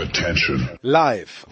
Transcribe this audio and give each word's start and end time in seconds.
Attention. 0.00 0.68
Live. 0.80 1.46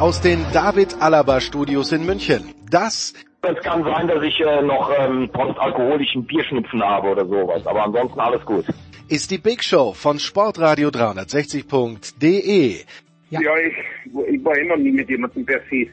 Aus 0.00 0.22
den 0.22 0.44
David 0.54 0.96
Alaba 1.00 1.40
Studios 1.42 1.92
in 1.92 2.06
München. 2.06 2.54
Das 2.70 3.12
es 3.42 3.62
kann 3.62 3.84
sein, 3.84 4.08
dass 4.08 4.22
ich 4.22 4.40
äh, 4.40 4.62
noch 4.62 4.90
ähm, 4.98 5.28
postalkoholischen 5.30 6.24
Bierschnupfen 6.24 6.82
habe 6.82 7.08
oder 7.08 7.26
sowas, 7.26 7.66
aber 7.66 7.84
ansonsten 7.84 8.18
alles 8.18 8.42
gut. 8.46 8.64
Ist 9.08 9.30
die 9.30 9.36
Big 9.36 9.62
Show 9.62 9.92
von 9.92 10.18
Sportradio 10.18 10.88
360.de. 10.88 12.76
Ja, 13.28 13.40
ja 13.42 13.50
ich, 13.58 13.74
ich 14.32 14.42
war 14.42 14.56
immer 14.56 14.78
nie 14.78 14.92
mit 14.92 15.10
jemandem 15.10 15.44
per 15.44 15.60
se. 15.68 15.88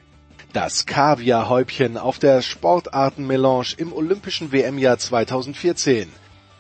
Das 0.53 0.85
Kaviarhäubchen 0.85 1.97
auf 1.97 2.17
der 2.17 2.41
Sportartenmelange 2.41 3.75
im 3.77 3.91
Olympischen 3.91 4.53
WM-Jahr 4.53 4.97
2014. 4.97 6.07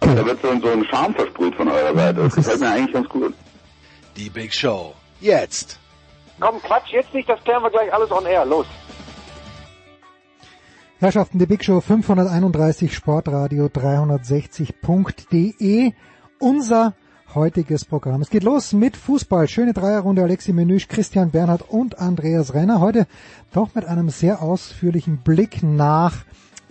Da 0.01 0.25
wird 0.25 0.41
so 0.41 0.49
ein 0.49 0.61
Charme 0.85 1.13
versprüht 1.13 1.53
von 1.55 1.69
eurer 1.69 1.95
Seite. 1.95 2.23
Das 2.23 2.35
gefällt 2.35 2.59
mir 2.59 2.71
eigentlich 2.71 2.93
ganz 2.93 3.07
gut. 3.07 3.33
Die 4.17 4.29
Big 4.29 4.53
Show. 4.53 4.93
Jetzt. 5.19 5.79
Komm, 6.39 6.61
Quatsch, 6.61 6.91
jetzt 6.91 7.13
nicht, 7.13 7.29
das 7.29 7.43
klären 7.43 7.61
wir 7.63 7.69
gleich 7.69 7.93
alles 7.93 8.11
on 8.11 8.25
air. 8.25 8.45
Los. 8.45 8.65
Herrschaften, 10.99 11.37
die 11.39 11.45
Big 11.45 11.63
Show 11.63 11.79
531 11.81 12.93
Sportradio 12.93 13.67
360.de. 13.67 15.93
Unser 16.39 16.93
heutiges 17.35 17.85
Programm. 17.85 18.21
Es 18.21 18.29
geht 18.29 18.43
los 18.43 18.73
mit 18.73 18.97
Fußball. 18.97 19.47
Schöne 19.47 19.73
Dreierrunde. 19.73 20.23
Alexi 20.23 20.51
Menüsch, 20.51 20.87
Christian 20.87 21.31
Bernhard 21.31 21.63
und 21.69 21.99
Andreas 21.99 22.53
Renner. 22.53 22.79
Heute 22.79 23.07
doch 23.53 23.73
mit 23.75 23.85
einem 23.85 24.09
sehr 24.09 24.41
ausführlichen 24.41 25.17
Blick 25.17 25.63
nach 25.63 26.13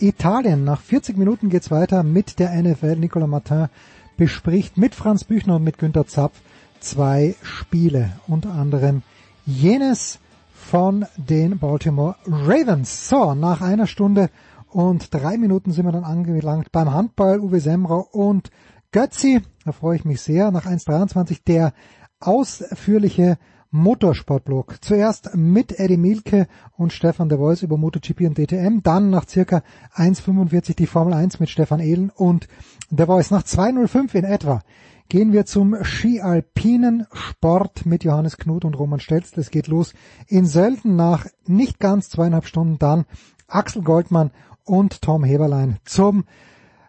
Italien. 0.01 0.65
Nach 0.65 0.81
40 0.81 1.17
Minuten 1.17 1.49
geht's 1.49 1.71
weiter 1.71 2.03
mit 2.03 2.39
der 2.39 2.61
NFL. 2.61 2.97
Nicolas 2.97 3.29
Martin 3.29 3.69
bespricht 4.17 4.77
mit 4.77 4.95
Franz 4.95 5.25
Büchner 5.25 5.57
und 5.57 5.65
mit 5.65 5.79
Günter 5.79 6.07
Zapf 6.07 6.41
zwei 6.81 7.35
Spiele. 7.43 8.13
Unter 8.27 8.53
anderem 8.53 9.03
jenes 9.47 10.19
von 10.53 11.07
den 11.17 11.59
Baltimore 11.59 12.17
Ravens. 12.27 13.09
So, 13.09 13.35
nach 13.35 13.61
einer 13.61 13.87
Stunde 13.87 14.31
und 14.69 15.13
drei 15.13 15.37
Minuten 15.37 15.73
sind 15.73 15.87
wir 15.87 15.93
dann 15.93 16.05
angelangt 16.05 16.71
beim 16.73 16.93
Handball. 16.93 17.41
Uwe 17.41 17.61
Semrau 17.61 18.07
und 18.13 18.51
Götzi, 18.93 19.41
da 19.65 19.73
freue 19.73 19.97
ich 19.97 20.05
mich 20.05 20.21
sehr, 20.21 20.51
nach 20.51 20.67
1.23 20.67 21.41
der 21.47 21.73
ausführliche 22.21 23.39
Motorsportblog. 23.71 24.77
Zuerst 24.81 25.35
mit 25.35 25.79
Eddie 25.79 25.97
Milke 25.97 26.49
und 26.77 26.93
Stefan 26.93 27.29
de 27.29 27.39
Vois 27.39 27.63
über 27.63 27.77
MotoGP 27.77 28.23
und 28.23 28.39
DTM, 28.39 28.83
dann 28.83 29.11
nach 29.11 29.29
circa 29.29 29.63
1.45 29.95 30.75
die 30.77 30.87
Formel 30.87 31.15
1 31.15 31.41
mit 31.41 31.51
Stefan 31.51 31.81
Ehlen 31.81 32.11
und 32.11 32.49
de 32.91 33.07
Vois. 33.07 33.31
Nach 33.31 33.43
2.05 33.43 34.15
in 34.15 34.25
etwa 34.25 34.61
gehen 35.09 35.33
wir 35.33 35.47
zum 35.47 35.77
Ski-Alpinen 35.83 37.07
Sport 37.13 37.87
mit 37.87 38.05
Johannes 38.05 38.39
Knut 38.39 38.65
und 38.65 38.79
Roman 38.79 39.01
Stelz. 39.01 39.37
Es 39.37 39.51
geht 39.51 39.69
los 39.69 39.93
in 40.27 40.47
Sölden 40.47 40.97
nach 40.97 41.27
nicht 41.47 41.79
ganz 41.79 42.09
zweieinhalb 42.11 42.47
Stunden 42.47 42.79
dann 42.79 43.05
Axel 43.47 43.83
Goldmann 43.83 44.31
und 44.65 45.03
Tom 45.03 45.25
Heberlein 45.25 45.79
zum 45.85 46.25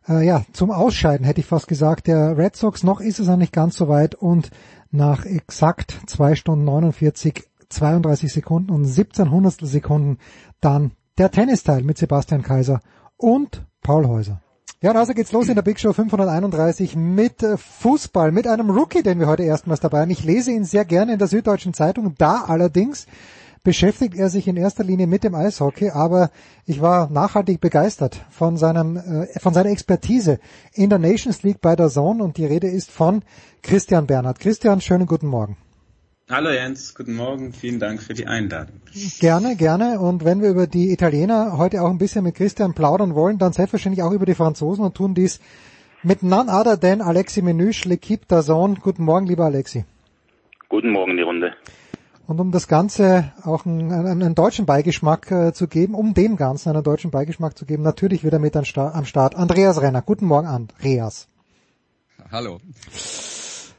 äh, 0.08 0.26
ja, 0.26 0.44
zum 0.54 0.72
Ausscheiden 0.72 1.26
hätte 1.26 1.42
ich 1.42 1.46
fast 1.46 1.68
gesagt, 1.68 2.08
der 2.08 2.38
Red 2.38 2.56
Sox. 2.56 2.84
Noch 2.84 3.02
ist 3.02 3.20
es 3.20 3.28
noch 3.28 3.38
nicht 3.38 3.54
ganz 3.54 3.76
so 3.76 3.88
weit 3.88 4.16
und 4.16 4.50
nach 4.92 5.26
exakt 5.26 6.00
zwei 6.06 6.36
Stunden 6.36 6.66
49, 6.66 7.44
32 7.70 8.32
Sekunden 8.32 8.72
und 8.72 8.86
17 8.86 9.32
Hundertstel 9.32 9.68
Sekunden 9.68 10.18
dann 10.60 10.92
der 11.18 11.32
Tennisteil 11.32 11.84
mit 11.84 11.98
Sebastian 11.98 12.44
Kaiser 12.44 12.82
und 13.18 13.66
Paul 13.82 14.08
Häuser. 14.08 14.42
Ja, 14.84 14.92
und 14.92 14.98
also 14.98 15.14
geht's 15.14 15.32
los 15.32 15.48
in 15.48 15.56
der 15.56 15.62
Big 15.62 15.80
Show 15.80 15.94
531 15.94 16.96
mit 16.96 17.44
äh, 17.44 17.56
Fußball, 17.56 18.32
mit 18.32 18.48
einem 18.48 18.72
Rookie, 18.72 19.04
den 19.04 19.20
wir 19.20 19.28
heute 19.28 19.44
erstmals 19.44 19.80
dabei 19.80 20.02
haben. 20.02 20.10
Ich 20.10 20.24
lese 20.24 20.52
ihn 20.52 20.66
sehr 20.66 20.86
gerne 20.86 21.14
in 21.14 21.20
der 21.20 21.28
Süddeutschen 21.28 21.76
Zeitung, 21.76 22.16
da 22.18 22.46
allerdings 22.48 23.06
beschäftigt 23.64 24.16
er 24.16 24.30
sich 24.30 24.48
in 24.48 24.58
erster 24.58 24.84
Linie 24.84 25.08
mit 25.08 25.24
dem 25.24 25.36
Eishockey, 25.36 25.92
aber 25.92 26.32
ich 26.66 26.82
war 26.82 27.10
nachhaltig 27.10 27.62
begeistert 27.62 28.26
von 28.30 28.58
seinem 28.58 28.98
äh, 28.98 29.40
von 29.40 29.54
seiner 29.54 29.70
Expertise 29.70 30.40
in 30.74 30.90
der 30.90 31.00
Nations 31.00 31.44
League 31.44 31.62
bei 31.62 31.76
der 31.76 31.90
Zone 31.90 32.24
und 32.24 32.38
die 32.38 32.46
Rede 32.46 32.68
ist 32.68 32.92
von 32.92 33.24
Christian 33.62 34.08
Bernhard. 34.08 34.40
Christian, 34.40 34.82
schönen 34.82 35.06
guten 35.06 35.28
Morgen. 35.28 35.58
Hallo 36.30 36.50
Jens, 36.50 36.96
guten 36.96 37.16
Morgen, 37.16 37.52
vielen 37.52 37.80
Dank 37.80 38.02
für 38.02 38.14
die 38.14 38.26
Einladung. 38.26 38.82
Gerne, 39.20 39.58
gerne. 39.58 40.00
Und 40.00 40.24
wenn 40.24 40.42
wir 40.42 40.50
über 40.50 40.66
die 40.66 40.92
Italiener 40.92 41.58
heute 41.58 41.82
auch 41.82 41.90
ein 41.90 41.98
bisschen 41.98 42.24
mit 42.24 42.36
Christian 42.36 42.74
plaudern 42.74 43.16
wollen, 43.16 43.38
dann 43.38 43.52
selbstverständlich 43.52 44.02
auch 44.02 44.12
über 44.12 44.26
die 44.26 44.34
Franzosen 44.34 44.86
und 44.86 44.96
tun 44.96 45.14
dies 45.14 45.42
mit 46.04 46.24
none 46.24 46.50
other 46.50 46.80
than 46.80 47.02
Alexi 47.02 47.42
Menüsch, 47.42 47.84
L'Equipe 47.86 48.28
d'Azon. 48.28 48.80
Guten 48.80 49.04
Morgen, 49.04 49.28
lieber 49.28 49.46
Alexi. 49.46 49.84
Guten 50.70 50.92
Morgen, 50.92 51.18
die 51.18 51.24
Runde. 51.24 51.54
Und 52.32 52.40
um 52.40 52.52
das 52.52 52.70
Ganze 52.70 53.34
auch 53.44 53.66
einen, 53.66 53.92
einen, 53.92 54.24
einen 54.24 54.36
deutschen 54.36 54.66
Beigeschmack 54.66 55.30
äh, 55.32 55.52
zu 55.52 55.68
geben, 55.68 55.94
um 55.94 56.14
dem 56.14 56.38
Ganzen 56.38 56.70
einen 56.70 56.82
deutschen 56.82 57.12
Beigeschmack 57.12 57.58
zu 57.58 57.66
geben, 57.66 57.84
natürlich 57.84 58.24
wieder 58.24 58.40
mit 58.40 58.56
am 58.56 58.64
Start 58.64 59.36
Andreas 59.36 59.82
Renner. 59.82 60.02
Guten 60.02 60.28
Morgen, 60.28 60.48
Andreas. 60.48 61.28
Hallo. 62.32 62.60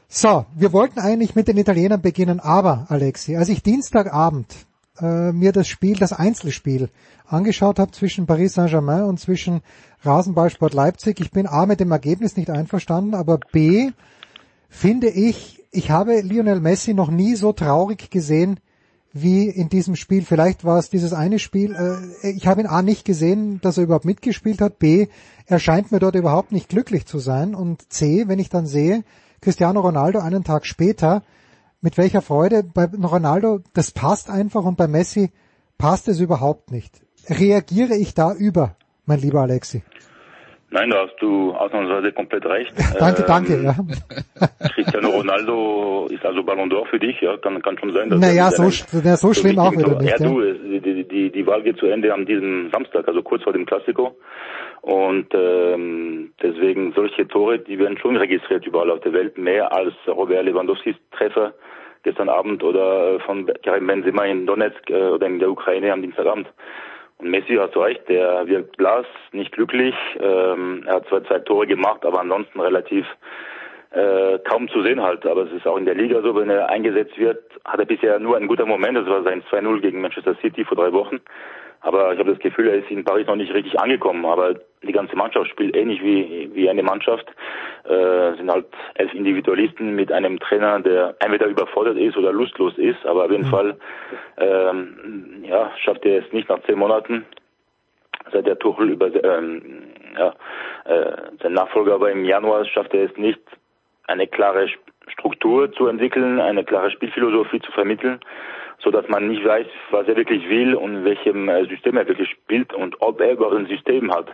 So, 0.07 0.45
wir 0.53 0.71
wollten 0.71 0.99
eigentlich 0.99 1.33
mit 1.33 1.47
den 1.47 1.57
Italienern 1.57 2.03
beginnen, 2.03 2.39
aber 2.39 2.85
Alexi, 2.89 3.37
als 3.37 3.49
ich 3.49 3.63
Dienstagabend 3.63 4.53
äh, 4.99 5.31
mir 5.31 5.51
das 5.51 5.67
Spiel, 5.67 5.97
das 5.97 6.13
Einzelspiel 6.13 6.89
angeschaut 7.25 7.79
habe 7.79 7.89
zwischen 7.89 8.27
Paris 8.27 8.53
Saint-Germain 8.53 9.05
und 9.05 9.19
zwischen 9.19 9.61
Rasenballsport 10.03 10.75
Leipzig, 10.75 11.19
ich 11.21 11.31
bin 11.31 11.47
A 11.47 11.65
mit 11.65 11.79
dem 11.79 11.91
Ergebnis 11.91 12.37
nicht 12.37 12.51
einverstanden, 12.51 13.15
aber 13.15 13.39
B 13.51 13.89
finde 14.69 15.09
ich, 15.09 15.62
ich 15.73 15.89
habe 15.89 16.21
Lionel 16.21 16.61
Messi 16.61 16.93
noch 16.93 17.09
nie 17.09 17.35
so 17.35 17.51
traurig 17.51 18.11
gesehen 18.11 18.59
wie 19.11 19.49
in 19.49 19.69
diesem 19.69 19.95
Spiel. 19.95 20.23
Vielleicht 20.23 20.63
war 20.63 20.79
es 20.79 20.89
dieses 20.89 21.13
eine 21.13 21.39
Spiel, 21.39 21.75
äh, 21.75 22.29
ich 22.29 22.47
habe 22.47 22.61
ihn 22.61 22.67
A 22.67 22.81
nicht 22.81 23.05
gesehen, 23.05 23.59
dass 23.61 23.77
er 23.77 23.83
überhaupt 23.83 24.05
mitgespielt 24.05 24.61
hat, 24.61 24.79
B, 24.79 25.07
er 25.45 25.59
scheint 25.59 25.91
mir 25.91 25.99
dort 25.99 26.15
überhaupt 26.15 26.51
nicht 26.51 26.69
glücklich 26.69 27.05
zu 27.05 27.19
sein 27.19 27.53
und 27.53 27.91
C, 27.91 28.27
wenn 28.27 28.39
ich 28.39 28.49
dann 28.49 28.65
sehe, 28.65 29.03
Cristiano 29.41 29.81
Ronaldo 29.81 30.19
einen 30.19 30.43
Tag 30.43 30.65
später, 30.65 31.23
mit 31.81 31.97
welcher 31.97 32.21
Freude 32.21 32.63
bei 32.63 32.85
Ronaldo, 32.85 33.59
das 33.73 33.91
passt 33.91 34.29
einfach 34.29 34.63
und 34.63 34.77
bei 34.77 34.87
Messi 34.87 35.31
passt 35.77 36.07
es 36.07 36.19
überhaupt 36.19 36.71
nicht. 36.71 37.01
Reagiere 37.27 37.95
ich 37.95 38.13
da 38.13 38.33
über, 38.33 38.77
mein 39.05 39.19
lieber 39.19 39.41
Alexi? 39.41 39.83
Nein, 40.73 40.89
da 40.89 41.03
hast 41.05 41.21
du 41.21 41.51
ausnahmsweise 41.51 42.11
komplett 42.13 42.47
recht. 42.47 42.73
danke, 42.97 43.21
ähm, 43.21 43.27
danke, 43.27 43.61
ja. 43.61 43.75
Cristiano 44.73 45.09
Ronaldo 45.09 46.07
ist 46.09 46.25
also 46.25 46.41
Ballon 46.41 46.67
d'Or 46.67 46.87
für 46.87 46.97
dich, 46.97 47.21
ja, 47.21 47.37
kann, 47.37 47.61
kann 47.61 47.77
schon 47.77 47.93
sein. 47.93 48.09
Dass 48.09 48.19
naja, 48.19 48.49
so, 48.49 48.63
ja, 48.97 49.15
so 49.15 49.33
schlimm 49.35 49.59
auch 49.59 49.71
wieder 49.71 50.01
nicht. 50.01 50.19
Ja, 50.19 50.27
du, 50.27 50.41
die, 50.41 51.07
die, 51.07 51.31
die 51.31 51.45
Wahl 51.45 51.61
geht 51.61 51.77
zu 51.77 51.85
Ende 51.85 52.11
an 52.11 52.25
diesem 52.25 52.71
Samstag, 52.71 53.07
also 53.07 53.21
kurz 53.21 53.43
vor 53.43 53.53
dem 53.53 53.67
Klassiko. 53.67 54.17
Und 54.81 55.27
ähm, 55.35 56.33
deswegen 56.41 56.91
solche 56.93 57.27
Tore, 57.27 57.59
die 57.59 57.77
werden 57.77 57.99
schon 57.99 58.17
registriert 58.17 58.65
überall 58.65 58.89
auf 58.89 59.01
der 59.01 59.13
Welt, 59.13 59.37
mehr 59.37 59.71
als 59.71 59.93
Robert 60.07 60.43
Lewandowskis 60.43 60.95
Treffer 61.11 61.53
gestern 62.01 62.29
Abend 62.29 62.63
oder 62.63 63.13
äh, 63.13 63.19
von 63.19 63.47
Karim 63.63 63.85
Benzema 63.85 64.25
in 64.25 64.47
Donetsk 64.47 64.89
äh, 64.89 65.09
oder 65.09 65.27
in 65.27 65.37
der 65.37 65.51
Ukraine 65.51 65.93
am 65.93 66.01
Dienstagabend. 66.01 66.47
Und 67.17 67.29
Messi 67.29 67.55
hat 67.55 67.75
recht, 67.77 68.07
der 68.09 68.47
wirkt 68.47 68.77
blass, 68.77 69.05
nicht 69.31 69.51
glücklich. 69.51 69.95
Ähm, 70.19 70.83
er 70.85 70.95
hat 70.95 71.07
zwar 71.07 71.23
zwei 71.25 71.39
Tore 71.39 71.67
gemacht, 71.67 72.05
aber 72.05 72.19
ansonsten 72.19 72.59
relativ 72.59 73.05
äh, 73.91 74.39
kaum 74.39 74.67
zu 74.69 74.81
sehen 74.81 75.01
halt. 75.01 75.25
Aber 75.25 75.43
es 75.43 75.51
ist 75.51 75.67
auch 75.67 75.77
in 75.77 75.85
der 75.85 75.95
Liga 75.95 76.21
so, 76.21 76.35
wenn 76.35 76.49
er 76.49 76.69
eingesetzt 76.69 77.17
wird, 77.17 77.43
hat 77.65 77.79
er 77.79 77.85
bisher 77.85 78.19
nur 78.19 78.35
einen 78.35 78.47
guten 78.47 78.67
Moment. 78.67 78.97
Das 78.97 79.07
war 79.07 79.23
sein 79.23 79.43
2-0 79.43 79.81
gegen 79.81 80.01
Manchester 80.01 80.35
City 80.41 80.65
vor 80.65 80.77
drei 80.77 80.91
Wochen. 80.91 81.21
Aber 81.83 82.13
ich 82.13 82.19
habe 82.19 82.31
das 82.31 82.39
Gefühl, 82.39 82.69
er 82.69 82.75
ist 82.75 82.89
in 82.89 83.03
Paris 83.03 83.27
noch 83.27 83.35
nicht 83.35 83.53
richtig 83.53 83.77
angekommen. 83.77 84.25
Aber 84.25 84.55
die 84.81 84.91
ganze 84.93 85.17
Mannschaft 85.17 85.49
spielt 85.49 85.75
ähnlich 85.75 86.01
wie, 86.01 86.49
wie 86.53 86.69
eine 86.69 86.81
Mannschaft. 86.81 87.27
Äh, 87.83 88.37
sind 88.37 88.49
halt 88.49 88.67
elf 88.95 89.13
Individualisten 89.13 89.93
mit 89.93 90.09
einem 90.09 90.39
Trainer, 90.39 90.79
der 90.79 91.15
entweder 91.19 91.47
überfordert 91.47 91.97
ist 91.97 92.15
oder 92.15 92.31
lustlos 92.31 92.77
ist. 92.77 93.05
Aber 93.05 93.25
auf 93.25 93.31
jeden 93.31 93.45
mhm. 93.45 93.51
Fall 93.51 93.77
ähm, 94.37 95.43
ja, 95.43 95.71
schafft 95.83 96.05
er 96.05 96.25
es 96.25 96.31
nicht 96.31 96.47
nach 96.47 96.63
zehn 96.63 96.79
Monaten, 96.79 97.25
seit 98.31 98.47
der 98.47 98.57
Tuchel 98.57 98.89
über 98.89 99.07
ähm, 99.21 99.83
ja, 100.17 100.33
äh, 100.85 101.17
sein 101.41 101.53
Nachfolger 101.53 101.95
aber 101.95 102.11
im 102.11 102.23
Januar 102.23 102.63
schafft 102.65 102.93
er 102.93 103.05
es 103.09 103.17
nicht, 103.17 103.41
eine 104.07 104.27
klare 104.27 104.69
Struktur 105.07 105.71
zu 105.73 105.87
entwickeln, 105.87 106.39
eine 106.39 106.63
klare 106.63 106.91
Spielphilosophie 106.91 107.59
zu 107.59 107.71
vermitteln 107.71 108.19
so 108.83 108.91
dass 108.91 109.07
man 109.07 109.29
nicht 109.29 109.45
weiß, 109.45 109.67
was 109.91 110.07
er 110.07 110.17
wirklich 110.17 110.47
will 110.49 110.75
und 110.75 111.05
welchem 111.05 111.47
äh, 111.47 111.65
System 111.65 111.97
er 111.97 112.07
wirklich 112.07 112.29
spielt 112.29 112.73
und 112.73 113.01
ob 113.01 113.21
er 113.21 113.31
überhaupt 113.31 113.55
ein 113.55 113.67
System 113.67 114.13
hat. 114.13 114.27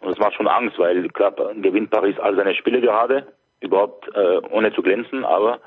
Und 0.00 0.10
das 0.10 0.18
macht 0.18 0.34
schon 0.34 0.48
Angst, 0.48 0.78
weil 0.78 1.08
klar 1.08 1.32
gewinnt 1.54 1.90
Paris 1.90 2.18
all 2.18 2.36
seine 2.36 2.54
Spiele 2.54 2.80
gerade, 2.80 3.26
überhaupt 3.60 4.08
äh, 4.14 4.40
ohne 4.50 4.72
zu 4.72 4.82
glänzen, 4.82 5.24
aber 5.24 5.60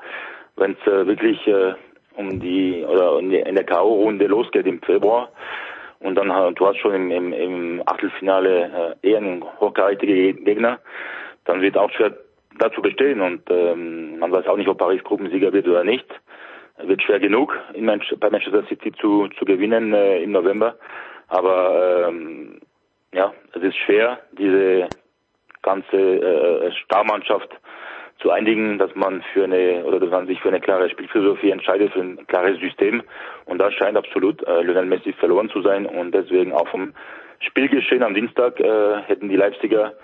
wenn 0.56 0.72
es 0.72 0.92
äh, 0.92 1.06
wirklich 1.06 1.46
äh, 1.46 1.74
um 2.16 2.40
die 2.40 2.84
oder 2.84 3.18
in 3.18 3.30
der 3.30 3.64
K.O.-Runde 3.64 4.26
losgeht 4.26 4.66
im 4.66 4.82
Februar 4.82 5.30
und 6.00 6.14
dann 6.16 6.30
äh, 6.30 6.52
du 6.52 6.66
hast 6.66 6.78
schon 6.78 6.94
im, 6.94 7.10
im, 7.10 7.32
im 7.32 7.82
Achtelfinale 7.86 8.96
äh, 9.02 9.08
eher 9.08 9.18
einen 9.18 9.44
hochkarätigen 9.60 10.44
Gegner, 10.44 10.78
dann 11.44 11.62
wird 11.62 11.76
auch 11.76 11.90
schwer 11.92 12.12
dazu 12.58 12.82
bestehen 12.82 13.20
und 13.22 13.42
ähm, 13.50 14.18
man 14.18 14.30
weiß 14.30 14.46
auch 14.46 14.56
nicht, 14.56 14.68
ob 14.68 14.78
Paris 14.78 15.02
Gruppensieger 15.02 15.52
wird 15.52 15.66
oder 15.66 15.84
nicht. 15.84 16.06
Wird 16.84 17.02
schwer 17.02 17.20
genug 17.20 17.56
in 17.74 17.84
Manch 17.84 18.12
bei 18.18 18.30
Manchester 18.30 18.64
City 18.68 18.92
zu, 18.92 19.28
zu 19.38 19.44
gewinnen 19.44 19.92
äh, 19.92 20.22
im 20.22 20.32
November. 20.32 20.76
Aber 21.28 22.08
ähm, 22.08 22.60
ja, 23.12 23.32
es 23.54 23.62
ist 23.62 23.76
schwer, 23.76 24.18
diese 24.32 24.88
ganze 25.62 25.96
äh, 25.96 26.72
Starmannschaft 26.72 27.50
zu 28.20 28.30
einigen, 28.30 28.78
dass 28.78 28.94
man 28.94 29.22
für 29.32 29.44
eine 29.44 29.84
oder 29.84 29.98
dass 29.98 30.10
man 30.10 30.26
sich 30.26 30.40
für 30.40 30.48
eine 30.48 30.60
klare 30.60 30.90
Spielphilosophie 30.90 31.50
entscheidet, 31.50 31.92
für 31.92 32.00
ein 32.00 32.26
klares 32.26 32.58
System. 32.60 33.02
Und 33.46 33.58
da 33.58 33.70
scheint 33.70 33.96
absolut 33.96 34.42
äh, 34.46 34.62
Lionel 34.62 34.86
Messi 34.86 35.12
verloren 35.12 35.48
zu 35.50 35.62
sein 35.62 35.86
und 35.86 36.12
deswegen 36.12 36.52
auch 36.52 36.68
vom 36.68 36.92
Spielgeschehen 37.40 38.02
am 38.02 38.14
Dienstag 38.14 38.60
äh, 38.60 39.02
hätten 39.06 39.28
die 39.28 39.36
Leipziger 39.36 39.94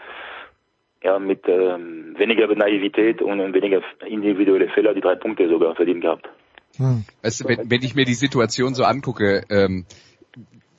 ja, 1.02 1.18
mit 1.18 1.46
ähm, 1.46 2.14
weniger 2.18 2.46
Naivität 2.54 3.20
und 3.20 3.52
weniger 3.52 3.82
individuelle 4.06 4.68
Fehler 4.68 4.94
die 4.94 5.02
drei 5.02 5.14
Punkte 5.14 5.48
sogar 5.48 5.74
verdient 5.74 6.00
gehabt. 6.00 6.28
Hm. 6.76 7.04
Weißt 7.22 7.40
du, 7.40 7.48
wenn, 7.48 7.70
wenn 7.70 7.82
ich 7.82 7.94
mir 7.94 8.04
die 8.04 8.14
Situation 8.14 8.74
so 8.74 8.84
angucke, 8.84 9.44
ähm, 9.48 9.86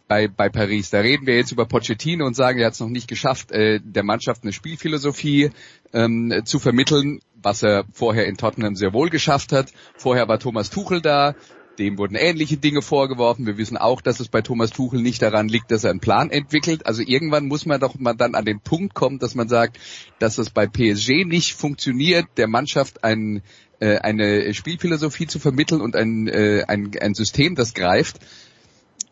bei, 0.07 0.27
bei 0.27 0.49
Paris. 0.49 0.89
Da 0.89 0.99
reden 0.99 1.27
wir 1.27 1.35
jetzt 1.35 1.51
über 1.51 1.65
Pochettino 1.65 2.25
und 2.25 2.35
sagen, 2.35 2.59
er 2.59 2.67
hat 2.67 2.73
es 2.73 2.79
noch 2.79 2.89
nicht 2.89 3.07
geschafft, 3.07 3.51
äh, 3.51 3.79
der 3.83 4.03
Mannschaft 4.03 4.43
eine 4.43 4.53
Spielphilosophie 4.53 5.51
ähm, 5.93 6.41
zu 6.45 6.59
vermitteln, 6.59 7.19
was 7.41 7.63
er 7.63 7.85
vorher 7.91 8.25
in 8.25 8.37
Tottenham 8.37 8.75
sehr 8.75 8.93
wohl 8.93 9.09
geschafft 9.09 9.51
hat. 9.51 9.71
Vorher 9.95 10.27
war 10.27 10.39
Thomas 10.39 10.69
Tuchel 10.69 11.01
da, 11.01 11.35
dem 11.77 11.97
wurden 11.97 12.15
ähnliche 12.15 12.57
Dinge 12.57 12.81
vorgeworfen. 12.81 13.45
Wir 13.45 13.57
wissen 13.57 13.77
auch, 13.77 14.01
dass 14.01 14.19
es 14.19 14.29
bei 14.29 14.41
Thomas 14.41 14.71
Tuchel 14.71 15.01
nicht 15.01 15.21
daran 15.21 15.47
liegt, 15.47 15.71
dass 15.71 15.83
er 15.83 15.91
einen 15.91 15.99
Plan 15.99 16.31
entwickelt. 16.31 16.85
Also 16.85 17.03
irgendwann 17.05 17.47
muss 17.47 17.65
man 17.65 17.79
doch 17.79 17.95
mal 17.99 18.13
dann 18.13 18.35
an 18.35 18.45
den 18.45 18.59
Punkt 18.59 18.95
kommen, 18.95 19.19
dass 19.19 19.35
man 19.35 19.47
sagt, 19.47 19.77
dass 20.19 20.37
es 20.37 20.49
bei 20.49 20.65
PSG 20.67 21.25
nicht 21.25 21.53
funktioniert, 21.53 22.25
der 22.37 22.47
Mannschaft 22.47 23.03
ein, 23.03 23.43
äh, 23.79 23.97
eine 23.99 24.53
Spielphilosophie 24.53 25.27
zu 25.27 25.39
vermitteln 25.39 25.81
und 25.81 25.95
ein, 25.95 26.27
äh, 26.27 26.63
ein, 26.67 26.91
ein 27.01 27.13
System, 27.13 27.55
das 27.55 27.73
greift, 27.73 28.17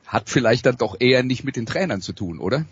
hat 0.08 0.30
vielleicht 0.30 0.66
dann 0.66 0.78
doch 0.78 0.96
eher 1.00 1.24
nicht 1.24 1.44
mit 1.44 1.56
den 1.56 1.66
Trainern 1.66 2.02
zu 2.02 2.14
tun, 2.14 2.40
oder? 2.40 2.66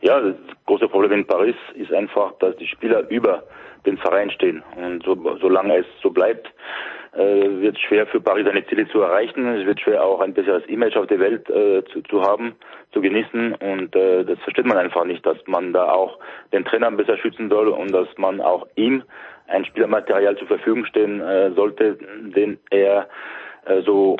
Ja, 0.00 0.20
das 0.20 0.36
große 0.66 0.88
Problem 0.88 1.20
in 1.20 1.26
Paris 1.26 1.56
ist 1.74 1.92
einfach, 1.92 2.32
dass 2.38 2.56
die 2.56 2.68
Spieler 2.68 3.08
über 3.10 3.44
den 3.84 3.98
Verein 3.98 4.30
stehen. 4.30 4.62
Und 4.76 5.02
so, 5.04 5.16
solange 5.40 5.78
es 5.78 5.86
so 6.02 6.10
bleibt, 6.10 6.46
äh, 7.12 7.18
wird 7.60 7.76
es 7.76 7.82
schwer 7.82 8.06
für 8.06 8.20
Paris 8.20 8.46
seine 8.46 8.64
Ziele 8.66 8.88
zu 8.88 9.00
erreichen. 9.00 9.46
Es 9.56 9.66
wird 9.66 9.80
schwer 9.80 10.04
auch 10.04 10.20
ein 10.20 10.34
besseres 10.34 10.64
Image 10.66 10.96
auf 10.96 11.06
der 11.06 11.18
Welt 11.18 11.48
äh, 11.50 11.82
zu, 11.92 12.02
zu 12.02 12.22
haben, 12.22 12.54
zu 12.92 13.00
genießen. 13.00 13.54
Und 13.54 13.94
äh, 13.94 14.24
das 14.24 14.38
versteht 14.40 14.66
man 14.66 14.78
einfach 14.78 15.04
nicht, 15.04 15.24
dass 15.24 15.38
man 15.46 15.72
da 15.72 15.90
auch 15.90 16.18
den 16.52 16.64
Trainer 16.64 16.90
besser 16.90 17.18
schützen 17.18 17.48
soll 17.48 17.68
und 17.68 17.92
dass 17.92 18.08
man 18.16 18.40
auch 18.40 18.66
ihm 18.76 19.02
ein 19.46 19.64
Spielermaterial 19.64 20.36
zur 20.36 20.46
Verfügung 20.46 20.84
stehen 20.84 21.20
äh, 21.20 21.50
sollte, 21.52 21.98
den 22.34 22.58
er 22.70 23.08
äh, 23.66 23.82
so 23.82 24.16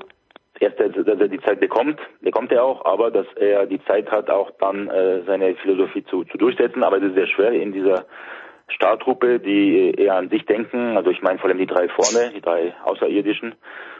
erst, 0.61 0.81
dass 0.81 1.21
er 1.21 1.29
die 1.29 1.41
Zeit 1.41 1.61
bekommt, 1.61 2.01
bekommt 2.21 2.53
er 2.53 2.65
auch, 2.65 2.85
aber 2.85 3.11
dass 3.11 3.27
er 3.37 3.67
die 3.67 3.83
Zeit 3.85 4.11
hat, 4.11 4.31
auch 4.31 4.51
dann 4.59 4.89
äh, 4.89 5.23
seine 5.27 5.55
Philosophie 5.57 6.05
zu, 6.05 6.25
zu 6.25 6.39
durchsetzen. 6.39 6.83
Aber 6.83 6.97
es 6.97 7.05
ist 7.05 7.15
sehr 7.15 7.27
schwer 7.27 7.53
in 7.53 7.73
dieser 7.73 8.07
Startruppe, 8.69 9.41
die 9.41 9.95
eher 9.97 10.17
an 10.17 10.29
sich 10.29 10.45
denken. 10.47 10.97
Also 10.97 11.11
ich 11.11 11.23
meine 11.23 11.39
vor 11.39 11.49
allem 11.49 11.59
die 11.59 11.67
drei 11.67 11.89
vorne, 11.89 12.33
die 12.35 12.41
drei 12.41 12.75
Außerirdischen 12.85 13.55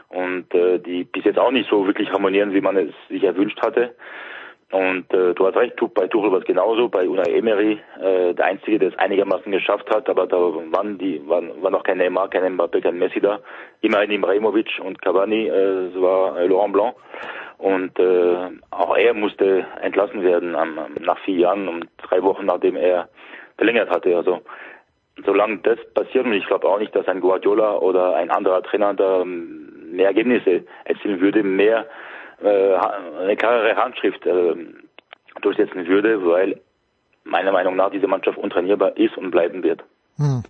und 0.09 0.55
äh, 0.55 0.79
die 0.79 1.05
bis 1.05 1.25
jetzt 1.25 1.39
auch 1.39 1.51
nicht 1.51 1.69
so 1.71 1.87
wirklich 1.87 2.11
harmonieren, 2.11 2.55
wie 2.55 2.61
man 2.61 2.77
es 2.77 2.95
sich 3.09 3.23
erwünscht 3.25 3.61
hatte. 3.61 3.95
Und 4.71 5.13
äh, 5.15 5.33
du 5.33 5.47
hast 5.47 5.57
recht, 5.57 5.77
bei 5.95 6.09
Tuchel 6.09 6.31
war 6.31 6.41
es 6.41 6.45
genauso, 6.45 6.89
bei 6.91 7.09
Unai 7.09 7.33
Emery, 7.33 7.81
äh, 8.03 8.35
der 8.35 8.45
Einzige, 8.45 8.79
der 8.79 8.89
es 8.91 8.99
einigermaßen 8.99 9.51
geschafft 9.51 9.89
hat, 9.89 10.11
aber 10.11 10.27
da 10.27 10.37
waren 10.37 10.99
die, 10.99 11.27
waren, 11.27 11.63
war 11.63 11.71
noch 11.71 11.85
kein 11.85 11.97
Neymar, 11.97 12.29
kein 12.29 12.55
Mbappé, 12.55 12.83
kein 12.83 12.99
Messi 12.99 13.19
da. 13.19 13.41
Immerhin 13.81 14.11
Ibrahimovic 14.11 14.79
und 14.85 15.01
Cavani, 15.01 15.47
äh, 15.47 15.87
es 15.87 16.01
war 16.01 16.39
äh, 16.39 16.47
Laurent 16.47 16.75
Blanc. 16.75 16.95
Und 17.57 17.99
äh, 17.99 18.51
auch 18.71 18.95
er 18.97 19.15
musste 19.15 19.67
entlassen 19.81 20.23
werden 20.23 20.55
ähm, 20.55 20.79
nach 21.01 21.19
vier 21.21 21.39
Jahren, 21.39 21.67
um 21.67 21.81
drei 21.97 22.23
Wochen 22.23 22.45
nachdem 22.45 22.77
er 22.77 23.09
verlängert 23.57 23.89
hatte. 23.89 24.15
Also 24.17 24.43
solange 25.25 25.59
das 25.59 25.79
passiert, 25.95 26.27
und 26.27 26.35
ich 26.35 26.47
glaube 26.47 26.69
auch 26.69 26.79
nicht, 26.79 26.95
dass 26.95 27.09
ein 27.09 27.21
Guardiola 27.21 27.79
oder 27.79 28.17
ein 28.17 28.31
anderer 28.31 28.63
Trainer 28.63 28.93
da 28.93 29.23
ähm, 29.23 29.69
mehr 29.93 30.09
Ergebnisse 30.09 30.65
erzielen 30.85 31.21
würde, 31.21 31.43
mehr 31.43 31.87
äh, 32.43 32.75
eine 33.23 33.37
klarere 33.37 33.77
Handschrift 33.77 34.25
äh, 34.27 34.55
durchsetzen 35.43 35.87
würde, 35.87 36.25
weil 36.25 36.61
meiner 37.25 37.53
Meinung 37.53 37.77
nach 37.77 37.91
diese 37.91 38.07
Mannschaft 38.07 38.39
untrainierbar 38.39 38.97
ist 38.97 39.17
und 39.17 39.31
bleiben 39.31 39.63
wird. 39.63 39.85
Hm. 40.17 40.43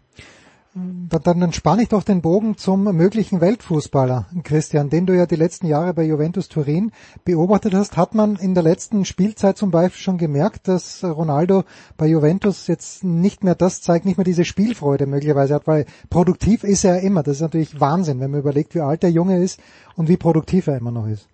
Dann, 0.75 1.41
dann 1.41 1.53
spanne 1.53 1.83
ich 1.83 1.89
doch 1.89 2.05
den 2.05 2.23
Bogen 2.23 2.57
zum 2.57 2.85
möglichen 2.85 3.41
Weltfußballer, 3.41 4.27
Christian, 4.45 4.91
den 4.91 5.07
du 5.07 5.17
ja 5.17 5.27
die 5.27 5.37
letzten 5.37 5.67
Jahre 5.67 5.95
bei 5.95 6.05
Juventus 6.05 6.49
Turin 6.49 6.93
beobachtet 7.25 7.75
hast. 7.75 7.97
Hat 7.97 8.15
man 8.15 8.37
in 8.37 8.55
der 8.55 8.63
letzten 8.63 9.05
Spielzeit 9.05 9.57
zum 9.57 9.71
Beispiel 9.71 10.01
schon 10.01 10.19
gemerkt, 10.19 10.69
dass 10.69 11.03
Ronaldo 11.03 11.65
bei 11.97 12.07
Juventus 12.07 12.67
jetzt 12.69 13.03
nicht 13.03 13.43
mehr 13.43 13.55
das 13.55 13.81
zeigt, 13.81 14.05
nicht 14.05 14.19
mehr 14.19 14.25
diese 14.25 14.45
Spielfreude 14.45 15.07
möglicherweise 15.07 15.55
hat, 15.55 15.67
weil 15.67 15.87
produktiv 16.11 16.63
ist 16.63 16.85
er 16.85 17.01
immer. 17.01 17.23
Das 17.23 17.37
ist 17.37 17.43
natürlich 17.43 17.81
Wahnsinn, 17.81 18.21
wenn 18.21 18.31
man 18.31 18.41
überlegt, 18.41 18.75
wie 18.75 18.81
alt 18.81 19.03
der 19.03 19.11
Junge 19.11 19.43
ist 19.43 19.61
und 19.97 20.09
wie 20.09 20.19
produktiv 20.19 20.67
er 20.69 20.77
immer 20.77 20.93
noch 20.93 21.09
ist. 21.09 21.29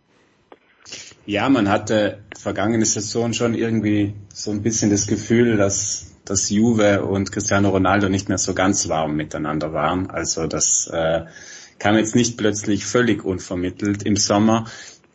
Ja, 1.26 1.48
man 1.48 1.70
hatte 1.70 2.18
vergangene 2.36 2.84
Saison 2.84 3.32
schon 3.32 3.54
irgendwie 3.54 4.12
so 4.32 4.50
ein 4.50 4.62
bisschen 4.62 4.90
das 4.90 5.06
Gefühl, 5.06 5.56
dass, 5.56 6.12
dass 6.26 6.50
Juve 6.50 7.02
und 7.02 7.32
Cristiano 7.32 7.70
Ronaldo 7.70 8.10
nicht 8.10 8.28
mehr 8.28 8.36
so 8.36 8.52
ganz 8.52 8.88
warm 8.90 9.16
miteinander 9.16 9.72
waren. 9.72 10.10
Also 10.10 10.46
das 10.46 10.86
äh, 10.92 11.22
kam 11.78 11.96
jetzt 11.96 12.14
nicht 12.14 12.36
plötzlich 12.36 12.84
völlig 12.84 13.24
unvermittelt 13.24 14.02
im 14.02 14.16
Sommer. 14.16 14.66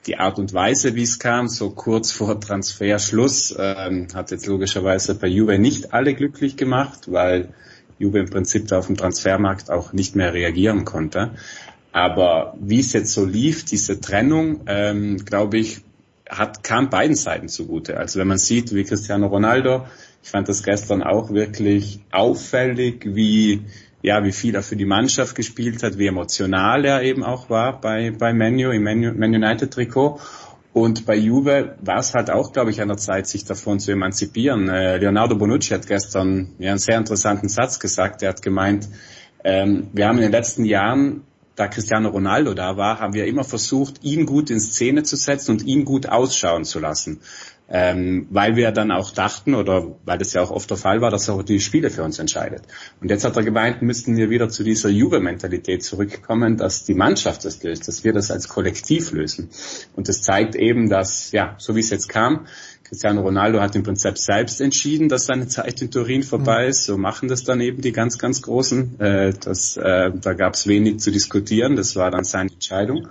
Die 0.07 0.17
Art 0.17 0.39
und 0.39 0.51
Weise, 0.51 0.95
wie 0.95 1.03
es 1.03 1.19
kam, 1.19 1.47
so 1.47 1.69
kurz 1.69 2.11
vor 2.11 2.39
Transferschluss, 2.39 3.55
ähm, 3.59 4.07
hat 4.15 4.31
jetzt 4.31 4.47
logischerweise 4.47 5.13
bei 5.13 5.27
Juve 5.27 5.59
nicht 5.59 5.93
alle 5.93 6.15
glücklich 6.15 6.57
gemacht, 6.57 7.11
weil 7.11 7.53
Juve 7.99 8.17
im 8.17 8.29
Prinzip 8.31 8.67
da 8.67 8.79
auf 8.79 8.87
dem 8.87 8.97
Transfermarkt 8.97 9.69
auch 9.69 9.93
nicht 9.93 10.15
mehr 10.15 10.33
reagieren 10.33 10.85
konnte. 10.85 11.31
Aber 11.91 12.55
wie 12.59 12.79
es 12.79 12.93
jetzt 12.93 13.13
so 13.13 13.25
lief, 13.25 13.65
diese 13.65 13.99
Trennung, 13.99 14.61
ähm, 14.65 15.23
glaube 15.25 15.59
ich, 15.59 15.81
hat, 16.29 16.63
kam 16.63 16.89
beiden 16.89 17.15
Seiten 17.15 17.49
zugute. 17.49 17.97
Also 17.97 18.19
wenn 18.19 18.27
man 18.27 18.37
sieht, 18.37 18.73
wie 18.73 18.83
Cristiano 18.83 19.27
Ronaldo, 19.27 19.85
ich 20.23 20.29
fand 20.29 20.47
das 20.47 20.63
gestern 20.63 21.01
auch 21.01 21.31
wirklich 21.31 22.01
auffällig, 22.11 23.05
wie, 23.05 23.65
ja, 24.01 24.23
wie 24.23 24.31
viel 24.31 24.55
er 24.55 24.63
für 24.63 24.75
die 24.75 24.85
Mannschaft 24.85 25.35
gespielt 25.35 25.81
hat, 25.83 25.97
wie 25.97 26.07
emotional 26.07 26.85
er 26.85 27.01
eben 27.01 27.23
auch 27.23 27.49
war 27.49 27.81
bei, 27.81 28.11
bei 28.11 28.33
Menu, 28.33 28.71
im 28.71 28.83
Man 28.83 29.35
United 29.35 29.71
Trikot. 29.73 30.19
Und 30.71 31.07
bei 31.07 31.15
Juve 31.15 31.75
war 31.81 31.97
es 31.97 32.13
halt 32.13 32.29
auch, 32.29 32.53
glaube 32.53 32.69
ich, 32.69 32.79
an 32.79 32.89
der 32.89 32.97
Zeit, 32.97 33.27
sich 33.27 33.43
davon 33.43 33.79
zu 33.79 33.91
emanzipieren. 33.91 34.69
Äh, 34.69 34.97
Leonardo 34.97 35.35
Bonucci 35.35 35.73
hat 35.73 35.87
gestern 35.87 36.53
ja, 36.59 36.69
einen 36.69 36.79
sehr 36.79 36.97
interessanten 36.97 37.49
Satz 37.49 37.79
gesagt. 37.79 38.21
Er 38.21 38.29
hat 38.29 38.41
gemeint, 38.43 38.87
ähm, 39.43 39.87
wir 39.93 40.07
haben 40.07 40.17
in 40.17 40.23
den 40.23 40.31
letzten 40.31 40.65
Jahren 40.65 41.23
da 41.59 41.67
Cristiano 41.67 42.09
Ronaldo 42.09 42.53
da 42.53 42.77
war, 42.77 42.99
haben 42.99 43.13
wir 43.13 43.25
immer 43.25 43.43
versucht, 43.43 44.01
ihn 44.01 44.25
gut 44.25 44.49
in 44.49 44.61
Szene 44.61 45.03
zu 45.03 45.17
setzen 45.17 45.51
und 45.51 45.63
ihn 45.63 45.83
gut 45.83 46.07
ausschauen 46.07 46.63
zu 46.63 46.79
lassen. 46.79 47.19
Ähm, 47.71 48.25
weil 48.31 48.55
wir 48.55 48.71
dann 48.71 48.91
auch 48.91 49.11
dachten, 49.11 49.53
oder 49.53 49.95
weil 50.03 50.17
das 50.17 50.33
ja 50.33 50.41
auch 50.41 50.49
oft 50.49 50.67
der 50.71 50.77
Fall 50.77 51.01
war, 51.01 51.11
dass 51.11 51.27
er 51.27 51.35
auch 51.35 51.43
die 51.43 51.59
Spiele 51.59 51.91
für 51.91 52.01
uns 52.01 52.17
entscheidet. 52.17 52.63
Und 52.99 53.11
jetzt 53.11 53.25
hat 53.25 53.37
er 53.37 53.43
gemeint, 53.43 53.83
müssten 53.83 54.17
wir 54.17 54.31
wieder 54.31 54.49
zu 54.49 54.63
dieser 54.63 54.89
Juve-Mentalität 54.89 55.83
zurückkommen, 55.83 56.57
dass 56.57 56.85
die 56.85 56.95
Mannschaft 56.95 57.45
das 57.45 57.61
löst, 57.61 57.87
dass 57.87 58.03
wir 58.03 58.11
das 58.11 58.31
als 58.31 58.47
Kollektiv 58.47 59.11
lösen. 59.11 59.49
Und 59.95 60.07
das 60.07 60.23
zeigt 60.23 60.55
eben, 60.55 60.89
dass, 60.89 61.31
ja, 61.31 61.53
so 61.59 61.75
wie 61.75 61.81
es 61.81 61.91
jetzt 61.91 62.09
kam, 62.09 62.47
Cristiano 62.89 63.21
Ronaldo 63.21 63.61
hat 63.61 63.75
im 63.75 63.83
Prinzip 63.83 64.17
selbst 64.17 64.59
entschieden, 64.61 65.09
dass 65.09 65.27
seine 65.27 65.47
Zeit 65.47 65.79
in 65.79 65.91
Turin 65.91 66.23
vorbei 66.23 66.63
mhm. 66.63 66.69
ist. 66.69 66.85
So 66.85 66.97
machen 66.97 67.29
das 67.29 67.43
dann 67.43 67.61
eben 67.61 67.81
die 67.81 67.91
ganz, 67.91 68.17
ganz 68.17 68.41
Großen. 68.41 68.99
Äh, 68.99 69.33
das, 69.39 69.77
äh, 69.77 70.11
da 70.11 70.33
gab 70.33 70.55
es 70.55 70.65
wenig 70.65 70.99
zu 70.99 71.11
diskutieren. 71.11 71.75
Das 71.75 71.95
war 71.95 72.09
dann 72.09 72.23
seine 72.23 72.51
Entscheidung. 72.51 73.07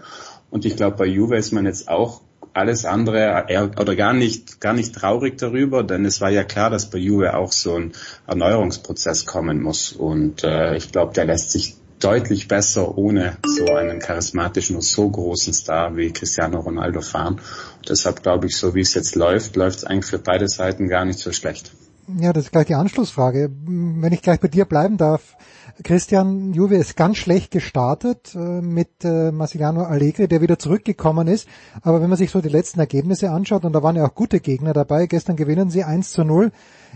Und 0.50 0.64
ich 0.64 0.75
glaube, 0.75 0.97
bei 0.97 1.06
Juve 1.06 1.37
ist 1.37 1.52
man 1.52 1.64
jetzt 1.64 1.88
auch 1.88 2.23
alles 2.54 2.85
andere 2.85 3.47
oder 3.78 3.94
gar 3.94 4.14
nicht, 4.14 4.61
gar 4.61 4.73
nicht 4.73 4.97
traurig 4.97 5.38
darüber, 5.38 5.85
denn 5.85 6.04
es 6.04 6.20
war 6.20 6.30
ja 6.30 6.42
klar, 6.42 6.70
dass 6.70 6.90
bei 6.90 6.99
Juve 6.99 7.37
auch 7.37 7.52
so 7.52 7.76
ein 7.76 7.92
Erneuerungsprozess 8.26 9.26
kommen 9.26 9.62
muss. 9.62 9.92
Und 9.92 10.42
äh, 10.42 10.76
ich 10.76 10.90
glaube, 10.90 11.12
der 11.12 11.26
lässt 11.26 11.52
sich 11.52 11.76
deutlich 12.00 12.49
besser 12.49 12.97
ohne 12.97 13.37
so 13.44 13.66
einen 13.75 13.99
charismatischen 13.99 14.76
und 14.76 14.82
so 14.82 15.08
großen 15.08 15.52
Star 15.52 15.97
wie 15.97 16.12
Cristiano 16.12 16.61
Ronaldo 16.61 17.00
fahren. 17.00 17.40
Deshalb 17.87 18.23
glaube 18.23 18.47
ich, 18.47 18.56
so 18.56 18.75
wie 18.75 18.80
es 18.80 18.94
jetzt 18.94 19.14
läuft, 19.14 19.56
läuft 19.56 19.78
es 19.78 19.85
eigentlich 19.85 20.06
für 20.06 20.18
beide 20.18 20.49
Seiten 20.49 20.88
gar 20.88 21.04
nicht 21.04 21.18
so 21.18 21.32
schlecht. 21.32 21.73
Ja, 22.20 22.32
das 22.32 22.44
ist 22.44 22.52
gleich 22.52 22.66
die 22.66 22.75
Anschlussfrage. 22.75 23.50
Wenn 23.66 24.12
ich 24.12 24.23
gleich 24.23 24.40
bei 24.40 24.49
dir 24.49 24.64
bleiben 24.64 24.97
darf, 24.97 25.37
Christian, 25.85 26.54
Juve 26.54 26.76
ist 26.76 26.97
ganz 26.97 27.18
schlecht 27.18 27.52
gestartet 27.52 28.35
äh, 28.35 28.38
mit 28.38 29.04
äh, 29.04 29.30
Massimiliano 29.30 29.85
Allegri, 29.85 30.26
der 30.26 30.40
wieder 30.40 30.58
zurückgekommen 30.58 31.28
ist. 31.28 31.47
Aber 31.82 32.00
wenn 32.00 32.08
man 32.08 32.18
sich 32.18 32.30
so 32.30 32.40
die 32.40 32.49
letzten 32.49 32.80
Ergebnisse 32.80 33.30
anschaut, 33.30 33.64
und 33.64 33.75
da 33.75 33.82
waren 33.82 33.94
ja 33.94 34.06
auch 34.06 34.14
gute 34.14 34.40
Gegner 34.40 34.73
dabei, 34.73 35.06
gestern 35.06 35.37
gewinnen 35.37 35.70
sie 35.70 35.85
1 35.85 36.11
zu 36.11 36.25
0 36.25 36.50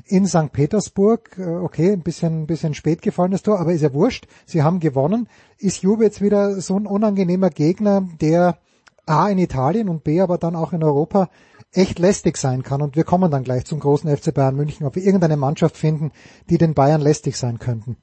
in 0.06 0.26
St. 0.26 0.50
Petersburg. 0.50 1.36
Äh, 1.38 1.42
okay, 1.42 1.92
ein 1.92 2.02
bisschen, 2.02 2.42
ein 2.42 2.46
bisschen 2.46 2.74
spät 2.74 3.02
gefallen 3.02 3.30
das 3.30 3.42
Tor, 3.42 3.60
aber 3.60 3.72
ist 3.72 3.82
ja 3.82 3.92
wurscht. 3.92 4.26
Sie 4.46 4.62
haben 4.62 4.80
gewonnen. 4.80 5.28
Ist 5.58 5.82
Juve 5.82 6.04
jetzt 6.04 6.22
wieder 6.22 6.60
so 6.60 6.76
ein 6.76 6.86
unangenehmer 6.86 7.50
Gegner, 7.50 8.08
der 8.20 8.58
A 9.06 9.28
in 9.28 9.38
Italien 9.38 9.88
und 9.88 10.04
B 10.04 10.20
aber 10.20 10.38
dann 10.38 10.56
auch 10.56 10.72
in 10.72 10.82
Europa 10.82 11.28
echt 11.72 11.98
lästig 11.98 12.36
sein 12.36 12.62
kann. 12.62 12.82
Und 12.82 12.96
wir 12.96 13.04
kommen 13.04 13.30
dann 13.30 13.44
gleich 13.44 13.64
zum 13.64 13.80
großen 13.80 14.14
FC 14.14 14.32
Bayern 14.32 14.56
München, 14.56 14.86
ob 14.86 14.96
wir 14.96 15.02
irgendeine 15.02 15.36
Mannschaft 15.36 15.76
finden, 15.76 16.12
die 16.50 16.58
den 16.58 16.74
Bayern 16.74 17.00
lästig 17.00 17.36
sein 17.36 17.58
könnten. 17.58 17.96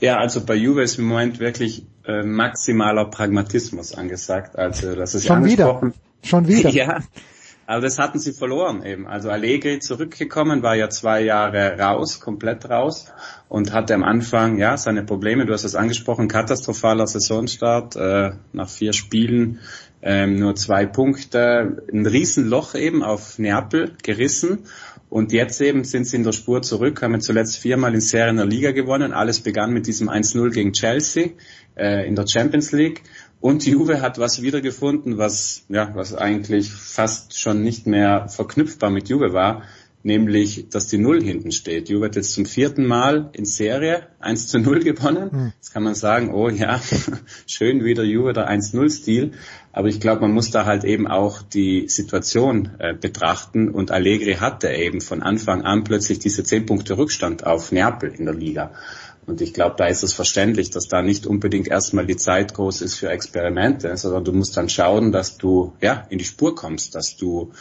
Ja, 0.00 0.18
also 0.18 0.44
bei 0.44 0.54
Juve 0.54 0.82
ist 0.82 0.98
im 0.98 1.06
Moment 1.06 1.40
wirklich 1.40 1.86
äh, 2.06 2.22
maximaler 2.22 3.06
Pragmatismus 3.06 3.94
angesagt. 3.94 4.56
Also 4.56 4.94
das 4.94 5.14
ist 5.14 5.26
schon 5.26 5.44
wieder, 5.44 5.92
schon 6.22 6.46
wieder. 6.46 6.70
ja, 6.70 7.00
aber 7.68 7.82
das 7.82 7.98
hatten 7.98 8.18
sie 8.18 8.32
verloren 8.32 8.82
eben. 8.82 9.06
Also 9.06 9.28
Allegri 9.28 9.78
zurückgekommen, 9.78 10.62
war 10.62 10.74
ja 10.74 10.88
zwei 10.88 11.20
Jahre 11.20 11.78
raus, 11.78 12.18
komplett 12.18 12.70
raus 12.70 13.12
und 13.50 13.74
hatte 13.74 13.94
am 13.94 14.04
Anfang 14.04 14.56
ja 14.56 14.78
seine 14.78 15.02
Probleme. 15.02 15.44
Du 15.44 15.52
hast 15.52 15.64
es 15.64 15.74
angesprochen, 15.74 16.28
katastrophaler 16.28 17.06
Saisonstart 17.06 17.94
äh, 17.96 18.30
nach 18.54 18.70
vier 18.70 18.94
Spielen 18.94 19.60
ähm, 20.00 20.38
nur 20.38 20.54
zwei 20.54 20.86
Punkte, 20.86 21.82
ein 21.92 22.06
Riesenloch 22.06 22.74
eben 22.74 23.02
auf 23.02 23.38
Neapel 23.38 23.92
gerissen. 24.02 24.60
Und 25.10 25.32
jetzt 25.32 25.60
eben 25.60 25.84
sind 25.84 26.06
sie 26.06 26.16
in 26.16 26.24
der 26.24 26.32
Spur 26.32 26.62
zurück, 26.62 27.02
haben 27.02 27.20
zuletzt 27.20 27.58
viermal 27.58 27.94
in 27.94 28.00
Serie 28.00 28.30
in 28.30 28.36
der 28.38 28.46
Liga 28.46 28.72
gewonnen. 28.72 29.12
Alles 29.12 29.40
begann 29.40 29.74
mit 29.74 29.86
diesem 29.86 30.08
1-0 30.08 30.50
gegen 30.52 30.72
Chelsea 30.72 31.32
äh, 31.76 32.06
in 32.08 32.14
der 32.14 32.26
Champions 32.26 32.72
League. 32.72 33.02
Und 33.40 33.64
Juve 33.64 34.00
hat 34.00 34.18
was 34.18 34.42
wiedergefunden, 34.42 35.16
was, 35.16 35.64
ja, 35.68 35.90
was 35.94 36.14
eigentlich 36.14 36.72
fast 36.72 37.38
schon 37.38 37.62
nicht 37.62 37.86
mehr 37.86 38.28
verknüpfbar 38.28 38.90
mit 38.90 39.08
Juve 39.08 39.32
war 39.32 39.62
nämlich, 40.02 40.68
dass 40.70 40.86
die 40.86 40.98
Null 40.98 41.22
hinten 41.22 41.52
steht. 41.52 41.88
Juve 41.88 42.06
hat 42.06 42.16
jetzt 42.16 42.32
zum 42.32 42.46
vierten 42.46 42.86
Mal 42.86 43.30
in 43.32 43.44
Serie 43.44 44.06
1 44.20 44.48
zu 44.48 44.58
0 44.58 44.80
gewonnen. 44.80 45.28
Mhm. 45.30 45.52
Jetzt 45.56 45.72
kann 45.72 45.82
man 45.82 45.94
sagen, 45.94 46.32
oh 46.32 46.48
ja, 46.48 46.80
schön 47.46 47.84
wieder 47.84 48.04
Juve 48.04 48.32
der 48.32 48.50
1-0-Stil. 48.50 49.32
Aber 49.72 49.88
ich 49.88 50.00
glaube, 50.00 50.22
man 50.22 50.32
muss 50.32 50.50
da 50.50 50.64
halt 50.64 50.84
eben 50.84 51.06
auch 51.06 51.42
die 51.42 51.88
Situation 51.88 52.70
äh, 52.78 52.94
betrachten. 52.94 53.68
Und 53.68 53.90
Allegri 53.90 54.34
hatte 54.34 54.70
eben 54.70 55.00
von 55.00 55.22
Anfang 55.22 55.62
an 55.62 55.84
plötzlich 55.84 56.18
diese 56.18 56.42
10 56.42 56.66
Punkte 56.66 56.96
Rückstand 56.96 57.46
auf 57.46 57.72
Neapel 57.72 58.10
in 58.10 58.24
der 58.24 58.34
Liga. 58.34 58.72
Und 59.28 59.42
ich 59.42 59.52
glaube, 59.52 59.74
da 59.76 59.86
ist 59.86 60.02
es 60.02 60.14
verständlich, 60.14 60.70
dass 60.70 60.88
da 60.88 61.02
nicht 61.02 61.26
unbedingt 61.26 61.68
erstmal 61.68 62.06
die 62.06 62.16
Zeit 62.16 62.54
groß 62.54 62.80
ist 62.80 62.94
für 62.94 63.10
Experimente, 63.10 63.94
sondern 63.98 64.24
du 64.24 64.32
musst 64.32 64.56
dann 64.56 64.70
schauen, 64.70 65.12
dass 65.12 65.36
du 65.36 65.74
ja 65.82 66.06
in 66.08 66.16
die 66.16 66.24
Spur 66.24 66.54
kommst, 66.54 66.94
dass 66.94 67.18
du 67.18 67.52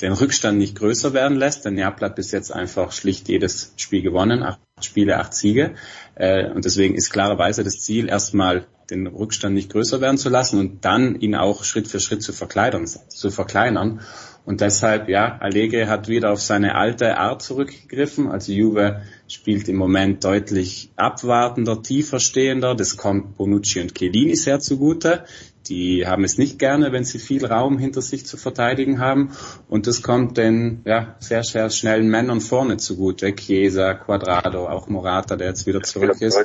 den 0.00 0.12
Rückstand 0.12 0.58
nicht 0.58 0.76
größer 0.76 1.14
werden 1.14 1.36
lässt. 1.36 1.64
Denn 1.64 1.74
Neapel 1.74 2.06
hat 2.06 2.14
bis 2.14 2.30
jetzt 2.30 2.52
einfach 2.52 2.92
schlicht 2.92 3.28
jedes 3.28 3.72
Spiel 3.76 4.02
gewonnen, 4.02 4.44
acht 4.44 4.60
Spiele, 4.80 5.18
acht 5.18 5.34
Siege. 5.34 5.74
Äh, 6.14 6.48
und 6.50 6.64
deswegen 6.64 6.94
ist 6.94 7.10
klarerweise 7.10 7.64
das 7.64 7.80
Ziel, 7.80 8.08
erstmal 8.08 8.68
den 8.88 9.08
Rückstand 9.08 9.54
nicht 9.54 9.72
größer 9.72 10.00
werden 10.00 10.18
zu 10.18 10.28
lassen 10.28 10.60
und 10.60 10.84
dann 10.84 11.18
ihn 11.20 11.34
auch 11.34 11.64
Schritt 11.64 11.88
für 11.88 11.98
Schritt 11.98 12.22
zu 12.22 12.32
verkleinern. 12.32 12.86
Zu 12.86 13.32
verkleinern. 13.32 14.00
Und 14.46 14.60
deshalb, 14.60 15.08
ja, 15.08 15.38
Allegri 15.40 15.86
hat 15.86 16.06
wieder 16.06 16.32
auf 16.32 16.40
seine 16.40 16.76
alte 16.76 17.18
Art 17.18 17.42
zurückgegriffen. 17.42 18.30
Also 18.30 18.52
Juve 18.52 19.02
spielt 19.26 19.68
im 19.68 19.74
Moment 19.74 20.22
deutlich 20.22 20.92
abwartender, 20.94 21.82
tiefer 21.82 22.20
stehender. 22.20 22.76
Das 22.76 22.96
kommt 22.96 23.36
Bonucci 23.36 23.80
und 23.80 23.96
Chiellini 23.96 24.36
sehr 24.36 24.60
zugute. 24.60 25.24
Die 25.66 26.06
haben 26.06 26.22
es 26.22 26.38
nicht 26.38 26.60
gerne, 26.60 26.92
wenn 26.92 27.02
sie 27.02 27.18
viel 27.18 27.44
Raum 27.44 27.76
hinter 27.76 28.02
sich 28.02 28.24
zu 28.24 28.36
verteidigen 28.36 29.00
haben. 29.00 29.32
Und 29.68 29.88
das 29.88 30.00
kommt 30.00 30.38
den 30.38 30.82
ja, 30.84 31.16
sehr, 31.18 31.42
sehr 31.42 31.68
schnellen 31.70 32.08
Männern 32.08 32.40
vorne 32.40 32.76
zugute. 32.76 33.34
Chiesa, 33.34 33.94
Quadrado, 33.94 34.68
auch 34.68 34.86
Morata, 34.86 35.34
der 35.34 35.48
jetzt 35.48 35.66
wieder 35.66 35.82
zurück 35.82 36.22
ist. 36.22 36.38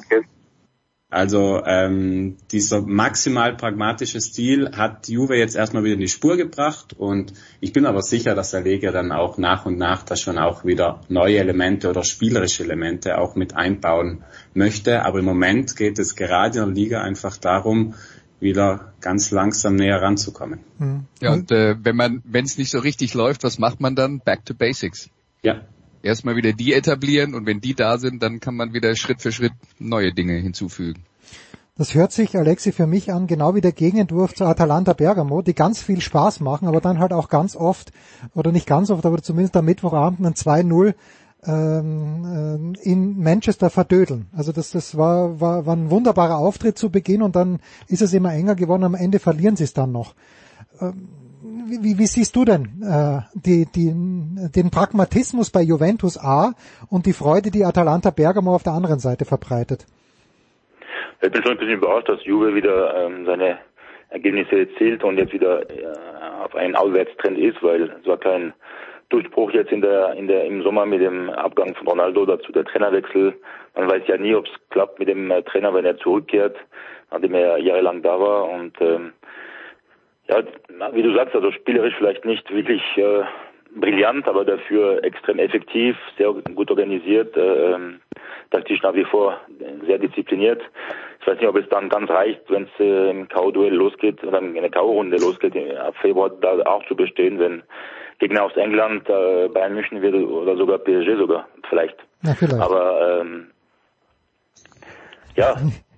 Also 1.12 1.62
ähm, 1.66 2.38
dieser 2.54 2.82
maximal 2.82 3.54
pragmatische 3.58 4.22
Stil 4.22 4.72
hat 4.72 5.10
Juve 5.10 5.36
jetzt 5.36 5.58
erstmal 5.58 5.84
wieder 5.84 5.96
in 5.96 6.00
die 6.00 6.08
Spur 6.08 6.38
gebracht 6.38 6.94
und 6.98 7.34
ich 7.60 7.74
bin 7.74 7.86
aber 7.86 8.02
sicher, 8.02 8.34
dass 8.34 8.52
der 8.52 8.62
Lega 8.62 8.94
dann 8.94 9.12
auch 9.12 9.38
nach 9.38 9.66
und 9.66 9.78
nach 9.78 10.04
da 10.04 10.16
schon 10.16 10.38
auch 10.38 10.64
wieder 10.64 11.02
neue 11.10 11.38
Elemente 11.40 11.90
oder 11.90 12.06
spielerische 12.06 12.64
Elemente 12.64 13.18
auch 13.18 13.36
mit 13.36 13.58
einbauen 13.58 14.24
möchte. 14.54 15.04
Aber 15.04 15.20
im 15.20 15.26
Moment 15.26 15.76
geht 15.76 16.00
es 16.00 16.16
gerade 16.16 16.60
in 16.60 16.66
der 16.66 16.74
Liga 16.74 17.02
einfach 17.02 17.36
darum, 17.36 17.94
wieder 18.40 18.94
ganz 19.02 19.32
langsam 19.32 19.76
näher 19.76 20.02
ranzukommen. 20.02 20.62
Mhm. 20.80 21.06
Ja, 21.22 21.34
und 21.34 21.52
äh, 21.52 21.76
wenn 21.84 21.98
man, 21.98 22.24
wenn 22.24 22.46
es 22.46 22.58
nicht 22.58 22.72
so 22.72 22.80
richtig 22.80 23.14
läuft, 23.14 23.44
was 23.44 23.60
macht 23.60 23.82
man 23.82 23.96
dann? 23.96 24.22
Back 24.22 24.46
to 24.46 24.54
Basics. 24.54 25.10
Ja. 25.44 25.62
Erstmal 26.04 26.36
wieder 26.36 26.54
die 26.54 26.74
etablieren 26.74 27.34
und 27.34 27.46
wenn 27.46 27.62
die 27.62 27.76
da 27.76 27.98
sind, 27.98 28.24
dann 28.24 28.40
kann 28.40 28.56
man 28.56 28.74
wieder 28.74 28.96
Schritt 28.96 29.22
für 29.22 29.32
Schritt 29.32 29.54
neue 29.80 30.14
Dinge 30.14 30.34
hinzufügen. 30.34 31.06
Das 31.78 31.96
hört 31.96 32.12
sich, 32.12 32.38
Alexi, 32.38 32.72
für 32.72 32.86
mich 32.86 33.12
an, 33.12 33.28
genau 33.28 33.56
wie 33.56 33.62
der 33.62 33.72
Gegenentwurf 33.72 34.36
zu 34.36 34.46
Atalanta 34.46 34.94
Bergamo, 34.94 35.42
die 35.42 35.56
ganz 35.56 35.82
viel 35.82 36.02
Spaß 36.02 36.40
machen, 36.42 36.68
aber 36.68 36.82
dann 36.82 37.00
halt 37.00 37.14
auch 37.14 37.30
ganz 37.30 37.56
oft, 37.56 37.92
oder 38.36 38.52
nicht 38.52 38.68
ganz 38.68 38.92
oft, 38.92 39.06
aber 39.06 39.22
zumindest 39.24 39.56
am 39.56 39.66
Mittwochabend 39.66 40.26
ein 40.26 40.34
2-0 40.34 40.94
ähm, 41.44 42.76
äh, 42.84 42.88
in 42.88 43.20
Manchester 43.20 43.70
verdödeln. 43.70 44.28
Also 44.36 44.52
das, 44.52 44.72
das 44.72 44.96
war, 44.98 45.40
war, 45.40 45.66
war 45.66 45.76
ein 45.76 45.90
wunderbarer 45.90 46.38
Auftritt 46.38 46.78
zu 46.78 46.90
Beginn 46.90 47.22
und 47.22 47.36
dann 47.36 47.60
ist 47.88 48.02
es 48.02 48.14
immer 48.14 48.34
enger 48.34 48.56
geworden, 48.56 48.84
am 48.84 48.96
Ende 48.96 49.20
verlieren 49.20 49.56
sie 49.56 49.64
es 49.64 49.74
dann 49.74 49.92
noch. 49.92 50.14
Ähm, 50.80 51.08
wie, 51.44 51.98
wie 51.98 52.06
siehst 52.06 52.36
du 52.36 52.46
denn 52.46 52.82
äh, 52.84 53.22
die, 53.34 53.66
die, 53.66 53.92
den 54.56 54.72
Pragmatismus 54.72 55.52
bei 55.52 55.62
Juventus 55.62 56.18
A 56.18 56.54
und 56.90 57.06
die 57.06 57.14
Freude, 57.14 57.52
die 57.52 57.66
Atalanta 57.66 58.12
Bergamo 58.12 58.54
auf 58.54 58.64
der 58.64 58.74
anderen 58.74 59.00
Seite 59.00 59.26
verbreitet? 59.26 59.86
Ich 61.22 61.32
bin 61.32 61.44
schon 61.44 61.54
ein 61.54 61.58
bisschen 61.58 61.76
überrascht, 61.76 62.10
dass 62.10 62.24
Juve 62.24 62.56
wieder 62.56 63.06
ähm, 63.06 63.26
seine 63.26 63.60
Ergebnisse 64.10 64.60
erzielt 64.60 65.04
und 65.04 65.18
jetzt 65.18 65.34
wieder 65.34 65.62
äh, 65.70 65.86
auf 66.44 66.56
einen 66.56 66.76
Aufwärtstrend 66.76 67.38
ist, 67.38 67.62
weil 67.64 67.84
es 68.02 68.08
war 68.08 68.18
kein 68.18 68.54
Durchbruch 69.10 69.52
jetzt 69.52 69.72
in 69.72 69.82
der, 69.82 70.14
in 70.14 70.28
der, 70.28 70.46
im 70.46 70.64
Sommer 70.64 70.86
mit 70.86 71.02
dem 71.02 71.30
Abgang 71.30 71.76
von 71.76 71.88
Ronaldo 71.88 72.26
dazu 72.26 72.52
der 72.52 72.66
Trainerwechsel. 72.66 73.34
Man 73.76 73.90
weiß 73.90 74.04
ja 74.08 74.18
nie, 74.18 74.36
ob 74.36 74.46
es 74.46 74.52
klappt 74.70 75.00
mit 75.00 75.08
dem 75.08 75.32
äh, 75.32 75.44
Trainer, 75.44 75.74
wenn 75.74 75.86
er 75.86 75.98
zurückkehrt, 75.98 76.56
nachdem 77.12 77.34
er 77.36 77.58
jahrelang 77.58 78.02
da 78.02 78.20
war 78.20 78.50
und 78.50 78.80
ähm, 78.82 79.14
ja, 80.32 80.44
wie 80.94 81.04
du 81.04 81.14
sagst, 81.14 81.36
also 81.36 81.52
spielerisch 81.52 81.96
vielleicht 81.98 82.26
nicht 82.26 82.50
wirklich 82.54 82.82
äh, 82.98 83.24
brillant, 83.76 84.28
aber 84.28 84.46
dafür 84.46 85.04
extrem 85.04 85.40
effektiv, 85.40 85.96
sehr 86.18 86.34
gut 86.34 86.70
organisiert, 86.70 87.36
äh, 87.38 87.78
taktisch 88.50 88.82
nach 88.82 88.94
wie 88.94 89.06
vor 89.06 89.40
sehr 89.86 89.98
diszipliniert. 89.98 90.62
Ich 91.20 91.28
weiß 91.28 91.38
nicht, 91.38 91.48
ob 91.48 91.56
es 91.58 91.70
dann 91.70 91.90
ganz 91.90 92.10
reicht, 92.10 92.42
wenn 92.50 92.64
es 92.64 92.80
äh, 92.80 93.10
im 93.10 93.28
K.O.-Duell 93.28 93.74
losgeht 93.74 94.24
oder 94.24 94.40
in 94.40 94.54
der 94.54 94.70
K.O.-Runde 94.70 95.22
losgeht, 95.22 95.56
ab 95.78 95.96
Februar 96.02 96.30
da 96.30 96.60
auch 96.66 96.86
zu 96.88 96.96
bestehen, 96.96 97.40
wenn 97.40 97.64
Gegner 98.20 98.44
aus 98.44 98.56
England 98.56 99.10
äh, 99.10 99.48
Bayern 99.50 99.74
München 99.74 100.02
wird 100.02 100.16
oder 100.16 100.56
sogar 100.56 100.80
PSG 100.80 101.18
sogar, 101.18 101.48
vielleicht. 101.70 101.98
Ja, 102.24 102.34
vielleicht. 102.34 102.62
Aber 102.62 103.22
ähm, 103.22 103.48
ja, 105.36 105.56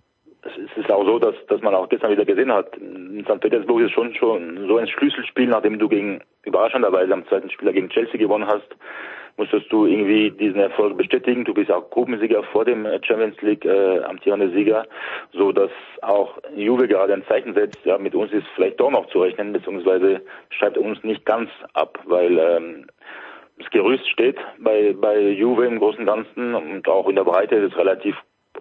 es 0.45 0.77
ist 0.77 0.91
auch 0.91 1.05
so, 1.05 1.19
dass, 1.19 1.35
dass 1.47 1.61
man 1.61 1.73
auch 1.73 1.87
gestern 1.89 2.11
wieder 2.11 2.25
gesehen 2.25 2.51
hat, 2.51 2.75
in 2.77 3.25
St. 3.25 3.39
Petersburg 3.39 3.81
ist 3.81 3.91
schon 3.91 4.13
schon 4.15 4.67
so 4.67 4.77
ein 4.77 4.87
Schlüsselspiel, 4.87 5.47
nachdem 5.47 5.79
du 5.79 5.87
gegen 5.87 6.21
überraschenderweise 6.43 7.13
am 7.13 7.25
zweiten 7.27 7.49
Spieler 7.49 7.73
gegen 7.73 7.89
Chelsea 7.89 8.17
gewonnen 8.17 8.47
hast, 8.47 8.67
musstest 9.37 9.71
du 9.71 9.85
irgendwie 9.85 10.31
diesen 10.31 10.59
Erfolg 10.59 10.97
bestätigen. 10.97 11.45
Du 11.45 11.53
bist 11.53 11.71
auch 11.71 11.89
Gruppensieger 11.89 12.43
vor 12.43 12.65
dem 12.65 12.85
Champions 13.03 13.41
League 13.41 13.65
äh, 13.65 14.03
amtierende 14.03 14.51
Sieger, 14.51 14.85
so 15.31 15.51
dass 15.51 15.71
auch 16.01 16.37
Juve 16.55 16.87
gerade 16.87 17.13
ein 17.13 17.25
Zeichen 17.27 17.53
setzt. 17.53 17.79
Ja, 17.85 17.97
mit 17.97 18.13
uns 18.13 18.31
ist 18.31 18.45
vielleicht 18.55 18.79
doch 18.79 18.91
noch 18.91 19.07
zu 19.07 19.21
rechnen, 19.21 19.53
beziehungsweise 19.53 20.21
schreibt 20.49 20.77
uns 20.77 21.03
nicht 21.03 21.25
ganz 21.25 21.49
ab, 21.73 21.97
weil 22.05 22.37
ähm, 22.37 22.87
das 23.57 23.69
Gerüst 23.71 24.07
steht 24.09 24.37
bei 24.59 24.93
bei 24.93 25.19
Juve 25.19 25.65
im 25.65 25.79
Großen 25.79 26.01
und 26.01 26.05
Ganzen 26.05 26.53
und 26.53 26.87
auch 26.87 27.07
in 27.07 27.15
der 27.15 27.23
Breite 27.23 27.55
ist 27.55 27.71
es 27.71 27.77
relativ 27.77 28.15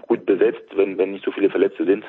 gut 0.06 0.25
besetzt, 0.26 0.64
wenn, 0.75 0.99
wenn 0.99 1.12
nicht 1.12 1.25
so 1.25 1.32
viele 1.32 1.50
Verletzte 1.50 1.84
sind. 1.84 2.04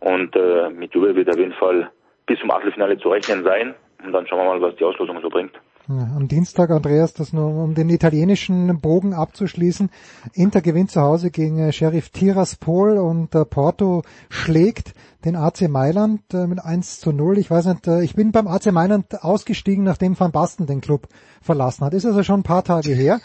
Und 0.00 0.34
äh, 0.36 0.70
mit 0.70 0.94
Juve 0.94 1.14
wird 1.14 1.30
auf 1.30 1.38
jeden 1.38 1.52
Fall 1.52 1.90
bis 2.26 2.38
zum 2.40 2.50
Achtelfinale 2.50 2.98
zu 2.98 3.08
rechnen 3.08 3.42
sein. 3.44 3.74
Und 4.04 4.12
dann 4.12 4.26
schauen 4.26 4.38
wir 4.38 4.44
mal, 4.44 4.60
was 4.60 4.76
die 4.76 4.84
Auslosung 4.84 5.20
so 5.20 5.28
bringt. 5.28 5.52
Am 5.88 6.28
Dienstag, 6.28 6.70
Andreas, 6.70 7.14
das 7.14 7.32
nur 7.32 7.46
um 7.46 7.74
den 7.74 7.88
italienischen 7.88 8.78
Bogen 8.78 9.14
abzuschließen. 9.14 9.88
Inter 10.34 10.60
gewinnt 10.60 10.90
zu 10.90 11.00
Hause 11.00 11.30
gegen 11.30 11.58
äh, 11.58 11.72
Sheriff 11.72 12.10
Tiraspol 12.10 12.98
und 12.98 13.34
äh, 13.34 13.46
Porto 13.46 14.02
schlägt 14.28 14.92
den 15.24 15.34
AC 15.34 15.66
Mailand 15.66 16.20
äh, 16.34 16.46
mit 16.46 16.62
1 16.62 17.00
zu 17.00 17.12
0. 17.12 17.38
Ich 17.38 17.50
weiß 17.50 17.64
nicht, 17.64 17.86
ich 17.86 18.14
bin 18.14 18.32
beim 18.32 18.48
AC 18.48 18.70
Mailand 18.70 19.24
ausgestiegen, 19.24 19.82
nachdem 19.82 20.18
Van 20.20 20.30
Basten 20.30 20.66
den 20.66 20.82
Club 20.82 21.08
verlassen 21.40 21.86
hat. 21.86 21.94
Ist 21.94 22.04
also 22.04 22.22
schon 22.22 22.40
ein 22.40 22.44
paar 22.44 22.64
Tage 22.64 22.92
her. 22.92 23.20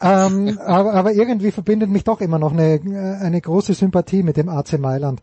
Ähm, 0.00 0.58
aber, 0.58 0.94
aber 0.94 1.12
irgendwie 1.12 1.52
verbindet 1.52 1.90
mich 1.90 2.02
doch 2.02 2.20
immer 2.20 2.40
noch 2.40 2.52
eine, 2.52 3.18
eine 3.20 3.40
große 3.40 3.74
Sympathie 3.74 4.24
mit 4.24 4.36
dem 4.36 4.48
AC 4.48 4.80
Mailand. 4.80 5.22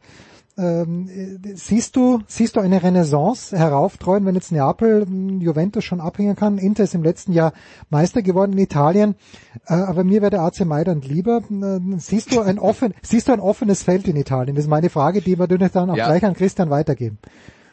Ähm, 0.57 1.07
siehst 1.53 1.95
du, 1.95 2.21
siehst 2.27 2.55
du 2.55 2.59
eine 2.59 2.81
Renaissance 2.81 3.55
herauftreuen, 3.55 4.25
wenn 4.25 4.33
jetzt 4.33 4.51
Neapel 4.51 5.05
Juventus 5.39 5.83
schon 5.83 6.01
abhängen 6.01 6.35
kann? 6.35 6.57
Inter 6.57 6.83
ist 6.83 6.95
im 6.95 7.03
letzten 7.03 7.31
Jahr 7.31 7.53
Meister 7.89 8.23
geworden 8.23 8.53
in 8.53 8.59
Italien, 8.59 9.15
äh, 9.67 9.73
aber 9.73 10.03
mir 10.03 10.21
wäre 10.21 10.31
der 10.31 10.41
AC 10.41 10.65
Mailand 10.65 11.07
lieber. 11.07 11.43
Äh, 11.51 11.97
siehst 11.97 12.33
du 12.33 12.41
ein 12.41 12.57
offen, 12.59 12.95
siehst 13.03 13.27
du 13.27 13.33
ein 13.33 13.39
offenes 13.39 13.83
Feld 13.83 14.07
in 14.07 14.15
Italien? 14.15 14.55
Das 14.55 14.65
ist 14.65 14.69
meine 14.69 14.89
Frage, 14.89 15.21
die 15.21 15.37
wir 15.37 15.47
dann 15.47 15.89
auch 15.91 15.95
ja. 15.95 16.05
gleich 16.07 16.25
an 16.25 16.33
Christian 16.33 16.69
weitergeben. 16.71 17.19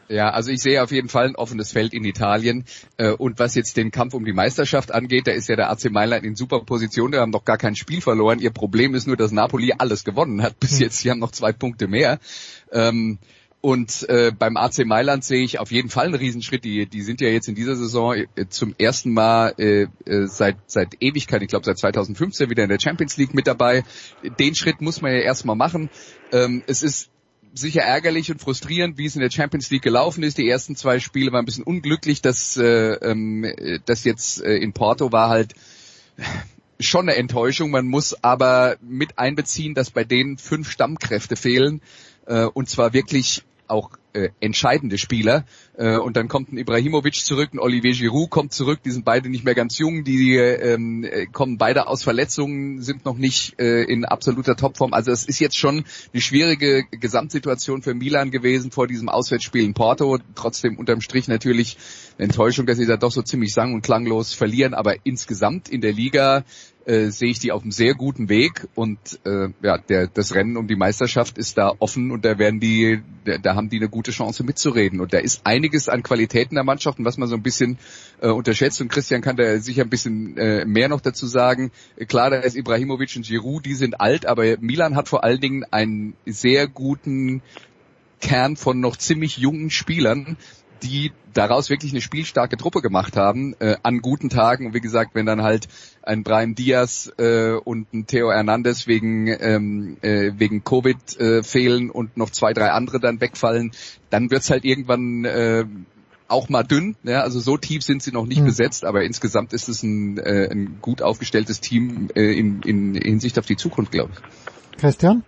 Ja, 0.07 0.29
also 0.29 0.51
ich 0.51 0.61
sehe 0.61 0.83
auf 0.83 0.91
jeden 0.91 1.09
Fall 1.09 1.25
ein 1.25 1.35
offenes 1.35 1.71
Feld 1.71 1.93
in 1.93 2.03
Italien. 2.05 2.65
Äh, 2.97 3.11
und 3.11 3.39
was 3.39 3.55
jetzt 3.55 3.77
den 3.77 3.91
Kampf 3.91 4.13
um 4.13 4.25
die 4.25 4.33
Meisterschaft 4.33 4.93
angeht, 4.93 5.27
da 5.27 5.31
ist 5.31 5.49
ja 5.49 5.55
der 5.55 5.71
AC 5.71 5.89
Mailand 5.89 6.23
in 6.23 6.35
super 6.35 6.61
Position. 6.61 7.11
Die 7.11 7.17
haben 7.17 7.31
noch 7.31 7.45
gar 7.45 7.57
kein 7.57 7.75
Spiel 7.75 8.01
verloren. 8.01 8.39
Ihr 8.39 8.51
Problem 8.51 8.93
ist 8.93 9.07
nur, 9.07 9.17
dass 9.17 9.31
Napoli 9.31 9.73
alles 9.77 10.03
gewonnen 10.03 10.43
hat 10.43 10.59
bis 10.59 10.73
hm. 10.73 10.81
jetzt. 10.81 10.99
Sie 10.99 11.09
haben 11.09 11.19
noch 11.19 11.31
zwei 11.31 11.51
Punkte 11.53 11.87
mehr. 11.87 12.19
Ähm, 12.71 13.17
und 13.61 14.07
äh, 14.09 14.31
beim 14.37 14.57
AC 14.57 14.85
Mailand 14.85 15.23
sehe 15.23 15.43
ich 15.43 15.57
auf 15.57 15.71
jeden 15.71 15.89
Fall 15.89 16.05
einen 16.05 16.13
Riesenschritt. 16.13 16.63
Die, 16.65 16.85
die 16.85 17.01
sind 17.01 17.19
ja 17.19 17.29
jetzt 17.29 17.47
in 17.47 17.55
dieser 17.55 17.75
Saison 17.75 18.13
äh, 18.13 18.45
zum 18.47 18.75
ersten 18.77 19.11
Mal 19.11 19.55
seit, 20.05 20.57
seit 20.67 21.01
Ewigkeit, 21.01 21.41
ich 21.41 21.47
glaube 21.47 21.65
seit 21.65 21.79
2015 21.79 22.49
wieder 22.51 22.61
in 22.61 22.69
der 22.69 22.79
Champions 22.79 23.17
League 23.17 23.33
mit 23.33 23.47
dabei. 23.47 23.83
Den 24.37 24.53
Schritt 24.53 24.81
muss 24.81 25.01
man 25.01 25.13
ja 25.13 25.19
erstmal 25.19 25.55
machen. 25.55 25.89
Ähm, 26.31 26.61
es 26.67 26.83
ist 26.83 27.09
sicher 27.55 27.81
ärgerlich 27.81 28.31
und 28.31 28.41
frustrierend, 28.41 28.97
wie 28.97 29.05
es 29.05 29.15
in 29.15 29.21
der 29.21 29.31
Champions 29.31 29.69
League 29.71 29.81
gelaufen 29.81 30.23
ist. 30.23 30.37
Die 30.37 30.47
ersten 30.47 30.75
zwei 30.75 30.99
Spiele 30.99 31.31
waren 31.31 31.43
ein 31.43 31.45
bisschen 31.45 31.63
unglücklich. 31.63 32.21
dass 32.21 32.57
äh, 32.57 32.93
ähm, 32.93 33.45
das 33.85 34.03
jetzt 34.03 34.43
äh, 34.43 34.57
in 34.57 34.73
Porto 34.73 35.11
war 35.11 35.29
halt 35.29 35.55
schon 36.79 37.09
eine 37.09 37.17
Enttäuschung. 37.17 37.71
Man 37.71 37.85
muss 37.85 38.23
aber 38.23 38.77
mit 38.81 39.17
einbeziehen, 39.17 39.73
dass 39.73 39.89
bei 39.89 40.03
denen 40.03 40.37
fünf 40.37 40.69
Stammkräfte 40.69 41.35
fehlen 41.35 41.81
äh, 42.25 42.43
und 42.45 42.69
zwar 42.69 42.93
wirklich 42.93 43.43
auch 43.67 43.91
äh, 44.15 44.29
entscheidende 44.39 44.97
Spieler. 44.97 45.45
Äh, 45.77 45.97
und 45.97 46.15
dann 46.15 46.27
kommt 46.27 46.51
ein 46.51 46.57
Ibrahimovic 46.57 47.15
zurück, 47.15 47.49
ein 47.53 47.59
Olivier 47.59 47.93
Giroud 47.93 48.29
kommt 48.29 48.53
zurück, 48.53 48.79
die 48.83 48.91
sind 48.91 49.05
beide 49.05 49.29
nicht 49.29 49.43
mehr 49.43 49.55
ganz 49.55 49.77
jung, 49.77 50.03
die 50.03 50.37
ähm, 50.37 51.03
äh, 51.03 51.25
kommen 51.25 51.57
beide 51.57 51.87
aus 51.87 52.03
Verletzungen, 52.03 52.81
sind 52.81 53.05
noch 53.05 53.17
nicht 53.17 53.59
äh, 53.59 53.83
in 53.83 54.05
absoluter 54.05 54.55
Topform. 54.55 54.93
Also 54.93 55.11
es 55.11 55.25
ist 55.25 55.39
jetzt 55.39 55.57
schon 55.57 55.83
eine 56.13 56.21
schwierige 56.21 56.85
Gesamtsituation 56.91 57.81
für 57.81 57.93
Milan 57.93 58.31
gewesen 58.31 58.71
vor 58.71 58.87
diesem 58.87 59.09
Auswärtsspiel 59.09 59.63
in 59.63 59.73
Porto. 59.73 60.17
Trotzdem 60.35 60.77
unterm 60.77 61.01
Strich 61.01 61.27
natürlich 61.27 61.77
eine 62.17 62.25
Enttäuschung, 62.25 62.65
dass 62.65 62.77
sie 62.77 62.85
da 62.85 62.97
doch 62.97 63.11
so 63.11 63.21
ziemlich 63.21 63.53
sang- 63.53 63.73
und 63.73 63.81
klanglos 63.81 64.33
verlieren. 64.33 64.73
Aber 64.73 64.95
insgesamt 65.03 65.69
in 65.69 65.81
der 65.81 65.93
Liga 65.93 66.45
äh, 66.85 67.09
sehe 67.09 67.31
ich 67.31 67.39
die 67.39 67.51
auf 67.51 67.63
einem 67.63 67.71
sehr 67.71 67.95
guten 67.95 68.29
Weg 68.29 68.67
und 68.75 68.99
äh, 69.25 69.49
ja, 69.61 69.77
der, 69.77 70.07
das 70.07 70.35
Rennen 70.35 70.55
um 70.55 70.67
die 70.67 70.75
Meisterschaft 70.75 71.37
ist 71.37 71.57
da 71.57 71.73
offen 71.79 72.11
und 72.11 72.25
da 72.25 72.37
werden 72.37 72.59
die, 72.59 73.01
da, 73.25 73.37
da 73.37 73.55
haben 73.55 73.69
die 73.69 73.77
eine 73.77 73.89
gute 73.89 74.04
Chance 74.11 74.43
mitzureden. 74.43 74.99
Und 74.99 75.13
da 75.13 75.19
ist 75.19 75.41
einiges 75.45 75.89
an 75.89 76.03
Qualitäten 76.03 76.55
der 76.55 76.63
Mannschaften, 76.63 77.05
was 77.05 77.17
man 77.17 77.29
so 77.29 77.35
ein 77.35 77.43
bisschen 77.43 77.77
äh, 78.21 78.27
unterschätzt 78.27 78.81
und 78.81 78.89
Christian 78.89 79.21
kann 79.21 79.35
da 79.35 79.59
sicher 79.59 79.83
ein 79.83 79.89
bisschen 79.89 80.37
äh, 80.37 80.65
mehr 80.65 80.89
noch 80.89 81.01
dazu 81.01 81.27
sagen. 81.27 81.71
Klar, 82.07 82.29
da 82.29 82.37
ist 82.37 82.55
Ibrahimovic 82.55 83.15
und 83.15 83.25
Giroud, 83.25 83.65
die 83.65 83.75
sind 83.75 83.99
alt, 83.99 84.25
aber 84.25 84.57
Milan 84.59 84.95
hat 84.95 85.09
vor 85.09 85.23
allen 85.23 85.41
Dingen 85.41 85.65
einen 85.71 86.15
sehr 86.25 86.67
guten 86.67 87.41
Kern 88.21 88.55
von 88.55 88.79
noch 88.79 88.95
ziemlich 88.95 89.37
jungen 89.37 89.69
Spielern, 89.69 90.37
die 90.83 91.11
daraus 91.33 91.69
wirklich 91.69 91.91
eine 91.91 92.01
spielstarke 92.01 92.57
Truppe 92.57 92.81
gemacht 92.81 93.17
haben, 93.17 93.55
äh, 93.59 93.75
an 93.83 93.99
guten 93.99 94.29
Tagen. 94.29 94.67
Und 94.67 94.73
wie 94.73 94.81
gesagt, 94.81 95.15
wenn 95.15 95.25
dann 95.25 95.43
halt 95.43 95.67
ein 96.01 96.23
Brian 96.23 96.55
Diaz 96.55 97.11
äh, 97.17 97.51
und 97.51 97.93
ein 97.93 98.07
Theo 98.07 98.31
Hernandez 98.31 98.87
wegen, 98.87 99.27
ähm, 99.27 99.97
äh, 100.01 100.31
wegen 100.37 100.63
Covid 100.63 101.19
äh, 101.19 101.43
fehlen 101.43 101.89
und 101.89 102.17
noch 102.17 102.29
zwei, 102.29 102.53
drei 102.53 102.71
andere 102.71 102.99
dann 102.99 103.19
wegfallen, 103.19 103.71
dann 104.09 104.31
wird's 104.31 104.49
halt 104.49 104.63
irgendwann 104.63 105.25
äh, 105.25 105.65
auch 106.27 106.49
mal 106.49 106.63
dünn. 106.63 106.95
Ja, 107.03 107.21
also 107.21 107.39
so 107.39 107.57
tief 107.57 107.83
sind 107.83 108.01
sie 108.01 108.11
noch 108.11 108.25
nicht 108.25 108.41
mhm. 108.41 108.45
besetzt, 108.45 108.85
aber 108.85 109.03
insgesamt 109.03 109.53
ist 109.53 109.67
es 109.67 109.83
ein, 109.83 110.17
äh, 110.17 110.49
ein 110.49 110.79
gut 110.81 111.01
aufgestelltes 111.01 111.61
Team 111.61 112.09
äh, 112.15 112.37
in, 112.37 112.61
in 112.63 112.95
Hinsicht 112.95 113.37
auf 113.37 113.45
die 113.45 113.57
Zukunft, 113.57 113.91
glaube 113.91 114.13
ich. 114.13 114.79
Christian? 114.79 115.23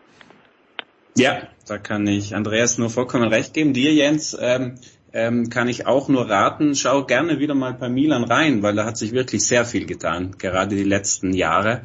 Ja, 1.18 1.48
da 1.68 1.77
kann 1.77 2.06
ich 2.06 2.36
Andreas 2.36 2.77
nur 2.77 2.89
vollkommen 2.89 3.27
recht 3.27 3.54
geben. 3.54 3.74
Dir, 3.74 3.94
Jens, 3.94 4.38
ähm, 4.39 4.75
ähm, 5.17 5.50
kann 5.50 5.67
ich 5.67 5.88
auch 5.88 6.09
nur 6.09 6.29
raten, 6.29 6.75
schau 6.75 7.03
gerne 7.03 7.39
wieder 7.39 7.55
mal 7.55 7.74
bei 7.74 7.89
Milan 7.89 8.24
rein, 8.24 8.61
weil 8.61 8.75
da 8.75 8.85
hat 8.85 8.98
sich 8.98 9.13
wirklich 9.13 9.44
sehr 9.48 9.65
viel 9.65 9.87
getan, 9.87 10.35
gerade 10.37 10.75
die 10.75 10.83
letzten 10.83 11.33
Jahre. 11.33 11.81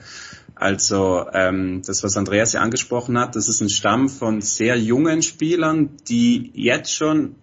Also 0.55 1.25
ähm, 1.33 1.81
das, 1.87 2.05
was 2.05 2.19
Andreas 2.19 2.53
ja 2.53 2.61
angesprochen 2.61 3.19
hat, 3.19 3.35
das 3.35 3.49
ist 3.49 3.63
ein 3.63 3.71
Stamm 3.71 4.11
von 4.11 4.43
sehr 4.43 4.77
jungen 4.77 5.23
Spielern, 5.23 5.97
die 6.09 6.51
jetzt 6.53 6.93
schon 6.93 7.37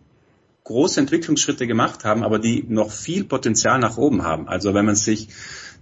große 0.64 1.00
Entwicklungsschritte 1.00 1.66
gemacht 1.66 2.06
haben, 2.06 2.24
aber 2.24 2.38
die 2.38 2.64
noch 2.70 2.92
viel 2.92 3.24
Potenzial 3.24 3.80
nach 3.80 3.98
oben 3.98 4.24
haben. 4.24 4.48
Also 4.48 4.76
wenn 4.76 4.86
man 4.86 4.96
sich 4.96 5.30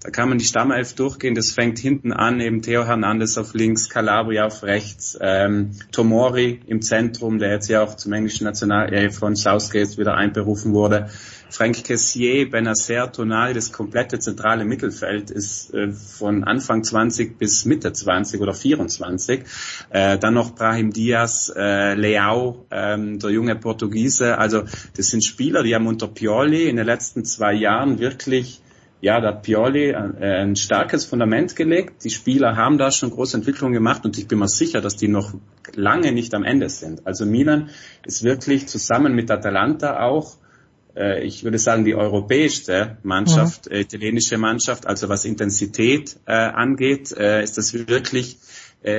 da 0.01 0.12
kann 0.12 0.29
man 0.29 0.38
die 0.38 0.45
Stammelf 0.45 0.93
durchgehen. 0.93 1.36
Das 1.36 1.51
fängt 1.51 1.79
hinten 1.79 2.13
an, 2.13 2.39
eben 2.39 2.62
Theo 2.62 2.86
Hernandez 2.86 3.38
auf 3.38 3.53
links, 3.53 3.89
Calabria 3.89 4.45
auf 4.45 4.63
rechts, 4.63 5.17
ähm, 5.19 5.71
Tomori 5.91 6.60
im 6.67 6.81
Zentrum, 6.81 7.39
der 7.39 7.51
jetzt 7.51 7.67
ja 7.67 7.83
auch 7.83 7.95
zum 7.95 8.13
englischen 8.13 8.43
National 8.43 8.93
äh, 8.93 9.10
von 9.10 9.36
Southgate 9.36 9.97
wieder 9.97 10.15
einberufen 10.15 10.73
wurde. 10.73 11.10
Frank 11.49 11.83
Kessier, 11.86 12.49
Benacer, 12.49 13.12
Tonali, 13.12 13.53
das 13.53 13.71
komplette 13.71 14.19
zentrale 14.19 14.65
Mittelfeld 14.65 15.31
ist 15.31 15.73
äh, 15.73 15.91
von 15.91 16.43
Anfang 16.43 16.83
20 16.83 17.38
bis 17.38 17.65
Mitte 17.65 17.91
20 17.93 18.41
oder 18.41 18.53
24. 18.53 19.43
Äh, 19.89 20.17
dann 20.19 20.33
noch 20.33 20.53
Brahim 20.55 20.91
Diaz, 20.91 21.51
äh, 21.55 21.95
Leao, 21.95 22.65
ähm, 22.69 23.19
der 23.19 23.31
junge 23.31 23.55
Portugiese. 23.55 24.38
Also 24.38 24.63
das 24.95 25.10
sind 25.10 25.23
Spieler, 25.23 25.63
die 25.63 25.73
haben 25.73 25.88
unter 25.88 26.07
Pioli 26.07 26.67
in 26.67 26.75
den 26.75 26.86
letzten 26.86 27.23
zwei 27.23 27.53
Jahren 27.53 27.99
wirklich 27.99 28.62
ja, 28.99 29.21
da 29.21 29.29
hat 29.29 29.43
Pioli 29.43 29.93
ein, 29.93 30.17
äh, 30.21 30.41
ein 30.41 30.55
starkes 30.55 31.05
Fundament 31.05 31.55
gelegt. 31.55 32.03
Die 32.03 32.10
Spieler 32.10 32.55
haben 32.55 32.77
da 32.77 32.91
schon 32.91 33.12
große 33.12 33.38
Entwicklungen 33.38 33.73
gemacht 33.73 34.05
und 34.05 34.17
ich 34.17 34.27
bin 34.27 34.39
mir 34.39 34.47
sicher, 34.47 34.81
dass 34.81 34.95
die 34.95 35.07
noch 35.07 35.33
lange 35.75 36.12
nicht 36.12 36.33
am 36.33 36.43
Ende 36.43 36.69
sind. 36.69 37.05
Also 37.05 37.25
Milan 37.25 37.69
ist 38.05 38.23
wirklich 38.23 38.67
zusammen 38.67 39.13
mit 39.13 39.29
Atalanta 39.29 39.99
auch, 39.99 40.38
äh, 40.95 41.23
ich 41.23 41.43
würde 41.43 41.60
sagen, 41.60 41.86
die 41.86 41.93
europäischste 41.93 42.97
Mannschaft, 43.03 43.67
mhm. 43.67 43.75
äh, 43.75 43.81
italienische 43.81 44.39
Mannschaft. 44.39 44.88
Also 44.88 45.10
was 45.10 45.25
Intensität 45.25 46.17
äh, 46.25 46.33
angeht, 46.33 47.12
äh, 47.12 47.43
ist 47.43 47.57
das 47.57 47.73
wirklich 47.73 48.38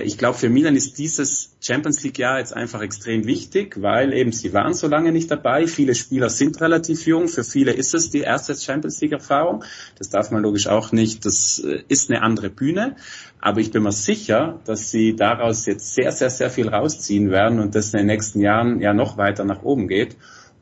ich 0.03 0.19
glaube, 0.19 0.37
für 0.37 0.51
Milan 0.51 0.77
ist 0.77 0.99
dieses 0.99 1.57
Champions 1.61 2.03
League-Jahr 2.03 2.41
jetzt 2.41 2.55
einfach 2.55 2.83
extrem 2.83 3.27
wichtig, 3.27 3.81
weil 3.81 4.13
eben 4.13 4.33
sie 4.33 4.53
waren 4.53 4.75
so 4.75 4.87
lange 4.87 5.13
nicht 5.13 5.31
dabei. 5.31 5.67
Viele 5.67 5.95
Spieler 5.95 6.29
sind 6.29 6.61
relativ 6.61 7.07
jung. 7.07 7.27
Für 7.27 7.43
viele 7.43 7.73
ist 7.73 7.95
es 7.95 8.11
die 8.11 8.21
erste 8.21 8.55
Champions 8.55 9.01
League-Erfahrung. 9.01 9.65
Das 9.97 10.11
darf 10.11 10.31
man 10.31 10.43
logisch 10.43 10.67
auch 10.67 10.93
nicht. 10.93 11.25
Das 11.25 11.59
äh, 11.65 11.83
ist 11.89 12.11
eine 12.11 12.23
andere 12.23 12.51
Bühne. 12.51 12.97
Aber 13.41 13.61
ich 13.61 13.71
bin 13.71 13.83
mir 13.83 13.93
sicher, 13.93 14.61
dass 14.67 14.91
sie 14.91 15.17
daraus 15.17 15.65
jetzt 15.65 15.95
sehr, 15.95 16.13
sehr, 16.13 16.31
sehr 16.31 16.51
viel 16.51 16.69
rausziehen 16.69 17.31
werden 17.31 17.59
und 17.59 17.75
das 17.75 17.95
in 17.95 17.99
den 17.99 18.07
nächsten 18.09 18.41
Jahren 18.41 18.81
ja 18.81 18.93
noch 18.93 19.17
weiter 19.17 19.45
nach 19.45 19.63
oben 19.63 19.89
geht. 19.89 20.17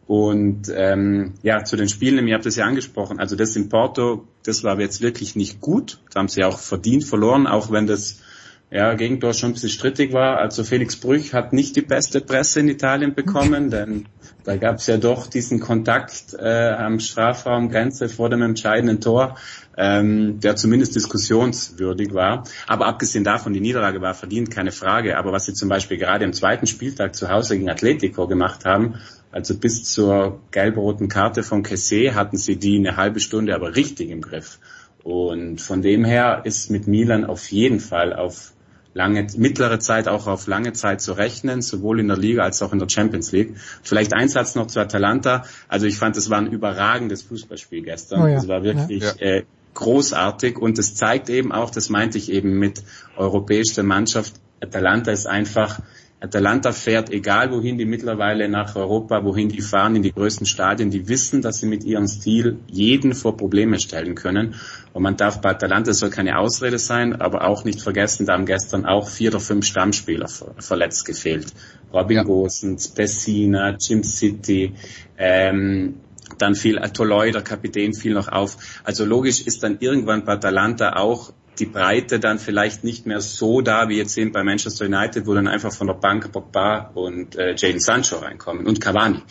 Und 0.07 0.73
ähm, 0.73 1.35
ja, 1.43 1.65
zu 1.65 1.77
den 1.77 1.89
Spielen, 1.89 2.29
ihr 2.29 2.35
habt 2.35 2.47
es 2.47 2.55
ja 2.55 2.65
angesprochen, 2.65 3.19
also 3.19 3.35
das 3.35 3.57
in 3.57 3.69
Porto, 3.69 4.29
das 4.45 4.63
war 4.63 4.79
jetzt 4.79 5.01
wirklich 5.01 5.35
nicht 5.35 5.61
gut. 5.61 5.99
Da 6.13 6.21
haben 6.21 6.29
sie 6.29 6.45
auch 6.45 6.61
verdient 6.61 7.05
verloren, 7.05 7.49
auch 7.49 7.73
wenn 7.73 7.89
das 7.89 8.21
ja, 8.71 8.95
Gegentor 8.95 9.33
schon 9.33 9.51
ein 9.51 9.53
bisschen 9.53 9.69
strittig 9.69 10.13
war. 10.13 10.39
Also 10.39 10.65
Felix 10.65 10.97
Brüch 10.97 11.33
hat 11.35 11.53
nicht 11.53 11.77
die 11.77 11.83
beste 11.83 12.21
Presse 12.21 12.61
in 12.61 12.69
Italien 12.69 13.15
bekommen, 13.15 13.71
denn 13.71 14.07
da 14.45 14.57
gab 14.57 14.77
es 14.77 14.87
ja 14.87 14.97
doch 14.97 15.29
diesen 15.29 15.61
Kontakt 15.61 16.35
äh, 16.39 16.71
am 16.71 16.99
Strafraumgrenze 16.99 18.09
vor 18.09 18.29
dem 18.29 18.43
entscheidenden 18.43 19.01
Tor, 19.01 19.37
ähm, 19.77 20.41
der 20.41 20.57
zumindest 20.57 20.97
diskussionswürdig 20.97 22.13
war. 22.13 22.45
Aber 22.67 22.87
abgesehen 22.87 23.25
davon, 23.25 23.53
die 23.53 23.61
Niederlage 23.61 24.01
war 24.01 24.15
verdient, 24.15 24.51
keine 24.51 24.73
Frage. 24.73 25.17
Aber 25.17 25.33
was 25.33 25.47
sie 25.47 25.55
zum 25.55 25.69
Beispiel 25.69 25.99
gerade 25.99 26.25
am 26.25 26.33
zweiten 26.33 26.67
Spieltag 26.67 27.15
zu 27.15 27.29
Hause 27.29 27.57
gegen 27.57 27.71
Atletico 27.71 28.27
gemacht 28.27 28.65
haben, 28.65 28.97
also 29.31 29.57
bis 29.57 29.85
zur 29.85 30.41
gelb-roten 30.51 31.09
Karte 31.09 31.43
von 31.43 31.63
Kessé 31.63 32.15
hatten 32.15 32.37
sie 32.37 32.57
die 32.57 32.79
eine 32.79 32.97
halbe 32.97 33.21
Stunde 33.21 33.55
aber 33.55 33.77
richtig 33.77 34.11
im 34.11 34.23
Griff. 34.23 34.59
Und 35.03 35.61
von 35.61 35.83
dem 35.83 36.05
her 36.05 36.43
ist 36.45 36.71
mit 36.71 36.89
Milan 36.89 37.25
auf 37.25 37.53
jeden 37.53 37.79
Fall 37.79 38.13
auf 38.13 38.53
lange, 38.97 39.27
mittlere 39.37 39.79
Zeit 39.79 40.09
auch 40.09 40.27
auf 40.27 40.47
lange 40.47 40.73
Zeit 40.73 41.03
zu 41.03 41.13
rechnen, 41.13 41.61
sowohl 41.61 42.01
in 42.01 42.09
der 42.09 42.17
Liga 42.17 42.43
als 42.43 42.63
auch 42.63 42.73
in 42.73 42.79
der 42.79 42.89
Champions 42.89 43.31
League. 43.31 43.55
Vielleicht 43.83 44.15
ein 44.15 44.29
Satz 44.31 44.55
noch 44.55 44.69
zu 44.69 44.81
Atalanta. 44.81 45.45
Also 45.69 45.87
ich 45.87 45.99
fand, 45.99 46.17
es 46.17 46.31
war 46.31 46.39
ein 46.39 46.51
überragendes 46.51 47.23
Fußballspiel 47.23 47.83
gestern. 47.83 48.23
Oh 48.23 48.27
ja. 48.27 48.39
Es 48.39 48.49
war 48.49 48.65
wirklich 48.65 49.03
ja. 49.03 49.13
äh, 49.19 49.45
großartig 49.75 50.59
und 50.59 50.79
es 50.79 50.95
zeigt 50.95 51.29
eben 51.29 51.53
auch, 51.53 51.71
das 51.71 51.91
meinte 51.91 52.17
ich 52.17 52.33
eben 52.33 52.59
mit 52.59 52.83
europäischer 53.17 53.83
Mannschaft, 53.83 54.33
Atalanta 54.63 55.13
ist 55.13 55.27
einfach 55.27 55.81
Atalanta 56.19 56.73
fährt, 56.73 57.11
egal 57.11 57.51
wohin 57.51 57.77
die 57.77 57.85
mittlerweile 57.85 58.49
nach 58.49 58.75
Europa, 58.75 59.23
wohin 59.23 59.51
die 59.51 59.61
fahren, 59.61 59.97
in 59.97 60.03
die 60.03 60.13
größten 60.13 60.47
Stadien, 60.47 60.91
die 60.91 61.09
wissen, 61.09 61.43
dass 61.43 61.59
sie 61.59 61.67
mit 61.67 61.85
ihrem 61.85 62.07
Stil 62.07 62.59
jeden 62.69 63.15
vor 63.15 63.37
Probleme 63.37 63.79
stellen 63.79 64.15
können. 64.15 64.55
Und 64.95 65.03
man 65.03 65.19
darf 65.19 65.43
bei 65.43 65.51
Atalanta, 65.51 65.91
das 65.91 65.99
soll 65.99 66.09
keine 66.09 66.39
Ausrede 66.39 66.79
sein, 66.79 67.21
aber 67.21 67.47
auch 67.47 67.65
nicht 67.65 67.83
vergessen, 67.83 68.25
da 68.25 68.33
haben 68.33 68.47
gestern 68.47 68.87
auch 68.87 69.11
vier 69.11 69.31
oder 69.31 69.41
fünf 69.41 69.67
Stammspieler 69.67 70.29
verletzt 70.29 71.05
gefehlt. 71.05 71.53
Robin 71.93 72.17
ja. 72.17 72.23
Gosens, 72.23 72.89
Pessina, 72.89 73.77
Jim 73.79 74.03
City, 74.03 74.73
ähm, 75.19 75.97
dann 76.39 76.55
fiel 76.55 76.81
Toloi, 76.93 77.31
der 77.31 77.43
Kapitän, 77.43 77.93
fiel 77.93 78.15
noch 78.15 78.29
auf. 78.29 78.57
Also 78.85 79.05
logisch 79.05 79.43
ist 79.43 79.63
dann 79.63 79.79
irgendwann 79.81 80.25
bei 80.25 80.33
Atalanta 80.33 80.97
auch 80.97 81.33
die 81.59 81.67
Breite 81.67 82.21
dann 82.21 82.39
vielleicht 82.39 82.85
nicht 82.85 83.07
mehr 83.07 83.21
so 83.21 83.61
da, 83.61 83.89
wie 83.89 83.97
jetzt 83.97 84.17
eben 84.17 84.33
bei 84.33 84.45
Manchester 84.45 84.87
United, 84.87 85.27
wo 85.27 85.35
dann 85.35 85.49
einfach 85.49 85.73
von 85.73 85.87
der 85.87 85.95
Bank 85.95 86.31
Pogba 86.33 86.91
und 86.95 87.37
äh, 87.37 87.55
Jadon 87.57 87.81
Sancho 87.81 88.17
reinkommen 88.17 88.67
und 88.67 88.81
Cavani. 88.81 89.23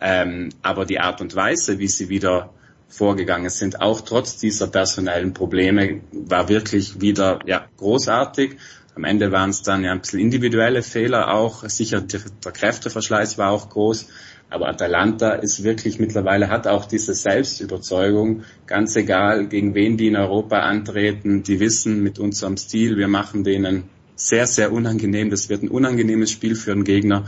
Ähm, 0.00 0.50
aber 0.62 0.84
die 0.84 0.98
Art 0.98 1.20
und 1.20 1.34
Weise, 1.34 1.78
wie 1.78 1.88
sie 1.88 2.08
wieder 2.08 2.50
vorgegangen 2.88 3.50
sind, 3.50 3.80
auch 3.80 4.00
trotz 4.00 4.38
dieser 4.38 4.68
personellen 4.68 5.34
Probleme, 5.34 6.02
war 6.12 6.48
wirklich 6.48 7.00
wieder 7.00 7.40
ja, 7.46 7.66
großartig. 7.76 8.56
Am 8.94 9.04
Ende 9.04 9.30
waren 9.30 9.50
es 9.50 9.62
dann 9.62 9.84
ja 9.84 9.92
ein 9.92 10.00
bisschen 10.00 10.20
individuelle 10.20 10.82
Fehler 10.82 11.34
auch. 11.34 11.68
Sicher 11.68 12.00
der, 12.00 12.20
der 12.44 12.52
Kräfteverschleiß 12.52 13.36
war 13.36 13.50
auch 13.50 13.68
groß. 13.68 14.08
Aber 14.48 14.68
Atalanta 14.68 15.32
ist 15.32 15.64
wirklich 15.64 15.98
mittlerweile, 15.98 16.48
hat 16.48 16.66
auch 16.66 16.84
diese 16.84 17.14
Selbstüberzeugung, 17.14 18.44
ganz 18.66 18.94
egal, 18.94 19.48
gegen 19.48 19.74
wen 19.74 19.96
die 19.96 20.06
in 20.06 20.16
Europa 20.16 20.60
antreten, 20.60 21.42
die 21.42 21.58
wissen 21.58 22.02
mit 22.02 22.18
unserem 22.18 22.56
Stil, 22.56 22.96
wir 22.96 23.08
machen 23.08 23.42
denen 23.42 23.84
sehr, 24.14 24.46
sehr 24.46 24.72
unangenehm. 24.72 25.30
Das 25.30 25.48
wird 25.48 25.62
ein 25.62 25.68
unangenehmes 25.68 26.30
Spiel 26.30 26.54
für 26.54 26.72
den 26.72 26.84
Gegner. 26.84 27.24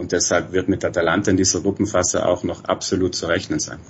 Und 0.00 0.12
deshalb 0.12 0.52
wird 0.52 0.66
mit 0.70 0.82
Atalanta 0.82 1.30
in 1.30 1.36
dieser 1.36 1.60
Gruppenphase 1.60 2.24
auch 2.24 2.42
noch 2.42 2.64
absolut 2.64 3.14
zu 3.14 3.26
rechnen 3.26 3.58
sein. 3.58 3.80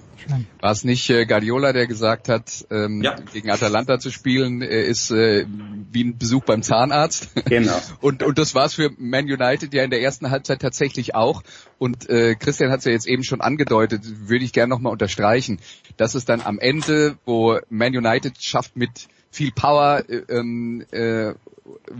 War 0.61 0.73
es 0.73 0.83
nicht 0.83 1.09
äh, 1.09 1.25
Guardiola, 1.25 1.73
der 1.73 1.87
gesagt 1.87 2.29
hat, 2.29 2.67
ähm, 2.69 3.01
ja. 3.01 3.15
gegen 3.33 3.49
Atalanta 3.49 4.01
zu 4.01 4.11
spielen, 4.11 4.61
äh, 4.61 4.83
ist 4.83 5.13
äh, 5.13 5.47
wie 5.93 6.03
ein 6.03 6.19
Besuch 6.19 6.43
beim 6.43 6.65
Zahnarzt. 6.65 7.29
Genau. 7.45 7.81
und, 8.01 8.25
und 8.25 8.39
das 8.39 8.57
war 8.57 8.65
es 8.65 8.75
für 8.75 8.91
Man 8.99 9.27
United 9.27 9.73
ja 9.73 9.85
in 9.85 9.91
der 9.91 10.03
ersten 10.03 10.33
Halbzeit 10.33 10.61
tatsächlich 10.61 11.15
auch. 11.15 11.45
Und 11.79 12.11
äh, 12.11 12.35
Christian 12.35 12.73
hat 12.73 12.81
es 12.81 12.87
ja 12.87 12.91
jetzt 12.91 13.07
eben 13.07 13.23
schon 13.23 13.41
angedeutet, 13.41 14.03
würde 14.29 14.45
ich 14.45 14.53
gerne 14.53 14.69
nochmal 14.69 14.93
unterstreichen, 14.93 15.61
dass 15.97 16.17
es 16.17 16.25
dann 16.25 16.41
am 16.41 16.59
Ende, 16.59 17.19
wo 17.25 17.61
Man 17.69 17.97
United 17.97 18.43
schafft 18.43 18.77
mit 18.77 19.07
viel 19.31 19.53
Power, 19.53 20.03
äh, 20.09 20.23
ähm, 20.29 20.85
äh, 20.91 21.35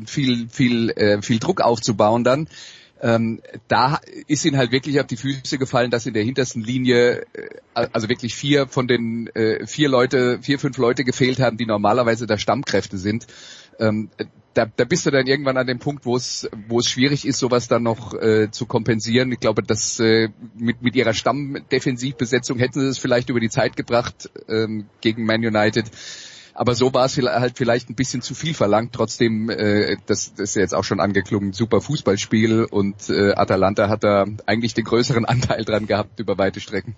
viel, 0.05 0.49
viel, 0.49 0.91
äh, 0.91 1.23
viel 1.23 1.39
Druck 1.39 1.61
aufzubauen 1.61 2.25
dann, 2.25 2.49
ähm, 3.03 3.41
da 3.69 4.01
ist 4.27 4.45
ihnen 4.45 4.59
halt 4.59 4.73
wirklich 4.73 5.01
auf 5.01 5.07
die 5.07 5.17
Füße 5.17 5.59
gefallen, 5.59 5.91
dass 5.91 6.07
in 6.07 6.15
der 6.15 6.23
hintersten 6.23 6.63
Linie 6.63 7.23
äh, 7.33 7.87
also 7.93 8.09
wirklich 8.09 8.35
vier 8.35 8.67
von 8.67 8.87
den 8.87 9.29
äh, 9.35 9.67
vier 9.67 9.89
Leute, 9.89 10.39
vier, 10.43 10.59
fünf 10.59 10.77
Leute 10.77 11.05
gefehlt 11.05 11.41
haben, 11.41 11.57
die 11.57 11.67
normalerweise 11.67 12.27
da 12.27 12.37
Stammkräfte 12.37 12.99
sind. 12.99 13.27
Ähm, 13.79 14.11
da, 14.55 14.67
da 14.67 14.85
bist 14.85 15.07
du 15.07 15.11
dann 15.11 15.27
irgendwann 15.27 15.57
an 15.57 15.67
dem 15.67 15.79
Punkt, 15.79 16.05
wo 16.05 16.17
es, 16.17 16.49
wo 16.69 16.81
es 16.81 16.89
schwierig 16.89 17.27
ist, 17.27 17.39
sowas 17.39 17.69
dann 17.69 17.85
noch 17.85 18.15
äh, 18.15 18.51
zu 18.51 18.67
kompensieren. 18.67 19.31
Ich 19.33 19.41
glaube, 19.41 19.63
dass 19.63 20.01
äh, 20.01 20.29
mit, 20.59 20.83
mit 20.83 20.97
ihrer 20.97 21.15
Stammdefensivbesetzung 21.15 22.59
hätten 22.59 22.81
sie 22.81 22.89
es 22.89 22.99
vielleicht 22.99 23.31
über 23.31 23.41
die 23.41 23.49
Zeit 23.49 23.77
gebracht 23.77 24.31
ähm, 24.49 24.87
gegen 25.01 25.25
Man 25.25 25.45
United. 25.45 25.87
Aber 26.61 26.75
so 26.75 26.93
war 26.93 27.07
es 27.07 27.17
halt 27.17 27.57
vielleicht 27.57 27.89
ein 27.89 27.95
bisschen 27.95 28.21
zu 28.21 28.35
viel 28.35 28.53
verlangt. 28.53 28.93
Trotzdem, 28.93 29.49
äh, 29.49 29.97
das, 30.05 30.35
das 30.35 30.51
ist 30.51 30.57
jetzt 30.57 30.75
auch 30.75 30.85
schon 30.85 31.01
angeklungen, 31.01 31.55
super 31.55 31.81
Fußballspiel 31.81 32.65
und 32.65 33.09
äh, 33.09 33.33
Atalanta 33.33 33.89
hat 33.89 34.05
da 34.05 34.27
eigentlich 34.45 34.75
den 34.75 34.85
größeren 34.85 35.25
Anteil 35.25 35.65
dran 35.65 35.87
gehabt 35.87 36.21
über 36.21 36.37
weite 36.37 36.61
Strecken. 36.61 36.97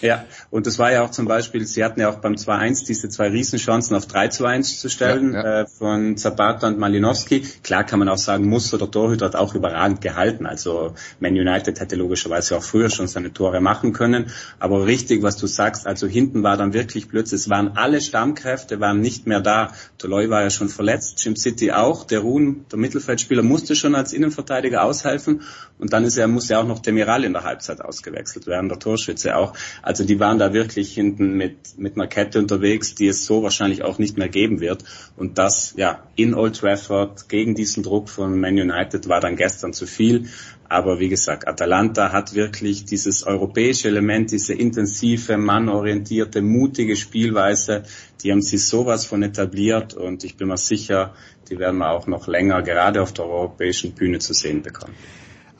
Ja, 0.00 0.26
und 0.50 0.66
das 0.66 0.78
war 0.78 0.92
ja 0.92 1.02
auch 1.02 1.10
zum 1.10 1.26
Beispiel, 1.26 1.66
sie 1.66 1.82
hatten 1.82 2.00
ja 2.00 2.10
auch 2.10 2.16
beim 2.16 2.34
2-1 2.34 2.86
diese 2.86 3.08
zwei 3.08 3.28
Riesenchancen 3.28 3.96
auf 3.96 4.06
3-1 4.06 4.78
zu 4.78 4.88
stellen 4.88 5.32
ja, 5.32 5.42
ja. 5.42 5.60
Äh, 5.62 5.66
von 5.66 6.16
Zapata 6.16 6.68
und 6.68 6.78
Malinowski. 6.78 7.40
Klar 7.62 7.84
kann 7.84 7.98
man 7.98 8.08
auch 8.08 8.18
sagen, 8.18 8.48
Muster, 8.48 8.78
der 8.78 8.90
Torhüter 8.90 9.26
hat 9.26 9.36
auch 9.36 9.54
überragend 9.54 10.00
gehalten. 10.00 10.46
Also 10.46 10.94
Man 11.18 11.32
United 11.32 11.80
hätte 11.80 11.96
logischerweise 11.96 12.56
auch 12.56 12.62
früher 12.62 12.90
schon 12.90 13.08
seine 13.08 13.32
Tore 13.32 13.60
machen 13.60 13.92
können. 13.92 14.26
Aber 14.58 14.86
richtig, 14.86 15.22
was 15.22 15.36
du 15.36 15.46
sagst, 15.46 15.86
also 15.86 16.06
hinten 16.06 16.42
war 16.42 16.56
dann 16.56 16.74
wirklich 16.74 17.08
plötzlich, 17.08 17.40
es 17.40 17.48
waren 17.48 17.76
alle 17.76 18.00
Stammkräfte, 18.00 18.80
waren 18.80 18.97
nicht 19.00 19.26
mehr 19.26 19.40
da. 19.40 19.72
Toloi 19.98 20.28
war 20.30 20.42
ja 20.42 20.50
schon 20.50 20.68
verletzt, 20.68 21.24
Jim 21.24 21.36
City 21.36 21.72
auch. 21.72 22.04
Der 22.04 22.20
Ruhn, 22.20 22.64
der 22.70 22.78
Mittelfeldspieler, 22.78 23.42
musste 23.42 23.74
schon 23.74 23.94
als 23.94 24.12
Innenverteidiger 24.12 24.84
aushelfen. 24.84 25.42
Und 25.78 25.92
dann 25.92 26.04
ist 26.04 26.16
er, 26.16 26.28
muss 26.28 26.48
ja 26.48 26.60
auch 26.60 26.66
noch 26.66 26.80
Demiral 26.80 27.24
in 27.24 27.32
der 27.32 27.44
Halbzeit 27.44 27.80
ausgewechselt 27.80 28.46
werden, 28.46 28.68
der 28.68 28.78
Torschütze 28.78 29.36
auch. 29.36 29.54
Also 29.82 30.04
die 30.04 30.18
waren 30.20 30.38
da 30.38 30.52
wirklich 30.52 30.92
hinten 30.92 31.34
mit, 31.34 31.78
mit 31.78 31.96
einer 31.96 32.06
Kette 32.06 32.38
unterwegs, 32.38 32.94
die 32.94 33.06
es 33.06 33.24
so 33.24 33.42
wahrscheinlich 33.42 33.82
auch 33.82 33.98
nicht 33.98 34.18
mehr 34.18 34.28
geben 34.28 34.60
wird. 34.60 34.84
Und 35.16 35.38
das, 35.38 35.74
ja, 35.76 36.02
in 36.16 36.34
Old 36.34 36.56
Trafford 36.56 37.28
gegen 37.28 37.54
diesen 37.54 37.82
Druck 37.82 38.08
von 38.08 38.38
Man 38.38 38.54
United 38.58 39.08
war 39.08 39.20
dann 39.20 39.36
gestern 39.36 39.72
zu 39.72 39.86
viel. 39.86 40.28
Aber 40.68 41.00
wie 41.00 41.08
gesagt, 41.08 41.48
Atalanta 41.48 42.12
hat 42.12 42.34
wirklich 42.34 42.84
dieses 42.84 43.26
europäische 43.26 43.88
Element, 43.88 44.32
diese 44.32 44.52
intensive, 44.52 45.38
mannorientierte, 45.38 46.42
mutige 46.42 46.94
Spielweise, 46.94 47.84
die 48.22 48.30
haben 48.30 48.42
sie 48.42 48.58
sowas 48.58 49.06
von 49.06 49.22
etabliert 49.22 49.94
und 49.94 50.24
ich 50.24 50.36
bin 50.36 50.48
mir 50.48 50.58
sicher, 50.58 51.14
die 51.48 51.58
werden 51.58 51.78
wir 51.78 51.90
auch 51.90 52.06
noch 52.06 52.26
länger 52.26 52.62
gerade 52.62 53.00
auf 53.00 53.14
der 53.14 53.24
europäischen 53.24 53.92
Bühne 53.92 54.18
zu 54.18 54.34
sehen 54.34 54.62
bekommen. 54.62 54.94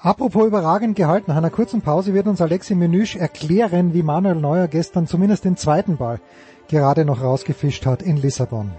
Apropos 0.00 0.46
überragend 0.46 0.94
gehalten, 0.94 1.30
nach 1.30 1.38
einer 1.38 1.50
kurzen 1.50 1.80
Pause 1.80 2.12
wird 2.12 2.26
uns 2.26 2.40
Alexi 2.40 2.74
Menüsch 2.74 3.16
erklären, 3.16 3.94
wie 3.94 4.02
Manuel 4.02 4.36
Neuer 4.36 4.68
gestern 4.68 5.06
zumindest 5.06 5.44
den 5.44 5.56
zweiten 5.56 5.96
Ball 5.96 6.20
gerade 6.68 7.04
noch 7.04 7.22
rausgefischt 7.22 7.86
hat 7.86 8.02
in 8.02 8.18
Lissabon. 8.18 8.70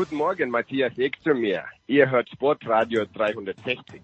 Guten 0.00 0.16
Morgen, 0.16 0.48
Matthias 0.48 0.96
Ekström 0.96 1.42
mir. 1.42 1.62
Ihr 1.86 2.10
hört 2.10 2.26
Sportradio 2.30 3.04
360. 3.12 4.00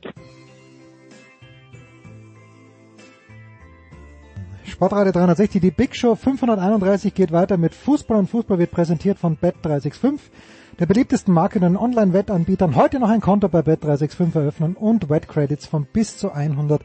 Sportradio 4.66 5.10
360, 5.10 5.62
die 5.62 5.70
Big 5.70 5.96
Show 5.96 6.14
531 6.14 7.14
geht 7.14 7.32
weiter 7.32 7.56
mit 7.56 7.74
Fußball 7.74 8.18
und 8.18 8.28
Fußball 8.28 8.58
wird 8.58 8.72
präsentiert 8.72 9.18
von 9.18 9.38
Bet365, 9.38 10.18
der 10.78 10.84
beliebtesten 10.84 11.32
Marke 11.32 11.60
den 11.60 11.78
Online-Wettanbietern. 11.78 12.76
Heute 12.76 12.98
noch 12.98 13.08
ein 13.08 13.22
Konto 13.22 13.48
bei 13.48 13.60
Bet365 13.60 14.36
eröffnen 14.38 14.74
und 14.74 15.08
Wettcredits 15.08 15.64
von 15.64 15.86
bis 15.86 16.18
zu 16.18 16.30
100 16.30 16.82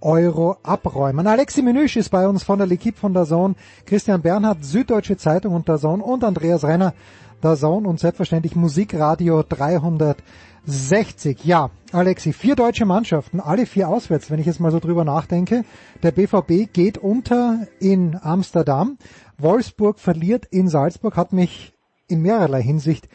Euro 0.00 0.56
abräumen. 0.62 1.26
Alexi 1.26 1.62
Menüsch 1.62 1.96
ist 1.96 2.10
bei 2.10 2.28
uns 2.28 2.44
von 2.44 2.60
der 2.60 2.68
L'Equipe 2.68 2.94
von 2.94 3.12
der 3.12 3.24
Zone, 3.24 3.56
Christian 3.86 4.22
Bernhard, 4.22 4.64
Süddeutsche 4.64 5.16
Zeitung 5.16 5.52
und 5.52 5.66
der 5.66 5.78
Zone 5.78 6.04
und 6.04 6.22
Andreas 6.22 6.62
Renner 6.62 6.94
der 7.42 7.56
Zone 7.56 7.88
und 7.88 8.00
selbstverständlich 8.00 8.56
Musikradio 8.56 9.42
360. 9.42 11.44
Ja, 11.44 11.70
Alexi, 11.92 12.32
vier 12.32 12.56
deutsche 12.56 12.86
Mannschaften, 12.86 13.40
alle 13.40 13.66
vier 13.66 13.88
auswärts, 13.88 14.30
wenn 14.30 14.40
ich 14.40 14.46
jetzt 14.46 14.60
mal 14.60 14.70
so 14.70 14.78
drüber 14.78 15.04
nachdenke. 15.04 15.64
Der 16.02 16.12
BVB 16.12 16.72
geht 16.72 16.98
unter 16.98 17.66
in 17.80 18.18
Amsterdam. 18.20 18.98
Wolfsburg 19.38 19.98
verliert 19.98 20.46
in 20.46 20.68
Salzburg, 20.68 21.16
hat 21.16 21.32
mich 21.32 21.72
in 22.08 22.22
mehrerlei 22.22 22.62
Hinsicht 22.62 23.08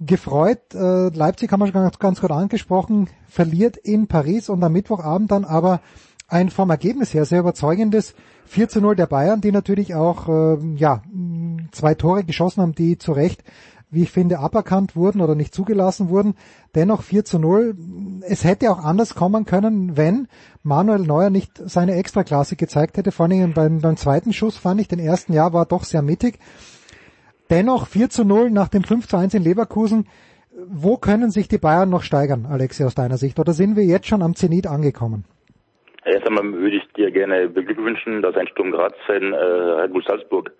gefreut. 0.00 0.74
Äh, 0.74 1.08
Leipzig 1.08 1.52
haben 1.52 1.60
wir 1.60 1.66
schon 1.66 1.74
ganz, 1.74 1.98
ganz 1.98 2.20
gut 2.20 2.30
angesprochen, 2.30 3.08
verliert 3.28 3.76
in 3.76 4.06
Paris 4.06 4.48
und 4.48 4.62
am 4.62 4.72
Mittwochabend 4.72 5.30
dann 5.30 5.44
aber 5.44 5.80
ein 6.28 6.50
vom 6.50 6.70
Ergebnis 6.70 7.12
her 7.12 7.24
sehr 7.24 7.40
überzeugendes 7.40 8.14
4 8.46 8.68
zu 8.68 8.80
0 8.80 8.96
der 8.96 9.06
Bayern, 9.06 9.40
die 9.40 9.52
natürlich 9.52 9.94
auch 9.94 10.28
äh, 10.28 10.58
ja, 10.76 11.02
zwei 11.72 11.94
Tore 11.94 12.24
geschossen 12.24 12.62
haben, 12.62 12.74
die 12.74 12.98
zu 12.98 13.12
Recht 13.12 13.42
wie 13.94 14.02
ich 14.02 14.10
finde, 14.10 14.38
aberkannt 14.38 14.96
wurden 14.96 15.20
oder 15.20 15.34
nicht 15.34 15.54
zugelassen 15.54 16.08
wurden. 16.08 16.34
Dennoch 16.74 17.02
4 17.02 17.24
zu 17.24 17.38
0. 17.38 17.74
Es 18.28 18.44
hätte 18.44 18.70
auch 18.70 18.78
anders 18.78 19.14
kommen 19.14 19.44
können, 19.44 19.96
wenn 19.96 20.28
Manuel 20.62 21.00
Neuer 21.00 21.30
nicht 21.30 21.52
seine 21.56 21.94
Extraklasse 21.94 22.56
gezeigt 22.56 22.96
hätte. 22.96 23.12
Vor 23.12 23.26
allem 23.26 23.52
beim, 23.54 23.80
beim 23.80 23.96
zweiten 23.96 24.32
Schuss 24.32 24.58
fand 24.58 24.80
ich, 24.80 24.88
den 24.88 24.98
ersten 24.98 25.32
Jahr 25.32 25.52
war 25.52 25.66
doch 25.66 25.84
sehr 25.84 26.02
mittig. 26.02 26.38
Dennoch 27.50 27.86
4 27.86 28.10
zu 28.10 28.24
0 28.24 28.50
nach 28.50 28.68
dem 28.68 28.84
5 28.84 29.06
zu 29.06 29.16
1 29.16 29.34
in 29.34 29.42
Leverkusen. 29.42 30.06
Wo 30.66 30.96
können 30.96 31.30
sich 31.30 31.48
die 31.48 31.58
Bayern 31.58 31.90
noch 31.90 32.02
steigern, 32.02 32.46
Alexi, 32.46 32.84
aus 32.84 32.94
deiner 32.94 33.16
Sicht? 33.16 33.38
Oder 33.38 33.52
sind 33.52 33.76
wir 33.76 33.84
jetzt 33.84 34.06
schon 34.06 34.22
am 34.22 34.34
Zenit 34.34 34.66
angekommen? 34.66 35.24
Erst 36.04 36.26
einmal 36.26 36.52
würde 36.52 36.76
ich 36.76 36.92
dir 36.92 37.10
gerne 37.10 37.48
beglückwünschen, 37.48 38.20
dass 38.20 38.36
ein 38.36 38.46
Sturm 38.48 38.72
Graz-Fan 38.72 39.32
äh, 39.32 39.36
Red 39.36 39.92
Bull 39.92 40.04
Salzburg 40.06 40.52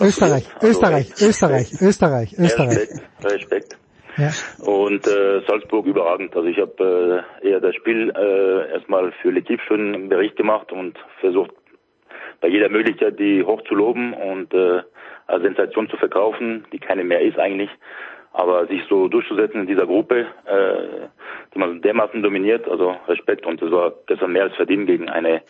Österreich, 0.00 0.48
Österreich, 0.62 1.10
Österreich, 1.20 1.72
Österreich, 1.80 2.32
Österreich. 2.38 2.78
Respekt, 2.78 3.24
Respekt. 3.24 3.78
Ja. 4.16 4.30
Und 4.64 5.06
äh, 5.06 5.40
Salzburg 5.46 5.86
überragend. 5.86 6.34
Also 6.36 6.48
ich 6.48 6.58
habe 6.58 7.24
äh, 7.42 7.48
eher 7.48 7.60
das 7.60 7.74
Spiel 7.74 8.10
äh, 8.10 8.72
erstmal 8.72 9.12
für 9.22 9.30
L'Equipe 9.30 9.60
schon 9.66 9.94
einen 9.94 10.08
Bericht 10.08 10.36
gemacht 10.36 10.70
und 10.72 10.98
versucht 11.20 11.52
bei 12.40 12.48
jeder 12.48 12.68
Möglichkeit 12.68 13.18
die 13.18 13.42
hoch 13.42 13.62
zu 13.62 13.74
loben 13.74 14.12
und 14.12 14.52
äh, 14.52 14.82
als 15.26 15.42
Sensation 15.42 15.88
zu 15.88 15.96
verkaufen, 15.96 16.66
die 16.72 16.78
keine 16.78 17.04
mehr 17.04 17.20
ist 17.20 17.38
eigentlich. 17.38 17.70
Aber 18.32 18.66
sich 18.66 18.82
so 18.88 19.08
durchzusetzen 19.08 19.62
in 19.62 19.66
dieser 19.66 19.86
Gruppe, 19.86 20.26
äh, 20.46 21.08
die 21.54 21.58
man 21.58 21.80
dermaßen 21.80 22.22
dominiert, 22.22 22.68
also 22.68 22.96
Respekt 23.08 23.46
und 23.46 23.60
das 23.62 23.70
war 23.70 23.92
gestern 24.06 24.32
mehr 24.32 24.44
als 24.44 24.56
verdient 24.56 24.86
gegen 24.86 25.08
eine 25.08 25.42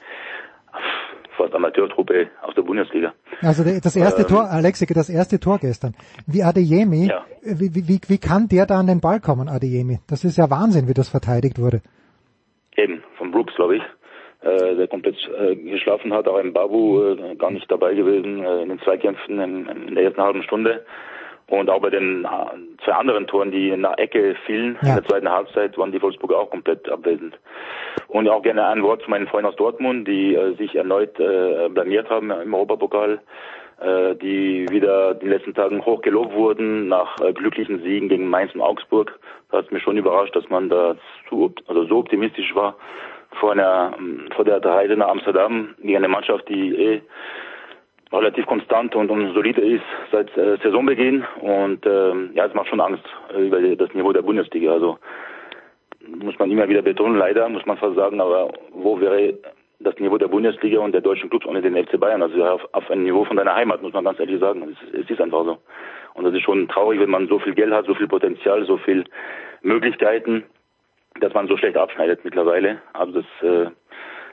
fast 1.42 1.54
Amateurtruppe 1.54 2.28
aus 2.42 2.54
der 2.54 2.62
Bundesliga. 2.62 3.12
Also 3.42 3.64
das 3.64 3.96
erste 3.96 4.22
Ähm, 4.22 4.28
Tor, 4.28 4.44
Alexi, 4.50 4.86
das 4.86 5.10
erste 5.10 5.38
Tor 5.40 5.58
gestern. 5.58 5.94
Wie 6.26 6.42
Adeyemi, 6.42 7.08
Ja. 7.08 7.24
wie, 7.42 7.74
wie, 7.74 7.88
wie, 7.88 8.00
wie 8.08 8.18
kann 8.18 8.48
der 8.48 8.66
da 8.66 8.78
an 8.78 8.86
den 8.86 9.00
Ball 9.00 9.20
kommen, 9.20 9.48
Adeyemi? 9.48 9.98
Das 10.08 10.24
ist 10.24 10.36
ja 10.38 10.50
Wahnsinn, 10.50 10.88
wie 10.88 10.94
das 10.94 11.08
verteidigt 11.08 11.58
wurde. 11.58 11.80
Eben, 12.76 13.02
von 13.18 13.30
Brooks, 13.32 13.54
glaube 13.54 13.76
ich, 13.76 13.82
äh, 14.42 14.76
der 14.76 14.88
komplett 14.88 15.16
äh, 15.38 15.54
geschlafen 15.56 16.12
hat, 16.12 16.26
auch 16.28 16.38
im 16.38 16.52
Babu 16.52 17.02
äh, 17.02 17.34
gar 17.36 17.50
nicht 17.50 17.70
dabei 17.70 17.94
gewesen 17.94 18.42
äh, 18.44 18.62
in 18.62 18.68
den 18.70 18.80
Zweikämpfen 18.80 19.38
in, 19.40 19.66
in 19.88 19.94
der 19.94 20.04
ersten 20.04 20.22
halben 20.22 20.42
Stunde. 20.44 20.84
Und 21.48 21.68
auch 21.68 21.80
bei 21.80 21.90
den 21.90 22.24
äh, 22.24 22.82
zwei 22.84 22.92
anderen 22.92 23.26
Toren, 23.26 23.50
die 23.50 23.76
nach 23.76 23.98
Ecke 23.98 24.34
fielen 24.46 24.78
Ja. 24.82 24.90
in 24.90 24.94
der 24.96 25.04
zweiten 25.04 25.30
Halbzeit, 25.30 25.76
waren 25.76 25.92
die 25.92 26.00
Wolfsburger 26.00 26.38
auch 26.38 26.50
komplett 26.50 26.88
abwesend. 26.88 27.38
Und 28.08 28.28
auch 28.28 28.42
gerne 28.42 28.66
ein 28.66 28.82
Wort 28.82 29.02
zu 29.02 29.10
meinen 29.10 29.26
Freunden 29.26 29.48
aus 29.48 29.56
Dortmund, 29.56 30.08
die 30.08 30.34
äh, 30.34 30.54
sich 30.56 30.74
erneut 30.74 31.18
äh, 31.20 31.68
blamiert 31.68 32.08
haben 32.08 32.30
im 32.30 32.54
Europapokal, 32.54 33.20
äh, 33.80 34.14
die 34.16 34.66
wieder 34.70 35.12
in 35.12 35.18
den 35.20 35.28
letzten 35.30 35.54
Tagen 35.54 35.84
hoch 35.84 36.00
gelobt 36.02 36.32
wurden 36.34 36.88
nach 36.88 37.18
äh, 37.20 37.32
glücklichen 37.32 37.82
Siegen 37.82 38.08
gegen 38.08 38.28
Mainz 38.28 38.54
und 38.54 38.60
Augsburg. 38.60 39.18
Da 39.50 39.58
hat 39.58 39.66
es 39.66 39.70
mich 39.72 39.82
schon 39.82 39.96
überrascht, 39.98 40.34
dass 40.34 40.48
man 40.48 40.68
da 40.68 40.96
zu, 41.28 41.52
also 41.66 41.84
so 41.84 41.98
optimistisch 41.98 42.54
war 42.54 42.76
vor 43.40 43.52
einer 43.52 43.94
vor 44.34 44.44
der 44.44 44.64
Reise 44.64 44.94
nach 44.94 45.08
Amsterdam 45.08 45.74
gegen 45.80 45.96
eine 45.96 46.08
Mannschaft, 46.08 46.48
die 46.48 46.74
eh 46.74 47.02
relativ 48.20 48.46
konstant 48.46 48.94
und, 48.94 49.10
und 49.10 49.32
solide 49.34 49.60
ist 49.60 49.84
seit 50.10 50.36
äh, 50.36 50.56
Saisonbeginn 50.62 51.24
und 51.40 51.84
ähm, 51.86 52.30
ja, 52.34 52.46
es 52.46 52.54
macht 52.54 52.68
schon 52.68 52.80
Angst 52.80 53.04
äh, 53.34 53.46
über 53.46 53.60
das 53.60 53.94
Niveau 53.94 54.12
der 54.12 54.22
Bundesliga. 54.22 54.72
Also 54.72 54.98
muss 56.06 56.38
man 56.38 56.50
immer 56.50 56.68
wieder 56.68 56.82
betonen, 56.82 57.16
leider 57.16 57.48
muss 57.48 57.64
man 57.66 57.78
fast 57.78 57.96
sagen, 57.96 58.20
aber 58.20 58.52
wo 58.72 59.00
wäre 59.00 59.34
das 59.80 59.98
Niveau 59.98 60.18
der 60.18 60.28
Bundesliga 60.28 60.80
und 60.80 60.92
der 60.92 61.00
deutschen 61.00 61.30
Clubs 61.30 61.46
ohne 61.46 61.62
den 61.62 61.76
FC 61.76 61.98
Bayern? 61.98 62.22
Also 62.22 62.44
auf, 62.44 62.68
auf 62.72 62.90
ein 62.90 63.02
Niveau 63.02 63.24
von 63.24 63.36
deiner 63.36 63.54
Heimat, 63.54 63.82
muss 63.82 63.92
man 63.92 64.04
ganz 64.04 64.20
ehrlich 64.20 64.40
sagen. 64.40 64.76
Es, 64.76 65.00
es 65.00 65.10
ist 65.10 65.20
einfach 65.20 65.44
so. 65.44 65.58
Und 66.14 66.24
das 66.24 66.34
ist 66.34 66.42
schon 66.42 66.68
traurig, 66.68 67.00
wenn 67.00 67.10
man 67.10 67.28
so 67.28 67.38
viel 67.38 67.54
Geld 67.54 67.72
hat, 67.72 67.86
so 67.86 67.94
viel 67.94 68.08
Potenzial, 68.08 68.64
so 68.66 68.76
viel 68.76 69.04
Möglichkeiten, 69.62 70.44
dass 71.20 71.32
man 71.34 71.48
so 71.48 71.56
schlecht 71.56 71.76
abschneidet 71.76 72.24
mittlerweile. 72.24 72.82
Also 72.92 73.20
das 73.20 73.48
äh, 73.48 73.70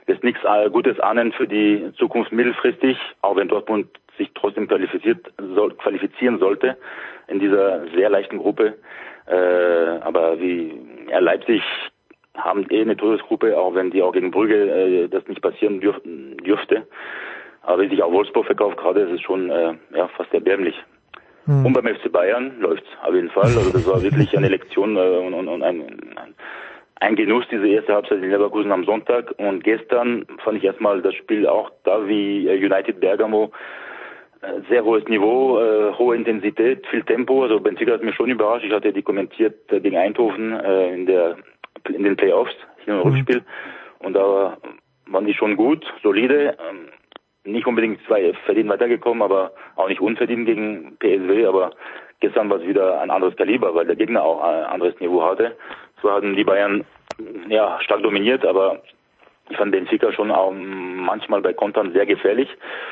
lässt 0.09 0.23
nichts 0.23 0.41
Gutes 0.71 0.99
ahnen 0.99 1.31
für 1.31 1.47
die 1.47 1.91
Zukunft 1.97 2.31
mittelfristig, 2.31 2.97
auch 3.21 3.35
wenn 3.35 3.47
Dortmund 3.47 3.87
sich 4.17 4.29
trotzdem 4.33 4.67
qualifiziert 4.67 5.31
soll, 5.55 5.73
qualifizieren 5.75 6.39
sollte 6.39 6.77
in 7.27 7.39
dieser 7.39 7.87
sehr 7.95 8.09
leichten 8.09 8.39
Gruppe. 8.39 8.75
Äh, 9.27 10.01
aber 10.01 10.39
wie 10.39 10.73
ja, 11.09 11.19
Leipzig 11.19 11.61
haben 12.35 12.65
eh 12.69 12.81
eine 12.81 12.97
Todesgruppe, 12.97 13.57
auch 13.57 13.75
wenn 13.75 13.91
die 13.91 14.01
auch 14.01 14.11
gegen 14.11 14.31
Brügge 14.31 14.55
äh, 14.55 15.07
das 15.07 15.27
nicht 15.27 15.41
passieren 15.41 15.79
dürf 15.79 16.01
dürfte. 16.03 16.87
Aber 17.61 17.81
wie 17.83 17.89
sich 17.89 18.01
auch 18.01 18.11
Wolfsburg 18.11 18.47
verkauft 18.47 18.77
gerade, 18.77 19.01
ist 19.01 19.11
es 19.11 19.21
schon 19.21 19.49
äh, 19.51 19.75
ja, 19.95 20.07
fast 20.17 20.33
erbärmlich. 20.33 20.75
Hm. 21.45 21.65
Und 21.65 21.73
beim 21.73 21.85
FC 21.85 22.11
Bayern 22.11 22.59
läuft's 22.59 22.87
auf 23.03 23.13
jeden 23.13 23.29
Fall. 23.29 23.43
Also 23.43 23.71
das 23.71 23.85
war 23.85 24.01
wirklich 24.01 24.35
eine 24.35 24.49
Lektion 24.49 24.97
äh, 24.97 24.99
und, 24.99 25.35
und, 25.35 25.47
und 25.47 25.61
ein, 25.61 25.81
ein, 26.15 26.35
ein 26.99 27.15
Genuss, 27.15 27.45
diese 27.49 27.67
erste 27.67 27.93
Halbzeit 27.93 28.21
in 28.21 28.29
Leverkusen 28.29 28.71
am 28.71 28.83
Sonntag. 28.83 29.33
Und 29.37 29.63
gestern 29.63 30.25
fand 30.43 30.57
ich 30.57 30.63
erstmal 30.63 31.01
das 31.01 31.15
Spiel 31.15 31.47
auch 31.47 31.71
da 31.83 32.07
wie 32.07 32.47
äh, 32.47 32.57
United 32.57 32.99
Bergamo 32.99 33.51
äh, 34.41 34.61
sehr 34.69 34.83
hohes 34.83 35.07
Niveau, 35.07 35.59
äh, 35.59 35.93
hohe 35.97 36.15
Intensität, 36.15 36.85
viel 36.87 37.03
Tempo. 37.03 37.43
Also 37.43 37.59
Benfica 37.59 37.93
hat 37.93 38.03
mich 38.03 38.15
schon 38.15 38.29
überrascht. 38.29 38.65
Ich 38.65 38.73
hatte 38.73 38.93
die 38.93 39.01
kommentiert 39.01 39.71
äh, 39.71 39.79
gegen 39.79 39.97
Eindhoven 39.97 40.53
äh, 40.53 40.93
in 40.93 41.05
der 41.05 41.37
in 41.87 42.03
den 42.03 42.17
Playoffs, 42.17 42.55
hier 42.83 42.93
im 42.93 43.01
Rückspiel. 43.01 43.43
Und 43.99 44.13
da 44.13 44.57
waren 45.07 45.25
die 45.25 45.33
schon 45.33 45.55
gut, 45.55 45.85
solide. 46.03 46.57
Ähm, 46.69 46.89
nicht 47.45 47.65
unbedingt 47.65 47.99
zwei 48.05 48.33
verdient 48.45 48.69
weitergekommen, 48.69 49.23
aber 49.23 49.53
auch 49.75 49.87
nicht 49.87 50.01
unverdient 50.01 50.45
gegen 50.45 50.97
PSW. 50.99 51.45
Aber 51.45 51.71
gestern 52.19 52.49
war 52.49 52.57
es 52.57 52.67
wieder 52.67 53.01
ein 53.01 53.09
anderes 53.09 53.35
Kaliber, 53.35 53.73
weil 53.75 53.87
der 53.87 53.95
Gegner 53.95 54.23
auch 54.23 54.41
ein 54.41 54.63
anderes 54.65 54.99
Niveau 54.99 55.23
hatte. 55.23 55.55
So 56.01 56.11
hatten 56.11 56.35
die 56.35 56.43
Bayern 56.43 56.85
ja 57.47 57.79
stark 57.81 58.01
dominiert, 58.03 58.45
aber 58.45 58.81
ich 59.49 59.57
fand 59.57 59.71
Benfica 59.71 60.11
schon 60.13 60.31
auch 60.31 60.51
manchmal 60.53 61.41
bei 61.41 61.53
Kontern 61.53 61.91
sehr 61.93 62.05
gefährlich. 62.05 62.49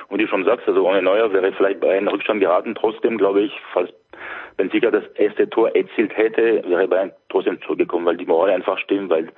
Und 0.10 0.18
wie 0.18 0.24
du 0.24 0.30
schon 0.30 0.44
sagst, 0.44 0.68
also 0.68 0.88
ohne 0.88 1.02
Neuer 1.02 1.32
wäre 1.32 1.52
vielleicht 1.54 1.80
bei 1.80 1.98
einem 1.98 2.08
Rückstand 2.08 2.40
geraten. 2.40 2.76
Trotzdem 2.76 3.18
glaube 3.18 3.42
ich, 3.42 3.54
falls 3.74 3.92
Benfica 4.58 4.90
das 4.90 5.06
erste 5.14 5.48
Tor 5.48 5.76
erzielt 5.76 6.18
hätte, 6.18 6.64
wäre 6.68 6.88
Bayern 6.88 7.12
trotzdem 7.30 7.62
zurückgekommen, 7.62 8.08
weil 8.08 8.18
die 8.18 8.26
Moral 8.26 8.50
einfach 8.50 8.80
stimmt, 8.80 9.12
weil 9.12 9.30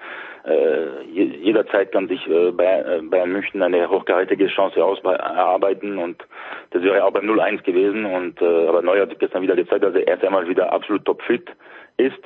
äh, 0.45 1.03
je- 1.11 1.35
jederzeit 1.43 1.91
kann 1.91 2.07
sich 2.07 2.25
äh, 2.27 2.51
Bayern, 2.51 2.87
äh, 2.87 3.01
Bayern 3.01 3.31
München 3.33 3.61
eine 3.61 3.89
hochkarätige 3.89 4.47
Chance 4.47 4.79
erarbeiten 4.79 5.97
und 5.97 6.25
das 6.71 6.81
wäre 6.83 7.03
auch 7.03 7.11
beim 7.11 7.29
0-1 7.29 7.63
gewesen. 7.63 8.05
Und 8.05 8.41
äh, 8.41 8.67
aber 8.67 8.81
Neuer 8.81 9.01
hat 9.01 9.19
gestern 9.19 9.41
wieder 9.41 9.57
gezeigt, 9.57 9.83
dass 9.83 9.93
er 9.93 10.07
erst 10.07 10.23
einmal 10.23 10.47
wieder 10.47 10.71
absolut 10.71 11.03
topfit 11.03 11.49
ist, 11.97 12.23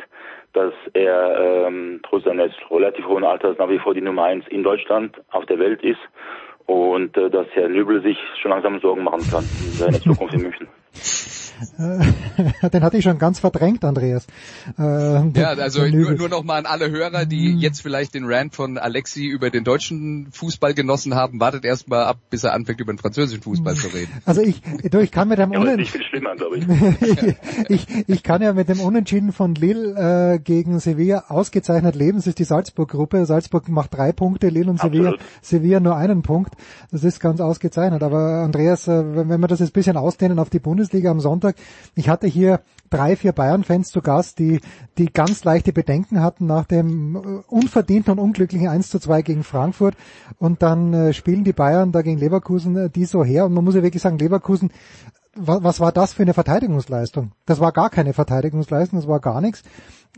dass 0.54 0.74
er 0.94 1.68
ähm, 1.68 2.00
trotz 2.04 2.24
seines 2.24 2.52
relativ 2.70 3.06
hohen 3.08 3.24
Alters 3.24 3.58
nach 3.58 3.70
wie 3.70 3.80
vor 3.80 3.94
die 3.94 4.02
Nummer 4.02 4.26
1 4.26 4.48
in 4.48 4.64
Deutschland 4.64 5.20
auf 5.32 5.46
der 5.46 5.60
Welt 5.60 5.84
ist 5.84 6.00
und 6.66 7.18
äh, 7.18 7.30
dass 7.30 7.48
Herr 7.54 7.68
Lübel 7.68 8.02
sich 8.02 8.18
schon 8.42 8.52
langsam 8.52 8.80
Sorgen 8.80 9.04
machen 9.04 9.24
kann 9.30 9.44
in 9.44 9.72
seiner 9.72 10.00
Zukunft 10.00 10.34
in 10.34 10.44
München. 10.44 10.68
Äh, 11.78 12.70
Den 12.70 12.84
hatte 12.84 12.98
ich 12.98 13.04
schon 13.04 13.18
ganz 13.18 13.40
verdrängt, 13.40 13.84
Andreas. 13.84 14.26
Äh, 14.78 14.82
Ja, 14.82 15.50
also 15.50 15.86
nur, 15.86 16.14
nur 16.14 16.30
noch 16.30 16.44
mal 16.44 16.58
an 16.58 16.66
alle 16.66 16.90
Hörer, 16.90 17.26
die 17.26 17.56
jetzt 17.58 17.82
vielleicht 17.82 18.14
den 18.14 18.26
Rant 18.26 18.56
von 18.56 18.78
Alexi 18.78 19.26
über 19.26 19.50
den 19.50 19.64
deutschen 19.64 20.28
Fußball 20.32 20.74
genossen 20.74 21.16
haben, 21.16 21.40
wartet 21.40 21.66
erst 21.66 21.90
mal 21.90 22.06
ab, 22.06 22.18
bis 22.30 22.44
er 22.44 22.54
anfängt, 22.54 22.80
über 22.80 22.94
den 22.94 23.00
französischen 23.00 23.44
Fußball 23.44 23.76
zu 23.76 23.88
reden. 23.88 24.12
Also 24.26 24.42
ich, 24.42 24.62
du, 24.90 25.00
ich 25.00 25.12
kann 25.12 25.28
mit 25.28 25.40
dem 25.40 25.52
Ja, 25.52 25.60
aber 25.60 25.76
das 25.76 25.76
ist 25.76 25.78
Unen 25.78 25.80
nicht 25.80 25.92
viel 25.92 26.04
schlimmer, 26.04 26.36
glaube 26.36 26.58
ich. 26.58 27.68
ich, 27.70 28.10
ich 28.10 28.24
kann 28.24 28.42
ja 28.42 28.54
mit 28.54 28.70
dem 28.70 28.80
Unentschieden 28.80 29.32
von 29.32 29.56
Lille 29.56 30.36
äh, 30.36 30.40
gegen 30.40 30.80
Sevilla 30.80 31.26
ausgezeichnet 31.28 31.96
leben. 31.96 32.18
Es 32.18 32.28
ist 32.28 32.40
die 32.40 32.44
Salzburg-Gruppe. 32.44 33.26
Salzburg 33.26 33.68
macht 33.70 33.94
drei 33.94 34.12
Punkte, 34.12 34.50
Lille 34.50 34.70
und 34.70 34.80
Sevilla, 34.80 35.12
Absolut. 35.12 35.30
Sevilla 35.42 35.80
nur 35.80 35.96
einen 35.98 36.22
Punkt. 36.22 36.54
Das 36.92 37.04
ist 37.04 37.20
ganz 37.20 37.42
ausgezeichnet. 37.42 38.04
Aber 38.04 38.44
Andreas, 38.44 38.88
äh, 38.88 39.04
wenn 39.16 39.34
wenn 39.34 39.42
wir 39.42 39.48
das 39.48 39.60
jetzt 39.60 39.72
ein 39.72 39.74
bisschen 39.74 39.98
ausdehnen 39.98 40.40
auf 40.40 40.50
die 40.50 40.60
Bundesliga 40.60 41.12
am 41.12 41.20
Sonntag, 41.20 41.43
ich 41.96 42.10
hatte 42.10 42.28
hier 42.28 42.62
drei, 42.90 43.16
vier 43.16 43.32
Bayern-Fans 43.32 43.90
zu 43.90 44.02
Gast, 44.02 44.38
die, 44.40 44.60
die 44.98 45.12
ganz 45.12 45.44
leichte 45.44 45.74
Bedenken 45.74 46.22
hatten 46.22 46.46
nach 46.46 46.66
dem 46.66 47.16
äh, 47.16 47.20
unverdienten 47.48 48.12
und 48.14 48.20
unglücklichen 48.20 48.68
1 48.68 48.90
zu 48.90 49.00
2 49.00 49.22
gegen 49.24 49.44
Frankfurt. 49.44 49.96
Und 50.38 50.62
dann 50.62 50.94
äh, 50.94 51.14
spielen 51.14 51.44
die 51.44 51.54
Bayern 51.54 51.92
da 51.92 52.02
gegen 52.04 52.20
Leverkusen 52.20 52.76
äh, 52.78 52.90
die 52.90 53.06
so 53.06 53.24
her. 53.24 53.46
Und 53.46 53.54
man 53.54 53.64
muss 53.64 53.76
ja 53.76 53.84
wirklich 53.84 54.02
sagen, 54.04 54.20
Leverkusen 54.20 54.72
wa- 55.36 55.60
was 55.64 55.80
war 55.80 55.92
das 55.92 56.14
für 56.14 56.22
eine 56.24 56.34
Verteidigungsleistung? 56.34 57.32
Das 57.46 57.60
war 57.60 57.72
gar 57.72 57.90
keine 57.90 58.14
Verteidigungsleistung, 58.14 59.00
das 59.00 59.08
war 59.08 59.20
gar 59.20 59.42
nichts. 59.42 59.64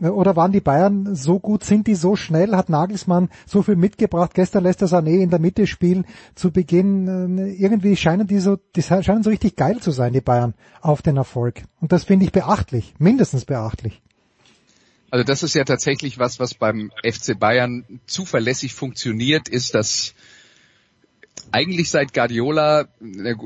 Oder 0.00 0.36
waren 0.36 0.52
die 0.52 0.60
Bayern 0.60 1.14
so 1.14 1.40
gut, 1.40 1.64
sind 1.64 1.86
die 1.86 1.94
so 1.94 2.16
schnell, 2.16 2.54
hat 2.54 2.68
Nagelsmann 2.68 3.30
so 3.46 3.62
viel 3.62 3.76
mitgebracht, 3.76 4.34
gestern 4.34 4.64
lässt 4.64 4.82
er 4.82 4.88
Sané 4.88 5.22
in 5.22 5.30
der 5.30 5.38
Mitte 5.38 5.66
spielen, 5.66 6.04
zu 6.34 6.50
Beginn, 6.50 7.38
äh, 7.38 7.52
irgendwie 7.52 7.96
scheinen 7.96 8.26
die 8.26 8.40
so, 8.40 8.56
die 8.56 8.82
scheinen 8.82 9.22
so 9.22 9.30
richtig 9.30 9.56
geil 9.56 9.80
zu 9.80 9.92
sein, 9.92 10.12
die 10.12 10.20
Bayern, 10.20 10.52
auf 10.82 11.00
den 11.00 11.16
Erfolg. 11.16 11.62
Und 11.80 11.92
das 11.92 12.04
finde 12.04 12.26
ich 12.26 12.32
beachtlich, 12.32 12.94
mindestens 12.98 13.46
beachtlich. 13.46 14.02
Also 15.10 15.24
das 15.24 15.42
ist 15.42 15.54
ja 15.54 15.64
tatsächlich 15.64 16.18
was, 16.18 16.40
was 16.40 16.52
beim 16.52 16.90
FC 17.02 17.38
Bayern 17.38 18.00
zuverlässig 18.06 18.74
funktioniert, 18.74 19.48
ist, 19.48 19.74
dass 19.74 20.14
eigentlich 21.52 21.90
seit 21.90 22.12
Guardiola, 22.12 22.86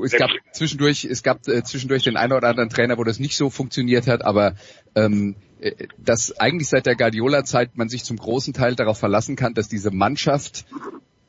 es 0.03 0.11
gab 0.11 0.29
zwischendurch, 0.53 1.05
es 1.05 1.23
gab 1.23 1.47
äh, 1.47 1.63
zwischendurch 1.63 2.03
den 2.03 2.17
einen 2.17 2.33
oder 2.33 2.49
anderen 2.49 2.69
Trainer, 2.69 2.97
wo 2.97 3.03
das 3.03 3.19
nicht 3.19 3.35
so 3.35 3.49
funktioniert 3.49 4.07
hat, 4.07 4.23
aber 4.23 4.55
ähm, 4.95 5.35
äh, 5.59 5.87
dass 5.97 6.39
eigentlich 6.39 6.67
seit 6.67 6.85
der 6.85 6.95
Guardiola-Zeit 6.95 7.77
man 7.77 7.89
sich 7.89 8.03
zum 8.03 8.17
großen 8.17 8.53
Teil 8.53 8.75
darauf 8.75 8.97
verlassen 8.97 9.35
kann, 9.35 9.53
dass 9.53 9.69
diese 9.69 9.91
Mannschaft 9.91 10.65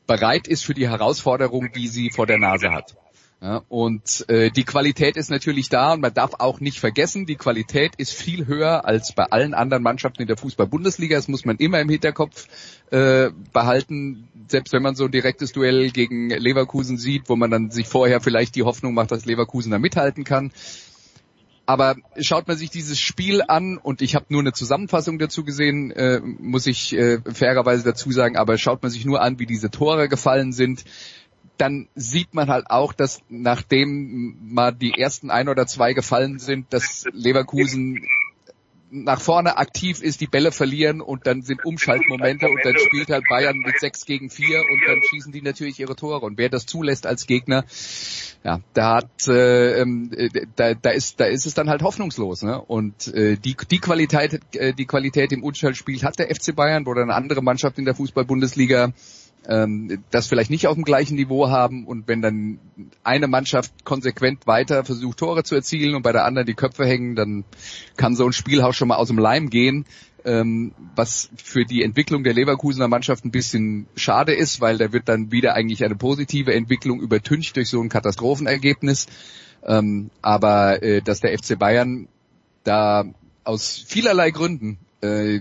bereit 0.07 0.47
ist 0.47 0.65
für 0.65 0.73
die 0.73 0.89
Herausforderung, 0.89 1.71
die 1.73 1.87
sie 1.87 2.09
vor 2.09 2.27
der 2.27 2.37
Nase 2.37 2.71
hat. 2.71 2.95
Ja, 3.43 3.61
und 3.67 4.23
äh, 4.29 4.51
die 4.51 4.63
Qualität 4.63 5.17
ist 5.17 5.29
natürlich 5.29 5.67
da 5.67 5.91
und 5.91 5.99
man 5.99 6.13
darf 6.13 6.35
auch 6.39 6.61
nicht 6.61 6.79
vergessen, 6.79 7.25
die 7.25 7.35
Qualität 7.35 7.91
ist 7.97 8.13
viel 8.13 8.47
höher 8.47 8.85
als 8.85 9.11
bei 9.11 9.25
allen 9.25 9.53
anderen 9.53 9.83
Mannschaften 9.83 10.21
in 10.21 10.29
der 10.29 10.37
Fußball-Bundesliga. 10.37 11.17
Das 11.17 11.27
muss 11.27 11.43
man 11.43 11.57
immer 11.57 11.81
im 11.81 11.89
Hinterkopf 11.89 12.47
äh, 12.89 13.31
behalten, 13.51 14.29
selbst 14.47 14.71
wenn 14.71 14.81
man 14.81 14.95
so 14.95 15.03
ein 15.03 15.11
direktes 15.11 15.51
Duell 15.51 15.91
gegen 15.91 16.29
Leverkusen 16.29 16.97
sieht, 16.97 17.27
wo 17.27 17.35
man 17.35 17.51
dann 17.51 17.69
sich 17.69 17.85
vorher 17.85 18.21
vielleicht 18.21 18.55
die 18.55 18.63
Hoffnung 18.63 18.93
macht, 18.93 19.11
dass 19.11 19.25
Leverkusen 19.25 19.71
da 19.71 19.77
mithalten 19.77 20.23
kann. 20.23 20.53
Aber 21.65 21.97
schaut 22.19 22.47
man 22.47 22.55
sich 22.55 22.69
dieses 22.69 22.97
Spiel 22.97 23.41
an 23.45 23.77
und 23.77 24.01
ich 24.01 24.15
habe 24.15 24.27
nur 24.29 24.41
eine 24.41 24.53
Zusammenfassung 24.53 25.19
dazu 25.19 25.43
gesehen, 25.43 25.91
äh, 25.91 26.21
muss 26.21 26.65
ich 26.65 26.93
äh, 26.93 27.19
fairerweise 27.33 27.83
dazu 27.83 28.09
sagen, 28.11 28.37
aber 28.37 28.57
schaut 28.57 28.81
man 28.83 28.91
sich 28.91 29.03
nur 29.03 29.21
an, 29.21 29.37
wie 29.39 29.45
diese 29.45 29.69
Tore 29.69 30.07
gefallen 30.07 30.53
sind, 30.53 30.85
dann 31.63 31.87
sieht 31.95 32.33
man 32.33 32.49
halt 32.49 32.69
auch, 32.69 32.91
dass 32.91 33.21
nachdem 33.29 34.37
mal 34.53 34.73
die 34.73 34.99
ersten 34.99 35.31
ein 35.31 35.47
oder 35.47 35.65
zwei 35.65 35.93
gefallen 35.93 36.37
sind, 36.37 36.73
dass 36.73 37.05
Leverkusen 37.13 38.05
nach 38.91 39.21
vorne 39.21 39.57
aktiv 39.57 40.01
ist, 40.01 40.19
die 40.19 40.27
Bälle 40.27 40.51
verlieren 40.51 40.99
und 40.99 41.25
dann 41.25 41.41
sind 41.41 41.63
Umschaltmomente 41.63 42.49
und 42.49 42.59
dann 42.65 42.75
spielt 42.77 43.09
halt 43.09 43.23
Bayern 43.29 43.59
mit 43.59 43.79
sechs 43.79 44.05
gegen 44.05 44.29
vier 44.29 44.59
und 44.59 44.81
dann 44.85 45.01
schießen 45.09 45.31
die 45.31 45.41
natürlich 45.41 45.79
ihre 45.79 45.95
Tore. 45.95 46.25
Und 46.25 46.37
wer 46.37 46.49
das 46.49 46.65
zulässt 46.65 47.07
als 47.07 47.27
Gegner, 47.27 47.63
ja, 48.43 48.59
da 48.73 48.97
hat, 48.97 49.27
äh, 49.29 49.79
ähm, 49.79 50.11
da, 50.57 50.73
da 50.73 50.89
ist, 50.89 51.21
da 51.21 51.25
ist 51.25 51.45
es 51.45 51.53
dann 51.53 51.69
halt 51.69 51.81
hoffnungslos. 51.81 52.43
Ne? 52.43 52.61
Und 52.61 53.07
äh, 53.07 53.37
die, 53.37 53.55
die 53.71 53.79
Qualität, 53.79 54.41
äh, 54.55 54.73
die 54.73 54.85
Qualität 54.85 55.31
im 55.31 55.43
Umschaltspiel 55.43 56.03
hat 56.03 56.19
der 56.19 56.27
FC 56.27 56.53
Bayern 56.53 56.85
oder 56.85 57.03
eine 57.03 57.15
andere 57.15 57.41
Mannschaft 57.41 57.79
in 57.79 57.85
der 57.85 57.95
Fußball-Bundesliga 57.95 58.91
ähm, 59.47 60.03
das 60.11 60.27
vielleicht 60.27 60.49
nicht 60.49 60.67
auf 60.67 60.75
dem 60.75 60.83
gleichen 60.83 61.15
Niveau 61.15 61.49
haben 61.49 61.85
und 61.85 62.07
wenn 62.07 62.21
dann 62.21 62.59
eine 63.03 63.27
Mannschaft 63.27 63.83
konsequent 63.83 64.47
weiter 64.47 64.85
versucht 64.85 65.17
Tore 65.17 65.43
zu 65.43 65.55
erzielen 65.55 65.95
und 65.95 66.01
bei 66.01 66.11
der 66.11 66.25
anderen 66.25 66.45
die 66.45 66.53
Köpfe 66.53 66.85
hängen, 66.85 67.15
dann 67.15 67.43
kann 67.97 68.15
so 68.15 68.25
ein 68.25 68.33
Spielhaus 68.33 68.75
schon 68.75 68.87
mal 68.87 68.95
aus 68.95 69.09
dem 69.09 69.17
Leim 69.17 69.49
gehen, 69.49 69.85
ähm, 70.25 70.71
was 70.95 71.29
für 71.35 71.65
die 71.65 71.83
Entwicklung 71.83 72.23
der 72.23 72.33
Leverkusener 72.33 72.87
Mannschaft 72.87 73.25
ein 73.25 73.31
bisschen 73.31 73.87
schade 73.95 74.33
ist, 74.33 74.61
weil 74.61 74.77
da 74.77 74.93
wird 74.93 75.09
dann 75.09 75.31
wieder 75.31 75.53
eigentlich 75.53 75.83
eine 75.83 75.95
positive 75.95 76.53
Entwicklung 76.53 77.01
übertüncht 77.01 77.55
durch 77.55 77.69
so 77.69 77.81
ein 77.81 77.89
Katastrophenergebnis. 77.89 79.07
Ähm, 79.65 80.09
aber 80.21 80.83
äh, 80.83 81.01
dass 81.01 81.21
der 81.21 81.37
FC 81.37 81.57
Bayern 81.57 82.07
da 82.63 83.05
aus 83.43 83.83
vielerlei 83.85 84.31
Gründen 84.31 84.77
äh, 85.01 85.39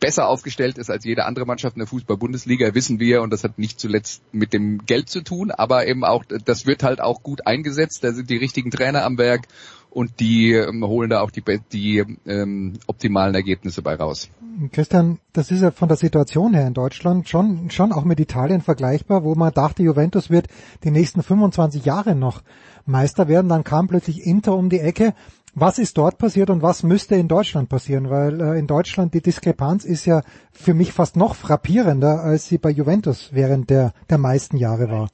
besser 0.00 0.26
aufgestellt 0.26 0.78
ist 0.78 0.90
als 0.90 1.04
jede 1.04 1.26
andere 1.26 1.46
Mannschaft 1.46 1.76
in 1.76 1.80
der 1.80 1.86
Fußball-Bundesliga, 1.86 2.74
wissen 2.74 2.98
wir, 2.98 3.22
und 3.22 3.30
das 3.30 3.44
hat 3.44 3.58
nicht 3.58 3.78
zuletzt 3.78 4.22
mit 4.32 4.52
dem 4.52 4.86
Geld 4.86 5.10
zu 5.10 5.22
tun, 5.22 5.50
aber 5.50 5.86
eben 5.86 6.04
auch, 6.04 6.24
das 6.24 6.66
wird 6.66 6.82
halt 6.82 7.00
auch 7.00 7.22
gut 7.22 7.46
eingesetzt, 7.46 8.02
da 8.02 8.12
sind 8.12 8.30
die 8.30 8.38
richtigen 8.38 8.70
Trainer 8.70 9.04
am 9.04 9.18
Werk 9.18 9.46
und 9.90 10.20
die 10.20 10.52
ähm, 10.52 10.84
holen 10.84 11.10
da 11.10 11.20
auch 11.20 11.30
die, 11.30 11.42
die 11.72 12.04
ähm, 12.26 12.74
optimalen 12.86 13.34
Ergebnisse 13.34 13.82
bei 13.82 13.94
raus. 13.94 14.30
Christian, 14.72 15.18
das 15.32 15.50
ist 15.50 15.62
ja 15.62 15.70
von 15.70 15.88
der 15.88 15.96
Situation 15.96 16.54
her 16.54 16.66
in 16.66 16.74
Deutschland 16.74 17.28
schon, 17.28 17.70
schon 17.70 17.92
auch 17.92 18.04
mit 18.04 18.20
Italien 18.20 18.62
vergleichbar, 18.62 19.24
wo 19.24 19.34
man 19.34 19.52
dachte, 19.52 19.82
Juventus 19.82 20.30
wird 20.30 20.48
die 20.84 20.90
nächsten 20.90 21.22
25 21.22 21.84
Jahre 21.84 22.14
noch 22.14 22.42
Meister 22.86 23.28
werden, 23.28 23.48
dann 23.48 23.64
kam 23.64 23.88
plötzlich 23.88 24.26
Inter 24.26 24.54
um 24.54 24.70
die 24.70 24.80
Ecke 24.80 25.14
was 25.54 25.78
ist 25.78 25.98
dort 25.98 26.18
passiert 26.18 26.50
und 26.50 26.62
was 26.62 26.82
müsste 26.82 27.16
in 27.16 27.28
Deutschland 27.28 27.68
passieren? 27.68 28.10
Weil 28.10 28.40
äh, 28.40 28.58
in 28.58 28.66
Deutschland 28.66 29.14
die 29.14 29.20
Diskrepanz 29.20 29.84
ist 29.84 30.06
ja 30.06 30.22
für 30.52 30.74
mich 30.74 30.92
fast 30.92 31.16
noch 31.16 31.34
frappierender, 31.34 32.20
als 32.20 32.46
sie 32.46 32.58
bei 32.58 32.70
Juventus 32.70 33.30
während 33.32 33.70
der, 33.70 33.92
der 34.08 34.18
meisten 34.18 34.56
Jahre 34.56 34.90
war. 34.90 35.10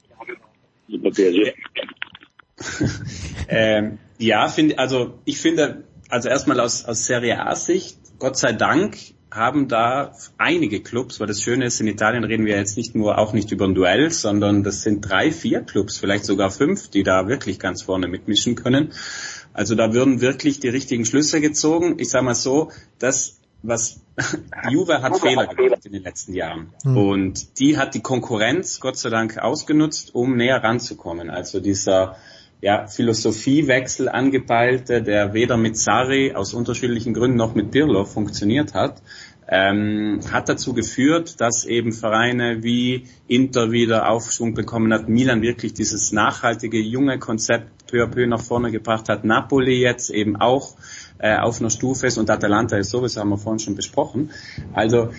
ähm, 3.47 3.99
ja, 4.17 4.47
finde 4.47 4.79
also 4.79 5.19
ich 5.25 5.39
finde, 5.39 5.83
also 6.09 6.29
erstmal 6.29 6.59
aus, 6.59 6.85
aus 6.85 7.05
Serie 7.05 7.45
A-Sicht, 7.45 7.97
Gott 8.19 8.37
sei 8.37 8.53
Dank 8.53 8.97
haben 9.29 9.67
da 9.67 10.13
einige 10.37 10.81
Clubs, 10.81 11.19
weil 11.19 11.27
das 11.27 11.41
Schöne 11.41 11.65
ist, 11.65 11.81
in 11.81 11.87
Italien 11.87 12.23
reden 12.23 12.45
wir 12.45 12.55
jetzt 12.55 12.77
nicht 12.77 12.95
nur 12.95 13.17
auch 13.17 13.33
nicht 13.33 13.51
über 13.51 13.65
ein 13.65 13.75
Duell, 13.75 14.09
sondern 14.09 14.63
das 14.63 14.81
sind 14.81 15.01
drei, 15.01 15.31
vier 15.31 15.61
Clubs, 15.61 15.97
vielleicht 15.97 16.25
sogar 16.25 16.49
fünf, 16.49 16.89
die 16.89 17.03
da 17.03 17.27
wirklich 17.27 17.59
ganz 17.59 17.83
vorne 17.83 18.07
mitmischen 18.07 18.55
können. 18.55 18.93
Also 19.57 19.73
da 19.73 19.91
würden 19.91 20.21
wirklich 20.21 20.59
die 20.59 20.69
richtigen 20.69 21.03
Schlüsse 21.03 21.41
gezogen. 21.41 21.95
Ich 21.97 22.09
sage 22.09 22.25
mal 22.25 22.35
so, 22.35 22.69
das 22.99 23.39
was 23.63 23.99
Juve 24.69 25.01
hat 25.01 25.19
Fehler 25.19 25.47
gemacht 25.47 25.83
in 25.83 25.93
den 25.93 26.03
letzten 26.03 26.35
Jahren. 26.35 26.73
Mhm. 26.83 26.97
Und 26.97 27.59
die 27.59 27.75
hat 27.77 27.95
die 27.95 28.01
Konkurrenz 28.01 28.79
Gott 28.79 28.97
sei 28.97 29.09
Dank 29.09 29.39
ausgenutzt, 29.39 30.13
um 30.13 30.37
näher 30.37 30.63
ranzukommen. 30.63 31.31
Also 31.31 31.59
dieser 31.59 32.17
ja, 32.61 32.85
Philosophiewechsel 32.85 34.09
angepeilte, 34.09 35.01
der 35.01 35.33
weder 35.33 35.57
mit 35.57 35.75
Sari 35.75 36.35
aus 36.35 36.53
unterschiedlichen 36.53 37.15
Gründen 37.15 37.37
noch 37.37 37.55
mit 37.55 37.71
Pirlo 37.71 38.05
funktioniert 38.05 38.75
hat, 38.75 39.01
ähm, 39.47 40.19
hat 40.31 40.49
dazu 40.49 40.73
geführt, 40.73 41.41
dass 41.41 41.65
eben 41.65 41.93
Vereine 41.93 42.63
wie 42.63 43.05
Inter 43.27 43.71
wieder 43.71 44.07
Aufschwung 44.09 44.53
bekommen 44.53 44.93
hat, 44.93 45.09
Milan 45.09 45.41
wirklich 45.41 45.73
dieses 45.73 46.11
nachhaltige 46.11 46.79
junge 46.79 47.17
Konzept 47.17 47.76
peu 47.87 48.03
à 48.03 48.07
peu 48.07 48.25
nach 48.27 48.41
vorne 48.41 48.71
gebracht 48.71 49.09
hat, 49.09 49.23
Napoli 49.23 49.81
jetzt 49.81 50.09
eben 50.09 50.35
auch 50.35 50.75
äh, 51.19 51.37
auf 51.37 51.59
einer 51.59 51.69
Stufe 51.69 52.07
ist 52.07 52.17
und 52.17 52.29
Atalanta 52.29 52.77
ist 52.77 52.91
sowieso, 52.91 53.21
haben 53.21 53.29
wir 53.29 53.37
vorhin 53.37 53.59
schon 53.59 53.75
besprochen. 53.75 54.31
Also 54.73 55.09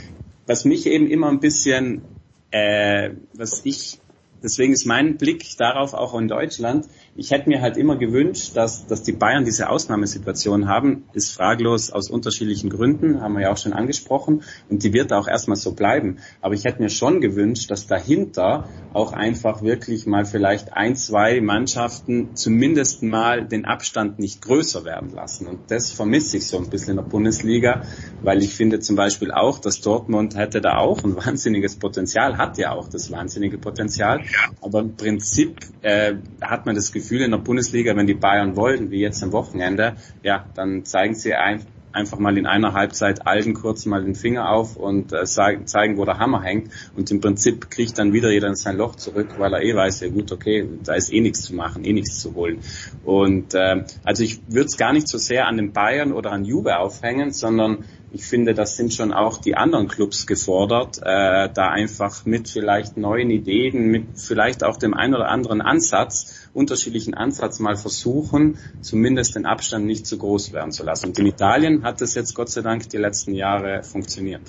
was 0.47 0.65
mich 0.65 0.87
eben 0.87 1.09
immer 1.09 1.29
ein 1.29 1.41
bisschen, 1.41 2.03
äh, 2.51 3.11
was 3.35 3.63
ich, 3.65 4.01
deswegen 4.43 4.73
ist 4.73 4.87
mein 4.87 5.17
Blick 5.17 5.45
darauf 5.59 5.95
auch 5.95 6.19
in 6.19 6.29
Deutschland, 6.29 6.87
ich 7.19 7.33
hätte 7.33 7.49
mir 7.49 7.61
halt 7.61 7.77
immer 7.77 7.97
gewünscht, 7.97 8.53
dass, 8.55 8.87
dass 8.87 9.03
die 9.03 9.13
Bayern 9.13 9.45
diese 9.45 9.71
Ausnahmesituation 9.71 10.69
haben, 10.69 11.03
ist 11.15 11.33
fraglos 11.33 11.91
aus 11.91 12.11
unterschiedlichen 12.11 12.71
Gründen, 12.71 13.21
haben 13.21 13.35
wir 13.35 13.43
ja 13.43 13.53
auch 13.53 13.57
schon 13.57 13.73
angesprochen, 13.73 14.45
und 14.71 14.85
die 14.85 14.93
wird 14.93 15.13
auch 15.13 15.27
erstmal 15.27 15.57
so 15.57 15.73
bleiben. 15.73 16.19
Aber 16.41 16.55
ich 16.55 16.65
hätte 16.65 16.81
mir 16.81 16.91
schon 16.91 17.21
gewünscht, 17.21 17.73
dass 17.73 17.89
dahinter 17.89 18.69
auch 18.93 19.13
einfach 19.13 19.63
wirklich 19.63 20.07
mal 20.07 20.27
vielleicht 20.27 20.75
ein, 20.75 20.95
zwei 20.95 21.41
Mannschaften 21.41 22.37
zumindest 22.37 23.03
mal 23.03 23.45
den 23.45 23.65
Abstand 23.65 24.21
nicht 24.21 24.41
größer 24.41 24.85
werden 24.85 25.11
lassen. 25.11 25.49
Und 25.49 25.73
das 25.73 25.91
vermisse 25.91 26.37
ich 26.37 26.47
so 26.47 26.57
ein 26.59 26.71
bisschen 26.71 26.91
in 26.91 26.97
der 26.99 27.11
Bundesliga, 27.11 27.83
weil 28.23 28.45
ich 28.45 28.55
finde 28.55 28.79
zum 28.79 28.95
Beispiel 28.95 29.33
auch, 29.33 29.59
dass 29.59 29.81
Dortmund 29.81 30.37
hätte 30.37 30.61
da 30.61 30.77
auch 30.77 31.03
ein 31.03 31.17
wahnsinniges 31.17 31.81
Potenzial, 31.81 32.39
hat 32.39 32.59
ja 32.59 32.71
auch 32.71 32.89
das 32.89 33.11
wahnsinnige 33.11 33.59
Potenzial. 33.59 34.21
Aber 34.61 34.79
im 34.79 34.95
Prinzip 34.95 35.59
äh, 35.83 36.15
hat 36.41 36.65
man 36.65 36.77
das 36.77 36.93
Gefühl, 36.93 37.08
Gefühl 37.09 37.23
in 37.23 37.31
der 37.31 37.39
Bundesliga, 37.39 37.97
wenn 37.97 38.07
die 38.07 38.13
Bayern 38.13 38.55
wollten, 38.55 38.91
wie 38.91 39.01
jetzt 39.01 39.23
am 39.23 39.33
Wochenende, 39.33 39.97
ja, 40.23 40.45
dann 40.55 40.85
zeigen 40.85 41.15
sie 41.15 41.33
ein, 41.33 41.65
einfach 41.91 42.19
mal 42.19 42.37
in 42.37 42.45
einer 42.47 42.75
Halbzeit 42.75 43.27
allen 43.27 43.55
kurz 43.55 43.87
mal 43.87 44.05
den 44.05 44.15
Finger 44.15 44.51
auf 44.51 44.77
und 44.77 45.15
äh, 45.15 45.25
zeigen, 45.25 45.97
wo 45.97 46.05
der 46.05 46.19
Hammer 46.19 46.43
hängt. 46.43 46.71
Und 46.95 47.11
im 47.11 47.23
Prinzip 47.23 47.71
kriegt 47.71 47.97
dann 47.97 48.13
wieder 48.13 48.31
jeder 48.31 48.49
in 48.49 48.57
sein 48.57 48.77
Loch 48.77 48.97
zurück, 48.97 49.29
weil 49.39 49.55
er 49.55 49.63
eh 49.63 49.75
weiß, 49.75 50.01
ja 50.01 50.09
gut, 50.09 50.31
okay, 50.33 50.69
da 50.85 50.93
ist 50.93 51.11
eh 51.11 51.21
nichts 51.23 51.41
zu 51.45 51.55
machen, 51.55 51.83
eh 51.83 51.95
nichts 51.95 52.21
zu 52.21 52.35
holen. 52.35 52.59
Und 53.07 53.55
äh, 53.55 53.85
also 54.05 54.23
ich 54.23 54.43
würde 54.49 54.67
es 54.67 54.77
gar 54.77 54.93
nicht 54.93 55.09
so 55.09 55.17
sehr 55.17 55.47
an 55.47 55.57
den 55.57 55.73
Bayern 55.73 56.13
oder 56.13 56.31
an 56.31 56.45
Juve 56.45 56.77
aufhängen, 56.79 57.33
sondern 57.33 57.85
ich 58.11 58.25
finde, 58.25 58.55
das 58.55 58.77
sind 58.77 58.95
schon 58.95 59.13
auch 59.13 59.39
die 59.39 59.55
anderen 59.55 59.89
Clubs 59.89 60.27
gefordert, 60.27 60.99
äh, 60.99 61.49
da 61.53 61.69
einfach 61.69 62.25
mit 62.25 62.49
vielleicht 62.49 62.97
neuen 62.97 63.31
Ideen, 63.31 63.89
mit 63.89 64.19
vielleicht 64.19 64.65
auch 64.65 64.77
dem 64.77 64.95
einen 64.95 65.15
oder 65.15 65.29
anderen 65.29 65.61
Ansatz, 65.61 66.38
unterschiedlichen 66.59 67.15
Ansatz 67.15 67.61
mal 67.61 67.77
versuchen, 67.77 68.59
zumindest 68.81 69.37
den 69.37 69.47
Abstand 69.47 69.87
nicht 69.87 70.07
zu 70.07 70.19
groß 70.19 70.53
werden 70.53 70.73
zu 70.73 70.85
lassen. 70.85 71.07
Und 71.07 71.19
in 71.19 71.27
Italien 71.27 71.85
hat 71.85 72.03
es 72.03 72.15
jetzt 72.15 72.35
Gott 72.35 72.51
sei 72.51 72.63
Dank 72.63 72.89
die 72.91 72.97
letzten 72.97 73.33
Jahre 73.33 73.83
funktioniert. 73.83 74.43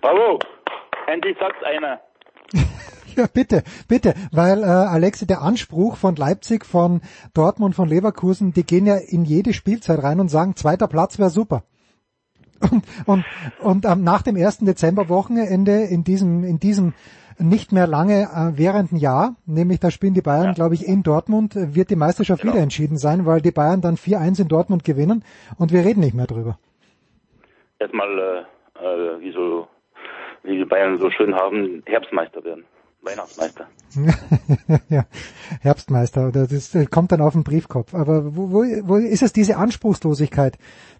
Bravo, 0.00 0.38
endlich 1.06 1.36
sagt 1.38 1.64
einer. 1.64 2.00
Ja, 3.16 3.26
bitte, 3.26 3.64
bitte, 3.88 4.14
weil 4.30 4.62
äh, 4.62 4.66
Alexi, 4.66 5.26
der 5.26 5.42
Anspruch 5.42 5.96
von 5.96 6.14
Leipzig, 6.14 6.64
von 6.64 7.00
Dortmund, 7.34 7.74
von 7.74 7.88
Leverkusen, 7.88 8.52
die 8.52 8.62
gehen 8.62 8.86
ja 8.86 8.94
in 8.96 9.24
jede 9.24 9.52
Spielzeit 9.52 10.00
rein 10.00 10.20
und 10.20 10.28
sagen, 10.28 10.54
zweiter 10.54 10.86
Platz 10.86 11.18
wäre 11.18 11.28
super. 11.28 11.64
Und, 12.70 12.84
und, 13.06 13.24
und 13.62 13.84
ähm, 13.84 14.04
nach 14.04 14.22
dem 14.22 14.36
ersten 14.36 14.64
Dezemberwochenende 14.64 15.82
in 15.82 16.04
diesem, 16.04 16.44
in 16.44 16.60
diesem 16.60 16.94
nicht 17.40 17.72
mehr 17.72 17.86
lange 17.86 18.22
äh, 18.22 18.58
währenden 18.58 18.98
Jahr, 18.98 19.36
nämlich 19.46 19.80
da 19.80 19.90
spielen 19.90 20.14
die 20.14 20.22
Bayern, 20.22 20.46
ja. 20.46 20.52
glaube 20.52 20.74
ich, 20.74 20.86
in 20.86 21.02
Dortmund, 21.02 21.54
wird 21.54 21.90
die 21.90 21.96
Meisterschaft 21.96 22.42
genau. 22.42 22.54
wieder 22.54 22.62
entschieden 22.62 22.98
sein, 22.98 23.26
weil 23.26 23.40
die 23.40 23.50
Bayern 23.50 23.80
dann 23.80 23.96
4-1 23.96 24.42
in 24.42 24.48
Dortmund 24.48 24.84
gewinnen 24.84 25.24
und 25.58 25.72
wir 25.72 25.84
reden 25.84 26.00
nicht 26.00 26.14
mehr 26.14 26.26
drüber. 26.26 26.58
Erstmal, 27.78 28.18
äh, 28.18 28.84
äh, 28.84 29.20
wie 29.20 29.32
so, 29.32 29.68
wie 30.42 30.58
die 30.58 30.64
Bayern 30.64 30.98
so 30.98 31.10
schön 31.10 31.34
haben, 31.34 31.82
Herbstmeister 31.86 32.44
werden. 32.44 32.64
Weihnachtsmeister. 33.02 33.66
ja, 34.88 35.06
Herbstmeister, 35.60 36.30
das 36.30 36.52
ist, 36.52 36.90
kommt 36.90 37.12
dann 37.12 37.20
auf 37.20 37.32
den 37.32 37.44
Briefkopf. 37.44 37.94
Aber 37.94 38.36
wo, 38.36 38.50
wo, 38.50 38.64
wo 38.84 38.96
ist 38.96 39.22
es 39.22 39.32
diese 39.32 39.56
Anspruchslosigkeit, 39.56 40.58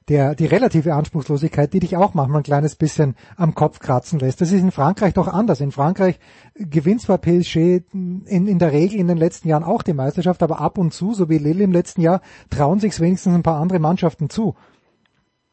der, 0.09 0.35
die 0.35 0.47
relative 0.47 0.95
Anspruchslosigkeit, 0.95 1.73
die 1.73 1.81
dich 1.81 1.97
auch 1.97 2.15
manchmal 2.15 2.41
ein 2.41 2.45
kleines 2.45 2.75
bisschen 2.75 3.17
am 3.37 3.55
Kopf 3.55 3.79
kratzen 3.79 4.19
lässt? 4.19 4.41
Das 4.41 4.51
ist 4.51 4.61
in 4.61 4.73
Frankreich 4.73 5.15
doch 5.15 5.29
anders. 5.29 5.61
In 5.61 5.73
Frankreich 5.73 6.19
gewinnt 6.55 7.03
zwar 7.03 7.19
PSG 7.19 7.83
in, 7.93 8.25
in 8.27 8.59
der 8.59 8.73
Regel 8.73 8.99
in 8.99 9.07
den 9.07 9.19
letzten 9.19 9.49
Jahren 9.49 9.65
auch 9.65 9.83
die 9.83 9.93
Meisterschaft, 9.93 10.43
aber 10.43 10.61
ab 10.61 10.79
und 10.79 10.93
zu, 10.93 11.15
so 11.15 11.29
wie 11.29 11.39
Lille 11.39 11.65
im 11.65 11.73
letzten 11.73 12.01
Jahr, 12.01 12.23
trauen 12.49 12.81
sich 12.81 12.99
wenigstens 12.99 13.35
ein 13.35 13.43
paar 13.43 13.61
andere 13.61 13.79
Mannschaften 13.79 14.31
zu. 14.31 14.57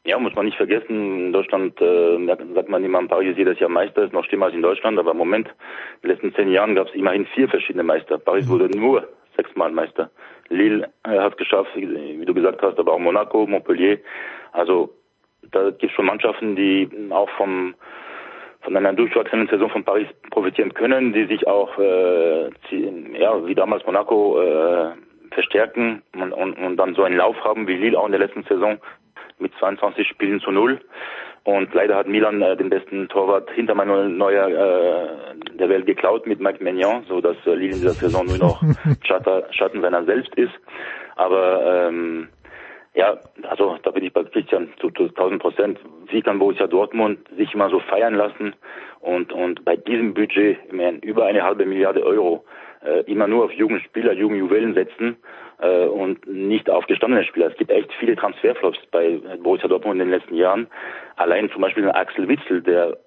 Ja, 0.08 0.18
muss 0.18 0.34
man 0.36 0.46
nicht 0.46 0.56
vergessen, 0.56 1.28
in 1.28 1.34
Deutschland 1.34 1.82
äh, 1.82 2.18
sagt 2.56 2.70
man 2.70 2.82
immer, 2.82 3.06
Paris 3.10 3.32
ist 3.32 3.40
jedes 3.40 3.60
Jahr 3.60 3.70
Meister, 3.70 4.06
ist 4.06 4.14
noch 4.14 4.24
schlimmer 4.24 4.46
als 4.46 4.56
in 4.56 4.62
Deutschland, 4.62 4.98
aber 4.98 5.12
im 5.12 5.18
Moment, 5.18 5.50
in 5.50 6.02
den 6.04 6.12
letzten 6.12 6.34
zehn 6.34 6.50
Jahren 6.50 6.76
gab 6.76 6.88
es 6.88 6.96
immerhin 6.96 7.26
vier 7.26 7.50
verschiedene 7.50 7.84
Meister. 7.84 8.18
Paris 8.18 8.48
wurde 8.48 8.70
nur 8.70 9.06
sechsmal 9.36 9.70
Meister. 9.70 10.10
Lille 10.48 10.88
äh, 11.04 11.20
hat 11.20 11.34
es 11.34 11.38
geschafft, 11.38 11.72
wie, 11.76 12.22
wie 12.22 12.26
du 12.26 12.34
gesagt 12.34 12.62
hast, 12.62 12.80
aber 12.80 12.94
auch 12.94 13.00
Monaco, 13.00 13.46
Montpellier. 13.46 13.98
Also 14.54 14.94
da 15.52 15.72
gibt 15.72 15.84
es 15.84 15.92
schon 15.92 16.06
Mannschaften, 16.06 16.56
die 16.56 16.90
auch 17.10 17.30
vom 17.32 17.76
von 18.62 18.78
einer 18.78 18.94
durchwachsenen 18.94 19.48
Saison 19.48 19.70
von 19.70 19.84
Paris 19.84 20.08
profitieren 20.32 20.74
können, 20.74 21.12
die 21.12 21.26
sich 21.26 21.46
auch 21.48 21.78
äh, 21.78 22.50
ja, 23.20 23.46
wie 23.46 23.56
damals 23.56 23.86
Monaco 23.86 24.42
äh, 24.42 24.92
verstärken 25.32 26.02
und, 26.14 26.32
und, 26.32 26.54
und 26.54 26.78
dann 26.78 26.96
so 26.96 27.04
einen 27.04 27.18
Lauf 27.18 27.36
haben 27.44 27.68
wie 27.68 27.76
Lille 27.76 28.00
auch 28.00 28.06
in 28.06 28.14
der 28.14 28.22
letzten 28.22 28.44
Saison 28.44 28.80
mit 29.40 29.54
22 29.60 30.08
Spielen 30.08 30.40
zu 30.40 30.52
null. 30.52 30.80
Und 31.44 31.74
leider 31.74 31.96
hat 31.96 32.08
Milan 32.08 32.42
äh, 32.42 32.58
den 32.58 32.70
besten 32.70 33.08
Torwart 33.08 33.50
hinter 33.52 33.74
Manuel 33.74 34.10
Neuer 34.10 34.48
äh, 34.50 35.56
der 35.58 35.70
Welt 35.70 35.86
geklaut 35.86 36.28
mit 36.28 36.42
Mike 36.42 36.62
Maignan, 36.62 37.06
so 37.08 37.22
dass 37.22 37.38
äh, 37.46 37.52
Lille 37.52 37.74
in 37.74 37.80
dieser 37.80 37.94
Saison 37.94 38.26
nur 38.26 38.38
noch 38.38 38.62
Schatten, 39.06 39.44
Schatten 39.52 39.82
seiner 39.82 40.04
selbst 40.04 40.36
ist. 40.36 40.54
Aber 41.16 41.88
ähm, 41.88 42.28
ja, 42.96 43.18
also 43.44 43.78
da 43.82 43.92
bin 43.92 44.04
ich 44.04 44.12
bei 44.12 44.24
Christian 44.26 44.74
zu, 44.82 44.90
zu 44.92 45.04
1000 45.04 45.42
Prozent. 45.42 45.80
Wie 46.08 46.22
kann 46.22 46.40
Borussia 46.40 46.68
Dortmund 46.68 47.20
sich 47.38 47.54
immer 47.54 47.70
so 47.70 47.80
feiern 47.80 48.16
lassen 48.16 48.54
und 49.00 49.32
und 49.32 49.64
bei 49.64 49.78
diesem 49.78 50.14
Budget, 50.14 50.58
ich 50.66 50.74
meine, 50.74 50.98
über 50.98 51.26
eine 51.28 51.44
halbe 51.44 51.66
Milliarde 51.66 52.04
Euro, 52.04 52.44
äh, 52.84 53.04
immer 53.10 53.28
nur 53.28 53.46
auf 53.46 53.52
jungen 53.54 53.80
Spieler, 53.82 54.14
jungen 54.14 54.40
Juwelen 54.40 54.74
setzen 54.74 55.18
äh, 55.60 55.86
und 55.86 56.26
nicht 56.28 56.70
auf 56.70 56.86
gestandene 56.88 57.24
Spieler. 57.24 57.48
Es 57.48 57.58
gibt 57.58 57.72
echt 57.72 57.92
viele 58.00 58.16
Transferflops 58.16 58.80
bei 58.92 59.20
Borussia 59.42 59.68
Dortmund 59.68 60.02
in 60.02 60.10
den 60.10 60.20
letzten 60.20 60.36
Jahren. 60.36 60.68
Allein 61.16 61.50
zum 61.52 61.62
Beispiel 61.62 61.90
Axel 61.90 62.28
Witzel, 62.28 62.62
der 62.62 62.98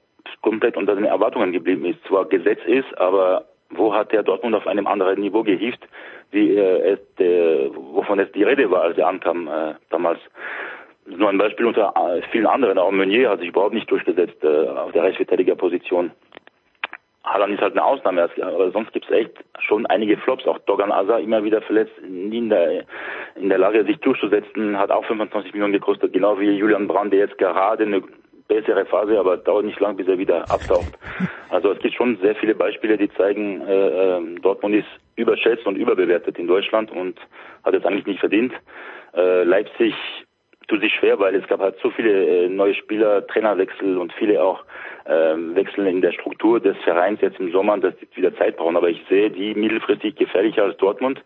komplett 0.43 0.77
unter 0.77 0.95
den 0.95 1.05
Erwartungen 1.05 1.53
geblieben 1.53 1.85
ist, 1.85 2.05
zwar 2.07 2.27
Gesetz 2.27 2.61
ist, 2.67 2.99
aber 2.99 3.45
wo 3.71 3.95
hat 3.95 4.13
der 4.13 4.23
Dortmund 4.23 4.55
auf 4.55 4.67
einem 4.67 4.87
anderen 4.87 5.21
Niveau 5.21 5.43
gehievt, 5.43 5.81
wie 6.31 6.57
äh, 6.57 6.97
es, 6.97 7.25
äh, 7.25 7.71
wovon 7.75 8.19
es 8.19 8.31
die 8.33 8.43
Rede 8.43 8.71
war, 8.71 8.83
als 8.83 8.99
er 8.99 9.09
ankam 9.09 9.49
äh, 9.49 9.75
damals. 9.91 10.19
Nur 11.07 11.29
ein 11.29 11.39
Beispiel 11.39 11.67
unter 11.67 11.95
äh, 11.97 12.23
vielen 12.31 12.47
anderen. 12.47 12.79
Auch 12.79 12.91
Meunier 12.91 13.31
hat 13.31 13.41
sich 13.41 13.49
überhaupt 13.49 13.75
nicht 13.75 13.91
durchgesetzt 13.91 14.43
äh, 14.43 14.69
auf 14.69 14.93
der 14.93 15.05
Rechtsverteidigerposition. 15.05 16.11
Haaland 17.25 17.55
ist 17.55 17.61
halt 17.61 17.73
eine 17.73 17.85
Ausnahme, 17.85 18.31
aber 18.41 18.71
sonst 18.71 18.93
gibt 18.93 19.05
es 19.07 19.11
echt 19.11 19.33
schon 19.61 19.85
einige 19.87 20.17
Flops. 20.17 20.47
Auch 20.47 20.59
Dogan 20.61 20.91
Asa 20.91 21.19
immer 21.19 21.45
wieder 21.45 21.61
verletzt, 21.61 21.93
nie 22.03 22.39
in 22.39 22.49
der, 22.49 22.85
in 23.37 23.49
der 23.51 23.59
Lage, 23.59 23.85
sich 23.85 23.99
durchzusetzen, 23.99 24.79
hat 24.79 24.91
auch 24.91 25.05
25 25.05 25.53
Millionen 25.53 25.75
gekostet, 25.75 26.13
genau 26.13 26.41
wie 26.41 26.51
Julian 26.51 26.89
Brand, 26.89 27.13
der 27.13 27.21
jetzt 27.21 27.39
gerade 27.39 27.85
eine 27.85 28.03
bessere 28.49 28.85
Phase, 28.87 29.19
aber 29.19 29.37
dauert 29.37 29.65
nicht 29.65 29.79
lang, 29.79 29.97
bis 29.97 30.09
er 30.09 30.19
wieder 30.19 30.51
abtaucht. 30.51 30.99
Also 31.51 31.73
es 31.73 31.81
gibt 31.81 31.97
schon 31.97 32.17
sehr 32.23 32.37
viele 32.37 32.55
Beispiele, 32.55 32.97
die 32.97 33.13
zeigen, 33.15 33.61
äh, 33.63 34.19
äh, 34.19 34.41
Dortmund 34.41 34.77
ist 34.77 34.87
überschätzt 35.17 35.67
und 35.67 35.75
überbewertet 35.75 36.39
in 36.39 36.47
Deutschland 36.47 36.93
und 36.93 37.19
hat 37.65 37.75
es 37.75 37.85
eigentlich 37.85 38.07
nicht 38.07 38.21
verdient. 38.21 38.53
Äh, 39.17 39.43
Leipzig 39.43 39.93
tut 40.71 40.81
sich 40.81 40.95
schwer, 40.95 41.19
weil 41.19 41.35
es 41.35 41.47
gab 41.49 41.61
halt 41.61 41.77
so 41.83 41.91
viele 41.91 42.45
äh, 42.45 42.49
neue 42.49 42.75
Spieler, 42.75 43.27
Trainerwechsel 43.27 43.99
und 43.99 44.13
viele 44.13 44.43
auch 44.43 44.65
ähm, 45.07 45.57
Wechsel 45.57 45.87
in 45.89 46.01
der 46.01 46.13
Struktur 46.13 46.61
des 46.61 46.77
Vereins 46.85 47.21
jetzt 47.21 47.41
im 47.41 47.51
Sommer, 47.51 47.77
dass 47.79 47.95
die 47.97 48.17
wieder 48.17 48.35
Zeit 48.37 48.57
brauchen. 48.57 48.77
Aber 48.77 48.89
ich 48.89 49.05
sehe 49.09 49.31
die 49.31 49.55
mittelfristig 49.55 50.15
gefährlicher 50.15 50.63
als 50.63 50.77
Dortmund. 50.77 51.21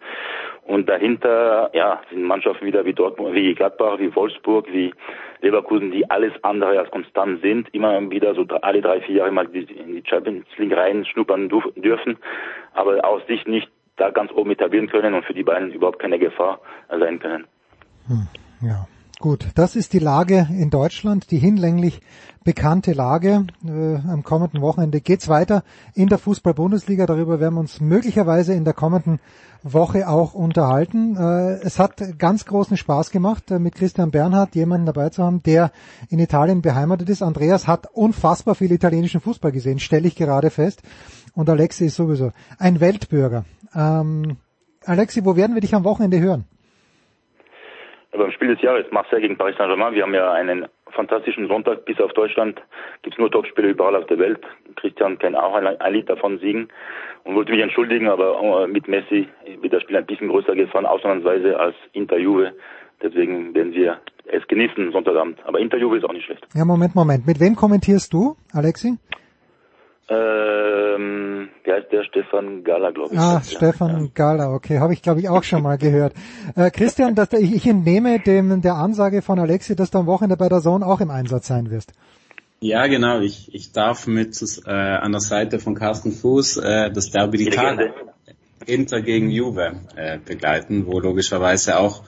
Und 0.63 0.89
dahinter, 0.89 1.71
ja, 1.75 2.01
sind 2.11 2.23
Mannschaften 2.23 2.65
wieder 2.65 2.87
wie 2.87 2.95
Dortmund, 2.95 3.35
wie 3.35 3.55
Gladbach, 3.55 3.99
wie 3.99 4.15
Wolfsburg, 4.17 4.67
wie 4.73 4.95
Leverkusen, 5.43 5.91
die 5.91 6.11
alles 6.11 6.33
andere 6.43 6.79
als 6.79 6.91
konstant 6.91 7.43
sind, 7.43 7.69
immer 7.75 8.11
wieder 8.11 8.35
so 8.35 8.47
alle 8.63 8.81
drei, 8.81 9.03
vier 9.03 9.17
Jahre 9.17 9.31
mal 9.31 9.47
in 9.55 9.67
die 9.95 10.03
Champions 10.07 10.47
League 10.57 10.75
rein 10.75 11.05
schnuppern 11.05 11.51
dürfen, 11.77 12.17
aber 12.73 13.05
aus 13.05 13.21
sich 13.27 13.47
nicht 13.47 13.69
da 13.97 14.09
ganz 14.09 14.33
oben 14.33 14.53
etablieren 14.53 14.89
können 14.89 15.13
und 15.13 15.27
für 15.27 15.35
die 15.35 15.43
beiden 15.43 15.71
überhaupt 15.71 15.99
keine 15.99 16.19
Gefahr 16.19 16.61
sein 16.89 17.19
können. 17.19 17.45
Hm, 18.09 18.27
ja. 18.63 18.87
Gut, 19.21 19.47
das 19.55 19.77
ist 19.77 19.93
die 19.93 20.01
Lage 20.01 20.49
in 20.51 20.71
Deutschland, 20.71 21.31
die 21.31 21.39
hinlänglich 21.39 22.01
bekannte 22.43 22.93
Lage. 22.93 23.47
Äh, 23.65 23.97
am 24.09 24.25
kommenden 24.25 24.61
Wochenende 24.61 25.01
geht's 25.01 25.29
weiter 25.29 25.63
in 25.95 26.09
der 26.09 26.19
Fußball-Bundesliga. 26.19 27.07
Darüber 27.07 27.39
werden 27.39 27.55
wir 27.55 27.61
uns 27.61 27.81
möglicherweise 27.81 28.55
in 28.55 28.65
der 28.65 28.75
kommenden 28.75 29.21
Woche 29.63 30.09
auch 30.09 30.35
unterhalten. 30.35 31.17
Äh, 31.17 31.61
es 31.63 31.79
hat 31.79 32.19
ganz 32.19 32.45
großen 32.45 32.77
Spaß 32.77 33.13
gemacht, 33.13 33.51
äh, 33.51 33.61
mit 33.61 33.77
Christian 33.77 34.11
Bernhard 34.11 34.57
jemanden 34.57 34.87
dabei 34.87 35.11
zu 35.11 35.23
haben, 35.23 35.43
der 35.45 35.71
in 36.11 36.19
Italien 36.19 36.61
beheimatet 36.61 37.09
ist. 37.09 37.23
Andreas 37.23 37.69
hat 37.69 37.87
unfassbar 37.93 38.57
viel 38.57 38.73
italienischen 38.73 39.21
Fußball 39.21 39.53
gesehen, 39.53 39.79
stelle 39.79 40.09
ich 40.09 40.17
gerade 40.17 40.51
fest. 40.51 40.83
Und 41.35 41.49
Alexi 41.49 41.87
ist 41.87 41.95
sowieso 41.95 42.33
ein 42.59 42.81
Weltbürger. 42.81 43.45
Ähm, 43.75 44.39
Alexi, 44.85 45.25
wo 45.25 45.37
werden 45.37 45.55
wir 45.55 45.63
dich 45.63 45.75
am 45.75 45.85
Wochenende 45.85 46.21
hören? 46.21 46.45
Beim 48.19 48.31
Spiel 48.33 48.49
des 48.49 48.63
Jahres, 48.63 48.87
Marseille 48.91 49.21
gegen 49.21 49.37
Paris 49.37 49.57
Saint-Germain. 49.57 49.95
Wir 49.95 50.03
haben 50.03 50.15
ja 50.15 50.33
einen 50.33 50.67
fantastischen 50.91 51.49
Sonntag 51.49 51.85
bis 51.85 52.01
auf 52.01 52.13
Deutschland. 52.13 52.61
Gibt 53.03 53.15
es 53.15 53.19
nur 53.19 53.31
Topspiele 53.31 53.69
überall 53.69 53.97
auf 53.97 54.07
der 54.07 54.19
Welt. 54.19 54.41
Christian 54.77 55.19
kann 55.19 55.35
auch 55.35 55.55
ein, 55.55 55.67
ein 55.67 55.93
Lied 55.93 56.09
davon 56.09 56.39
siegen 56.39 56.69
und 57.25 57.35
wollte 57.35 57.53
mich 57.53 57.63
entschuldigen, 57.63 58.09
aber 58.09 58.65
äh, 58.65 58.67
mit 58.67 58.89
Messi 58.89 59.29
wird 59.61 59.73
das 59.73 59.83
Spiel 59.83 59.97
ein 59.97 60.07
bisschen 60.07 60.29
größer 60.29 60.55
gefahren, 60.55 60.87
ausnahmsweise 60.87 61.59
als 61.59 61.75
Interjuve. 61.93 62.53
Deswegen 63.03 63.55
werden 63.55 63.73
wir 63.73 63.99
es 64.27 64.47
genießen 64.47 64.93
Sonntagabend. 64.93 65.39
Aber 65.45 65.59
Interjuve 65.59 65.99
ist 65.99 66.05
auch 66.05 66.13
nicht 66.13 66.25
schlecht. 66.25 66.47
Ja, 66.55 66.65
Moment, 66.65 66.95
Moment. 66.95 67.27
Mit 67.27 67.41
wem 67.41 67.57
kommentierst 67.57 68.13
du, 68.13 68.37
Alexi? 68.53 68.99
Ähm, 70.09 71.49
wie 71.65 71.73
heißt 71.73 71.91
der? 71.91 72.05
Stefan 72.05 72.63
Gala, 72.63 72.91
glaube 72.91 73.15
ich. 73.15 73.19
Ah, 73.19 73.41
Stefan 73.43 74.05
ja. 74.05 74.11
Gala, 74.15 74.53
okay, 74.53 74.79
habe 74.79 74.93
ich 74.93 75.01
glaube 75.01 75.21
ich 75.21 75.29
auch 75.31 75.43
schon 75.43 75.63
mal 75.63 75.79
gehört. 75.79 76.13
Äh, 76.57 76.71
Christian, 76.71 77.15
dass, 77.15 77.33
ich, 77.33 77.55
ich 77.55 77.67
entnehme 77.67 78.21
dem 78.21 78.61
der 78.61 78.75
Ansage 78.75 79.23
von 79.23 79.39
Alexi, 79.39 79.75
dass 79.75 79.91
du 79.91 79.99
am 79.99 80.07
Wochenende 80.07 80.37
bei 80.37 80.51
der 80.51 80.61
Zone 80.61 80.87
auch 80.87 81.01
im 81.01 81.11
Einsatz 81.11 81.47
sein 81.47 81.71
wirst. 81.71 81.93
Ja, 82.61 82.87
genau. 82.87 83.21
Ich, 83.21 83.55
ich 83.55 83.73
darf 83.73 84.07
mit 84.07 84.41
äh, 84.67 84.71
an 84.71 85.13
der 85.13 85.21
Seite 85.21 85.59
von 85.59 85.75
Carsten 85.75 86.13
Fuß 86.13 86.59
äh, 86.59 86.91
das 86.91 87.11
Derby 87.11 87.39
d'Italia 87.39 87.91
Inter 88.67 89.03
gegen 89.03 89.31
Juve 89.31 89.73
äh, 89.97 90.19
begleiten, 90.19 90.87
wo 90.87 90.99
logischerweise 90.99 91.79
auch 91.79 92.03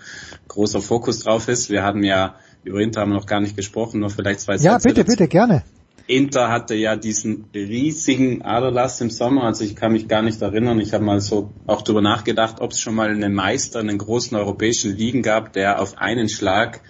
großer 0.48 0.80
Fokus 0.80 1.20
drauf 1.20 1.48
ist. 1.48 1.70
Wir 1.70 1.82
hatten 1.82 2.02
ja 2.02 2.36
über 2.64 2.80
Inter 2.80 3.02
haben 3.02 3.10
wir 3.10 3.16
noch 3.16 3.26
gar 3.26 3.40
nicht 3.40 3.56
gesprochen, 3.56 4.00
nur 4.00 4.10
vielleicht 4.10 4.40
zwei 4.40 4.54
Ja, 4.56 4.72
Sätze 4.72 4.88
bitte, 4.88 5.04
dazu. 5.04 5.16
bitte, 5.16 5.28
gerne. 5.28 5.62
Inter 6.08 6.50
hatte 6.50 6.74
ja 6.74 6.94
diesen 6.94 7.46
riesigen 7.52 8.42
Aderlass 8.42 9.00
im 9.00 9.10
Sommer, 9.10 9.44
also 9.44 9.64
ich 9.64 9.74
kann 9.74 9.92
mich 9.92 10.06
gar 10.06 10.22
nicht 10.22 10.40
erinnern. 10.40 10.78
Ich 10.80 10.92
habe 10.92 11.04
mal 11.04 11.20
so 11.20 11.52
auch 11.66 11.82
darüber 11.82 12.02
nachgedacht, 12.02 12.60
ob 12.60 12.70
es 12.70 12.80
schon 12.80 12.94
mal 12.94 13.10
einen 13.10 13.34
Meister 13.34 13.80
in 13.80 13.88
den 13.88 13.98
großen 13.98 14.36
europäischen 14.36 14.96
Ligen 14.96 15.22
gab, 15.22 15.52
der 15.52 15.80
auf 15.80 15.98
einen 15.98 16.28
Schlag 16.28 16.80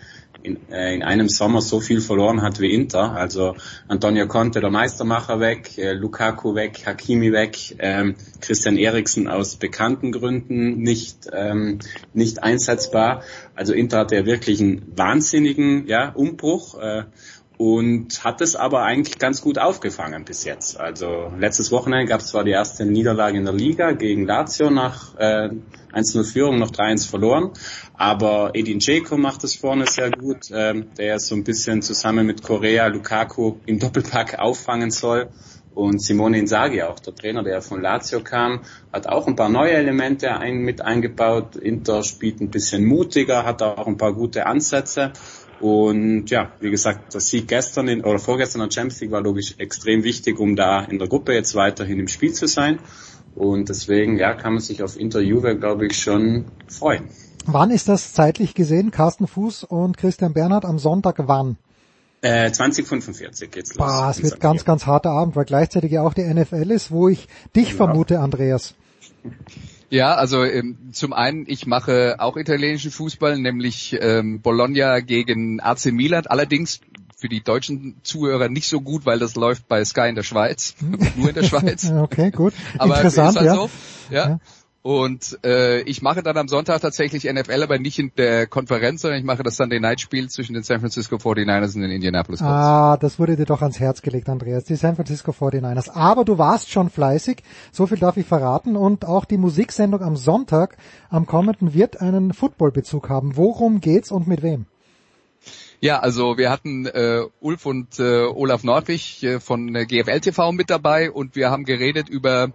in, 0.47 0.71
äh, 0.71 0.95
in 0.95 1.03
einem 1.03 1.29
Sommer 1.29 1.61
so 1.61 1.81
viel 1.81 2.01
verloren 2.01 2.43
hat 2.43 2.61
wie 2.61 2.73
Inter. 2.73 3.13
Also 3.13 3.57
Antonio 3.89 4.27
Conte, 4.29 4.61
der 4.61 4.71
Meistermacher 4.71 5.41
weg, 5.41 5.77
äh, 5.77 5.93
Lukaku 5.93 6.55
weg, 6.55 6.83
Hakimi 6.87 7.33
weg, 7.33 7.77
ähm, 7.79 8.15
Christian 8.41 8.77
Eriksen 8.77 9.29
aus 9.29 9.57
bekannten 9.57 10.13
Gründen 10.13 10.79
nicht, 10.79 11.29
ähm, 11.33 11.81
nicht 12.13 12.43
einsetzbar. 12.43 13.23
Also 13.55 13.73
Inter 13.73 13.99
hatte 13.99 14.17
ja 14.17 14.27
wirklich 14.27 14.61
einen 14.61 14.93
wahnsinnigen 14.97 15.87
ja, 15.89 16.11
Umbruch. 16.11 16.79
Äh, 16.79 17.05
und 17.59 18.25
hat 18.25 18.41
es 18.41 18.57
aber 18.57 18.83
eigentlich 18.83 19.19
ganz 19.19 19.41
gut 19.41 19.59
aufgefangen 19.59 20.25
bis 20.25 20.45
jetzt. 20.45 20.79
Also 20.79 21.33
letztes 21.39 21.73
Wochenende 21.73 22.07
gab 22.07 22.21
es 22.21 22.29
zwar 22.29 22.45
die 22.45 22.51
erste 22.51 22.85
Niederlage 22.85 23.39
in 23.39 23.45
der 23.45 23.55
Liga 23.55 23.93
gegen 23.93 24.27
Lazio 24.27 24.71
nach 24.71 25.15
äh, 25.17 25.51
1-0 25.93 26.25
Führung, 26.25 26.59
noch 26.59 26.71
3-1 26.71 27.09
verloren, 27.09 27.53
aber 27.95 28.51
Edin 28.55 28.81
Dzeko 28.81 29.17
macht 29.17 29.45
es 29.45 29.55
vorne 29.55 29.87
sehr 29.87 30.11
gut, 30.11 30.51
ähm, 30.53 30.89
der 30.99 31.19
so 31.19 31.35
ein 31.35 31.45
bisschen 31.45 31.81
zusammen 31.81 32.27
mit 32.27 32.43
Korea 32.43 32.89
Lukaku 32.89 33.57
im 33.67 33.79
Doppelpack 33.79 34.39
auffangen 34.39 34.91
soll. 34.91 35.31
Und 35.77 36.01
Simone 36.01 36.39
Inzaghi, 36.39 36.83
auch 36.83 36.99
der 37.01 37.15
Trainer, 37.15 37.43
der 37.43 37.61
von 37.61 37.83
Lazio 37.83 38.21
kam, 38.21 38.63
hat 38.95 39.07
auch 39.07 39.27
ein 39.27 39.37
paar 39.37 39.51
neue 39.51 39.73
Elemente 39.73 40.35
ein, 40.35 40.61
mit 40.61 40.81
eingebaut. 40.81 41.55
Inter 41.55 42.03
spielt 42.03 42.41
ein 42.41 42.49
bisschen 42.49 42.87
mutiger, 42.87 43.45
hat 43.45 43.61
auch 43.61 43.87
ein 43.87 43.99
paar 43.99 44.15
gute 44.15 44.47
Ansätze. 44.47 45.13
Und 45.61 46.31
ja, 46.31 46.53
wie 46.61 46.71
gesagt, 46.71 47.15
das 47.15 47.29
Sieg 47.29 47.49
gestern 47.49 47.89
in, 47.89 48.05
oder 48.05 48.19
vorgestern 48.19 48.61
der 48.61 48.71
Champions 48.71 49.01
League 49.01 49.11
war 49.11 49.23
logisch 49.23 49.55
extrem 49.59 50.05
wichtig, 50.05 50.39
um 50.39 50.55
da 50.55 50.85
in 50.85 50.99
der 50.99 51.09
Gruppe 51.09 51.33
jetzt 51.33 51.55
weiterhin 51.55 51.99
im 51.99 52.09
Spiel 52.09 52.33
zu 52.33 52.47
sein. 52.47 52.79
Und 53.35 53.69
deswegen, 53.69 54.19
ja, 54.19 54.35
kann 54.35 54.55
man 54.55 54.63
sich 54.63 54.83
auf 54.83 54.99
Inter 54.99 55.21
Juve, 55.21 55.59
glaube 55.59 55.87
ich, 55.87 55.99
schon 55.99 56.47
freuen. 56.69 57.05
Wann 57.47 57.71
ist 57.71 57.89
das 57.89 58.13
zeitlich 58.13 58.55
gesehen? 58.55 58.91
Carsten 58.91 59.27
Fuß 59.27 59.65
und 59.65 59.97
Christian 59.97 60.33
Bernhard 60.33 60.65
am 60.65 60.79
Sonntag 60.79 61.17
wann? 61.19 61.57
Äh, 62.23 62.51
2045 62.51 63.51
geht's 63.51 63.75
los. 63.75 63.87
Bah, 63.87 64.11
es 64.11 64.23
wird 64.23 64.41
ganz, 64.41 64.65
ganz 64.65 64.87
harter 64.87 65.11
Abend, 65.11 65.37
weil 65.37 65.45
gleichzeitig 65.45 65.93
ja 65.93 66.03
auch 66.03 66.15
die 66.15 66.25
NFL 66.25 66.71
ist, 66.71 66.91
wo 66.91 67.09
ich 67.09 67.29
dich 67.55 67.71
ja. 67.71 67.77
vermute, 67.77 68.21
Andreas. 68.21 68.75
Ja, 69.91 70.15
also 70.15 70.45
ähm, 70.45 70.91
zum 70.93 71.13
einen, 71.13 71.45
ich 71.47 71.67
mache 71.67 72.17
auch 72.19 72.37
italienischen 72.37 72.91
Fußball, 72.91 73.39
nämlich 73.39 73.97
ähm, 74.01 74.41
Bologna 74.41 75.01
gegen 75.01 75.61
AC 75.61 75.87
Milan. 75.87 76.27
Allerdings 76.27 76.81
für 77.17 77.29
die 77.29 77.43
deutschen 77.43 77.97
Zuhörer 78.03 78.49
nicht 78.49 78.69
so 78.69 78.81
gut, 78.81 79.07
weil 79.07 79.19
das 79.19 79.37
läuft 79.37 79.69
bei 79.69 79.85
Sky 79.85 80.09
in 80.09 80.15
der 80.15 80.23
Schweiz, 80.23 80.75
nur 81.17 81.29
in 81.29 81.35
der 81.35 81.43
Schweiz. 81.45 81.91
okay, 81.91 82.31
gut. 82.31 82.53
Aber 82.79 82.97
Interessant, 82.97 83.31
ist 83.31 83.37
halt 83.37 83.47
ja. 83.47 83.55
so. 83.55 83.71
Ja. 84.11 84.29
ja. 84.29 84.41
Und 84.87 85.41
äh, 85.45 85.81
ich 85.81 86.01
mache 86.01 86.23
dann 86.23 86.37
am 86.37 86.47
Sonntag 86.47 86.81
tatsächlich 86.81 87.25
NFL, 87.25 87.61
aber 87.65 87.77
nicht 87.81 87.99
in 87.99 88.13
der 88.17 88.47
Konferenz, 88.47 89.03
sondern 89.03 89.19
ich 89.19 89.27
mache 89.27 89.43
das 89.43 89.57
Sunday 89.57 89.81
Night 89.81 90.01
Spiel 90.01 90.31
zwischen 90.31 90.55
den 90.55 90.63
San 90.63 90.79
Francisco 90.79 91.17
49ers 91.17 91.75
und 91.75 91.83
den 91.83 91.91
Indianapolis 91.91 92.39
Colts. 92.39 92.55
Ah, 92.55 92.97
das 92.97 93.19
wurde 93.19 93.35
dir 93.35 93.47
doch 93.47 93.63
ans 93.63 93.81
Herz 93.81 94.01
gelegt, 94.01 94.29
Andreas, 94.29 94.63
die 94.63 94.77
San 94.77 94.95
Francisco 94.95 95.33
49ers. 95.33 95.91
Aber 95.91 96.25
du 96.25 96.39
warst 96.39 96.71
schon 96.71 96.89
fleißig, 96.89 97.43
so 97.73 97.89
viel 97.89 97.99
darf 97.99 98.17
ich 98.17 98.27
verraten. 98.27 98.77
Und 98.77 99.05
auch 99.05 99.25
die 99.25 99.39
Musiksendung 99.39 100.03
am 100.03 100.15
Sonntag, 100.15 100.77
am 101.11 101.27
kommenden, 101.27 101.75
wird 101.75 102.01
einen 102.01 102.33
Footballbezug 102.33 103.09
haben. 103.09 103.37
Worum 103.37 103.81
geht's 103.81 104.13
und 104.13 104.29
mit 104.29 104.45
wem? 104.45 104.67
Ja, 105.81 105.99
also 105.99 106.39
wir 106.39 106.49
hatten 106.49 106.87
äh, 106.87 107.23
Ulf 107.41 107.67
und 107.67 107.99
äh, 107.99 108.23
Olaf 108.27 108.63
Nordwig 108.63 109.25
äh, 109.25 109.41
von 109.41 109.75
äh, 109.75 109.85
GFL 109.85 110.21
TV 110.21 110.53
mit 110.53 110.71
dabei 110.71 111.11
und 111.11 111.35
wir 111.35 111.51
haben 111.51 111.65
geredet 111.65 112.09
über 112.09 112.53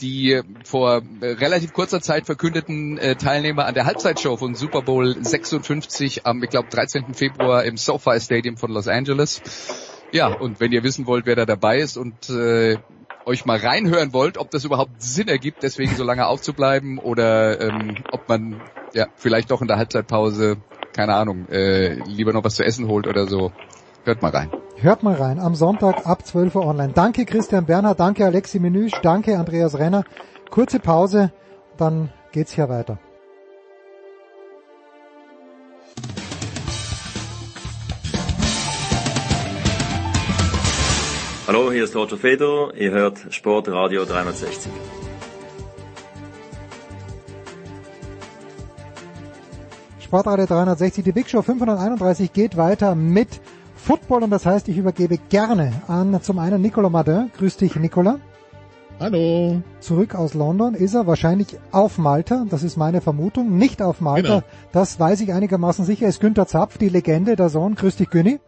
die 0.00 0.40
vor 0.64 1.02
äh, 1.20 1.26
relativ 1.26 1.72
kurzer 1.72 2.00
Zeit 2.00 2.26
verkündeten 2.26 2.98
äh, 2.98 3.16
Teilnehmer 3.16 3.66
an 3.66 3.74
der 3.74 3.86
Halbzeitshow 3.86 4.36
von 4.36 4.54
Super 4.54 4.82
Bowl 4.82 5.16
56 5.22 6.26
am, 6.26 6.42
ich 6.42 6.50
glaube, 6.50 6.68
13. 6.70 7.14
Februar 7.14 7.64
im 7.64 7.76
SoFi 7.76 8.20
Stadium 8.20 8.56
von 8.56 8.70
Los 8.70 8.88
Angeles. 8.88 9.42
Ja, 10.12 10.28
und 10.28 10.60
wenn 10.60 10.72
ihr 10.72 10.84
wissen 10.84 11.06
wollt, 11.06 11.26
wer 11.26 11.36
da 11.36 11.44
dabei 11.44 11.78
ist 11.78 11.96
und 11.96 12.30
äh, 12.30 12.76
euch 13.26 13.44
mal 13.44 13.58
reinhören 13.58 14.12
wollt, 14.12 14.38
ob 14.38 14.50
das 14.50 14.64
überhaupt 14.64 15.02
Sinn 15.02 15.28
ergibt, 15.28 15.62
deswegen 15.62 15.94
so 15.94 16.04
lange 16.04 16.26
aufzubleiben 16.26 16.98
oder 16.98 17.60
ähm, 17.60 17.96
ob 18.12 18.28
man 18.28 18.62
ja 18.92 19.06
vielleicht 19.16 19.50
doch 19.50 19.62
in 19.62 19.68
der 19.68 19.78
Halbzeitpause, 19.78 20.58
keine 20.92 21.14
Ahnung, 21.14 21.48
äh, 21.48 21.94
lieber 22.06 22.32
noch 22.32 22.44
was 22.44 22.56
zu 22.56 22.64
essen 22.64 22.88
holt 22.88 23.06
oder 23.06 23.26
so. 23.26 23.52
Hört 24.04 24.22
mal 24.22 24.30
rein. 24.30 24.50
Hört 24.76 25.02
mal 25.02 25.14
rein. 25.14 25.38
Am 25.38 25.54
Sonntag 25.54 26.04
ab 26.06 26.26
12 26.26 26.56
Uhr 26.56 26.66
online. 26.66 26.92
Danke 26.92 27.24
Christian 27.24 27.64
Bernhard, 27.64 28.00
danke 28.00 28.24
Alexi 28.26 28.58
Menüsch, 28.58 28.92
danke 29.02 29.38
Andreas 29.38 29.78
Renner. 29.78 30.04
Kurze 30.50 30.80
Pause, 30.80 31.32
dann 31.76 32.10
geht's 32.32 32.52
hier 32.52 32.68
weiter. 32.68 32.98
Hallo, 41.46 41.70
hier 41.70 41.84
ist 41.84 41.94
Roger 41.94 42.16
Fedor. 42.16 42.74
Ihr 42.74 42.90
hört 42.90 43.18
Sportradio 43.30 44.04
360. 44.04 44.72
Sportradio 50.00 50.46
360, 50.46 51.04
die 51.04 51.12
Big 51.12 51.28
Show 51.28 51.42
531 51.42 52.32
geht 52.32 52.56
weiter 52.56 52.94
mit 52.94 53.40
Football 53.84 54.22
und 54.22 54.30
das 54.30 54.46
heißt, 54.46 54.68
ich 54.68 54.78
übergebe 54.78 55.18
gerne 55.28 55.70
an 55.88 56.18
zum 56.22 56.38
einen 56.38 56.62
Nicolas 56.62 56.90
Madin. 56.90 57.30
Grüß 57.36 57.58
dich, 57.58 57.76
Nicolas. 57.76 58.16
Hallo. 58.98 59.60
Zurück 59.80 60.14
aus 60.14 60.32
London 60.32 60.72
ist 60.72 60.94
er 60.94 61.06
wahrscheinlich 61.06 61.58
auf 61.70 61.98
Malta, 61.98 62.46
das 62.48 62.62
ist 62.62 62.78
meine 62.78 63.02
Vermutung. 63.02 63.58
Nicht 63.58 63.82
auf 63.82 64.00
Malta, 64.00 64.40
genau. 64.40 64.42
das 64.72 64.98
weiß 64.98 65.20
ich 65.20 65.34
einigermaßen 65.34 65.84
sicher, 65.84 66.08
ist 66.08 66.20
Günther 66.20 66.46
Zapf, 66.46 66.78
die 66.78 66.88
Legende, 66.88 67.36
der 67.36 67.50
Sohn. 67.50 67.74
Grüß 67.74 67.96
dich, 67.96 68.08
Günni. 68.08 68.40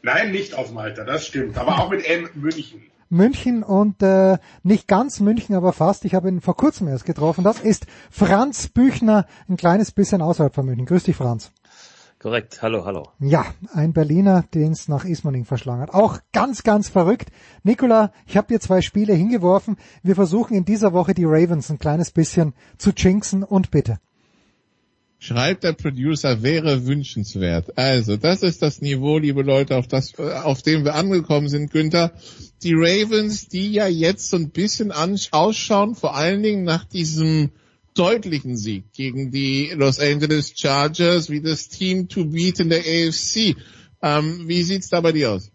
Nein, 0.00 0.30
nicht 0.30 0.54
auf 0.54 0.72
Malta, 0.72 1.04
das 1.04 1.26
stimmt, 1.26 1.58
aber 1.58 1.78
auch 1.78 1.90
mit 1.90 2.08
M 2.08 2.30
München. 2.34 2.80
München 3.10 3.62
und 3.62 4.02
äh, 4.02 4.38
nicht 4.62 4.88
ganz 4.88 5.20
München, 5.20 5.54
aber 5.54 5.74
fast. 5.74 6.06
Ich 6.06 6.14
habe 6.14 6.30
ihn 6.30 6.40
vor 6.40 6.56
kurzem 6.56 6.88
erst 6.88 7.04
getroffen. 7.04 7.44
Das 7.44 7.60
ist 7.60 7.84
Franz 8.10 8.68
Büchner, 8.68 9.26
ein 9.50 9.58
kleines 9.58 9.92
bisschen 9.92 10.22
außerhalb 10.22 10.54
von 10.54 10.64
München. 10.64 10.86
Grüß 10.86 11.02
dich, 11.04 11.16
Franz. 11.16 11.52
Korrekt, 12.22 12.62
hallo, 12.62 12.84
hallo. 12.84 13.08
Ja, 13.18 13.52
ein 13.74 13.92
Berliner, 13.92 14.44
den 14.54 14.70
es 14.70 14.86
nach 14.86 15.04
Ismaning 15.04 15.44
verschlagen 15.44 15.82
hat. 15.82 15.92
Auch 15.92 16.20
ganz, 16.32 16.62
ganz 16.62 16.88
verrückt. 16.88 17.32
Nikola, 17.64 18.12
ich 18.28 18.36
habe 18.36 18.46
dir 18.46 18.60
zwei 18.60 18.80
Spiele 18.80 19.12
hingeworfen. 19.12 19.76
Wir 20.04 20.14
versuchen 20.14 20.56
in 20.56 20.64
dieser 20.64 20.92
Woche 20.92 21.14
die 21.14 21.24
Ravens 21.24 21.68
ein 21.68 21.80
kleines 21.80 22.12
bisschen 22.12 22.54
zu 22.78 22.90
jinxen 22.96 23.42
und 23.42 23.72
bitte. 23.72 23.98
Schreibt 25.18 25.64
der 25.64 25.72
Producer, 25.72 26.44
wäre 26.44 26.86
wünschenswert. 26.86 27.76
Also, 27.76 28.16
das 28.16 28.44
ist 28.44 28.62
das 28.62 28.80
Niveau, 28.80 29.18
liebe 29.18 29.42
Leute, 29.42 29.76
auf, 29.76 29.88
das, 29.88 30.16
auf 30.16 30.62
dem 30.62 30.84
wir 30.84 30.94
angekommen 30.94 31.48
sind, 31.48 31.72
Günther. 31.72 32.12
Die 32.62 32.74
Ravens, 32.74 33.48
die 33.48 33.72
ja 33.72 33.88
jetzt 33.88 34.30
so 34.30 34.36
ein 34.36 34.50
bisschen 34.50 34.92
ausschauen, 34.92 35.96
vor 35.96 36.14
allen 36.14 36.44
Dingen 36.44 36.62
nach 36.62 36.84
diesem 36.84 37.50
deutlichen 37.94 38.56
Sieg 38.56 38.92
gegen 38.92 39.30
die 39.30 39.70
Los 39.74 40.00
Angeles 40.00 40.52
Chargers 40.56 41.30
wie 41.30 41.40
das 41.40 41.68
Team 41.68 42.08
to 42.08 42.24
beat 42.24 42.60
in 42.60 42.70
der 42.70 42.80
AFC. 42.80 43.56
Ähm, 44.02 44.48
wie 44.48 44.62
sieht's 44.62 44.88
da 44.88 45.00
bei 45.00 45.12
dir 45.12 45.32
aus? 45.32 45.50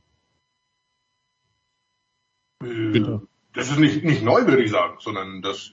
Äh, 2.64 3.20
das 3.54 3.70
ist 3.70 3.80
nicht, 3.80 4.04
nicht 4.04 4.24
neu, 4.24 4.46
würde 4.46 4.64
ich 4.64 4.72
sagen, 4.72 4.98
sondern 5.00 5.42
das, 5.42 5.72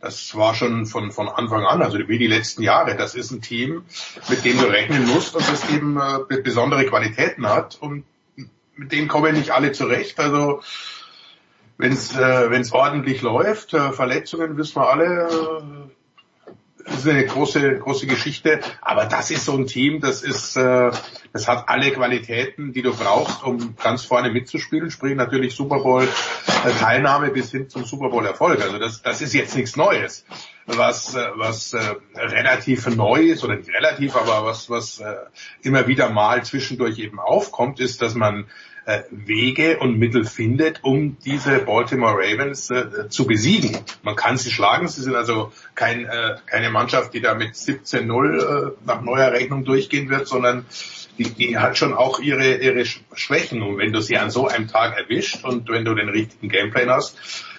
das 0.00 0.34
war 0.36 0.54
schon 0.54 0.86
von, 0.86 1.10
von 1.12 1.28
Anfang 1.28 1.64
an, 1.64 1.82
also 1.82 1.98
wie 1.98 2.18
die 2.18 2.26
letzten 2.26 2.62
Jahre. 2.62 2.96
Das 2.96 3.14
ist 3.14 3.30
ein 3.30 3.40
Team, 3.40 3.84
mit 4.28 4.44
dem 4.44 4.58
du 4.58 4.66
rechnen 4.66 5.06
musst 5.06 5.34
und 5.34 5.48
das 5.48 5.70
eben 5.70 5.98
äh, 5.98 6.40
besondere 6.42 6.86
Qualitäten 6.86 7.46
hat 7.46 7.78
und 7.80 8.04
mit 8.76 8.92
denen 8.92 9.08
kommen 9.08 9.34
nicht 9.34 9.50
alle 9.50 9.72
zurecht. 9.72 10.18
Also 10.18 10.62
wenn 11.78 11.92
es 11.92 12.14
äh, 12.16 12.50
wenn's 12.50 12.72
ordentlich 12.72 13.22
läuft, 13.22 13.74
äh, 13.74 13.92
Verletzungen 13.92 14.56
wissen 14.56 14.76
wir 14.76 14.90
alle, 14.90 15.28
äh, 15.28 16.01
das 16.84 16.98
ist 16.98 17.08
eine 17.08 17.24
große, 17.24 17.78
große 17.78 18.06
Geschichte. 18.06 18.60
Aber 18.80 19.06
das 19.06 19.30
ist 19.30 19.44
so 19.44 19.56
ein 19.56 19.66
Team, 19.66 20.00
das 20.00 20.22
ist, 20.22 20.56
äh, 20.56 20.90
das 21.32 21.48
hat 21.48 21.68
alle 21.68 21.90
Qualitäten, 21.90 22.72
die 22.72 22.82
du 22.82 22.94
brauchst, 22.94 23.42
um 23.42 23.76
ganz 23.76 24.04
vorne 24.04 24.30
mitzuspielen. 24.30 24.90
Sprich 24.90 25.14
natürlich 25.16 25.54
Super 25.54 25.80
Bowl 25.80 26.02
äh, 26.02 26.70
Teilnahme 26.78 27.30
bis 27.30 27.50
hin 27.50 27.68
zum 27.68 27.84
Super 27.84 28.08
Bowl 28.10 28.24
Erfolg. 28.26 28.60
Also 28.60 28.78
das, 28.78 29.02
das 29.02 29.22
ist 29.22 29.34
jetzt 29.34 29.56
nichts 29.56 29.76
Neues. 29.76 30.24
Was, 30.66 31.14
äh, 31.14 31.28
was 31.34 31.72
äh, 31.72 31.80
relativ 32.14 32.86
neu 32.86 33.22
ist 33.22 33.42
oder 33.42 33.56
nicht 33.56 33.70
relativ, 33.70 34.14
aber 34.16 34.44
was, 34.44 34.70
was 34.70 35.00
äh, 35.00 35.16
immer 35.62 35.86
wieder 35.88 36.10
mal 36.10 36.44
zwischendurch 36.44 36.98
eben 36.98 37.18
aufkommt, 37.18 37.80
ist, 37.80 38.00
dass 38.00 38.14
man 38.14 38.46
Wege 39.10 39.78
und 39.78 39.98
Mittel 39.98 40.24
findet, 40.24 40.82
um 40.82 41.16
diese 41.24 41.58
Baltimore 41.60 42.16
Ravens 42.16 42.70
äh, 42.70 43.08
zu 43.08 43.26
besiegen. 43.26 43.78
Man 44.02 44.16
kann 44.16 44.36
sie 44.36 44.50
schlagen, 44.50 44.88
sie 44.88 45.02
sind 45.02 45.14
also 45.14 45.52
kein, 45.74 46.04
äh, 46.04 46.36
keine 46.46 46.70
Mannschaft, 46.70 47.14
die 47.14 47.20
da 47.20 47.34
mit 47.34 47.54
17-0 47.54 48.02
äh, 48.02 48.72
nach 48.84 49.02
neuer 49.02 49.30
Rechnung 49.32 49.64
durchgehen 49.64 50.08
wird, 50.10 50.26
sondern 50.26 50.66
die, 51.18 51.30
die 51.30 51.58
hat 51.58 51.76
schon 51.76 51.94
auch 51.94 52.18
ihre, 52.18 52.56
ihre 52.56 52.84
Schwächen. 52.84 53.62
Und 53.62 53.78
wenn 53.78 53.92
du 53.92 54.00
sie 54.00 54.16
an 54.16 54.30
so 54.30 54.48
einem 54.48 54.68
Tag 54.68 54.96
erwischt 54.98 55.44
und 55.44 55.68
wenn 55.68 55.84
du 55.84 55.94
den 55.94 56.08
richtigen 56.08 56.48
Gameplan 56.48 56.90
hast, 56.90 57.16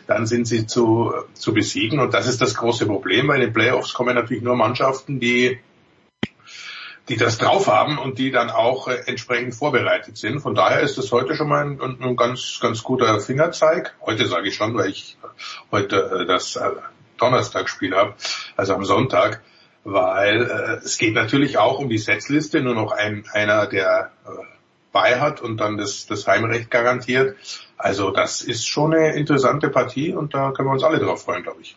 dann 0.08 0.26
sind 0.26 0.46
sie 0.46 0.66
zu, 0.66 1.14
zu 1.34 1.54
besiegen. 1.54 2.00
Und 2.00 2.14
das 2.14 2.28
ist 2.28 2.42
das 2.42 2.56
große 2.56 2.86
Problem, 2.86 3.30
weil 3.30 3.42
in 3.42 3.48
den 3.48 3.54
Playoffs 3.54 3.94
kommen 3.94 4.16
natürlich 4.16 4.44
nur 4.44 4.56
Mannschaften, 4.56 5.20
die 5.20 5.60
die 7.10 7.18
das 7.18 7.38
drauf 7.38 7.68
haben 7.68 7.98
und 7.98 8.18
die 8.18 8.32
dann 8.32 8.50
auch 8.50 8.88
äh, 8.88 9.04
entsprechend 9.06 9.56
vorbereitet 9.56 10.18
sind. 10.18 10.40
Von 10.40 10.56
daher 10.56 10.82
ist 10.82 10.98
es 10.98 11.12
heute 11.12 11.36
schon 11.36 11.50
mal 11.50 11.66
ein, 11.66 11.80
ein, 11.82 12.16
ganz, 12.16 12.60
ganz 12.62 12.84
guter 12.84 13.20
Fingerzeig. 13.20 13.96
Heute 14.02 14.26
sage 14.28 14.48
ich 14.48 14.56
schon, 14.56 14.76
weil 14.76 14.90
ich 14.90 15.18
heute 15.72 16.22
äh, 16.22 16.26
das 16.26 16.56
äh, 16.56 16.70
Donnerstagsspiel 17.18 17.96
habe, 17.96 18.16
also 18.56 18.74
am 18.74 18.86
Sonntag, 18.86 19.42
weil 19.84 20.44
äh, 20.44 20.86
es 20.86 20.98
geht 20.98 21.14
natürlich 21.14 21.58
auch 21.58 21.80
um 21.80 21.90
die 21.90 21.98
Setzliste, 21.98 22.62
nur 22.62 22.76
noch 22.76 22.92
ein, 22.92 23.26
einer, 23.34 23.68
der 23.68 24.12
äh, 24.26 24.30
bei 24.94 25.20
hat 25.20 25.42
und 25.42 25.58
dann 25.58 25.78
das, 25.78 26.06
das 26.06 26.26
Heimrecht 26.28 26.72
garantiert. 26.72 27.36
Also 27.78 28.12
das 28.12 28.42
ist 28.42 28.66
schon 28.68 28.94
eine 28.94 29.14
interessante 29.16 29.70
Partie 29.70 30.14
und 30.14 30.34
da 30.34 30.52
können 30.52 30.70
wir 30.70 30.74
uns 30.74 30.84
alle 30.84 31.00
drauf 31.00 31.24
freuen, 31.24 31.44
glaube 31.44 31.62
ich. 31.62 31.76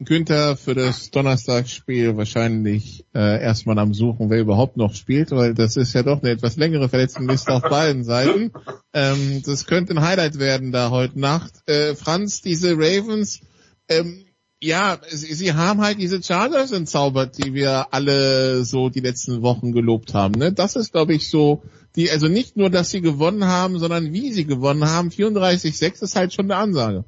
Günther 0.00 0.56
für 0.56 0.74
das 0.74 1.10
Donnerstagsspiel 1.10 2.16
wahrscheinlich 2.16 3.04
äh, 3.14 3.42
erstmal 3.42 3.78
am 3.78 3.94
Suchen, 3.94 4.30
wer 4.30 4.40
überhaupt 4.40 4.76
noch 4.76 4.94
spielt, 4.94 5.32
weil 5.32 5.54
das 5.54 5.76
ist 5.76 5.92
ja 5.92 6.04
doch 6.04 6.22
eine 6.22 6.30
etwas 6.30 6.56
längere 6.56 6.88
Verletztenliste 6.88 7.52
auf 7.52 7.62
beiden 7.62 8.04
Seiten. 8.04 8.52
Ähm, 8.92 9.42
das 9.44 9.66
könnte 9.66 9.94
ein 9.94 10.00
Highlight 10.00 10.38
werden 10.38 10.70
da 10.70 10.90
heute 10.90 11.18
Nacht. 11.18 11.52
Äh, 11.66 11.96
Franz, 11.96 12.42
diese 12.42 12.74
Ravens, 12.74 13.40
ähm, 13.88 14.24
ja, 14.62 14.98
sie, 15.08 15.34
sie 15.34 15.52
haben 15.54 15.80
halt 15.80 16.00
diese 16.00 16.22
Chargers 16.22 16.70
entzaubert, 16.70 17.36
die 17.38 17.54
wir 17.54 17.92
alle 17.92 18.64
so 18.64 18.90
die 18.90 19.00
letzten 19.00 19.42
Wochen 19.42 19.72
gelobt 19.72 20.14
haben. 20.14 20.34
Ne? 20.38 20.52
Das 20.52 20.76
ist, 20.76 20.92
glaube 20.92 21.14
ich, 21.14 21.28
so 21.28 21.62
die, 21.96 22.10
also 22.10 22.28
nicht 22.28 22.56
nur, 22.56 22.70
dass 22.70 22.90
sie 22.90 23.00
gewonnen 23.00 23.44
haben, 23.44 23.78
sondern 23.78 24.12
wie 24.12 24.32
sie 24.32 24.44
gewonnen 24.44 24.84
haben. 24.84 25.10
34-6 25.10 26.04
ist 26.04 26.16
halt 26.16 26.32
schon 26.32 26.50
eine 26.50 26.56
Ansage. 26.56 27.04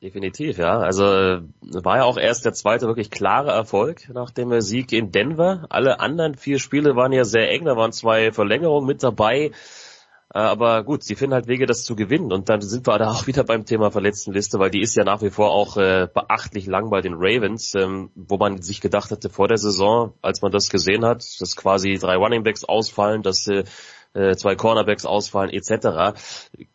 Definitiv, 0.00 0.58
ja. 0.58 0.78
Also 0.78 1.02
war 1.02 1.96
ja 1.96 2.04
auch 2.04 2.18
erst 2.18 2.44
der 2.44 2.52
zweite 2.52 2.86
wirklich 2.86 3.10
klare 3.10 3.50
Erfolg 3.50 4.08
nach 4.10 4.30
dem 4.30 4.60
Sieg 4.60 4.92
in 4.92 5.10
Denver. 5.10 5.66
Alle 5.70 5.98
anderen 5.98 6.36
vier 6.36 6.60
Spiele 6.60 6.94
waren 6.94 7.12
ja 7.12 7.24
sehr 7.24 7.50
eng, 7.50 7.64
da 7.64 7.76
waren 7.76 7.90
zwei 7.90 8.30
Verlängerungen 8.30 8.86
mit 8.86 9.02
dabei. 9.02 9.50
Äh, 10.32 10.38
aber 10.38 10.84
gut, 10.84 11.02
sie 11.02 11.16
finden 11.16 11.34
halt 11.34 11.48
Wege, 11.48 11.66
das 11.66 11.84
zu 11.84 11.96
gewinnen. 11.96 12.32
Und 12.32 12.48
dann 12.48 12.60
sind 12.60 12.86
wir 12.86 12.96
da 12.98 13.10
auch 13.10 13.26
wieder 13.26 13.42
beim 13.42 13.64
Thema 13.64 13.90
Verletztenliste, 13.90 14.60
weil 14.60 14.70
die 14.70 14.82
ist 14.82 14.94
ja 14.94 15.02
nach 15.02 15.22
wie 15.22 15.30
vor 15.30 15.50
auch 15.50 15.76
äh, 15.76 16.06
beachtlich 16.12 16.66
lang 16.66 16.90
bei 16.90 17.00
den 17.00 17.14
Ravens, 17.14 17.74
ähm, 17.74 18.10
wo 18.14 18.36
man 18.36 18.62
sich 18.62 18.80
gedacht 18.80 19.10
hatte 19.10 19.30
vor 19.30 19.48
der 19.48 19.58
Saison, 19.58 20.12
als 20.22 20.42
man 20.42 20.52
das 20.52 20.68
gesehen 20.68 21.04
hat, 21.04 21.24
dass 21.40 21.56
quasi 21.56 21.98
drei 21.98 22.14
Runningbacks 22.16 22.64
ausfallen, 22.64 23.22
dass 23.22 23.48
äh, 23.48 23.64
äh, 24.18 24.36
zwei 24.36 24.56
Cornerbacks 24.56 25.06
ausfallen 25.06 25.50
etc. 25.50 26.18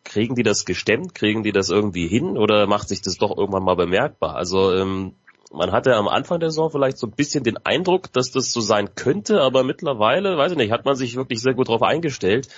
Kriegen 0.02 0.34
die 0.34 0.42
das 0.42 0.64
gestemmt? 0.64 1.14
Kriegen 1.14 1.42
die 1.42 1.52
das 1.52 1.68
irgendwie 1.70 2.08
hin? 2.08 2.38
Oder 2.38 2.66
macht 2.66 2.88
sich 2.88 3.02
das 3.02 3.18
doch 3.18 3.36
irgendwann 3.36 3.64
mal 3.64 3.76
bemerkbar? 3.76 4.34
Also 4.34 4.72
ähm, 4.72 5.14
man 5.52 5.72
hatte 5.72 5.94
am 5.94 6.08
Anfang 6.08 6.40
der 6.40 6.50
Saison 6.50 6.70
vielleicht 6.70 6.98
so 6.98 7.06
ein 7.06 7.12
bisschen 7.12 7.44
den 7.44 7.58
Eindruck, 7.58 8.12
dass 8.12 8.30
das 8.30 8.50
so 8.50 8.60
sein 8.60 8.94
könnte, 8.94 9.40
aber 9.40 9.62
mittlerweile, 9.62 10.36
weiß 10.36 10.52
ich 10.52 10.58
nicht, 10.58 10.72
hat 10.72 10.84
man 10.84 10.96
sich 10.96 11.16
wirklich 11.16 11.40
sehr 11.40 11.54
gut 11.54 11.68
darauf 11.68 11.82
eingestellt. 11.82 12.48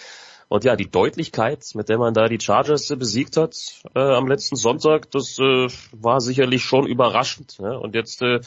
Und 0.49 0.65
ja, 0.65 0.77
die 0.77 0.89
Deutlichkeit, 0.89 1.65
mit 1.75 1.89
der 1.89 1.99
man 1.99 2.15
da 2.15 2.29
die 2.29 2.41
Chargers 2.41 2.89
besiegt 2.97 3.37
hat 3.37 3.57
äh, 3.95 3.99
am 3.99 4.29
letzten 4.29 4.55
Sonntag, 4.55 5.11
das 5.11 5.39
äh, 5.41 5.67
war 5.93 6.21
sicherlich 6.21 6.63
schon 6.63 6.87
überraschend. 6.87 7.59
Ne? 7.59 7.79
Und 7.79 7.97
jetzt 7.97 8.23
äh, 8.23 8.41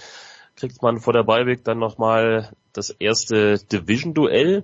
kriegt 0.56 0.82
man 0.82 1.00
vor 1.00 1.14
der 1.14 1.24
Beiweg 1.24 1.66
dann 1.66 1.78
nochmal 1.78 2.54
das 2.72 2.90
erste 2.90 3.58
Division-Duell 3.58 4.64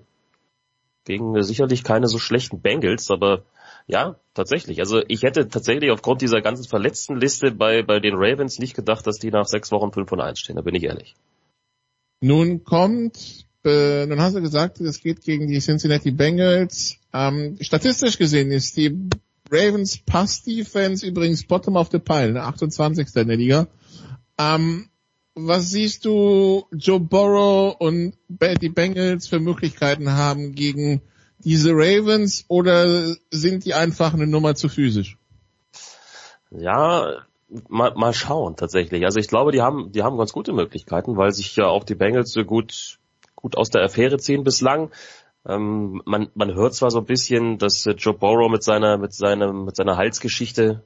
gegen 1.05 1.35
äh, 1.35 1.43
sicherlich 1.43 1.83
keine 1.83 2.07
so 2.07 2.19
schlechten 2.19 2.61
Bengals, 2.61 3.09
aber 3.09 3.43
ja, 3.87 4.15
tatsächlich. 4.33 4.79
Also 4.79 5.01
ich 5.07 5.23
hätte 5.23 5.47
tatsächlich 5.47 5.91
aufgrund 5.91 6.21
dieser 6.21 6.41
ganzen 6.41 6.65
verletzten 6.65 7.17
Liste 7.17 7.51
bei, 7.51 7.83
bei 7.83 7.99
den 7.99 8.15
Ravens 8.15 8.59
nicht 8.59 8.75
gedacht, 8.75 9.05
dass 9.05 9.17
die 9.17 9.31
nach 9.31 9.45
sechs 9.45 9.71
Wochen 9.71 9.91
5 9.91 10.09
von 10.09 10.21
1 10.21 10.39
stehen, 10.39 10.55
da 10.55 10.61
bin 10.61 10.75
ich 10.75 10.83
ehrlich. 10.83 11.15
Nun 12.21 12.63
kommt, 12.63 13.45
äh, 13.63 14.05
nun 14.07 14.19
hast 14.19 14.35
du 14.35 14.41
gesagt, 14.41 14.81
es 14.81 15.01
geht 15.01 15.21
gegen 15.21 15.47
die 15.47 15.59
Cincinnati 15.59 16.11
Bengals. 16.11 16.97
Ähm, 17.13 17.57
statistisch 17.61 18.17
gesehen 18.17 18.51
ist 18.51 18.75
die 18.77 19.09
Ravens 19.51 19.99
Pass 19.99 20.43
Defense 20.43 21.05
übrigens 21.05 21.45
bottom 21.45 21.75
of 21.75 21.89
the 21.91 21.99
pile, 21.99 22.41
28. 22.41 23.13
Ne, 23.13 23.21
in 23.21 23.27
der 23.27 23.37
Liga. 23.37 23.67
Ähm, 24.39 24.89
was 25.35 25.69
siehst 25.69 26.05
du 26.05 26.65
Joe 26.71 26.99
Burrow 26.99 27.75
und 27.77 28.13
die 28.29 28.69
Bengals 28.69 29.27
für 29.27 29.39
Möglichkeiten 29.39 30.13
haben 30.13 30.55
gegen 30.55 31.01
diese 31.39 31.71
Ravens 31.71 32.45
oder 32.47 33.15
sind 33.29 33.65
die 33.65 33.73
einfach 33.73 34.13
eine 34.13 34.27
Nummer 34.27 34.55
zu 34.55 34.69
physisch? 34.69 35.17
Ja, 36.51 37.25
mal, 37.67 37.93
mal 37.95 38.13
schauen 38.13 38.55
tatsächlich. 38.55 39.03
Also 39.03 39.19
ich 39.19 39.27
glaube, 39.27 39.51
die 39.51 39.61
haben, 39.61 39.91
die 39.91 40.03
haben 40.03 40.17
ganz 40.17 40.31
gute 40.31 40.53
Möglichkeiten, 40.53 41.17
weil 41.17 41.31
sich 41.31 41.55
ja 41.55 41.67
auch 41.67 41.83
die 41.83 41.95
Bengals 41.95 42.31
so 42.31 42.43
gut, 42.45 42.99
gut 43.35 43.57
aus 43.57 43.69
der 43.69 43.83
Affäre 43.83 44.17
ziehen 44.17 44.43
bislang. 44.43 44.91
Ähm, 45.45 46.01
man, 46.05 46.29
man 46.33 46.55
hört 46.55 46.73
zwar 46.73 46.91
so 46.91 46.99
ein 46.99 47.05
bisschen, 47.05 47.57
dass 47.57 47.85
äh, 47.85 47.91
Joe 47.91 48.13
Burrow 48.13 48.49
mit 48.49 48.63
seiner, 48.63 48.97
mit 48.97 49.13
seinem, 49.13 49.65
mit 49.65 49.75
seiner 49.75 49.97
Halsgeschichte, 49.97 50.83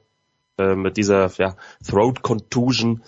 äh, 0.58 0.74
mit 0.74 0.96
dieser 0.96 1.30
ja, 1.38 1.56
Throat 1.86 2.22
Contusion, 2.22 3.02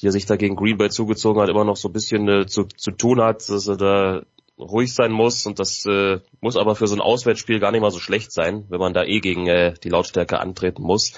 die 0.00 0.06
er 0.06 0.12
sich 0.12 0.26
da 0.26 0.36
gegen 0.36 0.56
Green 0.56 0.78
Bay 0.78 0.90
zugezogen 0.90 1.40
hat, 1.42 1.48
immer 1.48 1.64
noch 1.64 1.76
so 1.76 1.88
ein 1.88 1.92
bisschen 1.92 2.28
äh, 2.28 2.46
zu, 2.46 2.64
zu 2.64 2.90
tun 2.90 3.20
hat, 3.20 3.48
dass 3.48 3.66
er 3.66 3.76
da 3.76 4.22
ruhig 4.58 4.94
sein 4.94 5.12
muss 5.12 5.46
und 5.46 5.58
das 5.58 5.84
äh, 5.86 6.20
muss 6.40 6.56
aber 6.56 6.74
für 6.74 6.86
so 6.86 6.94
ein 6.94 7.00
Auswärtsspiel 7.00 7.60
gar 7.60 7.72
nicht 7.72 7.80
mal 7.80 7.90
so 7.90 7.98
schlecht 7.98 8.32
sein, 8.32 8.64
wenn 8.68 8.80
man 8.80 8.94
da 8.94 9.04
eh 9.04 9.20
gegen 9.20 9.46
äh, 9.46 9.74
die 9.82 9.88
Lautstärke 9.88 10.38
antreten 10.38 10.82
muss. 10.82 11.14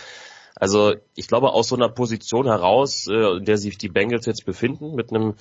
Also 0.55 0.95
ich 1.17 1.27
glaube 1.27 1.53
aus 1.53 1.69
so 1.69 1.77
einer 1.77 1.89
Position 1.89 2.47
heraus, 2.47 3.09
äh, 3.09 3.39
in 3.39 3.45
der 3.45 3.57
sich 3.57 3.79
die 3.79 3.89
Bengals 3.89 4.27
jetzt 4.27 4.45
befinden, 4.45 4.95
mit 4.95 5.11
einem 5.11 5.35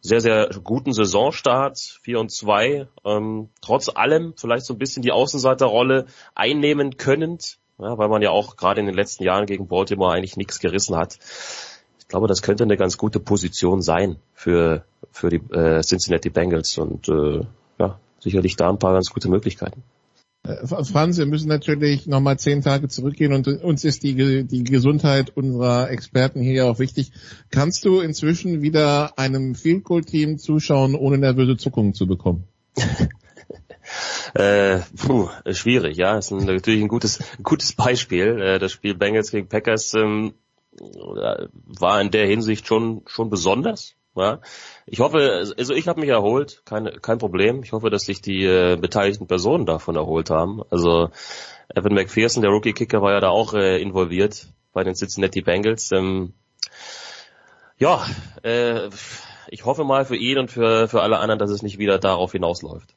sehr, 0.00 0.20
sehr 0.20 0.50
guten 0.62 0.92
Saisonstart, 0.92 1.78
4 2.02 2.20
und 2.20 2.30
2, 2.30 2.86
ähm, 3.04 3.48
trotz 3.60 3.88
allem 3.88 4.34
vielleicht 4.36 4.66
so 4.66 4.74
ein 4.74 4.78
bisschen 4.78 5.02
die 5.02 5.12
Außenseiterrolle 5.12 6.06
einnehmen 6.34 6.96
könnend, 6.96 7.58
ja, 7.78 7.96
weil 7.98 8.08
man 8.08 8.22
ja 8.22 8.30
auch 8.30 8.56
gerade 8.56 8.80
in 8.80 8.86
den 8.86 8.94
letzten 8.94 9.24
Jahren 9.24 9.46
gegen 9.46 9.68
Baltimore 9.68 10.12
eigentlich 10.12 10.36
nichts 10.36 10.60
gerissen 10.60 10.96
hat. 10.96 11.18
Ich 12.06 12.10
glaube, 12.10 12.28
das 12.28 12.40
könnte 12.40 12.62
eine 12.62 12.76
ganz 12.76 12.98
gute 12.98 13.18
Position 13.18 13.82
sein 13.82 14.16
für, 14.32 14.84
für 15.10 15.28
die 15.28 15.40
äh, 15.52 15.82
Cincinnati 15.82 16.30
Bengals 16.30 16.78
und 16.78 17.08
äh, 17.08 17.44
ja, 17.80 17.98
sicherlich 18.20 18.54
da 18.54 18.68
ein 18.70 18.78
paar 18.78 18.92
ganz 18.92 19.10
gute 19.10 19.28
Möglichkeiten. 19.28 19.82
Äh, 20.44 20.84
Franz, 20.84 21.18
wir 21.18 21.26
müssen 21.26 21.48
natürlich 21.48 22.06
nochmal 22.06 22.38
zehn 22.38 22.62
Tage 22.62 22.86
zurückgehen 22.86 23.32
und 23.32 23.48
uns 23.48 23.82
ist 23.82 24.04
die, 24.04 24.44
die 24.44 24.62
Gesundheit 24.62 25.36
unserer 25.36 25.90
Experten 25.90 26.40
hier 26.40 26.66
auch 26.66 26.78
wichtig. 26.78 27.10
Kannst 27.50 27.84
du 27.84 27.98
inzwischen 27.98 28.62
wieder 28.62 29.18
einem 29.18 29.56
Field 29.56 29.82
Goal 29.82 30.04
Team 30.04 30.38
zuschauen, 30.38 30.94
ohne 30.94 31.18
nervöse 31.18 31.56
Zuckungen 31.56 31.92
zu 31.92 32.06
bekommen? 32.06 32.44
äh, 34.34 34.78
puh, 34.96 35.28
schwierig, 35.50 35.96
ja. 35.96 36.14
Das 36.14 36.30
ist 36.30 36.40
ein, 36.40 36.46
natürlich 36.46 36.82
ein 36.82 36.88
gutes, 36.88 37.18
gutes 37.42 37.72
Beispiel. 37.72 38.40
Äh, 38.40 38.58
das 38.60 38.70
Spiel 38.70 38.94
Bengals 38.94 39.32
gegen 39.32 39.48
Packers 39.48 39.92
ähm, 39.94 40.34
war 40.78 42.00
in 42.00 42.10
der 42.10 42.26
Hinsicht 42.26 42.66
schon, 42.66 43.02
schon 43.06 43.30
besonders. 43.30 43.94
Ja. 44.16 44.40
Ich 44.86 45.00
hoffe, 45.00 45.52
also 45.56 45.74
ich 45.74 45.88
habe 45.88 46.00
mich 46.00 46.08
erholt, 46.08 46.62
kein, 46.64 46.90
kein 47.02 47.18
Problem. 47.18 47.62
Ich 47.62 47.72
hoffe, 47.72 47.90
dass 47.90 48.06
sich 48.06 48.22
die 48.22 48.44
äh, 48.44 48.76
beteiligten 48.76 49.26
Personen 49.26 49.66
davon 49.66 49.96
erholt 49.96 50.30
haben. 50.30 50.62
Also 50.70 51.10
Evan 51.74 51.94
McPherson, 51.94 52.42
der 52.42 52.50
Rookie-Kicker, 52.50 53.02
war 53.02 53.12
ja 53.12 53.20
da 53.20 53.28
auch 53.28 53.52
äh, 53.52 53.80
involviert 53.80 54.48
bei 54.72 54.84
den 54.84 54.94
Cincinnati 54.94 55.42
Bengals. 55.42 55.92
Ähm, 55.92 56.32
ja, 57.78 58.06
äh, 58.42 58.88
ich 59.48 59.64
hoffe 59.66 59.84
mal 59.84 60.06
für 60.06 60.16
ihn 60.16 60.38
und 60.38 60.50
für, 60.50 60.88
für 60.88 61.02
alle 61.02 61.18
anderen, 61.18 61.38
dass 61.38 61.50
es 61.50 61.62
nicht 61.62 61.78
wieder 61.78 61.98
darauf 61.98 62.32
hinausläuft. 62.32 62.94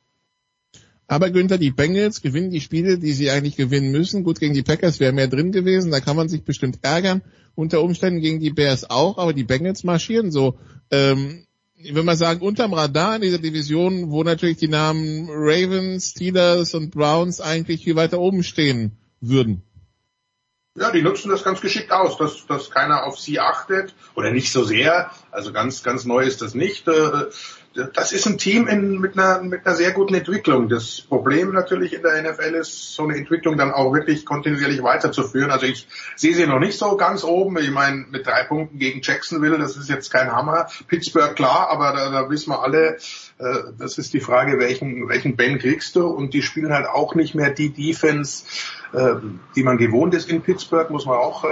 Aber 1.07 1.31
Günther, 1.31 1.57
die 1.57 1.71
Bengals 1.71 2.21
gewinnen 2.21 2.51
die 2.51 2.61
Spiele, 2.61 2.99
die 2.99 3.13
sie 3.13 3.31
eigentlich 3.31 3.55
gewinnen 3.55 3.91
müssen. 3.91 4.23
Gut, 4.23 4.39
gegen 4.39 4.53
die 4.53 4.61
Packers 4.61 4.99
wäre 4.99 5.11
mehr 5.11 5.27
drin 5.27 5.51
gewesen, 5.51 5.91
da 5.91 5.99
kann 5.99 6.15
man 6.15 6.29
sich 6.29 6.43
bestimmt 6.43 6.79
ärgern. 6.83 7.23
Unter 7.59 7.81
Umständen 7.81 8.21
gegen 8.21 8.39
die 8.39 8.51
Bears 8.51 8.89
auch, 8.89 9.17
aber 9.17 9.33
die 9.33 9.43
Bengals 9.43 9.83
marschieren 9.83 10.31
so 10.31 10.57
ähm, 10.91 11.45
ich 11.81 11.93
würde 11.93 12.05
mal 12.05 12.17
sagen, 12.17 12.41
unterm 12.41 12.73
Radar 12.73 13.15
in 13.15 13.21
dieser 13.21 13.37
Division, 13.37 14.11
wo 14.11 14.23
natürlich 14.23 14.57
die 14.57 14.67
Namen 14.67 15.27
Ravens, 15.29 16.09
Steelers 16.11 16.73
und 16.73 16.91
Browns 16.91 17.39
eigentlich 17.39 17.85
viel 17.85 17.95
weiter 17.95 18.19
oben 18.19 18.43
stehen 18.43 18.97
würden. 19.21 19.63
Ja, 20.75 20.91
die 20.91 21.01
nutzen 21.01 21.29
das 21.29 21.43
ganz 21.43 21.61
geschickt 21.61 21.91
aus, 21.91 22.17
dass, 22.17 22.45
dass 22.47 22.69
keiner 22.69 23.05
auf 23.05 23.17
sie 23.17 23.39
achtet 23.39 23.93
oder 24.15 24.31
nicht 24.31 24.51
so 24.51 24.63
sehr. 24.63 25.11
Also 25.31 25.51
ganz, 25.53 25.81
ganz 25.83 26.05
neu 26.05 26.23
ist 26.23 26.41
das 26.41 26.53
nicht. 26.53 26.85
Das 27.93 28.11
ist 28.11 28.25
ein 28.25 28.37
Team 28.37 28.67
in, 28.67 28.99
mit, 28.99 29.17
einer, 29.17 29.41
mit 29.41 29.65
einer 29.65 29.75
sehr 29.75 29.91
guten 29.91 30.13
Entwicklung. 30.13 30.69
Das 30.69 31.01
Problem 31.01 31.51
natürlich 31.53 31.93
in 31.93 32.01
der 32.01 32.21
NFL 32.21 32.55
ist, 32.55 32.93
so 32.93 33.03
eine 33.03 33.17
Entwicklung 33.17 33.57
dann 33.57 33.71
auch 33.71 33.93
wirklich 33.93 34.25
kontinuierlich 34.25 34.83
weiterzuführen. 34.83 35.51
Also 35.51 35.65
ich 35.65 35.87
sehe 36.15 36.33
sie 36.33 36.47
noch 36.47 36.59
nicht 36.59 36.77
so 36.77 36.97
ganz 36.97 37.23
oben. 37.23 37.57
Ich 37.57 37.71
meine, 37.71 38.05
mit 38.09 38.25
drei 38.25 38.43
Punkten 38.43 38.79
gegen 38.79 39.01
Jacksonville, 39.01 39.57
das 39.57 39.77
ist 39.77 39.89
jetzt 39.89 40.11
kein 40.11 40.31
Hammer. 40.31 40.67
Pittsburgh 40.87 41.35
klar, 41.35 41.69
aber 41.69 41.93
da, 41.93 42.09
da 42.09 42.29
wissen 42.29 42.51
wir 42.51 42.61
alle, 42.61 42.97
äh, 43.39 43.73
das 43.77 43.97
ist 43.97 44.13
die 44.13 44.19
Frage, 44.21 44.59
welchen, 44.59 45.07
welchen 45.09 45.35
Ben 45.35 45.59
kriegst 45.59 45.95
du? 45.95 46.07
Und 46.07 46.33
die 46.33 46.41
spielen 46.41 46.73
halt 46.73 46.87
auch 46.87 47.15
nicht 47.15 47.35
mehr 47.35 47.51
die 47.51 47.69
Defense, 47.69 48.45
äh, 48.93 49.15
die 49.55 49.63
man 49.63 49.77
gewohnt 49.77 50.13
ist 50.13 50.29
in 50.29 50.41
Pittsburgh, 50.41 50.89
muss 50.89 51.05
man 51.05 51.17
auch 51.17 51.43
äh, 51.43 51.47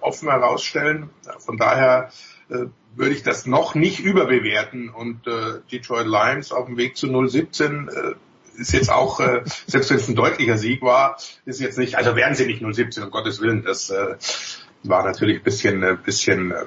offen 0.00 0.28
herausstellen. 0.28 1.10
Von 1.38 1.56
daher 1.56 2.10
äh, 2.48 2.66
würde 2.96 3.14
ich 3.14 3.22
das 3.22 3.46
noch 3.46 3.74
nicht 3.74 4.00
überbewerten. 4.00 4.88
Und 4.88 5.26
äh, 5.26 5.60
Detroit 5.70 6.06
Lions 6.06 6.52
auf 6.52 6.66
dem 6.66 6.76
Weg 6.76 6.96
zu 6.96 7.08
017 7.08 7.88
äh, 7.88 8.60
ist 8.60 8.72
jetzt 8.72 8.90
auch, 8.90 9.20
äh, 9.20 9.42
selbst 9.66 9.90
wenn 9.90 9.98
es 9.98 10.08
ein 10.08 10.16
deutlicher 10.16 10.58
Sieg 10.58 10.82
war, 10.82 11.18
ist 11.44 11.60
jetzt 11.60 11.78
nicht, 11.78 11.96
also 11.96 12.16
werden 12.16 12.34
sie 12.34 12.46
nicht 12.46 12.62
017, 12.62 13.04
um 13.04 13.10
Gottes 13.10 13.40
Willen. 13.40 13.62
Das 13.62 13.90
äh, 13.90 14.16
war 14.82 15.04
natürlich 15.04 15.38
ein 15.38 15.44
bisschen, 15.44 15.82
äh, 15.82 15.96
bisschen 16.02 16.50
äh, 16.50 16.64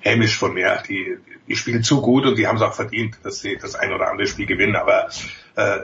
hämisch 0.00 0.38
von 0.38 0.54
mir. 0.54 0.82
Die, 0.88 1.18
die 1.46 1.56
spielen 1.56 1.82
zu 1.82 2.00
gut 2.00 2.24
und 2.26 2.36
die 2.36 2.46
haben 2.46 2.56
es 2.56 2.62
auch 2.62 2.74
verdient, 2.74 3.18
dass 3.22 3.40
sie 3.40 3.56
das 3.56 3.74
ein 3.74 3.92
oder 3.92 4.10
andere 4.10 4.26
Spiel 4.26 4.46
gewinnen. 4.46 4.76
Aber 4.76 5.10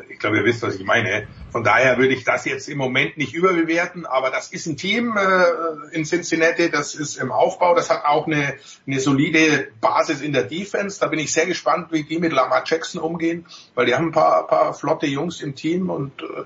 ich 0.08 0.18
glaube, 0.18 0.38
ihr 0.38 0.44
wisst, 0.44 0.62
was 0.62 0.74
ich 0.74 0.84
meine. 0.84 1.28
Von 1.50 1.64
daher 1.64 1.98
würde 1.98 2.14
ich 2.14 2.24
das 2.24 2.44
jetzt 2.44 2.68
im 2.68 2.78
Moment 2.78 3.16
nicht 3.16 3.34
überbewerten, 3.34 4.06
aber 4.06 4.30
das 4.30 4.52
ist 4.52 4.66
ein 4.66 4.76
Team 4.76 5.16
äh, 5.16 5.94
in 5.94 6.04
Cincinnati, 6.04 6.70
das 6.70 6.94
ist 6.94 7.16
im 7.16 7.32
Aufbau, 7.32 7.74
das 7.74 7.90
hat 7.90 8.04
auch 8.04 8.26
eine, 8.26 8.54
eine 8.86 9.00
solide 9.00 9.68
Basis 9.80 10.20
in 10.20 10.32
der 10.32 10.44
Defense. 10.44 11.00
Da 11.00 11.08
bin 11.08 11.18
ich 11.18 11.32
sehr 11.32 11.46
gespannt, 11.46 11.88
wie 11.90 12.04
die 12.04 12.18
mit 12.18 12.32
Lamar 12.32 12.62
Jackson 12.66 13.00
umgehen, 13.00 13.46
weil 13.74 13.86
die 13.86 13.94
haben 13.94 14.06
ein 14.06 14.12
paar, 14.12 14.46
paar 14.46 14.74
flotte 14.74 15.06
Jungs 15.06 15.40
im 15.40 15.54
Team 15.54 15.90
und 15.90 16.22
äh, 16.22 16.44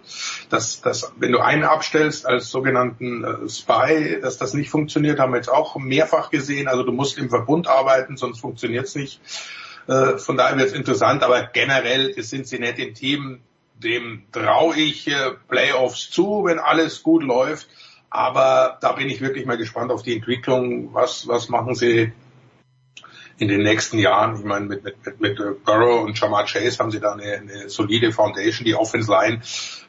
das, 0.49 0.81
das, 0.81 1.12
wenn 1.16 1.33
du 1.33 1.41
einen 1.41 1.64
abstellst 1.64 2.27
als 2.27 2.51
sogenannten 2.51 3.25
äh, 3.25 3.49
Spy, 3.49 4.20
dass 4.22 4.39
das 4.39 4.55
nicht 4.55 4.70
funktioniert, 4.70 5.18
haben 5.18 5.33
wir 5.33 5.39
jetzt 5.39 5.51
auch 5.51 5.77
mehrfach 5.77 6.31
gesehen. 6.31 6.68
Also 6.68 6.83
du 6.83 6.93
musst 6.93 7.18
im 7.18 7.29
Verbund 7.29 7.68
arbeiten, 7.68 8.16
sonst 8.16 8.41
funktioniert 8.41 8.87
es 8.87 8.95
nicht. 8.95 9.20
Äh, 9.87 10.18
von 10.18 10.37
daher 10.37 10.57
wird 10.57 10.68
es 10.68 10.74
interessant, 10.74 11.22
aber 11.22 11.43
generell 11.53 12.09
ist 12.09 12.30
Cincinnati 12.30 12.82
ein 12.82 12.95
Team, 12.95 13.41
dem 13.74 14.24
traue 14.32 14.76
ich 14.76 15.09
äh, 15.09 15.32
Playoffs 15.49 16.11
zu, 16.11 16.45
wenn 16.45 16.59
alles 16.59 17.03
gut 17.03 17.22
läuft. 17.22 17.68
Aber 18.11 18.78
da 18.80 18.93
bin 18.93 19.11
ich 19.11 19.20
wirklich 19.20 19.45
mal 19.45 19.57
gespannt 19.57 19.91
auf 19.91 20.03
die 20.03 20.14
Entwicklung. 20.14 20.95
Was, 20.95 21.26
was 21.26 21.49
machen 21.49 21.74
sie 21.74 22.12
in 23.39 23.49
den 23.49 23.62
nächsten 23.62 23.99
Jahren? 23.99 24.37
Ich 24.37 24.45
meine, 24.45 24.66
mit, 24.66 24.85
mit, 24.85 25.05
mit, 25.05 25.20
mit 25.20 25.64
Burrow 25.64 26.05
und 26.05 26.18
Jamar 26.18 26.45
Chase 26.45 26.78
haben 26.78 26.93
sie 26.93 27.01
da 27.01 27.14
eine, 27.14 27.24
eine 27.24 27.68
solide 27.68 28.12
Foundation. 28.12 28.64
Die 28.64 28.76
Offense 28.76 29.11
Line 29.11 29.41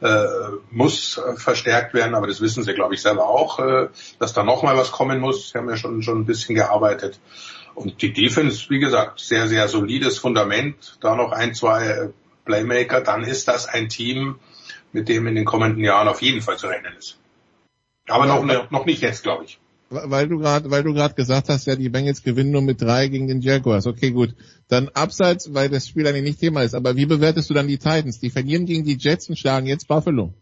äh, 0.02 0.58
muss 0.72 1.22
verstärkt 1.38 1.94
werden, 1.94 2.16
aber 2.16 2.26
das 2.26 2.42
wissen 2.42 2.64
sie, 2.64 2.74
glaube 2.74 2.96
ich, 2.96 3.04
selber 3.04 3.30
auch, 3.30 3.60
äh, 3.60 3.90
dass 4.18 4.34
da 4.34 4.44
nochmal 4.44 4.76
was 4.76 4.92
kommen 4.92 5.20
muss. 5.20 5.52
Sie 5.52 5.58
haben 5.60 5.70
ja 5.70 5.78
schon, 5.78 6.02
schon 6.02 6.22
ein 6.22 6.26
bisschen 6.26 6.56
gearbeitet. 6.56 7.20
Und 7.76 8.02
die 8.02 8.14
Defense, 8.14 8.70
wie 8.70 8.80
gesagt, 8.80 9.20
sehr, 9.20 9.48
sehr 9.48 9.68
solides 9.68 10.18
Fundament. 10.18 10.98
Da 11.02 11.16
noch 11.16 11.32
ein, 11.32 11.54
zwei 11.54 12.10
Playmaker, 12.46 13.02
dann 13.02 13.24
ist 13.24 13.48
das 13.48 13.68
ein 13.68 13.90
Team, 13.90 14.38
mit 14.94 15.10
dem 15.10 15.28
in 15.28 15.36
den 15.36 15.46
kommenden 15.46 15.84
Jahren 15.84 16.08
auf 16.08 16.22
jeden 16.22 16.42
Fall 16.42 16.58
zu 16.58 16.68
rechnen 16.68 16.94
ist. 16.98 17.20
Aber 18.08 18.26
noch, 18.26 18.72
noch 18.72 18.86
nicht 18.86 19.02
jetzt, 19.02 19.24
glaube 19.24 19.46
ich. 19.46 19.60
Weil 19.90 20.28
du 20.28 20.40
gerade, 20.40 20.72
weil 20.72 20.84
du 20.84 20.94
gerade 20.94 21.14
gesagt 21.14 21.50
hast, 21.50 21.68
ja, 21.68 21.76
die 21.76 21.90
Bengals 21.90 22.24
gewinnen 22.24 22.52
nur 22.52 22.62
mit 22.62 22.82
drei 22.82 23.08
gegen 23.08 23.28
den 23.28 23.42
Jaguars. 23.42 23.86
Okay, 23.86 24.12
gut. 24.12 24.36
Dann 24.68 24.90
abseits, 24.90 25.54
weil 25.54 25.70
das 25.70 25.88
Spiel 25.88 26.08
eigentlich 26.08 26.24
nicht 26.24 26.40
Thema 26.40 26.64
ist. 26.64 26.74
Aber 26.74 26.96
wie 26.96 27.06
bewertest 27.06 27.50
du 27.50 27.54
dann 27.54 27.68
die 27.68 27.78
Titans? 27.78 28.20
Die 28.20 28.30
verlieren 28.30 28.66
gegen 28.66 28.84
die 28.84 28.98
Jets 28.98 29.30
und 29.30 29.38
schlagen 29.38 29.68
jetzt 29.68 29.88
Buffalo. 29.88 30.34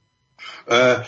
Äh, 0.66 1.02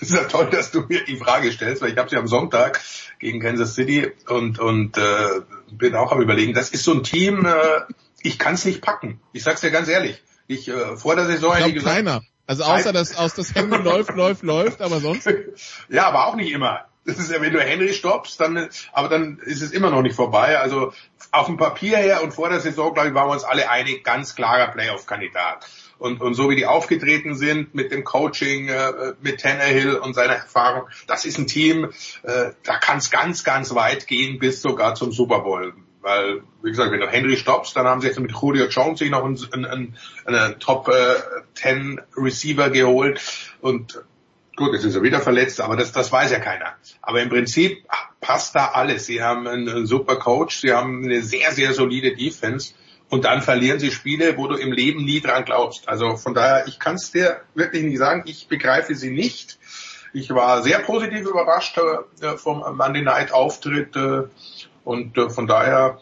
ist 0.00 0.12
ja 0.12 0.24
toll, 0.24 0.48
dass 0.50 0.70
du 0.70 0.82
mir 0.82 1.04
die 1.04 1.16
Frage 1.16 1.50
stellst, 1.50 1.82
weil 1.82 1.92
ich 1.92 1.98
habe 1.98 2.08
sie 2.08 2.16
am 2.16 2.28
Sonntag 2.28 2.80
gegen 3.18 3.40
Kansas 3.40 3.74
City 3.74 4.12
und 4.28 4.58
und 4.58 4.96
äh, 4.96 5.40
bin 5.70 5.94
auch 5.94 6.12
am 6.12 6.20
überlegen. 6.20 6.54
Das 6.54 6.70
ist 6.70 6.84
so 6.84 6.92
ein 6.92 7.02
Team, 7.02 7.44
äh, 7.44 7.80
ich 8.22 8.38
kann 8.38 8.54
es 8.54 8.64
nicht 8.64 8.80
packen. 8.80 9.20
Ich 9.32 9.42
sag's 9.42 9.60
dir 9.60 9.70
ganz 9.70 9.88
ehrlich. 9.88 10.22
Ich 10.46 10.68
äh, 10.68 10.96
vor 10.96 11.16
der 11.16 11.26
Saison 11.26 11.56
ich 11.58 11.74
glaub, 11.74 11.84
keiner. 11.84 12.22
Also 12.46 12.64
außer 12.64 12.92
dass 12.92 13.16
aus 13.16 13.34
das 13.34 13.54
Hände 13.54 13.78
läuft, 13.78 14.14
läuft, 14.14 14.42
läuft, 14.42 14.80
aber 14.82 15.00
sonst. 15.00 15.28
ja, 15.88 16.06
aber 16.06 16.26
auch 16.26 16.36
nicht 16.36 16.52
immer. 16.52 16.86
Das 17.04 17.18
ist 17.18 17.32
ja, 17.32 17.40
wenn 17.40 17.52
du 17.52 17.60
Henry 17.60 17.92
stoppst, 17.92 18.40
dann, 18.40 18.68
aber 18.92 19.08
dann 19.08 19.38
ist 19.38 19.60
es 19.60 19.72
immer 19.72 19.90
noch 19.90 20.02
nicht 20.02 20.14
vorbei. 20.14 20.58
Also 20.58 20.92
auf 21.32 21.46
dem 21.46 21.56
Papier 21.56 21.98
her 21.98 22.22
und 22.22 22.32
vor 22.32 22.48
der 22.48 22.60
Saison, 22.60 22.94
glaube 22.94 23.08
ich, 23.08 23.14
waren 23.14 23.28
wir 23.28 23.32
uns 23.32 23.42
alle 23.42 23.68
einig, 23.68 24.04
ganz 24.04 24.36
klarer 24.36 24.68
Playoff-Kandidat. 24.68 25.66
Und, 26.02 26.20
und 26.20 26.34
so 26.34 26.50
wie 26.50 26.56
die 26.56 26.66
aufgetreten 26.66 27.36
sind 27.36 27.76
mit 27.76 27.92
dem 27.92 28.02
Coaching, 28.02 28.68
äh, 28.68 29.12
mit 29.22 29.40
Tannehill 29.40 29.94
und 29.94 30.14
seiner 30.14 30.32
Erfahrung, 30.32 30.88
das 31.06 31.24
ist 31.24 31.38
ein 31.38 31.46
Team, 31.46 31.92
äh, 32.24 32.50
da 32.64 32.78
kann 32.78 32.98
es 32.98 33.12
ganz, 33.12 33.44
ganz 33.44 33.72
weit 33.76 34.08
gehen 34.08 34.40
bis 34.40 34.62
sogar 34.62 34.96
zum 34.96 35.12
Super 35.12 35.42
Bowl. 35.42 35.74
Weil, 36.00 36.42
wie 36.64 36.70
gesagt, 36.70 36.90
wenn 36.90 36.98
du 36.98 37.06
Henry 37.06 37.36
stoppst, 37.36 37.76
dann 37.76 37.86
haben 37.86 38.00
sie 38.00 38.08
jetzt 38.08 38.18
mit 38.18 38.32
Julio 38.32 38.66
Jones 38.66 38.98
sich 38.98 39.10
noch 39.10 39.24
einen, 39.24 39.38
einen, 39.64 39.96
einen 40.24 40.58
Top 40.58 40.88
äh, 40.88 41.20
10 41.54 42.00
Receiver 42.16 42.70
geholt. 42.70 43.20
Und 43.60 44.02
gut, 44.56 44.72
jetzt 44.72 44.84
ist 44.84 44.96
er 44.96 45.02
wieder 45.02 45.20
verletzt, 45.20 45.60
aber 45.60 45.76
das, 45.76 45.92
das 45.92 46.10
weiß 46.10 46.32
ja 46.32 46.40
keiner. 46.40 46.74
Aber 47.00 47.22
im 47.22 47.28
Prinzip 47.28 47.86
passt 48.20 48.56
da 48.56 48.72
alles. 48.72 49.06
Sie 49.06 49.22
haben 49.22 49.46
einen 49.46 49.86
super 49.86 50.16
Coach, 50.16 50.58
sie 50.58 50.72
haben 50.72 51.04
eine 51.04 51.22
sehr, 51.22 51.52
sehr 51.52 51.72
solide 51.74 52.16
Defense. 52.16 52.74
Und 53.12 53.26
dann 53.26 53.42
verlieren 53.42 53.78
sie 53.78 53.90
Spiele, 53.90 54.38
wo 54.38 54.46
du 54.46 54.54
im 54.54 54.72
Leben 54.72 55.04
nie 55.04 55.20
dran 55.20 55.44
glaubst. 55.44 55.86
Also 55.86 56.16
von 56.16 56.32
daher, 56.32 56.66
ich 56.66 56.78
kann 56.78 56.94
es 56.94 57.10
dir 57.10 57.42
wirklich 57.54 57.82
nicht 57.82 57.98
sagen. 57.98 58.22
Ich 58.24 58.48
begreife 58.48 58.94
sie 58.94 59.10
nicht. 59.10 59.58
Ich 60.14 60.30
war 60.30 60.62
sehr 60.62 60.78
positiv 60.78 61.26
überrascht 61.26 61.76
äh, 61.76 62.38
vom 62.38 62.60
Monday 62.74 63.02
Night 63.02 63.30
Auftritt. 63.30 63.94
Äh, 63.96 64.22
und 64.84 65.18
äh, 65.18 65.28
von 65.28 65.46
daher, 65.46 66.00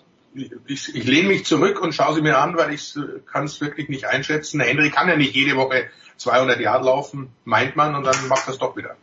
ich, 0.68 0.94
ich 0.94 1.04
lehne 1.04 1.26
mich 1.26 1.46
zurück 1.46 1.80
und 1.80 1.96
schaue 1.96 2.14
sie 2.14 2.22
mir 2.22 2.38
an, 2.38 2.56
weil 2.56 2.72
ich 2.72 2.94
äh, 2.94 3.00
kann 3.26 3.46
es 3.46 3.60
wirklich 3.60 3.88
nicht 3.88 4.04
einschätzen. 4.04 4.60
Henry 4.60 4.90
kann 4.90 5.08
ja 5.08 5.16
nicht 5.16 5.34
jede 5.34 5.56
Woche 5.56 5.86
200 6.16 6.60
Jahre 6.60 6.84
laufen, 6.84 7.32
meint 7.44 7.74
man, 7.74 7.96
und 7.96 8.04
dann 8.04 8.28
macht 8.28 8.46
das 8.46 8.58
doch 8.58 8.76
wieder. 8.76 8.96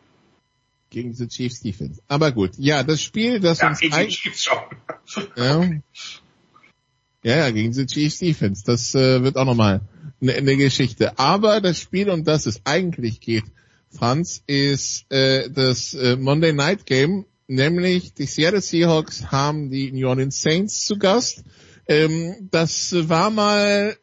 Gegen 0.91 1.14
die 1.14 1.28
Chiefs 1.28 1.60
Defense. 1.60 2.01
Aber 2.08 2.32
gut, 2.32 2.51
ja, 2.58 2.84
das 2.84 3.01
Spiel, 3.01 3.41
das 3.41 3.60
ja, 3.60 3.68
uns 3.68 4.41
schon. 4.41 5.28
ja. 5.36 5.70
ja, 7.28 7.36
ja, 7.36 7.51
gegen 7.51 7.73
die 7.73 7.86
Chiefs 7.86 8.19
Defense. 8.19 8.63
Das 8.65 8.95
äh, 8.95 9.21
wird 9.21 9.36
auch 9.36 9.43
nochmal 9.43 9.82
eine, 10.21 10.34
eine 10.36 10.55
Geschichte. 10.55 11.19
Aber 11.19 11.59
das 11.59 11.78
Spiel, 11.78 12.09
um 12.09 12.23
das 12.23 12.45
es 12.45 12.61
eigentlich 12.63 13.19
geht, 13.19 13.43
Franz, 13.89 14.43
ist 14.47 15.11
äh, 15.11 15.49
das 15.49 15.93
äh, 15.93 16.15
Monday 16.15 16.53
Night 16.53 16.86
Game 16.86 17.25
nämlich 17.47 18.13
die 18.13 18.28
Seattle 18.28 18.61
Seahawks 18.61 19.30
haben 19.30 19.69
die 19.69 19.91
New 19.91 20.07
Orleans 20.07 20.41
Saints 20.41 20.86
zu 20.86 20.97
Gast. 20.97 21.43
Ähm, 21.88 22.47
das 22.49 22.95
war 23.09 23.30
mal 23.30 23.97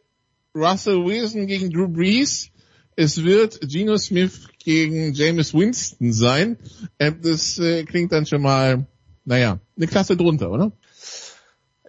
Russell 0.54 1.04
Wilson 1.04 1.46
gegen 1.46 1.70
Drew 1.70 1.88
Brees. 1.88 2.50
Es 2.94 3.24
wird 3.24 3.58
Geno 3.62 3.96
Smith 3.96 4.48
gegen 4.58 5.14
James 5.14 5.54
Winston 5.54 6.12
sein. 6.12 6.58
Ähm, 6.98 7.20
das 7.22 7.58
äh, 7.58 7.84
klingt 7.84 8.12
dann 8.12 8.26
schon 8.26 8.42
mal, 8.42 8.86
naja, 9.24 9.60
eine 9.76 9.86
Klasse 9.86 10.14
drunter, 10.14 10.50
oder? 10.50 10.72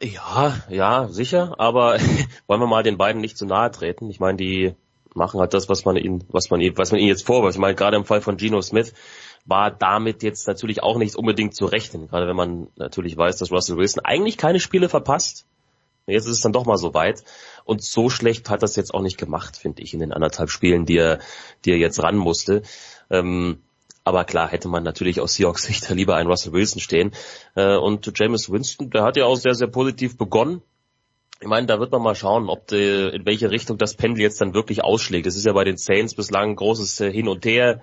Ja, 0.01 0.57
ja, 0.69 1.07
sicher, 1.07 1.55
aber 1.57 1.97
wollen 2.47 2.61
wir 2.61 2.67
mal 2.67 2.83
den 2.83 2.97
beiden 2.97 3.21
nicht 3.21 3.37
zu 3.37 3.45
nahe 3.45 3.71
treten. 3.71 4.09
Ich 4.09 4.19
meine, 4.19 4.37
die 4.37 4.75
machen 5.13 5.39
halt 5.39 5.53
das, 5.53 5.69
was 5.69 5.85
man 5.85 5.95
ihnen, 5.95 6.23
was 6.29 6.49
man 6.49 6.59
ihnen, 6.59 6.77
was 6.77 6.91
man 6.91 6.99
ihnen 6.99 7.09
jetzt 7.09 7.25
vorwirft. 7.25 7.55
Ich 7.55 7.61
meine, 7.61 7.75
gerade 7.75 7.95
im 7.95 8.05
Fall 8.05 8.21
von 8.21 8.35
Geno 8.35 8.61
Smith, 8.61 8.93
war 9.45 9.71
damit 9.71 10.23
jetzt 10.23 10.47
natürlich 10.47 10.83
auch 10.83 10.97
nicht 10.97 11.15
unbedingt 11.15 11.55
zu 11.55 11.65
rechnen, 11.65 12.07
gerade 12.07 12.27
wenn 12.27 12.35
man 12.35 12.67
natürlich 12.75 13.15
weiß, 13.15 13.37
dass 13.37 13.51
Russell 13.51 13.77
Wilson 13.77 14.03
eigentlich 14.03 14.37
keine 14.37 14.59
Spiele 14.59 14.89
verpasst. 14.89 15.45
Jetzt 16.07 16.25
ist 16.25 16.37
es 16.37 16.41
dann 16.41 16.53
doch 16.53 16.65
mal 16.65 16.77
so 16.77 16.93
weit. 16.93 17.23
Und 17.63 17.83
so 17.83 18.09
schlecht 18.09 18.49
hat 18.49 18.61
das 18.61 18.75
jetzt 18.75 18.93
auch 18.93 19.01
nicht 19.01 19.17
gemacht, 19.17 19.57
finde 19.57 19.81
ich, 19.81 19.93
in 19.93 19.99
den 20.01 20.13
anderthalb 20.13 20.51
Spielen, 20.51 20.85
die 20.85 20.97
er, 20.97 21.19
die 21.63 21.71
er 21.71 21.77
jetzt 21.77 22.01
ran 22.01 22.17
musste. 22.17 22.61
Ähm, 23.09 23.61
aber 24.06 24.24
klar, 24.24 24.49
hätte 24.49 24.68
man 24.70 24.84
natürlich 24.84 25.20
aus 25.20 25.34
Seahawks 25.34 25.64
Sicht 25.64 25.89
lieber 25.89 26.16
einen 26.16 26.30
Russell 26.30 26.53
Wilson 26.53 26.80
stehen. 26.80 27.12
Äh, 27.56 27.76
und 27.76 28.10
James 28.18 28.49
Winston, 28.49 28.91
der 28.91 29.03
hat 29.03 29.18
ja 29.18 29.26
auch 29.26 29.36
sehr, 29.36 29.56
sehr 29.56 29.68
positiv 29.68 30.16
begonnen. 30.16 30.62
Ich 31.41 31.47
meine, 31.47 31.68
da 31.68 31.80
wird 31.80 31.91
man 31.91 32.03
mal 32.03 32.16
schauen, 32.16 32.47
ob 32.47 32.68
die, 32.68 33.10
in 33.14 33.26
welche 33.26 33.51
Richtung 33.51 33.78
das 33.78 33.95
Pendel 33.95 34.22
jetzt 34.22 34.39
dann 34.39 34.53
wirklich 34.53 34.84
ausschlägt. 34.84 35.26
Es 35.26 35.36
ist 35.36 35.45
ja 35.45 35.53
bei 35.53 35.66
den 35.66 35.78
Saints 35.78 36.16
bislang 36.16 36.51
ein 36.51 36.56
großes 36.56 37.01
äh, 37.01 37.12
Hin 37.12 37.28
und 37.28 37.45
Her. 37.45 37.82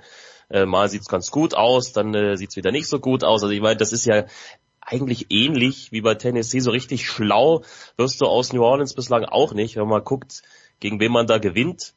Äh, 0.49 0.64
mal 0.64 0.89
sieht's 0.89 1.09
ganz 1.09 1.31
gut 1.33 1.55
aus, 1.55 1.93
dann 1.93 2.37
sieht's 2.37 2.57
wieder 2.57 2.70
nicht 2.70 2.87
so 2.87 3.01
gut 3.01 3.25
aus. 3.25 3.43
Also 3.43 3.53
ich 3.53 3.61
meine, 3.61 3.77
das 3.77 3.93
ist 3.93 4.07
ja 4.07 4.27
eigentlich 4.81 5.27
ähnlich 5.31 5.91
wie 5.91 6.03
bei 6.03 6.14
Tennessee. 6.14 6.61
So 6.61 6.70
richtig 6.70 7.07
schlau 7.07 7.62
wirst 7.97 8.20
du 8.20 8.27
aus 8.27 8.53
New 8.53 8.62
Orleans 8.62 8.95
bislang 8.95 9.25
auch 9.25 9.55
nicht, 9.55 9.77
wenn 9.77 9.89
man 9.89 10.05
guckt, 10.05 10.43
gegen 10.79 11.01
wen 11.01 11.11
man 11.12 11.27
da 11.27 11.39
gewinnt. 11.39 11.95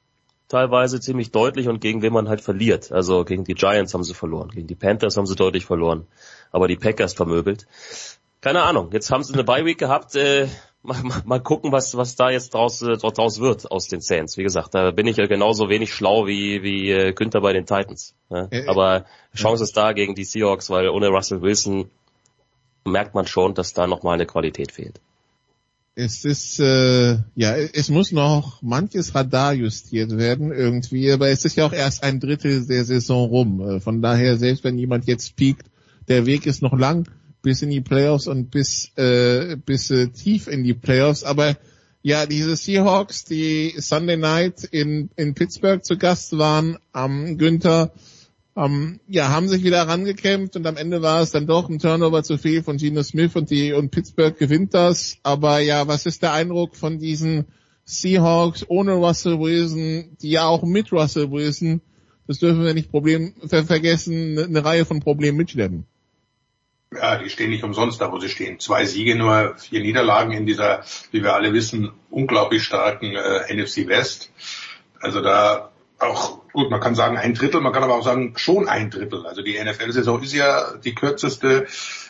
Teilweise 0.47 0.99
ziemlich 0.99 1.31
deutlich 1.31 1.67
und 1.67 1.81
gegen 1.81 2.01
wen 2.01 2.13
man 2.13 2.29
halt 2.29 2.41
verliert. 2.41 2.91
Also 2.91 3.25
gegen 3.25 3.43
die 3.43 3.55
Giants 3.55 3.93
haben 3.93 4.03
sie 4.03 4.13
verloren, 4.13 4.49
gegen 4.49 4.67
die 4.67 4.75
Panthers 4.75 5.17
haben 5.17 5.25
sie 5.25 5.35
deutlich 5.35 5.65
verloren, 5.65 6.05
aber 6.51 6.67
die 6.67 6.75
Packers 6.75 7.13
vermöbelt. 7.13 7.65
Keine 8.41 8.61
Ahnung, 8.61 8.89
jetzt 8.91 9.09
haben 9.11 9.23
sie 9.23 9.33
eine 9.33 9.43
Bye-Week 9.43 9.77
gehabt, 9.77 10.15
äh, 10.15 10.47
mal, 10.83 11.01
mal, 11.01 11.21
mal 11.25 11.39
gucken, 11.39 11.71
was, 11.71 11.97
was 11.97 12.15
da 12.15 12.29
jetzt 12.29 12.53
draus, 12.53 12.81
äh, 12.83 12.95
draus 12.97 13.39
wird 13.39 13.71
aus 13.71 13.87
den 13.87 14.01
Saints. 14.01 14.37
Wie 14.37 14.43
gesagt, 14.43 14.75
da 14.75 14.91
bin 14.91 15.07
ich 15.07 15.17
ja 15.17 15.25
genauso 15.25 15.67
wenig 15.67 15.91
schlau 15.91 16.27
wie, 16.27 16.61
wie 16.61 16.91
äh, 16.91 17.13
Günther 17.13 17.41
bei 17.41 17.53
den 17.53 17.65
Titans. 17.65 18.13
Ne? 18.29 18.47
Äh, 18.51 18.67
Aber 18.67 19.05
Chance 19.35 19.63
ist 19.63 19.75
da 19.75 19.93
gegen 19.93 20.13
die 20.13 20.25
Seahawks, 20.25 20.69
weil 20.69 20.89
ohne 20.89 21.07
Russell 21.07 21.41
Wilson 21.41 21.89
merkt 22.83 23.15
man 23.15 23.25
schon, 23.25 23.55
dass 23.55 23.73
da 23.73 23.87
nochmal 23.87 24.13
eine 24.13 24.27
Qualität 24.27 24.71
fehlt. 24.71 25.01
Es 25.97 26.25
ist, 26.25 26.59
äh, 26.59 27.19
ja, 27.35 27.55
es 27.55 27.89
muss 27.89 28.11
noch 28.11 28.61
manches 28.61 29.15
Radar 29.15 29.53
justiert 29.53 30.17
werden 30.17 30.51
irgendwie, 30.51 31.09
aber 31.09 31.29
es 31.29 31.45
ist 31.45 31.55
ja 31.55 31.65
auch 31.65 31.71
erst 31.71 32.03
ein 32.03 32.19
Drittel 32.19 32.65
der 32.67 32.83
Saison 32.83 33.29
rum. 33.29 33.61
Äh, 33.61 33.79
von 33.79 34.01
daher, 34.01 34.37
selbst 34.37 34.65
wenn 34.65 34.77
jemand 34.77 35.07
jetzt 35.07 35.37
piekt, 35.37 35.67
der 36.09 36.25
Weg 36.25 36.45
ist 36.45 36.61
noch 36.61 36.77
lang 36.77 37.07
bis 37.41 37.61
in 37.61 37.69
die 37.69 37.79
Playoffs 37.79 38.27
und 38.27 38.51
bis, 38.51 38.91
äh, 38.97 39.55
bis 39.55 39.89
äh, 39.89 40.07
tief 40.07 40.47
in 40.47 40.65
die 40.65 40.73
Playoffs. 40.73 41.23
Aber 41.23 41.55
ja, 42.01 42.25
diese 42.25 42.57
Seahawks, 42.57 43.23
die 43.23 43.73
Sunday 43.77 44.17
Night 44.17 44.63
in, 44.65 45.09
in 45.15 45.33
Pittsburgh 45.33 45.83
zu 45.83 45.97
Gast 45.97 46.37
waren, 46.37 46.77
am 46.91 47.37
Günther, 47.37 47.93
ähm, 48.55 48.99
ja, 49.07 49.29
haben 49.29 49.49
sich 49.49 49.63
wieder 49.63 49.87
rangekämpft 49.87 50.55
und 50.55 50.65
am 50.65 50.77
Ende 50.77 51.01
war 51.01 51.21
es 51.21 51.31
dann 51.31 51.45
doch 51.45 51.69
ein 51.69 51.79
Turnover 51.79 52.23
zu 52.23 52.37
viel 52.37 52.63
von 52.63 52.77
Geno 52.77 53.03
Smith 53.03 53.35
und 53.35 53.49
die 53.49 53.73
und 53.73 53.91
Pittsburgh 53.91 54.37
gewinnt 54.37 54.73
das. 54.73 55.17
Aber 55.23 55.59
ja, 55.59 55.87
was 55.87 56.05
ist 56.05 56.23
der 56.23 56.31
Eindruck 56.31 56.75
von 56.75 56.97
diesen 56.97 57.45
Seahawks 57.83 58.65
ohne 58.67 58.93
Russell 58.93 59.39
Wilson, 59.39 60.15
die 60.21 60.31
ja 60.31 60.45
auch 60.45 60.63
mit 60.63 60.91
Russell 60.91 61.31
Wilson, 61.31 61.81
das 62.27 62.39
dürfen 62.39 62.63
wir 62.63 62.73
nicht 62.73 62.91
Problem, 62.91 63.35
ver 63.45 63.65
vergessen, 63.65 64.37
eine, 64.37 64.45
eine 64.45 64.65
Reihe 64.65 64.85
von 64.85 65.01
Problemen 65.01 65.37
mitschleppen. 65.37 65.85
Ja, 66.93 67.17
die 67.17 67.29
stehen 67.29 67.49
nicht 67.49 67.63
umsonst 67.63 67.99
da, 67.99 68.11
wo 68.11 68.19
sie 68.19 68.29
stehen. 68.29 68.59
Zwei 68.59 68.85
Siege, 68.85 69.15
nur 69.15 69.55
vier 69.57 69.81
Niederlagen 69.81 70.31
in 70.31 70.45
dieser, 70.45 70.83
wie 71.11 71.23
wir 71.23 71.33
alle 71.33 71.51
wissen, 71.53 71.91
unglaublich 72.09 72.63
starken 72.63 73.15
äh, 73.15 73.53
NFC 73.53 73.87
West. 73.87 74.31
Also 75.01 75.21
da 75.21 75.71
auch, 75.99 76.39
gut, 76.51 76.69
man 76.69 76.81
kann 76.81 76.95
sagen 76.95 77.17
ein 77.17 77.33
Drittel, 77.33 77.61
man 77.61 77.71
kann 77.71 77.83
aber 77.83 77.95
auch 77.95 78.03
sagen 78.03 78.33
schon 78.35 78.67
ein 78.67 78.89
Drittel. 78.89 79.25
Also 79.25 79.41
die 79.41 79.57
NFL-Saison 79.57 80.21
ist 80.21 80.33
ja 80.33 80.75
die 80.77 80.93
kürzeste 80.93 81.67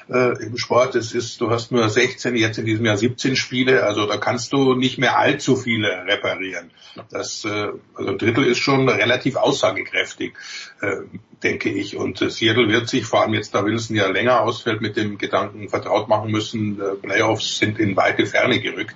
äh, 0.09 0.43
im 0.43 0.57
Sport. 0.57 0.95
Es 0.95 1.13
ist, 1.13 1.39
du 1.39 1.51
hast 1.51 1.71
nur 1.71 1.88
16, 1.88 2.36
jetzt 2.36 2.57
in 2.57 2.65
diesem 2.65 2.86
Jahr 2.86 2.97
17 2.97 3.36
Spiele, 3.36 3.83
also 3.83 4.07
da 4.07 4.17
kannst 4.17 4.53
du 4.53 4.75
nicht 4.75 4.97
mehr 4.97 5.17
allzu 5.17 5.55
viele 5.55 6.05
reparieren. 6.05 6.71
Das, 7.11 7.45
äh, 7.45 7.69
also 7.93 8.11
ein 8.11 8.17
Drittel 8.17 8.45
ist 8.45 8.59
schon 8.59 8.89
relativ 8.89 9.36
aussagekräftig, 9.36 10.33
äh, 10.81 10.97
denke 11.43 11.69
ich. 11.69 11.95
Und 11.95 12.21
äh, 12.21 12.29
Seattle 12.29 12.69
wird 12.69 12.89
sich, 12.89 13.05
vor 13.05 13.21
allem 13.21 13.33
jetzt 13.33 13.53
da 13.53 13.65
Wilson 13.65 13.95
ja 13.95 14.07
länger 14.07 14.41
ausfällt, 14.41 14.81
mit 14.81 14.97
dem 14.97 15.17
Gedanken 15.17 15.69
vertraut 15.69 16.07
machen 16.07 16.31
müssen, 16.31 16.81
äh, 16.81 16.95
Playoffs 16.95 17.57
sind 17.57 17.79
in 17.79 17.95
weite 17.95 18.25
Ferne 18.25 18.59
gerückt. 18.59 18.95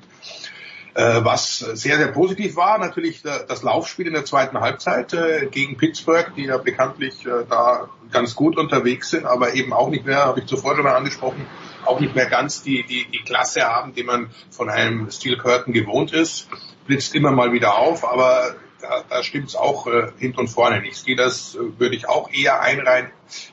Äh, 0.96 1.24
was 1.24 1.60
sehr, 1.60 1.98
sehr 1.98 2.08
positiv 2.08 2.56
war, 2.56 2.80
natürlich 2.80 3.24
äh, 3.24 3.46
das 3.48 3.62
Laufspiel 3.62 4.08
in 4.08 4.14
der 4.14 4.26
zweiten 4.26 4.60
Halbzeit 4.60 5.14
äh, 5.14 5.46
gegen 5.46 5.78
Pittsburgh, 5.78 6.34
die 6.36 6.46
ja 6.46 6.58
bekanntlich 6.58 7.28
da 7.50 7.90
ganz 8.12 8.36
gut 8.36 8.58
unterwegs 8.58 9.12
sind, 9.12 9.26
aber 9.26 9.54
eben 9.54 9.72
auch 9.72 9.90
nicht 9.90 10.06
mehr, 10.06 10.26
habe 10.26 10.40
ich 10.40 10.48
zuvor 10.48 10.76
schon 10.76 10.84
mal 10.84 10.96
angesprochen, 10.96 11.46
auch 11.86 12.00
nicht 12.00 12.16
mehr 12.16 12.26
ganz 12.26 12.64
die, 12.64 12.84
die, 12.84 13.06
die 13.12 13.24
Klasse 13.24 13.62
haben, 13.62 13.94
die 13.94 14.04
man 14.04 14.32
von 14.50 14.70
einem 14.70 15.12
Steel 15.12 15.38
Curtain 15.38 15.74
gewohnt 15.74 16.12
ist. 16.12 16.48
Blitzt 16.88 17.14
immer 17.14 17.32
mal 17.32 17.54
wieder 17.54 17.78
auf, 17.78 18.04
aber 18.04 18.56
da, 18.90 19.04
da 19.08 19.24
stimmt 19.24 19.50
es 19.50 19.56
auch 19.56 19.88
äh, 19.88 20.12
hinten 20.18 20.40
und 20.40 20.48
vorne 20.48 20.82
nicht. 20.82 21.08
Das 21.18 21.56
äh, 21.56 21.80
würde 21.80 21.96
ich 21.96 22.10
auch 22.10 22.32
eher 22.32 22.62
einreihen 22.62 23.12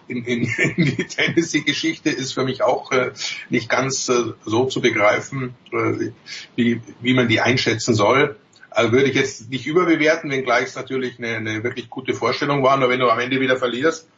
in, 0.09 0.25
in, 0.25 0.45
in 0.77 0.85
die 0.85 1.07
Tennessee-Geschichte, 1.07 2.11
ist 2.11 2.33
für 2.33 2.45
mich 2.45 2.63
auch 2.63 2.91
äh, 2.93 3.13
nicht 3.51 3.69
ganz 3.69 4.09
äh, 4.09 4.33
so 4.45 4.65
zu 4.65 4.81
begreifen, 4.81 5.55
äh, 5.73 6.11
wie, 6.57 6.81
wie 7.01 7.15
man 7.15 7.29
die 7.29 7.41
einschätzen 7.41 7.95
soll. 7.95 8.37
Also 8.71 8.93
würde 8.93 9.09
ich 9.09 9.15
jetzt 9.15 9.51
nicht 9.51 9.67
überbewerten, 9.67 10.31
wenngleich 10.31 10.67
es 10.67 10.75
natürlich 10.75 11.19
eine, 11.19 11.37
eine 11.37 11.65
wirklich 11.65 11.89
gute 11.89 12.15
Vorstellung 12.15 12.63
war. 12.63 12.77
Nur 12.77 12.89
wenn 12.91 13.01
du 13.01 13.09
am 13.09 13.19
Ende 13.19 13.41
wieder 13.41 13.57
verlierst, 13.57 14.09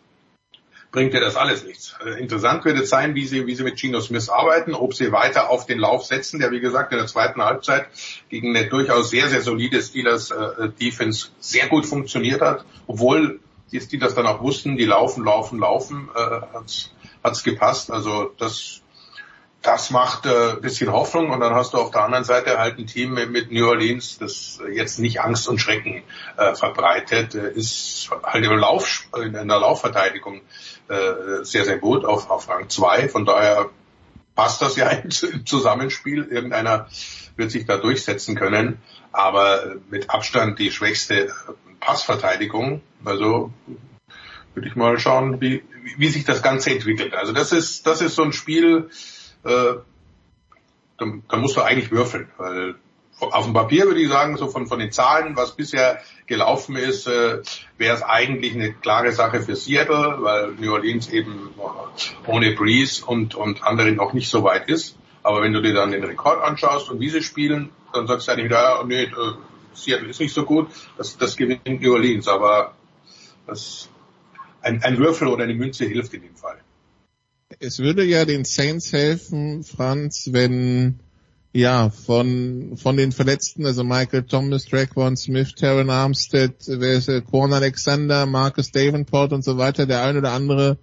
bringt 0.90 1.12
dir 1.12 1.20
das 1.20 1.36
alles 1.36 1.64
nichts. 1.64 1.94
Äh, 2.04 2.20
interessant 2.20 2.64
wird 2.64 2.78
es 2.78 2.88
sein, 2.88 3.14
wie 3.14 3.26
sie, 3.26 3.46
wie 3.46 3.54
sie 3.54 3.64
mit 3.64 3.78
Gino 3.78 4.00
Smith 4.00 4.28
arbeiten, 4.28 4.74
ob 4.74 4.94
sie 4.94 5.12
weiter 5.12 5.50
auf 5.50 5.66
den 5.66 5.78
Lauf 5.78 6.04
setzen, 6.04 6.40
der 6.40 6.50
wie 6.50 6.60
gesagt 6.60 6.92
in 6.92 6.98
der 6.98 7.06
zweiten 7.06 7.42
Halbzeit 7.42 7.86
gegen 8.28 8.56
eine 8.56 8.68
durchaus 8.68 9.10
sehr, 9.10 9.28
sehr 9.28 9.42
solide 9.42 9.82
Steelers 9.82 10.30
äh, 10.30 10.68
Defense 10.80 11.28
sehr 11.40 11.68
gut 11.68 11.86
funktioniert 11.86 12.40
hat, 12.40 12.64
obwohl 12.86 13.40
die 13.70 13.80
Steelers 13.80 14.14
dann 14.14 14.26
auch 14.26 14.40
wussten, 14.40 14.76
die 14.76 14.86
laufen, 14.86 15.24
laufen, 15.24 15.58
laufen, 15.58 16.08
äh, 16.14 16.20
hat's, 16.54 16.90
hat's 17.22 17.44
gepasst. 17.44 17.90
Also 17.90 18.32
das, 18.38 18.80
das 19.60 19.90
macht 19.90 20.24
äh, 20.24 20.56
bisschen 20.60 20.90
Hoffnung 20.90 21.30
und 21.30 21.40
dann 21.40 21.54
hast 21.54 21.74
du 21.74 21.78
auf 21.78 21.90
der 21.90 22.02
anderen 22.04 22.24
Seite 22.24 22.58
halt 22.58 22.78
ein 22.78 22.86
Team 22.86 23.12
mit 23.12 23.52
New 23.52 23.68
Orleans, 23.68 24.18
das 24.18 24.60
jetzt 24.72 24.98
nicht 24.98 25.20
Angst 25.20 25.48
und 25.48 25.58
Schrecken 25.58 26.02
äh, 26.38 26.54
verbreitet, 26.54 27.34
äh, 27.34 27.50
ist 27.52 28.08
halt 28.22 28.44
im 28.44 28.52
Lauf, 28.52 29.06
in 29.22 29.32
der 29.32 29.44
Laufverteidigung 29.44 30.40
äh, 30.88 31.44
sehr, 31.44 31.64
sehr 31.64 31.78
gut 31.78 32.04
auf, 32.04 32.30
auf 32.30 32.48
Rang 32.48 32.68
2. 32.68 33.08
Von 33.08 33.24
daher 33.24 33.70
passt 34.34 34.62
das 34.62 34.76
ja 34.76 34.88
im 34.90 35.10
Zusammenspiel. 35.46 36.24
Irgendeiner 36.24 36.88
wird 37.36 37.50
sich 37.50 37.66
da 37.66 37.76
durchsetzen 37.76 38.34
können. 38.34 38.78
Aber 39.12 39.76
mit 39.90 40.10
Abstand 40.10 40.58
die 40.58 40.70
schwächste 40.70 41.32
Passverteidigung. 41.80 42.82
Also 43.04 43.52
würde 44.54 44.68
ich 44.68 44.76
mal 44.76 44.98
schauen, 44.98 45.40
wie, 45.40 45.62
wie 45.96 46.08
sich 46.08 46.24
das 46.24 46.42
Ganze 46.42 46.70
entwickelt. 46.70 47.14
Also 47.14 47.32
das 47.32 47.52
ist, 47.52 47.86
das 47.86 48.00
ist 48.00 48.14
so 48.14 48.22
ein 48.22 48.32
Spiel, 48.32 48.90
äh, 49.44 49.74
da, 50.98 51.06
da 51.28 51.36
musst 51.36 51.56
du 51.56 51.62
eigentlich 51.62 51.90
würfeln, 51.90 52.28
weil 52.36 52.74
auf 53.20 53.44
dem 53.44 53.54
Papier 53.54 53.84
würde 53.86 54.00
ich 54.00 54.08
sagen, 54.08 54.36
so 54.36 54.48
von, 54.48 54.66
von 54.66 54.78
den 54.78 54.92
Zahlen, 54.92 55.36
was 55.36 55.56
bisher 55.56 56.00
gelaufen 56.26 56.76
ist, 56.76 57.06
äh, 57.06 57.42
wäre 57.76 57.96
es 57.96 58.02
eigentlich 58.02 58.54
eine 58.54 58.72
klare 58.72 59.12
Sache 59.12 59.42
für 59.42 59.56
Seattle, 59.56 60.18
weil 60.20 60.52
New 60.52 60.72
Orleans 60.72 61.08
eben 61.08 61.50
ohne 62.26 62.54
Breeze 62.54 63.04
und, 63.04 63.34
und 63.34 63.62
andere 63.64 63.92
noch 63.92 64.12
nicht 64.12 64.28
so 64.28 64.44
weit 64.44 64.68
ist. 64.68 64.96
Aber 65.22 65.42
wenn 65.42 65.52
du 65.52 65.60
dir 65.60 65.74
dann 65.74 65.90
den 65.90 66.04
Rekord 66.04 66.42
anschaust 66.42 66.90
und 66.90 67.00
wie 67.00 67.10
sie 67.10 67.22
spielen, 67.22 67.70
dann 67.92 68.06
sagst 68.06 68.28
du 68.28 68.32
eigentlich 68.32 68.46
wieder, 68.46 68.62
ja, 68.62 68.84
nee, 68.84 69.02
äh, 69.02 69.10
Seattle 69.74 70.08
ist 70.08 70.20
nicht 70.20 70.34
so 70.34 70.44
gut, 70.44 70.68
das, 70.96 71.16
das 71.16 71.36
gewinnt 71.36 71.66
New 71.66 71.92
Orleans. 71.92 72.28
Aber 72.28 72.74
das, 73.46 73.88
ein, 74.60 74.82
ein 74.82 74.98
Würfel 74.98 75.28
oder 75.28 75.44
eine 75.44 75.54
Münze 75.54 75.86
hilft 75.86 76.14
in 76.14 76.22
dem 76.22 76.36
Fall. 76.36 76.58
Es 77.60 77.78
würde 77.78 78.04
ja 78.04 78.24
den 78.24 78.44
Saints 78.44 78.92
helfen, 78.92 79.64
Franz, 79.64 80.28
wenn 80.32 81.00
ja, 81.52 81.90
von, 81.90 82.76
von 82.76 82.96
den 82.96 83.12
Verletzten, 83.12 83.64
also 83.64 83.82
Michael 83.84 84.24
Thomas, 84.24 84.66
Traquan 84.66 85.16
Smith, 85.16 85.54
Terran 85.54 85.90
Armstead, 85.90 86.54
Corn 87.30 87.52
Alexander, 87.52 88.26
Marcus 88.26 88.70
Davenport 88.70 89.32
und 89.32 89.44
so 89.44 89.56
weiter, 89.56 89.86
der 89.86 90.02
ein 90.02 90.16
oder 90.16 90.32
andere 90.32 90.78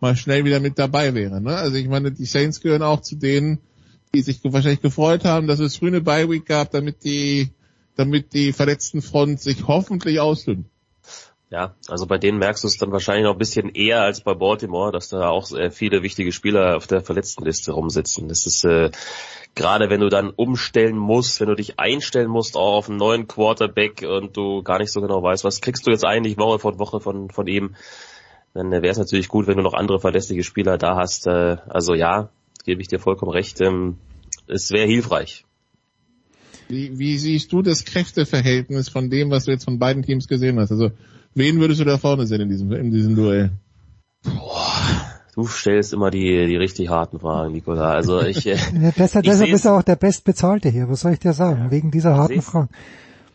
mal 0.00 0.16
schnell 0.16 0.44
wieder 0.44 0.60
mit 0.60 0.78
dabei 0.78 1.14
wäre. 1.14 1.40
Ne? 1.40 1.54
Also 1.54 1.76
ich 1.76 1.88
meine, 1.88 2.12
die 2.12 2.24
Saints 2.24 2.60
gehören 2.60 2.82
auch 2.82 3.00
zu 3.00 3.16
denen, 3.16 3.58
die 4.14 4.22
sich 4.22 4.40
wahrscheinlich 4.42 4.82
gefreut 4.82 5.24
haben, 5.24 5.46
dass 5.46 5.60
es 5.60 5.76
früh 5.76 5.88
eine 5.88 6.00
Bye-Week 6.00 6.44
gab, 6.44 6.70
damit 6.70 7.04
die, 7.04 7.50
damit 7.96 8.32
die 8.32 8.52
verletzten 8.52 9.02
Front 9.02 9.40
sich 9.40 9.66
hoffentlich 9.68 10.20
ausdünnt. 10.20 10.66
Ja, 11.50 11.74
also 11.88 12.06
bei 12.06 12.16
denen 12.16 12.38
merkst 12.38 12.62
du 12.62 12.68
es 12.68 12.78
dann 12.78 12.92
wahrscheinlich 12.92 13.24
noch 13.24 13.32
ein 13.32 13.38
bisschen 13.38 13.70
eher 13.70 14.02
als 14.02 14.20
bei 14.20 14.34
Baltimore, 14.34 14.92
dass 14.92 15.08
da 15.08 15.28
auch 15.28 15.48
viele 15.72 16.04
wichtige 16.04 16.30
Spieler 16.30 16.76
auf 16.76 16.86
der 16.86 17.00
Verletztenliste 17.00 17.72
rumsitzen. 17.72 18.28
Das 18.28 18.46
ist 18.46 18.64
äh, 18.64 18.92
gerade 19.56 19.90
wenn 19.90 20.00
du 20.00 20.08
dann 20.08 20.30
umstellen 20.30 20.96
musst, 20.96 21.40
wenn 21.40 21.48
du 21.48 21.56
dich 21.56 21.80
einstellen 21.80 22.30
musst 22.30 22.56
auch 22.56 22.76
auf 22.76 22.88
einen 22.88 22.98
neuen 22.98 23.26
Quarterback 23.26 24.02
und 24.02 24.36
du 24.36 24.62
gar 24.62 24.78
nicht 24.78 24.92
so 24.92 25.00
genau 25.00 25.22
weißt, 25.22 25.42
was 25.42 25.60
kriegst 25.60 25.86
du 25.86 25.90
jetzt 25.90 26.04
eigentlich 26.04 26.38
Woche 26.38 26.60
von 26.60 26.78
Woche 26.78 27.00
von, 27.00 27.30
von 27.30 27.48
ihm, 27.48 27.74
dann 28.54 28.70
wäre 28.70 28.88
es 28.88 28.98
natürlich 28.98 29.28
gut, 29.28 29.48
wenn 29.48 29.56
du 29.56 29.62
noch 29.62 29.74
andere 29.74 30.00
verlässliche 30.00 30.44
Spieler 30.44 30.78
da 30.78 30.96
hast. 30.96 31.26
Äh, 31.26 31.56
also 31.68 31.94
ja, 31.94 32.30
gebe 32.64 32.80
ich 32.80 32.88
dir 32.88 33.00
vollkommen 33.00 33.32
recht, 33.32 33.60
ähm, 33.60 33.98
es 34.46 34.70
wäre 34.70 34.86
hilfreich. 34.86 35.44
Wie, 36.68 36.96
wie 36.98 37.18
siehst 37.18 37.52
du 37.52 37.62
das 37.62 37.84
Kräfteverhältnis 37.84 38.88
von 38.88 39.10
dem, 39.10 39.30
was 39.30 39.46
du 39.46 39.50
jetzt 39.50 39.64
von 39.64 39.80
beiden 39.80 40.04
Teams 40.04 40.28
gesehen 40.28 40.60
hast? 40.60 40.70
Also 40.70 40.92
wen 41.34 41.60
würdest 41.60 41.80
du 41.80 41.84
da 41.84 41.98
vorne 41.98 42.26
sehen 42.26 42.42
in 42.42 42.48
diesem, 42.48 42.72
in 42.72 42.90
diesem 42.90 43.16
Duell? 43.16 43.50
Boah, 44.22 45.10
Du 45.34 45.46
stellst 45.46 45.92
immer 45.92 46.10
die, 46.10 46.46
die 46.46 46.56
richtig 46.56 46.88
harten 46.88 47.20
Fragen, 47.20 47.52
Nikola. 47.52 47.92
Also 47.92 48.20
ich, 48.22 48.46
äh, 48.46 48.50
ja, 48.82 48.92
deshalb, 48.96 49.24
ich 49.24 49.30
deshalb 49.30 49.50
ist 49.50 49.64
er 49.64 49.74
auch 49.74 49.82
der 49.82 49.96
Bestbezahlte 49.96 50.68
hier. 50.68 50.88
Was 50.88 51.00
soll 51.00 51.12
ich 51.12 51.20
dir 51.20 51.32
sagen? 51.32 51.70
Wegen 51.70 51.90
dieser 51.90 52.16
harten 52.16 52.42
Fragen. 52.42 52.68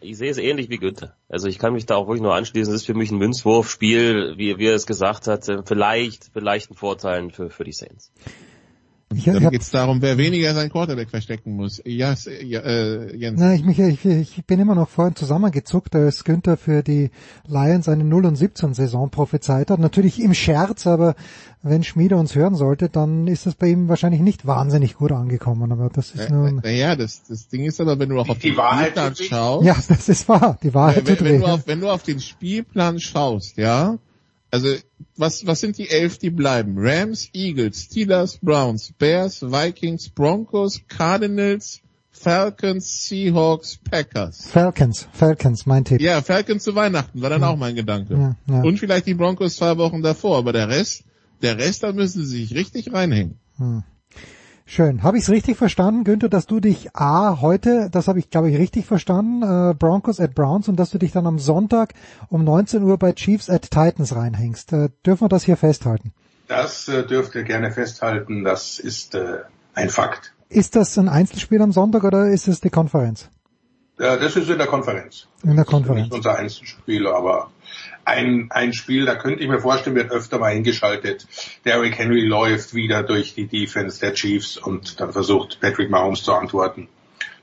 Ich 0.01 0.17
sehe 0.17 0.29
es 0.29 0.37
ähnlich 0.37 0.69
wie 0.69 0.77
Günther. 0.77 1.15
Also 1.29 1.47
ich 1.47 1.57
kann 1.57 1.73
mich 1.73 1.85
da 1.85 1.95
auch 1.95 2.07
wirklich 2.07 2.21
nur 2.21 2.35
anschließen. 2.35 2.71
Es 2.71 2.81
ist 2.81 2.85
für 2.85 2.93
mich 2.93 3.11
ein 3.11 3.17
Münzwurfspiel, 3.17 4.35
wie, 4.37 4.57
wie 4.59 4.67
er 4.67 4.75
es 4.75 4.85
gesagt 4.85 5.27
hat. 5.27 5.47
Äh, 5.47 5.63
vielleicht, 5.65 6.29
vielleicht 6.33 6.69
ein 6.69 6.75
Vorteil 6.75 7.29
für, 7.31 7.49
für 7.49 7.63
die 7.63 7.71
Saints. 7.71 8.11
Ich, 9.13 9.25
Dann 9.25 9.51
geht 9.51 9.61
es 9.61 9.69
darum, 9.69 10.01
wer 10.01 10.17
weniger 10.17 10.55
sein 10.55 10.71
Quarterback 10.71 11.11
verstecken 11.11 11.55
muss. 11.55 11.79
Ja, 11.85 12.15
ja 12.43 12.59
äh, 12.61 13.15
Jens. 13.15 13.39
Na, 13.39 13.53
ich, 13.53 13.63
mich, 13.63 13.77
ich, 13.77 14.03
ich 14.03 14.45
bin 14.45 14.59
immer 14.59 14.73
noch 14.73 14.89
vorhin 14.89 15.15
zusammengezuckt, 15.15 15.95
als 15.95 16.23
Günther 16.23 16.57
für 16.57 16.81
die 16.81 17.11
Lions 17.47 17.87
eine 17.87 18.03
0 18.03 18.25
und 18.25 18.35
17 18.35 18.73
Saison 18.73 19.11
prophezeit 19.11 19.69
hat. 19.69 19.79
Natürlich 19.79 20.19
im 20.19 20.33
Scherz, 20.33 20.87
aber 20.87 21.13
wenn 21.61 21.83
Schmiede 21.83 22.17
uns 22.17 22.33
hören 22.33 22.55
sollte, 22.55 22.89
dann 22.89 23.27
ist 23.27 23.45
das 23.45 23.53
bei 23.53 23.67
ihm 23.67 23.89
wahrscheinlich 23.89 24.21
nicht 24.21 24.47
wahnsinnig 24.47 24.95
gut 24.95 25.11
angekommen. 25.11 25.71
Aber 25.71 25.89
das 25.89 26.11
ist 26.11 26.31
nur. 26.31 26.51
Naja, 26.51 26.95
das, 26.95 27.23
das 27.23 27.47
Ding 27.47 27.63
ist 27.63 27.79
aber, 27.79 27.99
wenn 27.99 28.09
du 28.09 28.19
auch 28.19 28.29
auf 28.29 28.39
die 28.39 28.49
den 28.49 28.57
Wahrheit 28.57 28.93
Spielplan 28.93 29.15
schaust. 29.15 29.65
Ja, 29.65 29.77
das 29.87 30.09
ist 30.09 30.27
wahr. 30.27 30.57
Die 30.63 30.73
Wahrheit 30.73 31.05
wenn, 31.05 31.19
wenn, 31.19 31.41
du 31.41 31.47
auf, 31.47 31.67
wenn 31.67 31.79
du 31.79 31.91
auf 31.91 32.01
den 32.01 32.19
Spielplan 32.19 32.99
schaust, 32.99 33.57
ja, 33.57 33.99
also 34.51 34.69
was, 35.17 35.45
was 35.45 35.59
sind 35.59 35.77
die 35.77 35.89
elf, 35.89 36.17
die 36.17 36.29
bleiben? 36.29 36.75
Rams, 36.77 37.29
Eagles, 37.33 37.83
Steelers, 37.83 38.37
Browns, 38.41 38.93
Bears, 38.97 39.41
Vikings, 39.41 40.09
Broncos, 40.09 40.81
Cardinals, 40.87 41.81
Falcons, 42.11 43.07
Seahawks, 43.07 43.77
Packers. 43.77 44.47
Falcons, 44.47 45.07
Falcons, 45.11 45.65
mein 45.65 45.83
Tipp. 45.83 46.01
Ja, 46.01 46.21
Falcons 46.21 46.63
zu 46.63 46.73
Weihnachten 46.75 47.21
war 47.21 47.29
dann 47.29 47.41
ja. 47.41 47.49
auch 47.49 47.57
mein 47.57 47.75
Gedanke. 47.75 48.13
Ja, 48.13 48.35
ja. 48.49 48.61
Und 48.61 48.79
vielleicht 48.79 49.05
die 49.07 49.13
Broncos 49.13 49.57
zwei 49.57 49.77
Wochen 49.77 50.01
davor, 50.01 50.37
aber 50.37 50.53
der 50.53 50.69
Rest, 50.69 51.03
der 51.41 51.57
Rest, 51.57 51.83
da 51.83 51.91
müssen 51.91 52.25
sie 52.25 52.37
sich 52.37 52.55
richtig 52.55 52.93
reinhängen. 52.93 53.37
Hm. 53.57 53.83
Schön. 54.67 55.03
Habe 55.03 55.17
ich 55.17 55.23
es 55.23 55.29
richtig 55.29 55.57
verstanden, 55.57 56.03
Günther, 56.03 56.27
dass 56.27 56.47
du 56.47 56.59
dich 56.59 56.95
A 56.95 57.39
heute, 57.39 57.89
das 57.91 58.07
habe 58.07 58.17
ich 58.17 58.31
glaube 58.31 58.49
ich 58.49 58.57
richtig 58.57 58.87
verstanden, 58.87 59.43
äh, 59.43 59.75
Broncos 59.75 60.19
at 60.19 60.33
Browns 60.33 60.67
und 60.67 60.77
dass 60.77 60.89
du 60.89 60.97
dich 60.97 61.11
dann 61.11 61.27
am 61.27 61.37
Sonntag 61.37 61.93
um 62.29 62.43
19 62.43 62.81
Uhr 62.81 62.97
bei 62.97 63.13
Chiefs 63.13 63.47
at 63.47 63.69
Titans 63.69 64.15
reinhängst. 64.15 64.73
Äh, 64.73 64.89
dürfen 65.05 65.25
wir 65.25 65.29
das 65.29 65.43
hier 65.43 65.55
festhalten? 65.55 66.13
Das 66.47 66.87
äh, 66.87 67.05
dürft 67.05 67.35
ihr 67.35 67.43
gerne 67.43 67.71
festhalten. 67.71 68.43
Das 68.43 68.79
ist 68.79 69.13
äh, 69.13 69.41
ein 69.75 69.89
Fakt. 69.89 70.33
Ist 70.49 70.75
das 70.75 70.97
ein 70.97 71.09
Einzelspiel 71.09 71.61
am 71.61 71.71
Sonntag 71.71 72.03
oder 72.03 72.29
ist 72.29 72.47
es 72.47 72.59
die 72.59 72.71
Konferenz? 72.71 73.29
Ja, 73.99 74.17
das 74.17 74.35
ist 74.35 74.49
in 74.49 74.57
der 74.57 74.67
Konferenz. 74.67 75.27
In 75.43 75.55
der 75.55 75.65
Konferenz. 75.65 76.05
Nicht 76.05 76.13
unser 76.13 76.37
Einzelspiel, 76.37 77.07
aber 77.07 77.51
ein, 78.05 78.47
ein 78.51 78.73
Spiel, 78.73 79.05
da 79.05 79.15
könnte 79.15 79.43
ich 79.43 79.49
mir 79.49 79.59
vorstellen, 79.59 79.95
wird 79.95 80.11
öfter 80.11 80.39
mal 80.39 80.47
eingeschaltet. 80.47 81.27
Derrick 81.65 81.97
Henry 81.97 82.21
läuft 82.21 82.73
wieder 82.73 83.03
durch 83.03 83.33
die 83.33 83.47
Defense 83.47 83.99
der 83.99 84.13
Chiefs 84.13 84.57
und 84.57 84.99
dann 84.99 85.11
versucht 85.11 85.59
Patrick 85.59 85.89
Mahomes 85.89 86.23
zu 86.23 86.33
antworten. 86.33 86.87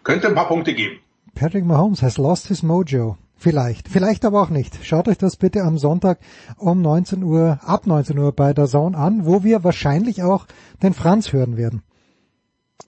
Könnte 0.04 0.28
ein 0.28 0.34
paar 0.34 0.48
Punkte 0.48 0.74
geben. 0.74 1.00
Patrick 1.34 1.64
Mahomes 1.64 2.02
has 2.02 2.18
lost 2.18 2.48
his 2.48 2.62
mojo. 2.62 3.16
Vielleicht, 3.36 3.88
vielleicht 3.88 4.24
aber 4.24 4.40
auch 4.40 4.50
nicht. 4.50 4.84
Schaut 4.84 5.08
euch 5.08 5.18
das 5.18 5.36
bitte 5.36 5.62
am 5.62 5.76
Sonntag 5.76 6.20
um 6.58 6.80
19 6.80 7.24
Uhr, 7.24 7.58
ab 7.62 7.88
19 7.88 8.16
Uhr 8.16 8.32
bei 8.32 8.52
der 8.52 8.66
Zone 8.66 8.96
an, 8.96 9.26
wo 9.26 9.42
wir 9.42 9.64
wahrscheinlich 9.64 10.22
auch 10.22 10.46
den 10.80 10.94
Franz 10.94 11.32
hören 11.32 11.56
werden. 11.56 11.82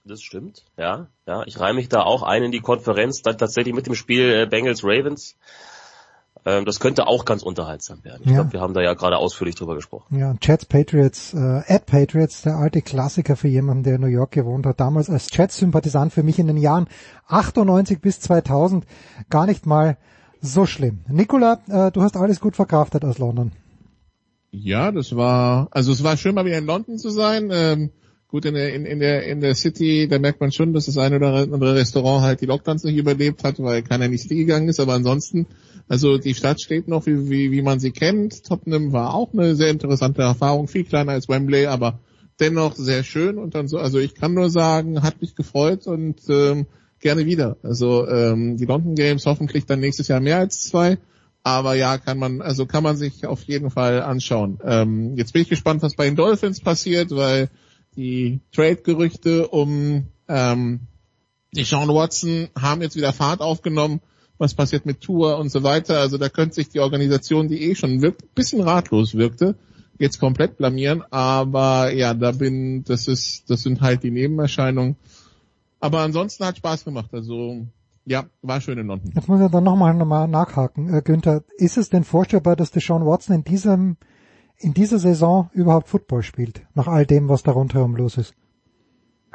Das 0.05 0.21
stimmt, 0.21 0.63
ja, 0.77 1.07
ja. 1.27 1.43
Ich 1.45 1.59
reihe 1.59 1.73
mich 1.73 1.89
da 1.89 2.03
auch 2.03 2.23
ein 2.23 2.43
in 2.43 2.51
die 2.51 2.61
Konferenz, 2.61 3.21
dann 3.21 3.37
tatsächlich 3.37 3.73
mit 3.73 3.87
dem 3.87 3.95
Spiel 3.95 4.43
äh, 4.43 4.45
Bengals 4.45 4.83
Ravens. 4.83 5.35
Ähm, 6.47 6.65
das 6.65 6.79
könnte 6.79 7.07
auch 7.07 7.25
ganz 7.25 7.41
unterhaltsam 7.41 8.03
werden. 8.03 8.21
Ich 8.23 8.29
Ja. 8.29 8.35
glaube, 8.37 8.53
wir 8.53 8.61
haben 8.61 8.73
da 8.75 8.81
ja 8.81 8.93
gerade 8.93 9.17
ausführlich 9.17 9.55
drüber 9.55 9.73
gesprochen. 9.75 10.17
Ja, 10.17 10.35
Jets 10.41 10.65
Patriots, 10.65 11.33
äh, 11.33 11.61
at 11.67 11.87
Patriots, 11.87 12.43
der 12.43 12.57
alte 12.57 12.81
Klassiker 12.83 13.35
für 13.35 13.47
jemanden, 13.47 13.83
der 13.83 13.95
in 13.95 14.01
New 14.01 14.07
York 14.07 14.31
gewohnt 14.31 14.65
hat, 14.65 14.79
damals 14.79 15.09
als 15.09 15.27
Jets-Sympathisant 15.31 16.13
für 16.13 16.21
mich 16.23 16.37
in 16.37 16.47
den 16.47 16.57
Jahren 16.57 16.87
98 17.27 17.99
bis 17.99 18.19
2000 18.19 18.85
gar 19.29 19.47
nicht 19.47 19.65
mal 19.65 19.97
so 20.41 20.67
schlimm. 20.67 20.99
Nicola, 21.07 21.59
äh, 21.67 21.91
du 21.91 22.01
hast 22.03 22.15
alles 22.15 22.39
gut 22.39 22.55
verkraftet 22.55 23.03
aus 23.03 23.17
London. 23.17 23.51
Ja, 24.51 24.91
das 24.91 25.15
war, 25.15 25.67
also 25.71 25.91
es 25.91 26.03
war 26.03 26.15
schön 26.17 26.35
mal 26.35 26.45
wieder 26.45 26.57
in 26.57 26.65
London 26.65 26.97
zu 26.97 27.09
sein. 27.09 27.49
Ähm, 27.51 27.89
gut, 28.27 28.45
in 28.45 28.53
der, 28.53 28.73
in, 28.73 28.85
in 28.85 28.99
der, 28.99 29.23
in 29.25 29.41
der 29.41 29.55
City, 29.55 30.07
da 30.07 30.17
merkt 30.19 30.39
man 30.39 30.51
schon, 30.51 30.73
dass 30.73 30.85
das 30.85 30.97
eine 30.97 31.17
oder 31.17 31.33
andere 31.33 31.75
Restaurant 31.75 32.23
halt 32.23 32.41
die 32.41 32.45
Lockdowns 32.45 32.83
nicht 32.83 32.97
überlebt 32.97 33.43
hat, 33.43 33.61
weil 33.61 33.81
keiner 33.81 34.05
in 34.05 34.11
die 34.11 34.17
City 34.17 34.35
gegangen 34.35 34.69
ist, 34.69 34.79
aber 34.79 34.93
ansonsten, 34.93 35.47
also 35.87 36.17
die 36.17 36.33
Stadt 36.33 36.61
steht 36.61 36.87
noch, 36.87 37.05
wie, 37.05 37.29
wie, 37.29 37.51
wie 37.51 37.61
man 37.61 37.79
sie 37.79 37.91
kennt. 37.91 38.43
Tottenham 38.43 38.91
war 38.91 39.13
auch 39.13 39.33
eine 39.33 39.55
sehr 39.55 39.69
interessante 39.69 40.21
Erfahrung, 40.21 40.67
viel 40.67 40.83
kleiner 40.83 41.11
als 41.11 41.29
Wembley, 41.29 41.67
aber 41.67 41.99
dennoch 42.39 42.75
sehr 42.75 43.03
schön 43.03 43.37
und 43.37 43.55
dann 43.55 43.67
so, 43.67 43.77
also 43.77 43.99
ich 43.99 44.15
kann 44.15 44.33
nur 44.33 44.49
sagen, 44.49 45.03
hat 45.03 45.21
mich 45.21 45.35
gefreut 45.35 45.87
und 45.87 46.21
ähm, 46.29 46.65
gerne 46.99 47.25
wieder. 47.25 47.57
Also 47.63 48.07
ähm, 48.07 48.57
die 48.57 48.65
London 48.65 48.95
Games 48.95 49.25
hoffentlich 49.25 49.65
dann 49.65 49.79
nächstes 49.79 50.07
Jahr 50.07 50.19
mehr 50.19 50.39
als 50.39 50.61
zwei. 50.61 50.97
Aber 51.43 51.75
ja, 51.75 51.99
kann 51.99 52.17
man, 52.17 52.41
also 52.41 52.65
kann 52.65 52.81
man 52.81 52.97
sich 52.97 53.27
auf 53.27 53.43
jeden 53.43 53.69
Fall 53.69 54.01
anschauen. 54.01 54.57
Ähm, 54.63 55.15
jetzt 55.15 55.33
bin 55.33 55.43
ich 55.43 55.49
gespannt, 55.49 55.83
was 55.83 55.95
bei 55.95 56.05
den 56.05 56.15
Dolphins 56.15 56.59
passiert, 56.59 57.11
weil 57.11 57.49
die 57.95 58.41
Trade-Gerüchte 58.51 59.47
um 59.47 60.07
ähm, 60.27 60.87
die 61.53 61.63
Sean 61.63 61.87
Watson 61.89 62.49
haben 62.59 62.81
jetzt 62.81 62.95
wieder 62.95 63.13
Fahrt 63.13 63.41
aufgenommen. 63.41 64.01
Was 64.37 64.53
passiert 64.53 64.85
mit 64.85 65.01
Tour 65.01 65.37
und 65.37 65.49
so 65.49 65.63
weiter? 65.63 65.99
Also 65.99 66.17
da 66.17 66.29
könnte 66.29 66.55
sich 66.55 66.69
die 66.69 66.79
Organisation, 66.79 67.47
die 67.47 67.69
eh 67.69 67.75
schon 67.75 68.01
wirkt, 68.01 68.35
bisschen 68.35 68.61
ratlos 68.61 69.15
wirkte, 69.15 69.55
jetzt 69.97 70.19
komplett 70.19 70.57
blamieren. 70.57 71.03
Aber 71.09 71.93
ja, 71.93 72.13
da 72.13 72.31
bin, 72.31 72.83
das 72.83 73.07
ist, 73.07 73.49
das 73.49 73.63
sind 73.63 73.81
halt 73.81 74.03
die 74.03 74.11
Nebenerscheinungen. 74.11 74.97
Aber 75.79 75.99
ansonsten 75.99 76.45
hat 76.45 76.57
Spaß 76.57 76.83
gemacht. 76.83 77.13
Also 77.13 77.65
ja, 78.05 78.25
war 78.41 78.61
schön 78.61 78.77
in 78.77 78.87
London. 78.87 79.11
Jetzt 79.15 79.27
muss 79.27 79.41
ich 79.41 79.51
dann 79.51 79.63
nochmal 79.63 79.93
noch 79.93 80.05
mal 80.05 80.27
nachhaken. 80.27 80.93
Äh, 80.93 81.01
Günther, 81.01 81.43
ist 81.57 81.77
es 81.77 81.89
denn 81.89 82.03
vorstellbar, 82.03 82.55
dass 82.55 82.71
Deshaun 82.71 83.05
Watson 83.05 83.35
in 83.35 83.43
diesem, 83.43 83.97
in 84.57 84.73
dieser 84.73 84.99
Saison 84.99 85.49
überhaupt 85.53 85.89
Football 85.89 86.23
spielt? 86.23 86.61
Nach 86.75 86.87
all 86.87 87.05
dem, 87.05 87.29
was 87.29 87.43
da 87.43 87.51
rundherum 87.51 87.95
los 87.95 88.17
ist? 88.17 88.35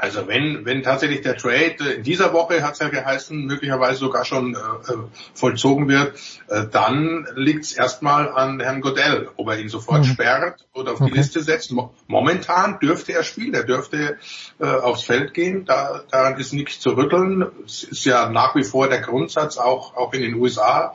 Also 0.01 0.27
wenn, 0.27 0.65
wenn 0.65 0.83
tatsächlich 0.83 1.21
der 1.21 1.37
Trade 1.37 1.77
äh, 1.81 1.93
in 1.97 2.03
dieser 2.03 2.33
Woche, 2.33 2.63
hat 2.63 2.73
es 2.73 2.79
ja 2.79 2.89
geheißen, 2.89 3.45
möglicherweise 3.45 3.99
sogar 3.99 4.25
schon 4.25 4.55
äh, 4.55 4.59
äh, 4.59 4.97
vollzogen 5.35 5.89
wird, 5.89 6.15
äh, 6.49 6.65
dann 6.73 7.27
liegt 7.35 7.67
es 7.67 7.73
erstmal 7.75 8.31
an 8.31 8.61
Herrn 8.61 8.81
Godell, 8.81 9.29
ob 9.37 9.49
er 9.51 9.59
ihn 9.59 9.69
sofort 9.69 10.01
Mhm. 10.01 10.05
sperrt 10.05 10.67
oder 10.73 10.93
auf 10.93 11.03
Okay. 11.03 11.11
die 11.11 11.19
Liste 11.19 11.43
setzt. 11.43 11.71
Mo 11.73 11.93
momentan 12.07 12.79
dürfte 12.79 13.13
er 13.13 13.25
spielen, 13.25 13.53
er 13.53 13.65
dürfte 13.65 14.17
äh, 14.59 14.65
aufs 14.65 15.03
Feld 15.03 15.35
gehen, 15.35 15.67
da, 15.67 16.03
daran 16.11 16.41
ist 16.41 16.55
nichts 16.55 16.81
zu 16.81 16.97
rütteln. 16.97 17.45
Es 17.67 17.83
ist 17.83 18.07
ja 18.07 18.31
nach 18.31 18.55
wie 18.57 18.65
vor 18.65 18.89
der 18.89 19.01
Grundsatz 19.03 19.59
auch, 19.59 19.95
auch 19.97 20.15
in 20.15 20.23
den 20.23 20.35
USA 20.35 20.95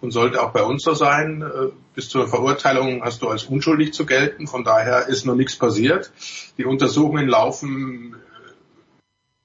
und 0.00 0.12
sollte 0.12 0.40
auch 0.40 0.52
bei 0.52 0.62
uns 0.62 0.84
so 0.84 0.94
sein. 0.94 1.42
Äh, 1.42 1.72
bis 1.96 2.08
zur 2.08 2.28
Verurteilung 2.28 3.02
hast 3.02 3.22
du 3.22 3.28
als 3.28 3.44
unschuldig 3.44 3.92
zu 3.94 4.06
gelten, 4.06 4.46
von 4.46 4.62
daher 4.62 5.08
ist 5.08 5.26
noch 5.26 5.34
nichts 5.34 5.56
passiert. 5.56 6.12
Die 6.56 6.64
Untersuchungen 6.64 7.26
laufen 7.28 8.14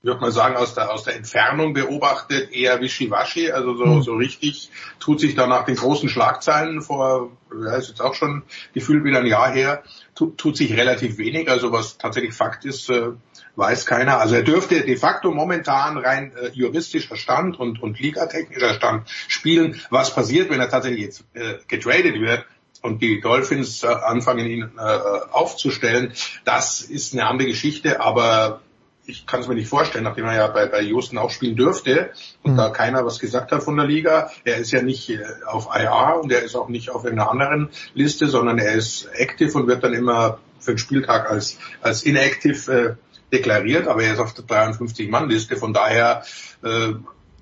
würde 0.02 0.22
man 0.22 0.32
sagen, 0.32 0.56
aus 0.56 0.76
der, 0.76 0.92
aus 0.92 1.04
der 1.04 1.16
Entfernung 1.16 1.74
beobachtet, 1.74 2.54
eher 2.54 2.80
wischiwaschi, 2.80 3.52
also 3.52 3.76
so, 3.76 3.86
Hm. 3.86 4.02
so 4.02 4.14
richtig 4.14 4.72
tut 5.00 5.20
sich 5.20 5.36
da 5.36 5.46
nach 5.46 5.66
den 5.66 5.76
großen 5.76 6.08
Schlagzeilen 6.08 6.82
vor, 6.82 7.32
ja, 7.52 7.76
ist 7.76 7.90
jetzt 7.90 8.02
auch 8.02 8.14
schon 8.14 8.44
gefühlt 8.74 9.04
wieder 9.04 9.20
ein 9.20 9.26
Jahr 9.26 9.52
her, 9.52 9.84
tut, 10.16 10.38
tut 10.38 10.56
sich 10.56 10.76
relativ 10.78 11.18
wenig, 11.18 11.50
also 11.50 11.72
was 11.72 11.98
tatsächlich 11.98 12.34
Fakt 12.34 12.64
ist, 12.64 12.90
äh, 12.90 13.10
weiß 13.56 13.86
keiner. 13.86 14.20
Also 14.20 14.36
er 14.36 14.44
dürfte 14.44 14.82
de 14.86 14.96
facto 14.96 15.32
momentan 15.32 15.98
rein 15.98 16.32
äh, 16.34 16.50
juristischer 16.54 17.18
Stand 17.18 17.60
und, 17.60 17.82
und 17.84 18.00
ligatechnischer 18.00 18.74
Stand 18.74 19.10
spielen. 19.28 19.82
Was 19.90 20.16
passiert, 20.16 20.50
wenn 20.50 20.62
er 20.62 20.70
tatsächlich 20.70 21.02
jetzt 21.02 21.26
äh, 21.34 21.56
getradet 21.68 22.16
wird? 22.16 22.46
und 22.82 23.02
die 23.02 23.20
Dolphins 23.20 23.84
äh, 23.84 23.88
anfangen, 23.88 24.46
ihn 24.46 24.72
äh, 24.78 24.82
aufzustellen, 24.82 26.14
das 26.46 26.80
ist 26.80 27.14
eine 27.14 27.28
andere 27.28 27.50
Geschichte, 27.50 28.00
aber 28.00 28.62
ich 29.10 29.26
kann 29.26 29.42
es 29.42 29.48
mir 29.48 29.56
nicht 29.56 29.68
vorstellen, 29.68 30.04
nachdem 30.04 30.26
er 30.26 30.36
ja 30.36 30.48
bei, 30.48 30.68
bei 30.68 30.82
Houston 30.82 31.18
auch 31.18 31.32
spielen 31.32 31.56
dürfte 31.56 32.12
und 32.44 32.54
Mhm. 32.54 32.58
da 32.58 32.70
keiner 32.70 33.06
was 33.06 33.20
gesagt 33.20 33.52
hat 33.52 33.64
von 33.64 33.76
der 33.76 33.86
Liga. 33.86 34.30
Er 34.44 34.58
ist 34.58 34.72
ja 34.72 34.82
nicht 34.82 35.10
äh, 35.10 35.20
auf 35.46 35.68
IR 35.76 36.20
und 36.22 36.32
er 36.32 36.44
ist 36.44 36.56
auch 36.56 36.70
nicht 36.70 36.90
auf 36.90 37.04
irgendeiner 37.04 37.32
anderen 37.32 37.70
Liste, 37.94 38.28
sondern 38.28 38.60
er 38.60 38.74
ist 38.74 39.10
active 39.14 39.58
und 39.58 39.68
wird 39.68 39.84
dann 39.84 39.94
immer 39.94 40.40
für 40.60 40.72
den 40.72 40.78
Spieltag 40.78 41.30
als, 41.30 41.58
als 41.82 42.04
inactive 42.04 42.72
äh, 42.72 42.96
deklariert, 43.32 43.88
aber 43.88 44.04
er 44.04 44.14
ist 44.14 44.20
auf 44.20 44.34
der 44.34 44.46
53-Mann-Liste. 44.46 45.56
Von 45.56 45.74
daher 45.74 46.24
äh, 46.64 46.94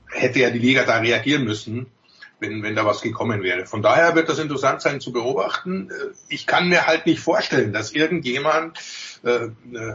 hätte 0.10 0.40
ja 0.40 0.50
die 0.50 0.60
Liga 0.60 0.84
da 0.84 0.98
reagieren 0.98 1.44
müssen 1.44 1.88
wenn, 2.40 2.62
wenn 2.64 2.76
da 2.76 2.86
was 2.86 3.02
gekommen 3.02 3.42
wäre. 3.44 3.66
Von 3.66 3.82
daher 3.82 4.16
wird 4.16 4.30
das 4.30 4.40
interessant 4.40 4.82
sein 4.82 5.00
zu 5.00 5.12
beobachten. 5.12 5.90
Äh, 5.90 6.14
Ich 6.30 6.46
kann 6.46 6.70
mir 6.70 6.86
halt 6.88 7.06
nicht 7.06 7.20
vorstellen, 7.20 7.74
dass 7.74 7.92
irgendjemand 7.92 8.78
äh, 9.24 9.50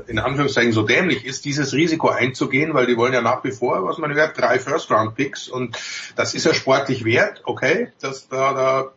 in 0.06 0.18
Anführungszeichen 0.18 0.72
so 0.72 0.82
dämlich 0.82 1.24
ist, 1.24 1.44
dieses 1.44 1.72
Risiko 1.72 2.08
einzugehen, 2.08 2.74
weil 2.74 2.86
die 2.86 2.96
wollen 2.96 3.12
ja 3.12 3.22
nach 3.22 3.44
wie 3.44 3.52
vor, 3.52 3.84
was 3.84 3.98
man 3.98 4.12
hört, 4.14 4.38
drei 4.38 4.58
First-Round-Picks 4.58 5.48
und 5.48 5.76
das 6.16 6.34
ist 6.34 6.44
ja 6.44 6.54
sportlich 6.54 7.04
wert, 7.04 7.42
okay, 7.44 7.92
dass 8.00 8.28
da, 8.28 8.52
da 8.52 8.92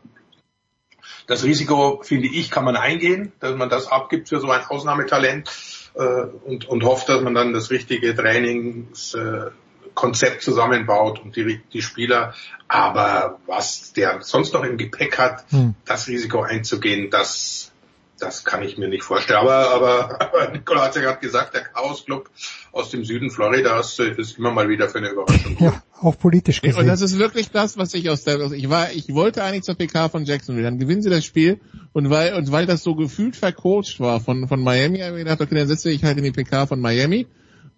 das 1.28 1.44
Risiko, 1.44 2.02
finde 2.04 2.28
ich, 2.28 2.52
kann 2.52 2.66
man 2.66 2.76
eingehen, 2.76 3.32
dass 3.40 3.56
man 3.56 3.70
das 3.70 3.88
abgibt 3.88 4.30
für 4.30 4.40
so 4.40 4.50
ein 4.50 4.62
Ausnahmetalent 4.68 5.50
äh, 5.96 6.02
und, 6.46 6.66
und 6.66 6.84
hofft, 6.84 7.10
dass 7.10 7.22
man 7.22 7.34
dann 7.34 7.54
das 7.54 7.72
richtige 7.72 8.16
Trainingskonzept 8.16 9.56
äh, 9.56 9.65
Konzept 9.96 10.44
zusammenbaut 10.44 11.20
und 11.24 11.36
die, 11.36 11.62
die 11.74 11.82
Spieler. 11.82 12.34
Aber 12.68 13.40
was 13.48 13.94
der 13.94 14.22
sonst 14.22 14.54
noch 14.54 14.64
im 14.64 14.78
Gepäck 14.78 15.18
hat, 15.18 15.46
Hm. 15.50 15.74
das 15.86 16.08
Risiko 16.08 16.42
einzugehen, 16.42 17.10
das, 17.10 17.72
das 18.20 18.44
kann 18.44 18.62
ich 18.64 18.78
mir 18.78 18.88
nicht 18.88 19.04
vorstellen. 19.04 19.40
Aber, 19.40 19.70
aber, 19.72 20.22
aber 20.22 20.52
Nikola 20.52 20.84
hat 20.86 20.96
ja 20.96 21.02
gerade 21.02 21.20
gesagt, 21.20 21.54
der 21.54 21.64
Chaos 21.64 22.06
Club 22.06 22.30
aus 22.72 22.90
dem 22.90 23.06
Süden 23.06 23.30
Floridas 23.32 23.98
äh, 24.00 24.12
ist 24.18 24.38
immer 24.38 24.52
mal 24.52 24.68
wieder 24.68 24.90
für 24.90 24.98
eine 24.98 25.10
Überraschung. 25.10 25.58
Ja, 25.60 25.82
auch 26.02 26.18
politisch 26.20 26.62
Und 26.62 26.70
gesehen. 26.70 26.88
das 26.88 27.02
ist 27.02 27.18
wirklich 27.18 27.52
das, 27.52 27.78
was 27.78 27.94
ich 27.94 28.10
aus 28.10 28.24
der, 28.24 28.40
also 28.40 28.54
ich 28.56 28.70
war, 28.70 28.92
ich 28.92 29.14
wollte 29.14 29.44
eigentlich 29.44 29.64
zur 29.64 29.76
PK 29.76 30.10
von 30.10 30.26
Jacksonville, 30.26 30.66
dann 30.66 30.78
gewinnen 30.80 31.02
sie 31.02 31.10
das 31.10 31.24
Spiel 31.24 31.62
und 31.94 32.10
weil, 32.10 32.34
und 32.34 32.52
weil 32.52 32.66
das 32.66 32.84
so 32.84 32.96
gefühlt 32.96 33.36
vercoacht 33.38 34.00
war 34.00 34.20
von, 34.20 34.48
von 34.48 34.62
Miami, 34.62 35.00
habe 35.00 35.18
ich 35.18 35.24
gedacht, 35.24 35.40
okay, 35.42 35.56
dann 35.56 35.68
setze 35.68 35.90
ich 35.90 36.04
halt 36.04 36.18
in 36.18 36.24
die 36.26 36.32
PK 36.32 36.66
von 36.68 36.82
Miami. 36.82 37.28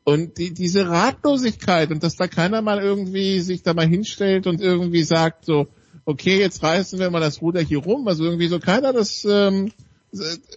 Und 0.07 0.37
die, 0.37 0.53
diese 0.53 0.87
Ratlosigkeit 0.87 1.91
und 1.91 2.01
dass 2.01 2.15
da 2.15 2.27
keiner 2.27 2.61
mal 2.61 2.79
irgendwie 2.79 3.41
sich 3.41 3.61
da 3.61 3.73
mal 3.73 3.85
hinstellt 3.85 4.47
und 4.47 4.61
irgendwie 4.61 5.03
sagt 5.03 5.43
so, 5.43 5.67
okay, 6.05 6.39
jetzt 6.39 6.63
reißen 6.63 6.97
wir 6.97 7.09
mal 7.09 7.19
das 7.19 7.41
Ruder 7.41 7.59
hier 7.59 7.79
rum, 7.79 8.07
also 8.07 8.23
irgendwie 8.23 8.47
so 8.47 8.59
keiner 8.59 8.93
das, 8.93 9.27
ähm, 9.29 9.73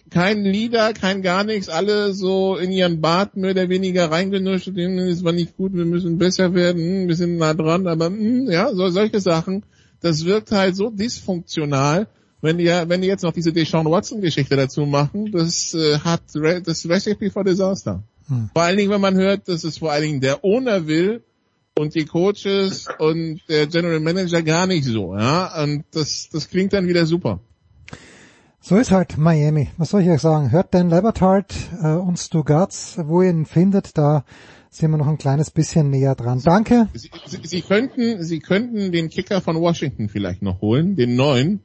kein 0.09 0.45
Leader, 0.45 0.93
kein 0.93 1.21
gar 1.21 1.43
nichts, 1.43 1.67
alle 1.67 2.13
so 2.13 2.55
in 2.55 2.71
ihren 2.71 3.01
Bart 3.01 3.35
mehr 3.35 3.51
oder 3.51 3.67
weniger 3.67 4.09
reingenuscht, 4.09 4.69
es 4.69 5.23
war 5.25 5.33
nicht 5.33 5.57
gut, 5.57 5.73
wir 5.73 5.83
müssen 5.83 6.17
besser 6.17 6.53
werden, 6.53 6.81
hm, 6.81 7.07
wir 7.09 7.15
sind 7.17 7.35
nah 7.35 7.53
dran, 7.53 7.87
aber 7.87 8.05
hm, 8.05 8.49
ja, 8.49 8.73
so, 8.73 8.87
solche 8.87 9.19
Sachen, 9.19 9.65
das 9.99 10.23
wirkt 10.23 10.51
halt 10.53 10.77
so 10.77 10.91
dysfunktional, 10.91 12.07
wenn 12.39 12.57
die, 12.57 12.67
wenn 12.67 13.01
die 13.01 13.09
jetzt 13.09 13.23
noch 13.23 13.33
diese 13.33 13.51
Deshaun 13.51 13.85
Watson 13.85 14.21
Geschichte 14.21 14.55
dazu 14.55 14.85
machen, 14.85 15.29
das 15.33 15.73
äh, 15.73 15.99
hat 15.99 16.21
Re 16.35 16.61
das 16.61 16.87
Recipe 16.87 17.29
for 17.29 17.43
Disaster. 17.43 18.01
Hm. 18.31 18.49
Vor 18.53 18.63
allen 18.63 18.77
Dingen, 18.77 18.89
wenn 18.89 19.01
man 19.01 19.15
hört, 19.15 19.49
dass 19.49 19.65
es 19.65 19.77
vor 19.77 19.91
allen 19.91 20.03
Dingen 20.03 20.21
der 20.21 20.43
Owner 20.43 20.87
will 20.87 21.23
und 21.77 21.95
die 21.95 22.05
Coaches 22.05 22.87
und 22.97 23.41
der 23.49 23.67
General 23.67 23.99
Manager 23.99 24.41
gar 24.41 24.67
nicht 24.67 24.85
so, 24.85 25.15
ja, 25.15 25.63
und 25.63 25.83
das, 25.91 26.29
das 26.31 26.49
klingt 26.49 26.71
dann 26.71 26.87
wieder 26.87 27.05
super. 27.05 27.41
So 28.61 28.77
ist 28.77 28.91
halt 28.91 29.17
Miami. 29.17 29.69
Was 29.77 29.89
soll 29.89 30.03
ich 30.03 30.09
euch 30.09 30.21
sagen? 30.21 30.51
Hört 30.51 30.73
Dan 30.73 30.89
Lebertard 30.89 31.53
äh, 31.81 31.87
und 31.87 32.17
Stu 32.17 32.43
Gatz, 32.43 32.97
wo 33.03 33.21
ihr 33.21 33.31
ihn 33.31 33.45
findet, 33.45 33.97
da 33.97 34.23
sind 34.69 34.91
wir 34.91 34.97
noch 34.97 35.07
ein 35.07 35.17
kleines 35.17 35.51
bisschen 35.51 35.89
näher 35.89 36.15
dran. 36.15 36.41
Danke. 36.45 36.87
Sie, 36.93 37.09
Sie, 37.25 37.39
Sie 37.43 37.61
könnten, 37.61 38.23
Sie 38.23 38.39
könnten 38.39 38.91
den 38.91 39.09
Kicker 39.09 39.41
von 39.41 39.59
Washington 39.59 40.07
vielleicht 40.07 40.41
noch 40.41 40.61
holen, 40.61 40.95
den 40.95 41.15
neuen, 41.15 41.63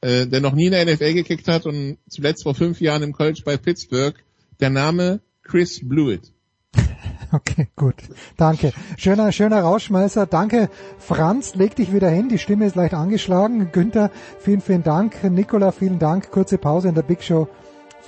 äh, 0.00 0.26
der 0.26 0.40
noch 0.40 0.54
nie 0.54 0.66
in 0.66 0.72
der 0.72 0.86
NFL 0.86 1.12
gekickt 1.12 1.46
hat 1.46 1.66
und 1.66 1.98
zuletzt 2.08 2.42
vor 2.42 2.54
fünf 2.54 2.80
Jahren 2.80 3.02
im 3.02 3.12
College 3.12 3.42
bei 3.44 3.56
Pittsburgh. 3.56 4.16
Der 4.58 4.70
Name 4.70 5.20
Chris 5.48 5.80
Blewett. 5.82 6.32
Okay, 7.30 7.68
gut. 7.76 7.96
Danke. 8.38 8.72
Schöner, 8.96 9.32
schöner 9.32 9.60
Rauschmeißer. 9.60 10.24
Danke. 10.24 10.70
Franz, 10.98 11.56
leg 11.56 11.76
dich 11.76 11.92
wieder 11.92 12.08
hin. 12.08 12.30
Die 12.30 12.38
Stimme 12.38 12.64
ist 12.64 12.74
leicht 12.74 12.94
angeschlagen. 12.94 13.70
Günther, 13.70 14.10
vielen, 14.38 14.62
vielen 14.62 14.82
Dank. 14.82 15.22
Nicola, 15.24 15.70
vielen 15.70 15.98
Dank. 15.98 16.30
Kurze 16.30 16.56
Pause 16.56 16.88
in 16.88 16.94
der 16.94 17.02
Big 17.02 17.22
Show 17.22 17.48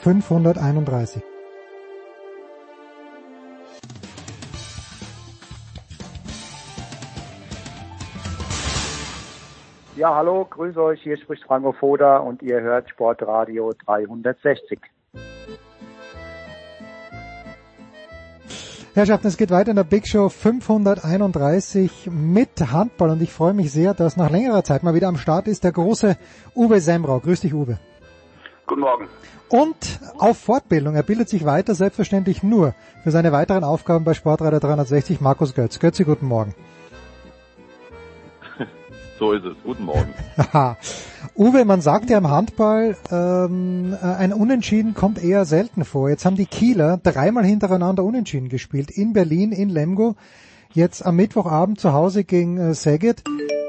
531. 0.01 1.22
Ja, 9.97 10.14
hallo, 10.14 10.47
grüße 10.49 10.82
euch. 10.82 11.03
Hier 11.03 11.18
spricht 11.18 11.45
Franco 11.45 11.72
Foda 11.72 12.16
und 12.18 12.41
ihr 12.41 12.62
hört 12.62 12.88
Sportradio 12.88 13.74
360. 13.84 14.80
Herrschaften, 19.01 19.28
es 19.28 19.38
geht 19.38 19.51
weiter 19.51 19.70
in 19.70 19.76
der 19.76 19.84
Big 19.84 20.07
Show 20.07 20.28
531 20.28 22.11
mit 22.12 22.51
Handball 22.70 23.09
und 23.09 23.22
ich 23.22 23.32
freue 23.32 23.55
mich 23.55 23.72
sehr, 23.72 23.94
dass 23.94 24.18
nach 24.18 24.28
längerer 24.28 24.62
Zeit 24.62 24.82
mal 24.82 24.92
wieder 24.92 25.09
am 25.09 25.16
Start 25.16 25.48
ist 25.48 25.64
der 25.64 25.72
große 25.72 26.18
Uwe 26.55 26.82
Semrau. 26.82 27.18
Grüß 27.18 27.40
dich, 27.40 27.55
Uwe. 27.55 27.78
Guten 28.66 28.82
Morgen. 28.82 29.09
Und 29.48 30.01
auf 30.18 30.36
Fortbildung. 30.36 30.96
Er 30.96 31.03
bildet 31.03 31.30
sich 31.30 31.46
weiter, 31.46 31.74
selbstverständlich 31.74 32.42
nur 32.42 32.74
für 33.03 33.11
seine 33.11 33.32
weiteren 33.32 33.64
Aufgaben 33.64 34.05
bei 34.05 34.12
Sportreiter 34.12 34.61
360 34.61 35.22
Markus 35.22 35.55
Götz. 35.55 35.78
Götzi, 35.78 36.05
guten 36.05 36.26
Morgen. 36.26 36.55
So 39.20 39.32
ist 39.32 39.44
es. 39.44 39.54
Guten 39.62 39.84
Morgen. 39.84 40.14
Uwe, 41.36 41.66
man 41.66 41.82
sagt 41.82 42.08
ja 42.08 42.16
im 42.16 42.30
Handball, 42.30 42.96
ähm, 43.12 43.92
äh, 43.92 44.06
ein 44.06 44.32
Unentschieden 44.32 44.94
kommt 44.94 45.22
eher 45.22 45.44
selten 45.44 45.84
vor. 45.84 46.08
Jetzt 46.08 46.24
haben 46.24 46.36
die 46.36 46.46
Kieler 46.46 46.96
dreimal 46.96 47.44
hintereinander 47.44 48.02
Unentschieden 48.02 48.48
gespielt. 48.48 48.90
In 48.90 49.12
Berlin, 49.12 49.52
in 49.52 49.68
Lemgo, 49.68 50.16
jetzt 50.72 51.04
am 51.04 51.16
Mittwochabend 51.16 51.78
zu 51.78 51.92
Hause 51.92 52.24
gegen 52.24 52.56
äh, 52.56 52.72
Saget. 52.72 53.22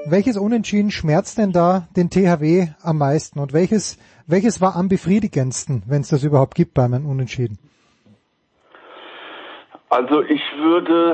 Welches 0.05 0.37
Unentschieden 0.37 0.89
schmerzt 0.89 1.37
denn 1.37 1.51
da 1.51 1.85
den 1.97 2.09
THW 2.09 2.69
am 2.81 2.97
meisten 2.97 3.37
und 3.37 3.51
welches, 3.51 3.97
welches 4.27 4.61
war 4.61 4.77
am 4.77 4.87
befriedigendsten, 4.87 5.83
wenn 5.85 5.99
es 5.99 6.07
das 6.07 6.23
überhaupt 6.23 6.55
gibt 6.55 6.75
bei 6.75 6.85
einem 6.85 7.05
Unentschieden? 7.05 7.59
Also 9.89 10.21
ich 10.21 10.41
würde 10.57 11.13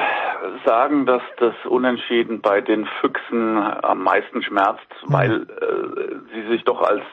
sagen, 0.65 1.05
dass 1.05 1.21
das 1.37 1.53
Unentschieden 1.65 2.41
bei 2.41 2.61
den 2.61 2.85
Füchsen 3.01 3.57
am 3.57 4.03
meisten 4.03 4.41
schmerzt, 4.43 4.87
weil 5.03 5.43
äh, 5.43 6.33
sie 6.33 6.47
sich 6.49 6.63
doch 6.63 6.81
als 6.81 7.03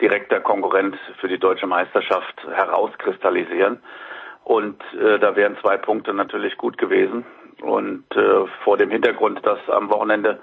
direkter 0.00 0.40
Konkurrent 0.40 0.96
für 1.20 1.28
die 1.28 1.38
deutsche 1.38 1.66
Meisterschaft 1.66 2.46
herauskristallisieren. 2.52 3.78
Und 4.44 4.82
äh, 4.94 5.18
da 5.18 5.36
wären 5.36 5.56
zwei 5.60 5.76
Punkte 5.76 6.12
natürlich 6.12 6.56
gut 6.56 6.76
gewesen. 6.78 7.24
Und 7.60 8.04
äh, 8.16 8.46
vor 8.64 8.76
dem 8.76 8.90
Hintergrund, 8.90 9.44
dass 9.46 9.58
am 9.68 9.90
Wochenende 9.90 10.40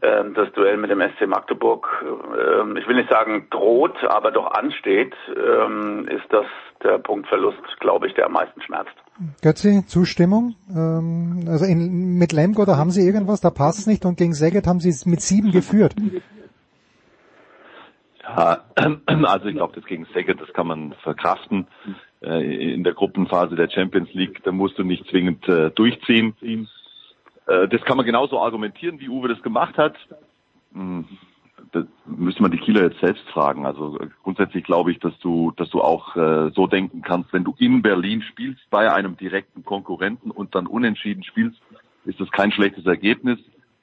das 0.00 0.52
Duell 0.52 0.76
mit 0.76 0.90
dem 0.90 1.00
SC 1.00 1.26
Magdeburg, 1.26 1.86
äh, 2.02 2.78
ich 2.78 2.86
will 2.86 2.96
nicht 2.96 3.10
sagen 3.10 3.48
droht, 3.50 3.96
aber 4.04 4.30
doch 4.30 4.50
ansteht, 4.52 5.14
äh, 5.28 6.14
ist 6.14 6.26
das 6.30 6.46
der 6.82 6.98
Punktverlust, 6.98 7.62
glaube 7.80 8.06
ich, 8.06 8.14
der 8.14 8.26
am 8.26 8.32
meisten 8.32 8.60
schmerzt. 8.62 8.94
Götzi, 9.42 9.84
Zustimmung? 9.86 10.54
Ähm, 10.70 11.46
also 11.48 11.64
in, 11.64 12.18
mit 12.18 12.32
Lemgo, 12.32 12.64
da 12.64 12.76
haben 12.76 12.90
sie 12.90 13.04
irgendwas, 13.04 13.40
da 13.40 13.50
passt 13.50 13.80
es 13.80 13.86
nicht 13.86 14.04
und 14.04 14.16
gegen 14.16 14.34
Saget 14.34 14.66
haben 14.66 14.80
sie 14.80 14.90
es 14.90 15.06
mit 15.06 15.20
sieben 15.20 15.50
geführt. 15.50 15.94
Ja, 18.22 18.64
also 19.24 19.46
ich 19.46 19.56
glaube, 19.56 19.74
das 19.74 19.84
gegen 19.84 20.06
Saget, 20.14 20.40
das 20.40 20.52
kann 20.52 20.68
man 20.68 20.94
verkraften. 21.02 21.66
Äh, 22.20 22.74
in 22.74 22.84
der 22.84 22.94
Gruppenphase 22.94 23.54
der 23.54 23.70
Champions 23.70 24.12
League, 24.12 24.42
da 24.44 24.52
musst 24.52 24.78
du 24.78 24.84
nicht 24.84 25.08
zwingend 25.08 25.48
äh, 25.48 25.70
durchziehen. 25.70 26.34
Äh, 27.48 27.68
das 27.68 27.82
kann 27.82 27.96
man 27.96 28.06
genauso 28.06 28.40
argumentieren, 28.40 29.00
wie 29.00 29.08
Uwe 29.08 29.28
das 29.28 29.42
gemacht 29.42 29.76
hat. 29.76 29.94
Hm 30.72 31.04
das 31.72 31.84
müsste 32.06 32.42
man 32.42 32.50
die 32.50 32.58
Kieler 32.58 32.84
jetzt 32.84 33.00
selbst 33.00 33.24
fragen. 33.30 33.66
Also 33.66 33.98
grundsätzlich 34.22 34.64
glaube 34.64 34.90
ich, 34.92 34.98
dass 35.00 35.16
du, 35.18 35.52
dass 35.56 35.68
du 35.70 35.80
auch 35.80 36.16
äh, 36.16 36.50
so 36.54 36.66
denken 36.66 37.02
kannst, 37.02 37.32
wenn 37.32 37.44
du 37.44 37.54
in 37.58 37.82
Berlin 37.82 38.22
spielst 38.22 38.62
bei 38.70 38.92
einem 38.92 39.16
direkten 39.16 39.64
Konkurrenten 39.64 40.30
und 40.30 40.54
dann 40.54 40.66
unentschieden 40.66 41.22
spielst, 41.24 41.60
ist 42.04 42.20
das 42.20 42.30
kein 42.30 42.52
schlechtes 42.52 42.86
Ergebnis. 42.86 43.38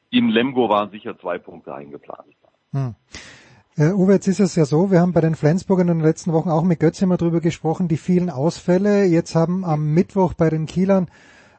In 0.10 0.30
Lemgo 0.30 0.70
waren 0.70 0.90
sicher 0.92 1.18
zwei 1.20 1.38
Punkte 1.38 1.74
eingeplant. 1.74 2.28
Hm. 2.72 2.96
Äh, 3.78 3.92
Uwe, 3.92 4.14
jetzt 4.14 4.28
ist 4.28 4.40
es 4.40 4.56
ja 4.56 4.66
so, 4.66 4.90
wir 4.90 5.02
haben 5.02 5.14
bei 5.14 5.22
den 5.22 5.36
Flensburgern 5.36 5.90
in 5.90 5.98
den 6.00 6.06
letzten 6.06 6.32
Wochen 6.32 6.50
auch 6.50 6.64
mit 6.64 6.80
Götze 6.80 7.06
immer 7.06 7.18
drüber 7.18 7.42
gesprochen, 7.42 7.88
die 7.88 7.98
vielen 7.98 8.30
Ausfälle. 8.30 9.06
Jetzt 9.06 9.36
haben 9.36 9.66
am 9.66 9.94
Mittwoch 9.94 10.34
bei 10.34 10.50
den 10.50 10.66
Kielern 10.66 11.08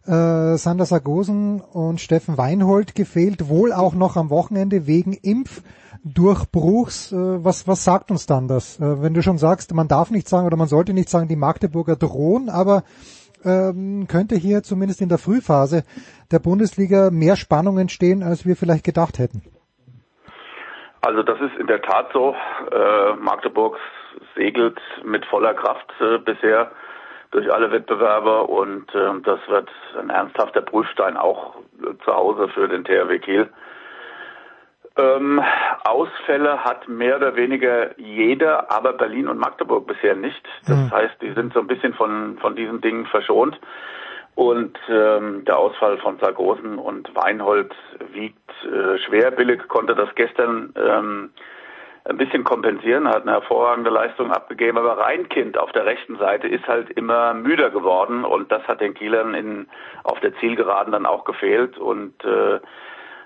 äh, 0.06 0.56
Sander 0.56 0.86
Sargosen 0.86 1.60
und 1.60 2.00
Steffen 2.00 2.38
Weinhold 2.38 2.94
gefehlt, 2.94 3.48
wohl 3.48 3.72
auch 3.72 3.94
noch 3.94 4.16
am 4.16 4.30
Wochenende 4.30 4.86
wegen 4.86 5.12
Impf. 5.12 5.62
Durchbruchs. 6.04 7.12
Äh, 7.12 7.44
was, 7.44 7.66
was 7.66 7.84
sagt 7.84 8.10
uns 8.10 8.26
dann 8.26 8.46
das? 8.46 8.78
Äh, 8.78 9.02
wenn 9.02 9.14
du 9.14 9.22
schon 9.22 9.38
sagst, 9.38 9.74
man 9.74 9.88
darf 9.88 10.10
nicht 10.10 10.28
sagen 10.28 10.46
oder 10.46 10.56
man 10.56 10.68
sollte 10.68 10.92
nicht 10.92 11.08
sagen, 11.08 11.26
die 11.26 11.36
Magdeburger 11.36 11.96
drohen, 11.96 12.48
aber 12.48 12.84
ähm, 13.44 14.06
könnte 14.08 14.36
hier 14.36 14.62
zumindest 14.62 15.00
in 15.00 15.08
der 15.08 15.18
Frühphase 15.18 15.82
der 16.30 16.38
Bundesliga 16.38 17.10
mehr 17.10 17.36
Spannung 17.36 17.78
entstehen, 17.78 18.22
als 18.22 18.46
wir 18.46 18.56
vielleicht 18.56 18.84
gedacht 18.84 19.18
hätten. 19.18 19.42
Also 21.00 21.22
das 21.22 21.40
ist 21.40 21.56
in 21.58 21.66
der 21.66 21.82
Tat 21.82 22.10
so. 22.12 22.34
Äh, 22.72 23.14
Magdeburg 23.16 23.76
segelt 24.34 24.78
mit 25.04 25.24
voller 25.26 25.54
Kraft 25.54 25.92
äh, 26.00 26.18
bisher 26.18 26.70
durch 27.30 27.52
alle 27.52 27.70
Wettbewerbe 27.70 28.42
und 28.44 28.94
äh, 28.94 29.20
das 29.22 29.40
wird 29.48 29.68
ein 29.98 30.10
ernsthafter 30.10 30.62
Prüfstein 30.62 31.16
auch 31.16 31.56
äh, 31.80 31.96
zu 32.04 32.14
Hause 32.14 32.48
für 32.48 32.68
den 32.68 32.84
THW 32.84 33.18
Kiel. 33.18 33.48
Ähm, 34.98 35.42
Ausfälle 35.84 36.64
hat 36.64 36.88
mehr 36.88 37.16
oder 37.16 37.36
weniger 37.36 37.98
jeder, 38.00 38.70
aber 38.70 38.94
Berlin 38.94 39.28
und 39.28 39.38
Magdeburg 39.38 39.86
bisher 39.86 40.16
nicht. 40.16 40.42
Das 40.66 40.76
mhm. 40.76 40.90
heißt, 40.90 41.20
die 41.20 41.32
sind 41.32 41.52
so 41.52 41.60
ein 41.60 41.66
bisschen 41.66 41.92
von, 41.94 42.38
von 42.38 42.56
diesen 42.56 42.80
Dingen 42.80 43.04
verschont. 43.06 43.58
Und 44.36 44.78
ähm, 44.88 45.44
der 45.46 45.58
Ausfall 45.58 45.98
von 45.98 46.18
Sargosen 46.18 46.78
und 46.78 47.14
Weinhold 47.14 47.74
wiegt 48.12 48.50
äh, 48.64 48.98
schwer. 48.98 49.30
Billig 49.30 49.66
konnte 49.68 49.94
das 49.94 50.14
gestern 50.14 50.74
ähm, 50.76 51.30
ein 52.08 52.16
bisschen 52.16 52.44
kompensieren, 52.44 53.08
hat 53.08 53.22
eine 53.22 53.32
hervorragende 53.32 53.90
Leistung 53.90 54.30
abgegeben, 54.30 54.78
aber 54.78 54.98
Reinkind 54.98 55.58
auf 55.58 55.72
der 55.72 55.86
rechten 55.86 56.16
Seite 56.18 56.46
ist 56.46 56.66
halt 56.68 56.90
immer 56.90 57.34
müder 57.34 57.70
geworden. 57.70 58.24
Und 58.24 58.52
das 58.52 58.62
hat 58.68 58.80
den 58.80 58.94
Kielern 58.94 59.34
in, 59.34 59.68
auf 60.04 60.20
der 60.20 60.36
Zielgeraden 60.36 60.92
dann 60.92 61.06
auch 61.06 61.24
gefehlt. 61.24 61.78
Und 61.78 62.24
äh, 62.24 62.60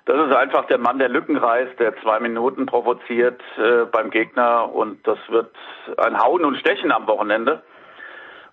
das 0.06 0.26
ist 0.26 0.34
einfach 0.34 0.64
der 0.66 0.78
Mann, 0.78 0.98
der 0.98 1.10
Lücken 1.10 1.36
reißt, 1.36 1.78
der 1.78 1.94
zwei 2.00 2.20
Minuten 2.20 2.66
provoziert 2.66 3.42
äh, 3.58 3.84
beim 3.84 4.10
Gegner. 4.10 4.72
Und 4.72 5.06
das 5.06 5.18
wird 5.28 5.54
ein 5.98 6.18
Hauen 6.18 6.44
und 6.44 6.56
Stechen 6.56 6.90
am 6.90 7.06
Wochenende. 7.06 7.62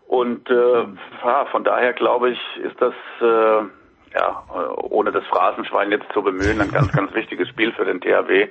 Und 0.08 0.50
äh, 0.50 0.86
von 1.52 1.64
daher 1.64 1.94
glaube 1.94 2.32
ich, 2.32 2.40
ist 2.64 2.82
das 2.82 2.94
äh, 3.22 3.64
ja 4.14 4.44
ohne 4.90 5.12
das 5.12 5.26
Phrasenschwein 5.26 5.92
jetzt 5.92 6.12
zu 6.14 6.22
bemühen 6.22 6.62
ein 6.62 6.72
ganz, 6.72 6.92
ganz 6.92 7.14
wichtiges 7.14 7.48
Spiel 7.50 7.72
für 7.74 7.86
den 7.86 8.02
THW. 8.02 8.50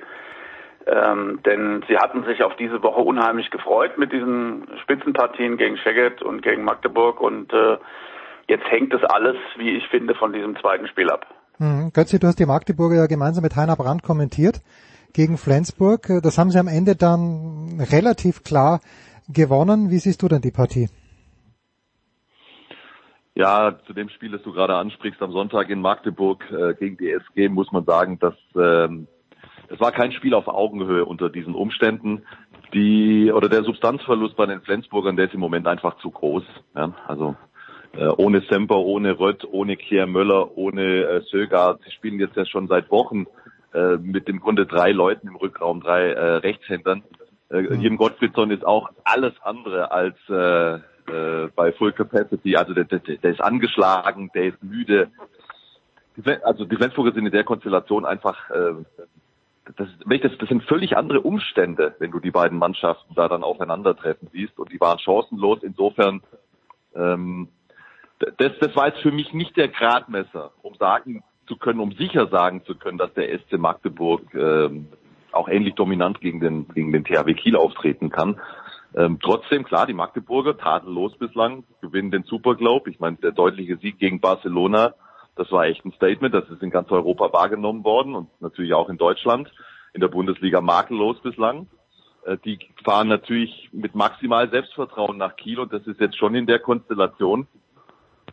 Ähm, 0.89 1.41
denn 1.45 1.83
sie 1.89 1.97
hatten 1.97 2.23
sich 2.23 2.43
auf 2.43 2.55
diese 2.55 2.81
Woche 2.81 3.01
unheimlich 3.01 3.51
gefreut 3.51 3.97
mit 3.97 4.13
diesen 4.13 4.67
Spitzenpartien 4.83 5.57
gegen 5.57 5.75
Szeged 5.77 6.21
und 6.21 6.41
gegen 6.41 6.63
Magdeburg 6.63 7.19
und 7.19 7.51
äh, 7.51 7.77
jetzt 8.47 8.63
hängt 8.69 8.93
es 8.93 9.03
alles, 9.03 9.35
wie 9.57 9.75
ich 9.75 9.85
finde, 9.89 10.15
von 10.15 10.31
diesem 10.31 10.55
zweiten 10.55 10.87
Spiel 10.87 11.09
ab. 11.09 11.25
Mhm. 11.59 11.91
Götzi, 11.91 12.19
du 12.19 12.27
hast 12.27 12.39
die 12.39 12.45
Magdeburger 12.45 12.95
ja 12.95 13.07
gemeinsam 13.07 13.43
mit 13.43 13.57
Heiner 13.57 13.75
Brandt 13.75 14.03
kommentiert 14.03 14.61
gegen 15.13 15.37
Flensburg. 15.37 16.07
Das 16.23 16.37
haben 16.37 16.51
sie 16.51 16.59
am 16.59 16.67
Ende 16.69 16.95
dann 16.95 17.81
relativ 17.91 18.43
klar 18.43 18.79
gewonnen. 19.27 19.89
Wie 19.89 19.99
siehst 19.99 20.21
du 20.21 20.29
denn 20.29 20.41
die 20.41 20.51
Partie? 20.51 20.87
Ja, 23.35 23.77
zu 23.85 23.93
dem 23.93 24.07
Spiel, 24.09 24.31
das 24.31 24.41
du 24.43 24.53
gerade 24.53 24.75
ansprichst, 24.75 25.21
am 25.21 25.33
Sonntag 25.33 25.69
in 25.69 25.81
Magdeburg 25.81 26.43
äh, 26.49 26.73
gegen 26.75 26.95
die 26.97 27.11
SG, 27.11 27.49
muss 27.49 27.71
man 27.73 27.83
sagen, 27.83 28.19
dass 28.19 28.35
ähm, 28.55 29.07
es 29.69 29.79
war 29.79 29.91
kein 29.91 30.11
Spiel 30.11 30.33
auf 30.33 30.47
Augenhöhe 30.47 31.05
unter 31.05 31.29
diesen 31.29 31.55
Umständen. 31.55 32.23
Die 32.73 33.31
oder 33.31 33.49
der 33.49 33.63
Substanzverlust 33.63 34.35
bei 34.35 34.45
den 34.45 34.61
Flensburgern, 34.61 35.15
der 35.15 35.25
ist 35.25 35.33
im 35.33 35.39
Moment 35.39 35.67
einfach 35.67 35.97
zu 35.97 36.11
groß. 36.11 36.43
Ja? 36.75 36.93
Also 37.07 37.35
äh, 37.93 38.07
ohne 38.07 38.41
Semper, 38.49 38.77
ohne 38.77 39.19
Rött, 39.19 39.45
ohne 39.49 39.77
Kier 39.77 40.05
Möller, 40.05 40.57
ohne 40.57 41.03
äh, 41.03 41.21
Sögard. 41.29 41.81
Sie 41.83 41.91
spielen 41.91 42.19
jetzt 42.19 42.35
ja 42.35 42.45
schon 42.45 42.67
seit 42.67 42.91
Wochen 42.91 43.25
äh, 43.73 43.97
mit 43.97 44.27
dem 44.27 44.39
Grunde 44.39 44.65
drei 44.65 44.91
Leuten 44.91 45.27
im 45.27 45.35
Rückraum, 45.35 45.81
drei 45.81 46.11
äh, 46.11 46.35
Rechtshändern. 46.37 47.03
Äh, 47.49 47.61
mhm. 47.61 47.81
Jim 47.81 47.97
Gottfriedson 47.97 48.51
ist 48.51 48.65
auch 48.65 48.89
alles 49.03 49.33
andere 49.41 49.91
als 49.91 50.17
äh, 50.29 50.79
äh, 51.09 51.49
bei 51.55 51.71
Full 51.71 51.93
Capacity. 51.93 52.55
Also 52.55 52.73
der, 52.73 52.83
der, 52.83 52.99
der 52.99 53.31
ist 53.31 53.41
angeschlagen, 53.41 54.29
der 54.33 54.45
ist 54.45 54.63
müde. 54.63 55.09
Also 56.43 56.65
die 56.65 56.75
Flensburger 56.75 57.13
sind 57.13 57.25
in 57.25 57.31
der 57.31 57.43
Konstellation 57.43 58.05
einfach, 58.05 58.49
äh, 58.49 58.73
das, 59.75 59.87
das, 60.05 60.37
das 60.37 60.49
sind 60.49 60.63
völlig 60.63 60.97
andere 60.97 61.21
Umstände, 61.21 61.95
wenn 61.99 62.11
du 62.11 62.19
die 62.19 62.31
beiden 62.31 62.57
Mannschaften 62.57 63.13
da 63.15 63.27
dann 63.27 63.43
aufeinandertreffen 63.43 64.29
siehst. 64.31 64.57
Und 64.57 64.71
die 64.71 64.79
waren 64.79 64.99
chancenlos. 64.99 65.63
Insofern, 65.63 66.21
ähm, 66.95 67.49
das, 68.19 68.53
das 68.59 68.75
war 68.75 68.87
jetzt 68.87 69.01
für 69.01 69.11
mich 69.11 69.33
nicht 69.33 69.57
der 69.57 69.67
Gradmesser, 69.67 70.51
um 70.61 70.75
sagen 70.75 71.23
zu 71.47 71.57
können, 71.57 71.79
um 71.79 71.91
sicher 71.93 72.27
sagen 72.27 72.63
zu 72.65 72.75
können, 72.75 72.97
dass 72.97 73.13
der 73.13 73.37
SC 73.39 73.57
Magdeburg 73.57 74.21
ähm, 74.33 74.87
auch 75.31 75.47
ähnlich 75.47 75.75
dominant 75.75 76.19
gegen 76.21 76.39
den, 76.39 76.67
gegen 76.69 76.91
den 76.91 77.03
THW 77.03 77.33
Kiel 77.33 77.55
auftreten 77.55 78.09
kann. 78.09 78.39
Ähm, 78.95 79.19
trotzdem, 79.21 79.63
klar, 79.63 79.85
die 79.85 79.93
Magdeburger 79.93 80.57
tadellos 80.57 81.17
bislang, 81.17 81.63
gewinnen 81.81 82.11
den 82.11 82.23
Super 82.23 82.55
Globe. 82.55 82.89
Ich 82.89 82.99
meine, 82.99 83.17
der 83.17 83.31
deutliche 83.31 83.77
Sieg 83.77 83.99
gegen 83.99 84.19
Barcelona, 84.19 84.95
das 85.37 85.51
war 85.51 85.65
echt 85.65 85.85
ein 85.85 85.93
Statement. 85.93 86.33
Das 86.33 86.49
ist 86.49 86.61
in 86.61 86.69
ganz 86.69 86.91
Europa 86.91 87.31
wahrgenommen 87.33 87.83
worden 87.83 88.15
und 88.15 88.29
natürlich 88.41 88.73
auch 88.73 88.89
in 88.89 88.97
Deutschland. 88.97 89.51
In 89.93 90.01
der 90.01 90.09
Bundesliga 90.09 90.61
makellos 90.61 91.19
bislang. 91.21 91.67
Äh, 92.25 92.37
die 92.43 92.59
fahren 92.83 93.07
natürlich 93.07 93.69
mit 93.71 93.95
maximal 93.95 94.49
Selbstvertrauen 94.49 95.17
nach 95.17 95.35
Kiel 95.35 95.59
und 95.59 95.71
das 95.73 95.85
ist 95.87 95.99
jetzt 95.99 96.17
schon 96.17 96.35
in 96.35 96.45
der 96.45 96.59
Konstellation, 96.59 97.47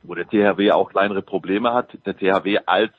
wo 0.03 0.15
der 0.15 0.29
THW 0.29 0.73
auch 0.73 0.91
kleinere 0.91 1.23
Probleme 1.23 1.73
hat. 1.73 1.97
Der 2.07 2.17
THW 2.17 2.59
als 2.67 2.93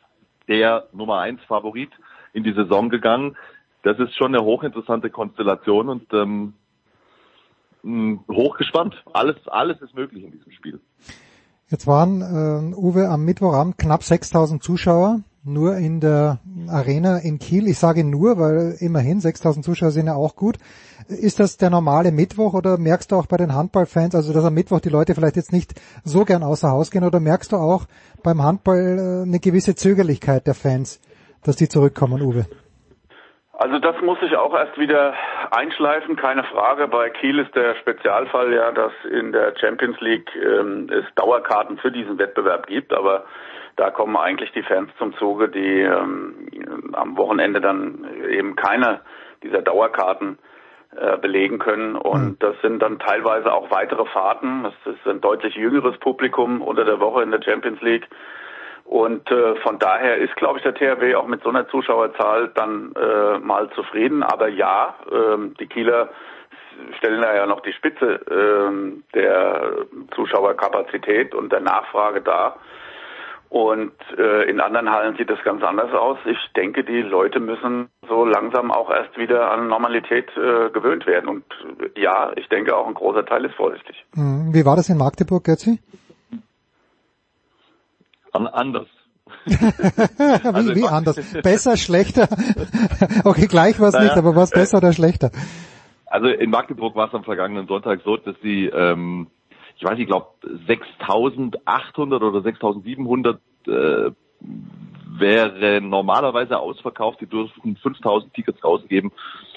der 0.48 0.88
Nummer 0.94 1.20
eins 1.20 1.44
Favorit 1.44 1.92
in 2.34 2.44
die 2.44 2.54
Saison 2.54 2.90
gegangen. 2.90 3.36
Das 3.84 4.00
ist 4.00 4.16
schon 4.16 4.34
eine 4.36 4.44
hochinteressante 4.44 5.10
Konstellation 5.10 5.90
und 5.90 6.14
ähm, 6.14 6.54
mh, 7.84 8.24
hochgespannt. 8.32 8.96
Alles, 9.14 9.36
alles 9.48 9.82
ist 9.82 9.96
möglich 9.96 10.24
in 10.24 10.32
diesem 10.32 10.52
Spiel. 10.52 10.80
Jetzt 11.70 11.88
waren, 11.88 12.22
äh, 12.22 12.76
Uwe, 12.76 13.10
am 13.10 13.26
Mittwochabend 13.26 13.80
knapp 13.80 14.04
6000 14.04 14.62
Zuschauer, 14.62 15.22
nur 15.44 15.78
in 15.78 16.00
der 16.00 16.40
Arena 16.68 17.18
in 17.18 17.40
Kiel. 17.40 17.68
Ich 17.68 17.80
sage 17.80 18.04
nur, 18.04 18.38
weil 18.38 18.76
immerhin 18.80 19.20
6000 19.20 19.66
Zuschauer 19.66 19.92
sind 19.92 20.06
ja 20.06 20.16
auch 20.16 20.36
gut. 20.36 20.58
Ist 21.08 21.40
das 21.40 21.58
der 21.58 21.72
normale 21.72 22.12
Mittwoch 22.12 22.54
oder 22.54 22.78
merkst 22.78 23.12
du 23.12 23.16
auch 23.16 23.26
bei 23.26 23.38
den 23.38 23.54
Handballfans, 23.54 24.14
also 24.14 24.32
dass 24.32 24.46
am 24.46 24.54
Mittwoch 24.54 24.80
die 24.80 24.90
Leute 24.90 25.16
vielleicht 25.16 25.36
jetzt 25.38 25.52
nicht 25.52 25.74
so 26.04 26.24
gern 26.24 26.44
außer 26.44 26.70
Haus 26.70 26.92
gehen 26.92 27.04
oder 27.04 27.20
merkst 27.20 27.52
du 27.52 27.58
auch 27.58 27.86
beim 28.22 28.44
Handball 28.44 29.00
äh, 29.00 29.28
eine 29.28 29.40
gewisse 29.40 29.76
Zögerlichkeit 29.76 30.46
der 30.46 30.56
Fans, 30.56 31.00
dass 31.42 31.56
die 31.56 31.70
zurückkommen, 31.70 32.22
Uwe? 32.22 32.46
Also 33.58 33.80
das 33.80 34.00
muss 34.02 34.20
sich 34.20 34.36
auch 34.36 34.54
erst 34.54 34.78
wieder 34.78 35.14
einschleifen, 35.52 36.18
keine 36.18 36.44
Frage. 36.44 36.88
Bei 36.90 37.10
Kiel 37.10 37.40
ist 37.40 37.56
der 37.56 37.76
Spezialfall 37.76 38.54
ja, 38.54 38.72
dass 38.72 38.92
in 39.10 39.32
der 39.32 39.54
Champions 39.58 40.00
League 40.02 40.30
ähm, 40.36 40.90
es 40.92 41.06
Dauerkarten 41.16 41.78
für 41.78 41.92
diesen 41.92 42.18
Wettbewerb 42.18 42.68
gibt, 42.68 42.94
aber 42.94 43.26
da 43.78 43.92
kommen 43.92 44.18
eigentlich 44.18 44.52
die 44.52 44.64
Fans 44.64 44.92
zum 44.98 45.16
Zuge, 45.18 45.50
die 45.50 45.82
ähm, 45.82 46.50
am 46.94 47.18
Wochenende 47.18 47.62
dann 47.62 48.06
eben 48.30 48.56
keine 48.56 49.02
dieser 49.42 49.62
Dauerkarten 49.62 50.38
äh, 50.96 51.18
belegen 51.18 51.60
können. 51.60 51.96
Und 51.96 52.42
das 52.44 52.56
sind 52.62 52.80
dann 52.82 53.00
teilweise 53.00 53.54
auch 53.54 53.72
weitere 53.72 54.06
Fahrten. 54.06 54.64
Das 54.64 54.96
ist 54.96 55.08
ein 55.08 55.22
deutlich 55.22 55.56
jüngeres 55.56 55.98
Publikum 56.00 56.62
unter 56.62 56.86
der 56.86 57.00
Woche 57.00 57.24
in 57.24 57.32
der 57.32 57.42
Champions 57.42 57.82
League. 57.82 58.08
Und 58.86 59.30
äh, 59.32 59.56
von 59.58 59.80
daher 59.80 60.18
ist, 60.18 60.36
glaube 60.36 60.60
ich, 60.60 60.64
der 60.64 60.76
THW 60.76 61.16
auch 61.16 61.28
mit 61.28 61.42
so 61.42 61.50
einer 61.50 61.68
Zuschauerzahl 61.68 62.52
dann 62.54 62.94
äh, 62.96 63.40
mal 63.40 63.70
zufrieden. 63.72 64.22
Aber 64.22 64.48
ja, 64.48 64.96
ähm, 65.12 65.56
die 65.60 65.66
Kieler 65.66 66.10
stellen 66.98 67.22
da 67.22 67.36
ja 67.36 67.48
noch 67.48 67.62
die 67.62 67.74
Spitze 67.74 68.20
ähm, 68.30 69.04
der 69.14 69.88
Zuschauerkapazität 70.14 71.34
und 71.34 71.52
der 71.52 71.62
Nachfrage 71.62 72.22
dar. 72.22 72.58
Und 73.50 73.94
äh, 74.18 74.50
in 74.50 74.60
anderen 74.60 74.92
Hallen 74.92 75.16
sieht 75.18 75.30
das 75.30 75.42
ganz 75.44 75.64
anders 75.64 75.94
aus. 75.94 76.18
Ich 76.26 76.38
denke, 76.56 76.84
die 76.84 77.02
Leute 77.02 77.40
müssen 77.40 77.90
so 78.08 78.26
langsam 78.26 78.72
auch 78.72 78.90
erst 78.90 79.18
wieder 79.18 79.52
an 79.52 79.68
Normalität 79.68 80.30
äh, 80.36 80.70
gewöhnt 80.72 81.08
werden. 81.08 81.30
Und 81.30 81.46
ja, 81.96 82.34
ich 82.36 82.50
denke 82.50 82.76
auch 82.76 82.88
ein 82.88 82.94
großer 82.94 83.26
Teil 83.26 83.46
ist 83.46 83.56
vorsichtig. 83.56 84.04
Hm, 84.14 84.54
Wie 84.54 84.66
war 84.66 84.76
das 84.76 84.90
in 84.90 84.98
Magdeburg, 84.98 85.44
Götzi? 85.44 85.80
An, 88.36 88.48
anders. 88.48 88.88
wie, 89.46 90.48
Also 90.54 90.76
wie 90.76 90.88
anders? 90.88 91.16
Besser, 91.42 91.78
schlechter? 91.78 92.28
okay, 93.24 93.48
gleich 93.48 93.80
war 93.80 93.88
es 93.88 93.94
Naja, 93.94 94.06
nicht, 94.06 94.18
aber 94.18 94.36
was 94.36 94.52
äh, 94.52 94.60
besser 94.60 94.78
oder 94.78 94.94
schlechter? 94.94 95.32
Also 96.06 96.28
in 96.28 96.50
Magdeburg 96.50 96.96
war 96.96 97.08
es 97.08 97.14
am 97.14 97.24
vergangenen 97.24 97.68
Sonntag 97.68 98.02
so, 98.04 98.18
dass 98.18 98.36
sie, 98.42 98.66
ähm, 98.66 99.28
ich 99.78 99.84
weiß, 99.84 99.98
ich 100.00 100.08
glaube 100.08 100.28
6.800 100.68 102.16
oder 102.16 102.40
6.700 102.40 103.38
äh, 103.68 104.12
wäre 105.18 105.82
normalerweise 105.82 106.60
ausverkauft. 106.60 107.22
Die 107.22 107.28
dürften 107.28 107.78
5.000 107.78 108.34
Tickets 108.34 108.64
rausgeben. 108.64 109.12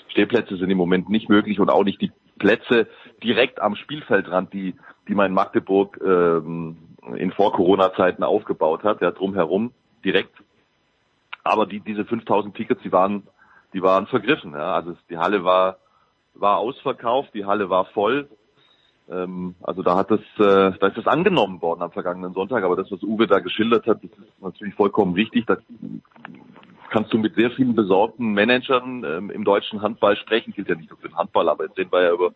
Stehplätze 0.09 0.56
sind 0.56 0.70
im 0.70 0.78
Moment 0.78 1.09
nicht 1.09 1.28
möglich 1.28 1.60
und 1.60 1.68
auch 1.70 1.84
nicht 1.84 2.00
die 2.00 2.12
Plätze 2.38 2.86
direkt 3.22 3.60
am 3.60 3.76
Spielfeldrand, 3.76 4.52
die, 4.52 4.74
die 5.09 5.14
man 5.14 5.26
in 5.26 5.34
Magdeburg 5.34 6.00
ähm, 6.02 6.76
in 7.16 7.32
Vor-Corona-Zeiten 7.32 8.22
aufgebaut 8.22 8.85
hat, 8.85 9.01
ja, 9.01 9.10
drumherum 9.10 9.72
direkt. 10.05 10.35
Aber 11.44 11.66
die, 11.66 11.80
diese 11.80 12.05
5000 12.05 12.55
Tickets, 12.55 12.82
die 12.82 12.93
waren, 12.93 13.26
die 13.72 13.82
waren 13.82 14.06
vergriffen. 14.06 14.52
Ja. 14.52 14.74
Also 14.74 14.97
die 15.09 15.18
Halle 15.18 15.44
war, 15.44 15.78
war 16.35 16.59
ausverkauft, 16.59 17.30
die 17.35 17.44
Halle 17.44 17.70
war 17.70 17.86
voll. 17.86 18.28
Ähm, 19.10 19.55
also 19.62 19.82
da 19.82 19.97
hat 19.97 20.10
das, 20.10 20.20
äh, 20.39 20.78
da 20.78 20.89
ist 20.89 20.97
das 20.97 21.06
angenommen 21.06 21.62
worden 21.62 21.82
am 21.82 21.93
vergangenen 21.93 22.35
Sonntag. 22.35 22.64
Aber 22.64 22.76
das, 22.76 22.90
was 22.90 23.02
Uwe 23.02 23.26
da 23.26 23.39
geschildert 23.39 23.86
hat, 23.86 24.02
das 24.02 24.10
ist 24.10 24.43
natürlich 24.43 24.74
vollkommen 24.74 25.14
richtig. 25.14 25.47
Da 25.47 25.56
kannst 26.90 27.12
du 27.12 27.18
mit 27.18 27.35
sehr 27.35 27.51
vielen 27.52 27.74
besorgten 27.74 28.32
Managern 28.32 29.05
ähm, 29.05 29.30
im 29.30 29.44
deutschen 29.44 29.80
Handball 29.82 30.16
sprechen. 30.16 30.52
Gilt 30.52 30.68
ja 30.68 30.74
nicht 30.74 30.90
nur 30.90 30.98
für 30.98 31.09
den 31.09 31.16
Handball, 31.16 31.48
aber 31.48 31.64
jetzt 31.64 31.78
reden 31.78 31.93
wir 31.93 32.02
ja 32.02 32.12
über 32.12 32.32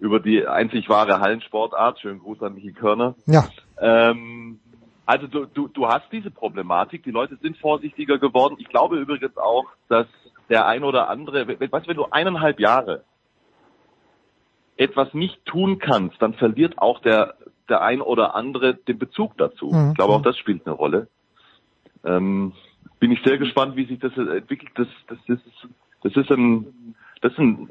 über 0.00 0.18
die 0.18 0.46
einzig 0.46 0.88
wahre 0.88 1.20
Hallensportart. 1.20 2.00
Schönen 2.00 2.20
Gruß 2.20 2.42
an 2.42 2.54
Michi 2.54 2.72
Körner. 2.72 3.14
Ja. 3.26 3.44
Ähm, 3.80 4.60
also 5.06 5.26
du, 5.26 5.46
du, 5.46 5.68
du 5.68 5.88
hast 5.88 6.06
diese 6.12 6.30
Problematik, 6.30 7.02
die 7.02 7.10
Leute 7.10 7.36
sind 7.36 7.56
vorsichtiger 7.58 8.18
geworden. 8.18 8.56
Ich 8.58 8.68
glaube 8.68 8.98
übrigens 8.98 9.36
auch, 9.36 9.66
dass 9.88 10.06
der 10.48 10.66
ein 10.66 10.84
oder 10.84 11.08
andere, 11.08 11.48
we- 11.48 11.58
weißt 11.60 11.86
du, 11.86 11.90
wenn 11.90 11.96
du 11.96 12.06
eineinhalb 12.10 12.60
Jahre 12.60 13.04
etwas 14.76 15.12
nicht 15.14 15.44
tun 15.44 15.78
kannst, 15.78 16.20
dann 16.22 16.34
verliert 16.34 16.78
auch 16.78 17.00
der, 17.00 17.34
der 17.68 17.82
ein 17.82 18.00
oder 18.00 18.34
andere 18.34 18.74
den 18.74 18.98
Bezug 18.98 19.36
dazu. 19.36 19.70
Mhm. 19.72 19.90
Ich 19.90 19.96
glaube, 19.96 20.14
auch 20.14 20.22
das 20.22 20.38
spielt 20.38 20.66
eine 20.66 20.74
Rolle. 20.74 21.08
Ähm, 22.04 22.52
bin 22.98 23.12
ich 23.12 23.22
sehr 23.22 23.38
gespannt, 23.38 23.76
wie 23.76 23.86
sich 23.86 23.98
das 23.98 24.16
entwickelt. 24.16 24.72
Das, 24.74 24.88
das 25.08 25.18
ist, 25.26 25.42
das 26.02 26.16
ist 26.16 26.30
ein, 26.30 26.94
das 27.20 27.32
ist 27.32 27.38
ein, 27.38 27.68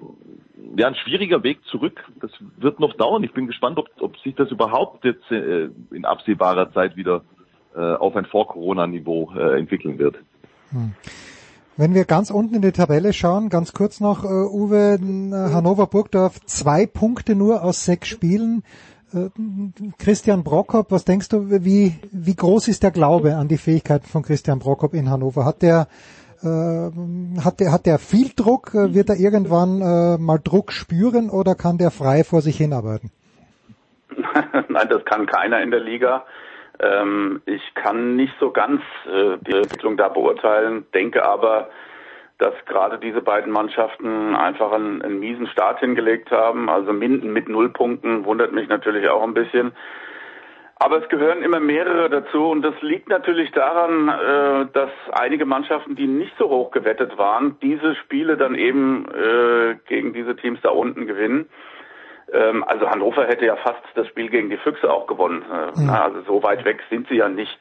ja, 0.77 0.87
ein 0.87 0.95
schwieriger 0.95 1.43
Weg 1.43 1.59
zurück. 1.65 2.03
Das 2.21 2.31
wird 2.57 2.79
noch 2.79 2.95
dauern. 2.95 3.23
Ich 3.23 3.33
bin 3.33 3.47
gespannt, 3.47 3.77
ob, 3.77 3.87
ob 3.99 4.17
sich 4.19 4.35
das 4.35 4.51
überhaupt 4.51 5.03
jetzt 5.05 5.29
äh, 5.31 5.69
in 5.91 6.05
absehbarer 6.05 6.71
Zeit 6.73 6.95
wieder 6.95 7.21
äh, 7.75 7.79
auf 7.79 8.15
ein 8.15 8.25
Vor-Corona-Niveau 8.25 9.31
äh, 9.35 9.59
entwickeln 9.59 9.97
wird. 9.99 10.15
Hm. 10.71 10.93
Wenn 11.77 11.93
wir 11.93 12.03
ganz 12.03 12.29
unten 12.29 12.55
in 12.55 12.61
die 12.61 12.73
Tabelle 12.73 13.13
schauen, 13.13 13.49
ganz 13.49 13.73
kurz 13.73 14.01
noch, 14.01 14.25
äh, 14.25 14.27
Uwe, 14.27 14.99
n- 15.01 15.33
Hannover 15.33 15.87
Burgdorf, 15.87 16.39
zwei 16.45 16.85
Punkte 16.85 17.35
nur 17.35 17.63
aus 17.63 17.85
sechs 17.85 18.09
Spielen. 18.09 18.63
Äh, 19.13 19.29
Christian 19.97 20.43
Brockhoff, 20.43 20.87
was 20.89 21.05
denkst 21.05 21.29
du, 21.29 21.49
wie, 21.63 21.95
wie 22.11 22.35
groß 22.35 22.67
ist 22.67 22.83
der 22.83 22.91
Glaube 22.91 23.35
an 23.37 23.47
die 23.47 23.57
Fähigkeiten 23.57 24.07
von 24.07 24.23
Christian 24.23 24.59
Brockhoff 24.59 24.93
in 24.93 25.09
Hannover? 25.09 25.45
Hat 25.45 25.61
der, 25.61 25.87
äh, 26.43 27.41
hat 27.43 27.59
der, 27.59 27.71
hat 27.71 27.85
der 27.85 27.99
viel 27.99 28.29
Druck? 28.35 28.73
Äh, 28.73 28.93
Wird 28.93 29.09
er 29.09 29.15
irgendwann 29.15 29.81
äh, 29.81 30.17
mal 30.17 30.39
Druck 30.43 30.71
spüren 30.71 31.29
oder 31.29 31.55
kann 31.55 31.77
der 31.77 31.91
frei 31.91 32.23
vor 32.23 32.41
sich 32.41 32.57
hinarbeiten? 32.57 33.11
Nein, 34.69 34.89
das 34.89 35.05
kann 35.05 35.25
keiner 35.25 35.61
in 35.61 35.71
der 35.71 35.79
Liga. 35.79 36.25
Ähm, 36.79 37.41
ich 37.45 37.61
kann 37.75 38.15
nicht 38.15 38.33
so 38.39 38.51
ganz 38.51 38.81
äh, 39.05 39.37
die 39.41 39.57
Entwicklung 39.57 39.97
da 39.97 40.07
beurteilen, 40.09 40.85
denke 40.93 41.25
aber, 41.25 41.69
dass 42.37 42.53
gerade 42.65 42.99
diese 42.99 43.21
beiden 43.21 43.51
Mannschaften 43.51 44.33
einfach 44.33 44.71
einen, 44.71 45.01
einen 45.01 45.19
miesen 45.19 45.47
Start 45.47 45.81
hingelegt 45.81 46.31
haben. 46.31 46.69
Also 46.69 46.93
Minden 46.93 47.33
mit 47.33 47.49
null 47.49 47.69
Punkten 47.69 48.23
wundert 48.23 48.53
mich 48.53 48.69
natürlich 48.69 49.09
auch 49.09 49.23
ein 49.23 49.33
bisschen. 49.33 49.73
Aber 50.81 51.03
es 51.03 51.09
gehören 51.09 51.43
immer 51.43 51.59
mehrere 51.59 52.09
dazu 52.09 52.49
und 52.49 52.61
das 52.61 52.73
liegt 52.81 53.09
natürlich 53.09 53.51
daran, 53.51 54.07
äh, 54.07 54.65
dass 54.71 54.89
einige 55.11 55.45
Mannschaften, 55.45 55.95
die 55.95 56.07
nicht 56.07 56.33
so 56.39 56.49
hoch 56.49 56.71
gewettet 56.71 57.17
waren, 57.17 57.57
diese 57.61 57.95
Spiele 57.95 58.37
dann 58.37 58.55
eben 58.55 59.05
äh, 59.09 59.75
gegen 59.87 60.13
diese 60.13 60.37
Teams 60.37 60.59
da 60.61 60.69
unten 60.69 61.05
gewinnen. 61.05 61.49
Ähm, 62.31 62.63
also 62.63 62.89
Hannover 62.89 63.27
hätte 63.27 63.45
ja 63.45 63.57
fast 63.57 63.83
das 63.95 64.07
Spiel 64.07 64.29
gegen 64.29 64.49
die 64.49 64.57
Füchse 64.57 64.89
auch 64.89 65.05
gewonnen. 65.05 65.41
Äh, 65.41 65.71
na, 65.81 66.05
also 66.05 66.21
so 66.21 66.43
weit 66.43 66.63
weg 66.63 66.81
sind 66.89 67.09
sie 67.09 67.15
ja 67.15 67.27
nicht 67.27 67.59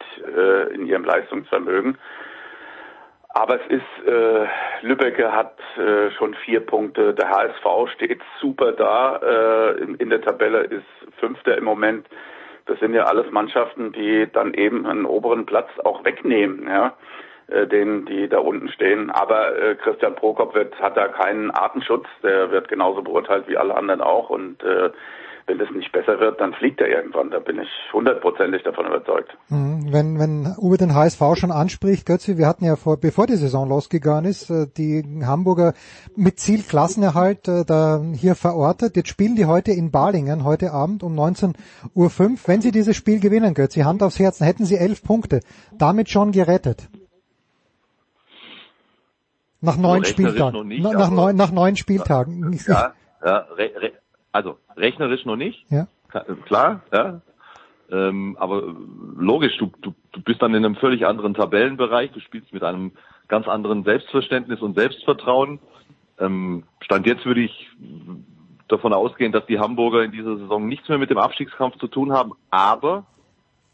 in 0.74 0.86
ihrem 0.86 1.05
Leistungsvermögen. 1.05 1.99
Aber 3.31 3.61
es 3.61 3.66
ist, 3.69 4.07
äh, 4.07 4.47
Lübbecke 4.82 5.32
hat 5.32 5.59
äh, 5.77 6.11
schon 6.12 6.35
vier 6.35 6.61
Punkte. 6.61 7.15
Der 7.15 7.28
HSV 7.28 7.93
steht 7.95 8.20
super 8.40 8.73
da. 8.73 9.16
Äh, 9.16 9.82
in, 9.82 9.95
in 9.97 10.11
der 10.11 10.23
Tabelle 10.23 10.61
ist 10.62 10.86
Fünfter 11.20 11.57
im 11.57 11.65
Moment. 11.65 12.07
Das 12.69 12.78
sind 12.81 12.95
ja 12.95 13.05
alles 13.05 13.31
Mannschaften, 13.31 13.93
die 13.93 14.28
dann 14.31 14.53
eben 14.53 14.86
einen 14.86 15.07
oberen 15.07 15.47
Platz 15.47 15.70
auch 15.85 16.05
wegnehmen, 16.05 16.69
ja, 16.69 16.93
äh, 17.49 17.66
denen, 17.66 18.05
die 18.05 18.28
da 18.28 18.39
unten 18.39 18.69
stehen. 18.69 19.11
Aber 19.11 19.57
äh, 19.57 19.74
Christian 19.74 20.15
Prokop 20.15 20.55
wird, 20.55 20.78
hat 20.78 20.97
da 20.97 21.09
keinen 21.09 21.51
Artenschutz. 21.51 22.07
Der 22.23 22.51
wird 22.51 22.69
genauso 22.69 23.03
beurteilt 23.03 23.49
wie 23.49 23.57
alle 23.57 23.74
anderen 23.74 24.03
auch. 24.03 24.28
Und 24.28 24.62
äh, 24.62 24.90
wenn 25.49 25.59
es 25.61 25.70
nicht 25.75 25.91
besser 25.93 26.20
wird, 26.20 26.41
dann 26.41 26.53
fliegt 26.53 26.81
er 26.81 26.89
irgendwann. 26.89 27.31
Da 27.31 27.39
bin 27.39 27.59
ich 27.59 27.69
hundertprozentig 27.93 28.62
davon 28.62 28.87
überzeugt. 28.87 29.37
Mhm. 29.49 29.89
Wenn, 29.91 30.19
wenn 30.19 30.55
Uwe 30.59 30.77
den 30.77 30.95
HSV 30.95 31.20
schon 31.35 31.51
anspricht, 31.51 32.07
Götze, 32.07 32.39
wir 32.39 32.47
hatten 32.47 32.65
ja 32.65 32.77
vor, 32.77 32.99
bevor 32.99 33.27
die 33.27 33.37
Saison 33.37 33.69
losgegangen 33.69 34.27
ist, 34.27 34.51
äh, 34.51 34.66
die 34.77 35.03
Hamburger 35.25 35.73
mit 36.15 36.39
Ziel 36.39 36.62
Klassenerhalt 36.62 37.49
äh, 37.49 37.65
da 37.65 38.01
hier 38.15 38.35
verortet. 38.35 38.97
Jetzt 38.97 39.09
spielen 39.09 39.37
die 39.37 39.47
heute 39.47 39.73
in 39.73 39.91
Balingen, 39.91 40.45
heute 40.45 40.73
Abend 40.73 41.03
um 41.03 41.19
19.05 41.19 41.55
Uhr. 41.95 42.11
Wenn 42.47 42.61
sie 42.61 42.70
dieses 42.70 42.97
Spiel 42.97 43.19
gewinnen, 43.19 43.55
Götze, 43.55 43.85
Hand 43.85 44.03
aufs 44.03 44.19
Herzen, 44.19 44.45
hätten 44.45 44.66
sie 44.66 44.77
elf 44.77 45.03
Punkte. 45.03 45.41
Damit 45.73 46.11
schon 46.11 46.33
gerettet. 46.33 46.89
Nach 49.61 49.77
neun 49.77 50.05
Spieltagen. 50.05 50.69
nicht, 50.69 50.83
nach, 50.83 51.11
neun, 51.11 51.35
nach 51.35 51.51
neun 51.51 51.75
Spieltagen. 51.75 52.57
Ja, 52.69 52.93
ja 53.25 53.37
re, 53.57 53.73
re, 53.75 53.93
also 54.32 54.59
rechnerisch 54.76 55.24
noch 55.24 55.36
nicht. 55.36 55.64
Ja. 55.70 55.86
Ka- 56.09 56.24
Klar, 56.46 56.82
ja. 56.92 57.20
Ähm, 57.90 58.36
aber 58.38 58.62
logisch, 59.16 59.56
du, 59.59 59.72
du, 59.80 59.94
du 60.12 60.20
bist 60.20 60.42
dann 60.42 60.55
in 60.55 60.64
einem 60.64 60.76
völlig 60.76 61.06
anderen 61.06 61.32
Tabellenbereich, 61.34 62.10
du 62.12 62.20
spielst 62.20 62.52
mit 62.52 62.62
einem 62.62 62.92
ganz 63.28 63.48
anderen 63.48 63.82
Selbstverständnis 63.84 64.60
und 64.60 64.76
Selbstvertrauen. 64.78 65.59
Ähm, 66.18 66.64
Stand 66.80 67.06
jetzt 67.06 67.24
würde 67.24 67.40
ich 67.40 67.70
davon 68.68 68.92
ausgehen, 68.92 69.32
dass 69.32 69.46
die 69.46 69.59
Hamburger 69.59 70.02
in 70.05 70.12
dieser 70.12 70.36
Saison 70.36 70.68
nichts 70.68 70.88
mehr 70.88 70.98
mit 70.98 71.09
dem 71.10 71.18
Abstiegskampf 71.18 71.78
zu 71.78 71.86
tun 71.88 72.12
haben, 72.12 72.32
aber 72.50 73.06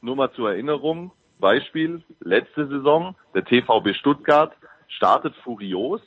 nur 0.01 0.15
mal 0.17 0.31
zur 0.33 0.51
Erinnerung, 0.51 1.11
Beispiel, 1.41 2.03
letzte 2.21 2.69
Saison, 2.69 3.17
der 3.35 3.45
TVB 3.45 3.95
Stuttgart 3.95 4.53
startet 4.87 5.35
furios. 5.43 6.01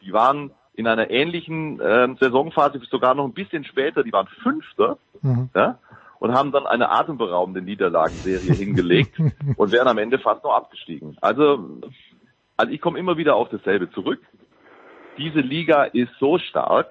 Die 0.00 0.12
waren 0.12 0.50
in 0.74 0.86
einer 0.86 1.10
ähnlichen 1.10 1.80
äh, 1.80 2.14
Saisonphase 2.18 2.80
sogar 2.90 3.14
noch 3.14 3.24
ein 3.24 3.34
bisschen 3.34 3.64
später, 3.64 4.02
die 4.02 4.12
waren 4.12 4.26
Fünfter 4.42 4.98
Mhm. 5.22 5.50
ja, 5.54 5.78
und 6.18 6.34
haben 6.34 6.52
dann 6.52 6.66
eine 6.66 6.90
atemberaubende 6.90 7.62
Niederlagenserie 7.62 8.52
hingelegt 8.56 9.18
und 9.56 9.72
wären 9.72 9.88
am 9.88 9.98
Ende 9.98 10.18
fast 10.18 10.44
noch 10.44 10.54
abgestiegen. 10.54 11.16
Also, 11.20 11.80
also 12.56 12.72
ich 12.72 12.80
komme 12.80 12.98
immer 12.98 13.16
wieder 13.16 13.36
auf 13.36 13.48
dasselbe 13.48 13.90
zurück. 13.90 14.20
Diese 15.18 15.40
Liga 15.40 15.84
ist 15.84 16.10
so 16.18 16.38
stark, 16.38 16.90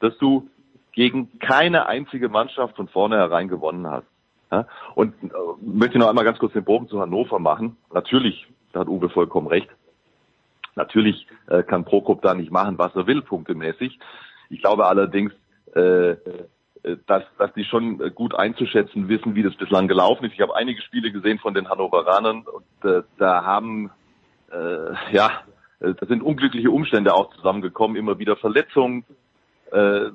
dass 0.00 0.16
du 0.18 0.48
gegen 0.92 1.38
keine 1.38 1.86
einzige 1.86 2.28
Mannschaft 2.28 2.76
von 2.76 2.88
vornherein 2.88 3.48
gewonnen 3.48 3.86
hast. 3.86 4.06
Ja? 4.50 4.66
Und 4.94 5.14
äh, 5.22 5.28
möchte 5.60 5.98
noch 5.98 6.08
einmal 6.08 6.24
ganz 6.24 6.38
kurz 6.38 6.52
den 6.52 6.64
Bogen 6.64 6.88
zu 6.88 7.00
Hannover 7.00 7.38
machen. 7.38 7.76
Natürlich, 7.92 8.46
da 8.72 8.80
hat 8.80 8.88
Uwe 8.88 9.08
vollkommen 9.08 9.46
recht. 9.46 9.68
Natürlich 10.76 11.26
äh, 11.48 11.62
kann 11.62 11.84
Prokop 11.84 12.22
da 12.22 12.34
nicht 12.34 12.50
machen, 12.50 12.78
was 12.78 12.94
er 12.94 13.06
will, 13.06 13.22
punktemäßig. 13.22 13.98
Ich 14.48 14.60
glaube 14.60 14.86
allerdings, 14.86 15.32
äh, 15.74 16.10
äh, 16.10 16.16
dass, 17.06 17.24
dass 17.38 17.52
die 17.54 17.64
schon 17.64 18.00
äh, 18.00 18.10
gut 18.10 18.34
einzuschätzen 18.34 19.08
wissen, 19.08 19.34
wie 19.34 19.42
das 19.42 19.54
bislang 19.56 19.88
gelaufen 19.88 20.24
ist. 20.24 20.34
Ich 20.34 20.40
habe 20.40 20.56
einige 20.56 20.80
Spiele 20.82 21.12
gesehen 21.12 21.38
von 21.38 21.54
den 21.54 21.68
Hannoveranern 21.68 22.44
und 22.46 22.90
äh, 22.90 23.02
da 23.18 23.44
haben 23.44 23.90
äh, 24.50 25.14
ja, 25.14 25.42
äh, 25.80 25.94
da 25.94 26.06
sind 26.06 26.22
unglückliche 26.22 26.70
Umstände 26.70 27.14
auch 27.14 27.34
zusammengekommen, 27.34 27.96
immer 27.96 28.18
wieder 28.18 28.36
Verletzungen, 28.36 29.04
äh, 29.72 30.10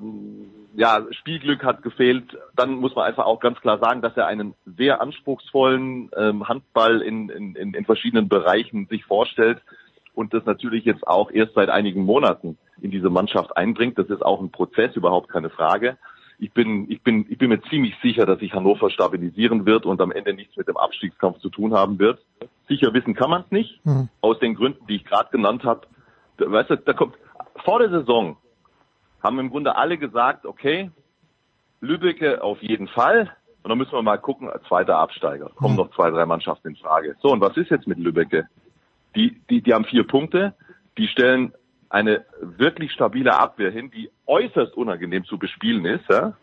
ja, 0.75 1.01
Spielglück 1.11 1.63
hat 1.63 1.83
gefehlt. 1.83 2.37
Dann 2.55 2.71
muss 2.75 2.95
man 2.95 3.05
einfach 3.05 3.25
auch 3.25 3.39
ganz 3.39 3.59
klar 3.61 3.79
sagen, 3.79 4.01
dass 4.01 4.17
er 4.17 4.27
einen 4.27 4.55
sehr 4.65 5.01
anspruchsvollen 5.01 6.11
ähm, 6.17 6.49
Handball 6.49 7.01
in, 7.01 7.29
in, 7.29 7.55
in, 7.55 7.73
in 7.73 7.85
verschiedenen 7.85 8.27
Bereichen 8.27 8.87
sich 8.87 9.05
vorstellt 9.05 9.61
und 10.15 10.33
das 10.33 10.45
natürlich 10.45 10.85
jetzt 10.85 11.05
auch 11.07 11.31
erst 11.31 11.53
seit 11.53 11.69
einigen 11.69 12.03
Monaten 12.03 12.57
in 12.81 12.91
diese 12.91 13.09
Mannschaft 13.09 13.55
einbringt. 13.55 13.97
Das 13.97 14.07
ist 14.07 14.23
auch 14.25 14.41
ein 14.41 14.51
Prozess, 14.51 14.95
überhaupt 14.95 15.29
keine 15.29 15.49
Frage. 15.49 15.97
Ich 16.37 16.51
bin, 16.51 16.89
ich 16.91 17.01
bin, 17.01 17.25
ich 17.29 17.37
bin 17.37 17.49
mir 17.49 17.61
ziemlich 17.63 17.95
sicher, 18.01 18.25
dass 18.25 18.39
sich 18.39 18.53
Hannover 18.53 18.89
stabilisieren 18.89 19.65
wird 19.65 19.85
und 19.85 20.01
am 20.01 20.11
Ende 20.11 20.33
nichts 20.33 20.57
mit 20.57 20.67
dem 20.67 20.75
Abstiegskampf 20.77 21.39
zu 21.39 21.49
tun 21.49 21.73
haben 21.73 21.97
wird. 21.99 22.19
Sicher 22.67 22.93
wissen 22.93 23.13
kann 23.13 23.29
man 23.29 23.43
es 23.43 23.51
nicht, 23.51 23.85
Mhm. 23.85 24.09
aus 24.21 24.39
den 24.39 24.55
Gründen, 24.55 24.85
die 24.87 24.97
ich 24.97 25.05
gerade 25.05 25.29
genannt 25.31 25.63
habe. 25.63 25.87
Weißt 26.37 26.69
du, 26.71 26.77
da 26.77 26.93
kommt 26.93 27.15
vor 27.63 27.79
der 27.79 27.89
Saison 27.89 28.37
haben 29.23 29.39
im 29.39 29.49
Grunde 29.49 29.75
alle 29.75 29.97
gesagt, 29.97 30.45
okay, 30.45 30.91
Lübbecke 31.81 32.43
auf 32.43 32.61
jeden 32.61 32.87
Fall. 32.87 33.31
Und 33.63 33.69
dann 33.69 33.77
müssen 33.77 33.93
wir 33.93 34.01
mal 34.03 34.17
gucken, 34.17 34.49
zweiter 34.67 34.97
Absteiger. 34.97 35.49
Kommen 35.55 35.75
noch 35.75 35.89
zwei, 35.95 36.11
drei 36.11 36.25
Mannschaften 36.25 36.69
in 36.69 36.75
Frage. 36.75 37.15
So, 37.21 37.29
und 37.29 37.41
was 37.41 37.57
ist 37.57 37.71
jetzt 37.71 37.87
mit 37.87 37.97
Lübbecke? 37.97 38.47
Die, 39.15 39.39
die, 39.49 39.61
die 39.61 39.73
haben 39.73 39.85
vier 39.85 40.05
Punkte, 40.05 40.53
die 40.97 41.07
stellen 41.07 41.53
eine 41.89 42.25
wirklich 42.39 42.91
stabile 42.91 43.37
Abwehr 43.37 43.71
hin, 43.71 43.91
die 43.91 44.09
äußerst 44.25 44.75
unangenehm 44.75 45.25
zu 45.25 45.37
bespielen 45.37 45.85
ist. 45.85 46.09
Ja? 46.09 46.33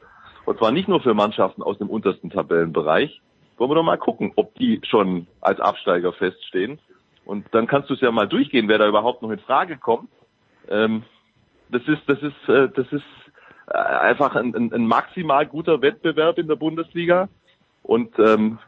Und 0.44 0.58
zwar 0.58 0.72
nicht 0.72 0.88
nur 0.88 1.00
für 1.00 1.14
Mannschaften 1.14 1.62
aus 1.62 1.78
dem 1.78 1.90
untersten 1.90 2.30
Tabellenbereich. 2.30 3.20
Wollen 3.58 3.70
wir 3.70 3.74
doch 3.74 3.82
mal 3.82 3.98
gucken, 3.98 4.32
ob 4.36 4.54
die 4.54 4.80
schon 4.84 5.26
als 5.40 5.60
Absteiger 5.60 6.12
feststehen. 6.12 6.78
Und 7.24 7.46
dann 7.52 7.66
kannst 7.66 7.90
du 7.90 7.94
es 7.94 8.00
ja 8.00 8.10
mal 8.10 8.26
durchgehen, 8.26 8.68
wer 8.68 8.78
da 8.78 8.88
überhaupt 8.88 9.22
noch 9.22 9.30
in 9.30 9.38
Frage 9.38 9.76
kommt. 9.76 10.08
Ähm, 10.68 11.04
das 11.70 11.82
ist, 11.86 12.02
das 12.06 12.20
ist, 12.22 12.48
äh, 12.48 12.68
das 12.74 12.86
ist 12.90 13.04
äh, 13.68 13.76
einfach 13.76 14.34
ein, 14.34 14.54
ein, 14.54 14.86
maximal 14.86 15.46
guter 15.46 15.80
Wettbewerb 15.80 16.38
in 16.38 16.48
der 16.48 16.56
Bundesliga. 16.56 17.28
Und 17.82 18.18
ähm, 18.18 18.58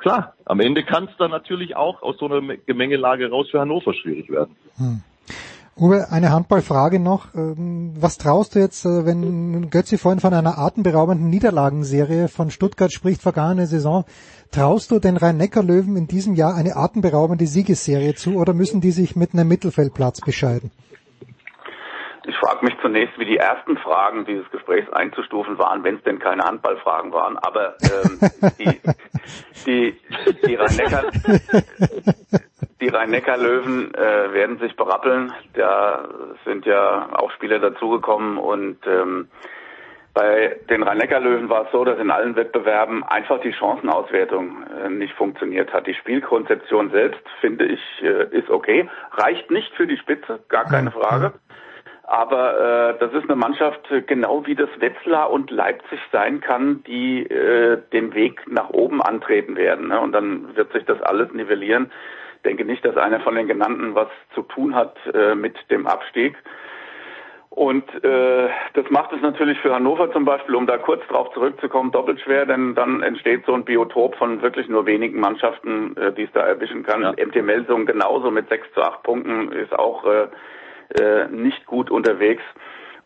klar, 0.00 0.34
am 0.44 0.60
Ende 0.60 0.84
kann 0.84 1.04
es 1.04 1.16
dann 1.18 1.30
natürlich 1.30 1.76
auch 1.76 2.02
aus 2.02 2.16
so 2.18 2.26
einer 2.26 2.56
Gemengelage 2.66 3.30
raus 3.30 3.48
für 3.50 3.60
Hannover 3.60 3.94
schwierig 3.94 4.30
werden. 4.30 4.56
Uwe, 5.74 6.10
eine 6.10 6.30
Handballfrage 6.30 7.00
noch. 7.00 7.34
Ähm, 7.34 7.92
Was 7.98 8.18
traust 8.18 8.54
du 8.54 8.58
jetzt, 8.58 8.84
äh, 8.84 9.06
wenn 9.06 9.70
Götzi 9.70 9.96
vorhin 9.96 10.20
von 10.20 10.34
einer 10.34 10.58
atemberaubenden 10.58 11.30
Niederlagenserie 11.30 12.28
von 12.28 12.50
Stuttgart 12.50 12.92
spricht, 12.92 13.22
vergangene 13.22 13.66
Saison, 13.66 14.04
traust 14.50 14.90
du 14.90 14.98
den 14.98 15.16
Rhein-Neckar-Löwen 15.16 15.96
in 15.96 16.06
diesem 16.08 16.34
Jahr 16.34 16.54
eine 16.54 16.76
atemberaubende 16.76 17.46
Siegesserie 17.46 18.14
zu 18.14 18.34
oder 18.34 18.52
müssen 18.52 18.82
die 18.82 18.90
sich 18.90 19.16
mit 19.16 19.32
einem 19.32 19.48
Mittelfeldplatz 19.48 20.20
bescheiden? 20.20 20.70
Ich 22.24 22.36
frage 22.36 22.64
mich 22.64 22.74
zunächst, 22.80 23.18
wie 23.18 23.24
die 23.24 23.36
ersten 23.36 23.76
Fragen 23.78 24.24
dieses 24.24 24.48
Gesprächs 24.50 24.90
einzustufen 24.92 25.58
waren, 25.58 25.82
wenn 25.84 25.96
es 25.96 26.02
denn 26.02 26.18
keine 26.18 26.44
Handballfragen 26.44 27.12
waren. 27.12 27.36
Aber 27.38 27.76
ähm, 27.82 28.18
die, 28.58 28.80
die, 29.66 30.00
die 30.46 30.54
Rhein-Neckar 30.54 31.04
die 32.82 32.88
Rhein-Neckar-Löwen 32.88 33.94
äh, 33.94 34.32
werden 34.32 34.58
sich 34.58 34.74
berappeln. 34.74 35.32
Da 35.54 36.08
sind 36.44 36.66
ja 36.66 37.10
auch 37.12 37.30
Spieler 37.30 37.60
dazugekommen 37.60 38.38
und 38.38 38.78
ähm, 38.86 39.28
bei 40.14 40.56
den 40.68 40.82
Rhein-Neckar-Löwen 40.82 41.48
war 41.48 41.66
es 41.66 41.72
so, 41.72 41.84
dass 41.84 41.98
in 41.98 42.10
allen 42.10 42.34
Wettbewerben 42.34 43.04
einfach 43.04 43.40
die 43.40 43.52
Chancenauswertung 43.52 44.64
äh, 44.84 44.88
nicht 44.90 45.14
funktioniert 45.14 45.72
hat. 45.72 45.86
Die 45.86 45.94
Spielkonzeption 45.94 46.90
selbst, 46.90 47.22
finde 47.40 47.66
ich, 47.66 47.80
äh, 48.02 48.36
ist 48.36 48.50
okay. 48.50 48.90
Reicht 49.12 49.50
nicht 49.50 49.72
für 49.74 49.86
die 49.86 49.96
Spitze, 49.96 50.40
gar 50.48 50.64
keine 50.64 50.90
Frage. 50.90 51.34
Aber 52.12 52.90
äh, 52.90 52.98
das 52.98 53.14
ist 53.14 53.24
eine 53.24 53.36
Mannschaft, 53.36 53.90
äh, 53.90 54.02
genau 54.02 54.44
wie 54.44 54.54
das 54.54 54.68
Wetzlar 54.80 55.30
und 55.30 55.50
Leipzig 55.50 55.98
sein 56.12 56.42
kann, 56.42 56.84
die 56.84 57.22
äh, 57.22 57.78
den 57.90 58.12
Weg 58.12 58.42
nach 58.52 58.68
oben 58.68 59.00
antreten 59.00 59.56
werden. 59.56 59.88
Ne? 59.88 59.98
Und 59.98 60.12
dann 60.12 60.54
wird 60.54 60.70
sich 60.74 60.84
das 60.84 61.00
alles 61.00 61.32
nivellieren. 61.32 61.90
Ich 62.36 62.42
denke 62.42 62.66
nicht, 62.66 62.84
dass 62.84 62.98
einer 62.98 63.20
von 63.20 63.34
den 63.34 63.48
genannten 63.48 63.94
was 63.94 64.08
zu 64.34 64.42
tun 64.42 64.74
hat 64.74 64.94
äh, 65.14 65.34
mit 65.34 65.56
dem 65.70 65.86
Abstieg. 65.86 66.36
Und 67.48 67.88
äh, 68.04 68.50
das 68.74 68.90
macht 68.90 69.14
es 69.14 69.22
natürlich 69.22 69.58
für 69.60 69.74
Hannover 69.74 70.12
zum 70.12 70.26
Beispiel, 70.26 70.54
um 70.54 70.66
da 70.66 70.76
kurz 70.76 71.00
drauf 71.08 71.32
zurückzukommen, 71.32 71.92
doppelt 71.92 72.20
schwer, 72.20 72.44
denn 72.44 72.74
dann 72.74 73.02
entsteht 73.02 73.46
so 73.46 73.54
ein 73.54 73.64
Biotop 73.64 74.16
von 74.16 74.42
wirklich 74.42 74.68
nur 74.68 74.84
wenigen 74.84 75.18
Mannschaften, 75.18 75.96
äh, 75.96 76.12
die 76.12 76.24
es 76.24 76.32
da 76.32 76.40
erwischen 76.40 76.82
kann. 76.82 77.00
MT 77.04 77.42
Melsung 77.42 77.86
genauso 77.86 78.30
mit 78.30 78.50
sechs 78.50 78.70
zu 78.74 78.82
acht 78.82 79.02
Punkten 79.02 79.50
ist 79.52 79.72
auch 79.72 80.04
äh, 80.04 80.28
äh, 81.00 81.28
nicht 81.28 81.66
gut 81.66 81.90
unterwegs. 81.90 82.42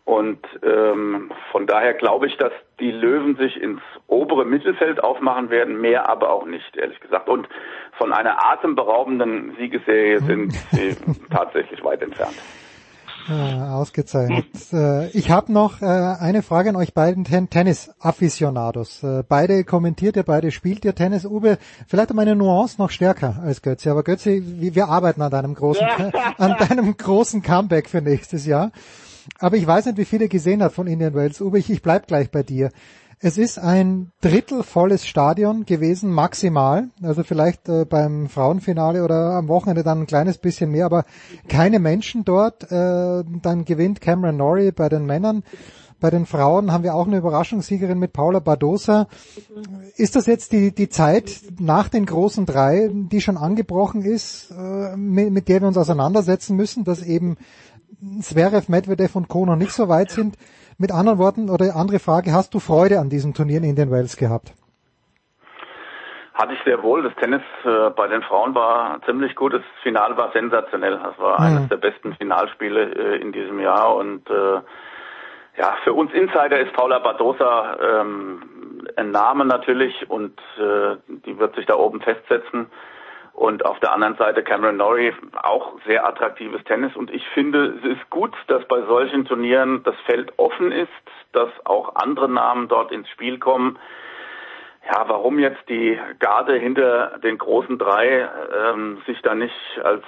Und 0.05 0.39
ähm, 0.63 1.33
von 1.51 1.67
daher 1.67 1.93
glaube 1.95 2.29
ich, 2.29 2.37
dass 2.37 2.53
die 2.79 2.93
Löwen 2.93 3.37
sich 3.37 3.61
ins 3.61 3.81
obere 4.07 4.45
Mittelfeld 4.45 5.03
aufmachen 5.03 5.51
werden, 5.51 5.81
mehr 5.81 6.09
aber 6.09 6.31
auch 6.31 6.47
nicht, 6.47 6.77
ehrlich 6.77 7.01
gesagt. 7.01 7.29
Und 7.29 7.49
von 7.99 8.13
einer 8.13 8.45
atemberaubenden 8.45 9.57
Siegesserie 9.59 10.21
sind 10.21 10.53
sie 10.71 10.97
tatsächlich 11.31 11.83
weit 11.83 12.03
entfernt. 12.03 12.37
Ja, 13.29 13.75
ausgezeichnet. 13.75 14.47
Äh, 14.73 15.09
ich 15.11 15.31
habe 15.31 15.53
noch 15.53 15.83
äh, 15.83 15.87
eine 15.87 16.43
Frage 16.43 16.71
an 16.71 16.77
euch 16.77 16.95
beiden 16.95 17.25
Ten 17.25 17.51
Tennis-Afficionados. 17.51 19.03
Äh, 19.03 19.25
beide 19.29 19.65
kommentiert 19.65 20.17
ihr, 20.17 20.23
beide 20.23 20.53
spielt 20.53 20.85
ihr 20.85 20.95
Tennis. 20.95 21.25
Uwe, 21.25 21.59
vielleicht 21.89 22.13
um 22.13 22.19
eine 22.21 22.37
Nuance 22.37 22.77
noch 22.79 22.91
stärker 22.91 23.43
als 23.43 23.63
Götze. 23.63 23.91
Aber 23.91 24.05
Götze, 24.05 24.43
wir 24.45 24.89
arbeiten 24.89 25.23
an 25.23 25.31
deinem 25.31 25.55
großen, 25.55 25.87
an 26.39 26.57
deinem 26.69 26.97
großen 26.97 27.43
Comeback 27.43 27.89
für 27.89 28.01
nächstes 28.01 28.47
Jahr. 28.47 28.71
Aber 29.41 29.57
ich 29.57 29.67
weiß 29.67 29.87
nicht, 29.87 29.99
wie 29.99 30.05
viele 30.05 30.29
gesehen 30.29 30.63
hat 30.63 30.73
von 30.73 30.87
Indian 30.87 31.15
Wells. 31.15 31.41
Uwe, 31.41 31.59
ich, 31.59 31.69
ich 31.69 31.83
bleib 31.83 32.07
gleich 32.07 32.31
bei 32.31 32.45
dir. 32.45 32.71
Es 33.19 33.39
ist 33.39 33.59
ein 33.59 34.13
Drittel 34.21 34.63
volles 34.63 35.07
Stadion 35.07 35.65
gewesen, 35.65 36.11
maximal. 36.11 36.91
Also 37.03 37.23
vielleicht 37.23 37.67
äh, 37.69 37.87
beim 37.87 38.29
Frauenfinale 38.29 39.03
oder 39.03 39.33
am 39.33 39.49
Wochenende 39.49 39.83
dann 39.83 40.01
ein 40.01 40.07
kleines 40.07 40.37
bisschen 40.37 40.71
mehr, 40.71 40.85
aber 40.85 41.05
keine 41.49 41.79
Menschen 41.79 42.27
dort. 42.27 42.71
Äh, 42.71 43.25
dann 43.43 43.65
gewinnt 43.65 44.03
Cameron 44.03 44.37
Norrie 44.37 44.71
bei 44.71 44.91
den 44.91 45.07
Männern. 45.07 45.45
Bei 45.99 46.11
den 46.11 46.27
Frauen 46.27 46.73
haben 46.73 46.85
wir 46.85 46.95
auch 46.95 47.07
eine 47.07 47.17
Überraschungssiegerin 47.17 47.99
mit 47.99 48.13
Paula 48.13 48.41
Badosa. 48.41 49.09
Ist 49.97 50.15
das 50.15 50.27
jetzt 50.27 50.53
die, 50.53 50.75
die 50.75 50.91
Zeit 50.91 51.41
nach 51.59 51.89
den 51.89 52.05
großen 52.05 52.45
drei, 52.45 52.91
die 52.93 53.23
schon 53.23 53.39
angebrochen 53.39 54.03
ist, 54.03 54.51
äh, 54.51 54.95
mit, 54.95 55.31
mit 55.31 55.49
der 55.49 55.63
wir 55.63 55.69
uns 55.69 55.79
auseinandersetzen 55.79 56.55
müssen, 56.55 56.85
dass 56.85 57.03
eben 57.03 57.39
Zverev, 58.21 58.69
Medvedev 58.69 59.17
und 59.17 59.29
Co. 59.29 59.47
noch 59.47 59.57
nicht 59.57 59.73
so 59.73 59.89
weit 59.89 60.11
sind? 60.11 60.37
Mit 60.79 60.93
anderen 60.93 61.19
Worten, 61.19 61.49
oder 61.49 61.75
andere 61.75 61.99
Frage, 61.99 62.33
hast 62.33 62.53
du 62.53 62.61
Freude 62.61 62.99
an 62.99 63.09
diesem 63.09 63.33
Turnier 63.33 63.59
in 63.59 63.65
Indian 63.65 63.91
Wells 63.91 64.17
gehabt? 64.17 64.53
Hatte 66.35 66.53
ich 66.53 66.63
sehr 66.65 66.83
wohl. 66.83 67.03
Das 67.03 67.15
Tennis 67.15 67.41
äh, 67.65 67.89
bei 67.91 68.09
den 68.09 68.23
Frauen 68.23 68.55
war 68.55 69.01
ziemlich 69.07 69.35
gut. 69.35 69.55
Das 69.55 69.63
Finale 69.83 70.19
war 70.19 70.33
sensationell. 70.33 71.01
Das 71.03 71.19
war 71.19 71.41
mhm. 71.41 71.47
eines 71.47 71.69
der 71.71 71.79
besten 71.79 72.15
Finalspiele 72.15 72.93
äh, 72.95 73.23
in 73.23 73.33
diesem 73.33 73.59
Jahr. 73.59 73.97
Und 73.97 74.29
äh, 74.29 74.61
ja, 75.59 75.77
für 75.83 75.95
uns 75.95 76.13
Insider 76.13 76.61
ist 76.61 76.75
Paula 76.75 76.99
Badosa 76.99 77.79
ähm, 77.81 78.87
ein 78.97 79.11
Name 79.11 79.47
natürlich 79.47 80.11
und 80.11 80.39
äh, 80.59 80.97
die 81.25 81.39
wird 81.39 81.57
sich 81.57 81.65
da 81.65 81.77
oben 81.77 82.03
festsetzen. 82.03 82.67
Und 83.37 83.67
auf 83.67 83.79
der 83.81 83.93
anderen 83.93 84.17
Seite 84.17 84.43
Cameron 84.43 84.79
Norrie, 84.79 85.13
auch 85.43 85.75
sehr 85.87 86.07
attraktives 86.07 86.65
Tennis. 86.65 86.97
Und 86.97 87.11
ich 87.11 87.23
finde, 87.35 87.75
es 87.79 87.85
ist 87.85 88.09
gut, 88.09 88.35
dass 88.47 88.67
bei 88.67 88.81
solchen 88.87 89.27
Turnieren 89.27 89.83
das 89.83 89.95
Feld 90.07 90.33
offen 90.39 90.73
ist, 90.73 90.89
dass 91.33 91.51
auch 91.67 91.97
andere 91.97 92.31
Namen 92.31 92.67
dort 92.69 92.91
ins 92.93 93.11
Spiel 93.11 93.39
kommen. 93.39 93.79
Ja, 94.91 95.05
warum 95.07 95.39
jetzt 95.39 95.69
die 95.69 96.01
Garde 96.19 96.55
hinter 96.55 97.19
den 97.19 97.37
großen 97.37 97.77
drei 97.77 98.27
ähm, 98.57 99.03
sich 99.05 99.21
da 99.21 99.35
nicht 99.35 99.53
als 99.85 100.03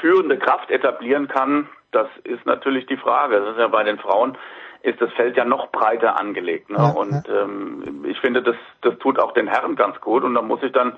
führende 0.00 0.38
Kraft 0.38 0.70
etablieren 0.70 1.28
kann, 1.28 1.68
das 1.92 2.08
ist 2.24 2.46
natürlich 2.46 2.86
die 2.86 2.96
Frage. 2.96 3.40
Das 3.40 3.50
ist 3.50 3.58
ja 3.58 3.68
bei 3.68 3.84
den 3.84 3.98
Frauen 3.98 4.38
ist 4.82 5.02
das 5.02 5.12
Feld 5.12 5.36
ja 5.36 5.44
noch 5.44 5.70
breiter 5.70 6.18
angelegt. 6.18 6.70
Ne? 6.70 6.78
Ja, 6.78 6.92
und 6.92 7.28
ähm, 7.28 8.06
ich 8.08 8.18
finde, 8.20 8.42
das, 8.42 8.56
das 8.80 8.96
tut 9.00 9.18
auch 9.18 9.32
den 9.32 9.48
Herren 9.48 9.76
ganz 9.76 10.00
gut. 10.00 10.24
Und 10.24 10.34
da 10.34 10.40
muss 10.40 10.62
ich 10.62 10.72
dann 10.72 10.96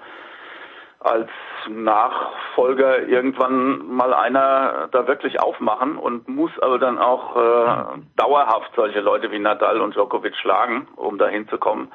als 1.05 1.29
Nachfolger 1.69 3.07
irgendwann 3.07 3.87
mal 3.87 4.15
einer 4.15 4.89
da 4.93 5.07
wirklich 5.07 5.41
aufmachen 5.41 5.97
und 5.97 6.29
muss 6.29 6.51
aber 6.61 6.79
dann 6.79 6.99
auch 6.99 7.37
äh, 7.37 7.85
dauerhaft 8.17 8.73
solche 8.75 9.01
Leute 9.01 9.31
wie 9.31 9.39
Nadal 9.39 9.81
und 9.81 9.95
Djokovic 9.95 10.37
schlagen, 10.37 10.89
um 10.97 11.19
da 11.19 11.29
hinzukommen. 11.29 11.93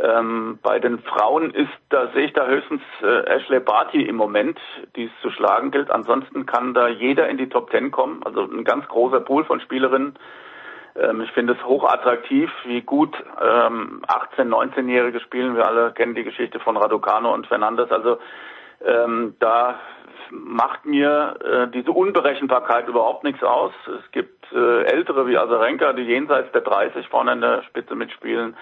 Ähm, 0.00 0.60
bei 0.62 0.78
den 0.78 1.00
Frauen 1.00 1.50
ist, 1.50 1.72
da 1.88 2.08
sehe 2.08 2.26
ich 2.26 2.32
da 2.32 2.46
höchstens 2.46 2.82
äh, 3.02 3.24
Ashley 3.26 3.58
Barty 3.58 4.02
im 4.02 4.14
Moment, 4.14 4.58
die 4.94 5.06
es 5.06 5.22
zu 5.22 5.30
schlagen 5.30 5.72
gilt. 5.72 5.90
Ansonsten 5.90 6.46
kann 6.46 6.72
da 6.72 6.86
jeder 6.86 7.28
in 7.28 7.36
die 7.36 7.48
Top 7.48 7.70
Ten 7.70 7.90
kommen. 7.90 8.22
Also 8.24 8.42
ein 8.42 8.62
ganz 8.62 8.86
großer 8.86 9.20
Pool 9.20 9.44
von 9.44 9.60
Spielerinnen, 9.60 10.14
ähm, 11.00 11.20
ich 11.22 11.30
finde 11.32 11.54
es 11.54 11.64
hochattraktiv, 11.64 12.50
wie 12.64 12.82
gut 12.82 13.14
ähm, 13.40 14.02
18-, 14.06 14.48
19-Jährige 14.48 15.20
spielen. 15.20 15.56
Wir 15.56 15.66
alle 15.66 15.92
kennen 15.92 16.14
die 16.14 16.24
Geschichte 16.24 16.60
von 16.60 16.76
Raducano 16.76 17.32
und 17.32 17.46
Fernandes. 17.46 17.90
Also 17.90 18.18
ähm, 18.84 19.34
da 19.40 19.78
macht 20.30 20.84
mir 20.84 21.36
äh, 21.42 21.68
diese 21.68 21.92
Unberechenbarkeit 21.92 22.88
überhaupt 22.88 23.24
nichts 23.24 23.42
aus. 23.42 23.72
Es 23.86 24.10
gibt 24.12 24.52
äh, 24.52 24.82
Ältere 24.84 25.26
wie 25.26 25.38
Asarenka, 25.38 25.92
die 25.92 26.02
jenseits 26.02 26.52
der 26.52 26.62
30 26.62 27.08
vorne 27.08 27.32
in 27.32 27.40
der 27.40 27.62
Spitze 27.64 27.94
mitspielen. 27.94 28.56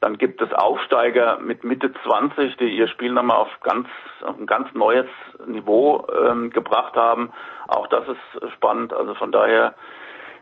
Dann 0.00 0.18
gibt 0.18 0.42
es 0.42 0.52
Aufsteiger 0.52 1.38
mit 1.40 1.64
Mitte 1.64 1.92
20, 2.04 2.56
die 2.58 2.76
ihr 2.76 2.86
Spiel 2.88 3.12
nochmal 3.12 3.38
auf 3.38 3.48
ganz 3.62 3.88
auf 4.22 4.38
ein 4.38 4.46
ganz 4.46 4.72
neues 4.74 5.06
Niveau 5.46 6.06
ähm, 6.12 6.50
gebracht 6.50 6.96
haben. 6.96 7.32
Auch 7.66 7.86
das 7.86 8.04
ist 8.08 8.52
spannend. 8.52 8.92
Also 8.92 9.14
von 9.14 9.32
daher 9.32 9.74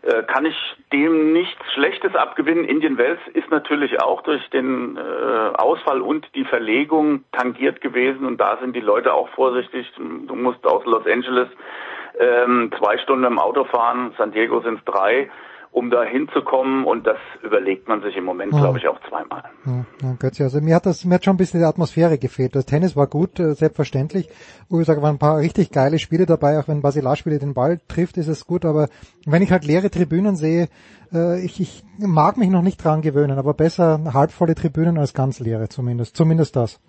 äh, 0.05 0.23
kann 0.25 0.45
ich 0.45 0.57
dem 0.93 1.33
nichts 1.33 1.73
Schlechtes 1.73 2.15
abgewinnen. 2.15 2.65
Indian 2.65 2.99
Wells 2.99 3.21
ist 3.33 3.51
natürlich 3.51 4.03
auch 4.03 4.23
durch 4.23 4.49
den 4.51 4.99
äh, 4.99 5.01
Ausfall 5.01 6.03
und 6.03 6.27
die 6.35 6.45
Verlegung 6.45 7.25
tangiert 7.33 7.81
gewesen 7.81 8.27
und 8.27 8.39
da 8.39 8.59
sind 8.59 8.77
die 8.77 8.81
Leute 8.81 9.15
auch 9.15 9.29
vorsichtig. 9.31 9.91
Du 9.97 10.35
musst 10.35 10.67
aus 10.67 10.85
Los 10.85 11.07
Angeles 11.07 11.49
ähm, 12.19 12.71
zwei 12.79 12.99
Stunden 12.99 13.25
im 13.25 13.39
Auto 13.39 13.65
fahren, 13.65 14.13
San 14.19 14.33
Diego 14.33 14.61
sind 14.61 14.79
es 14.79 14.85
drei 14.85 15.31
um 15.75 15.91
da 15.91 16.05
hinzukommen 16.05 16.85
und 16.85 17.05
das 17.05 17.19
überlegt 17.43 17.89
man 17.89 18.01
sich 18.01 18.17
im 18.17 18.25
Moment, 18.25 18.53
ja. 18.53 18.61
glaube 18.61 18.79
ich, 18.79 18.87
auch 18.87 19.01
zweimal. 19.09 19.43
Ja, 19.67 19.85
ja, 20.03 20.15
Götze, 20.21 20.45
also 20.45 20.61
mir 20.61 20.77
hat 20.77 20.87
das, 20.87 21.05
mir 21.05 21.17
hat 21.17 21.25
schon 21.25 21.35
ein 21.35 21.37
bisschen 21.37 21.59
die 21.59 21.67
Atmosphäre 21.67 22.17
gefehlt. 22.17 22.55
Das 22.55 22.65
Tennis 22.65 22.95
war 22.95 23.09
gut, 23.09 23.41
äh, 23.41 23.55
selbstverständlich. 23.55 24.29
Wo 24.69 24.79
ich 24.79 24.87
sage, 24.87 25.03
waren 25.03 25.17
ein 25.17 25.19
paar 25.19 25.39
richtig 25.39 25.73
geile 25.73 25.99
Spiele 25.99 26.27
dabei, 26.27 26.61
auch 26.61 26.69
wenn 26.69 26.81
Basilarspiele 26.81 27.41
den 27.41 27.55
Ball 27.55 27.81
trifft, 27.89 28.19
ist 28.19 28.29
es 28.29 28.47
gut, 28.47 28.65
aber 28.65 28.89
wenn 29.27 29.43
ich 29.43 29.51
halt 29.51 29.65
leere 29.65 29.91
Tribünen 29.91 30.37
sehe, 30.37 30.69
äh, 31.13 31.45
ich, 31.45 31.61
ich 31.61 31.83
mag 31.99 32.37
mich 32.37 32.51
noch 32.51 32.63
nicht 32.63 32.83
dran 32.83 33.03
gewöhnen, 33.03 33.37
aber 33.37 33.53
besser 33.53 34.15
halbvolle 34.15 34.55
Tribünen 34.55 34.97
als 34.97 35.13
ganz 35.13 35.41
leere 35.41 35.69
zumindest, 35.69 36.17
zumindest 36.17 36.55
das. 36.55 36.81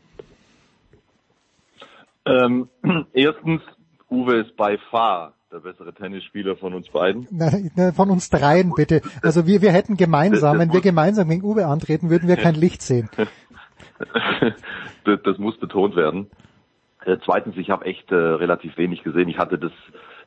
Ähm, 2.27 2.69
erstens, 3.13 3.63
Uwe 4.11 4.41
ist 4.41 4.55
bei 4.55 4.77
far 4.91 5.33
der 5.55 5.61
bessere 5.61 5.93
Tennisspieler 5.93 6.57
von 6.57 6.73
uns 6.73 6.89
beiden. 6.89 7.27
Na, 7.31 7.91
von 7.93 8.09
uns 8.09 8.29
dreien 8.29 8.73
bitte. 8.75 9.01
Also 9.21 9.47
wir, 9.47 9.61
wir 9.61 9.71
hätten 9.71 9.95
gemeinsam, 9.95 10.59
wenn 10.59 10.73
wir 10.73 10.81
gemeinsam 10.81 11.29
gegen 11.29 11.45
Uwe 11.45 11.65
antreten, 11.65 12.09
würden 12.09 12.27
wir 12.27 12.35
kein 12.35 12.55
Licht 12.55 12.81
sehen. 12.81 13.09
das, 15.05 15.19
das 15.23 15.37
muss 15.37 15.57
betont 15.57 15.95
werden. 15.95 16.29
Äh, 17.05 17.17
zweitens, 17.23 17.55
ich 17.55 17.69
habe 17.69 17.85
echt 17.85 18.11
äh, 18.11 18.15
relativ 18.15 18.77
wenig 18.77 19.03
gesehen. 19.03 19.29
Ich 19.29 19.37
hatte 19.37 19.57
das 19.57 19.71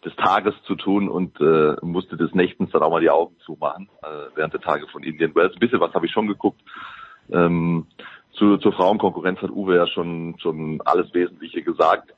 des 0.05 0.15
Tages 0.15 0.55
zu 0.63 0.77
tun 0.77 1.09
und 1.09 1.41
äh, 1.41 1.75
musste 1.83 2.17
des 2.17 2.33
Nächtens 2.33 2.71
dann 2.71 2.83
auch 2.83 2.91
mal 2.91 3.01
die 3.01 3.11
Augen 3.11 3.35
zumachen 3.45 3.91
äh, 4.03 4.37
während 4.37 4.55
der 4.55 4.61
Tage 4.61 4.87
von 4.87 5.03
Indian 5.03 5.35
Wells. 5.35 5.55
Ein 5.55 5.59
bisschen 5.59 5.81
was 5.81 5.93
habe 5.93 6.07
ich 6.07 6.13
schon 6.13 6.29
geguckt. 6.29 6.61
Ähm, 7.33 7.87
zu, 8.31 8.59
zur 8.59 8.73
Frauenkonkurrenz 8.73 9.43
hat 9.43 9.51
Uwe 9.51 9.77
ja 9.77 9.89
schon 9.89 10.37
schon 10.39 10.81
alles 10.85 11.13
Wesentliche 11.13 11.63
gesagt. 11.63 12.15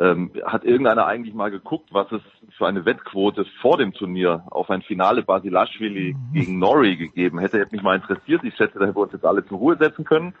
Ähm, 0.00 0.30
hat 0.44 0.64
irgendeiner 0.64 1.06
eigentlich 1.06 1.34
mal 1.34 1.50
geguckt, 1.50 1.88
was 1.90 2.10
es 2.12 2.22
für 2.56 2.68
eine 2.68 2.84
Wettquote 2.84 3.44
vor 3.60 3.78
dem 3.78 3.92
Turnier 3.92 4.44
auf 4.50 4.70
ein 4.70 4.82
Finale 4.82 5.22
Basilashvili 5.22 6.14
mhm. 6.14 6.32
gegen 6.34 6.58
Norrie 6.60 6.96
gegeben 6.96 7.40
hätte? 7.40 7.58
Hätte 7.58 7.74
mich 7.74 7.82
mal 7.82 7.96
interessiert. 7.96 8.44
Ich 8.44 8.54
schätze, 8.54 8.78
da 8.78 8.86
hätten 8.86 8.96
wir 8.96 9.02
uns 9.02 9.12
jetzt 9.12 9.24
alle 9.24 9.44
zur 9.44 9.58
Ruhe 9.58 9.76
setzen 9.76 10.04
können. 10.04 10.34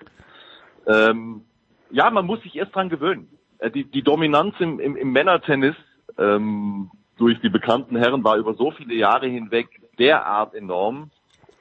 Ähm, 0.86 1.42
ja, 1.90 2.08
man 2.10 2.24
muss 2.24 2.40
sich 2.42 2.54
erst 2.54 2.74
dran 2.74 2.88
gewöhnen. 2.88 3.28
Äh, 3.58 3.72
die, 3.72 3.84
die 3.84 4.02
Dominanz 4.02 4.54
im, 4.60 4.78
im, 4.78 4.96
im 4.96 5.10
Männertennis 5.10 5.74
ähm, 6.18 6.90
durch 7.16 7.40
die 7.40 7.48
bekannten 7.48 7.96
Herren 7.96 8.22
war 8.22 8.36
über 8.36 8.54
so 8.54 8.70
viele 8.70 8.94
Jahre 8.94 9.26
hinweg 9.26 9.68
derart 9.98 10.54
enorm. 10.54 11.10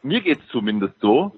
Mir 0.03 0.21
geht's 0.21 0.47
zumindest 0.51 0.93
so, 1.01 1.35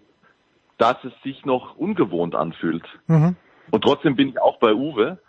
dass 0.77 0.97
es 1.03 1.13
sich 1.23 1.45
noch 1.45 1.77
ungewohnt 1.77 2.35
anfühlt. 2.35 2.83
Mhm. 3.07 3.37
Und 3.71 3.83
trotzdem 3.83 4.15
bin 4.15 4.29
ich 4.29 4.41
auch 4.41 4.59
bei 4.59 4.73
Uwe 4.73 5.19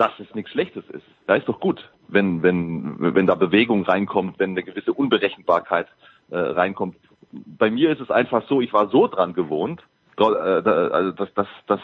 dass 0.00 0.18
es 0.18 0.34
nichts 0.34 0.50
Schlechtes 0.52 0.88
ist. 0.88 1.04
Da 1.26 1.34
ist 1.34 1.46
doch 1.46 1.60
gut, 1.60 1.86
wenn, 2.08 2.42
wenn, 2.42 3.14
wenn 3.14 3.26
da 3.26 3.34
Bewegung 3.34 3.84
reinkommt, 3.84 4.38
wenn 4.38 4.52
eine 4.52 4.62
gewisse 4.62 4.94
Unberechenbarkeit 4.94 5.88
äh, 6.30 6.38
reinkommt. 6.38 6.96
Bei 7.30 7.70
mir 7.70 7.90
ist 7.90 8.00
es 8.00 8.10
einfach 8.10 8.48
so, 8.48 8.62
ich 8.62 8.72
war 8.72 8.88
so 8.88 9.08
dran 9.08 9.34
gewohnt, 9.34 9.82
äh, 10.18 10.22
also 10.22 11.10
dass, 11.12 11.34
dass, 11.34 11.48
dass 11.66 11.80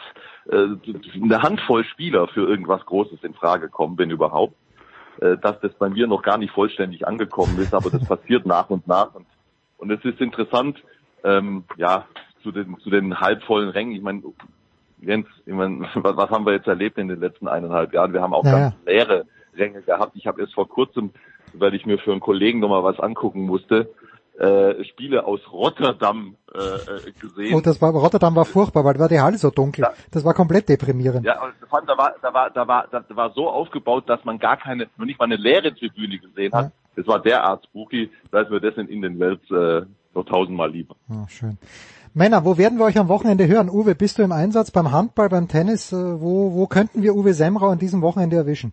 äh, 0.49 0.67
eine 1.23 1.43
Handvoll 1.43 1.85
Spieler 1.85 2.27
für 2.29 2.49
irgendwas 2.49 2.87
Großes 2.87 3.23
in 3.23 3.35
Frage 3.35 3.69
kommen, 3.69 3.99
wenn 3.99 4.09
überhaupt, 4.09 4.55
äh, 5.21 5.37
dass 5.37 5.61
das 5.61 5.75
bei 5.75 5.91
mir 5.91 6.07
noch 6.07 6.23
gar 6.23 6.39
nicht 6.39 6.53
vollständig 6.53 7.07
angekommen 7.07 7.59
ist, 7.59 7.75
aber 7.75 7.91
das 7.91 8.03
passiert 8.07 8.47
nach 8.47 8.71
und 8.71 8.89
nach. 8.89 9.15
Und, 9.15 9.27
und 9.77 9.91
es 9.91 10.03
ist 10.07 10.23
interessant, 10.23 10.83
ähm, 11.23 11.65
ja, 11.77 12.07
zu 12.43 12.51
den, 12.51 12.79
zu 12.79 12.89
den 12.89 13.21
halbvollen 13.21 13.69
Rängen. 13.69 13.93
Ich 13.93 14.03
meine, 14.03 14.23
Jens, 15.07 15.27
ich 15.47 15.55
meine, 15.55 15.81
was, 15.95 16.17
was, 16.17 16.31
haben 16.31 16.45
wir 16.45 16.53
jetzt 16.53 16.67
erlebt 16.67 16.99
in 16.99 17.09
den 17.09 17.21
letzten 17.21 17.49
eineinhalb 17.49 17.93
Jahren? 17.93 18.13
Wir 18.13 18.21
haben 18.21 18.35
auch 18.35 18.45
naja. 18.45 18.59
ganz 18.59 18.75
leere 18.85 19.27
Ränge 19.57 19.83
gehabt. 19.83 20.13
Ich 20.17 20.27
habe 20.27 20.41
erst 20.41 20.55
vor 20.55 20.69
kurzem, 20.69 21.11
weil 21.55 21.75
ich 21.75 21.87
mir 21.87 21.99
für 21.99 22.13
einen 22.13 22.21
Kollegen 22.21 22.61
nochmal 22.61 22.83
was 22.83 22.99
angucken 23.01 23.43
musste, 23.43 23.91
äh, 24.39 24.85
Spiele 24.85 25.25
aus 25.25 25.41
Rotterdam 25.51 26.37
äh, 26.55 26.59
äh, 26.59 27.13
gesehen. 27.19 27.55
Oh, 27.55 27.61
das 27.61 27.81
war 27.81 27.91
Rotterdam 27.93 28.37
war 28.37 28.45
furchtbar, 28.45 28.85
weil 28.85 28.95
da 28.95 29.01
war 29.01 29.09
die 29.09 29.21
Halle 29.21 29.39
so 29.39 29.51
dunkel. 29.51 29.85
Ja. 29.85 29.93
Das 30.11 30.25
war 30.25 30.35
komplett 30.35 30.69
deprimierend. 30.69 31.25
Ja, 31.25 31.43
und 31.43 31.55
da 31.89 31.97
war, 31.97 32.15
da 32.21 32.35
war, 32.35 32.51
da 32.51 32.69
war, 32.69 32.87
da 32.91 33.03
war 33.17 33.33
so 33.33 33.49
aufgebaut, 33.49 34.09
dass 34.09 34.23
man 34.25 34.39
gar 34.39 34.59
keine, 34.59 34.89
noch 34.99 35.07
nicht 35.07 35.19
mal 35.19 35.25
eine 35.25 35.37
leere 35.37 35.75
Tribüne 35.75 36.19
gesehen 36.19 36.53
hat. 36.53 36.65
Ja. 36.67 36.73
das 36.97 37.07
war 37.07 37.21
derart 37.21 37.65
spooky, 37.65 38.11
da 38.31 38.43
ist 38.43 38.51
mir 38.51 38.61
das 38.61 38.77
in 38.77 39.01
den 39.01 39.19
Welt 39.19 39.41
äh, 39.51 39.87
noch 40.15 40.27
tausendmal 40.27 40.71
lieber. 40.71 40.97
Oh, 41.09 41.27
schön. 41.29 41.57
Männer, 42.17 42.47
wo 42.47 42.57
werden 42.57 42.79
wir 42.79 42.87
euch 42.87 42.99
am 42.99 43.09
Wochenende 43.09 43.47
hören? 43.47 43.69
Uwe, 43.69 43.95
bist 43.95 44.17
du 44.19 44.23
im 44.23 44.33
Einsatz 44.33 44.71
beim 44.71 44.91
Handball, 44.91 45.29
beim 45.29 45.49
Tennis? 45.49 45.93
Äh, 45.93 45.97
wo, 45.97 46.55
wo 46.55 46.67
könnten 46.67 47.03
wir 47.03 47.15
Uwe 47.15 47.35
Semrau 47.35 47.69
an 47.69 47.79
diesem 47.79 48.01
Wochenende 48.01 48.37
erwischen? 48.37 48.73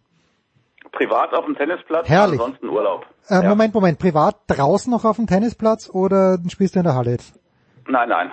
Privat 0.94 1.34
auf 1.34 1.44
dem 1.44 1.54
Tennisplatz, 1.56 2.08
Herrlich. 2.08 2.40
ansonsten 2.40 2.70
Urlaub. 2.70 3.06
Äh, 3.28 3.44
Ja. 3.44 3.50
Moment, 3.50 3.74
Moment, 3.74 4.00
privat 4.00 4.38
draußen 4.48 4.90
noch 4.90 5.04
auf 5.04 5.18
dem 5.18 5.28
Tennisplatz 5.28 5.90
oder 5.94 6.38
spielst 6.48 6.76
du 6.76 6.80
in 6.80 6.86
der 6.86 6.96
Halle 6.96 7.12
jetzt? 7.12 7.38
Nein, 7.86 8.08
nein. 8.08 8.32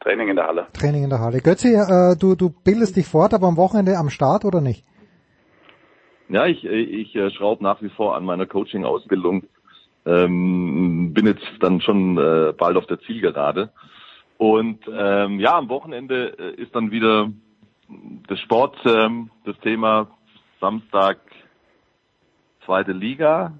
Training 0.00 0.28
in 0.28 0.36
der 0.36 0.46
Halle. 0.46 0.66
Training 0.74 1.04
in 1.04 1.08
der 1.10 1.20
Halle. 1.20 1.40
Götzi, 1.40 1.72
äh, 1.74 2.14
du, 2.14 2.34
du 2.34 2.50
bildest 2.50 2.96
dich 2.96 3.06
fort, 3.06 3.32
aber 3.32 3.46
am 3.46 3.56
Wochenende 3.56 3.96
am 3.96 4.10
Start 4.10 4.44
oder 4.44 4.60
nicht? 4.60 4.84
Ja, 6.28 6.44
ich, 6.44 6.62
ich 6.66 7.16
äh, 7.16 7.30
schraube 7.30 7.62
nach 7.64 7.80
wie 7.80 7.88
vor 7.88 8.14
an 8.14 8.26
meiner 8.26 8.44
Coaching-Ausbildung. 8.44 9.44
Ähm, 10.04 11.14
bin 11.14 11.26
jetzt 11.26 11.46
dann 11.60 11.80
schon 11.80 12.18
äh, 12.18 12.52
bald 12.52 12.76
auf 12.76 12.84
der 12.86 13.00
Zielgerade. 13.00 13.70
Und 14.38 14.80
ähm, 14.90 15.38
ja, 15.40 15.56
am 15.56 15.68
Wochenende 15.68 16.36
äh, 16.38 16.60
ist 16.60 16.74
dann 16.74 16.90
wieder 16.90 17.28
das 18.28 18.38
Sport 18.40 18.76
ähm, 18.84 19.30
das 19.44 19.56
Thema. 19.60 20.08
Samstag 20.60 21.18
zweite 22.64 22.92
Liga, 22.92 23.52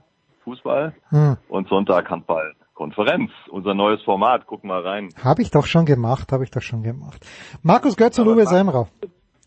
Fußball 0.45 0.95
Hm. 1.11 1.37
und 1.49 1.69
Sonntag 1.69 2.11
Handball. 2.11 2.55
Konferenz, 2.75 3.31
unser 3.51 3.75
neues 3.75 4.03
Format. 4.03 4.47
Guck 4.47 4.65
mal 4.65 4.81
rein. 4.81 5.11
Habe 5.23 5.43
ich 5.43 5.51
doch 5.51 5.67
schon 5.67 5.85
gemacht, 5.87 6.33
habe 6.33 6.43
ich 6.45 6.51
doch 6.51 6.63
schon 6.63 6.83
gemacht. 6.83 7.25
Markus 7.63 7.97
Götz 7.97 8.19
und 8.19 8.27
Uwe 8.27 8.47
Semrau. 8.47 8.89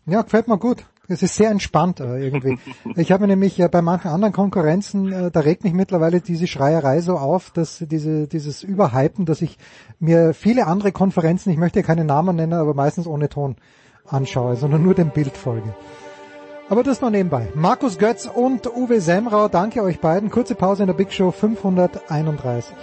Ja, 0.06 0.22
gefällt 0.22 0.48
mir 0.48 0.56
gut. 0.58 0.84
Es 1.10 1.22
ist 1.22 1.36
sehr 1.36 1.50
entspannt 1.50 2.00
äh, 2.00 2.18
irgendwie. 2.18 2.58
Ich 2.96 3.12
habe 3.12 3.26
nämlich 3.26 3.58
äh, 3.58 3.68
bei 3.68 3.80
manchen 3.80 4.08
anderen 4.08 4.34
Konkurrenzen, 4.34 5.10
äh, 5.10 5.30
da 5.30 5.40
regt 5.40 5.64
mich 5.64 5.72
mittlerweile 5.72 6.20
diese 6.20 6.46
Schreierei 6.46 7.00
so 7.00 7.16
auf, 7.16 7.50
dass 7.50 7.78
diese, 7.78 8.28
dieses 8.28 8.62
Überhypen, 8.62 9.24
dass 9.24 9.40
ich 9.40 9.56
mir 9.98 10.34
viele 10.34 10.66
andere 10.66 10.92
Konferenzen, 10.92 11.50
ich 11.50 11.56
möchte 11.56 11.80
ja 11.80 11.86
keine 11.86 12.04
Namen 12.04 12.36
nennen, 12.36 12.52
aber 12.52 12.74
meistens 12.74 13.06
ohne 13.06 13.30
Ton 13.30 13.56
anschaue, 14.06 14.56
sondern 14.56 14.82
nur 14.82 14.94
dem 14.94 15.10
Bild 15.10 15.34
folge. 15.36 15.74
Aber 16.68 16.82
das 16.82 17.00
noch 17.00 17.10
nebenbei. 17.10 17.48
Markus 17.54 17.96
Götz 17.96 18.26
und 18.26 18.66
Uwe 18.66 19.00
Semrau, 19.00 19.48
danke 19.48 19.82
euch 19.82 20.00
beiden. 20.00 20.28
Kurze 20.28 20.54
Pause 20.54 20.82
in 20.82 20.88
der 20.88 20.94
Big 20.94 21.14
Show 21.14 21.30
531. 21.30 22.74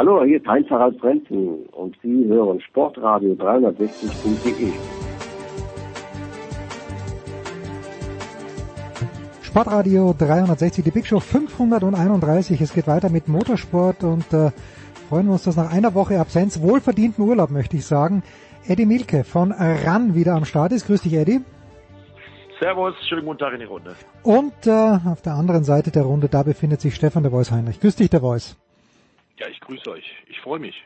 Hallo, 0.00 0.24
hier 0.24 0.38
ist 0.38 0.46
Heinz 0.46 0.66
Harald 0.70 0.98
Frenzen 0.98 1.66
und 1.72 1.94
Sie 2.02 2.24
hören 2.24 2.58
Sportradio 2.62 3.34
360.de. 3.34 4.72
Sportradio 9.42 10.14
360, 10.16 10.84
die 10.84 10.90
Big 10.90 11.06
Show 11.06 11.20
531. 11.20 12.62
Es 12.62 12.72
geht 12.72 12.86
weiter 12.86 13.10
mit 13.10 13.28
Motorsport 13.28 14.02
und 14.02 14.32
äh, 14.32 14.52
freuen 15.10 15.26
wir 15.26 15.32
uns, 15.32 15.44
dass 15.44 15.58
nach 15.58 15.70
einer 15.70 15.92
Woche 15.92 16.18
Absenz, 16.18 16.62
wohlverdienten 16.62 17.22
Urlaub, 17.22 17.50
möchte 17.50 17.76
ich 17.76 17.84
sagen, 17.84 18.22
Eddie 18.66 18.86
Milke 18.86 19.22
von 19.22 19.52
RAN 19.52 20.14
wieder 20.14 20.32
am 20.32 20.46
Start 20.46 20.72
ist. 20.72 20.86
Grüß 20.86 21.02
dich, 21.02 21.12
Eddie. 21.12 21.40
Servus, 22.58 22.94
schönen 23.06 23.26
guten 23.26 23.40
Tag 23.40 23.52
in 23.52 23.60
die 23.60 23.66
Runde. 23.66 23.94
Und 24.22 24.66
äh, 24.66 24.70
auf 24.70 25.20
der 25.20 25.34
anderen 25.34 25.64
Seite 25.64 25.90
der 25.90 26.04
Runde, 26.04 26.30
da 26.30 26.42
befindet 26.42 26.80
sich 26.80 26.94
Stefan 26.94 27.22
der 27.22 27.32
Voice 27.32 27.50
Heinrich. 27.50 27.80
Grüß 27.80 27.96
dich, 27.96 28.08
der 28.08 28.20
Voice. 28.20 28.56
Ja, 29.40 29.48
ich 29.48 29.58
grüße 29.60 29.90
euch. 29.90 30.04
Ich 30.28 30.38
freue 30.40 30.58
mich. 30.58 30.84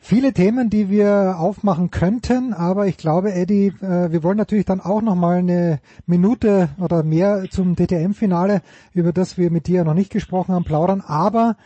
Viele 0.00 0.32
Themen, 0.32 0.68
die 0.68 0.90
wir 0.90 1.36
aufmachen 1.38 1.92
könnten, 1.92 2.52
aber 2.52 2.88
ich 2.88 2.96
glaube, 2.96 3.32
Eddie, 3.32 3.68
äh, 3.80 4.10
wir 4.10 4.24
wollen 4.24 4.36
natürlich 4.36 4.64
dann 4.64 4.80
auch 4.80 5.00
noch 5.00 5.14
mal 5.14 5.36
eine 5.36 5.78
Minute 6.04 6.70
oder 6.80 7.04
mehr 7.04 7.44
zum 7.50 7.76
DTM-Finale, 7.76 8.62
über 8.94 9.12
das 9.12 9.38
wir 9.38 9.52
mit 9.52 9.68
dir 9.68 9.84
noch 9.84 9.94
nicht 9.94 10.10
gesprochen 10.10 10.56
haben, 10.56 10.64
plaudern. 10.64 11.02
Aber 11.02 11.56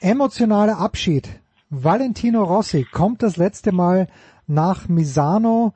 emotionaler 0.00 0.78
Abschied. 0.78 1.28
Valentino 1.68 2.44
Rossi 2.44 2.84
kommt 2.84 3.24
das 3.24 3.36
letzte 3.36 3.72
Mal 3.72 4.06
nach 4.46 4.88
Misano. 4.88 5.74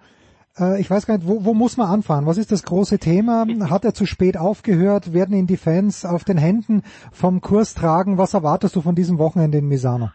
Äh, 0.59 0.81
ich 0.81 0.90
weiß 0.90 1.06
gar 1.06 1.16
nicht, 1.18 1.26
wo, 1.26 1.44
wo 1.44 1.55
muss 1.55 1.76
man 1.76 1.89
anfangen? 1.89 2.26
Was 2.26 2.39
ist 2.39 2.52
das 2.52 2.62
große 2.62 2.98
Thema? 2.98 3.47
Hat 3.70 3.85
er 3.85 3.94
zu 3.94 4.06
spät 4.06 4.36
aufgehört? 4.36 5.12
Werden 5.12 5.36
ihn 5.36 5.47
die 5.47 5.56
Fans 5.56 6.05
auf 6.05 6.24
den 6.24 6.39
Händen 6.39 6.82
vom 7.12 7.40
Kurs 7.40 7.74
tragen? 7.74 8.18
Was 8.18 8.35
erwartest 8.35 8.76
du 8.76 8.81
von 8.81 8.94
diesem 8.94 9.18
Wochenende 9.18 9.59
in 9.59 9.68
Misano? 9.68 10.10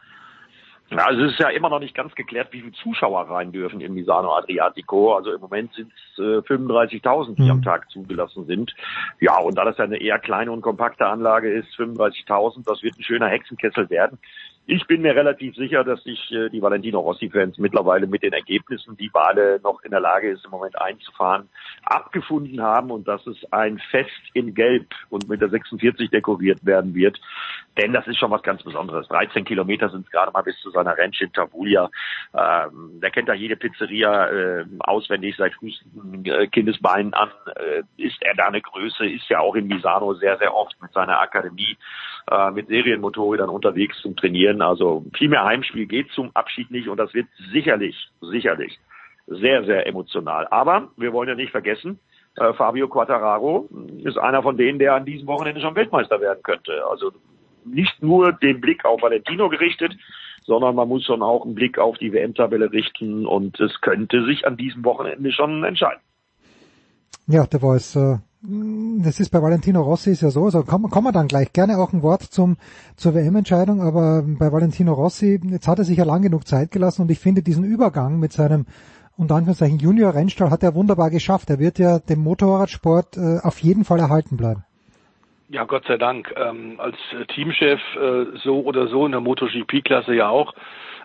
Ja, 0.92 1.06
also 1.06 1.26
es 1.26 1.34
ist 1.34 1.40
ja 1.40 1.50
immer 1.50 1.70
noch 1.70 1.80
nicht 1.80 1.94
ganz 1.94 2.16
geklärt, 2.16 2.48
wie 2.52 2.62
viele 2.62 2.72
Zuschauer 2.72 3.30
rein 3.30 3.52
dürfen 3.52 3.80
im 3.80 3.94
Misano 3.94 4.36
Adriatico. 4.36 5.14
Also 5.16 5.32
im 5.32 5.40
Moment 5.40 5.72
sind 5.76 5.92
es 5.94 6.18
äh, 6.18 6.40
35.000, 6.52 7.36
die 7.36 7.44
Mhm. 7.44 7.52
am 7.52 7.62
Tag 7.62 7.92
zugelassen 7.92 8.48
sind. 8.48 8.74
Ja, 9.20 9.38
und 9.38 9.56
da 9.56 9.66
das 9.66 9.78
ja 9.78 9.84
eine 9.84 10.02
eher 10.02 10.18
kleine 10.18 10.52
und 10.52 10.62
kompakte 10.62 11.06
Anlage 11.06 11.52
ist, 11.54 11.68
35.000, 11.78 12.64
das 12.66 12.82
wird 12.82 12.98
ein 12.98 13.04
schöner 13.04 13.28
Hexenkessel 13.28 13.88
werden. 13.92 14.18
Ich 14.72 14.86
bin 14.86 15.02
mir 15.02 15.16
relativ 15.16 15.56
sicher, 15.56 15.84
dass 15.84 16.04
sich 16.04 16.32
äh, 16.32 16.48
die 16.50 16.62
Valentino 16.62 17.00
Rossi-Fans 17.00 17.58
mittlerweile 17.58 18.06
mit 18.06 18.22
den 18.22 18.34
Ergebnissen, 18.34 18.96
die 18.98 19.10
Bade 19.10 19.60
noch 19.64 19.82
in 19.82 19.90
der 19.90 20.00
Lage 20.00 20.30
ist, 20.30 20.46
im 20.46 20.52
Moment 20.52 20.80
einzufahren, 20.80 21.50
abgefunden 21.82 22.62
haben 22.62 22.92
und 22.92 23.08
dass 23.08 23.26
es 23.26 23.38
ein 23.52 23.80
Fest 23.90 24.12
in 24.36 24.54
Gelb 24.54 24.94
und 25.10 25.28
mit 25.28 25.42
der 25.42 25.50
46 25.50 26.12
dekoriert 26.12 26.64
werden 26.68 26.94
wird. 26.94 27.20
Denn 27.80 27.94
das 27.94 28.06
ist 28.06 28.20
schon 28.20 28.30
was 28.30 28.44
ganz 28.44 28.62
Besonderes. 28.62 29.08
13 29.08 29.44
Kilometer 29.44 29.90
sind 29.90 30.06
es 30.06 30.12
gerade 30.12 30.32
mal 30.32 30.44
bis 30.44 30.60
zu 30.60 30.70
seiner 30.70 30.96
Ranch 30.96 31.20
in 31.20 31.34
Tavulia. 31.34 31.90
Ähm, 32.36 33.00
der 33.02 33.10
kennt 33.10 33.28
da 33.28 33.34
jede 33.34 33.56
Pizzeria 33.56 34.28
äh, 34.28 34.66
auswendig 34.82 35.36
seit 35.36 35.56
frühesten 35.56 36.24
äh, 36.26 36.46
Kindesbeinen 36.46 37.16
an. 37.16 37.32
Äh, 37.56 37.82
ist 37.98 38.22
er 38.22 38.36
da 38.36 38.46
eine 38.46 38.62
Größe, 38.62 39.08
ist 39.08 39.30
ja 39.30 39.40
auch 39.40 39.56
in 39.56 39.66
Misano 39.66 40.14
sehr, 40.14 40.38
sehr 40.38 40.54
oft 40.54 40.80
mit 40.80 40.94
seiner 40.94 41.20
Akademie 41.20 41.76
äh, 42.30 42.52
mit 42.52 42.68
Serienmotorrädern 42.68 43.50
unterwegs 43.50 44.00
zum 44.02 44.16
Trainieren. 44.16 44.62
Also 44.62 45.06
viel 45.18 45.30
mehr 45.30 45.46
Heimspiel 45.46 45.86
geht 45.86 46.12
zum 46.12 46.32
Abschied 46.36 46.72
nicht 46.72 46.88
und 46.88 46.98
das 46.98 47.14
wird 47.14 47.28
sicherlich, 47.52 47.96
sicherlich 48.22 48.80
sehr, 49.28 49.64
sehr 49.64 49.88
emotional. 49.88 50.48
Aber 50.48 50.90
wir 50.98 51.14
wollen 51.14 51.30
ja 51.30 51.36
nicht 51.36 51.52
vergessen, 51.52 52.00
äh, 52.36 52.54
Fabio 52.54 52.88
Quattararo 52.88 53.68
ist 54.04 54.18
einer 54.18 54.44
von 54.44 54.58
denen, 54.58 54.80
der 54.80 54.96
an 54.96 55.06
diesem 55.06 55.28
Wochenende 55.28 55.62
schon 55.62 55.76
Weltmeister 55.76 56.20
werden 56.22 56.44
könnte. 56.44 56.84
Also 56.90 57.12
nicht 57.66 58.02
nur 58.02 58.34
den 58.34 58.62
Blick 58.62 58.86
auf 58.86 59.02
Valentino 59.02 59.50
gerichtet, 59.50 59.96
sondern 60.46 60.76
man 60.76 60.88
muss 60.88 61.06
schon 61.06 61.22
auch 61.22 61.46
einen 61.46 61.56
Blick 61.56 61.78
auf 61.78 61.98
die 61.98 62.12
WM-Tabelle 62.12 62.72
richten 62.72 63.26
und 63.26 63.60
es 63.60 63.82
könnte 63.82 64.26
sich 64.26 64.48
an 64.48 64.58
diesem 64.58 64.84
Wochenende 64.86 65.32
schon 65.32 65.64
entscheiden. 65.64 66.02
Ja, 67.28 67.46
der 67.46 67.60
Voice. 67.60 67.96
Äh, 67.96 68.18
das 68.42 69.20
ist 69.20 69.32
bei 69.32 69.42
Valentino 69.42 69.82
Rossi 69.82 70.12
ist 70.12 70.22
ja 70.22 70.30
so, 70.30 70.46
also 70.46 70.64
kommen, 70.64 70.90
kommen 70.90 71.08
wir 71.08 71.12
dann 71.12 71.28
gleich 71.28 71.52
gerne 71.52 71.78
auch 71.78 71.92
ein 71.92 72.02
Wort 72.02 72.24
zum 72.24 72.56
zur 72.96 73.14
WM-Entscheidung, 73.14 73.82
aber 73.82 74.24
bei 74.24 74.52
Valentino 74.54 74.94
Rossi, 74.94 75.42
jetzt 75.44 75.68
hat 75.68 75.80
er 75.80 75.84
sich 75.84 75.98
ja 75.98 76.06
lang 76.06 76.22
genug 76.22 76.48
Zeit 76.48 76.72
gelassen 76.72 77.02
und 77.02 77.12
ich 77.12 77.20
finde 77.20 77.42
diesen 77.42 77.66
Übergang 77.66 78.18
mit 78.20 78.32
seinem 78.32 78.66
unter 79.18 79.36
Anführungszeichen 79.36 79.80
Junior-Rennstall 79.80 80.50
hat 80.50 80.64
er 80.64 80.76
wunderbar 80.76 81.10
geschafft. 81.10 81.50
Er 81.50 81.60
wird 81.60 81.78
ja 81.78 82.00
dem 82.00 82.20
Motorradsport 82.20 83.18
äh, 83.18 83.40
auf 83.44 83.60
jeden 83.60 83.84
Fall 83.84 84.00
erhalten 84.00 84.38
bleiben. 84.38 84.64
Ja, 85.50 85.66
Gott 85.66 85.84
sei 85.86 85.98
Dank. 85.98 86.34
Ähm, 86.38 86.80
als 86.80 86.96
Teamchef 87.36 87.82
äh, 87.98 88.38
so 88.38 88.62
oder 88.62 88.88
so 88.88 89.06
in 89.06 89.12
der 89.12 89.20
MotoGP-Klasse 89.20 90.16
ja 90.16 90.30
auch. 90.30 90.54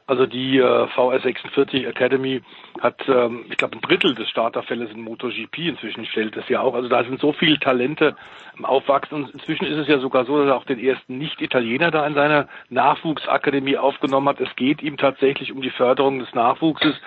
Also 0.06 0.26
die 0.26 0.58
äh, 0.58 0.62
VS46 0.62 1.86
Academy 1.88 2.42
hat, 2.80 3.00
ähm, 3.08 3.46
ich 3.48 3.56
glaube, 3.56 3.76
ein 3.76 3.80
Drittel 3.80 4.14
des 4.14 4.28
Starterfälles 4.28 4.90
in 4.90 5.00
MotoGP 5.00 5.58
inzwischen 5.58 6.04
stellt 6.04 6.36
es 6.36 6.46
ja 6.50 6.60
auch. 6.60 6.74
Also 6.74 6.88
da 6.88 7.04
sind 7.04 7.20
so 7.20 7.32
viele 7.32 7.58
Talente 7.58 8.14
im 8.58 8.66
Aufwachsen. 8.66 9.24
Und 9.24 9.30
inzwischen 9.30 9.64
ist 9.64 9.78
es 9.78 9.88
ja 9.88 9.98
sogar 9.98 10.26
so, 10.26 10.38
dass 10.38 10.48
er 10.48 10.56
auch 10.56 10.66
den 10.66 10.78
ersten 10.78 11.16
Nicht-Italiener 11.16 11.90
da 11.90 12.06
in 12.06 12.14
seiner 12.14 12.48
Nachwuchsakademie 12.68 13.78
aufgenommen 13.78 14.28
hat. 14.28 14.40
Es 14.40 14.54
geht 14.56 14.82
ihm 14.82 14.98
tatsächlich 14.98 15.52
um 15.52 15.62
die 15.62 15.70
Förderung 15.70 16.18
des 16.18 16.34
Nachwuchses. 16.34 17.00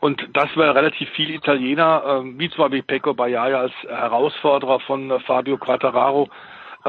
Und 0.00 0.26
das 0.32 0.48
war 0.56 0.74
relativ 0.74 1.10
viel 1.10 1.30
Italiener, 1.30 2.02
ähm, 2.06 2.38
wie 2.38 2.48
zum 2.48 2.64
Beispiel 2.64 2.82
Pecco 2.82 3.12
Bagnaia 3.12 3.60
als 3.60 3.74
Herausforderer 3.86 4.80
von 4.80 5.10
äh, 5.10 5.20
Fabio 5.20 5.58
Quattararo 5.58 6.30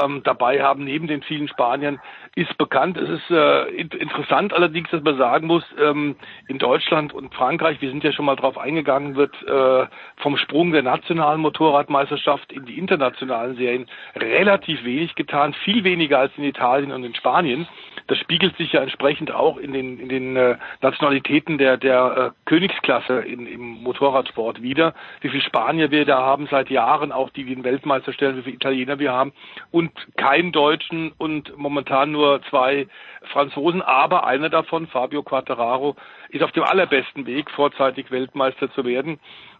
ähm, 0.01 0.21
dabei 0.23 0.61
haben, 0.61 0.85
neben 0.85 1.07
den 1.07 1.21
vielen 1.21 1.47
Spaniern, 1.49 1.99
ist 2.35 2.57
bekannt. 2.57 2.97
Es 2.97 3.09
ist 3.09 3.29
äh, 3.29 3.67
in 3.71 3.89
interessant 3.89 4.53
allerdings, 4.53 4.89
dass 4.89 5.03
man 5.03 5.17
sagen 5.17 5.47
muss, 5.47 5.65
ähm, 5.77 6.15
in 6.47 6.59
Deutschland 6.59 7.13
und 7.13 7.33
Frankreich, 7.33 7.81
wir 7.81 7.89
sind 7.89 8.05
ja 8.05 8.13
schon 8.13 8.25
mal 8.25 8.37
drauf 8.37 8.57
eingegangen, 8.57 9.15
wird 9.15 9.35
äh, 9.43 9.85
vom 10.17 10.37
Sprung 10.37 10.71
der 10.71 10.81
nationalen 10.83 11.41
Motorradmeisterschaft 11.41 12.53
in 12.53 12.65
die 12.65 12.77
internationalen 12.77 13.57
Serien 13.57 13.85
relativ 14.15 14.83
wenig 14.85 15.15
getan, 15.15 15.53
viel 15.65 15.83
weniger 15.83 16.19
als 16.19 16.31
in 16.37 16.45
Italien 16.45 16.93
und 16.93 17.03
in 17.03 17.15
Spanien. 17.15 17.67
Das 18.07 18.17
spiegelt 18.17 18.55
sich 18.55 18.71
ja 18.71 18.81
entsprechend 18.81 19.31
auch 19.31 19.57
in 19.57 19.73
den, 19.73 19.99
in 19.99 20.07
den 20.07 20.35
äh, 20.37 20.57
Nationalitäten 20.81 21.57
der, 21.57 21.75
der 21.75 22.33
äh, 22.33 22.49
Königsklasse 22.49 23.19
in, 23.19 23.45
im 23.45 23.83
Motorradsport 23.83 24.61
wieder. 24.61 24.93
Wie 25.19 25.29
viele 25.29 25.43
Spanier 25.43 25.91
wir 25.91 26.05
da 26.05 26.19
haben 26.21 26.47
seit 26.49 26.69
Jahren, 26.69 27.11
auch 27.11 27.29
die 27.29 27.43
den 27.43 27.65
Weltmeister 27.65 28.13
stellen, 28.13 28.37
wie 28.37 28.43
viele 28.43 28.55
Italiener 28.55 28.99
wir 28.99 29.11
haben. 29.11 29.33
Und 29.69 29.91
keinen 30.15 30.53
Deutschen 30.53 31.11
und 31.17 31.57
momentan 31.57 32.11
nur 32.11 32.20
zwei 32.49 32.87
Franzosen, 33.31 33.81
aber 33.81 34.25
einer 34.25 34.49
davon, 34.49 34.87
Fabio 34.87 35.23
Quattararo, 35.23 35.95
ist 36.29 36.43
auf 36.43 36.51
dem 36.51 36.63
allerbesten 36.63 37.25
Weg, 37.25 37.51
vorzeitig 37.51 38.09
Weltmeister 38.09 38.71
zu 38.73 38.83
werden. 38.83 39.19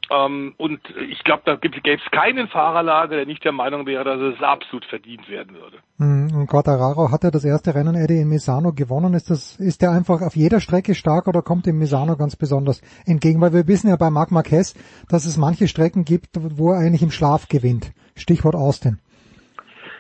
Ähm, 0.10 0.56
und 0.58 0.80
ich 1.10 1.24
glaube, 1.24 1.44
da 1.46 1.56
gäbe 1.56 1.78
es 1.84 2.12
keinen 2.12 2.48
Fahrerlager, 2.48 3.18
der 3.18 3.26
nicht 3.26 3.44
der 3.44 3.52
Meinung 3.52 3.86
wäre, 3.86 4.04
dass 4.04 4.20
es 4.20 4.42
absolut 4.42 4.86
verdient 4.86 5.30
werden 5.30 5.56
würde. 5.56 5.78
Hm, 6.00 6.36
und 6.36 6.48
Quattararo 6.48 7.12
hat 7.12 7.24
ja 7.24 7.32
das 7.32 7.46
erste 7.46 7.76
Rennen 7.76 7.96
Eddie 7.96 8.22
in 8.22 8.30
Misano 8.30 8.74
gewonnen. 8.74 9.14
Ist 9.14 9.30
das, 9.30 9.60
ist 9.60 9.82
der 9.82 9.92
einfach 9.92 10.22
auf 10.22 10.36
jeder 10.36 10.60
Strecke 10.60 10.96
stark 10.96 11.28
oder 11.28 11.42
kommt 11.42 11.66
dem 11.66 11.78
Misano 11.78 12.18
ganz 12.18 12.36
besonders 12.36 12.82
entgegen? 13.06 13.42
Weil 13.42 13.54
wir 13.54 13.68
wissen 13.68 13.90
ja 13.90 13.96
bei 13.96 14.10
Marc 14.10 14.32
Marquez, 14.32 14.74
dass 15.08 15.26
es 15.26 15.38
manche 15.38 15.68
Strecken 15.68 16.04
gibt, 16.04 16.30
wo 16.34 16.72
er 16.72 16.80
eigentlich 16.80 17.04
im 17.04 17.12
Schlaf 17.12 17.48
gewinnt. 17.48 17.92
Stichwort 18.16 18.56
Austin. 18.56 19.00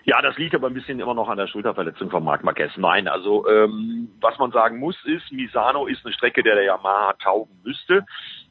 Ja, 0.04 0.20
das 0.22 0.38
liegt 0.38 0.56
aber 0.56 0.68
ein 0.68 0.74
bisschen 0.74 1.00
immer 1.00 1.14
noch 1.14 1.30
an 1.30 1.38
der 1.38 1.48
Schulterverletzung 1.48 2.10
von 2.10 2.24
Marc 2.24 2.44
Marquez. 2.44 2.72
Nein, 2.78 3.08
also 3.08 3.48
ähm, 3.48 4.10
was 4.20 4.38
man 4.40 4.52
sagen 4.52 4.80
muss 4.80 4.96
ist, 5.06 5.32
Misano 5.32 5.86
ist 5.86 6.04
eine 6.04 6.14
Strecke, 6.14 6.42
der 6.42 6.56
der 6.56 6.64
Yamaha 6.64 7.14
taugen 7.14 7.62
müsste, 7.64 8.06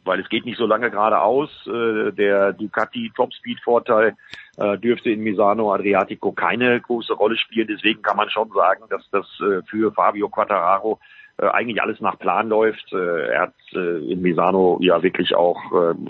weil 0.04 0.20
es 0.20 0.28
geht 0.28 0.44
nicht 0.44 0.58
so 0.58 0.66
lange 0.66 0.92
geradeaus. 0.92 1.50
Äh, 1.66 2.12
der 2.12 2.52
Ducati 2.52 3.10
Topspeed-Vorteil 3.16 4.14
äh, 4.58 4.78
dürfte 4.78 5.10
in 5.10 5.22
Misano 5.22 5.74
Adriatico 5.74 6.30
keine 6.30 6.80
große 6.80 7.14
Rolle 7.14 7.36
spielen. 7.36 7.66
Deswegen 7.68 8.00
kann 8.02 8.16
man 8.16 8.30
schon 8.30 8.50
sagen, 8.50 8.84
dass 8.88 9.08
das 9.10 9.26
äh, 9.40 9.62
für 9.68 9.92
Fabio 9.92 10.28
Quattararo 10.28 11.00
äh, 11.38 11.46
eigentlich 11.48 11.82
alles 11.82 12.00
nach 12.00 12.18
Plan 12.18 12.48
läuft. 12.48 12.92
Äh, 12.92 13.28
er 13.28 13.40
hat 13.42 13.54
äh, 13.72 14.12
in 14.12 14.22
Misano 14.22 14.78
ja 14.80 15.02
wirklich 15.02 15.34
auch 15.34 15.60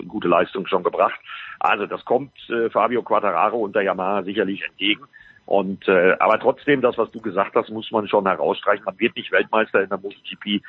gute 0.07 0.27
Leistung 0.27 0.67
schon 0.67 0.83
gebracht. 0.83 1.19
Also 1.59 1.85
das 1.85 2.03
kommt 2.05 2.31
Fabio 2.71 3.03
Quattararo 3.03 3.57
und 3.57 3.75
der 3.75 3.83
Yamaha 3.83 4.23
sicherlich 4.23 4.63
entgegen. 4.63 5.05
Und 5.45 5.87
äh, 5.87 6.13
aber 6.19 6.39
trotzdem, 6.39 6.81
das, 6.81 6.97
was 6.97 7.11
du 7.11 7.19
gesagt 7.19 7.55
hast, 7.55 7.69
muss 7.69 7.91
man 7.91 8.07
schon 8.07 8.25
herausstreichen. 8.25 8.85
Man 8.85 8.99
wird 8.99 9.15
nicht 9.15 9.31
Weltmeister 9.31 9.81
in 9.81 9.89
der 9.89 9.97
MotoGP, 9.97 10.45
äh, 10.45 10.61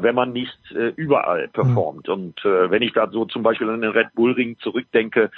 wenn 0.00 0.14
man 0.14 0.32
nicht 0.32 0.58
äh, 0.70 0.92
überall 0.96 1.48
performt. 1.48 2.08
Mhm. 2.08 2.14
Und 2.14 2.44
äh, 2.44 2.70
wenn 2.70 2.82
ich 2.82 2.92
da 2.92 3.08
so 3.08 3.24
zum 3.24 3.42
Beispiel 3.42 3.68
an 3.68 3.82
den 3.82 3.90
Red 3.90 4.14
Bull 4.14 4.32
Ring 4.32 4.56
zurückdenke, 4.60 5.30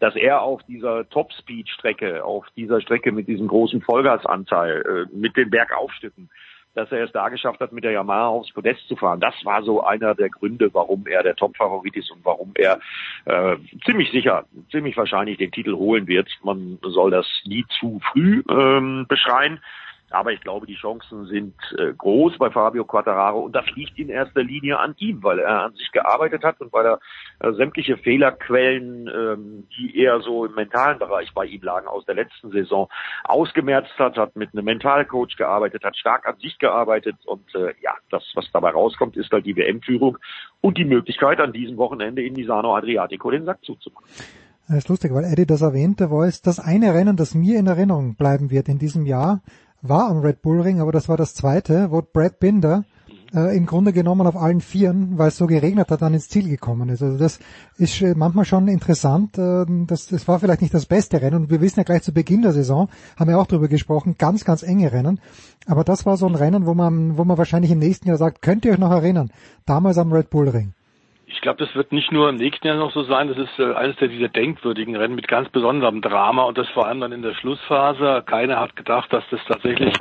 dass 0.00 0.16
er 0.16 0.42
auf 0.42 0.62
dieser 0.64 1.08
Top-Speed-Strecke, 1.08 2.24
auf 2.24 2.44
dieser 2.56 2.80
Strecke 2.80 3.12
mit 3.12 3.28
diesem 3.28 3.46
großen 3.46 3.80
Vollgasanteil, 3.80 5.08
äh, 5.12 5.16
mit 5.16 5.36
den 5.36 5.48
Bergaufstücken, 5.48 6.28
dass 6.74 6.90
er 6.90 7.04
es 7.04 7.12
da 7.12 7.28
geschafft 7.28 7.60
hat, 7.60 7.72
mit 7.72 7.84
der 7.84 7.92
Yamaha 7.92 8.28
aufs 8.28 8.52
Podest 8.52 8.86
zu 8.88 8.96
fahren. 8.96 9.20
Das 9.20 9.34
war 9.44 9.62
so 9.62 9.84
einer 9.84 10.14
der 10.14 10.30
Gründe, 10.30 10.72
warum 10.72 11.06
er 11.06 11.22
der 11.22 11.36
Top-Favorit 11.36 11.96
ist 11.96 12.10
und 12.10 12.24
warum 12.24 12.52
er 12.54 12.80
äh, 13.26 13.56
ziemlich 13.84 14.10
sicher, 14.10 14.44
ziemlich 14.70 14.96
wahrscheinlich 14.96 15.38
den 15.38 15.50
Titel 15.50 15.74
holen 15.74 16.06
wird. 16.06 16.28
Man 16.42 16.78
soll 16.82 17.10
das 17.10 17.26
nie 17.44 17.64
zu 17.80 18.00
früh 18.12 18.42
ähm, 18.48 19.06
beschreien. 19.08 19.60
Aber 20.12 20.32
ich 20.32 20.40
glaube, 20.40 20.66
die 20.66 20.74
Chancen 20.74 21.26
sind 21.26 21.54
äh, 21.78 21.92
groß 21.92 22.38
bei 22.38 22.50
Fabio 22.50 22.84
Quattararo 22.84 23.40
und 23.40 23.54
das 23.54 23.64
liegt 23.74 23.98
in 23.98 24.08
erster 24.08 24.42
Linie 24.42 24.78
an 24.78 24.94
ihm, 24.98 25.22
weil 25.22 25.38
er 25.38 25.64
an 25.64 25.74
sich 25.74 25.90
gearbeitet 25.92 26.44
hat 26.44 26.60
und 26.60 26.72
weil 26.72 26.86
er 26.86 27.00
äh, 27.40 27.52
sämtliche 27.52 27.96
Fehlerquellen, 27.96 29.08
ähm, 29.08 29.68
die 29.76 29.98
eher 29.98 30.20
so 30.20 30.44
im 30.44 30.54
mentalen 30.54 30.98
Bereich 30.98 31.32
bei 31.34 31.46
ihm 31.46 31.62
lagen 31.62 31.88
aus 31.88 32.04
der 32.04 32.14
letzten 32.14 32.50
Saison, 32.50 32.88
ausgemerzt 33.24 33.98
hat, 33.98 34.16
hat 34.16 34.36
mit 34.36 34.52
einem 34.52 34.64
Mentalcoach 34.64 35.36
gearbeitet, 35.36 35.84
hat 35.84 35.96
stark 35.96 36.26
an 36.26 36.36
sich 36.38 36.58
gearbeitet 36.58 37.16
und 37.24 37.54
äh, 37.54 37.74
ja, 37.82 37.94
das, 38.10 38.22
was 38.34 38.50
dabei 38.52 38.70
rauskommt, 38.70 39.16
ist 39.16 39.32
halt 39.32 39.46
die 39.46 39.56
WM-Führung 39.56 40.18
und 40.60 40.78
die 40.78 40.84
Möglichkeit, 40.84 41.40
an 41.40 41.52
diesem 41.52 41.76
Wochenende 41.76 42.22
in 42.22 42.34
Misano 42.34 42.76
Adriatico 42.76 43.30
den 43.30 43.44
Sack 43.44 43.64
zuzumachen. 43.64 44.06
Das 44.68 44.78
ist 44.78 44.88
lustig, 44.88 45.12
weil 45.12 45.24
Eddie 45.24 45.46
das 45.46 45.60
erwähnte, 45.60 46.10
war 46.10 46.26
es 46.26 46.40
das 46.40 46.60
eine 46.60 46.94
Rennen, 46.94 47.16
das 47.16 47.34
mir 47.34 47.58
in 47.58 47.66
Erinnerung 47.66 48.14
bleiben 48.14 48.50
wird 48.50 48.68
in 48.68 48.78
diesem 48.78 49.06
Jahr, 49.06 49.42
war 49.82 50.08
am 50.08 50.18
Red 50.20 50.42
Bull 50.42 50.60
Ring, 50.60 50.80
aber 50.80 50.92
das 50.92 51.08
war 51.08 51.16
das 51.16 51.34
zweite, 51.34 51.90
wo 51.90 52.00
Brad 52.02 52.38
Binder 52.38 52.84
äh, 53.34 53.56
im 53.56 53.66
Grunde 53.66 53.92
genommen 53.92 54.26
auf 54.26 54.36
allen 54.36 54.60
Vieren, 54.60 55.18
weil 55.18 55.28
es 55.28 55.36
so 55.36 55.46
geregnet 55.46 55.90
hat, 55.90 56.02
dann 56.02 56.14
ins 56.14 56.28
Ziel 56.28 56.48
gekommen 56.48 56.88
ist. 56.88 57.02
Also 57.02 57.18
das 57.18 57.40
ist 57.78 58.00
manchmal 58.16 58.44
schon 58.44 58.68
interessant. 58.68 59.38
Äh, 59.38 59.64
das, 59.86 60.06
das 60.06 60.28
war 60.28 60.38
vielleicht 60.38 60.62
nicht 60.62 60.74
das 60.74 60.86
beste 60.86 61.20
Rennen 61.20 61.42
und 61.42 61.50
wir 61.50 61.60
wissen 61.60 61.80
ja 61.80 61.84
gleich 61.84 62.02
zu 62.02 62.12
Beginn 62.12 62.42
der 62.42 62.52
Saison, 62.52 62.88
haben 63.16 63.28
wir 63.28 63.38
auch 63.38 63.46
drüber 63.46 63.68
gesprochen, 63.68 64.16
ganz, 64.18 64.44
ganz 64.44 64.62
enge 64.62 64.92
Rennen. 64.92 65.20
Aber 65.66 65.84
das 65.84 66.06
war 66.06 66.16
so 66.16 66.26
ein 66.26 66.34
Rennen, 66.34 66.66
wo 66.66 66.74
man, 66.74 67.18
wo 67.18 67.24
man 67.24 67.38
wahrscheinlich 67.38 67.70
im 67.72 67.78
nächsten 67.78 68.08
Jahr 68.08 68.18
sagt, 68.18 68.42
könnt 68.42 68.64
ihr 68.64 68.72
euch 68.72 68.78
noch 68.78 68.90
erinnern, 68.90 69.30
damals 69.66 69.98
am 69.98 70.12
Red 70.12 70.30
Bull 70.30 70.48
Ring. 70.48 70.74
Ich 71.32 71.40
glaube, 71.40 71.64
das 71.64 71.74
wird 71.74 71.92
nicht 71.92 72.12
nur 72.12 72.28
im 72.28 72.36
nächsten 72.36 72.66
Jahr 72.66 72.76
noch 72.76 72.92
so 72.92 73.02
sein. 73.04 73.28
Das 73.28 73.38
ist 73.38 73.58
äh, 73.58 73.72
eines 73.74 73.96
der 73.96 74.08
dieser 74.08 74.28
denkwürdigen 74.28 74.96
Rennen 74.96 75.14
mit 75.14 75.28
ganz 75.28 75.48
besonderem 75.48 76.00
Drama 76.02 76.44
und 76.44 76.58
das 76.58 76.68
vor 76.68 76.86
allem 76.86 77.00
dann 77.00 77.12
in 77.12 77.22
der 77.22 77.34
Schlussphase. 77.34 78.22
Keiner 78.26 78.60
hat 78.60 78.76
gedacht, 78.76 79.12
dass 79.12 79.24
das 79.30 79.40
tatsächlich 79.46 79.94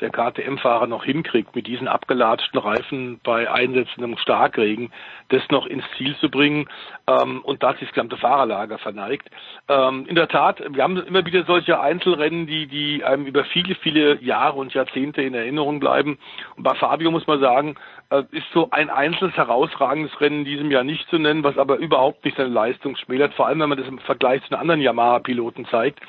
der 0.00 0.10
KTM-Fahrer 0.10 0.86
noch 0.86 1.04
hinkriegt, 1.04 1.54
mit 1.54 1.66
diesen 1.66 1.88
abgelatschten 1.88 2.58
Reifen 2.58 3.20
bei 3.22 3.50
einsetzendem 3.50 4.16
Starkregen 4.18 4.92
das 5.28 5.42
noch 5.50 5.66
ins 5.66 5.84
Ziel 5.96 6.16
zu 6.16 6.30
bringen. 6.30 6.68
Ähm, 7.06 7.40
und 7.42 7.62
da 7.62 7.70
hat 7.70 7.78
sich 7.78 7.88
das 7.88 7.94
gesamte 7.94 8.16
Fahrerlager 8.16 8.78
verneigt. 8.78 9.30
Ähm, 9.68 10.06
in 10.06 10.14
der 10.14 10.28
Tat, 10.28 10.62
wir 10.68 10.82
haben 10.82 10.96
immer 10.96 11.24
wieder 11.24 11.44
solche 11.44 11.80
Einzelrennen, 11.80 12.46
die, 12.46 12.66
die 12.66 13.04
einem 13.04 13.26
über 13.26 13.44
viele, 13.44 13.74
viele 13.76 14.20
Jahre 14.22 14.58
und 14.58 14.74
Jahrzehnte 14.74 15.22
in 15.22 15.34
Erinnerung 15.34 15.80
bleiben. 15.80 16.18
Und 16.56 16.62
bei 16.62 16.74
Fabio 16.74 17.10
muss 17.10 17.26
man 17.26 17.40
sagen, 17.40 17.76
äh, 18.10 18.24
ist 18.32 18.46
so 18.52 18.68
ein 18.70 18.90
einzelnes 18.90 19.36
herausragendes 19.36 20.20
Rennen 20.20 20.40
in 20.40 20.44
diesem 20.44 20.70
Jahr 20.70 20.84
nicht 20.84 21.08
zu 21.08 21.18
nennen, 21.18 21.44
was 21.44 21.58
aber 21.58 21.76
überhaupt 21.76 22.24
nicht 22.24 22.36
seine 22.36 22.50
Leistung 22.50 22.96
schmälert, 22.96 23.34
vor 23.34 23.46
allem 23.46 23.60
wenn 23.60 23.68
man 23.68 23.78
das 23.78 23.88
im 23.88 23.98
Vergleich 23.98 24.42
zu 24.42 24.48
den 24.50 24.58
anderen 24.58 24.80
Yamaha-Piloten 24.80 25.66
zeigt. 25.66 26.00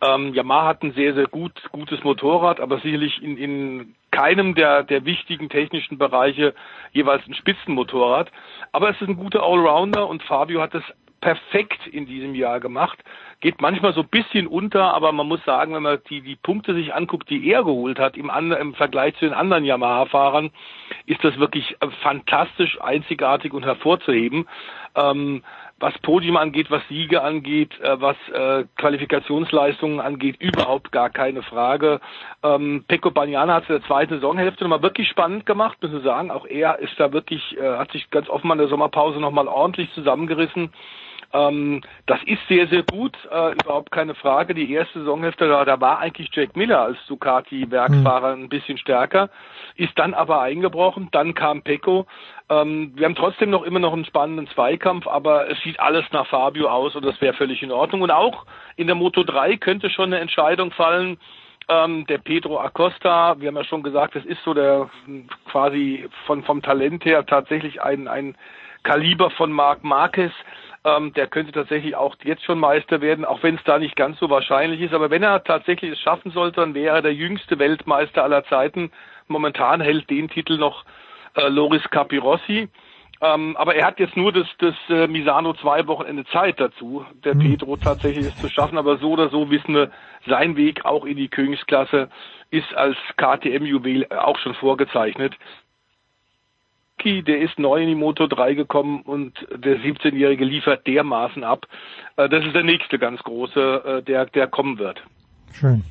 Ähm, 0.00 0.34
Yamaha 0.34 0.68
hat 0.68 0.82
ein 0.82 0.92
sehr, 0.92 1.14
sehr 1.14 1.26
gut, 1.26 1.52
gutes 1.72 2.02
Motorrad, 2.04 2.60
aber 2.60 2.78
sicherlich 2.80 3.22
in, 3.22 3.36
in 3.36 3.94
keinem 4.10 4.54
der, 4.54 4.82
der 4.82 5.04
wichtigen 5.04 5.48
technischen 5.48 5.98
Bereiche 5.98 6.54
jeweils 6.92 7.26
ein 7.26 7.34
Spitzenmotorrad. 7.34 8.30
Aber 8.72 8.90
es 8.90 9.00
ist 9.00 9.08
ein 9.08 9.16
guter 9.16 9.42
Allrounder 9.42 10.08
und 10.08 10.22
Fabio 10.22 10.60
hat 10.60 10.74
es 10.74 10.84
perfekt 11.20 11.86
in 11.86 12.06
diesem 12.06 12.34
Jahr 12.34 12.60
gemacht. 12.60 13.02
Geht 13.40 13.60
manchmal 13.60 13.92
so 13.92 14.02
ein 14.02 14.08
bisschen 14.08 14.46
unter, 14.46 14.94
aber 14.94 15.12
man 15.12 15.26
muss 15.26 15.44
sagen, 15.44 15.74
wenn 15.74 15.82
man 15.82 15.98
die, 16.08 16.20
die 16.20 16.36
Punkte 16.36 16.74
sich 16.74 16.94
anguckt, 16.94 17.28
die 17.30 17.50
er 17.50 17.64
geholt 17.64 17.98
hat 17.98 18.16
im, 18.16 18.30
im 18.30 18.74
Vergleich 18.74 19.14
zu 19.16 19.24
den 19.24 19.34
anderen 19.34 19.64
Yamaha-Fahrern, 19.64 20.50
ist 21.06 21.24
das 21.24 21.38
wirklich 21.38 21.76
fantastisch, 22.02 22.80
einzigartig 22.80 23.52
und 23.52 23.64
hervorzuheben. 23.64 24.46
Ähm, 24.94 25.42
was 25.78 25.96
Podium 25.98 26.36
angeht, 26.36 26.70
was 26.70 26.82
Siege 26.88 27.22
angeht, 27.22 27.78
äh, 27.80 28.00
was 28.00 28.16
äh, 28.32 28.64
Qualifikationsleistungen 28.76 30.00
angeht, 30.00 30.40
überhaupt 30.40 30.90
gar 30.90 31.10
keine 31.10 31.42
Frage. 31.42 32.00
Ähm, 32.42 32.84
Pecco 32.88 33.10
Bagnana 33.10 33.54
hat 33.54 33.64
es 33.64 33.68
in 33.68 33.76
der 33.76 33.86
zweiten 33.86 34.14
Saisonhälfte 34.14 34.64
nochmal 34.64 34.82
wirklich 34.82 35.08
spannend 35.08 35.44
gemacht, 35.44 35.76
müssen 35.82 35.96
wir 35.96 36.00
sagen. 36.00 36.30
Auch 36.30 36.46
er 36.46 36.78
ist 36.78 36.98
da 36.98 37.12
wirklich, 37.12 37.56
äh, 37.58 37.76
hat 37.76 37.92
sich 37.92 38.10
ganz 38.10 38.28
offen 38.30 38.50
in 38.50 38.58
der 38.58 38.68
Sommerpause 38.68 39.20
nochmal 39.20 39.48
ordentlich 39.48 39.92
zusammengerissen. 39.92 40.70
Ähm, 41.32 41.82
das 42.06 42.20
ist 42.24 42.40
sehr, 42.48 42.68
sehr 42.68 42.82
gut, 42.82 43.16
äh, 43.30 43.52
überhaupt 43.52 43.90
keine 43.90 44.14
Frage. 44.14 44.54
Die 44.54 44.72
erste 44.72 45.00
Saisonhälfte, 45.00 45.48
da, 45.48 45.64
da 45.64 45.80
war 45.80 45.98
eigentlich 45.98 46.30
Jack 46.32 46.56
Miller 46.56 46.80
als 46.80 46.98
Ducati-Werksfahrer 47.08 48.36
mhm. 48.36 48.44
ein 48.44 48.48
bisschen 48.48 48.78
stärker, 48.78 49.30
ist 49.76 49.98
dann 49.98 50.14
aber 50.14 50.40
eingebrochen, 50.40 51.08
dann 51.12 51.34
kam 51.34 51.62
Pecco. 51.62 52.06
Ähm, 52.48 52.92
wir 52.94 53.06
haben 53.06 53.16
trotzdem 53.16 53.50
noch 53.50 53.64
immer 53.64 53.80
noch 53.80 53.92
einen 53.92 54.04
spannenden 54.04 54.46
Zweikampf, 54.48 55.06
aber 55.06 55.50
es 55.50 55.60
sieht 55.62 55.80
alles 55.80 56.04
nach 56.12 56.26
Fabio 56.26 56.68
aus 56.68 56.94
und 56.94 57.04
das 57.04 57.20
wäre 57.20 57.34
völlig 57.34 57.62
in 57.62 57.72
Ordnung. 57.72 58.02
Und 58.02 58.10
auch 58.10 58.46
in 58.76 58.86
der 58.86 58.96
Moto 58.96 59.24
3 59.24 59.56
könnte 59.56 59.90
schon 59.90 60.12
eine 60.12 60.20
Entscheidung 60.20 60.70
fallen, 60.70 61.18
ähm, 61.68 62.06
der 62.06 62.18
Pedro 62.18 62.60
Acosta, 62.60 63.40
wir 63.40 63.48
haben 63.48 63.56
ja 63.56 63.64
schon 63.64 63.82
gesagt, 63.82 64.14
das 64.14 64.24
ist 64.24 64.42
so 64.44 64.54
der 64.54 64.88
quasi 65.50 66.08
von 66.26 66.44
vom 66.44 66.62
Talent 66.62 67.04
her 67.04 67.26
tatsächlich 67.26 67.82
ein 67.82 68.06
ein 68.06 68.36
Kaliber 68.84 69.30
von 69.30 69.50
Marc 69.50 69.82
Marquez. 69.82 70.32
Ähm, 70.86 71.12
der 71.14 71.26
könnte 71.26 71.50
tatsächlich 71.50 71.96
auch 71.96 72.14
jetzt 72.22 72.44
schon 72.44 72.60
Meister 72.60 73.00
werden, 73.00 73.24
auch 73.24 73.42
wenn 73.42 73.56
es 73.56 73.64
da 73.64 73.76
nicht 73.76 73.96
ganz 73.96 74.20
so 74.20 74.30
wahrscheinlich 74.30 74.80
ist. 74.80 74.94
Aber 74.94 75.10
wenn 75.10 75.24
er 75.24 75.42
tatsächlich 75.42 75.90
es 75.90 75.98
schaffen 75.98 76.30
sollte, 76.30 76.60
dann 76.60 76.74
wäre 76.74 76.94
er 76.94 77.02
der 77.02 77.12
jüngste 77.12 77.58
Weltmeister 77.58 78.22
aller 78.22 78.44
Zeiten. 78.44 78.92
Momentan 79.26 79.80
hält 79.80 80.08
den 80.08 80.28
Titel 80.28 80.58
noch 80.58 80.84
äh, 81.34 81.48
Loris 81.48 81.82
Capirossi. 81.90 82.68
Ähm, 83.20 83.56
aber 83.56 83.74
er 83.74 83.86
hat 83.86 83.98
jetzt 83.98 84.16
nur 84.16 84.30
das, 84.30 84.46
das 84.58 84.76
äh, 84.88 85.08
Misano 85.08 85.54
zwei 85.54 85.88
Wochenende 85.88 86.24
Zeit 86.26 86.60
dazu, 86.60 87.04
der 87.24 87.34
mhm. 87.34 87.40
Pedro 87.40 87.76
tatsächlich 87.76 88.26
es 88.26 88.36
zu 88.36 88.48
schaffen. 88.48 88.78
Aber 88.78 88.98
so 88.98 89.10
oder 89.10 89.28
so 89.28 89.50
wissen 89.50 89.74
wir, 89.74 89.90
sein 90.28 90.56
Weg 90.56 90.84
auch 90.84 91.04
in 91.04 91.16
die 91.16 91.28
Königsklasse 91.28 92.10
ist 92.50 92.72
als 92.76 92.96
KTM-Juwel 93.16 94.06
auch 94.10 94.38
schon 94.38 94.54
vorgezeichnet. 94.54 95.34
Yuki, 96.98 97.22
der 97.22 97.40
ist 97.40 97.58
neu 97.58 97.82
in 97.82 97.88
die 97.88 97.94
Moto 97.94 98.26
3 98.26 98.54
gekommen 98.54 99.02
und 99.02 99.34
der 99.50 99.78
17-Jährige 99.78 100.44
liefert 100.44 100.86
dermaßen 100.86 101.44
ab. 101.44 101.66
Äh, 102.16 102.28
das 102.28 102.44
ist 102.44 102.54
der 102.54 102.62
nächste 102.62 102.98
ganz 102.98 103.22
große, 103.22 103.60
äh, 103.60 104.02
der, 104.02 104.26
der 104.26 104.46
kommen 104.46 104.78
wird. 104.78 105.02
Schön. 105.52 105.84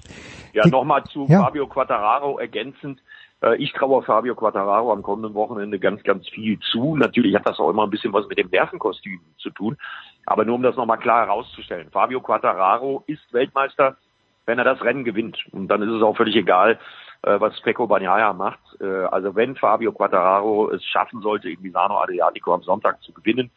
Ja, 0.53 0.67
nochmal 0.67 1.03
zu 1.05 1.25
ja. 1.27 1.43
Fabio 1.43 1.67
Quattararo 1.67 2.39
ergänzend. 2.39 3.01
Äh, 3.41 3.57
ich 3.57 3.73
traue 3.73 4.03
Fabio 4.03 4.35
Quattararo 4.35 4.91
am 4.91 5.03
kommenden 5.03 5.33
Wochenende 5.33 5.79
ganz, 5.79 6.03
ganz 6.03 6.27
viel 6.29 6.59
zu. 6.59 6.95
Natürlich 6.95 7.35
hat 7.35 7.47
das 7.47 7.59
auch 7.59 7.69
immer 7.69 7.83
ein 7.83 7.89
bisschen 7.89 8.13
was 8.13 8.27
mit 8.27 8.37
dem 8.37 8.49
Nervenkostüm 8.49 9.19
zu 9.37 9.49
tun. 9.51 9.77
Aber 10.25 10.45
nur 10.45 10.55
um 10.55 10.63
das 10.63 10.75
nochmal 10.75 10.97
klar 10.97 11.25
herauszustellen. 11.25 11.89
Fabio 11.91 12.21
Quattararo 12.21 13.03
ist 13.07 13.21
Weltmeister 13.31 13.97
wenn 14.45 14.59
er 14.59 14.63
das 14.63 14.81
Rennen 14.83 15.03
gewinnt. 15.03 15.37
Und 15.51 15.67
dann 15.67 15.81
ist 15.81 15.89
es 15.89 16.01
auch 16.01 16.15
völlig 16.15 16.35
egal, 16.35 16.79
was 17.27 17.59
Pecco 17.61 17.87
Bagnaia 17.87 18.33
macht. 18.33 18.59
Äh, 18.79 18.85
also 18.85 19.35
wenn 19.35 19.55
Fabio 19.55 19.91
Quattararo 19.91 20.71
es 20.71 20.83
schaffen 20.85 21.21
sollte, 21.21 21.49
in 21.49 21.61
Misano 21.61 21.99
Adriatico 21.99 22.53
am 22.53 22.63
Sonntag 22.63 23.01
zu 23.01 23.13
gewinnen, 23.13 23.51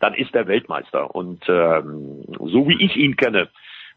dann 0.00 0.14
ist 0.14 0.34
er 0.34 0.46
Weltmeister. 0.46 1.14
Und 1.14 1.42
ähm, 1.48 2.24
so 2.38 2.68
wie 2.68 2.82
ich 2.82 2.96
ihn 2.96 3.16
kenne, 3.16 3.48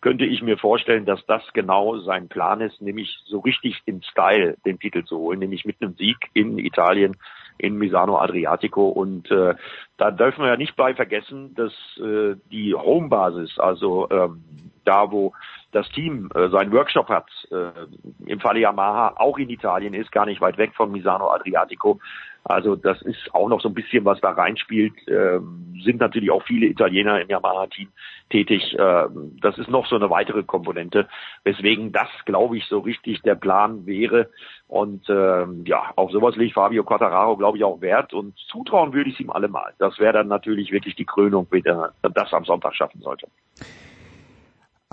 könnte 0.02 0.26
ich 0.26 0.42
mir 0.42 0.58
vorstellen, 0.58 1.06
dass 1.06 1.26
das 1.28 1.42
genau 1.54 1.98
sein 2.00 2.28
Plan 2.28 2.60
ist, 2.60 2.82
nämlich 2.82 3.18
so 3.26 3.40
richtig 3.40 3.82
in 3.86 4.04
Style 4.04 4.58
den 4.66 4.78
Titel 4.78 5.06
zu 5.06 5.18
holen, 5.18 5.40
nämlich 5.40 5.64
mit 5.64 5.82
einem 5.82 5.96
Sieg 5.96 6.18
in 6.34 6.60
Italien 6.60 7.16
in 7.58 7.78
Misano 7.78 8.18
Adriatico. 8.18 8.90
Und 8.90 9.32
äh, 9.32 9.56
da 9.96 10.12
dürfen 10.12 10.42
wir 10.42 10.50
ja 10.50 10.58
nicht 10.58 10.76
bei 10.76 10.94
vergessen, 10.94 11.56
dass 11.56 11.72
äh, 12.00 12.36
die 12.52 12.76
Homebasis, 12.76 13.58
also 13.60 14.10
ähm, 14.10 14.44
da 14.84 15.10
wo 15.10 15.32
das 15.74 15.90
Team 15.90 16.30
äh, 16.36 16.50
seinen 16.50 16.72
Workshop 16.72 17.10
hat, 17.10 17.30
äh, 17.52 18.30
im 18.30 18.40
Falle 18.40 18.60
Yamaha 18.60 19.16
auch 19.18 19.38
in 19.38 19.50
Italien 19.50 19.94
ist, 19.94 20.12
gar 20.12 20.26
nicht 20.26 20.42
weit 20.42 20.58
weg 20.58 20.74
von 20.76 20.92
Misano 20.92 21.30
Adriatico. 21.30 22.00
Also 22.46 22.76
das 22.76 23.02
ist 23.02 23.34
auch 23.34 23.48
noch 23.48 23.62
so 23.62 23.70
ein 23.70 23.74
bisschen, 23.74 24.04
was 24.04 24.20
da 24.20 24.32
reinspielt. 24.32 24.94
Ähm, 25.08 25.74
sind 25.84 26.02
natürlich 26.02 26.30
auch 26.30 26.44
viele 26.44 26.66
Italiener 26.66 27.22
im 27.22 27.30
Yamaha-Team 27.30 27.88
tätig. 28.30 28.76
Ähm, 28.78 29.38
das 29.42 29.58
ist 29.58 29.70
noch 29.70 29.88
so 29.88 29.96
eine 29.96 30.10
weitere 30.10 30.44
Komponente, 30.44 31.08
weswegen 31.46 31.94
das, 31.94 32.10
glaube 32.26 32.58
ich, 32.58 32.66
so 32.66 32.80
richtig 32.80 33.22
der 33.22 33.36
Plan 33.36 33.86
wäre. 33.86 34.30
Und 34.68 35.10
ähm, 35.10 35.64
ja, 35.66 35.94
auf 35.96 36.12
sowas 36.12 36.36
legt 36.36 36.56
Fabio 36.56 36.84
Quattararo, 36.84 37.38
glaube 37.38 37.58
ich, 37.58 37.64
auch 37.64 37.80
Wert. 37.80 38.14
Und 38.14 38.38
zutrauen 38.50 38.94
würde 38.94 39.10
ich 39.10 39.16
es 39.16 39.22
ihm 39.22 39.30
allemal. 39.30 39.74
Das 39.80 39.98
wäre 40.00 40.14
dann 40.14 40.28
natürlich 40.28 40.72
wirklich 40.72 40.96
die 40.96 41.06
Krönung, 41.06 41.48
wenn 41.50 41.66
er 41.66 41.94
das 42.02 42.34
am 42.34 42.44
Sonntag 42.44 42.76
schaffen 42.76 43.02
sollte. 43.02 43.28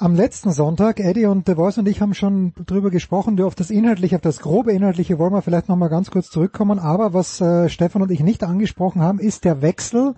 Am 0.01 0.15
letzten 0.15 0.51
Sonntag, 0.51 0.99
Eddie 0.99 1.27
und 1.27 1.47
The 1.47 1.55
Voice 1.57 1.77
und 1.77 1.87
ich 1.87 2.01
haben 2.01 2.15
schon 2.15 2.55
drüber 2.65 2.89
gesprochen, 2.89 3.39
auf 3.43 3.55
das 3.55 3.69
Inhaltliche, 3.69 4.17
auf 4.17 4.23
das 4.23 4.41
grobe 4.41 4.73
Inhaltliche 4.73 5.19
wollen 5.19 5.35
wir 5.35 5.43
vielleicht 5.43 5.69
nochmal 5.69 5.91
ganz 5.91 6.11
kurz 6.11 6.31
zurückkommen, 6.31 6.79
aber 6.79 7.13
was 7.13 7.39
äh, 7.43 7.69
Stefan 7.69 8.01
und 8.01 8.11
ich 8.11 8.21
nicht 8.21 8.43
angesprochen 8.43 9.03
haben, 9.03 9.19
ist 9.19 9.45
der 9.45 9.61
Wechsel 9.61 10.15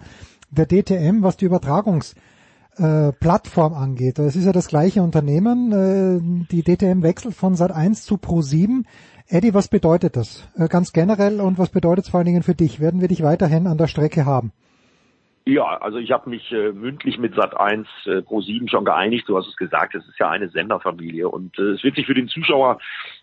der 0.51 0.67
DTM, 0.67 1.25
was 1.25 1.37
die 1.37 1.47
Übertragungsplattform 1.47 3.73
äh, 3.73 3.77
angeht. 3.77 4.21
Es 4.21 4.37
ist 4.37 4.45
ja 4.45 4.53
das 4.53 4.69
gleiche 4.69 5.03
Unternehmen, 5.03 5.73
äh, 5.73 6.21
die 6.53 6.63
DTM 6.63 7.03
wechselt 7.03 7.35
von 7.35 7.57
Sat 7.57 7.73
1 7.73 8.05
zu 8.05 8.19
Pro 8.19 8.41
7. 8.41 8.87
Eddie, 9.27 9.53
was 9.53 9.67
bedeutet 9.67 10.15
das? 10.15 10.45
Äh, 10.57 10.69
ganz 10.69 10.93
generell 10.93 11.41
und 11.41 11.59
was 11.59 11.71
bedeutet 11.71 12.05
es 12.05 12.11
vor 12.13 12.19
allen 12.19 12.27
Dingen 12.27 12.45
für 12.45 12.55
dich? 12.55 12.79
Werden 12.79 13.01
wir 13.01 13.09
dich 13.09 13.25
weiterhin 13.25 13.67
an 13.67 13.79
der 13.79 13.89
Strecke 13.89 14.27
haben? 14.27 14.53
Ja, 15.45 15.77
also 15.79 15.99
ich 15.99 16.13
habe 16.13 16.31
mich 16.31 16.53
äh, 16.53 16.71
mündlich 16.71 17.19
mit 17.19 17.35
Sat 17.35 17.57
1 17.59 17.89
äh, 18.07 18.23
Pro 18.23 18.41
7 18.41 18.69
schon 18.69 18.85
geeinigt. 18.85 19.29
Du 19.29 19.37
hast 19.37 19.49
es 19.49 19.57
gesagt, 19.57 19.95
es 19.97 20.07
ist 20.07 20.19
ja 20.21 20.31
eine 20.31 20.49
Senderfamilie 20.49 21.29
und 21.29 21.59
äh, 21.59 21.73
es 21.73 21.83
wird 21.83 21.97
sich 21.97 22.07
für 22.07 22.15
den 22.15 22.29
Zuschauer 22.29 22.79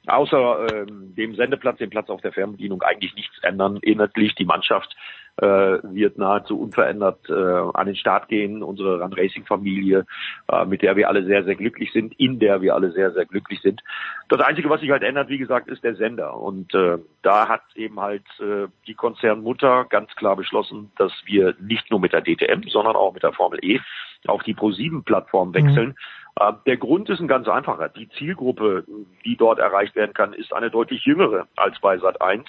außer 0.05 0.65
äh, 0.65 0.85
dem 0.85 1.35
Sendeplatz, 1.35 1.77
dem 1.77 1.89
Platz 1.89 2.09
auf 2.09 2.19
der 2.19 2.33
Fernbedienung 2.33 2.81
eigentlich 2.81 3.15
nichts 3.15 3.37
ändern. 3.41 3.77
Inhaltlich 3.81 4.35
die 4.35 4.43
Mannschaft 4.43 4.97
wird 5.45 6.17
nahezu 6.17 6.59
unverändert 6.59 7.19
äh, 7.29 7.33
an 7.33 7.85
den 7.85 7.95
Start 7.95 8.27
gehen. 8.27 8.63
Unsere 8.63 9.01
Run 9.01 9.13
Racing 9.13 9.45
Familie, 9.45 10.05
äh, 10.51 10.65
mit 10.65 10.81
der 10.81 10.95
wir 10.95 11.07
alle 11.07 11.23
sehr, 11.25 11.43
sehr 11.43 11.55
glücklich 11.55 11.91
sind, 11.91 12.13
in 12.19 12.39
der 12.39 12.61
wir 12.61 12.75
alle 12.75 12.91
sehr, 12.91 13.11
sehr 13.11 13.25
glücklich 13.25 13.61
sind. 13.61 13.81
Das 14.27 14.41
Einzige, 14.41 14.69
was 14.69 14.81
sich 14.81 14.91
halt 14.91 15.03
ändert, 15.03 15.29
wie 15.29 15.37
gesagt, 15.37 15.69
ist 15.69 15.83
der 15.83 15.95
Sender. 15.95 16.37
Und 16.37 16.73
äh, 16.73 16.97
da 17.21 17.47
hat 17.47 17.63
eben 17.75 17.99
halt 17.99 18.25
äh, 18.39 18.67
die 18.87 18.93
Konzernmutter 18.93 19.85
ganz 19.89 20.13
klar 20.15 20.35
beschlossen, 20.35 20.91
dass 20.97 21.11
wir 21.25 21.55
nicht 21.59 21.89
nur 21.91 21.99
mit 21.99 22.13
der 22.13 22.21
DTM, 22.21 22.67
sondern 22.69 22.95
auch 22.95 23.13
mit 23.13 23.23
der 23.23 23.33
Formel 23.33 23.59
E 23.63 23.79
auf 24.27 24.43
die 24.43 24.55
Pro7-Plattform 24.55 25.53
wechseln. 25.53 25.89
Mhm. 25.89 25.95
Äh, 26.39 26.53
der 26.65 26.77
Grund 26.77 27.09
ist 27.09 27.19
ein 27.19 27.27
ganz 27.27 27.47
einfacher. 27.47 27.89
Die 27.89 28.09
Zielgruppe, 28.09 28.85
die 29.25 29.35
dort 29.35 29.59
erreicht 29.59 29.95
werden 29.95 30.13
kann, 30.13 30.33
ist 30.33 30.53
eine 30.53 30.71
deutlich 30.71 31.05
jüngere 31.05 31.47
als 31.55 31.79
bei 31.79 31.97
Sat 31.97 32.21
1. 32.21 32.45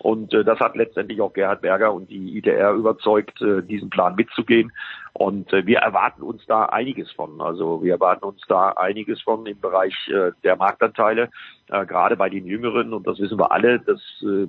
Und 0.00 0.32
äh, 0.32 0.44
das 0.44 0.60
hat 0.60 0.76
letztendlich 0.76 1.20
auch 1.20 1.32
Gerhard 1.32 1.62
Berger 1.62 1.92
und 1.92 2.10
die 2.10 2.38
ITR 2.38 2.72
überzeugt, 2.72 3.40
äh, 3.42 3.62
diesen 3.62 3.90
Plan 3.90 4.14
mitzugehen. 4.14 4.72
Und 5.12 5.52
äh, 5.52 5.66
wir 5.66 5.78
erwarten 5.78 6.22
uns 6.22 6.44
da 6.46 6.66
einiges 6.66 7.10
von. 7.12 7.40
Also 7.40 7.82
wir 7.82 7.94
erwarten 7.94 8.24
uns 8.24 8.40
da 8.48 8.70
einiges 8.70 9.20
von 9.22 9.46
im 9.46 9.60
Bereich 9.60 9.94
äh, 10.08 10.32
der 10.44 10.56
Marktanteile, 10.56 11.30
äh, 11.68 11.86
gerade 11.86 12.16
bei 12.16 12.28
den 12.28 12.46
Jüngeren. 12.46 12.92
Und 12.92 13.06
das 13.06 13.18
wissen 13.18 13.38
wir 13.38 13.50
alle, 13.50 13.80
dass 13.80 14.00
äh, 14.22 14.46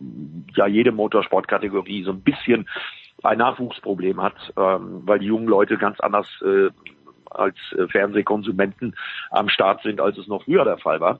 ja 0.56 0.68
jede 0.68 0.92
Motorsportkategorie 0.92 2.04
so 2.04 2.12
ein 2.12 2.22
bisschen 2.22 2.68
ein 3.24 3.38
Nachwuchsproblem 3.38 4.22
hat, 4.22 4.36
ähm, 4.56 5.02
weil 5.06 5.20
die 5.20 5.26
jungen 5.26 5.48
Leute 5.48 5.78
ganz 5.78 6.00
anders 6.00 6.28
äh, 6.42 6.70
als 7.30 7.58
äh, 7.78 7.88
Fernsehkonsumenten 7.88 8.96
am 9.32 9.50
Start 9.50 9.82
sind, 9.84 10.02
als 10.02 10.18
es 10.18 10.28
noch 10.28 10.44
früher 10.44 10.66
der 10.66 10.78
Fall 10.78 11.00
war. 11.00 11.20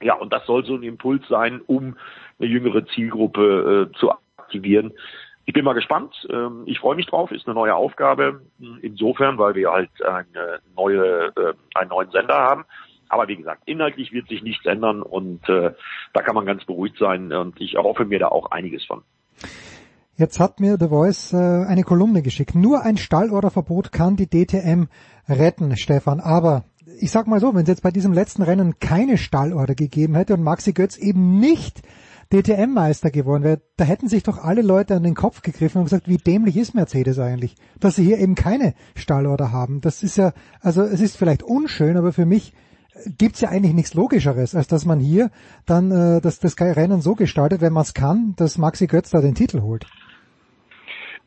Ja, 0.00 0.14
und 0.14 0.32
das 0.32 0.46
soll 0.46 0.64
so 0.64 0.74
ein 0.74 0.82
Impuls 0.82 1.26
sein, 1.28 1.60
um 1.66 1.96
eine 2.38 2.48
jüngere 2.48 2.86
Zielgruppe 2.86 3.88
äh, 3.90 3.98
zu 3.98 4.12
aktivieren. 4.38 4.92
Ich 5.44 5.54
bin 5.54 5.64
mal 5.64 5.72
gespannt. 5.72 6.14
Ähm, 6.30 6.64
ich 6.66 6.78
freue 6.78 6.94
mich 6.94 7.06
drauf. 7.06 7.32
Ist 7.32 7.46
eine 7.46 7.54
neue 7.54 7.74
Aufgabe. 7.74 8.42
Insofern, 8.82 9.38
weil 9.38 9.54
wir 9.54 9.72
halt 9.72 9.90
eine 10.04 10.60
neue, 10.76 11.32
äh, 11.36 11.54
einen 11.74 11.90
neuen 11.90 12.10
Sender 12.10 12.36
haben. 12.36 12.64
Aber 13.08 13.28
wie 13.28 13.36
gesagt, 13.36 13.62
inhaltlich 13.64 14.12
wird 14.12 14.28
sich 14.28 14.42
nichts 14.42 14.66
ändern 14.66 15.02
und 15.02 15.48
äh, 15.48 15.72
da 16.12 16.22
kann 16.22 16.34
man 16.34 16.44
ganz 16.44 16.64
beruhigt 16.64 16.98
sein 16.98 17.32
und 17.32 17.58
ich 17.60 17.76
erhoffe 17.76 18.04
mir 18.04 18.18
da 18.18 18.28
auch 18.28 18.50
einiges 18.50 18.84
von. 18.84 19.02
Jetzt 20.18 20.40
hat 20.40 20.58
mir 20.58 20.78
The 20.80 20.88
Voice 20.88 21.32
äh, 21.32 21.36
eine 21.36 21.84
Kolumne 21.84 22.22
geschickt. 22.22 22.56
Nur 22.56 22.82
ein 22.82 22.96
Stallorderverbot 22.96 23.92
kann 23.92 24.16
die 24.16 24.26
DTM 24.26 24.86
retten, 25.28 25.76
Stefan. 25.76 26.18
Aber 26.18 26.64
ich 26.98 27.12
sag 27.12 27.28
mal 27.28 27.38
so, 27.38 27.54
wenn 27.54 27.62
es 27.62 27.68
jetzt 27.68 27.84
bei 27.84 27.92
diesem 27.92 28.12
letzten 28.12 28.42
Rennen 28.42 28.80
keine 28.80 29.16
Stallorder 29.16 29.76
gegeben 29.76 30.16
hätte 30.16 30.34
und 30.34 30.42
Maxi 30.42 30.72
Götz 30.72 30.96
eben 30.96 31.38
nicht 31.38 31.82
DTM-Meister 32.32 33.12
geworden 33.12 33.44
wäre, 33.44 33.60
da 33.76 33.84
hätten 33.84 34.08
sich 34.08 34.24
doch 34.24 34.38
alle 34.38 34.62
Leute 34.62 34.96
an 34.96 35.04
den 35.04 35.14
Kopf 35.14 35.42
gegriffen 35.42 35.78
und 35.78 35.84
gesagt, 35.84 36.08
wie 36.08 36.16
dämlich 36.16 36.56
ist 36.56 36.74
Mercedes 36.74 37.20
eigentlich, 37.20 37.54
dass 37.78 37.94
sie 37.94 38.04
hier 38.04 38.18
eben 38.18 38.34
keine 38.34 38.74
Stallorder 38.96 39.52
haben. 39.52 39.80
Das 39.82 40.02
ist 40.02 40.16
ja, 40.16 40.32
also 40.60 40.82
es 40.82 41.00
ist 41.00 41.16
vielleicht 41.16 41.44
unschön, 41.44 41.96
aber 41.96 42.12
für 42.12 42.26
mich 42.26 42.54
gibt's 43.06 43.40
ja 43.40 43.50
eigentlich 43.50 43.74
nichts 43.74 43.94
Logischeres, 43.94 44.56
als 44.56 44.66
dass 44.66 44.84
man 44.84 44.98
hier 44.98 45.30
dann 45.64 45.92
äh, 45.92 46.20
das, 46.20 46.40
das 46.40 46.60
Rennen 46.60 47.02
so 47.02 47.14
gestaltet, 47.14 47.60
wenn 47.60 47.72
man 47.72 47.84
es 47.84 47.94
kann, 47.94 48.34
dass 48.34 48.58
Maxi 48.58 48.88
Götz 48.88 49.10
da 49.10 49.20
den 49.20 49.36
Titel 49.36 49.60
holt. 49.60 49.86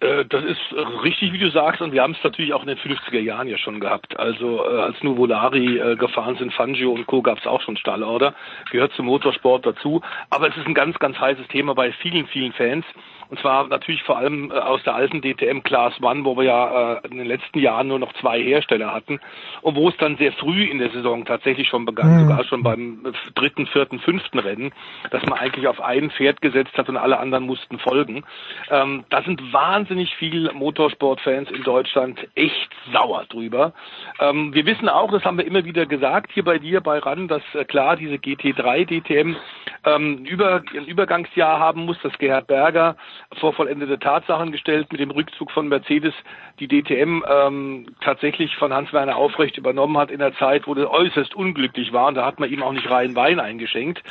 Äh, 0.02 0.26
das 0.26 0.44
ist 0.44 0.60
richtig, 1.04 1.32
wie 1.32 1.38
du 1.38 1.50
sagst, 1.52 1.82
und 1.82 1.94
wir 1.94 2.02
haben 2.02 2.14
es 2.14 2.24
natürlich 2.24 2.54
auch 2.54 2.64
in 2.64 2.68
den 2.68 2.78
50er 2.78 3.20
Jahren 3.20 3.48
ja 3.48 3.58
schon 3.58 3.80
gehabt. 3.80 4.20
Also 4.20 4.66
äh, 4.66 4.82
als 4.82 5.02
Nuvolari 5.04 5.78
äh, 5.78 5.96
gefahren 5.96 6.36
sind, 6.38 6.54
Fangio 6.54 6.92
und 6.92 7.06
Co. 7.08 7.22
gab 7.22 7.38
es 7.38 7.48
auch 7.48 7.62
schon 7.62 7.78
Stallorder, 7.78 8.34
gehört 8.72 8.94
zum 8.94 9.06
Motorsport 9.06 9.66
dazu. 9.66 10.02
Aber 10.30 10.50
es 10.50 10.58
ist 10.58 10.68
ein 10.68 10.74
ganz, 10.74 10.98
ganz 11.00 11.20
heißes 11.20 11.48
Thema 11.48 11.76
bei 11.76 11.92
vielen, 11.94 12.28
vielen 12.28 12.52
Fans. 12.54 12.86
Und 13.32 13.40
zwar 13.40 13.66
natürlich 13.68 14.04
vor 14.04 14.18
allem 14.18 14.52
äh, 14.52 14.56
aus 14.56 14.84
der 14.84 14.94
alten 14.94 15.22
DTM 15.22 15.64
Class 15.64 15.94
One, 16.02 16.26
wo 16.26 16.36
wir 16.36 16.44
ja 16.44 16.96
äh, 16.96 17.08
in 17.10 17.18
den 17.18 17.26
letzten 17.26 17.60
Jahren 17.60 17.88
nur 17.88 17.98
noch 17.98 18.12
zwei 18.20 18.42
Hersteller 18.44 18.94
hatten 18.94 19.22
und 19.62 19.76
wo 19.76 19.88
es 19.88 19.96
dann 19.98 20.18
sehr 20.18 20.34
früh 20.34 20.66
in 20.66 20.80
der 20.80 20.90
Saison 20.90 21.24
tatsächlich 21.24 21.70
schon 21.70 21.86
begann, 21.86 22.14
mhm. 22.14 22.20
sogar 22.20 22.44
schon 22.44 22.62
beim 22.62 23.14
dritten, 23.34 23.68
vierten, 23.68 24.00
fünften 24.00 24.38
Rennen, 24.38 24.74
dass 25.12 25.26
man 25.26 25.40
eigentlich 25.40 25.66
auf 25.68 25.80
ein 25.80 26.12
Pferd 26.12 26.42
gesetzt 26.42 26.78
hat 26.78 26.90
und 26.90 26.98
alle 26.98 27.20
anderen 27.20 27.46
mussten 27.46 27.80
folgen. 27.80 28.26
Ähm, 28.70 29.06
da 29.10 29.24
sind 29.24 29.54
wahnsinnig 29.54 30.14
viele 30.18 30.52
Motorsportfans 30.52 31.50
in 31.52 31.64
Deutschland 31.64 32.28
echt 32.36 32.70
sauer 32.92 33.24
drüber. 33.30 33.72
Ähm, 34.20 34.54
wir 34.54 34.66
wissen 34.66 34.90
auch, 34.90 35.10
das 35.10 35.24
haben 35.24 35.38
wir 35.38 35.46
immer 35.46 35.64
wieder 35.64 35.86
gesagt 35.86 36.32
hier 36.34 36.44
bei 36.44 36.60
dir 36.60 36.82
bei 36.82 37.00
RAN, 37.00 37.30
dass 37.30 37.44
äh, 37.54 37.64
klar 37.64 37.96
diese 37.96 38.16
GT3 38.16 38.86
DTM 38.86 39.38
ähm, 39.86 40.26
über, 40.26 40.62
ein 40.76 40.86
Übergangsjahr 40.86 41.60
haben 41.60 41.86
muss, 41.86 41.98
dass 42.04 42.18
Gerhard 42.18 42.48
Berger 42.48 42.98
vor 43.40 43.54
vollendete 43.54 44.00
Tatsachen 44.00 44.52
gestellt 44.52 44.92
mit 44.92 45.00
dem 45.00 45.12
Rückzug 45.12 45.52
von 45.52 45.68
Mercedes 45.68 46.14
die 46.60 46.68
DTM 46.68 47.24
ähm, 47.28 47.86
tatsächlich 48.02 48.56
von 48.58 48.74
Hans-Werner 48.74 49.16
Aufrecht 49.16 49.58
übernommen 49.58 49.98
hat 49.98 50.12
in 50.12 50.20
der 50.20 50.36
Zeit, 50.36 50.68
wo 50.68 50.74
er 50.74 50.92
äußerst 50.92 51.34
unglücklich 51.36 51.94
war 51.94 52.08
und 52.08 52.16
da 52.16 52.26
hat 52.26 52.40
man 52.40 52.52
ihm 52.52 52.62
auch 52.62 52.74
nicht 52.74 52.90
rein 52.90 53.16
Wein 53.16 53.40
eingeschenkt. 53.40 54.04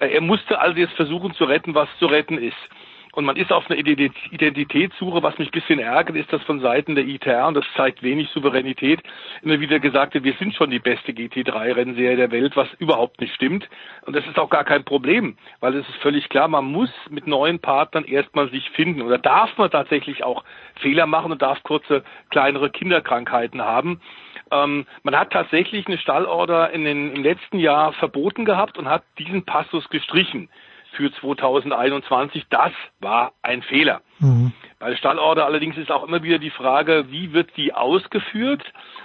Äh, 0.00 0.08
er 0.08 0.20
musste 0.20 0.58
also 0.58 0.78
jetzt 0.78 0.94
versuchen 0.94 1.34
zu 1.34 1.44
retten, 1.44 1.74
was 1.74 1.88
zu 1.98 2.06
retten 2.06 2.38
ist. 2.38 2.56
Und 3.14 3.24
man 3.24 3.36
ist 3.36 3.52
auf 3.52 3.70
einer 3.70 3.78
Identitätssuche. 3.78 5.22
Was 5.22 5.38
mich 5.38 5.48
ein 5.48 5.52
bisschen 5.52 5.78
ärgert, 5.78 6.16
ist, 6.16 6.32
dass 6.32 6.42
von 6.42 6.60
Seiten 6.60 6.96
der 6.96 7.06
ITR, 7.06 7.46
und 7.46 7.54
das 7.54 7.64
zeigt 7.76 8.02
wenig 8.02 8.28
Souveränität, 8.30 9.00
immer 9.42 9.60
wieder 9.60 9.78
gesagt 9.78 10.14
wird, 10.14 10.24
wir 10.24 10.34
sind 10.34 10.54
schon 10.54 10.70
die 10.70 10.80
beste 10.80 11.12
GT3-Rennserie 11.12 12.16
der 12.16 12.32
Welt, 12.32 12.56
was 12.56 12.68
überhaupt 12.78 13.20
nicht 13.20 13.34
stimmt. 13.34 13.68
Und 14.04 14.16
das 14.16 14.26
ist 14.26 14.38
auch 14.38 14.50
gar 14.50 14.64
kein 14.64 14.84
Problem, 14.84 15.36
weil 15.60 15.76
es 15.76 15.88
ist 15.88 15.96
völlig 15.98 16.28
klar, 16.28 16.48
man 16.48 16.64
muss 16.64 16.90
mit 17.08 17.28
neuen 17.28 17.60
Partnern 17.60 18.04
erstmal 18.04 18.50
sich 18.50 18.68
finden. 18.70 19.02
Oder 19.02 19.18
darf 19.18 19.56
man 19.58 19.70
tatsächlich 19.70 20.24
auch 20.24 20.42
Fehler 20.80 21.06
machen 21.06 21.30
und 21.30 21.40
darf 21.40 21.62
kurze, 21.62 22.02
kleinere 22.30 22.70
Kinderkrankheiten 22.70 23.62
haben. 23.62 24.00
Ähm, 24.50 24.86
man 25.04 25.16
hat 25.16 25.32
tatsächlich 25.32 25.86
eine 25.86 25.98
Stallorder 25.98 26.70
in 26.70 26.84
den, 26.84 27.14
im 27.14 27.22
letzten 27.22 27.60
Jahr 27.60 27.92
verboten 27.92 28.44
gehabt 28.44 28.76
und 28.76 28.88
hat 28.88 29.04
diesen 29.18 29.44
Passus 29.44 29.88
gestrichen 29.88 30.48
für 30.94 31.12
2021. 31.12 32.46
Das 32.50 32.72
war 33.00 33.32
ein 33.42 33.62
Fehler. 33.62 34.00
Mhm. 34.18 34.52
Bei 34.78 34.94
Stallorder 34.96 35.46
allerdings 35.46 35.76
ist 35.76 35.90
auch 35.90 36.06
immer 36.06 36.22
wieder 36.22 36.38
die 36.38 36.50
Frage, 36.50 37.06
wie 37.10 37.32
wird 37.32 37.56
die 37.56 37.72
ausgeführt, 37.72 38.62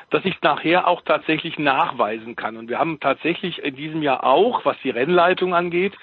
dass 0.09 0.25
ich 0.25 0.41
nachher 0.41 0.87
auch 0.87 1.01
tatsächlich 1.03 1.59
nachweisen 1.59 2.35
kann. 2.35 2.57
Und 2.57 2.69
wir 2.69 2.79
haben 2.79 2.99
tatsächlich 2.99 3.59
in 3.63 3.75
diesem 3.75 4.01
Jahr 4.01 4.23
auch, 4.23 4.65
was 4.65 4.77
die 4.83 4.89
Rennleitung 4.89 5.53
angeht, 5.53 5.93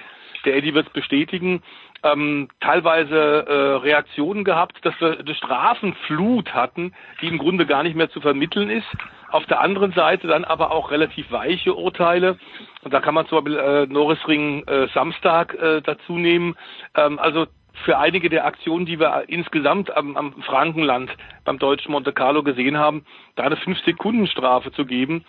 der 0.45 0.57
Eddie 0.57 0.75
wird 0.75 0.87
es 0.87 0.93
bestätigen, 0.93 1.63
ähm, 2.03 2.49
teilweise 2.61 3.47
äh, 3.47 3.77
Reaktionen 3.83 4.45
gehabt, 4.45 4.85
dass 4.85 4.95
wir 5.01 5.19
eine 5.19 5.35
Strafenflut 5.35 6.55
hatten, 6.55 6.95
die 7.21 7.29
im 7.29 7.39
Grunde 7.39 7.67
gar 7.67 7.83
nicht 7.83 7.97
mehr 7.97 8.11
zu 8.11 8.21
vermitteln 8.21 8.71
ist. 8.71 8.87
Auf 9.31 9.45
der 9.47 9.61
anderen 9.61 9.93
Seite 9.93 10.27
dann 10.27 10.45
aber 10.45 10.71
auch 10.71 10.91
relativ 10.91 11.31
weiche 11.31 11.75
Urteile. 11.75 12.39
Und 12.83 12.95
da 12.95 13.01
kann 13.01 13.15
man 13.15 13.27
zum 13.27 13.45
Beispiel 13.45 13.59
äh, 13.59 13.87
Norrisring 13.87 14.65
äh, 14.67 14.89
Samstag 14.95 15.55
äh, 15.55 15.83
dazu 15.83 16.17
nehmen. 16.17 16.55
Ähm, 16.95 17.19
also 17.19 17.47
für 17.85 17.99
einige 17.99 18.31
der 18.31 18.47
Aktionen, 18.47 18.87
die 18.87 18.99
wir 18.99 19.25
insgesamt 19.29 19.95
am, 19.95 20.17
am 20.17 20.43
Frankenland 20.43 21.11
beim 21.45 21.59
deutschen 21.59 21.93
Monte 21.93 22.13
Carlo 22.13 22.43
gesehen 22.43 22.79
haben, 22.79 23.05
da 23.35 23.45
eine 23.45 23.57
5-Sekunden-Strafe 23.57 24.73
zu 24.73 24.87
geben, 24.87 25.25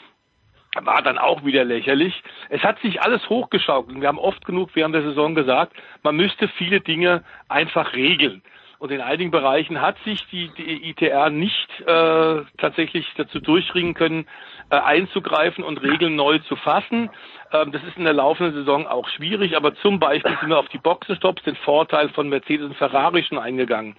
war 0.86 1.02
dann 1.02 1.18
auch 1.18 1.44
wieder 1.44 1.64
lächerlich. 1.64 2.24
Es 2.50 2.64
hat 2.64 2.80
sich 2.80 3.02
alles 3.02 3.28
hochgeschaukelt. 3.30 4.00
Wir 4.00 4.08
haben 4.08 4.20
oft 4.20 4.46
genug 4.46 4.72
während 4.74 4.96
der 4.96 5.04
Saison 5.04 5.36
gesagt, 5.36 5.74
man 6.04 6.16
müsste 6.16 6.48
viele 6.48 6.82
Dinge 6.82 7.24
einfach 7.50 7.94
regeln. 7.94 8.42
Und 8.80 8.92
in 8.92 9.02
einigen 9.02 9.32
Bereichen 9.32 9.82
hat 9.82 9.98
sich 10.06 10.28
die, 10.28 10.50
die 10.50 10.90
ITR 10.90 11.32
nicht 11.32 11.68
äh, 11.82 12.44
tatsächlich 12.60 13.12
dazu 13.18 13.40
durchringen 13.40 13.96
können, 13.96 14.28
äh, 14.70 14.76
einzugreifen 14.76 15.64
und 15.64 15.82
Regeln 15.82 16.16
neu 16.16 16.38
zu 16.40 16.56
fassen. 16.56 17.10
Ähm, 17.52 17.72
das 17.72 17.84
ist 17.84 17.98
in 17.98 18.04
der 18.04 18.14
laufenden 18.14 18.54
Saison 18.54 18.86
auch 18.86 19.08
schwierig, 19.10 19.58
aber 19.58 19.74
zum 19.76 20.00
Beispiel 20.00 20.38
sind 20.40 20.50
wir 20.50 20.60
auf 20.60 20.70
die 20.70 20.78
Boxenstops 20.78 21.42
den 21.44 21.56
Vorteil 21.56 22.10
von 22.10 22.30
Mercedes 22.30 22.68
und 22.68 22.78
Ferrari 22.78 23.24
schon 23.24 23.40
eingegangen. 23.40 23.96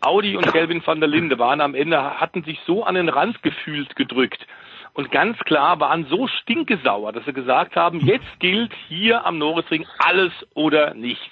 Audi 0.00 0.36
und 0.36 0.46
Kelvin 0.52 0.86
van 0.86 1.00
der 1.00 1.08
Linde 1.08 1.38
waren 1.40 1.60
am 1.60 1.74
Ende, 1.74 2.20
hatten 2.20 2.44
sich 2.44 2.60
so 2.66 2.84
an 2.84 2.94
den 2.94 3.08
Rand 3.08 3.42
gefühlt 3.42 3.96
gedrückt 3.96 4.46
und 4.94 5.10
ganz 5.10 5.38
klar 5.40 5.78
waren 5.80 6.06
so 6.06 6.26
stinkesauer, 6.26 7.12
dass 7.12 7.24
sie 7.24 7.32
gesagt 7.32 7.76
haben, 7.76 8.00
jetzt 8.00 8.40
gilt 8.40 8.72
hier 8.88 9.24
am 9.24 9.38
Norrisring 9.38 9.86
alles 9.98 10.32
oder 10.54 10.94
nichts. 10.94 11.30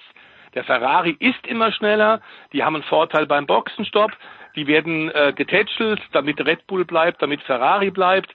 Der 0.54 0.64
Ferrari 0.64 1.16
ist 1.18 1.46
immer 1.46 1.72
schneller, 1.72 2.20
die 2.52 2.64
haben 2.64 2.76
einen 2.76 2.84
Vorteil 2.84 3.26
beim 3.26 3.46
Boxenstopp, 3.46 4.12
die 4.56 4.66
werden 4.66 5.10
äh, 5.10 5.32
getätschelt, 5.34 6.00
damit 6.12 6.44
Red 6.44 6.66
Bull 6.66 6.84
bleibt, 6.84 7.22
damit 7.22 7.42
Ferrari 7.42 7.90
bleibt. 7.90 8.34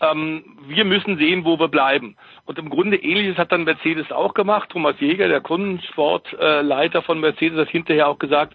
Ähm, 0.00 0.44
wir 0.66 0.84
müssen 0.84 1.18
sehen, 1.18 1.44
wo 1.44 1.58
wir 1.58 1.68
bleiben. 1.68 2.16
Und 2.44 2.58
im 2.58 2.68
Grunde 2.68 2.96
ähnliches 2.96 3.38
hat 3.38 3.52
dann 3.52 3.64
Mercedes 3.64 4.12
auch 4.12 4.34
gemacht. 4.34 4.70
Thomas 4.70 4.96
Jäger, 5.00 5.28
der 5.28 5.40
Kundensportleiter 5.40 7.02
von 7.02 7.20
Mercedes, 7.20 7.58
hat 7.58 7.70
hinterher 7.70 8.08
auch 8.08 8.18
gesagt, 8.18 8.54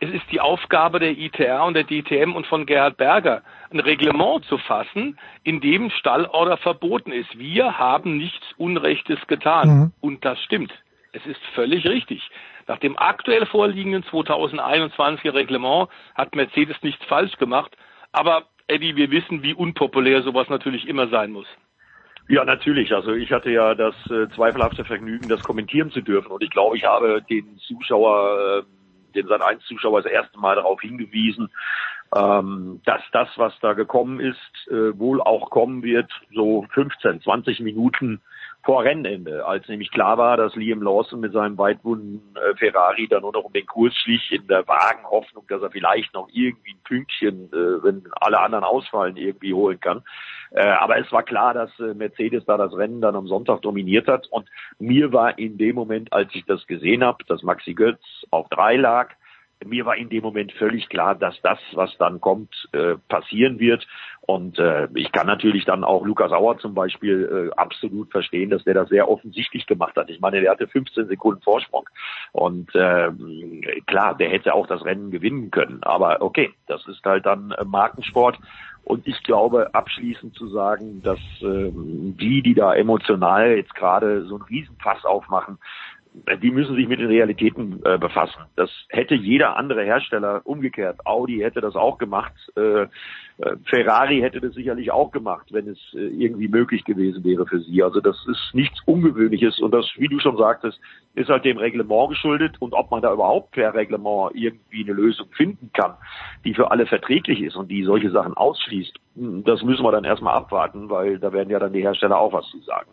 es 0.00 0.10
ist 0.10 0.24
die 0.32 0.40
Aufgabe 0.40 0.98
der 0.98 1.16
ITR 1.16 1.64
und 1.64 1.74
der 1.74 1.84
DTM 1.84 2.34
und 2.34 2.46
von 2.46 2.66
Gerhard 2.66 2.96
Berger, 2.96 3.42
ein 3.70 3.80
Reglement 3.80 4.44
zu 4.46 4.58
fassen, 4.58 5.18
in 5.42 5.60
dem 5.60 5.90
Stallorder 5.90 6.56
verboten 6.56 7.12
ist. 7.12 7.38
Wir 7.38 7.78
haben 7.78 8.16
nichts 8.16 8.44
Unrechtes 8.56 9.18
getan. 9.26 9.68
Mhm. 9.68 9.92
Und 10.00 10.24
das 10.24 10.40
stimmt. 10.42 10.72
Es 11.12 11.24
ist 11.26 11.40
völlig 11.54 11.86
richtig. 11.86 12.28
Nach 12.66 12.78
dem 12.78 12.98
aktuell 12.98 13.46
vorliegenden 13.46 14.04
2021 14.04 15.32
Reglement 15.32 15.88
hat 16.14 16.34
Mercedes 16.34 16.76
nichts 16.82 17.04
falsch 17.04 17.36
gemacht. 17.36 17.76
Aber 18.12 18.46
Eddie, 18.66 18.96
wir 18.96 19.10
wissen, 19.10 19.42
wie 19.42 19.54
unpopulär 19.54 20.22
sowas 20.22 20.48
natürlich 20.48 20.88
immer 20.88 21.08
sein 21.08 21.30
muss. 21.30 21.46
Ja, 22.28 22.44
natürlich. 22.44 22.94
Also 22.94 23.12
ich 23.12 23.30
hatte 23.32 23.50
ja 23.50 23.74
das 23.74 23.94
äh, 24.10 24.28
zweifelhafte 24.34 24.84
Vergnügen, 24.84 25.28
das 25.28 25.42
kommentieren 25.42 25.90
zu 25.90 26.00
dürfen. 26.00 26.32
Und 26.32 26.42
ich 26.42 26.50
glaube, 26.50 26.76
ich 26.76 26.84
habe 26.84 27.22
den 27.28 27.58
Zuschauer, 27.58 28.62
äh, 28.62 28.83
den 29.14 29.26
Sat 29.26 29.42
1 29.42 29.64
Zuschauer 29.64 30.02
das 30.02 30.12
erste 30.12 30.38
Mal 30.38 30.56
darauf 30.56 30.80
hingewiesen, 30.80 31.50
ähm, 32.14 32.80
dass 32.84 33.02
das, 33.12 33.28
was 33.36 33.52
da 33.60 33.72
gekommen 33.72 34.20
ist, 34.20 34.68
äh, 34.68 34.98
wohl 34.98 35.20
auch 35.20 35.50
kommen 35.50 35.82
wird, 35.82 36.10
so 36.32 36.66
15, 36.72 37.22
20 37.22 37.60
Minuten 37.60 38.20
vor 38.64 38.82
Rennende, 38.82 39.44
als 39.44 39.68
nämlich 39.68 39.90
klar 39.90 40.16
war, 40.16 40.36
dass 40.36 40.56
Liam 40.56 40.82
Lawson 40.82 41.20
mit 41.20 41.32
seinem 41.32 41.58
weitwunden 41.58 42.34
äh, 42.34 42.56
Ferrari 42.56 43.06
dann 43.08 43.22
nur 43.22 43.32
noch 43.32 43.44
um 43.44 43.52
den 43.52 43.66
Kurs 43.66 43.94
schlich, 43.94 44.32
in 44.32 44.46
der 44.46 44.66
vagen 44.66 45.04
Hoffnung, 45.04 45.44
dass 45.48 45.62
er 45.62 45.70
vielleicht 45.70 46.14
noch 46.14 46.28
irgendwie 46.32 46.72
ein 46.72 46.82
Pünktchen, 46.84 47.50
äh, 47.52 47.82
wenn 47.84 48.04
alle 48.20 48.40
anderen 48.40 48.64
ausfallen, 48.64 49.16
irgendwie 49.16 49.52
holen 49.52 49.78
kann. 49.80 50.02
Äh, 50.50 50.66
aber 50.66 50.98
es 50.98 51.10
war 51.12 51.22
klar, 51.22 51.52
dass 51.52 51.78
äh, 51.78 51.94
Mercedes 51.94 52.44
da 52.46 52.56
das 52.56 52.72
Rennen 52.74 53.02
dann 53.02 53.16
am 53.16 53.26
Sonntag 53.26 53.60
dominiert 53.60 54.08
hat. 54.08 54.28
Und 54.28 54.48
mir 54.78 55.12
war 55.12 55.38
in 55.38 55.58
dem 55.58 55.74
Moment, 55.74 56.12
als 56.12 56.34
ich 56.34 56.46
das 56.46 56.66
gesehen 56.66 57.04
habe, 57.04 57.22
dass 57.26 57.42
Maxi 57.42 57.74
Götz 57.74 58.00
auf 58.30 58.48
drei 58.48 58.76
lag, 58.76 59.10
mir 59.64 59.86
war 59.86 59.96
in 59.96 60.08
dem 60.08 60.22
Moment 60.22 60.52
völlig 60.52 60.88
klar, 60.88 61.14
dass 61.14 61.40
das, 61.42 61.58
was 61.72 61.96
dann 61.98 62.20
kommt, 62.20 62.68
äh, 62.72 62.96
passieren 63.08 63.58
wird. 63.58 63.86
Und 64.22 64.58
äh, 64.58 64.88
ich 64.94 65.12
kann 65.12 65.26
natürlich 65.26 65.64
dann 65.64 65.84
auch 65.84 66.04
Lukas 66.04 66.32
Auer 66.32 66.58
zum 66.58 66.74
Beispiel 66.74 67.50
äh, 67.52 67.54
absolut 67.56 68.10
verstehen, 68.10 68.50
dass 68.50 68.64
der 68.64 68.74
das 68.74 68.88
sehr 68.88 69.08
offensichtlich 69.08 69.66
gemacht 69.66 69.96
hat. 69.96 70.08
Ich 70.08 70.20
meine, 70.20 70.40
der 70.40 70.50
hatte 70.50 70.66
15 70.66 71.08
Sekunden 71.08 71.42
Vorsprung. 71.42 71.88
Und 72.32 72.74
äh, 72.74 73.10
klar, 73.86 74.16
der 74.16 74.30
hätte 74.30 74.54
auch 74.54 74.66
das 74.66 74.84
Rennen 74.84 75.10
gewinnen 75.10 75.50
können. 75.50 75.82
Aber 75.82 76.22
okay, 76.22 76.54
das 76.66 76.86
ist 76.86 77.04
halt 77.04 77.26
dann 77.26 77.50
äh, 77.52 77.64
Markensport. 77.64 78.38
Und 78.84 79.06
ich 79.06 79.22
glaube, 79.22 79.74
abschließend 79.74 80.34
zu 80.34 80.48
sagen, 80.48 81.02
dass 81.02 81.18
äh, 81.40 81.70
die, 81.72 82.42
die 82.42 82.54
da 82.54 82.74
emotional 82.74 83.56
jetzt 83.56 83.74
gerade 83.74 84.24
so 84.26 84.34
einen 84.34 84.44
Riesenfass 84.44 85.04
aufmachen, 85.06 85.58
die 86.42 86.50
müssen 86.50 86.76
sich 86.76 86.86
mit 86.86 87.00
den 87.00 87.08
Realitäten 87.08 87.80
äh, 87.84 87.98
befassen. 87.98 88.40
Das 88.54 88.70
hätte 88.88 89.14
jeder 89.14 89.56
andere 89.56 89.84
Hersteller 89.84 90.42
umgekehrt. 90.44 91.04
Audi 91.04 91.38
hätte 91.38 91.60
das 91.60 91.74
auch 91.74 91.98
gemacht. 91.98 92.32
Äh, 92.56 92.82
äh, 92.82 93.56
Ferrari 93.64 94.20
hätte 94.20 94.40
das 94.40 94.54
sicherlich 94.54 94.92
auch 94.92 95.10
gemacht, 95.10 95.48
wenn 95.50 95.66
es 95.66 95.78
äh, 95.94 96.06
irgendwie 96.06 96.46
möglich 96.46 96.84
gewesen 96.84 97.24
wäre 97.24 97.46
für 97.46 97.58
sie. 97.60 97.82
Also 97.82 98.00
das 98.00 98.16
ist 98.28 98.54
nichts 98.54 98.78
Ungewöhnliches 98.86 99.58
und 99.58 99.72
das, 99.72 99.90
wie 99.96 100.06
du 100.06 100.20
schon 100.20 100.36
sagtest, 100.36 100.78
ist 101.16 101.30
halt 101.30 101.44
dem 101.44 101.58
Reglement 101.58 102.10
geschuldet 102.10 102.56
und 102.60 102.74
ob 102.74 102.92
man 102.92 103.02
da 103.02 103.12
überhaupt 103.12 103.50
per 103.50 103.74
Reglement 103.74 104.32
irgendwie 104.34 104.84
eine 104.84 104.92
Lösung 104.92 105.26
finden 105.36 105.70
kann, 105.72 105.94
die 106.44 106.54
für 106.54 106.70
alle 106.70 106.86
verträglich 106.86 107.42
ist 107.42 107.56
und 107.56 107.70
die 107.70 107.82
solche 107.82 108.10
Sachen 108.10 108.34
ausschließt, 108.34 108.96
das 109.16 109.62
müssen 109.62 109.84
wir 109.84 109.92
dann 109.92 110.04
erstmal 110.04 110.34
abwarten, 110.34 110.90
weil 110.90 111.18
da 111.18 111.32
werden 111.32 111.50
ja 111.50 111.58
dann 111.58 111.72
die 111.72 111.82
Hersteller 111.82 112.18
auch 112.18 112.32
was 112.32 112.48
zu 112.50 112.60
sagen. 112.60 112.90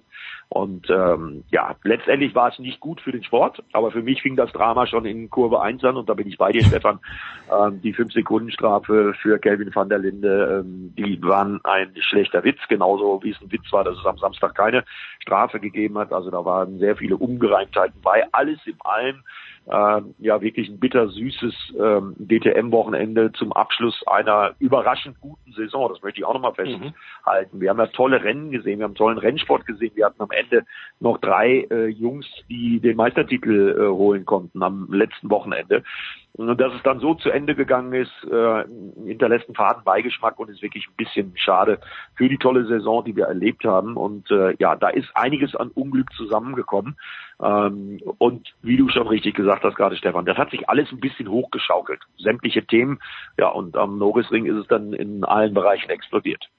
Und 0.53 0.89
ähm, 0.89 1.45
ja, 1.49 1.77
letztendlich 1.83 2.35
war 2.35 2.49
es 2.49 2.59
nicht 2.59 2.81
gut 2.81 2.99
für 2.99 3.13
den 3.13 3.23
Sport, 3.23 3.63
aber 3.71 3.89
für 3.89 4.01
mich 4.01 4.21
fing 4.21 4.35
das 4.35 4.51
Drama 4.51 4.85
schon 4.85 5.05
in 5.05 5.29
Kurve 5.29 5.61
1 5.61 5.81
an 5.85 5.95
und 5.95 6.09
da 6.09 6.13
bin 6.13 6.27
ich 6.27 6.37
bei 6.37 6.51
dir, 6.51 6.63
Stefan. 6.63 6.99
Ähm, 7.51 7.81
die 7.81 7.93
5-Sekunden-Strafe 7.93 9.13
für 9.21 9.37
Kelvin 9.37 9.75
van 9.75 9.89
der 9.89 9.99
Linde, 9.99 10.63
ähm, 10.63 10.93
die 10.97 11.21
waren 11.21 11.59
ein 11.65 11.93
schlechter 11.99 12.45
Witz, 12.45 12.59
genauso 12.69 13.21
wie 13.23 13.31
es 13.31 13.41
ein 13.41 13.51
Witz 13.51 13.73
war, 13.73 13.83
dass 13.83 13.97
es 13.97 14.05
am 14.05 14.17
Samstag 14.17 14.55
keine 14.55 14.85
Strafe 15.19 15.59
gegeben 15.59 15.97
hat. 15.97 16.13
Also 16.13 16.31
da 16.31 16.45
waren 16.45 16.79
sehr 16.79 16.95
viele 16.95 17.17
Ungereimtheiten 17.17 17.99
bei. 18.01 18.23
Alles 18.31 18.59
im 18.65 18.77
allem 18.85 19.23
äh, 19.67 20.01
ja 20.19 20.41
wirklich 20.41 20.69
ein 20.69 20.79
bittersüßes 20.79 21.73
ähm, 21.79 22.15
DTM-Wochenende 22.17 23.31
zum 23.33 23.53
Abschluss 23.53 24.01
einer 24.07 24.55
überraschend 24.59 25.19
guten 25.21 25.51
Saison. 25.53 25.89
Das 25.89 26.01
möchte 26.01 26.19
ich 26.19 26.25
auch 26.25 26.33
nochmal 26.33 26.53
festhalten. 26.53 27.57
Mhm. 27.57 27.61
Wir 27.61 27.69
haben 27.69 27.79
ja 27.79 27.87
tolle 27.87 28.23
Rennen 28.23 28.51
gesehen, 28.51 28.79
wir 28.79 28.85
haben 28.85 28.95
tollen 28.95 29.17
Rennsport 29.17 29.65
gesehen. 29.65 29.91
Wir 29.95 30.05
hatten 30.05 30.21
am 30.21 30.31
Ende 30.31 30.65
noch 30.99 31.19
drei 31.19 31.67
äh, 31.69 31.87
Jungs, 31.87 32.25
die 32.49 32.79
den 32.79 32.97
Meistertitel 32.97 33.77
äh, 33.79 33.87
holen 33.87 34.25
konnten 34.25 34.63
am 34.63 34.87
letzten 34.91 35.29
Wochenende. 35.29 35.83
Und 36.33 36.59
dass 36.61 36.73
es 36.73 36.83
dann 36.83 36.99
so 36.99 37.13
zu 37.13 37.29
Ende 37.29 37.55
gegangen 37.55 37.93
ist, 37.93 38.11
äh, 38.23 38.63
hinterlässt 39.05 39.47
einen 39.47 39.55
faden 39.55 39.83
Beigeschmack 39.83 40.39
und 40.39 40.49
ist 40.49 40.61
wirklich 40.61 40.87
ein 40.87 40.95
bisschen 40.95 41.33
schade 41.35 41.79
für 42.15 42.29
die 42.29 42.37
tolle 42.37 42.65
Saison, 42.65 43.03
die 43.03 43.15
wir 43.15 43.25
erlebt 43.25 43.65
haben. 43.65 43.97
Und 43.97 44.31
äh, 44.31 44.55
ja, 44.57 44.75
da 44.75 44.89
ist 44.89 45.09
einiges 45.13 45.55
an 45.55 45.71
Unglück 45.71 46.11
zusammengekommen. 46.13 46.97
Ähm, 47.41 47.99
und 48.17 48.53
wie 48.61 48.77
du 48.77 48.87
schon 48.87 49.07
richtig 49.07 49.35
gesagt 49.35 49.63
hast 49.63 49.75
gerade, 49.75 49.97
Stefan, 49.97 50.25
das 50.25 50.37
hat 50.37 50.51
sich 50.51 50.69
alles 50.69 50.89
ein 50.91 51.01
bisschen 51.01 51.29
hochgeschaukelt. 51.29 51.99
Sämtliche 52.17 52.65
Themen, 52.65 52.99
ja, 53.37 53.49
und 53.49 53.75
am 53.75 53.97
Norrisring 53.97 54.45
ist 54.45 54.55
es 54.55 54.67
dann 54.67 54.93
in 54.93 55.25
allen 55.25 55.53
Bereichen 55.53 55.89
explodiert. 55.89 56.49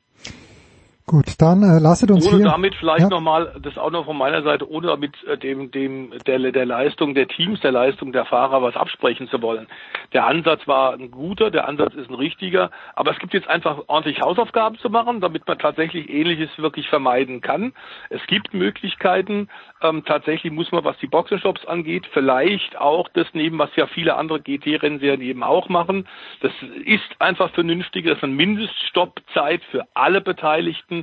Gut, 1.13 1.35
dann 1.43 1.63
äh, 1.63 1.79
lasset 1.79 2.11
uns 2.11 2.27
ohne 2.27 2.39
hier... 2.39 2.47
damit 2.47 2.75
vielleicht 2.75 3.03
ja. 3.03 3.09
nochmal, 3.11 3.53
das 3.61 3.77
auch 3.77 3.91
noch 3.91 4.07
von 4.07 4.17
meiner 4.17 4.43
Seite, 4.43 4.67
ohne 4.67 4.87
damit 4.87 5.13
äh, 5.25 5.37
dem, 5.37 5.71
dem, 5.71 6.11
der, 6.27 6.39
der 6.39 6.65
Leistung 6.65 7.15
der 7.15 7.29
Teams, 7.29 7.61
der 7.61 7.71
Leistung 7.71 8.13
der 8.13 8.25
Fahrer 8.25 8.63
was 8.63 8.77
absprechen 8.77 9.29
zu 9.29 9.43
wollen. 9.43 9.67
Der 10.15 10.27
Ansatz 10.27 10.67
war 10.67 10.95
ein 10.95 11.11
guter, 11.11 11.51
der 11.51 11.69
Ansatz 11.69 11.93
ist 11.97 12.09
ein 12.09 12.15
richtiger, 12.15 12.71
aber 12.95 13.11
es 13.11 13.19
gibt 13.19 13.35
jetzt 13.35 13.47
einfach 13.47 13.77
ordentlich 13.89 14.23
Hausaufgaben 14.23 14.79
zu 14.79 14.89
machen, 14.89 15.21
damit 15.21 15.47
man 15.47 15.59
tatsächlich 15.59 16.09
Ähnliches 16.09 16.49
wirklich 16.57 16.89
vermeiden 16.89 17.43
kann. 17.43 17.75
Es 18.09 18.27
gibt 18.27 18.55
Möglichkeiten, 18.55 19.51
ähm, 19.83 20.07
tatsächlich 20.07 20.51
muss 20.51 20.73
man, 20.73 20.83
was 20.83 20.97
die 20.97 21.09
Boxenstops 21.09 21.67
angeht, 21.67 22.07
vielleicht 22.11 22.81
auch 22.81 23.11
das 23.13 23.27
nehmen, 23.35 23.59
was 23.59 23.69
ja 23.77 23.87
viele 23.87 24.17
andere 24.17 24.41
GT-Rennserien 24.41 25.21
eben 25.21 25.43
auch 25.43 25.69
machen. 25.69 26.09
Das 26.41 26.53
ist 26.87 27.21
einfach 27.21 27.51
vernünftig, 27.51 28.07
dass 28.07 28.23
man 28.23 28.33
Mindeststoppzeit 28.33 29.63
für 29.71 29.87
alle 29.93 30.23
Beteiligten 30.23 31.02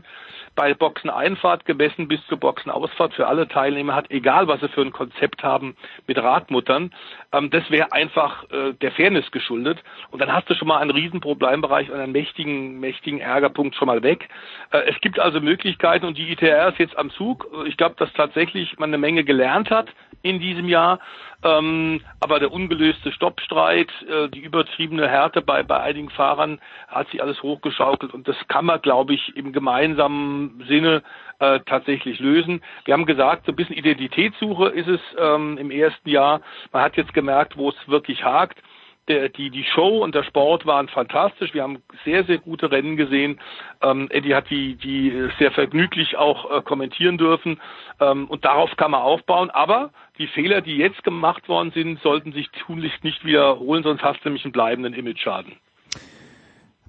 bei 0.55 0.73
Boxeneinfahrt 0.73 1.65
gemessen 1.65 2.07
bis 2.07 2.19
zur 2.27 2.37
Boxenausfahrt 2.37 3.13
für 3.13 3.27
alle 3.27 3.47
Teilnehmer 3.47 3.95
hat, 3.95 4.11
egal 4.11 4.47
was 4.47 4.59
sie 4.59 4.67
für 4.69 4.81
ein 4.81 4.91
Konzept 4.91 5.43
haben 5.43 5.75
mit 6.07 6.17
Radmuttern. 6.17 6.93
Ähm, 7.31 7.49
das 7.49 7.69
wäre 7.69 7.91
einfach 7.91 8.43
äh, 8.51 8.73
der 8.73 8.91
Fairness 8.91 9.31
geschuldet. 9.31 9.79
Und 10.11 10.19
dann 10.19 10.33
hast 10.33 10.49
du 10.49 10.55
schon 10.55 10.67
mal 10.67 10.79
einen 10.79 10.91
riesen 10.91 11.21
Problembereich 11.21 11.89
und 11.89 11.99
einen 11.99 12.11
mächtigen, 12.11 12.79
mächtigen 12.79 13.19
Ärgerpunkt 13.19 13.75
schon 13.75 13.87
mal 13.87 14.03
weg. 14.03 14.27
Äh, 14.71 14.89
es 14.89 14.99
gibt 15.01 15.19
also 15.19 15.39
Möglichkeiten 15.39 16.05
und 16.05 16.17
die 16.17 16.31
ITR 16.31 16.69
ist 16.69 16.79
jetzt 16.79 16.97
am 16.97 17.09
Zug. 17.11 17.47
Ich 17.65 17.77
glaube, 17.77 17.95
dass 17.97 18.11
tatsächlich 18.13 18.77
man 18.79 18.89
eine 18.89 18.97
Menge 18.97 19.23
gelernt 19.23 19.69
hat 19.69 19.87
in 20.21 20.39
diesem 20.39 20.67
Jahr. 20.67 20.99
Ähm, 21.41 22.01
aber 22.19 22.39
der 22.39 22.51
ungelöste 22.51 23.13
Stoppstreit, 23.13 23.89
äh, 24.09 24.27
die 24.27 24.41
übertriebene 24.41 25.07
Härte 25.07 25.41
bei, 25.41 25.63
bei 25.63 25.79
einigen 25.79 26.09
Fahrern 26.09 26.59
hat 26.89 27.09
sich 27.09 27.21
alles 27.21 27.41
hochgeschaukelt 27.41 28.13
und 28.13 28.27
das 28.27 28.35
kann 28.49 28.65
man, 28.65 28.81
glaube 28.81 29.13
ich, 29.13 29.35
im 29.37 29.53
gemeinsamen 29.53 30.63
Sinne 30.67 31.01
äh, 31.39 31.61
tatsächlich 31.65 32.19
lösen. 32.19 32.61
Wir 32.83 32.93
haben 32.93 33.05
gesagt, 33.05 33.45
so 33.45 33.53
ein 33.53 33.55
bisschen 33.55 33.77
Identitätssuche 33.77 34.67
ist 34.67 34.89
es 34.89 34.99
ähm, 35.17 35.57
im 35.57 35.71
ersten 35.71 36.09
Jahr. 36.09 36.41
Man 36.73 36.83
hat 36.83 36.97
jetzt 36.97 37.13
gemerkt, 37.13 37.55
wo 37.55 37.69
es 37.69 37.75
wirklich 37.87 38.25
hakt 38.25 38.61
der, 39.09 39.29
die, 39.29 39.49
die 39.49 39.63
Show 39.63 40.03
und 40.03 40.15
der 40.15 40.23
Sport 40.23 40.65
waren 40.65 40.87
fantastisch. 40.87 41.53
Wir 41.53 41.63
haben 41.63 41.81
sehr, 42.05 42.23
sehr 42.23 42.37
gute 42.37 42.71
Rennen 42.71 42.95
gesehen. 42.95 43.39
Ähm, 43.81 44.07
Eddie 44.11 44.35
hat 44.35 44.49
die, 44.49 44.75
die 44.75 45.29
sehr 45.39 45.51
vergnüglich 45.51 46.15
auch 46.15 46.49
äh, 46.49 46.61
kommentieren 46.61 47.17
dürfen. 47.17 47.59
Ähm, 47.99 48.27
und 48.27 48.45
darauf 48.45 48.75
kann 48.77 48.91
man 48.91 49.01
aufbauen. 49.01 49.49
Aber 49.49 49.89
die 50.17 50.27
Fehler, 50.27 50.61
die 50.61 50.77
jetzt 50.77 51.03
gemacht 51.03 51.49
worden 51.49 51.71
sind, 51.71 51.99
sollten 52.01 52.31
sich 52.31 52.49
tunlichst 52.51 53.03
nicht 53.03 53.25
wiederholen, 53.25 53.83
sonst 53.83 54.03
hast 54.03 54.23
du 54.23 54.29
nämlich 54.29 54.45
einen 54.45 54.53
bleibenden 54.53 54.93
Image-Schaden. 54.93 55.53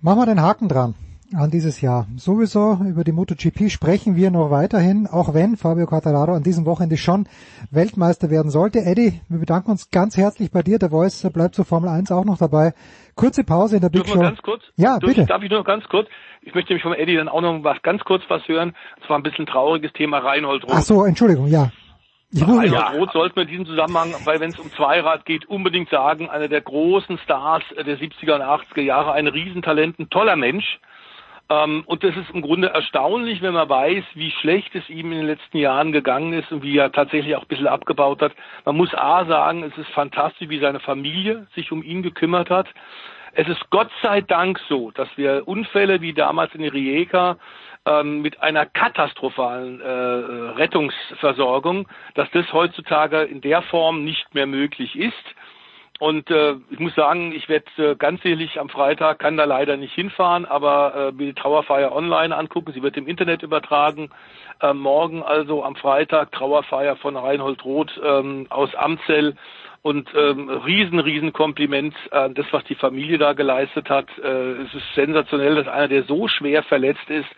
Machen 0.03 0.19
wir 0.19 0.27
den 0.27 0.43
Haken 0.43 0.69
dran 0.69 0.95
an 1.35 1.51
dieses 1.51 1.81
Jahr. 1.81 2.07
Sowieso 2.17 2.79
über 2.85 3.05
die 3.05 3.13
MotoGP 3.13 3.71
sprechen 3.71 4.17
wir 4.17 4.31
noch 4.31 4.51
weiterhin, 4.51 5.07
auch 5.07 5.33
wenn 5.35 5.57
Fabio 5.57 5.87
Quartararo 5.87 6.35
an 6.35 6.43
diesem 6.43 6.67
Wochenende 6.67 6.97
schon 6.97 7.29
Weltmeister 7.71 8.31
werden 8.31 8.51
sollte. 8.51 8.81
Eddie, 8.81 9.21
wir 9.29 9.39
bedanken 9.39 9.71
uns 9.71 9.91
ganz 9.91 10.17
herzlich 10.17 10.51
bei 10.51 10.63
dir. 10.63 10.79
Der 10.79 10.91
Voice 10.91 11.29
bleibt 11.33 11.55
zur 11.55 11.65
Formel 11.65 11.89
1 11.89 12.11
auch 12.11 12.25
noch 12.25 12.39
dabei. 12.39 12.75
Kurze 13.15 13.45
Pause 13.45 13.77
in 13.77 13.83
der 13.83 13.91
Big 13.91 14.09
Show. 14.09 14.19
Ganz 14.19 14.43
kurz? 14.43 14.63
Ja, 14.77 14.99
Darf 14.99 15.01
bitte. 15.01 15.21
Ich, 15.23 15.27
darf 15.29 15.43
ich 15.43 15.51
nur 15.51 15.63
ganz 15.65 15.85
kurz? 15.85 16.09
Ich 16.43 16.55
möchte 16.55 16.73
nämlich 16.73 16.83
vom 16.83 16.95
Eddie 16.95 17.17
dann 17.17 17.29
auch 17.29 17.43
noch 17.43 17.63
was 17.63 17.81
ganz 17.83 18.03
kurz 18.05 18.23
was 18.29 18.47
hören. 18.49 18.75
Das 19.01 19.09
war 19.09 19.19
ein 19.19 19.23
bisschen 19.23 19.47
trauriges 19.47 19.93
Thema 19.93 20.19
Reinhold 20.19 20.65
Roth. 20.65 20.73
Ach 20.75 20.83
so, 20.83 21.05
Entschuldigung, 21.05 21.47
ja. 21.47 21.71
Ich 22.33 22.43
Reinhold 22.43 22.73
ja. 22.73 22.91
Roth 22.91 23.13
sollten 23.13 23.37
wir 23.37 23.43
in 23.43 23.49
diesem 23.49 23.67
Zusammenhang, 23.67 24.15
weil 24.25 24.41
wenn 24.41 24.51
es 24.51 24.59
um 24.59 24.71
Zweirad 24.73 25.27
geht, 25.27 25.47
unbedingt 25.47 25.91
sagen, 25.91 26.29
einer 26.29 26.49
der 26.49 26.61
großen 26.61 27.19
Stars 27.19 27.63
der 27.77 27.99
70er 27.99 28.35
und 28.35 28.43
80er 28.43 28.83
Jahre, 28.83 29.13
ein 29.13 29.27
Riesentalent, 29.27 29.99
ein 29.99 30.11
toller 30.11 30.37
Mensch. 30.37 30.79
Ähm, 31.51 31.83
und 31.87 32.05
das 32.05 32.17
ist 32.17 32.31
im 32.31 32.43
Grunde 32.43 32.69
erstaunlich, 32.69 33.43
wenn 33.43 33.55
man 33.55 33.69
weiß, 33.69 34.05
wie 34.15 34.31
schlecht 34.31 34.75
es 34.77 34.89
ihm 34.89 35.11
in 35.11 35.19
den 35.19 35.27
letzten 35.27 35.59
Jahren 35.59 35.91
gegangen 35.91 36.33
ist 36.33 36.51
und 36.53 36.63
wie 36.63 36.79
er 36.79 36.93
tatsächlich 36.93 37.35
auch 37.35 37.43
ein 37.43 37.49
bisschen 37.49 37.67
abgebaut 37.67 38.23
hat. 38.23 38.33
Man 38.65 38.77
muss 38.77 38.95
A 38.95 39.27
sagen, 39.27 39.65
es 39.65 39.77
ist 39.77 39.91
fantastisch, 39.91 40.49
wie 40.49 40.61
seine 40.61 40.81
Familie 40.81 41.49
sich 41.55 41.73
um 41.73 41.83
ihn 41.83 42.03
gekümmert 42.03 42.51
hat. 42.51 42.69
Es 43.33 43.49
ist 43.49 43.69
Gott 43.71 43.91
sei 44.03 44.21
Dank 44.21 44.61
so, 44.69 44.91
dass 44.93 45.09
wir 45.17 45.47
Unfälle 45.47 46.01
wie 46.01 46.13
damals 46.13 46.55
in 46.55 46.65
Rijeka 46.65 47.37
ähm, 47.87 48.23
mit 48.23 48.41
einer 48.43 48.67
katastrophalen 48.67 49.81
äh, 49.81 49.89
Rettungsversorgung, 49.89 51.89
dass 52.15 52.31
das 52.33 52.53
heutzutage 52.53 53.23
in 53.23 53.41
der 53.41 53.63
Form 53.63 54.05
nicht 54.05 54.35
mehr 54.35 54.47
möglich 54.47 54.97
ist. 54.97 55.15
Und 56.01 56.31
äh, 56.31 56.55
ich 56.71 56.79
muss 56.79 56.95
sagen, 56.95 57.31
ich 57.31 57.51
werde 57.51 57.67
äh, 57.77 57.95
ganz 57.95 58.25
ehrlich 58.25 58.59
am 58.59 58.71
Freitag, 58.71 59.19
kann 59.19 59.37
da 59.37 59.45
leider 59.45 59.77
nicht 59.77 59.95
hinfahren, 59.95 60.47
aber 60.47 60.95
äh, 60.95 61.13
mir 61.13 61.27
die 61.27 61.35
Trauerfeier 61.35 61.93
online 61.93 62.35
angucken. 62.35 62.73
Sie 62.73 62.83
wird 62.83 62.97
im 62.97 63.07
Internet 63.07 63.43
übertragen. 63.43 64.09
Äh, 64.63 64.73
morgen 64.73 65.23
also 65.23 65.63
am 65.63 65.77
Freitag 65.77 66.33
Trauerfeier 66.33 66.97
von 66.97 67.19
Reinhold 67.19 67.63
Roth 67.67 68.01
ähm, 68.03 68.47
aus 68.49 68.75
Amzell. 68.75 69.37
Und 69.83 70.09
ähm, 70.15 70.49
riesen, 70.49 71.01
riesen 71.01 71.35
Kompliment 71.35 71.95
an 72.13 72.33
das, 72.33 72.47
was 72.51 72.65
die 72.65 72.75
Familie 72.75 73.19
da 73.19 73.35
geleistet 73.35 73.91
hat. 73.91 74.07
Äh, 74.19 74.53
es 74.63 74.75
ist 74.75 74.95
sensationell, 74.95 75.55
dass 75.55 75.69
einer, 75.69 75.89
der 75.89 76.05
so 76.05 76.29
schwer 76.29 76.63
verletzt 76.63 77.11
ist, 77.11 77.29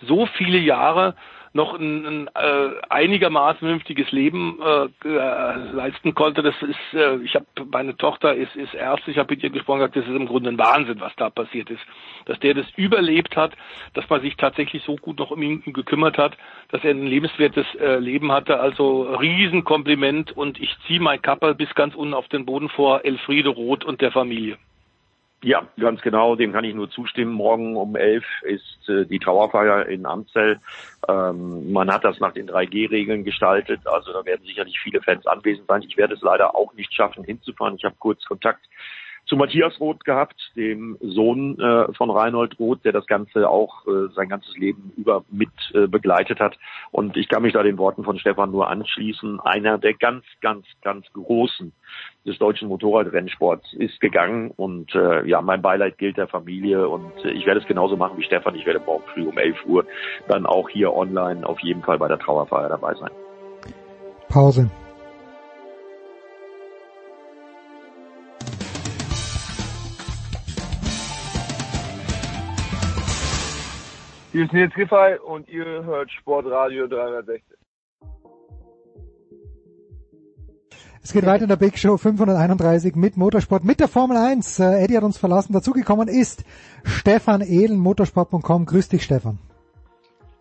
so 0.00 0.24
viele 0.24 0.58
Jahre 0.58 1.14
noch 1.56 1.74
ein, 1.78 2.06
ein 2.06 2.30
äh, 2.34 2.70
einigermaßen 2.88 3.58
vernünftiges 3.58 4.12
Leben 4.12 4.60
äh, 4.62 5.08
äh, 5.08 5.72
leisten 5.72 6.14
konnte. 6.14 6.42
Das 6.42 6.54
ist, 6.62 6.94
äh, 6.94 7.16
ich 7.16 7.34
habe 7.34 7.46
meine 7.72 7.96
Tochter 7.96 8.34
ist 8.34 8.54
ist 8.54 8.74
Ärztin, 8.74 9.12
ich 9.12 9.18
habe 9.18 9.34
mit 9.34 9.42
ihr 9.42 9.50
gesprochen, 9.50 9.80
gesagt, 9.80 9.96
das 9.96 10.04
ist 10.04 10.14
im 10.14 10.26
Grunde 10.26 10.50
ein 10.50 10.58
Wahnsinn, 10.58 11.00
was 11.00 11.14
da 11.16 11.30
passiert 11.30 11.70
ist, 11.70 11.82
dass 12.26 12.38
der 12.38 12.54
das 12.54 12.66
überlebt 12.76 13.36
hat, 13.36 13.52
dass 13.94 14.08
man 14.08 14.20
sich 14.20 14.36
tatsächlich 14.36 14.84
so 14.84 14.96
gut 14.96 15.18
noch 15.18 15.32
um 15.32 15.42
ihn 15.42 15.62
gekümmert 15.64 16.18
hat, 16.18 16.36
dass 16.70 16.84
er 16.84 16.90
ein 16.90 17.06
lebenswertes 17.06 17.66
äh, 17.80 17.98
Leben 17.98 18.30
hatte. 18.30 18.60
Also 18.60 19.02
Riesenkompliment 19.02 20.36
und 20.36 20.60
ich 20.60 20.76
ziehe 20.86 21.00
mein 21.00 21.20
Kappel 21.20 21.54
bis 21.54 21.74
ganz 21.74 21.94
unten 21.94 22.14
auf 22.14 22.28
den 22.28 22.46
Boden 22.46 22.68
vor 22.68 23.04
Elfriede 23.04 23.48
Roth 23.48 23.84
und 23.84 24.00
der 24.00 24.12
Familie. 24.12 24.58
Ja, 25.42 25.68
ganz 25.78 26.00
genau, 26.00 26.34
dem 26.34 26.52
kann 26.52 26.64
ich 26.64 26.74
nur 26.74 26.90
zustimmen. 26.90 27.32
Morgen 27.32 27.76
um 27.76 27.94
elf 27.94 28.24
ist 28.42 28.88
äh, 28.88 29.04
die 29.04 29.18
Trauerfeier 29.18 29.86
in 29.86 30.06
Amzell. 30.06 30.60
Ähm, 31.08 31.72
man 31.72 31.92
hat 31.92 32.04
das 32.04 32.18
nach 32.20 32.32
den 32.32 32.48
3G-Regeln 32.48 33.22
gestaltet, 33.22 33.86
also 33.86 34.12
da 34.12 34.24
werden 34.24 34.44
sicherlich 34.46 34.80
viele 34.80 35.02
Fans 35.02 35.26
anwesend 35.26 35.68
sein. 35.68 35.82
Ich 35.82 35.96
werde 35.96 36.14
es 36.14 36.22
leider 36.22 36.54
auch 36.54 36.72
nicht 36.74 36.92
schaffen, 36.92 37.22
hinzufahren. 37.22 37.76
Ich 37.76 37.84
habe 37.84 37.96
kurz 37.98 38.24
Kontakt 38.24 38.66
zu 39.26 39.36
Matthias 39.36 39.78
Roth 39.80 40.04
gehabt, 40.04 40.52
dem 40.54 40.96
Sohn 41.00 41.58
äh, 41.58 41.92
von 41.94 42.10
Reinhold 42.10 42.58
Roth, 42.60 42.84
der 42.84 42.92
das 42.92 43.06
Ganze 43.06 43.50
auch 43.50 43.84
äh, 43.86 44.08
sein 44.14 44.28
ganzes 44.28 44.56
Leben 44.56 44.92
über 44.96 45.24
mit 45.30 45.50
äh, 45.74 45.88
begleitet 45.88 46.38
hat. 46.38 46.56
Und 46.92 47.16
ich 47.16 47.28
kann 47.28 47.42
mich 47.42 47.52
da 47.52 47.62
den 47.64 47.76
Worten 47.76 48.04
von 48.04 48.18
Stefan 48.18 48.52
nur 48.52 48.68
anschließen. 48.68 49.40
Einer 49.40 49.78
der 49.78 49.94
ganz, 49.94 50.24
ganz, 50.40 50.64
ganz 50.82 51.06
großen 51.12 51.72
des 52.24 52.38
deutschen 52.38 52.68
Motorradrennsports 52.68 53.72
ist 53.74 54.00
gegangen. 54.00 54.52
Und 54.56 54.94
äh, 54.94 55.26
ja, 55.26 55.42
mein 55.42 55.60
Beileid 55.60 55.98
gilt 55.98 56.16
der 56.16 56.28
Familie. 56.28 56.88
Und 56.88 57.12
äh, 57.24 57.32
ich 57.32 57.46
werde 57.46 57.60
es 57.60 57.66
genauso 57.66 57.96
machen 57.96 58.18
wie 58.18 58.24
Stefan. 58.24 58.54
Ich 58.54 58.64
werde 58.64 58.80
morgen 58.80 59.04
früh 59.12 59.26
um 59.26 59.36
11 59.36 59.66
Uhr 59.66 59.86
dann 60.28 60.46
auch 60.46 60.68
hier 60.68 60.94
online 60.94 61.44
auf 61.44 61.58
jeden 61.60 61.82
Fall 61.82 61.98
bei 61.98 62.08
der 62.08 62.18
Trauerfeier 62.18 62.68
dabei 62.68 62.94
sein. 62.94 63.10
Pause. 64.28 64.70
Hier 74.36 74.44
ist 74.44 74.52
Nils 74.52 74.74
Giffey 74.74 75.18
und 75.26 75.48
ihr 75.48 75.64
hört 75.64 76.10
Sportradio 76.12 76.86
360. 76.86 77.42
Es 81.02 81.14
geht 81.14 81.24
weiter 81.24 81.44
in 81.44 81.48
der 81.48 81.56
Big 81.56 81.78
Show 81.78 81.96
531 81.96 82.96
mit 82.96 83.16
Motorsport, 83.16 83.64
mit 83.64 83.80
der 83.80 83.88
Formel 83.88 84.18
1. 84.18 84.58
Äh, 84.58 84.84
Eddie 84.84 84.98
hat 84.98 85.04
uns 85.04 85.16
verlassen. 85.16 85.54
Dazugekommen 85.54 86.08
ist 86.08 86.44
Stefan 86.84 87.40
Ehlen, 87.40 87.78
motorsport.com. 87.78 88.66
Grüß 88.66 88.90
dich, 88.90 89.04
Stefan. 89.04 89.38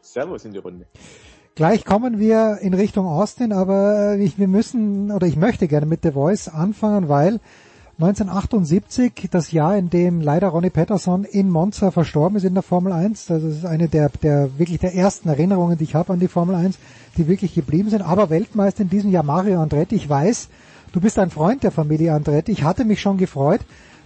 Servus 0.02 0.44
in 0.44 0.52
die 0.52 0.60
Runde. 0.60 0.88
Gleich 1.56 1.86
kommen 1.86 2.20
wir 2.20 2.58
in 2.60 2.74
Richtung 2.74 3.06
Austin, 3.06 3.54
aber 3.54 4.18
ich, 4.18 4.38
wir 4.38 4.50
müssen 4.50 5.10
oder 5.10 5.26
ich 5.26 5.38
möchte 5.38 5.70
gerne 5.70 5.86
mit 5.86 6.02
The 6.04 6.12
Voice 6.12 6.50
anfangen, 6.50 7.08
weil 7.08 7.40
1978, 7.98 9.30
das 9.32 9.54
Jahr, 9.54 9.78
in 9.78 9.90
dem 9.90 10.20
leider 10.20 10.50
Ronnie 10.50 10.70
Patterson 10.70 11.24
in 11.24 11.50
Monza 11.50 11.92
verstorben 11.92 12.36
ist 12.36 12.44
in 12.44 12.54
der 12.54 12.62
Formel 12.62 12.92
1. 12.92 13.28
Das 13.28 13.42
ist 13.42 13.66
eine 13.66 13.88
der, 13.88 14.10
der 14.10 14.60
wirklich 14.60 14.80
der 14.80 14.96
ersten 14.96 15.30
Erinnerungen, 15.30 15.78
die 15.78 15.86
ich 15.86 15.96
habe 15.96 16.12
an 16.12 16.20
die 16.20 16.28
Formel 16.28 16.56
1, 16.56 16.78
die 17.16 17.30
wirklich 17.30 17.56
geblieben 17.56 17.90
sind. 17.90 18.02
Aber 18.02 18.30
Weltmeister 18.30 18.82
in 18.82 18.90
diesem 18.90 19.12
Jahr 19.12 19.24
Mario 19.24 19.62
Andretti. 19.62 19.96
Ich 19.96 20.10
weiß, 20.10 20.50
du 20.92 21.00
bist 21.00 21.18
ein 21.18 21.30
Freund 21.30 21.64
der 21.64 21.72
Familie 21.72 22.14
Andretti. 22.14 22.52
Ich 22.52 22.64
hatte 22.64 22.84
mich 22.84 23.00
schon 23.00 23.16
gefreut, 23.16 23.62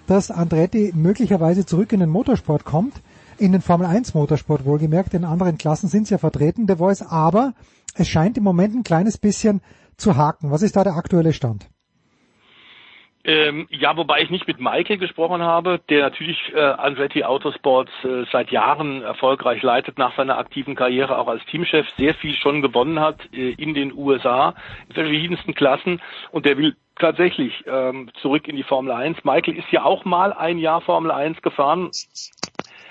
dass 0.06 0.30
Andretti 0.30 0.94
möglicherweise 0.96 1.66
zurück 1.66 1.92
in 1.92 2.00
den 2.00 2.12
Motorsport 2.12 2.66
kommt. 2.66 2.94
In 3.40 3.54
den 3.54 3.62
Formel 3.62 3.88
1 3.88 4.14
Motorsport 4.14 4.66
wohlgemerkt. 4.66 5.16
In 5.16 5.26
anderen 5.26 5.58
Klassen 5.58 5.90
sind 5.90 6.06
sie 6.06 6.14
ja 6.14 6.20
vertreten, 6.20 6.68
der 6.68 6.78
Voice. 6.78 7.02
Aber 7.02 7.56
es 7.96 8.08
scheint 8.08 8.38
im 8.38 8.44
Moment 8.44 8.76
ein 8.76 8.84
kleines 8.84 9.18
bisschen 9.18 9.62
zu 9.98 10.16
haken. 10.16 10.52
Was 10.52 10.62
ist 10.62 10.76
da 10.76 10.84
der 10.84 10.96
aktuelle 10.96 11.34
Stand? 11.34 11.72
Ähm, 13.26 13.68
ja, 13.70 13.98
wobei 13.98 14.22
ich 14.22 14.30
nicht 14.30 14.48
mit 14.48 14.62
Michael 14.62 14.98
gesprochen 14.98 15.42
habe, 15.42 15.82
der 15.90 16.04
natürlich 16.04 16.40
äh, 16.54 16.60
Andretti 16.60 17.26
Autosports 17.26 17.92
äh, 18.04 18.24
seit 18.32 18.50
Jahren 18.50 19.02
erfolgreich 19.02 19.62
leitet, 19.62 19.98
nach 19.98 20.16
seiner 20.16 20.38
aktiven 20.38 20.74
Karriere 20.76 21.18
auch 21.18 21.28
als 21.28 21.46
Teamchef 21.48 21.90
sehr 21.98 22.14
viel 22.14 22.34
schon 22.36 22.62
gewonnen 22.62 23.02
hat 23.02 23.18
äh, 23.34 23.52
in 23.52 23.74
den 23.74 23.94
USA, 23.94 24.56
in 24.88 24.94
verschiedensten 24.94 25.54
Klassen 25.54 26.02
und 26.32 26.46
der 26.46 26.58
will 26.58 26.78
tatsächlich 26.98 27.64
ähm, 27.68 28.10
zurück 28.22 28.48
in 28.48 28.56
die 28.56 28.64
Formel 28.64 28.94
1. 28.94 29.26
Michael 29.26 29.58
ist 29.58 29.72
ja 29.72 29.84
auch 29.84 30.06
mal 30.06 30.32
ein 30.32 30.58
Jahr 30.58 30.80
Formel 30.80 31.12
1 31.12 31.42
gefahren. 31.42 31.92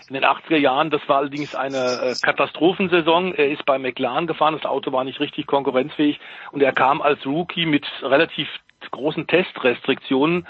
In 0.09 0.15
den 0.15 0.25
80er 0.25 0.57
Jahren, 0.57 0.91
das 0.91 1.07
war 1.07 1.19
allerdings 1.19 1.55
eine 1.55 1.77
äh, 1.77 2.15
Katastrophensaison. 2.21 3.35
Er 3.35 3.51
ist 3.51 3.65
bei 3.67 3.79
McLaren 3.79 4.27
gefahren, 4.27 4.55
das 4.55 4.65
Auto 4.65 4.91
war 4.93 5.05
nicht 5.05 5.21
richtig 5.21 5.47
konkurrenzfähig 5.47 6.19
und 6.51 6.63
er 6.63 6.73
kam 6.73 7.03
als 7.03 7.25
Rookie 7.27 7.67
mit 7.67 7.87
relativ 8.03 8.49
großen 8.91 9.27
Testrestriktionen 9.27 10.47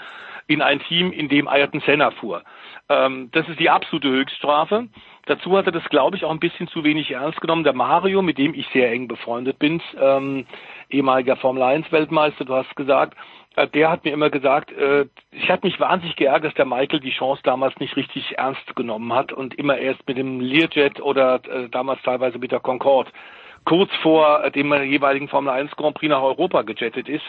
in 0.49 0.61
ein 0.63 0.79
Team, 0.79 1.11
in 1.11 1.29
dem 1.29 1.47
Ayrton 1.47 1.81
Senna 1.81 2.09
fuhr. 2.11 2.41
Ähm, 2.89 3.29
das 3.31 3.47
ist 3.47 3.59
die 3.59 3.69
absolute 3.69 4.09
Höchststrafe. 4.09 4.87
Dazu 5.27 5.55
hat 5.55 5.67
er 5.67 5.71
das, 5.71 5.87
glaube 5.89 6.17
ich, 6.17 6.25
auch 6.25 6.31
ein 6.31 6.39
bisschen 6.39 6.67
zu 6.67 6.83
wenig 6.83 7.11
ernst 7.11 7.39
genommen. 7.39 7.63
Der 7.63 7.73
Mario, 7.73 8.23
mit 8.23 8.39
dem 8.39 8.55
ich 8.55 8.67
sehr 8.73 8.91
eng 8.91 9.07
befreundet 9.07 9.59
bin, 9.59 9.79
ähm, 10.01 10.47
ehemaliger 10.89 11.35
Formel 11.35 11.61
1 11.61 11.91
Weltmeister, 11.91 12.45
du 12.45 12.55
hast 12.55 12.75
gesagt, 12.75 13.15
äh, 13.55 13.67
der 13.67 13.91
hat 13.91 14.05
mir 14.05 14.11
immer 14.11 14.31
gesagt, 14.31 14.71
äh, 14.71 15.05
ich 15.31 15.51
hatte 15.51 15.67
mich 15.67 15.79
wahnsinnig 15.79 16.15
geärgert, 16.15 16.45
dass 16.45 16.55
der 16.55 16.65
Michael 16.65 16.99
die 16.99 17.11
Chance 17.11 17.41
damals 17.43 17.79
nicht 17.79 17.95
richtig 17.95 18.39
ernst 18.39 18.75
genommen 18.75 19.13
hat 19.13 19.31
und 19.31 19.53
immer 19.53 19.77
erst 19.77 20.07
mit 20.07 20.17
dem 20.17 20.41
Learjet 20.41 20.99
oder 20.99 21.41
äh, 21.45 21.69
damals 21.69 22.01
teilweise 22.01 22.39
mit 22.39 22.51
der 22.51 22.59
Concorde 22.59 23.11
kurz 23.65 23.91
vor 24.01 24.49
dem 24.51 24.73
jeweiligen 24.85 25.27
Formel 25.27 25.51
1 25.51 25.75
Grand 25.75 25.93
Prix 25.93 26.09
nach 26.09 26.21
Europa 26.21 26.63
gejettet 26.63 27.07
ist 27.07 27.25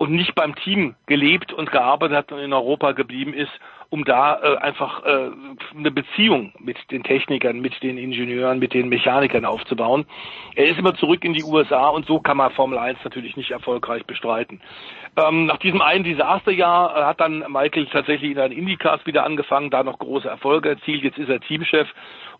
und 0.00 0.12
nicht 0.12 0.34
beim 0.34 0.54
Team 0.54 0.94
gelebt 1.04 1.52
und 1.52 1.70
gearbeitet 1.70 2.16
hat 2.16 2.32
und 2.32 2.38
in 2.38 2.54
Europa 2.54 2.92
geblieben 2.92 3.34
ist, 3.34 3.52
um 3.90 4.06
da 4.06 4.40
äh, 4.40 4.56
einfach 4.56 5.04
äh, 5.04 5.30
eine 5.76 5.90
Beziehung 5.90 6.54
mit 6.58 6.78
den 6.90 7.02
Technikern, 7.02 7.60
mit 7.60 7.82
den 7.82 7.98
Ingenieuren, 7.98 8.60
mit 8.60 8.72
den 8.72 8.88
Mechanikern 8.88 9.44
aufzubauen. 9.44 10.06
Er 10.54 10.64
ist 10.64 10.78
immer 10.78 10.94
zurück 10.94 11.22
in 11.22 11.34
die 11.34 11.44
USA 11.44 11.88
und 11.88 12.06
so 12.06 12.18
kann 12.18 12.38
man 12.38 12.50
Formel 12.52 12.78
1 12.78 13.00
natürlich 13.04 13.36
nicht 13.36 13.50
erfolgreich 13.50 14.06
bestreiten. 14.06 14.62
Ähm, 15.18 15.44
nach 15.44 15.58
diesem 15.58 15.82
einen 15.82 16.04
Desasterjahr 16.04 16.96
äh, 16.96 17.04
hat 17.04 17.20
dann 17.20 17.44
Michael 17.52 17.84
tatsächlich 17.92 18.30
in 18.30 18.38
den 18.38 18.52
Indycars 18.52 19.04
wieder 19.04 19.26
angefangen, 19.26 19.68
da 19.68 19.82
noch 19.82 19.98
große 19.98 20.28
Erfolge 20.28 20.70
erzielt. 20.70 21.02
Jetzt 21.02 21.18
ist 21.18 21.28
er 21.28 21.40
Teamchef 21.40 21.88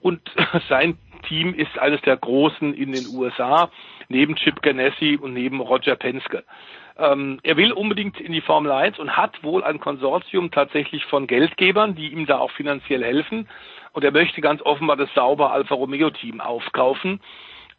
und 0.00 0.22
sein 0.70 0.96
Team 1.28 1.52
ist 1.52 1.78
eines 1.78 2.00
der 2.00 2.16
großen 2.16 2.72
in 2.72 2.92
den 2.92 3.06
USA, 3.14 3.70
neben 4.08 4.36
Chip 4.36 4.62
Ganassi 4.62 5.18
und 5.20 5.34
neben 5.34 5.60
Roger 5.60 5.96
Penske. 5.96 6.42
Ähm, 7.00 7.40
er 7.42 7.56
will 7.56 7.72
unbedingt 7.72 8.20
in 8.20 8.32
die 8.32 8.42
Formel 8.42 8.70
1 8.70 8.98
und 8.98 9.16
hat 9.16 9.42
wohl 9.42 9.64
ein 9.64 9.80
Konsortium 9.80 10.50
tatsächlich 10.50 11.04
von 11.06 11.26
Geldgebern, 11.26 11.94
die 11.94 12.12
ihm 12.12 12.26
da 12.26 12.38
auch 12.38 12.50
finanziell 12.50 13.02
helfen. 13.02 13.48
Und 13.92 14.04
er 14.04 14.12
möchte 14.12 14.40
ganz 14.40 14.62
offenbar 14.62 14.96
das 14.96 15.12
sauber 15.14 15.50
Alfa 15.50 15.74
Romeo 15.74 16.10
Team 16.10 16.40
aufkaufen. 16.40 17.20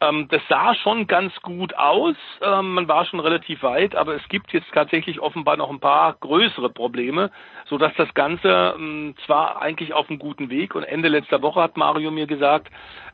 Ähm, 0.02 0.26
das 0.28 0.42
sah 0.48 0.74
schon 0.74 1.06
ganz 1.06 1.32
gut 1.42 1.74
aus. 1.76 2.16
Ähm, 2.42 2.74
man 2.74 2.88
war 2.88 3.04
schon 3.04 3.20
relativ 3.20 3.62
weit, 3.62 3.94
aber 3.94 4.16
es 4.16 4.28
gibt 4.28 4.52
jetzt 4.52 4.66
tatsächlich 4.74 5.20
offenbar 5.20 5.56
noch 5.56 5.70
ein 5.70 5.78
paar 5.78 6.16
größere 6.18 6.70
Probleme, 6.70 7.30
so 7.66 7.78
dass 7.78 7.94
das 7.94 8.12
Ganze 8.14 8.74
ähm, 8.76 9.14
zwar 9.24 9.62
eigentlich 9.62 9.94
auf 9.94 10.10
einem 10.10 10.18
guten 10.18 10.50
Weg 10.50 10.74
und 10.74 10.82
Ende 10.82 11.08
letzter 11.08 11.40
Woche 11.40 11.62
hat 11.62 11.76
Mario 11.76 12.10
mir 12.10 12.26
gesagt, 12.26 12.68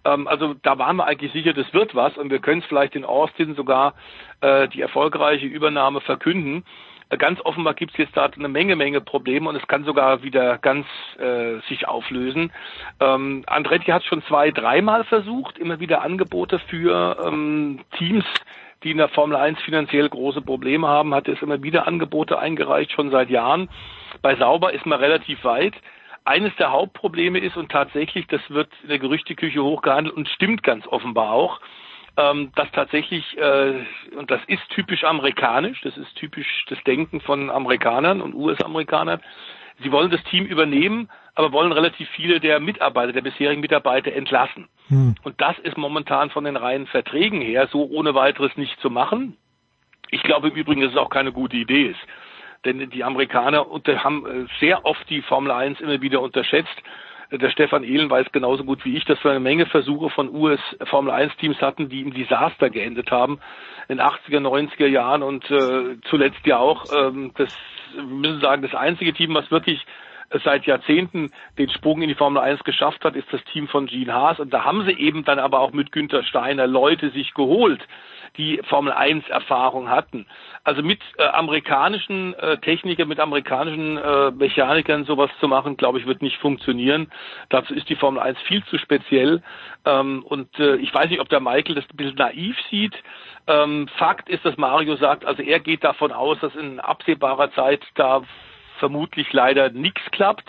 ähm, 0.06 0.26
also 0.26 0.54
da 0.62 0.78
waren 0.78 0.96
wir 0.96 1.06
eigentlich 1.06 1.32
sicher, 1.32 1.52
das 1.52 1.72
wird 1.74 1.94
was 1.94 2.16
und 2.16 2.30
wir 2.30 2.38
können 2.38 2.62
es 2.62 2.66
vielleicht 2.66 2.96
in 2.96 3.04
Austin 3.04 3.54
sogar 3.54 3.92
äh, 4.40 4.66
die 4.68 4.80
erfolgreiche 4.80 5.46
Übernahme 5.46 6.00
verkünden. 6.00 6.64
Ganz 7.16 7.40
offenbar 7.42 7.72
gibt 7.72 7.92
es 7.92 7.98
jetzt 7.98 8.16
da 8.16 8.26
eine 8.26 8.48
Menge, 8.48 8.76
Menge 8.76 9.00
Probleme 9.00 9.48
und 9.48 9.56
es 9.56 9.66
kann 9.66 9.84
sogar 9.84 10.22
wieder 10.22 10.58
ganz 10.58 10.86
äh, 11.18 11.58
sich 11.66 11.88
auflösen. 11.88 12.52
Ähm, 13.00 13.44
Andretti 13.46 13.90
hat 13.90 14.04
schon 14.04 14.22
zwei, 14.24 14.50
dreimal 14.50 15.04
versucht, 15.04 15.56
immer 15.56 15.80
wieder 15.80 16.02
Angebote 16.02 16.58
für 16.58 17.16
ähm, 17.24 17.80
Teams, 17.96 18.26
die 18.82 18.90
in 18.90 18.98
der 18.98 19.08
Formel 19.08 19.36
1 19.36 19.58
finanziell 19.62 20.06
große 20.08 20.42
Probleme 20.42 20.86
haben, 20.86 21.14
hat 21.14 21.28
es 21.28 21.40
immer 21.40 21.62
wieder 21.62 21.86
Angebote 21.86 22.38
eingereicht, 22.38 22.92
schon 22.92 23.10
seit 23.10 23.30
Jahren. 23.30 23.70
Bei 24.20 24.36
Sauber 24.36 24.74
ist 24.74 24.84
man 24.84 25.00
relativ 25.00 25.42
weit. 25.44 25.74
Eines 26.24 26.54
der 26.56 26.72
Hauptprobleme 26.72 27.38
ist, 27.38 27.56
und 27.56 27.72
tatsächlich, 27.72 28.26
das 28.26 28.42
wird 28.50 28.68
in 28.82 28.90
der 28.90 28.98
Gerüchteküche 28.98 29.64
hochgehandelt 29.64 30.14
und 30.14 30.28
stimmt 30.28 30.62
ganz 30.62 30.86
offenbar 30.86 31.32
auch, 31.32 31.58
ähm, 32.18 32.50
dass 32.56 32.70
tatsächlich, 32.72 33.38
äh, 33.38 33.84
und 34.16 34.30
das 34.30 34.40
ist 34.48 34.68
typisch 34.70 35.04
amerikanisch, 35.04 35.80
das 35.82 35.96
ist 35.96 36.16
typisch 36.16 36.64
das 36.68 36.82
Denken 36.82 37.20
von 37.20 37.48
Amerikanern 37.48 38.20
und 38.20 38.34
US-Amerikanern, 38.34 39.20
sie 39.82 39.92
wollen 39.92 40.10
das 40.10 40.22
Team 40.24 40.44
übernehmen, 40.44 41.08
aber 41.36 41.52
wollen 41.52 41.70
relativ 41.70 42.08
viele 42.10 42.40
der 42.40 42.58
Mitarbeiter, 42.58 43.12
der 43.12 43.22
bisherigen 43.22 43.60
Mitarbeiter 43.60 44.12
entlassen. 44.12 44.68
Hm. 44.88 45.14
Und 45.22 45.40
das 45.40 45.56
ist 45.60 45.78
momentan 45.78 46.30
von 46.30 46.42
den 46.42 46.56
reinen 46.56 46.88
Verträgen 46.88 47.40
her 47.40 47.68
so 47.70 47.88
ohne 47.88 48.14
weiteres 48.16 48.56
nicht 48.56 48.80
zu 48.80 48.90
machen. 48.90 49.36
Ich 50.10 50.24
glaube 50.24 50.48
im 50.48 50.56
Übrigen, 50.56 50.80
dass 50.80 50.90
es 50.90 50.98
auch 50.98 51.10
keine 51.10 51.30
gute 51.30 51.56
Idee 51.56 51.90
ist. 51.90 52.00
Denn 52.64 52.90
die 52.90 53.04
Amerikaner 53.04 53.64
haben 54.02 54.26
äh, 54.26 54.46
sehr 54.58 54.84
oft 54.84 55.08
die 55.08 55.22
Formel 55.22 55.52
1 55.52 55.80
immer 55.80 56.00
wieder 56.00 56.20
unterschätzt 56.20 56.82
der 57.30 57.50
Stefan 57.50 57.84
Ehlen 57.84 58.10
weiß 58.10 58.32
genauso 58.32 58.64
gut 58.64 58.84
wie 58.84 58.96
ich, 58.96 59.04
dass 59.04 59.22
wir 59.22 59.30
eine 59.30 59.40
Menge 59.40 59.66
Versuche 59.66 60.10
von 60.10 60.34
US 60.34 60.60
Formel 60.84 61.12
1 61.12 61.36
Teams 61.36 61.60
hatten, 61.60 61.88
die 61.88 62.00
im 62.00 62.14
Desaster 62.14 62.70
geendet 62.70 63.10
haben. 63.10 63.40
In 63.88 63.98
den 63.98 64.06
80er, 64.06 64.40
90er 64.40 64.86
Jahren 64.86 65.22
und 65.22 65.50
äh, 65.50 65.96
zuletzt 66.08 66.46
ja 66.46 66.58
auch 66.58 66.86
ähm, 66.94 67.32
das 67.36 67.48
wir 67.94 68.02
müssen 68.02 68.40
sagen, 68.40 68.62
das 68.62 68.74
einzige 68.74 69.12
Team, 69.12 69.34
was 69.34 69.50
wirklich 69.50 69.84
seit 70.44 70.66
Jahrzehnten 70.66 71.30
den 71.58 71.70
Sprung 71.70 72.02
in 72.02 72.08
die 72.08 72.14
Formel 72.14 72.42
1 72.42 72.64
geschafft 72.64 73.04
hat, 73.04 73.16
ist 73.16 73.32
das 73.32 73.42
Team 73.44 73.68
von 73.68 73.86
Gene 73.86 74.12
Haas. 74.12 74.40
Und 74.40 74.52
da 74.52 74.64
haben 74.64 74.84
sie 74.84 74.92
eben 74.92 75.24
dann 75.24 75.38
aber 75.38 75.60
auch 75.60 75.72
mit 75.72 75.92
Günther 75.92 76.22
Steiner 76.22 76.66
Leute 76.66 77.10
sich 77.10 77.34
geholt, 77.34 77.80
die 78.36 78.60
Formel 78.68 78.92
1 78.92 79.28
Erfahrung 79.28 79.88
hatten. 79.88 80.26
Also 80.64 80.82
mit 80.82 81.00
äh, 81.16 81.24
amerikanischen 81.24 82.34
äh, 82.34 82.58
Technikern, 82.58 83.08
mit 83.08 83.20
amerikanischen 83.20 83.96
äh, 83.96 84.30
Mechanikern 84.30 85.04
sowas 85.04 85.30
zu 85.40 85.48
machen, 85.48 85.76
glaube 85.76 85.98
ich, 85.98 86.06
wird 86.06 86.20
nicht 86.20 86.36
funktionieren. 86.38 87.10
Dazu 87.48 87.74
ist 87.74 87.88
die 87.88 87.96
Formel 87.96 88.20
1 88.20 88.38
viel 88.42 88.62
zu 88.66 88.78
speziell. 88.78 89.42
Ähm, 89.84 90.22
und 90.24 90.58
äh, 90.58 90.76
ich 90.76 90.92
weiß 90.92 91.08
nicht, 91.08 91.20
ob 91.20 91.28
der 91.30 91.40
Michael 91.40 91.74
das 91.74 91.84
ein 91.84 91.96
bisschen 91.96 92.16
naiv 92.16 92.56
sieht. 92.70 92.94
Ähm, 93.46 93.88
Fakt 93.96 94.28
ist, 94.28 94.44
dass 94.44 94.58
Mario 94.58 94.96
sagt, 94.96 95.24
also 95.24 95.42
er 95.42 95.60
geht 95.60 95.82
davon 95.82 96.12
aus, 96.12 96.38
dass 96.40 96.54
in 96.54 96.80
absehbarer 96.80 97.50
Zeit 97.52 97.82
da 97.94 98.22
vermutlich 98.78 99.32
leider 99.32 99.70
nichts 99.70 100.02
klappt. 100.10 100.44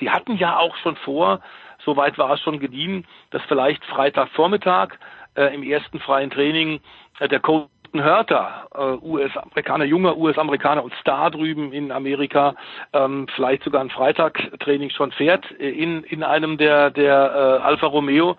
Sie 0.00 0.10
hatten 0.10 0.36
ja 0.36 0.58
auch 0.58 0.76
schon 0.76 0.96
vor, 0.96 1.40
soweit 1.84 2.18
war 2.18 2.32
es 2.34 2.40
schon 2.40 2.60
gediehen, 2.60 3.06
dass 3.30 3.42
vielleicht 3.44 3.84
Freitagvormittag 3.84 4.98
äh, 5.36 5.54
im 5.54 5.62
ersten 5.62 6.00
freien 6.00 6.30
Training 6.30 6.80
äh, 7.20 7.28
der 7.28 7.40
Colton 7.40 7.70
Hörter, 8.02 8.68
äh, 8.74 9.06
US-Amerikaner, 9.06 9.84
junger 9.84 10.16
US-Amerikaner 10.16 10.82
und 10.82 10.92
Star 11.00 11.30
drüben 11.30 11.72
in 11.72 11.92
Amerika, 11.92 12.54
ähm, 12.92 13.28
vielleicht 13.34 13.62
sogar 13.62 13.82
ein 13.82 13.90
Freitagtraining 13.90 14.90
schon 14.90 15.12
fährt 15.12 15.44
äh, 15.60 15.70
in, 15.70 16.02
in 16.04 16.24
einem 16.24 16.58
der, 16.58 16.90
der 16.90 17.60
äh, 17.60 17.62
Alfa 17.62 17.86
Romeo 17.86 18.36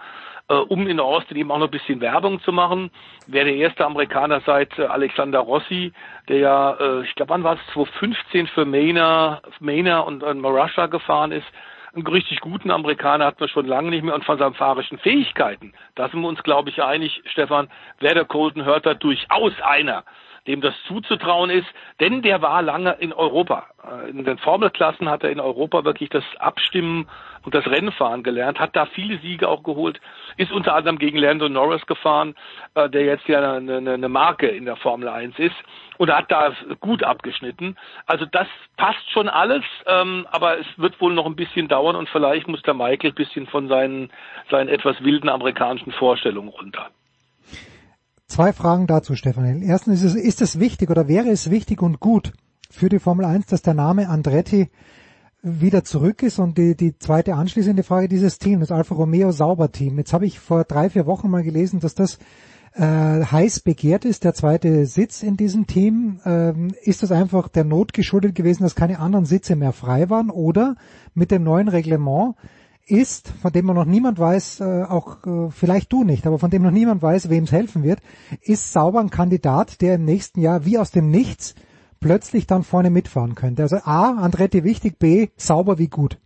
äh, 0.49 0.53
um 0.53 0.87
in 0.87 0.99
Austin 0.99 1.37
eben 1.37 1.51
auch 1.51 1.57
noch 1.57 1.67
ein 1.67 1.71
bisschen 1.71 2.01
Werbung 2.01 2.41
zu 2.41 2.51
machen. 2.51 2.91
Wäre 3.27 3.45
der 3.45 3.55
erste 3.55 3.85
Amerikaner 3.85 4.41
seit 4.45 4.77
äh, 4.77 4.85
Alexander 4.85 5.39
Rossi, 5.39 5.91
der 6.29 6.37
ja, 6.37 6.73
äh, 6.73 7.03
ich 7.03 7.15
glaube, 7.15 7.31
wann 7.31 7.43
war 7.43 7.55
es, 7.55 7.73
2015 7.73 8.47
für 8.47 8.65
Maynard, 8.65 9.43
Maynard 9.59 10.07
und, 10.07 10.23
und 10.23 10.39
Marussia 10.39 10.87
gefahren 10.87 11.31
ist. 11.31 11.47
Einen 11.93 12.07
richtig 12.07 12.41
guten 12.41 12.71
Amerikaner 12.71 13.25
hatten 13.25 13.39
wir 13.39 13.47
schon 13.47 13.67
lange 13.67 13.89
nicht 13.89 14.03
mehr 14.03 14.15
und 14.15 14.25
von 14.25 14.37
seinen 14.37 14.53
fahrischen 14.53 14.97
Fähigkeiten, 14.97 15.73
da 15.95 16.09
sind 16.09 16.19
wir 16.19 16.27
uns, 16.27 16.43
glaube 16.43 16.69
ich, 16.69 16.83
einig, 16.83 17.23
Stefan, 17.25 17.69
wäre 17.99 18.15
der 18.15 18.25
Colton 18.25 18.65
Hörter 18.65 18.95
durchaus 18.95 19.53
einer, 19.61 20.03
dem 20.47 20.61
das 20.61 20.73
zuzutrauen 20.87 21.49
ist, 21.49 21.67
denn 21.99 22.21
der 22.21 22.41
war 22.41 22.61
lange 22.61 22.93
in 22.99 23.13
Europa. 23.13 23.65
Äh, 23.83 24.09
in 24.09 24.23
den 24.23 24.37
Formelklassen 24.37 25.09
hat 25.09 25.23
er 25.23 25.31
in 25.31 25.39
Europa 25.39 25.83
wirklich 25.85 26.09
das 26.09 26.23
Abstimmen 26.37 27.07
und 27.43 27.53
das 27.55 27.65
Rennfahren 27.67 28.23
gelernt, 28.23 28.59
hat 28.59 28.75
da 28.75 28.85
viele 28.85 29.19
Siege 29.19 29.47
auch 29.47 29.63
geholt, 29.63 29.99
ist 30.37 30.51
unter 30.51 30.75
anderem 30.75 30.97
gegen 30.97 31.17
Lando 31.17 31.49
Norris 31.49 31.85
gefahren, 31.85 32.35
äh, 32.75 32.89
der 32.89 33.05
jetzt 33.05 33.27
ja 33.27 33.55
eine, 33.55 33.77
eine 33.77 34.09
Marke 34.09 34.47
in 34.47 34.65
der 34.65 34.75
Formel 34.75 35.07
1 35.07 35.37
ist 35.39 35.55
und 35.97 36.11
hat 36.11 36.31
da 36.31 36.53
gut 36.79 37.03
abgeschnitten. 37.03 37.77
Also 38.05 38.25
das 38.25 38.47
passt 38.77 39.09
schon 39.11 39.29
alles, 39.29 39.63
ähm, 39.87 40.27
aber 40.31 40.59
es 40.59 40.67
wird 40.77 40.99
wohl 41.01 41.13
noch 41.13 41.25
ein 41.25 41.35
bisschen 41.35 41.67
dauern 41.67 41.95
und 41.95 42.09
vielleicht 42.09 42.47
muss 42.47 42.61
der 42.63 42.73
Michael 42.73 43.13
bisschen 43.13 43.47
von 43.47 43.67
seinen, 43.67 44.11
seinen 44.49 44.69
etwas 44.69 45.03
wilden 45.03 45.29
amerikanischen 45.29 45.91
Vorstellungen 45.91 46.49
runter. 46.49 46.89
Zwei 48.27 48.53
Fragen 48.53 48.87
dazu, 48.87 49.15
Stefan. 49.15 49.61
Erstens 49.61 50.01
ist 50.01 50.15
es, 50.15 50.21
ist 50.21 50.41
es 50.41 50.59
wichtig 50.59 50.89
oder 50.89 51.07
wäre 51.07 51.29
es 51.29 51.51
wichtig 51.51 51.81
und 51.81 51.99
gut 51.99 52.33
für 52.71 52.89
die 52.89 52.99
Formel 52.99 53.25
1, 53.25 53.45
dass 53.45 53.61
der 53.61 53.75
Name 53.75 54.09
Andretti 54.09 54.69
wieder 55.43 55.83
zurück 55.83 56.23
ist 56.23 56.39
und 56.39 56.57
die, 56.57 56.75
die 56.75 56.97
zweite 56.97 57.35
anschließende 57.35 57.83
Frage 57.83 58.07
dieses 58.07 58.39
Team, 58.39 58.61
das 58.61 58.71
Alfa 58.71 58.95
Romeo 58.95 59.31
Sauber-Team. 59.31 59.99
Jetzt 59.99 60.11
habe 60.11 60.25
ich 60.25 60.39
vor 60.39 60.63
drei, 60.63 60.89
vier 60.89 61.05
Wochen 61.05 61.29
mal 61.29 61.43
gelesen, 61.43 61.79
dass 61.79 61.93
das 61.93 62.17
äh, 62.73 62.81
heiß 62.81 63.59
begehrt 63.59 64.05
ist, 64.05 64.23
der 64.23 64.33
zweite 64.33 64.87
Sitz 64.87 65.21
in 65.21 65.37
diesem 65.37 65.67
Team. 65.67 66.19
Ähm, 66.25 66.73
ist 66.81 67.03
das 67.03 67.11
einfach 67.11 67.47
der 67.47 67.63
Not 67.63 67.93
geschuldet 67.93 68.33
gewesen, 68.33 68.63
dass 68.63 68.73
keine 68.73 68.99
anderen 68.99 69.25
Sitze 69.25 69.55
mehr 69.55 69.71
frei 69.71 70.09
waren 70.09 70.31
oder 70.31 70.75
mit 71.13 71.29
dem 71.29 71.43
neuen 71.43 71.67
Reglement 71.67 72.35
ist, 72.87 73.29
von 73.41 73.51
dem 73.51 73.65
man 73.65 73.75
noch 73.75 73.85
niemand 73.85 74.19
weiß, 74.19 74.59
äh, 74.61 74.83
auch 74.83 75.25
äh, 75.25 75.49
vielleicht 75.49 75.91
du 75.91 76.03
nicht, 76.03 76.27
aber 76.27 76.39
von 76.39 76.49
dem 76.49 76.63
noch 76.63 76.71
niemand 76.71 77.01
weiß, 77.01 77.29
wem 77.29 77.45
es 77.45 77.51
helfen 77.51 77.83
wird, 77.83 77.99
ist 78.41 78.71
Sauber 78.71 78.99
ein 78.99 79.09
Kandidat, 79.09 79.81
der 79.81 79.95
im 79.95 80.05
nächsten 80.05 80.39
Jahr 80.39 80.65
wie 80.65 80.77
aus 80.77 80.91
dem 80.91 81.09
Nichts 81.09 81.55
plötzlich 81.99 82.45
dann 82.45 82.63
vorne 82.63 82.91
mitfahren 82.91 83.33
könnte. 83.33 83.63
Also 83.63 83.77
A, 83.77 84.11
Andretti 84.11 84.63
wichtig, 84.63 84.99
B, 84.99 85.29
sauber 85.37 85.79
wie 85.79 85.87
gut. 85.87 86.19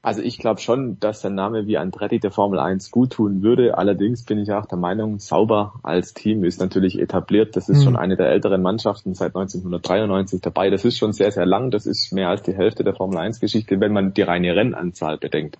Also 0.00 0.22
ich 0.22 0.38
glaube 0.38 0.60
schon, 0.60 1.00
dass 1.00 1.22
der 1.22 1.32
Name 1.32 1.66
wie 1.66 1.76
Andretti 1.76 2.20
der 2.20 2.30
Formel 2.30 2.60
1 2.60 2.92
gut 2.92 3.14
tun 3.14 3.42
würde. 3.42 3.76
Allerdings 3.76 4.24
bin 4.24 4.38
ich 4.38 4.52
auch 4.52 4.66
der 4.66 4.78
Meinung, 4.78 5.18
Sauber 5.18 5.74
als 5.82 6.14
Team 6.14 6.44
ist 6.44 6.60
natürlich 6.60 7.00
etabliert. 7.00 7.56
Das 7.56 7.68
ist 7.68 7.80
mhm. 7.80 7.82
schon 7.82 7.96
eine 7.96 8.16
der 8.16 8.30
älteren 8.30 8.62
Mannschaften 8.62 9.14
seit 9.14 9.34
1993 9.34 10.40
dabei. 10.40 10.70
Das 10.70 10.84
ist 10.84 10.98
schon 10.98 11.12
sehr, 11.12 11.32
sehr 11.32 11.46
lang. 11.46 11.72
Das 11.72 11.84
ist 11.84 12.12
mehr 12.12 12.28
als 12.28 12.42
die 12.42 12.54
Hälfte 12.54 12.84
der 12.84 12.94
Formel 12.94 13.18
1 13.18 13.40
Geschichte, 13.40 13.80
wenn 13.80 13.92
man 13.92 14.14
die 14.14 14.22
reine 14.22 14.54
Rennanzahl 14.54 15.18
bedenkt. 15.18 15.58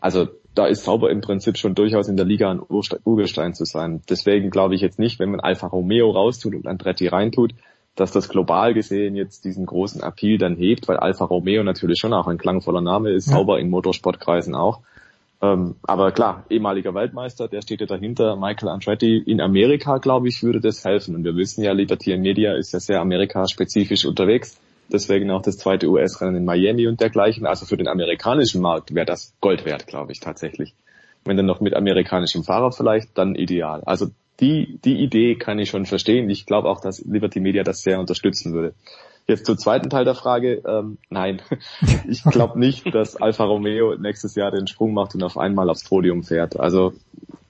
Also 0.00 0.28
da 0.54 0.66
ist 0.66 0.84
Sauber 0.84 1.10
im 1.10 1.20
Prinzip 1.20 1.58
schon 1.58 1.74
durchaus 1.74 2.08
in 2.08 2.16
der 2.16 2.26
Liga 2.26 2.50
ein 2.50 2.60
Urgestein 2.60 3.54
zu 3.54 3.64
sein. 3.64 4.02
Deswegen 4.08 4.50
glaube 4.50 4.74
ich 4.76 4.80
jetzt 4.80 4.98
nicht, 4.98 5.18
wenn 5.18 5.30
man 5.30 5.40
Alfa 5.40 5.66
Romeo 5.66 6.10
raustut 6.10 6.54
und 6.54 6.66
Andretti 6.66 7.08
reintut, 7.08 7.52
dass 7.96 8.12
das 8.12 8.28
global 8.28 8.74
gesehen 8.74 9.16
jetzt 9.16 9.44
diesen 9.44 9.66
großen 9.66 10.02
Appeal 10.02 10.38
dann 10.38 10.56
hebt, 10.56 10.88
weil 10.88 10.96
Alfa 10.96 11.24
Romeo 11.24 11.62
natürlich 11.62 11.98
schon 11.98 12.12
auch 12.12 12.28
ein 12.28 12.38
klangvoller 12.38 12.80
Name 12.80 13.10
ist, 13.10 13.26
ja. 13.26 13.34
sauber 13.34 13.58
in 13.58 13.68
Motorsportkreisen 13.70 14.54
auch. 14.54 14.80
Ähm, 15.42 15.76
aber 15.82 16.12
klar, 16.12 16.44
ehemaliger 16.50 16.94
Weltmeister, 16.94 17.48
der 17.48 17.62
steht 17.62 17.80
ja 17.80 17.86
dahinter, 17.86 18.36
Michael 18.36 18.68
Andretti. 18.68 19.18
In 19.18 19.40
Amerika, 19.40 19.98
glaube 19.98 20.28
ich, 20.28 20.42
würde 20.42 20.60
das 20.60 20.84
helfen. 20.84 21.14
Und 21.14 21.24
wir 21.24 21.34
wissen 21.36 21.64
ja, 21.64 21.72
Liberty 21.72 22.16
Media 22.16 22.54
ist 22.54 22.72
ja 22.72 22.80
sehr 22.80 23.00
amerikaspezifisch 23.00 24.04
unterwegs. 24.04 24.58
Deswegen 24.92 25.30
auch 25.30 25.42
das 25.42 25.56
zweite 25.56 25.88
US-Rennen 25.88 26.36
in 26.36 26.44
Miami 26.44 26.86
und 26.88 27.00
dergleichen. 27.00 27.46
Also 27.46 27.64
für 27.64 27.76
den 27.76 27.88
amerikanischen 27.88 28.60
Markt 28.60 28.94
wäre 28.94 29.06
das 29.06 29.34
Gold 29.40 29.64
wert, 29.64 29.86
glaube 29.86 30.12
ich, 30.12 30.20
tatsächlich. 30.20 30.74
Wenn 31.24 31.36
dann 31.36 31.46
noch 31.46 31.60
mit 31.60 31.74
amerikanischem 31.74 32.44
Fahrer 32.44 32.72
vielleicht, 32.72 33.16
dann 33.16 33.34
ideal. 33.34 33.82
Also 33.84 34.08
die, 34.40 34.78
die 34.84 35.00
Idee 35.00 35.36
kann 35.36 35.58
ich 35.58 35.70
schon 35.70 35.86
verstehen. 35.86 36.30
Ich 36.30 36.46
glaube 36.46 36.68
auch, 36.68 36.80
dass 36.80 37.04
Liberty 37.04 37.40
Media 37.40 37.62
das 37.62 37.82
sehr 37.82 38.00
unterstützen 38.00 38.52
würde. 38.52 38.74
Jetzt 39.26 39.46
zum 39.46 39.58
zweiten 39.58 39.90
Teil 39.90 40.04
der 40.04 40.14
Frage. 40.14 40.62
Ähm, 40.66 40.98
nein, 41.08 41.40
ich 42.08 42.24
glaube 42.24 42.58
nicht, 42.58 42.92
dass 42.94 43.16
Alfa 43.16 43.44
Romeo 43.44 43.94
nächstes 43.96 44.34
Jahr 44.34 44.50
den 44.50 44.66
Sprung 44.66 44.92
macht 44.92 45.14
und 45.14 45.22
auf 45.22 45.38
einmal 45.38 45.70
aufs 45.70 45.84
Podium 45.84 46.24
fährt. 46.24 46.58
Also 46.58 46.92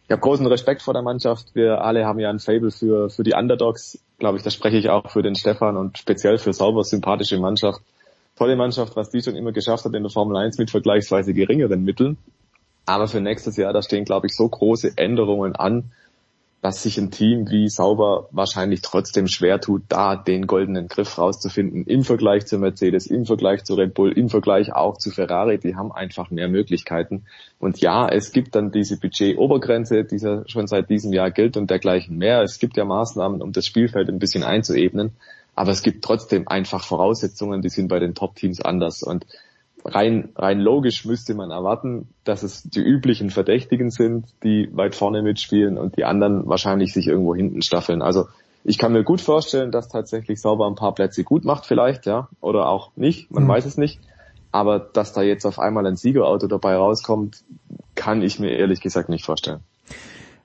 ich 0.05 0.13
habe 0.13 0.21
großen 0.23 0.47
Respekt 0.47 0.83
vor 0.83 0.93
der 0.93 1.03
Mannschaft. 1.03 1.55
Wir 1.55 1.83
alle 1.83 2.05
haben 2.05 2.19
ja 2.19 2.31
ein 2.31 2.41
Fable 2.41 2.73
für, 2.73 3.11
für 3.11 3.23
die 3.23 3.35
Underdogs. 3.35 3.99
Glaube 4.19 4.39
ich, 4.39 4.43
da 4.43 4.51
spreche 4.51 4.77
ich 4.77 4.91
auch 4.91 5.09
für 5.11 5.23
den 5.23 5.37
Stefan 5.37 5.77
und 5.77 5.99
speziell 5.99 6.39
für 6.39 6.53
Sauber 6.53 6.83
sympathische 6.83 7.39
Mannschaft. 7.39 7.81
Tolle 8.37 8.57
Mannschaft, 8.57 8.97
was 8.97 9.11
die 9.11 9.23
schon 9.23 9.37
immer 9.37 9.53
geschafft 9.53 9.85
hat 9.85 9.95
in 9.95 10.03
der 10.03 10.11
Formel 10.11 10.37
1 10.37 10.59
mit 10.59 10.71
vergleichsweise 10.71 11.33
geringeren 11.33 11.85
Mitteln. 11.85 12.19
Aber 12.87 13.07
für 13.07 13.21
nächstes 13.21 13.57
Jahr, 13.57 13.73
da 13.73 13.83
stehen, 13.83 14.05
glaube 14.05 14.27
ich, 14.27 14.35
so 14.35 14.49
große 14.49 14.95
Änderungen 14.97 15.55
an, 15.55 15.93
dass 16.63 16.83
sich 16.83 16.99
ein 16.99 17.11
Team 17.11 17.51
wie 17.51 17.69
Sauber 17.69 18.29
wahrscheinlich 18.33 18.83
trotzdem 18.83 19.29
schwer 19.29 19.61
tut, 19.61 19.83
da 19.89 20.15
den 20.17 20.47
goldenen 20.47 20.89
Griff 20.89 21.17
rauszufinden 21.17 21.85
im 21.87 22.05
Vergleich 22.05 22.47
zu 22.47 22.59
Mercedes, 22.59 23.07
im 23.07 23.25
Vergleich 23.25 23.65
zu 23.65 23.75
Red 23.75 23.95
Bull, 23.95 24.13
im 24.13 24.29
Vergleich 24.29 24.75
auch 24.75 24.99
zu 24.99 25.11
Ferrari. 25.11 25.59
Die 25.59 25.75
haben 25.75 25.91
einfach 25.91 26.31
mehr 26.31 26.49
Möglichkeiten. 26.49 27.25
Und 27.59 27.81
ja, 27.81 28.09
es 28.09 28.33
gibt 28.33 28.55
dann 28.55 28.73
diese 28.73 28.99
Budget-Obergrenze, 28.99 30.05
die 30.05 30.19
schon 30.19 30.67
seit 30.67 30.91
diesem 30.91 31.15
Jahr 31.15 31.31
gilt 31.31 31.57
und 31.57 31.71
dergleichen 31.71 32.19
mehr. 32.19 32.43
Es 32.43 32.59
gibt 32.59 32.77
ja 32.77 32.85
Maßnahmen, 32.85 33.41
um 33.41 33.53
das 33.53 33.65
Spielfeld 33.65 34.11
ein 34.11 34.19
bisschen 34.19 34.43
einzuebnen. 34.43 35.13
Aber 35.55 35.71
es 35.71 35.83
gibt 35.83 36.05
trotzdem 36.05 36.47
einfach 36.47 36.85
Voraussetzungen, 36.85 37.63
die 37.63 37.71
sind 37.71 37.89
bei 37.89 37.99
den 37.99 38.15
Top-Teams 38.15 38.61
anders. 38.61 39.03
Und 39.03 39.27
rein, 39.85 40.31
rein 40.37 40.61
logisch 40.61 41.05
müsste 41.05 41.35
man 41.35 41.51
erwarten, 41.51 42.09
dass 42.25 42.43
es 42.43 42.63
die 42.63 42.81
üblichen 42.81 43.31
Verdächtigen 43.31 43.91
sind, 43.91 44.27
die 44.43 44.69
weit 44.73 44.95
vorne 44.95 45.23
mitspielen 45.23 45.79
und 45.79 45.97
die 45.97 46.05
anderen 46.05 46.49
wahrscheinlich 46.49 46.93
sich 46.93 47.07
irgendwo 47.07 47.35
hinten 47.35 47.63
staffeln. 47.63 48.03
Also 48.03 48.27
ich 48.65 48.79
kann 48.79 48.93
mir 48.93 49.05
gut 49.05 49.21
vorstellen, 49.21 49.73
dass 49.73 49.89
tatsächlich 49.89 50.41
Sauber 50.41 50.67
ein 50.67 50.75
paar 50.75 50.95
Plätze 50.95 51.25
gut 51.25 51.45
macht 51.45 51.67
vielleicht, 51.67 52.07
ja, 52.07 52.29
oder 52.41 52.69
auch 52.69 52.91
nicht, 52.97 53.31
man 53.31 53.45
mhm. 53.45 53.49
weiß 53.49 53.65
es 53.65 53.77
nicht. 53.77 54.01
Aber 54.53 54.81
dass 54.81 55.13
da 55.13 55.23
jetzt 55.23 55.47
auf 55.47 55.59
einmal 55.61 55.87
ein 55.87 55.97
Siegerauto 55.97 56.49
dabei 56.49 56.75
rauskommt, 56.75 57.45
kann 57.95 58.21
ich 58.23 58.41
mir 58.41 58.51
ehrlich 58.51 58.81
gesagt 58.81 59.09
nicht 59.09 59.25
vorstellen. 59.25 59.61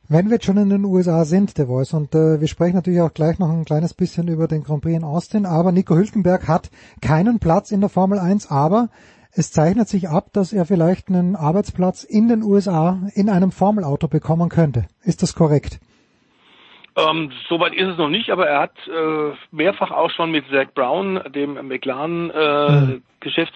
Wenn 0.07 0.27
wir 0.27 0.33
jetzt 0.33 0.45
schon 0.45 0.57
in 0.57 0.69
den 0.69 0.85
USA 0.85 1.25
sind, 1.25 1.57
der 1.57 1.65
Voice, 1.65 1.93
und 1.93 2.13
äh, 2.13 2.39
wir 2.39 2.47
sprechen 2.47 2.75
natürlich 2.75 3.01
auch 3.01 3.13
gleich 3.13 3.39
noch 3.39 3.49
ein 3.49 3.65
kleines 3.65 3.95
bisschen 3.95 4.27
über 4.27 4.47
den 4.47 4.63
Grand 4.63 4.83
Prix 4.83 4.95
in 4.95 5.03
Austin, 5.03 5.47
aber 5.47 5.71
Nico 5.71 5.95
Hülkenberg 5.95 6.47
hat 6.47 6.69
keinen 7.01 7.39
Platz 7.39 7.71
in 7.71 7.79
der 7.79 7.89
Formel 7.89 8.19
1, 8.19 8.51
aber 8.51 8.89
es 9.35 9.51
zeichnet 9.51 9.87
sich 9.87 10.09
ab, 10.09 10.27
dass 10.33 10.53
er 10.53 10.65
vielleicht 10.65 11.09
einen 11.09 11.35
Arbeitsplatz 11.35 12.03
in 12.03 12.27
den 12.27 12.41
USA 12.41 12.99
in 13.15 13.29
einem 13.29 13.51
Formelauto 13.51 14.07
bekommen 14.07 14.49
könnte. 14.49 14.85
Ist 15.03 15.21
das 15.21 15.35
korrekt? 15.35 15.79
Ähm, 16.97 17.31
Soweit 17.49 17.73
ist 17.73 17.89
es 17.89 17.97
noch 17.97 18.09
nicht, 18.09 18.29
aber 18.29 18.47
er 18.47 18.61
hat 18.61 18.75
äh, 18.87 19.33
mehrfach 19.51 19.91
auch 19.91 20.09
schon 20.11 20.31
mit 20.31 20.45
Zach 20.49 20.73
Brown, 20.73 21.19
dem 21.33 21.67
McLaren 21.67 22.31
äh, 22.31 22.71
mhm. 22.71 23.03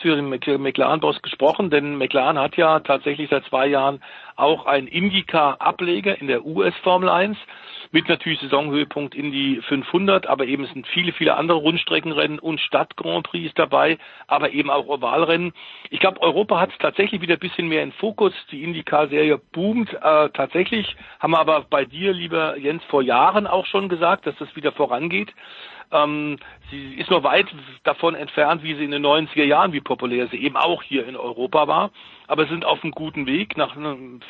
Dem 0.04 0.62
McLaren-Boss 0.64 1.22
gesprochen, 1.22 1.70
denn 1.70 1.96
McLaren 1.96 2.40
hat 2.40 2.58
ja 2.58 2.80
tatsächlich 2.80 3.30
seit 3.30 3.46
zwei 3.46 3.68
Jahren 3.68 4.02
auch 4.36 4.66
einen 4.66 4.88
IndyCar-Ableger 4.88 6.20
in 6.20 6.28
der 6.28 6.44
US-Formel 6.44 7.08
1 7.08 7.38
mit 7.92 8.08
natürlich 8.08 8.40
Saisonhöhepunkt 8.40 9.16
in 9.16 9.32
die 9.32 9.62
500, 9.68 10.28
aber 10.28 10.46
eben 10.46 10.66
sind 10.68 10.86
viele, 10.88 11.12
viele 11.12 11.36
andere 11.36 11.58
Rundstreckenrennen 11.58 12.40
und 12.40 12.60
Stadt-Grand 12.60 13.28
Prix 13.28 13.52
dabei, 13.56 13.98
aber 14.28 14.52
eben 14.52 14.70
auch 14.70 14.88
Ovalrennen. 14.88 15.54
Ich 15.90 16.00
glaube, 16.00 16.22
Europa 16.22 16.60
hat 16.60 16.72
es 16.72 16.78
tatsächlich 16.78 17.22
wieder 17.22 17.36
ein 17.36 17.40
bisschen 17.40 17.68
mehr 17.68 17.84
in 17.84 17.92
Fokus. 17.94 18.34
Die 18.52 18.64
IndyCar-Serie 18.64 19.40
boomt 19.52 19.92
äh, 19.94 20.30
tatsächlich, 20.30 20.96
haben 21.20 21.32
wir 21.32 21.40
aber 21.40 21.66
bei 21.70 21.86
dir, 21.86 22.14
lieber 22.14 22.58
Jens, 22.58 22.84
vor 22.86 23.02
Jahren 23.02 23.48
auch 23.48 23.66
schon 23.66 23.90
gesagt, 23.90 24.28
dass 24.28 24.36
das 24.38 24.56
wieder 24.56 24.72
vorangeht. 24.72 25.34
Ähm, 25.92 26.38
sie 26.70 26.96
ist 26.96 27.10
noch 27.10 27.24
weit 27.24 27.48
davon 27.84 28.16
entfernt, 28.16 28.64
wie 28.64 28.76
sie 28.76 28.84
in 28.84 28.92
den 28.92 29.06
90er 29.06 29.44
Jahren, 29.44 29.74
wie 29.74 29.82
populär 29.82 30.28
sie 30.28 30.38
eben 30.38 30.56
auch 30.56 30.84
hier 30.84 31.08
in 31.08 31.16
Europa 31.16 31.68
war. 31.68 31.92
Aber 32.28 32.46
sind 32.46 32.66
auf 32.66 32.84
einem 32.84 32.92
guten 32.92 33.26
Weg, 33.26 33.58
nach 33.58 33.76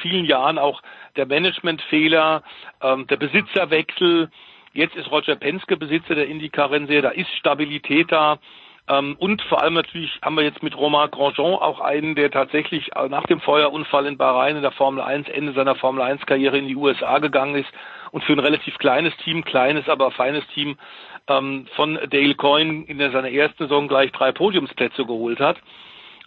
vielen 0.02 0.26
Jahren 0.26 0.57
auch 0.57 0.81
der 1.18 1.26
Managementfehler, 1.26 2.44
ähm, 2.81 3.07
der 3.07 3.18
Besitzerwechsel. 3.18 4.30
Jetzt 4.73 4.95
ist 4.95 5.11
Roger 5.11 5.36
Penske 5.36 5.76
Besitzer 5.76 6.15
der 6.15 6.27
IndyCar-Rennserie, 6.27 7.02
da 7.02 7.10
ist 7.10 7.30
Stabilität 7.36 8.11
da. 8.11 8.40
Ähm, 8.88 9.15
und 9.19 9.41
vor 9.44 9.61
allem 9.61 9.73
natürlich 9.73 10.18
haben 10.23 10.36
wir 10.36 10.44
jetzt 10.44 10.64
mit 10.64 10.77
Romain 10.77 11.11
Grandjean 11.11 11.53
auch 11.53 11.80
einen, 11.81 12.15
der 12.15 12.31
tatsächlich 12.31 12.90
nach 13.10 13.26
dem 13.26 13.41
Feuerunfall 13.41 14.06
in 14.06 14.18
Bahrain 14.18 14.56
in 14.56 14.61
der 14.61 14.72
Formel 14.72 15.03
1, 15.03 15.27
Ende 15.27 15.53
seiner 15.53 15.76
Formel 15.76 16.02
1 16.02 16.26
Karriere 16.26 16.57
in 16.57 16.68
die 16.68 16.76
USA 16.76 17.19
gegangen 17.19 17.56
ist 17.56 17.69
und 18.11 18.23
für 18.23 18.34
ein 18.34 18.40
relativ 18.40 18.77
kleines 18.80 19.15
Team, 19.18 19.44
kleines, 19.44 19.88
aber 19.88 20.11
feines 20.11 20.45
Team 20.48 20.77
ähm, 21.30 21.68
von 21.76 21.95
Dale 22.10 22.35
Coyne 22.35 22.84
in 22.88 22.97
seiner 22.97 23.30
ersten 23.30 23.64
Saison 23.64 23.88
gleich 23.88 24.11
drei 24.11 24.31
Podiumsplätze 24.31 25.06
geholt 25.06 25.39
hat. 25.39 25.57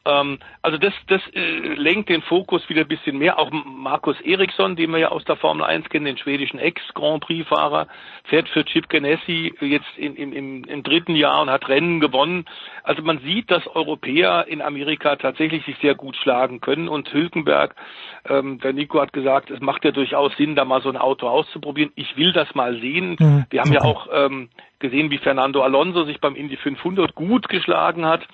Ähm, 0.05 0.39
also 0.62 0.79
das, 0.79 0.93
das 1.07 1.20
äh, 1.33 1.74
lenkt 1.74 2.09
den 2.09 2.23
Fokus 2.23 2.69
wieder 2.69 2.83
ein 2.83 2.89
bisschen 2.89 3.19
mehr. 3.19 3.39
Auch 3.39 3.51
Markus 3.53 4.20
Eriksson, 4.23 4.74
den 4.74 4.91
wir 4.91 4.99
ja 4.99 5.09
aus 5.09 5.24
der 5.24 5.37
Formel 5.37 5.65
1 5.65 5.89
kennen, 5.91 6.07
den 6.07 6.19
schwedischen 6.19 6.59
Ex-Grand 6.59 7.23
Prix-Fahrer, 7.24 7.87
fährt 8.24 8.49
für 8.49 8.65
Chip 8.65 8.89
Ganassi 8.89 9.55
jetzt 9.61 9.87
in, 9.97 10.16
in, 10.16 10.33
im, 10.33 10.65
im 10.65 10.83
dritten 10.83 11.15
Jahr 11.15 11.41
und 11.41 11.51
hat 11.51 11.69
Rennen 11.69 12.01
gewonnen. 12.01 12.47
Also 12.83 13.03
man 13.03 13.19
sieht, 13.19 13.51
dass 13.51 13.66
Europäer 13.69 14.47
in 14.49 14.61
Amerika 14.61 15.15
tatsächlich 15.16 15.65
sich 15.65 15.77
sehr 15.79 15.95
gut 15.95 16.16
schlagen 16.16 16.61
können. 16.61 16.89
Und 16.89 17.12
Hülkenberg, 17.12 17.77
ähm, 18.29 18.59
der 18.59 18.73
Nico 18.73 19.01
hat 19.01 19.12
gesagt, 19.12 19.51
es 19.51 19.61
macht 19.61 19.85
ja 19.85 19.93
durchaus 19.93 20.37
Sinn, 20.37 20.57
da 20.57 20.65
mal 20.65 20.83
so 20.83 20.89
ein 20.89 20.97
Auto 20.97 21.29
auszuprobieren. 21.29 21.93
Ich 21.95 22.16
will 22.16 22.33
das 22.33 22.53
mal 22.55 22.81
sehen. 22.81 23.16
Mhm. 23.20 23.45
Wir 23.51 23.61
haben 23.61 23.73
ja 23.73 23.83
auch 23.83 24.09
ähm, 24.12 24.49
gesehen, 24.81 25.11
wie 25.11 25.19
Fernando 25.19 25.62
Alonso 25.62 26.05
sich 26.05 26.20
beim 26.20 26.35
Indy 26.35 26.57
500 26.57 27.15
gut 27.15 27.49
geschlagen 27.49 28.05
hat. 28.05 28.27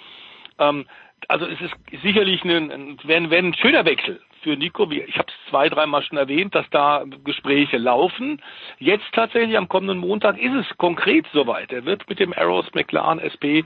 Ähm, 0.58 0.86
also 1.26 1.46
es 1.46 1.60
ist 1.60 1.74
sicherlich 2.02 2.44
ein, 2.44 2.70
ein, 2.70 2.98
ein, 3.08 3.32
ein 3.32 3.54
schöner 3.54 3.84
Wechsel 3.84 4.20
für 4.42 4.56
Nico. 4.56 4.88
Ich 4.90 5.18
habe 5.18 5.28
es 5.28 5.50
zwei, 5.50 5.68
dreimal 5.68 6.02
schon 6.02 6.18
erwähnt, 6.18 6.54
dass 6.54 6.68
da 6.70 7.04
Gespräche 7.24 7.76
laufen. 7.76 8.40
Jetzt 8.78 9.06
tatsächlich 9.12 9.56
am 9.56 9.68
kommenden 9.68 9.98
Montag 9.98 10.38
ist 10.38 10.54
es 10.54 10.78
konkret 10.78 11.26
soweit. 11.32 11.72
Er 11.72 11.84
wird 11.84 12.08
mit 12.08 12.20
dem 12.20 12.32
Arrows 12.32 12.66
McLaren 12.74 13.18
SP 13.18 13.64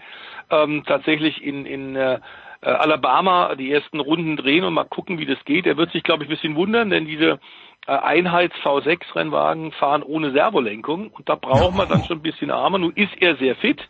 ähm, 0.50 0.82
tatsächlich 0.86 1.42
in, 1.42 1.66
in 1.66 1.96
äh, 1.96 2.20
Alabama 2.62 3.54
die 3.54 3.72
ersten 3.72 4.00
Runden 4.00 4.36
drehen 4.36 4.64
und 4.64 4.74
mal 4.74 4.84
gucken, 4.84 5.18
wie 5.18 5.26
das 5.26 5.44
geht. 5.44 5.66
Er 5.66 5.76
wird 5.76 5.92
sich, 5.92 6.02
glaube 6.02 6.24
ich, 6.24 6.28
ein 6.28 6.34
bisschen 6.34 6.56
wundern, 6.56 6.90
denn 6.90 7.06
diese 7.06 7.40
äh, 7.86 7.92
Einheits 7.92 8.54
V6 8.56 9.14
Rennwagen 9.14 9.72
fahren 9.72 10.02
ohne 10.02 10.30
Servolenkung 10.32 11.08
und 11.08 11.28
da 11.28 11.34
braucht 11.34 11.74
man 11.74 11.88
dann 11.88 12.04
schon 12.04 12.18
ein 12.18 12.22
bisschen 12.22 12.50
Arme. 12.50 12.78
Nun 12.78 12.92
ist 12.94 13.20
er 13.20 13.36
sehr 13.36 13.56
fit 13.56 13.80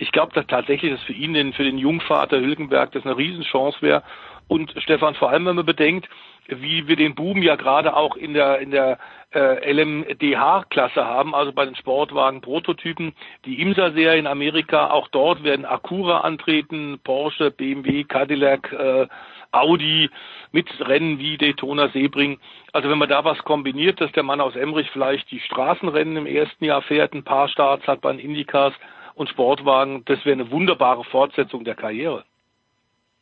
ich 0.00 0.12
glaube 0.12 0.32
dass 0.34 0.46
tatsächlich, 0.46 0.92
dass 0.92 1.02
für 1.02 1.12
ihn, 1.12 1.34
den, 1.34 1.52
für 1.52 1.64
den 1.64 1.78
Jungvater 1.78 2.40
Hülkenberg, 2.40 2.92
das 2.92 3.04
eine 3.04 3.16
Riesenchance 3.16 3.82
wäre. 3.82 4.02
Und 4.48 4.74
Stefan, 4.78 5.14
vor 5.14 5.30
allem 5.30 5.46
wenn 5.46 5.56
man 5.56 5.66
bedenkt, 5.66 6.08
wie 6.48 6.88
wir 6.88 6.96
den 6.96 7.14
Boom 7.14 7.42
ja 7.42 7.54
gerade 7.54 7.94
auch 7.94 8.16
in 8.16 8.34
der 8.34 8.58
in 8.58 8.70
der 8.72 8.98
äh, 9.32 9.72
LMDH-Klasse 9.72 11.04
haben, 11.04 11.34
also 11.34 11.52
bei 11.52 11.64
den 11.64 11.76
Sportwagen-Prototypen, 11.76 13.12
die 13.44 13.62
IMSA-Serie 13.62 14.18
in 14.18 14.26
Amerika, 14.26 14.90
auch 14.90 15.06
dort 15.08 15.44
werden 15.44 15.64
Acura 15.64 16.22
antreten, 16.22 16.98
Porsche, 17.04 17.52
BMW, 17.52 18.02
Cadillac, 18.04 18.72
äh, 18.72 19.06
Audi 19.52 20.10
mit 20.52 20.68
Rennen 20.80 21.18
wie 21.18 21.36
Daytona 21.36 21.88
Sebring. 21.90 22.38
Also 22.72 22.88
wenn 22.88 22.98
man 22.98 23.08
da 23.08 23.24
was 23.24 23.38
kombiniert, 23.44 24.00
dass 24.00 24.10
der 24.12 24.22
Mann 24.22 24.40
aus 24.40 24.56
Emmerich 24.56 24.90
vielleicht 24.90 25.30
die 25.30 25.40
Straßenrennen 25.40 26.16
im 26.16 26.26
ersten 26.26 26.64
Jahr 26.64 26.82
fährt, 26.82 27.14
ein 27.14 27.24
paar 27.24 27.48
Starts 27.48 27.86
hat 27.86 28.00
bei 28.00 28.12
den 28.12 28.20
Indycars, 28.20 28.74
und 29.20 29.28
Sportwagen, 29.28 30.02
das 30.06 30.24
wäre 30.24 30.40
eine 30.40 30.50
wunderbare 30.50 31.04
Fortsetzung 31.04 31.62
der 31.62 31.74
Karriere. 31.74 32.24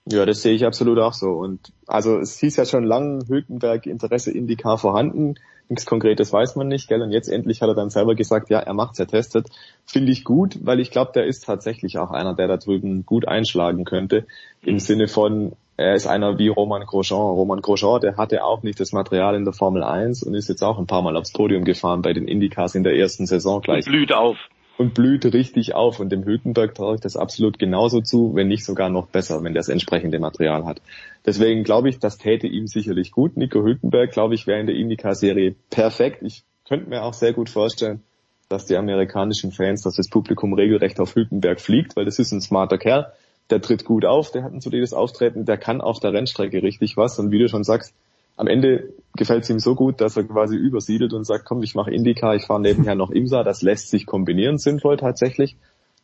Ja, 0.07 0.25
das 0.27 0.43
sehe 0.43 0.55
ich 0.55 0.65
absolut 0.65 1.01
auch 1.01 1.13
so. 1.13 1.31
Und 1.31 1.73
also 1.89 2.21
es 2.21 2.39
hieß 2.39 2.57
ja 2.57 2.65
schon 2.65 2.85
lange 2.85 3.27
Hülkenberg 3.27 3.85
Interesse 3.85 4.31
Indica 4.31 4.77
vorhanden. 4.77 5.35
Nichts 5.69 5.87
Konkretes 5.87 6.33
weiß 6.33 6.55
man 6.55 6.69
nicht, 6.69 6.89
gell? 6.89 7.03
Und 7.03 7.11
jetzt 7.11 7.29
endlich 7.29 7.63
hat 7.63 7.69
er 7.69 7.75
dann 7.75 7.91
selber 7.91 8.15
gesagt, 8.15 8.49
ja, 8.49 8.61
er 8.61 8.75
macht's, 8.75 9.01
er 9.01 9.09
testet. 9.09 9.49
Finde 9.87 10.13
ich 10.13 10.23
gut, 10.23 10.61
weil 10.63 10.79
ich 10.79 10.93
glaube, 10.93 11.11
der 11.17 11.27
ist 11.27 11.45
tatsächlich 11.45 11.99
auch 11.99 12.13
einer, 12.13 12.33
der 12.33 12.47
da 12.47 12.59
drüben 12.59 13.05
gut 13.05 13.27
einschlagen 13.27 13.85
könnte. 13.85 14.25
Im 14.63 14.79
Sinne 14.79 15.09
von, 15.09 15.55
er 15.77 15.95
ist 15.95 16.07
einer 16.07 16.39
wie 16.39 16.47
Roman 16.47 16.87
Grosjean. 16.87 17.19
Roman 17.19 17.61
Grosjean, 17.61 18.01
der 18.01 18.17
hatte 18.17 18.45
auch 18.45 18.63
nicht 18.63 18.79
das 18.79 18.93
Material 18.93 19.35
in 19.35 19.43
der 19.45 19.53
Formel 19.53 19.83
1 19.83 20.23
und 20.23 20.35
ist 20.35 20.49
jetzt 20.49 20.63
auch 20.63 20.79
ein 20.79 20.87
paar 20.87 21.03
Mal 21.03 21.17
aufs 21.17 21.33
Podium 21.33 21.65
gefahren 21.65 22.03
bei 22.03 22.13
den 22.13 22.29
Indicas 22.29 22.77
in 22.77 22.85
der 22.85 22.97
ersten 22.97 23.27
Saison 23.27 23.61
gleich. 23.61 23.85
Und 23.85 23.93
blüht 23.93 24.13
auf 24.13 24.37
und 24.79 24.95
blüht 24.95 25.27
richtig 25.27 25.75
auf. 25.75 26.01
Und 26.01 26.11
dem 26.11 26.25
Hülkenberg 26.25 26.75
traue 26.75 26.95
ich 26.95 27.01
das 27.01 27.17
absolut 27.17 27.59
genauso 27.59 28.01
zu, 28.01 28.35
wenn 28.35 28.49
nicht 28.49 28.65
sogar 28.65 28.89
noch 28.89 29.09
besser, 29.09 29.43
wenn 29.43 29.53
der 29.53 29.61
das 29.61 29.69
entsprechende 29.69 30.21
Material 30.21 30.65
hat. 30.65 30.81
Deswegen 31.27 31.65
glaube 31.65 31.91
ich, 31.91 31.99
das 31.99 32.17
täte 32.17 32.47
ihm 32.47 32.67
sicherlich 32.67 33.11
gut. 33.11 33.37
Nico 33.37 33.63
Hülkenberg, 33.63 34.13
glaube 34.13 34.35
ich, 34.35 34.47
wäre 34.47 34.61
in 34.61 34.67
der 34.67 34.77
Indica-Serie 34.77 35.57
perfekt. 35.69 36.23
Ich 36.23 36.45
könnte 36.67 36.89
mir 36.89 37.03
auch 37.03 37.13
sehr 37.13 37.33
gut 37.33 37.51
vorstellen, 37.51 38.03
dass 38.49 38.67
die 38.67 38.77
amerikanischen 38.77 39.53
Fans, 39.53 39.83
dass 39.83 39.97
das 39.97 40.09
Publikum 40.09 40.55
regelrecht 40.55 41.01
auf 41.01 41.15
Hülkenberg 41.15 41.61
fliegt, 41.61 41.97
weil 41.97 42.05
das 42.05 42.19
ist 42.19 42.33
ein 42.33 42.41
smarter 42.41 42.79
Kerl. 42.79 43.13
Der 43.51 43.61
tritt 43.61 43.85
gut 43.85 44.05
auf, 44.05 44.31
der 44.31 44.45
hat 44.45 44.53
ein 44.53 44.61
solides 44.61 44.93
Auftreten, 44.93 45.45
der 45.45 45.57
kann 45.57 45.81
auf 45.81 46.01
der 46.01 46.13
Rennstrecke 46.13 46.63
richtig 46.63 46.97
was. 46.97 47.19
Und 47.19 47.31
wie 47.31 47.39
du 47.39 47.49
schon 47.49 47.65
sagst, 47.65 47.95
am 48.39 48.47
Ende 48.47 48.95
gefällt 49.15 49.43
es 49.43 49.51
ihm 49.51 49.59
so 49.59 49.75
gut, 49.75 50.01
dass 50.01 50.17
er 50.17 50.25
quasi 50.25 50.57
übersiedelt 50.57 51.13
und 51.13 51.25
sagt, 51.25 51.45
komm, 51.45 51.63
ich 51.63 51.75
mache 51.75 51.91
Indica, 51.91 52.35
ich 52.35 52.47
fahre 52.47 52.61
nebenher 52.61 52.95
noch 52.95 53.11
IMSA, 53.11 53.43
das 53.43 53.63
lässt 53.63 53.91
sich 53.91 54.07
kombinieren 54.07 54.59
sinnvoll 54.59 54.97
tatsächlich. 54.97 55.57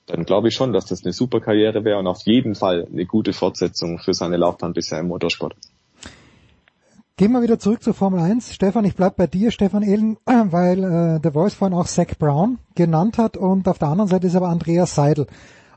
Dann 0.06 0.24
glaube 0.24 0.48
ich 0.48 0.54
schon, 0.54 0.72
dass 0.72 0.84
das 0.84 1.04
eine 1.04 1.12
super 1.12 1.40
Karriere 1.40 1.84
wäre 1.84 1.98
und 1.98 2.08
auf 2.08 2.22
jeden 2.24 2.56
Fall 2.56 2.86
eine 2.92 3.06
gute 3.06 3.32
Fortsetzung 3.32 3.98
für 3.98 4.12
seine 4.12 4.36
Laufbahn 4.36 4.74
bisher 4.74 4.98
im 4.98 5.08
Motorsport. 5.08 5.54
Gehen 7.16 7.30
wir 7.30 7.42
wieder 7.42 7.60
zurück 7.60 7.82
zur 7.84 7.94
Formel 7.94 8.18
1. 8.18 8.52
Stefan, 8.52 8.84
ich 8.84 8.96
bleib 8.96 9.16
bei 9.16 9.28
dir, 9.28 9.52
Stefan 9.52 9.84
Ehlen, 9.84 10.16
weil 10.26 10.82
äh, 10.82 11.20
The 11.22 11.30
Voice 11.30 11.54
vorhin 11.54 11.78
auch 11.78 11.86
Zach 11.86 12.18
Brown 12.18 12.58
genannt 12.74 13.16
hat 13.16 13.36
und 13.36 13.68
auf 13.68 13.78
der 13.78 13.88
anderen 13.88 14.10
Seite 14.10 14.26
ist 14.26 14.34
aber 14.34 14.48
Andreas 14.48 14.96
Seidel. 14.96 15.28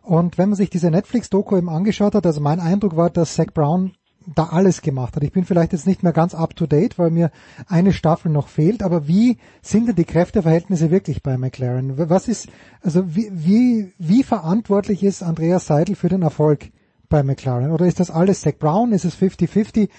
Und 0.01 0.39
wenn 0.39 0.49
man 0.49 0.55
sich 0.55 0.71
diese 0.71 0.89
Netflix-Doku 0.89 1.55
eben 1.55 1.69
angeschaut 1.69 2.15
hat, 2.15 2.25
also 2.25 2.41
mein 2.41 2.59
Eindruck 2.59 2.95
war, 2.97 3.11
dass 3.11 3.35
Zach 3.35 3.53
Brown 3.53 3.91
da 4.35 4.45
alles 4.45 4.81
gemacht 4.81 5.15
hat. 5.15 5.23
Ich 5.23 5.31
bin 5.31 5.45
vielleicht 5.45 5.71
jetzt 5.71 5.87
nicht 5.87 6.03
mehr 6.03 6.13
ganz 6.13 6.35
up 6.35 6.55
to 6.55 6.67
date, 6.67 6.99
weil 6.99 7.09
mir 7.09 7.31
eine 7.67 7.93
Staffel 7.93 8.31
noch 8.31 8.47
fehlt, 8.47 8.83
aber 8.83 9.07
wie 9.07 9.37
sind 9.61 9.87
denn 9.87 9.95
die 9.95 10.05
Kräfteverhältnisse 10.05 10.91
wirklich 10.91 11.23
bei 11.23 11.37
McLaren? 11.37 12.09
Was 12.09 12.27
ist, 12.27 12.49
also 12.81 13.15
wie, 13.15 13.29
wie, 13.31 13.93
wie 13.97 14.23
verantwortlich 14.23 15.03
ist 15.03 15.23
Andreas 15.23 15.67
Seidel 15.67 15.95
für 15.95 16.09
den 16.09 16.21
Erfolg 16.21 16.71
bei 17.09 17.23
McLaren? 17.23 17.71
Oder 17.71 17.85
ist 17.85 17.99
das 17.99 18.11
alles 18.11 18.41
Zach 18.41 18.55
Brown? 18.59 18.91
Ist 18.91 19.05
es 19.05 19.15
50-50? 19.17 19.89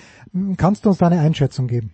Kannst 0.56 0.84
du 0.84 0.90
uns 0.90 0.98
da 0.98 1.06
eine 1.06 1.20
Einschätzung 1.20 1.66
geben? 1.66 1.92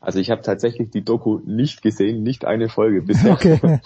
Also 0.00 0.18
ich 0.18 0.30
habe 0.30 0.40
tatsächlich 0.40 0.90
die 0.90 1.04
Doku 1.04 1.40
nicht 1.44 1.82
gesehen, 1.82 2.22
nicht 2.22 2.46
eine 2.46 2.68
Folge 2.68 3.02
bisher. 3.02 3.32
Okay. 3.40 3.60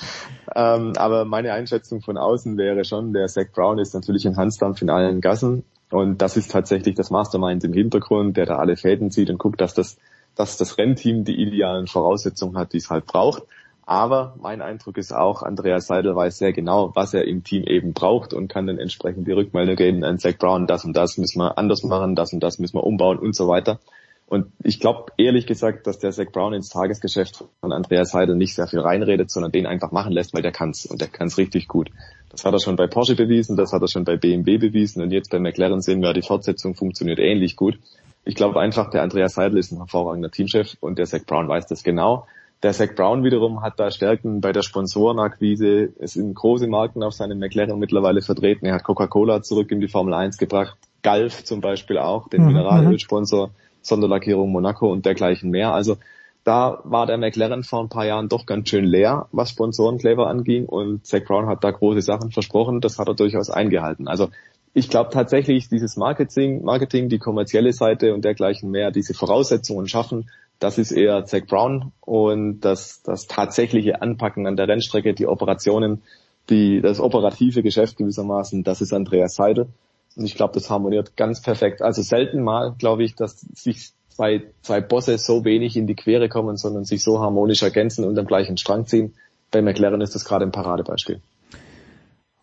ähm, 0.55 0.93
aber 0.97 1.25
meine 1.25 1.53
Einschätzung 1.53 2.01
von 2.01 2.17
außen 2.17 2.57
wäre 2.57 2.85
schon, 2.85 3.13
der 3.13 3.27
Zach 3.27 3.47
Brown 3.53 3.79
ist 3.79 3.95
natürlich 3.95 4.27
ein 4.27 4.37
Hansdampf 4.37 4.81
in 4.81 4.91
allen 4.91 5.21
Gassen. 5.21 5.65
Und 5.91 6.23
das 6.23 6.37
ist 6.37 6.51
tatsächlich 6.51 6.95
das 6.95 7.11
Mastermind 7.11 7.63
im 7.65 7.73
Hintergrund, 7.73 8.37
der 8.37 8.47
da 8.47 8.57
alle 8.57 8.77
Fäden 8.77 9.11
zieht 9.11 9.31
und 9.31 9.39
guckt, 9.39 9.61
dass 9.61 9.75
das, 9.75 9.99
dass 10.35 10.57
das 10.57 10.79
Rennteam 10.79 11.25
die 11.25 11.41
idealen 11.41 11.87
Voraussetzungen 11.87 12.57
hat, 12.57 12.73
die 12.73 12.79
es 12.79 12.91
halt 12.91 13.07
braucht. 13.07 13.45
Aber 13.87 14.35
mein 14.41 14.63
Eindruck 14.63 14.97
ist 14.97 15.15
auch, 15.15 15.43
Andreas 15.43 15.87
Seidel 15.87 16.17
weiß 16.17 16.39
sehr 16.39 16.55
genau, 16.55 16.93
was 16.95 17.13
er 17.13 17.27
im 17.27 17.45
Team 17.45 17.65
eben 17.65 17.93
braucht 17.93 18.33
und 18.33 18.49
kann 18.49 18.67
dann 18.67 18.79
entsprechend 18.79 19.29
die 19.29 19.33
Rückmeldung 19.33 19.77
geben 19.77 20.05
an 20.05 20.19
Zach 20.19 20.39
Brown, 20.39 20.67
das 20.67 20.85
und 20.87 20.97
das 20.97 21.19
müssen 21.19 21.39
wir 21.39 21.59
anders 21.59 21.83
machen, 21.83 22.15
das 22.15 22.33
und 22.33 22.41
das 22.41 22.59
müssen 22.59 22.77
wir 22.77 22.85
umbauen 22.85 23.19
und 23.19 23.37
so 23.37 23.47
weiter. 23.47 23.79
Und 24.27 24.47
ich 24.63 24.81
glaube 24.81 25.13
ehrlich 25.19 25.47
gesagt, 25.47 25.87
dass 25.87 25.99
der 25.99 26.13
Zach 26.13 26.33
Brown 26.33 26.55
ins 26.55 26.71
Tagesgeschäft 26.71 27.45
von 27.61 27.73
Andreas 27.73 28.13
Seidel 28.13 28.37
nicht 28.37 28.55
sehr 28.55 28.67
viel 28.67 28.81
reinredet, 28.81 29.31
sondern 29.31 29.53
den 29.53 29.67
einfach 29.67 29.93
machen 29.93 30.13
lässt, 30.13 30.33
weil 30.33 30.43
der 30.43 30.53
kann's 30.53 30.87
und 30.87 31.03
der 31.03 31.09
kann's 31.09 31.37
richtig 31.37 31.69
gut. 31.69 31.91
Das 32.35 32.45
hat 32.45 32.53
er 32.53 32.59
schon 32.59 32.75
bei 32.75 32.89
Porsche 32.89 33.15
bewiesen, 33.15 33.57
das 33.57 33.73
hat 33.73 33.83
er 33.83 33.87
schon 33.87 34.05
bei 34.05 34.17
BMW 34.17 34.59
bewiesen 34.59 35.01
und 35.03 35.13
jetzt 35.13 35.31
bei 35.31 35.39
McLaren 35.39 35.81
sehen 35.81 36.03
wir, 36.03 36.13
die 36.13 36.23
Fortsetzung 36.23 36.75
funktioniert 36.75 37.21
ähnlich 37.21 37.55
gut. 37.55 37.79
Ich 38.25 38.35
glaube 38.35 38.59
einfach, 38.59 38.91
der 38.91 39.03
Andreas 39.03 39.35
Seidel 39.35 39.59
ist 39.59 39.71
ein 39.71 39.79
hervorragender 39.79 40.33
Teamchef 40.33 40.77
und 40.81 40.99
der 40.99 41.07
Zach 41.07 41.25
Brown 41.27 41.49
weiß 41.49 41.69
das 41.69 41.85
genau. 41.85 42.27
Der 42.65 42.73
Zach 42.73 42.95
Brown 42.97 43.23
wiederum 43.23 43.63
hat 43.63 43.79
da 43.79 43.91
Stärken 43.93 44.41
bei 44.41 44.51
der 44.51 44.63
Sponsorenakquise. 44.63 45.91
Es 46.01 46.15
sind 46.15 46.35
große 46.35 46.67
Marken 46.67 47.05
auf 47.05 47.13
seinem 47.13 47.39
McLaren 47.39 47.79
mittlerweile 47.79 48.21
vertreten. 48.21 48.67
Er 48.67 48.75
hat 48.75 48.85
Coca-Cola 48.85 49.43
zurück 49.43 49.71
in 49.71 49.81
die 49.81 49.89
Formel 49.89 50.15
1 50.15 50.37
gebracht. 50.37 50.77
Galf 51.03 51.45
zum 51.45 51.61
Beispiel 51.61 51.99
auch, 51.99 52.29
den 52.29 52.41
mhm, 52.41 52.49
Mineralölsponsor, 52.49 53.51
Sonderlackierung 53.83 54.51
Monaco 54.51 54.91
und 54.91 55.07
dergleichen 55.07 55.51
mehr. 55.51 55.73
Also 55.73 55.99
da 56.45 56.81
war 56.85 57.07
der 57.07 57.19
McLaren 57.19 57.65
vor 57.65 57.81
ein 57.81 57.89
paar 57.89 58.07
Jahren 58.07 58.29
doch 58.29 58.47
ganz 58.47 58.69
schön 58.69 58.85
leer, 58.85 59.29
was 59.33 59.51
Sponsorenkleber 59.51 60.29
anging 60.29 60.67
und 60.67 61.07
Zach 61.07 61.25
Brown 61.25 61.47
hat 61.47 61.65
da 61.65 61.71
große 61.71 62.03
Sachen 62.03 62.31
versprochen, 62.31 62.81
das 62.81 62.99
hat 62.99 63.09
er 63.09 63.15
durchaus 63.15 63.51
eingehalten. 63.51 64.09
Also 64.09 64.29
ich 64.75 64.91
glaube 64.91 65.11
tatsächlich, 65.11 65.69
dieses 65.69 65.97
Marketing, 65.97 66.63
Marketing, 66.63 67.09
die 67.09 67.19
kommerzielle 67.19 67.73
Seite 67.73 68.13
und 68.13 68.25
dergleichen 68.25 68.71
mehr, 68.71 68.91
diese 68.91 69.15
Voraussetzungen 69.15 69.89
schaffen, 69.89 70.29
das 70.59 70.79
ist 70.79 70.93
eher 70.93 71.25
Zach 71.25 71.47
Brown 71.47 71.93
und 72.01 72.61
das, 72.61 73.03
das 73.03 73.27
tatsächliche 73.27 74.03
Anpacken 74.03 74.47
an 74.47 74.57
der 74.57 74.69
Rennstrecke, 74.69 75.15
die 75.15 75.27
Operationen, 75.27 76.03
die, 76.51 76.81
das 76.81 77.01
operative 77.01 77.63
Geschäft 77.63 77.97
gewissermaßen, 77.97 78.65
das 78.65 78.83
ist 78.83 78.93
Andreas 78.93 79.35
Seidel. 79.35 79.69
Und 80.17 80.27
ich 80.27 80.35
glaube, 80.35 80.55
das 80.55 80.71
harmoniert 80.71 81.17
ganz 81.17 81.43
perfekt. 81.43 81.83
Also 81.83 82.03
selten 82.03 82.43
mal, 82.43 82.75
glaube 82.79 83.03
ich, 83.03 83.17
dass 83.17 83.41
sich 83.41 83.93
zwei, 84.15 84.43
zwei 84.63 84.81
Bosse 84.81 85.19
so 85.19 85.45
wenig 85.45 85.77
in 85.77 85.87
die 85.87 85.95
Quere 85.95 86.29
kommen, 86.29 86.57
sondern 86.57 86.85
sich 86.85 87.03
so 87.03 87.21
harmonisch 87.21 87.63
ergänzen 87.63 88.05
und 88.05 88.19
am 88.19 88.27
gleichen 88.27 88.57
Strang 88.57 88.87
ziehen. 88.87 89.15
Bei 89.51 89.61
McLaren 89.61 90.01
ist 90.01 90.15
das 90.15 90.25
gerade 90.25 90.45
ein 90.45 90.53
Paradebeispiel. 90.53 91.21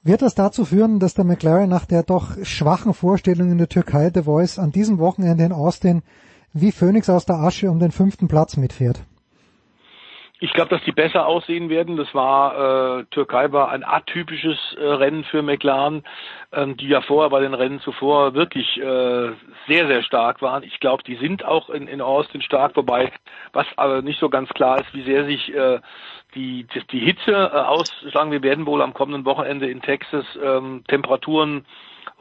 Wird 0.03 0.21
das 0.21 0.33
dazu 0.33 0.65
führen, 0.65 0.99
dass 0.99 1.13
der 1.13 1.25
McLaren 1.25 1.69
nach 1.69 1.85
der 1.85 2.03
doch 2.03 2.43
schwachen 2.43 2.93
Vorstellung 2.93 3.51
in 3.51 3.57
der 3.57 3.69
Türkei 3.69 4.11
The 4.13 4.23
Voice 4.23 4.57
an 4.57 4.71
diesem 4.71 4.97
Wochenende 4.97 5.43
in 5.43 5.51
Austin 5.51 6.01
wie 6.53 6.71
Phoenix 6.71 7.09
aus 7.09 7.25
der 7.25 7.37
Asche 7.37 7.69
um 7.69 7.79
den 7.79 7.91
fünften 7.91 8.27
Platz 8.27 8.57
mitfährt? 8.57 8.99
Ich 10.43 10.53
glaube, 10.53 10.69
dass 10.69 10.83
die 10.85 10.91
besser 10.91 11.27
aussehen 11.27 11.69
werden. 11.69 11.97
Das 11.97 12.15
war 12.15 13.01
äh, 13.01 13.05
Türkei 13.11 13.51
war 13.51 13.69
ein 13.69 13.83
atypisches 13.83 14.57
äh, 14.73 14.83
Rennen 14.83 15.23
für 15.23 15.43
McLaren, 15.43 16.01
ähm, 16.51 16.75
die 16.77 16.87
ja 16.87 17.01
vorher 17.01 17.29
bei 17.29 17.41
den 17.41 17.53
Rennen 17.53 17.79
zuvor 17.79 18.33
wirklich 18.33 18.75
äh, 18.77 19.33
sehr 19.67 19.85
sehr 19.85 20.01
stark 20.01 20.41
waren. 20.41 20.63
Ich 20.63 20.79
glaube, 20.79 21.03
die 21.03 21.15
sind 21.17 21.45
auch 21.45 21.69
in, 21.69 21.87
in 21.87 22.01
Austin 22.01 22.41
stark, 22.41 22.75
wobei 22.75 23.11
was 23.53 23.67
aber 23.75 24.01
nicht 24.01 24.19
so 24.19 24.29
ganz 24.29 24.49
klar 24.49 24.79
ist, 24.79 24.91
wie 24.95 25.03
sehr 25.03 25.25
sich 25.25 25.53
äh, 25.53 25.79
die 26.33 26.65
die, 26.73 26.87
die 26.87 26.99
Hitze 27.01 27.33
äh, 27.33 27.57
aus, 27.57 27.93
sagen 28.11 28.31
wir 28.31 28.41
werden 28.41 28.65
wohl 28.65 28.81
am 28.81 28.95
kommenden 28.95 29.25
Wochenende 29.25 29.69
in 29.69 29.83
Texas 29.83 30.25
ähm, 30.43 30.83
Temperaturen 30.87 31.67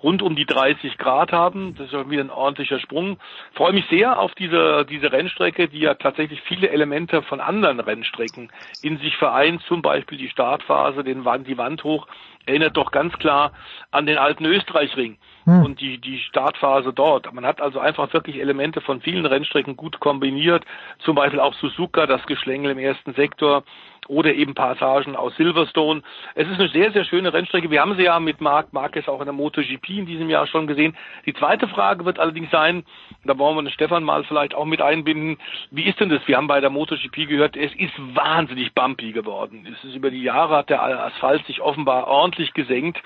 rund 0.03 0.23
um 0.23 0.37
die 0.37 0.47
30 0.47 0.99
Grad 0.99 1.33
haben. 1.33 1.75
Das 1.77 1.87
ist 1.87 1.93
ja 1.93 2.09
wieder 2.09 2.25
ein 2.25 2.31
ordentlicher 2.31 2.79
Sprung. 2.81 3.19
Ich 3.51 3.57
freue 3.57 3.73
mich 3.73 3.85
sehr 3.91 4.19
auf 4.19 4.35
diese, 4.35 4.87
diese 4.89 5.13
Rennstrecke, 5.13 5.69
die 5.69 5.81
ja 5.81 5.95
tatsächlich 5.95 6.41
viele 6.43 6.71
Elemente 6.71 7.23
von 7.23 7.41
anderen 7.41 7.81
Rennstrecken 7.81 8.51
in 8.83 8.99
sich 8.99 9.17
vereint, 9.17 9.63
zum 9.63 9.83
Beispiel 9.83 10.19
die 10.19 10.29
Startphase, 10.29 11.05
den 11.05 11.25
Wand, 11.25 11.47
die 11.47 11.59
Wand 11.59 11.85
hoch, 11.85 12.07
erinnert 12.47 12.77
doch 12.77 12.91
ganz 12.91 13.13
klar 13.19 13.53
an 13.91 14.07
den 14.07 14.19
alten 14.19 14.45
Österreichring 14.45 15.19
hm. 15.51 15.65
und 15.65 15.81
die, 15.81 15.99
die 15.99 16.19
Startphase 16.19 16.93
dort. 16.93 17.33
Man 17.33 17.45
hat 17.45 17.61
also 17.61 17.79
einfach 17.79 18.13
wirklich 18.13 18.41
Elemente 18.41 18.81
von 18.81 19.01
vielen 19.01 19.27
Rennstrecken 19.27 19.77
gut 19.77 20.01
kombiniert, 20.01 20.65
zum 21.01 21.17
Beispiel 21.17 21.41
auch 21.41 21.55
Suzuka, 21.55 22.07
das 22.07 22.25
Geschlängel 22.27 22.73
im 22.73 22.79
ersten 22.79 23.15
Sektor, 23.15 23.65
oder 24.11 24.35
eben 24.35 24.55
Passagen 24.55 25.15
aus 25.15 25.37
Silverstone. 25.37 26.03
Es 26.35 26.49
ist 26.49 26.59
eine 26.59 26.69
sehr, 26.69 26.91
sehr 26.93 27.05
schöne 27.05 27.33
Rennstrecke. 27.33 27.71
Wir 27.71 27.81
haben 27.81 27.95
sie 27.97 28.03
ja 28.03 28.19
mit 28.19 28.41
Marc 28.41 28.73
Marquez 28.73 29.09
auch 29.09 29.21
in 29.21 29.27
der 29.27 29.33
MotoGP 29.33 29.89
in 29.91 30.07
diesem 30.07 30.29
Jahr 30.29 30.47
schon 30.49 30.67
gesehen. 30.67 30.97
Die 31.27 31.35
zweite 31.35 31.69
Frage 31.69 32.05
wird 32.05 32.19
allerdings 32.19 32.51
sein, 32.51 32.85
da 33.25 33.39
wollen 33.39 33.57
wir 33.57 33.63
den 33.63 33.71
Stefan 33.71 34.03
mal 34.03 34.25
vielleicht 34.25 34.55
auch 34.55 34.65
mit 34.65 34.83
einbinden, 34.83 35.39
wie 35.71 35.85
ist 35.85 36.01
denn 36.01 36.09
das? 36.09 36.27
Wir 36.27 36.37
haben 36.37 36.49
bei 36.49 36.61
der 36.61 36.71
MotoGP 36.71 37.29
gehört, 37.29 37.57
es 37.57 37.73
ist 37.77 37.95
wahnsinnig 38.15 38.75
bumpy 38.75 39.13
geworden. 39.13 39.67
Es 39.71 39.85
ist 39.85 39.95
über 39.95 40.11
die 40.11 40.23
Jahre 40.23 40.57
hat 40.57 40.71
der 40.71 40.83
Asphalt 40.83 41.47
sich 41.47 41.61
offenbar 41.61 42.09
ordentlich 42.09 42.53
gesenkt. 42.53 43.01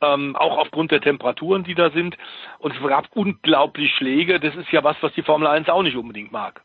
Ähm, 0.00 0.36
auch 0.36 0.58
aufgrund 0.58 0.90
der 0.90 1.00
Temperaturen, 1.00 1.64
die 1.64 1.74
da 1.74 1.90
sind. 1.90 2.16
Und 2.58 2.74
es 2.74 2.88
gab 2.88 3.06
unglaublich 3.14 3.92
Schläge. 3.96 4.40
Das 4.40 4.54
ist 4.54 4.70
ja 4.72 4.84
was, 4.84 4.96
was 5.00 5.12
die 5.14 5.22
Formel 5.22 5.48
1 5.48 5.68
auch 5.68 5.82
nicht 5.82 5.96
unbedingt 5.96 6.32
mag. 6.32 6.62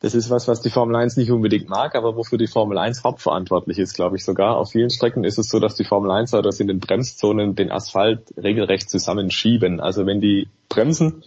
Das 0.00 0.14
ist 0.14 0.28
was, 0.28 0.46
was 0.46 0.60
die 0.60 0.68
Formel 0.68 0.94
1 0.94 1.16
nicht 1.16 1.30
unbedingt 1.30 1.70
mag, 1.70 1.94
aber 1.94 2.16
wofür 2.16 2.36
die 2.36 2.46
Formel 2.46 2.76
1 2.76 3.02
hauptverantwortlich 3.02 3.78
ist, 3.78 3.94
glaube 3.94 4.16
ich 4.16 4.24
sogar. 4.24 4.56
Auf 4.56 4.72
vielen 4.72 4.90
Strecken 4.90 5.24
ist 5.24 5.38
es 5.38 5.48
so, 5.48 5.58
dass 5.58 5.74
die 5.74 5.84
Formel 5.84 6.10
1 6.10 6.32
dass 6.32 6.60
in 6.60 6.68
den 6.68 6.80
Bremszonen 6.80 7.54
den 7.54 7.70
Asphalt 7.72 8.34
regelrecht 8.36 8.90
zusammenschieben. 8.90 9.80
Also 9.80 10.04
wenn 10.04 10.20
die 10.20 10.48
bremsen, 10.68 11.24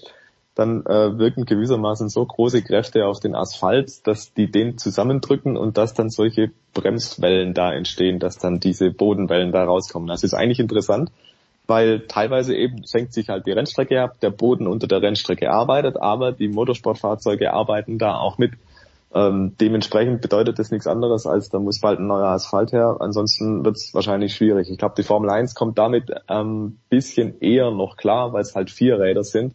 dann 0.60 0.86
äh, 0.86 1.18
wirken 1.18 1.46
gewissermaßen 1.46 2.10
so 2.10 2.26
große 2.26 2.62
Kräfte 2.62 3.06
auf 3.06 3.22
den 3.22 3.34
Asphalt, 3.34 4.06
dass 4.06 4.34
die 4.34 4.52
den 4.52 4.78
zusammendrücken 4.78 5.56
und 5.56 5.78
dass 5.78 5.94
dann 5.94 6.10
solche 6.10 6.52
Bremswellen 6.74 7.54
da 7.54 7.72
entstehen, 7.74 8.20
dass 8.20 8.38
dann 8.38 8.60
diese 8.60 8.92
Bodenwellen 8.92 9.54
da 9.54 9.64
rauskommen. 9.64 10.10
Das 10.10 10.24
ist 10.24 10.34
eigentlich 10.34 10.60
interessant, 10.60 11.12
weil 11.66 12.02
teilweise 12.08 12.56
eben 12.56 12.84
senkt 12.84 13.14
sich 13.14 13.30
halt 13.30 13.48
die 13.48 13.54
Rennstrecke 13.54 14.02
ab, 14.02 14.20
der 14.20 14.32
Boden 14.32 14.68
unter 14.68 14.88
der 14.88 15.02
Rennstrecke 15.02 15.50
arbeitet, 15.50 15.96
aber 15.96 16.34
die 16.34 16.50
Motorsportfahrzeuge 16.50 17.54
arbeiten 17.54 17.98
da 17.98 18.18
auch 18.18 18.38
mit. 18.38 18.52
Ähm, 19.16 19.56
dementsprechend 19.60 20.22
bedeutet 20.22 20.60
das 20.60 20.72
nichts 20.72 20.88
anderes, 20.88 21.26
als 21.26 21.50
da 21.50 21.58
muss 21.58 21.80
bald 21.80 22.00
ein 22.00 22.08
neuer 22.08 22.28
Asphalt 22.28 22.74
her. 22.74 22.98
Ansonsten 23.00 23.64
wird 23.64 23.78
es 23.78 23.94
wahrscheinlich 23.94 24.36
schwierig. 24.36 24.70
Ich 24.70 24.78
glaube, 24.78 24.96
die 24.98 25.04
Formel 25.04 25.30
1 25.30 25.56
kommt 25.56 25.78
damit 25.78 26.12
ein 26.30 26.48
ähm, 26.48 26.80
bisschen 26.90 27.40
eher 27.40 27.72
noch 27.72 27.96
klar, 27.96 28.34
weil 28.34 28.42
es 28.42 28.56
halt 28.56 28.70
vier 28.70 29.00
Räder 29.00 29.24
sind 29.24 29.54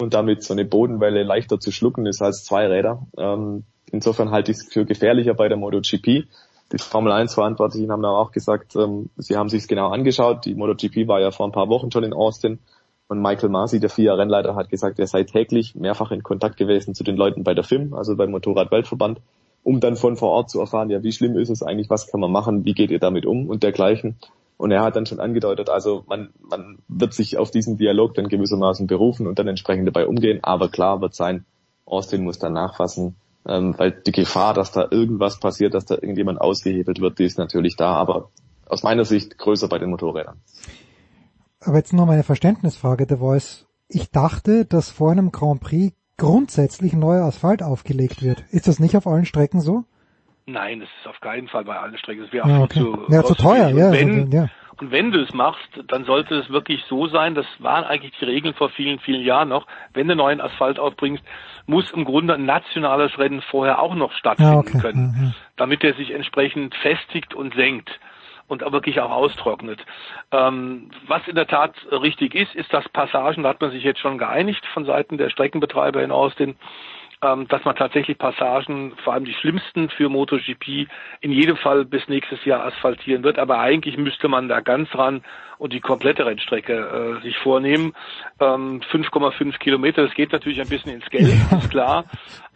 und 0.00 0.14
damit 0.14 0.42
so 0.42 0.54
eine 0.54 0.64
Bodenwelle 0.64 1.22
leichter 1.22 1.60
zu 1.60 1.70
schlucken 1.70 2.06
ist 2.06 2.22
als 2.22 2.44
zwei 2.44 2.66
Räder. 2.66 3.06
Ähm, 3.16 3.64
insofern 3.90 4.30
halte 4.30 4.50
ich 4.50 4.58
es 4.58 4.72
für 4.72 4.84
gefährlicher 4.84 5.34
bei 5.34 5.48
der 5.48 5.56
MotoGP. 5.56 6.26
Die 6.72 6.78
Formel 6.78 7.12
1 7.12 7.34
Verantwortlichen 7.34 7.92
haben 7.92 8.02
da 8.02 8.10
auch 8.10 8.32
gesagt, 8.32 8.74
ähm, 8.76 9.10
sie 9.16 9.36
haben 9.36 9.48
sich 9.48 9.68
genau 9.68 9.90
angeschaut. 9.90 10.44
Die 10.46 10.54
MotoGP 10.54 11.06
war 11.06 11.20
ja 11.20 11.30
vor 11.30 11.46
ein 11.46 11.52
paar 11.52 11.68
Wochen 11.68 11.90
schon 11.90 12.04
in 12.04 12.12
Austin 12.12 12.58
und 13.06 13.20
Michael 13.20 13.50
Masi, 13.50 13.80
der 13.80 13.90
FIA-Rennleiter, 13.90 14.54
hat 14.54 14.70
gesagt, 14.70 14.98
er 14.98 15.06
sei 15.06 15.24
täglich 15.24 15.74
mehrfach 15.74 16.10
in 16.10 16.22
Kontakt 16.22 16.56
gewesen 16.56 16.94
zu 16.94 17.04
den 17.04 17.16
Leuten 17.16 17.44
bei 17.44 17.54
der 17.54 17.64
FIM, 17.64 17.94
also 17.94 18.16
beim 18.16 18.30
Motorradweltverband, 18.30 19.20
um 19.62 19.80
dann 19.80 19.96
von 19.96 20.16
vor 20.16 20.30
Ort 20.30 20.50
zu 20.50 20.58
erfahren, 20.58 20.90
ja, 20.90 21.02
wie 21.02 21.12
schlimm 21.12 21.36
ist 21.36 21.50
es 21.50 21.62
eigentlich, 21.62 21.90
was 21.90 22.06
kann 22.06 22.20
man 22.20 22.32
machen, 22.32 22.64
wie 22.64 22.72
geht 22.72 22.90
ihr 22.90 22.98
damit 22.98 23.26
um 23.26 23.48
und 23.48 23.62
dergleichen. 23.62 24.16
Und 24.56 24.70
er 24.70 24.82
hat 24.82 24.96
dann 24.96 25.06
schon 25.06 25.20
angedeutet, 25.20 25.68
also 25.68 26.04
man, 26.06 26.30
man 26.40 26.78
wird 26.88 27.12
sich 27.12 27.38
auf 27.38 27.50
diesen 27.50 27.76
Dialog 27.76 28.14
dann 28.14 28.28
gewissermaßen 28.28 28.86
berufen 28.86 29.26
und 29.26 29.38
dann 29.38 29.48
entsprechend 29.48 29.86
dabei 29.86 30.06
umgehen. 30.06 30.40
Aber 30.42 30.68
klar 30.68 31.00
wird 31.00 31.14
sein, 31.14 31.44
Austin 31.84 32.22
muss 32.22 32.38
dann 32.38 32.52
nachfassen, 32.52 33.16
ähm, 33.46 33.74
weil 33.76 33.90
die 33.90 34.12
Gefahr, 34.12 34.54
dass 34.54 34.72
da 34.72 34.86
irgendwas 34.90 35.40
passiert, 35.40 35.74
dass 35.74 35.86
da 35.86 35.94
irgendjemand 35.96 36.40
ausgehebelt 36.40 37.00
wird, 37.00 37.18
die 37.18 37.24
ist 37.24 37.38
natürlich 37.38 37.76
da, 37.76 37.94
aber 37.94 38.30
aus 38.66 38.82
meiner 38.82 39.04
Sicht 39.04 39.38
größer 39.38 39.68
bei 39.68 39.78
den 39.78 39.90
Motorrädern. 39.90 40.40
Aber 41.60 41.76
jetzt 41.76 41.92
noch 41.92 42.06
mal 42.06 42.12
eine 42.12 42.22
Verständnisfrage, 42.22 43.06
der 43.06 43.18
Voice. 43.18 43.66
Ich 43.88 44.10
dachte, 44.10 44.64
dass 44.64 44.88
vor 44.88 45.10
einem 45.10 45.32
Grand 45.32 45.60
Prix 45.60 45.94
grundsätzlich 46.16 46.92
neuer 46.94 47.24
Asphalt 47.24 47.62
aufgelegt 47.62 48.22
wird. 48.22 48.44
Ist 48.50 48.68
das 48.68 48.78
nicht 48.78 48.96
auf 48.96 49.06
allen 49.06 49.24
Strecken 49.24 49.60
so? 49.60 49.84
Nein, 50.46 50.80
das 50.80 50.88
ist 51.00 51.08
auf 51.08 51.20
keinen 51.20 51.48
Fall 51.48 51.64
bei 51.64 51.78
allen 51.78 51.96
Strecken. 51.96 52.22
Das 52.22 52.32
wäre 52.32 52.48
ja, 52.48 52.60
okay. 52.60 52.80
zu, 52.80 53.06
ja, 53.08 53.22
zu 53.22 53.34
teuer. 53.34 53.68
Und 53.68 53.78
ja, 53.78 53.92
wenn, 53.92 54.30
ja. 54.30 54.48
und 54.78 54.90
wenn 54.90 55.10
du 55.10 55.22
es 55.22 55.32
machst, 55.32 55.68
dann 55.88 56.04
sollte 56.04 56.34
es 56.34 56.50
wirklich 56.50 56.84
so 56.88 57.06
sein, 57.06 57.34
das 57.34 57.46
waren 57.60 57.84
eigentlich 57.84 58.12
die 58.20 58.26
Regeln 58.26 58.54
vor 58.54 58.68
vielen, 58.68 58.98
vielen 58.98 59.22
Jahren 59.22 59.48
noch, 59.48 59.66
wenn 59.94 60.06
du 60.06 60.14
neuen 60.14 60.42
Asphalt 60.42 60.78
aufbringst, 60.78 61.24
muss 61.66 61.90
im 61.92 62.04
Grunde 62.04 62.34
ein 62.34 62.44
nationales 62.44 63.18
Rennen 63.18 63.40
vorher 63.40 63.80
auch 63.80 63.94
noch 63.94 64.12
stattfinden 64.12 64.56
okay. 64.56 64.78
können, 64.80 65.14
mhm. 65.16 65.34
damit 65.56 65.82
er 65.82 65.94
sich 65.94 66.10
entsprechend 66.10 66.74
festigt 66.74 67.32
und 67.32 67.54
senkt 67.54 67.98
und 68.46 68.62
auch 68.62 68.72
wirklich 68.72 69.00
auch 69.00 69.10
austrocknet. 69.10 69.84
Ähm, 70.30 70.90
was 71.06 71.26
in 71.26 71.36
der 71.36 71.46
Tat 71.46 71.74
richtig 71.90 72.34
ist, 72.34 72.54
ist, 72.54 72.72
dass 72.72 72.86
Passagen, 72.90 73.42
da 73.42 73.48
hat 73.48 73.60
man 73.62 73.70
sich 73.70 73.82
jetzt 73.82 74.00
schon 74.00 74.18
geeinigt 74.18 74.64
von 74.74 74.84
Seiten 74.84 75.16
der 75.16 75.30
Streckenbetreiber 75.30 76.02
in 76.02 76.10
Austin, 76.10 76.50
ähm, 76.50 76.56
dass 77.20 77.64
man 77.64 77.74
tatsächlich 77.74 78.18
Passagen, 78.18 78.92
vor 79.02 79.14
allem 79.14 79.24
die 79.24 79.32
schlimmsten 79.34 79.88
für 79.88 80.08
MotoGP, 80.08 80.88
in 81.20 81.32
jedem 81.32 81.56
Fall 81.56 81.84
bis 81.84 82.06
nächstes 82.08 82.44
Jahr 82.44 82.64
asphaltieren 82.64 83.22
wird. 83.22 83.38
Aber 83.38 83.60
eigentlich 83.60 83.96
müsste 83.96 84.28
man 84.28 84.48
da 84.48 84.60
ganz 84.60 84.94
ran 84.94 85.22
und 85.58 85.72
die 85.72 85.80
komplette 85.80 86.26
Rennstrecke 86.26 87.18
äh, 87.20 87.22
sich 87.22 87.36
vornehmen. 87.38 87.94
Ähm, 88.40 88.80
5,5 88.92 89.58
Kilometer, 89.58 90.02
das 90.02 90.14
geht 90.14 90.32
natürlich 90.32 90.60
ein 90.60 90.68
bisschen 90.68 90.92
ins 90.92 91.08
Geld, 91.10 91.28
ist 91.52 91.70
klar. 91.70 92.04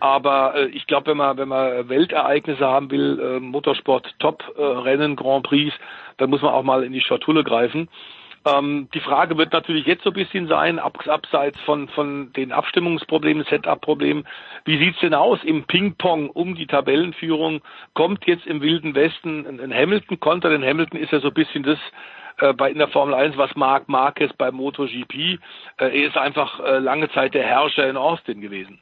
Aber 0.01 0.55
äh, 0.55 0.67
ich 0.67 0.87
glaube, 0.87 1.11
wenn 1.11 1.17
man 1.17 1.39
wenn 1.39 1.49
man 1.49 1.89
Weltereignisse 1.89 2.67
haben 2.67 2.91
will, 2.91 3.19
äh, 3.21 3.41
Motorsport, 3.41 4.15
Top-Rennen, 4.19 5.13
äh, 5.13 5.17
Grand 5.17 5.45
Prix, 5.45 5.75
dann 6.19 6.31
muss 6.31 6.43
man 6.43 6.53
auch 6.53 6.63
mal 6.63 6.85
in 6.85 6.93
die 6.93 7.01
Schatulle 7.01 7.45
greifen. 7.45 7.89
Ähm, 8.49 8.89
die 8.95 9.01
Frage 9.01 9.37
wird 9.37 9.53
natürlich 9.53 9.87
jetzt 9.87 10.05
so 10.05 10.11
ein 10.11 10.15
bisschen 10.15 10.47
sein, 10.49 10.79
ab, 10.79 10.99
abseits 11.07 11.59
von, 11.61 11.89
von 11.89 12.33
den 12.33 12.53
Abstimmungsproblemen, 12.53 13.45
Setup-Problemen, 13.45 14.27
wie 14.65 14.79
sieht's 14.79 15.01
denn 15.01 15.15
aus 15.15 15.43
im 15.45 15.65
Ping-Pong 15.65 16.31
um 16.31 16.55
die 16.55 16.67
Tabellenführung? 16.67 17.61
Kommt 17.95 18.27
jetzt 18.27 18.47
im 18.47 18.61
Wilden 18.61 18.95
Westen 18.95 19.47
ein, 19.61 19.75
Hamilton 19.75 20.21
konter? 20.21 20.51
Denn 20.51 20.65
Hamilton 20.65 21.01
ist 21.01 21.13
ja 21.13 21.21
so 21.21 21.29
ein 21.29 21.35
bisschen 21.35 21.63
das, 21.63 21.79
äh, 22.39 22.53
bei 22.53 22.71
in 22.71 22.79
der 22.79 22.89
Formel 22.89 23.15
1, 23.15 23.37
was 23.37 23.55
Marc 23.57 23.89
Marquez 23.89 24.33
bei 24.35 24.51
MotoGP. 24.51 25.15
Äh, 25.15 25.39
er 25.79 25.93
ist 25.93 26.17
einfach 26.17 26.61
äh, 26.61 26.79
lange 26.79 27.11
Zeit 27.11 27.35
der 27.35 27.45
Herrscher 27.45 27.89
in 27.89 27.97
Austin 27.97 28.41
gewesen. 28.41 28.79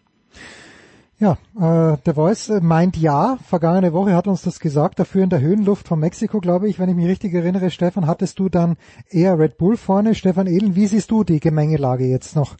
Ja, 1.19 1.39
äh, 1.57 1.97
der 2.05 2.15
Voice 2.15 2.51
äh, 2.51 2.61
meint 2.61 2.97
ja. 2.99 3.39
Vergangene 3.43 3.95
Woche 3.95 4.15
hat 4.15 4.27
uns 4.27 4.43
das 4.43 4.61
gesagt. 4.61 4.99
Dafür 4.99 5.25
in 5.25 5.31
der 5.31 5.41
Höhenluft 5.41 5.89
von 5.89 5.99
Mexiko, 5.99 6.41
glaube 6.41 6.69
ich, 6.69 6.79
wenn 6.79 6.91
ich 6.91 6.95
mich 6.95 7.07
richtig 7.07 7.33
erinnere, 7.33 7.71
Stefan, 7.71 8.07
hattest 8.07 8.39
du 8.39 8.51
dann 8.51 8.77
eher 9.09 9.39
Red 9.39 9.57
Bull 9.57 9.79
vorne. 9.79 10.15
Stefan 10.15 10.47
Ehlen, 10.47 10.77
wie 10.77 10.87
siehst 10.87 11.11
du 11.11 11.25
die 11.25 11.41
Gemengelage 11.41 12.05
jetzt 12.05 12.37
noch 12.37 12.57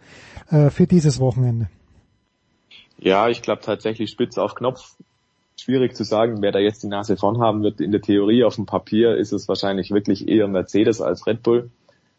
äh, 0.51 0.71
für 0.71 0.87
dieses 0.87 1.21
Wochenende? 1.21 1.69
Ja, 2.99 3.29
ich 3.29 3.43
glaube 3.43 3.61
tatsächlich 3.61 4.11
spitz 4.11 4.39
auf 4.39 4.55
Knopf. 4.55 4.97
Schwierig 5.59 5.95
zu 5.95 6.05
sagen, 6.05 6.41
wer 6.41 6.53
da 6.53 6.59
jetzt 6.59 6.83
die 6.83 6.89
Nase 6.89 7.19
vorn 7.19 7.41
haben 7.41 7.63
wird. 7.63 7.83
In 7.83 7.93
der 7.93 8.01
Theorie 8.01 8.45
auf 8.45 8.55
dem 8.55 8.65
Papier 8.65 9.17
ist 9.17 9.33
es 9.33 9.49
wahrscheinlich 9.49 9.91
wirklich 9.91 10.29
eher 10.29 10.49
Mercedes 10.49 11.03
als 11.03 11.27
Red 11.27 11.43
Bull. 11.43 11.71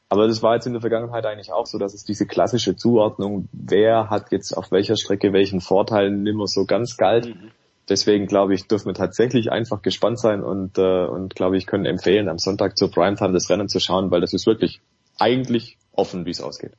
Aber 0.10 0.28
das 0.28 0.42
war 0.42 0.56
jetzt 0.56 0.66
in 0.66 0.74
der 0.74 0.82
Vergangenheit 0.82 1.26
eigentlich 1.26 1.52
auch 1.52 1.66
so, 1.66 1.78
dass 1.78 1.94
es 1.94 2.06
diese 2.06 2.26
klassische 2.26 2.76
Zuordnung, 2.76 3.50
wer 3.52 4.10
hat 4.10 4.32
jetzt 4.32 4.54
auf 4.54 4.72
welcher 4.72 4.96
Strecke 4.96 5.34
welchen 5.34 5.60
Vorteil, 5.60 6.12
nimmer 6.12 6.48
so 6.48 6.66
ganz 6.66 6.96
galt. 6.96 7.28
Mhm. 7.28 7.52
Deswegen 7.90 8.26
glaube 8.26 8.54
ich, 8.54 8.68
dürfen 8.68 8.88
wir 8.88 8.94
tatsächlich 8.94 9.52
einfach 9.52 9.82
gespannt 9.82 10.20
sein 10.20 10.44
und, 10.44 10.78
äh, 10.78 11.06
und 11.06 11.36
glaube 11.36 11.58
ich, 11.58 11.66
können 11.66 11.86
empfehlen, 11.86 12.30
am 12.30 12.38
Sonntag 12.38 12.78
zur 12.78 12.92
Primetime 12.92 13.34
das 13.34 13.50
Rennen 13.50 13.70
zu 13.70 13.80
schauen, 13.80 14.12
weil 14.12 14.22
das 14.22 14.34
ist 14.34 14.46
wirklich 14.46 14.82
eigentlich 15.20 15.78
offen, 15.94 16.26
wie 16.26 16.32
es 16.32 16.42
ausgeht. 16.42 16.74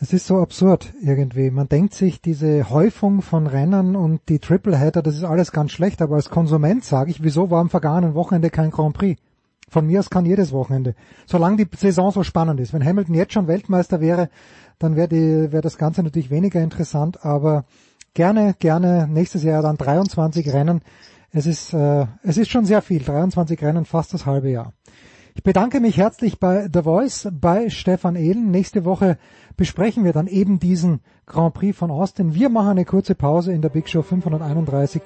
Es 0.00 0.12
ist 0.12 0.26
so 0.26 0.38
absurd 0.38 0.92
irgendwie. 1.00 1.52
Man 1.52 1.68
denkt 1.68 1.94
sich, 1.94 2.20
diese 2.20 2.70
Häufung 2.70 3.22
von 3.22 3.46
Rennen 3.46 3.94
und 3.94 4.20
die 4.28 4.40
Tripleheader, 4.40 5.00
das 5.00 5.14
ist 5.14 5.22
alles 5.22 5.52
ganz 5.52 5.70
schlecht, 5.70 6.02
aber 6.02 6.16
als 6.16 6.28
Konsument 6.28 6.84
sage 6.84 7.12
ich, 7.12 7.22
wieso 7.22 7.50
war 7.52 7.60
am 7.60 7.70
vergangenen 7.70 8.14
Wochenende 8.14 8.50
kein 8.50 8.72
Grand 8.72 8.96
Prix? 8.96 9.20
Von 9.68 9.86
mir 9.86 10.00
aus 10.00 10.10
kann 10.10 10.26
jedes 10.26 10.52
Wochenende. 10.52 10.94
Solange 11.26 11.64
die 11.64 11.76
Saison 11.76 12.10
so 12.10 12.22
spannend 12.22 12.60
ist. 12.60 12.72
Wenn 12.72 12.84
Hamilton 12.84 13.14
jetzt 13.14 13.32
schon 13.32 13.46
Weltmeister 13.46 14.00
wäre, 14.00 14.28
dann 14.78 14.96
wäre 14.96 15.52
wär 15.52 15.62
das 15.62 15.78
Ganze 15.78 16.02
natürlich 16.02 16.30
weniger 16.30 16.60
interessant, 16.60 17.24
aber 17.24 17.64
gerne, 18.14 18.54
gerne 18.58 19.08
nächstes 19.08 19.42
Jahr 19.42 19.62
dann 19.62 19.76
23 19.76 20.52
Rennen. 20.52 20.82
Es 21.30 21.46
ist, 21.46 21.72
äh, 21.72 22.06
es 22.22 22.36
ist 22.36 22.50
schon 22.50 22.66
sehr 22.66 22.82
viel. 22.82 23.02
23 23.02 23.62
Rennen, 23.62 23.84
fast 23.84 24.12
das 24.12 24.26
halbe 24.26 24.50
Jahr. 24.50 24.74
Ich 25.34 25.42
bedanke 25.42 25.80
mich 25.80 25.96
herzlich 25.96 26.38
bei 26.38 26.68
The 26.70 26.82
Voice, 26.82 27.28
bei 27.32 27.70
Stefan 27.70 28.16
Ehlen. 28.16 28.50
Nächste 28.50 28.84
Woche 28.84 29.16
besprechen 29.56 30.04
wir 30.04 30.12
dann 30.12 30.26
eben 30.26 30.58
diesen 30.58 31.00
Grand 31.24 31.54
Prix 31.54 31.76
von 31.76 31.90
Austin. 31.90 32.34
Wir 32.34 32.50
machen 32.50 32.72
eine 32.72 32.84
kurze 32.84 33.14
Pause 33.14 33.52
in 33.52 33.62
der 33.62 33.70
Big 33.70 33.88
Show 33.88 34.02
531 34.02 35.00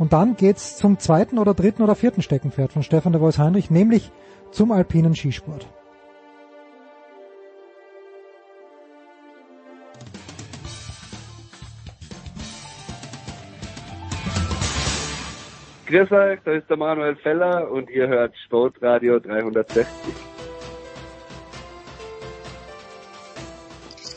und 0.00 0.14
dann 0.14 0.34
geht's 0.34 0.78
zum 0.78 0.98
zweiten 0.98 1.38
oder 1.38 1.52
dritten 1.52 1.82
oder 1.82 1.94
vierten 1.94 2.22
Steckenpferd 2.22 2.72
von 2.72 2.82
Stefan 2.82 3.12
de 3.12 3.20
Vois 3.20 3.36
Heinrich, 3.36 3.70
nämlich 3.70 4.10
zum 4.50 4.72
alpinen 4.72 5.14
Skisport. 5.14 5.68
Grüß 15.86 16.10
euch, 16.12 16.38
da 16.46 16.52
ist 16.52 16.70
der 16.70 16.78
Manuel 16.78 17.16
Feller 17.16 17.70
und 17.70 17.90
ihr 17.90 18.08
hört 18.08 18.32
Sportradio 18.46 19.18
360. 19.20 19.86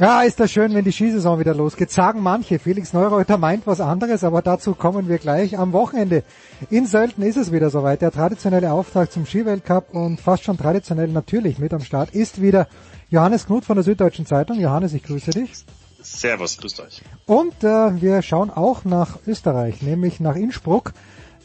Ja, 0.04 0.22
ist 0.24 0.38
das 0.42 0.52
schön, 0.52 0.74
wenn 0.74 0.84
die 0.84 0.92
Skisaison 0.92 1.40
wieder 1.40 1.56
losgeht. 1.56 1.90
Sagen 1.90 2.22
manche. 2.22 2.60
Felix 2.60 2.92
Neureuter 2.92 3.38
meint 3.38 3.66
was 3.66 3.80
anderes, 3.80 4.26
aber 4.26 4.42
dazu 4.42 4.76
kommen 4.76 5.08
wir 5.08 5.18
gleich. 5.18 5.58
Am 5.58 5.72
Wochenende 5.72 6.24
in 6.70 6.88
Sölden 6.88 7.24
ist 7.24 7.38
es 7.38 7.54
wieder 7.54 7.70
soweit. 7.70 8.02
Der 8.02 8.12
traditionelle 8.12 8.74
Auftrag 8.74 9.14
zum 9.14 9.26
Skiweltcup 9.26 9.94
und 9.94 10.20
fast 10.20 10.44
schon 10.44 10.58
traditionell 10.58 11.08
natürlich 11.08 11.58
mit 11.58 11.74
am 11.74 11.80
Start 11.80 12.14
ist 12.14 12.42
wieder 12.42 12.68
Johannes 13.12 13.46
Knut 13.46 13.64
von 13.64 13.78
der 13.78 13.86
Süddeutschen 13.86 14.26
Zeitung. 14.26 14.60
Johannes, 14.60 14.94
ich 14.94 15.04
grüße 15.04 15.32
dich. 15.32 15.64
Servus, 16.02 16.58
grüßt 16.58 16.82
euch. 16.82 17.02
Und 17.26 17.64
äh, 17.64 18.02
wir 18.02 18.22
schauen 18.24 18.50
auch 18.50 18.84
nach 18.84 19.20
Österreich, 19.26 19.82
nämlich 19.84 20.20
nach 20.20 20.36
Innsbruck. 20.36 20.92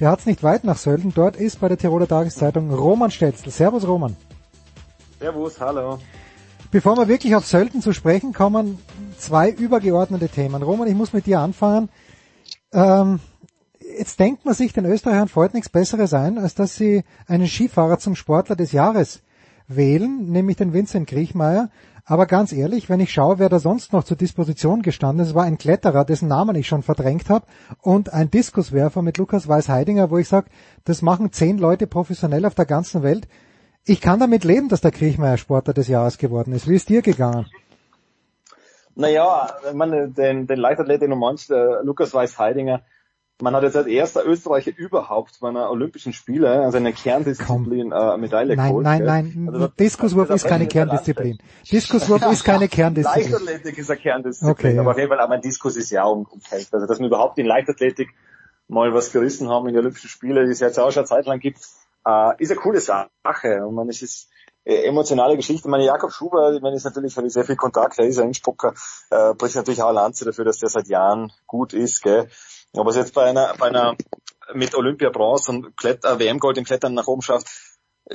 Der 0.00 0.10
hat 0.10 0.18
es 0.18 0.26
nicht 0.26 0.42
weit 0.42 0.64
nach 0.64 0.78
Sölden. 0.78 1.14
Dort 1.14 1.36
ist 1.36 1.60
bei 1.60 1.68
der 1.68 1.78
Tiroler 1.78 2.08
Tageszeitung 2.08 2.74
Roman 2.74 3.12
Stetzel. 3.12 3.52
Servus, 3.52 3.86
Roman. 3.86 4.16
Servus, 5.20 5.60
hallo. 5.60 6.00
Bevor 6.70 6.98
wir 6.98 7.08
wirklich 7.08 7.34
auf 7.34 7.46
Sölden 7.46 7.80
zu 7.80 7.94
sprechen 7.94 8.34
kommen, 8.34 8.78
zwei 9.16 9.48
übergeordnete 9.48 10.28
Themen. 10.28 10.62
Roman, 10.62 10.86
ich 10.86 10.94
muss 10.94 11.14
mit 11.14 11.24
dir 11.24 11.40
anfangen. 11.40 11.88
Ähm, 12.74 13.20
jetzt 13.96 14.20
denkt 14.20 14.44
man 14.44 14.52
sich, 14.52 14.74
den 14.74 14.84
Österreichern 14.84 15.28
freut 15.28 15.54
nichts 15.54 15.70
Besseres 15.70 16.12
ein, 16.12 16.36
als 16.36 16.54
dass 16.54 16.76
sie 16.76 17.04
einen 17.26 17.46
Skifahrer 17.46 17.98
zum 17.98 18.14
Sportler 18.14 18.54
des 18.54 18.72
Jahres 18.72 19.22
wählen, 19.66 20.30
nämlich 20.30 20.58
den 20.58 20.74
Vincent 20.74 21.08
Griechmeier. 21.08 21.70
Aber 22.04 22.26
ganz 22.26 22.52
ehrlich, 22.52 22.90
wenn 22.90 23.00
ich 23.00 23.14
schaue, 23.14 23.38
wer 23.38 23.48
da 23.48 23.60
sonst 23.60 23.94
noch 23.94 24.04
zur 24.04 24.18
Disposition 24.18 24.82
gestanden 24.82 25.24
ist, 25.24 25.34
war 25.34 25.44
ein 25.44 25.56
Kletterer, 25.56 26.04
dessen 26.04 26.28
Namen 26.28 26.54
ich 26.54 26.68
schon 26.68 26.82
verdrängt 26.82 27.30
habe, 27.30 27.46
und 27.80 28.12
ein 28.12 28.30
Diskuswerfer 28.30 29.00
mit 29.00 29.16
Lukas 29.16 29.48
Weiß-Heidinger, 29.48 30.10
wo 30.10 30.18
ich 30.18 30.28
sage, 30.28 30.50
das 30.84 31.00
machen 31.00 31.32
zehn 31.32 31.56
Leute 31.56 31.86
professionell 31.86 32.44
auf 32.44 32.54
der 32.54 32.66
ganzen 32.66 33.02
Welt 33.02 33.26
Ich 33.88 34.02
kann 34.02 34.20
damit 34.20 34.44
leben, 34.44 34.68
dass 34.68 34.82
der 34.82 34.90
Kriechmeier 34.90 35.38
Sportler 35.38 35.72
des 35.72 35.88
Jahres 35.88 36.18
geworden 36.18 36.52
ist. 36.52 36.68
Wie 36.68 36.74
ist 36.74 36.90
dir 36.90 37.00
gegangen? 37.00 37.46
Naja, 38.94 39.48
ich 39.66 39.74
meine, 39.74 40.08
den, 40.08 40.46
den 40.46 40.58
Leichtathletik 40.58 41.08
Nummer 41.08 41.30
1, 41.30 41.48
äh, 41.48 41.54
Lukas 41.84 42.12
Weiß-Heidinger, 42.12 42.82
man 43.40 43.54
hat 43.54 43.62
jetzt 43.62 43.76
als 43.76 43.86
erster 43.86 44.26
Österreicher 44.26 44.72
überhaupt 44.76 45.38
bei 45.40 45.48
einer 45.48 45.70
Olympischen 45.70 46.12
Spiele, 46.12 46.50
also 46.50 46.76
in 46.76 46.84
der 46.84 46.92
Kerndisziplin, 46.92 47.92
äh, 47.92 48.16
Medaille 48.18 48.56
Nein, 48.56 48.68
geholt. 48.68 48.84
nein, 48.84 48.98
gell? 48.98 49.06
nein, 49.06 49.50
Also, 49.54 49.68
Diskuswurf 49.68 50.28
ist 50.30 50.44
keine 50.44 50.66
Kerndisziplin. 50.66 51.38
Diskuswurf 51.70 52.30
ist 52.30 52.44
keine 52.44 52.68
Kerndisziplin. 52.68 53.30
Leichtathletik 53.30 53.78
ist 53.78 53.90
eine 53.90 54.00
Kerndisziplin, 54.00 54.50
Okay, 54.50 54.74
ja. 54.74 54.80
aber 54.82 54.90
auf 54.90 54.98
jeden 54.98 55.08
Fall, 55.08 55.20
aber 55.20 55.34
ein 55.34 55.40
Diskus 55.40 55.76
ist 55.76 55.90
ja 55.90 56.04
um, 56.04 56.26
umkämpft. 56.26 56.74
Also, 56.74 56.86
dass 56.86 56.98
wir 56.98 57.06
überhaupt 57.06 57.38
in 57.38 57.46
Leichtathletik 57.46 58.10
mal 58.66 58.92
was 58.92 59.12
gerissen 59.12 59.48
haben 59.48 59.66
in 59.68 59.74
den 59.74 59.80
Olympischen 59.80 60.10
Spielen, 60.10 60.44
die 60.44 60.52
es 60.52 60.60
jetzt 60.60 60.78
auch 60.78 60.90
schon 60.90 61.02
eine 61.02 61.06
Zeit 61.08 61.24
lang 61.26 61.38
gibt, 61.38 61.60
äh, 62.08 62.42
ist 62.42 62.50
eine 62.50 62.60
coole 62.60 62.80
Sache. 62.80 63.66
Und 63.66 63.74
man, 63.74 63.88
es 63.88 64.02
ist 64.02 64.30
äh, 64.64 64.84
emotionale 64.84 65.36
Geschichte. 65.36 65.68
Meine 65.68 65.84
Jakob 65.84 66.12
Schuber, 66.12 66.52
ich 66.52 66.62
meine, 66.62 66.76
ist 66.76 66.84
natürlich, 66.84 67.16
habe 67.16 67.26
ich 67.26 67.32
sehr 67.32 67.44
viel 67.44 67.56
Kontakt, 67.56 67.98
er 67.98 68.06
ist 68.06 68.18
ein 68.18 68.28
Innsbrucker, 68.28 68.74
äh, 69.10 69.34
bricht 69.34 69.56
natürlich 69.56 69.82
auch 69.82 69.88
eine 69.88 69.96
Lanze 69.96 70.24
dafür, 70.24 70.44
dass 70.44 70.58
der 70.58 70.70
seit 70.70 70.88
Jahren 70.88 71.32
gut 71.46 71.72
ist, 71.72 72.02
gell. 72.02 72.28
Aber 72.76 72.90
es 72.90 72.96
jetzt 72.96 73.14
bei 73.14 73.24
einer, 73.24 73.54
bei 73.58 73.68
einer 73.68 73.96
mit 74.54 74.74
Olympia 74.74 75.10
Bronze 75.10 75.50
und 75.50 75.76
Kletter, 75.76 76.18
WM-Gold 76.18 76.58
im 76.58 76.64
Klettern 76.64 76.94
nach 76.94 77.06
oben 77.06 77.22
schafft, 77.22 77.48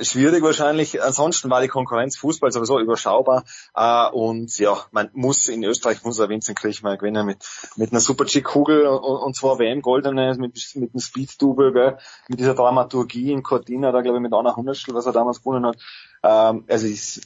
schwierig 0.00 0.42
wahrscheinlich. 0.42 1.02
Ansonsten 1.02 1.50
war 1.50 1.60
die 1.60 1.68
Konkurrenz 1.68 2.16
Fußball 2.16 2.50
sowieso 2.50 2.78
überschaubar. 2.80 3.44
Äh, 3.74 4.08
und 4.10 4.58
ja, 4.58 4.76
man 4.90 5.10
muss 5.12 5.48
in 5.48 5.64
Österreich 5.64 6.02
muss 6.04 6.18
er 6.18 6.28
Vincent 6.28 6.58
Kriechmeier 6.58 6.96
gewinnen 6.96 7.26
mit, 7.26 7.38
mit 7.76 7.92
einer 7.92 8.00
Super 8.00 8.24
G-Kugel 8.24 8.86
und, 8.86 9.02
und 9.02 9.36
zwar 9.36 9.58
WM-Goldene 9.58 10.36
mit, 10.38 10.58
mit 10.74 10.94
einem 10.94 11.00
Speed-Double, 11.00 11.72
gell, 11.72 11.98
mit 12.28 12.40
dieser 12.40 12.54
Dramaturgie 12.54 13.32
in 13.32 13.42
Cortina, 13.42 13.92
da 13.92 14.00
glaube 14.00 14.18
ich 14.18 14.22
mit 14.22 14.32
einer 14.32 14.56
Hundertstel, 14.56 14.94
was 14.94 15.06
er 15.06 15.12
damals 15.12 15.42
gewonnen 15.42 15.66
hat. 15.66 15.76
Ähm, 16.22 16.64
also 16.68 16.86
es 16.86 17.20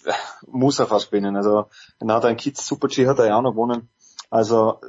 muss 0.46 0.78
er 0.78 0.86
fast 0.86 1.10
gewinnen. 1.10 1.36
Also 1.36 1.66
dann 1.98 2.12
hat 2.12 2.24
er 2.24 2.28
einen 2.28 2.38
Kids 2.38 2.66
Super 2.66 2.88
G 2.88 3.06
hat 3.06 3.18
er 3.18 3.26
ja 3.26 3.38
auch 3.38 3.42
noch 3.42 3.52
gewonnen. 3.52 3.88
Also 4.30 4.80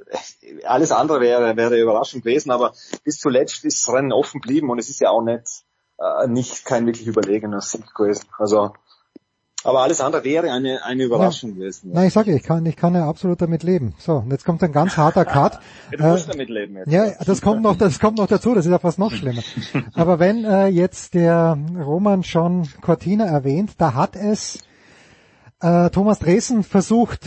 alles 0.65 0.91
andere 0.91 1.21
wäre 1.21 1.55
wäre 1.55 1.79
überraschend 1.79 2.25
gewesen, 2.25 2.51
aber 2.51 2.73
bis 3.05 3.19
zuletzt 3.19 3.63
ist 3.63 3.87
das 3.87 3.93
Rennen 3.93 4.11
offen 4.11 4.41
geblieben 4.41 4.69
und 4.69 4.79
es 4.79 4.89
ist 4.89 4.99
ja 4.99 5.11
auch 5.11 5.21
nicht 5.21 5.63
äh, 5.99 6.27
nicht 6.27 6.65
kein 6.65 6.85
wirklich 6.85 7.07
überlegener 7.07 7.61
Sieg 7.61 7.93
gewesen. 7.93 8.25
Also 8.37 8.73
aber 9.63 9.81
alles 9.81 9.99
andere 9.99 10.23
wäre 10.23 10.51
eine 10.53 10.85
eine 10.85 11.03
Überraschung 11.03 11.55
gewesen. 11.55 11.91
Nein, 11.91 12.07
ich 12.07 12.13
sage, 12.13 12.33
ich 12.33 12.43
kann, 12.43 12.65
ich 12.65 12.77
kann 12.77 12.95
ja 12.95 13.09
absolut 13.09 13.41
damit 13.41 13.63
leben. 13.63 13.93
So, 13.97 14.17
und 14.17 14.31
jetzt 14.31 14.45
kommt 14.45 14.63
ein 14.63 14.71
ganz 14.71 14.95
harter 14.95 15.25
Cut. 15.25 15.59
Ja, 15.91 15.97
du 15.97 16.03
musst 16.05 16.29
damit 16.29 16.49
leben 16.49 16.77
jetzt. 16.77 16.89
Ja, 16.89 17.11
das 17.25 17.41
kommt 17.41 17.61
noch, 17.61 17.75
das 17.75 17.99
kommt 17.99 18.17
noch 18.17 18.27
dazu, 18.27 18.55
das 18.55 18.65
ist 18.65 18.71
ja 18.71 18.79
fast 18.79 18.99
noch 18.99 19.11
schlimmer. 19.15 19.41
Aber 19.95 20.19
wenn 20.19 20.45
äh, 20.45 20.67
jetzt 20.67 21.13
der 21.13 21.57
Roman 21.77 22.23
schon 22.23 22.69
Cortina 22.81 23.25
erwähnt, 23.25 23.71
da 23.79 23.95
hat 23.95 24.15
es 24.15 24.59
äh, 25.59 25.89
Thomas 25.89 26.19
Dresen 26.19 26.63
versucht, 26.63 27.25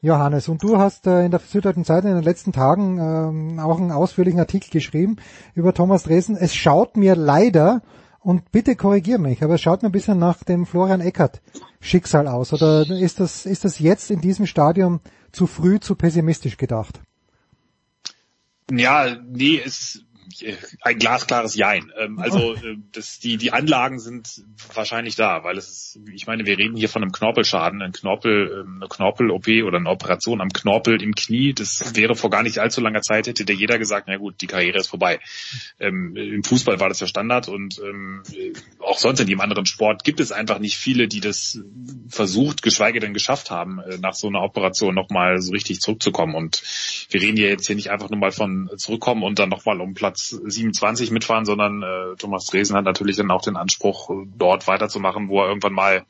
Johannes, 0.00 0.48
und 0.48 0.62
du 0.62 0.78
hast 0.78 1.06
äh, 1.06 1.26
in 1.26 1.30
der 1.30 1.40
Süddeutschen 1.40 1.84
Zeitung 1.84 2.10
in 2.10 2.16
den 2.16 2.24
letzten 2.24 2.52
Tagen 2.52 2.98
ähm, 2.98 3.60
auch 3.60 3.78
einen 3.78 3.92
ausführlichen 3.92 4.40
Artikel 4.40 4.70
geschrieben 4.70 5.16
über 5.54 5.74
Thomas 5.74 6.04
Dresen. 6.04 6.36
Es 6.36 6.54
schaut 6.54 6.96
mir 6.96 7.16
leider, 7.16 7.82
und 8.26 8.50
bitte 8.50 8.74
korrigier 8.74 9.18
mich, 9.18 9.44
aber 9.44 9.54
es 9.54 9.62
schaut 9.62 9.82
mir 9.82 9.88
ein 9.88 9.92
bisschen 9.92 10.18
nach 10.18 10.42
dem 10.42 10.66
Florian 10.66 11.00
Eckert 11.00 11.40
Schicksal 11.78 12.26
aus. 12.26 12.52
Oder 12.52 12.84
ist 12.90 13.20
das, 13.20 13.46
ist 13.46 13.64
das 13.64 13.78
jetzt 13.78 14.10
in 14.10 14.20
diesem 14.20 14.46
Stadium 14.46 14.98
zu 15.30 15.46
früh, 15.46 15.78
zu 15.78 15.94
pessimistisch 15.94 16.56
gedacht? 16.56 17.00
Ja, 18.68 19.16
nee, 19.28 19.62
es 19.64 20.02
ein 20.82 20.98
glasklares 20.98 21.54
Jein. 21.54 21.92
Ähm, 21.98 22.18
also 22.18 22.54
äh, 22.54 22.76
das, 22.92 23.18
die, 23.18 23.36
die 23.36 23.52
Anlagen 23.52 23.98
sind 23.98 24.44
wahrscheinlich 24.74 25.16
da, 25.16 25.44
weil 25.44 25.56
es 25.56 25.68
ist, 25.68 26.00
ich 26.12 26.26
meine, 26.26 26.46
wir 26.46 26.58
reden 26.58 26.76
hier 26.76 26.88
von 26.88 27.02
einem 27.02 27.12
Knorpelschaden, 27.12 27.82
ein 27.82 27.92
Knorpel, 27.92 28.64
ähm, 28.64 28.78
eine 28.80 28.88
Knorpel-OP 28.88 29.48
oder 29.64 29.78
eine 29.78 29.90
Operation 29.90 30.40
am 30.40 30.48
Knorpel 30.48 31.02
im 31.02 31.14
Knie. 31.14 31.52
Das 31.52 31.94
wäre 31.94 32.14
vor 32.16 32.30
gar 32.30 32.42
nicht 32.42 32.58
allzu 32.58 32.80
langer 32.80 33.02
Zeit, 33.02 33.26
hätte 33.26 33.44
der 33.44 33.56
jeder 33.56 33.78
gesagt, 33.78 34.08
na 34.08 34.16
gut, 34.16 34.40
die 34.40 34.46
Karriere 34.46 34.78
ist 34.78 34.88
vorbei. 34.88 35.20
Ähm, 35.78 36.16
Im 36.16 36.44
Fußball 36.44 36.80
war 36.80 36.88
das 36.88 37.00
ja 37.00 37.06
Standard 37.06 37.48
und 37.48 37.78
ähm, 37.78 38.22
auch 38.80 38.98
sonst 38.98 39.20
in 39.20 39.28
jedem 39.28 39.40
anderen 39.40 39.66
Sport 39.66 40.04
gibt 40.04 40.20
es 40.20 40.32
einfach 40.32 40.58
nicht 40.58 40.76
viele, 40.76 41.08
die 41.08 41.20
das 41.20 41.60
versucht, 42.08 42.62
geschweige 42.62 43.00
denn 43.00 43.14
geschafft 43.14 43.50
haben, 43.50 43.80
äh, 43.80 43.98
nach 43.98 44.14
so 44.14 44.28
einer 44.28 44.42
Operation 44.42 44.94
nochmal 44.94 45.40
so 45.40 45.52
richtig 45.52 45.80
zurückzukommen. 45.80 46.34
Und 46.34 46.62
wir 47.10 47.20
reden 47.20 47.36
ja 47.36 47.46
jetzt 47.46 47.66
hier 47.66 47.76
nicht 47.76 47.90
einfach 47.90 48.10
nur 48.10 48.18
mal 48.18 48.32
von 48.32 48.70
zurückkommen 48.76 49.22
und 49.22 49.38
dann 49.38 49.48
nochmal 49.48 49.80
um 49.80 49.94
Platz 49.94 50.15
27 50.18 51.10
mitfahren, 51.10 51.44
sondern 51.44 51.82
äh, 51.82 52.16
Thomas 52.16 52.46
Dresen 52.46 52.76
hat 52.76 52.84
natürlich 52.84 53.16
dann 53.16 53.30
auch 53.30 53.42
den 53.42 53.56
Anspruch, 53.56 54.10
äh, 54.10 54.26
dort 54.36 54.66
weiterzumachen, 54.66 55.28
wo 55.28 55.40
er 55.40 55.48
irgendwann 55.48 55.72
mal 55.72 56.04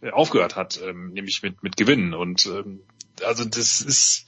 äh, 0.00 0.10
aufgehört 0.10 0.56
hat, 0.56 0.80
ähm, 0.82 1.12
nämlich 1.12 1.42
mit, 1.42 1.62
mit 1.62 1.76
Gewinnen. 1.76 2.14
Und 2.14 2.46
ähm, 2.46 2.80
also 3.24 3.44
das 3.44 3.80
ist 3.80 4.26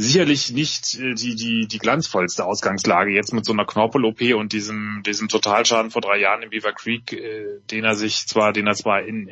sicherlich 0.00 0.50
nicht 0.52 0.98
äh, 0.98 1.14
die, 1.14 1.34
die, 1.34 1.66
die 1.66 1.78
glanzvollste 1.78 2.44
Ausgangslage 2.44 3.12
jetzt 3.12 3.32
mit 3.32 3.44
so 3.44 3.52
einer 3.52 3.64
Knorpel-OP 3.64 4.34
und 4.34 4.52
diesem, 4.52 5.02
diesem 5.04 5.28
Totalschaden 5.28 5.90
vor 5.90 6.02
drei 6.02 6.18
Jahren 6.18 6.42
im 6.42 6.50
Beaver 6.50 6.72
Creek, 6.72 7.12
äh, 7.12 7.60
den 7.70 7.84
er 7.84 7.94
sich 7.94 8.26
zwar, 8.26 8.52
den 8.52 8.66
er 8.66 8.74
zwar 8.74 9.02
in 9.02 9.28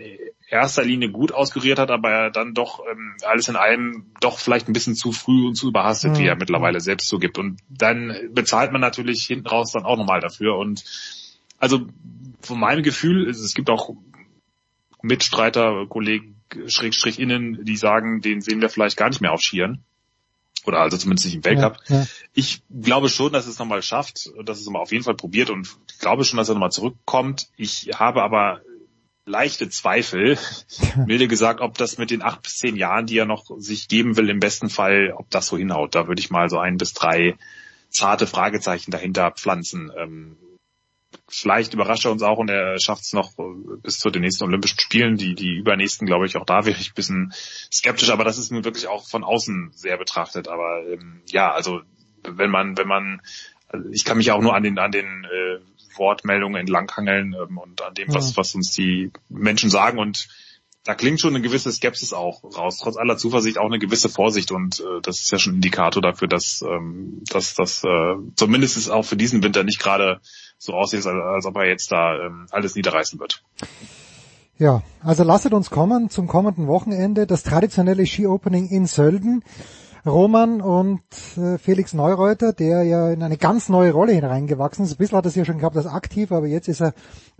erster 0.48 0.84
Linie 0.84 1.10
gut 1.10 1.32
auskuriert 1.32 1.78
hat, 1.78 1.90
aber 1.90 2.10
er 2.10 2.30
dann 2.30 2.54
doch 2.54 2.80
ähm, 2.90 3.16
alles 3.26 3.48
in 3.48 3.56
allem 3.56 4.06
doch 4.20 4.38
vielleicht 4.38 4.68
ein 4.68 4.72
bisschen 4.72 4.94
zu 4.94 5.12
früh 5.12 5.46
und 5.46 5.54
zu 5.54 5.68
überhastet, 5.68 6.12
Mhm. 6.12 6.18
wie 6.18 6.26
er 6.26 6.36
mittlerweile 6.36 6.80
selbst 6.80 7.08
zugibt. 7.08 7.38
Und 7.38 7.60
dann 7.68 8.14
bezahlt 8.32 8.72
man 8.72 8.80
natürlich 8.80 9.24
hinten 9.24 9.46
raus 9.46 9.72
dann 9.72 9.84
auch 9.84 9.96
nochmal 9.96 10.20
dafür. 10.20 10.56
Und 10.56 10.84
also 11.58 11.86
von 12.40 12.58
meinem 12.58 12.82
Gefühl, 12.82 13.28
es 13.28 13.40
es 13.40 13.54
gibt 13.54 13.68
auch 13.68 13.90
Mitstreiter, 15.02 15.86
Kollegen, 15.88 16.40
Schrägstrich 16.66 17.18
innen, 17.18 17.64
die 17.64 17.76
sagen, 17.76 18.20
den 18.20 18.40
sehen 18.40 18.60
wir 18.60 18.70
vielleicht 18.70 18.96
gar 18.96 19.08
nicht 19.08 19.20
mehr 19.20 19.32
auf 19.32 19.42
Skiern. 19.42 19.82
Oder 20.68 20.80
also 20.80 20.96
zumindest 20.96 21.26
nicht 21.26 21.34
im 21.34 21.44
Weltcup. 21.44 21.78
Ja, 21.88 22.00
ja. 22.00 22.06
Ich 22.34 22.62
glaube 22.70 23.08
schon, 23.08 23.32
dass 23.32 23.46
es 23.46 23.58
nochmal 23.58 23.82
schafft, 23.82 24.30
dass 24.44 24.60
es 24.60 24.66
nochmal 24.66 24.82
auf 24.82 24.92
jeden 24.92 25.02
Fall 25.02 25.14
probiert 25.14 25.50
und 25.50 25.66
ich 25.90 25.98
glaube 25.98 26.24
schon, 26.24 26.36
dass 26.36 26.48
er 26.48 26.54
nochmal 26.54 26.70
zurückkommt. 26.70 27.48
Ich 27.56 27.90
habe 27.94 28.22
aber 28.22 28.60
leichte 29.24 29.68
Zweifel, 29.70 30.38
milde 31.06 31.26
gesagt, 31.26 31.60
ob 31.60 31.76
das 31.78 31.98
mit 31.98 32.10
den 32.10 32.22
acht 32.22 32.42
bis 32.42 32.56
zehn 32.56 32.76
Jahren, 32.76 33.06
die 33.06 33.18
er 33.18 33.26
noch 33.26 33.44
sich 33.58 33.88
geben 33.88 34.16
will, 34.16 34.28
im 34.28 34.40
besten 34.40 34.68
Fall, 34.68 35.14
ob 35.16 35.30
das 35.30 35.46
so 35.46 35.56
hinhaut. 35.56 35.94
Da 35.94 36.06
würde 36.06 36.20
ich 36.20 36.30
mal 36.30 36.48
so 36.48 36.58
ein 36.58 36.76
bis 36.76 36.92
drei 36.92 37.36
zarte 37.88 38.26
Fragezeichen 38.26 38.90
dahinter 38.90 39.30
pflanzen. 39.30 39.90
Ähm, 39.96 40.36
vielleicht 41.28 41.74
überrascht 41.74 42.06
er 42.06 42.12
uns 42.12 42.22
auch 42.22 42.38
und 42.38 42.48
er 42.48 42.80
schafft 42.80 43.02
es 43.02 43.12
noch 43.12 43.38
äh, 43.38 43.42
bis 43.82 43.98
zu 43.98 44.10
den 44.10 44.22
nächsten 44.22 44.44
Olympischen 44.44 44.80
Spielen. 44.80 45.16
Die, 45.16 45.34
die 45.34 45.56
übernächsten, 45.56 46.06
glaube 46.06 46.26
ich, 46.26 46.36
auch 46.36 46.46
da 46.46 46.64
wäre 46.64 46.78
ich 46.78 46.90
ein 46.90 46.94
bisschen 46.94 47.32
skeptisch, 47.72 48.10
aber 48.10 48.24
das 48.24 48.38
ist 48.38 48.50
nun 48.50 48.64
wirklich 48.64 48.88
auch 48.88 49.06
von 49.06 49.24
außen 49.24 49.70
sehr 49.74 49.98
betrachtet. 49.98 50.48
Aber 50.48 50.82
ähm, 50.86 51.22
ja, 51.26 51.52
also 51.52 51.80
wenn 52.24 52.50
man, 52.50 52.76
wenn 52.78 52.88
man, 52.88 53.20
also 53.68 53.88
ich 53.90 54.04
kann 54.04 54.16
mich 54.16 54.30
auch 54.32 54.40
nur 54.40 54.54
an 54.54 54.62
den, 54.62 54.78
an 54.78 54.90
den 54.90 55.24
äh, 55.24 55.58
Wortmeldungen 55.98 56.60
entlanghangeln 56.60 57.34
ähm, 57.34 57.58
und 57.58 57.82
an 57.82 57.94
dem, 57.94 58.12
was, 58.14 58.36
was 58.36 58.54
uns 58.54 58.72
die 58.72 59.12
Menschen 59.28 59.70
sagen 59.70 59.98
und 59.98 60.28
da 60.84 60.94
klingt 60.94 61.20
schon 61.20 61.34
eine 61.34 61.42
gewisse 61.42 61.70
Skepsis 61.70 62.14
auch 62.14 62.42
raus, 62.44 62.78
trotz 62.78 62.96
aller 62.96 63.18
Zuversicht 63.18 63.58
auch 63.58 63.66
eine 63.66 63.78
gewisse 63.78 64.08
Vorsicht 64.08 64.52
und 64.52 64.80
äh, 64.80 65.02
das 65.02 65.20
ist 65.20 65.30
ja 65.30 65.38
schon 65.38 65.52
ein 65.52 65.56
Indikator 65.56 66.00
dafür, 66.00 66.28
dass 66.28 66.62
ähm, 66.62 67.22
dass 67.28 67.54
das 67.54 67.84
äh, 67.84 68.14
zumindest 68.36 68.78
es 68.78 68.88
auch 68.88 69.04
für 69.04 69.16
diesen 69.16 69.42
Winter 69.42 69.64
nicht 69.64 69.80
gerade 69.80 70.20
so 70.58 70.74
aussieht, 70.74 71.06
als, 71.06 71.46
ob 71.46 71.56
er 71.56 71.66
jetzt 71.66 71.90
da 71.90 72.16
ähm, 72.18 72.46
alles 72.50 72.74
niederreißen 72.74 73.18
wird. 73.18 73.42
Ja, 74.58 74.82
also 75.02 75.22
lasset 75.22 75.52
uns 75.52 75.70
kommen 75.70 76.10
zum 76.10 76.26
kommenden 76.26 76.66
Wochenende, 76.66 77.26
das 77.26 77.44
traditionelle 77.44 78.06
Ski-Opening 78.06 78.68
in 78.68 78.86
Sölden. 78.86 79.44
Roman 80.06 80.60
und 80.60 81.02
äh, 81.36 81.58
Felix 81.58 81.92
Neureuter, 81.92 82.52
der 82.52 82.82
ja 82.82 83.10
in 83.10 83.22
eine 83.22 83.36
ganz 83.36 83.68
neue 83.68 83.92
Rolle 83.92 84.12
hineingewachsen 84.12 84.84
ist. 84.84 84.92
Ein 84.92 84.96
bisschen 84.96 85.18
hat 85.18 85.26
er 85.26 85.28
es 85.28 85.34
ja 85.34 85.44
schon 85.44 85.58
gehabt 85.58 85.76
als 85.76 85.86
aktiv, 85.86 86.32
aber 86.32 86.46
jetzt 86.46 86.68
ist 86.68 86.80
er 86.80 86.94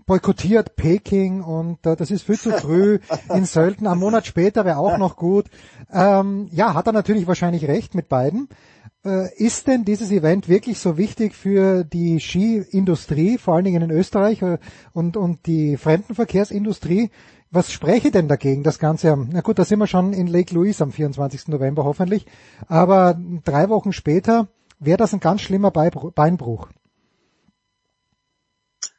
boykottiert 0.05 0.75
Peking 0.75 1.41
und 1.41 1.85
äh, 1.85 1.95
das 1.95 2.11
ist 2.11 2.23
viel 2.23 2.37
zu 2.37 2.51
früh 2.51 2.99
in 3.33 3.45
Sölden. 3.45 3.87
Ein 3.87 3.99
Monat 3.99 4.25
später 4.25 4.65
wäre 4.65 4.77
auch 4.77 4.97
noch 4.97 5.15
gut. 5.15 5.45
Ähm, 5.91 6.47
ja, 6.51 6.73
hat 6.73 6.87
er 6.87 6.93
natürlich 6.93 7.27
wahrscheinlich 7.27 7.67
recht 7.67 7.95
mit 7.95 8.09
beiden. 8.09 8.49
Äh, 9.05 9.33
ist 9.37 9.67
denn 9.67 9.85
dieses 9.85 10.11
Event 10.11 10.49
wirklich 10.49 10.77
so 10.79 10.97
wichtig 10.97 11.33
für 11.33 11.85
die 11.85 12.19
Skiindustrie, 12.19 13.37
vor 13.37 13.55
allen 13.55 13.63
Dingen 13.63 13.81
in 13.81 13.91
Österreich 13.91 14.41
äh, 14.41 14.57
und, 14.91 15.15
und 15.15 15.45
die 15.45 15.77
Fremdenverkehrsindustrie? 15.77 17.09
Was 17.51 17.71
spräche 17.71 18.11
denn 18.11 18.27
dagegen, 18.27 18.63
das 18.63 18.77
Ganze? 18.77 19.17
Na 19.31 19.41
gut, 19.41 19.57
da 19.57 19.65
sind 19.65 19.79
wir 19.79 19.87
schon 19.87 20.13
in 20.13 20.27
Lake 20.27 20.53
Louise 20.53 20.83
am 20.83 20.91
24. 20.91 21.47
November 21.47 21.83
hoffentlich. 21.85 22.25
Aber 22.67 23.17
drei 23.45 23.69
Wochen 23.69 23.93
später 23.93 24.49
wäre 24.79 24.97
das 24.97 25.13
ein 25.13 25.19
ganz 25.19 25.41
schlimmer 25.41 25.71
Beinbruch. 25.71 26.69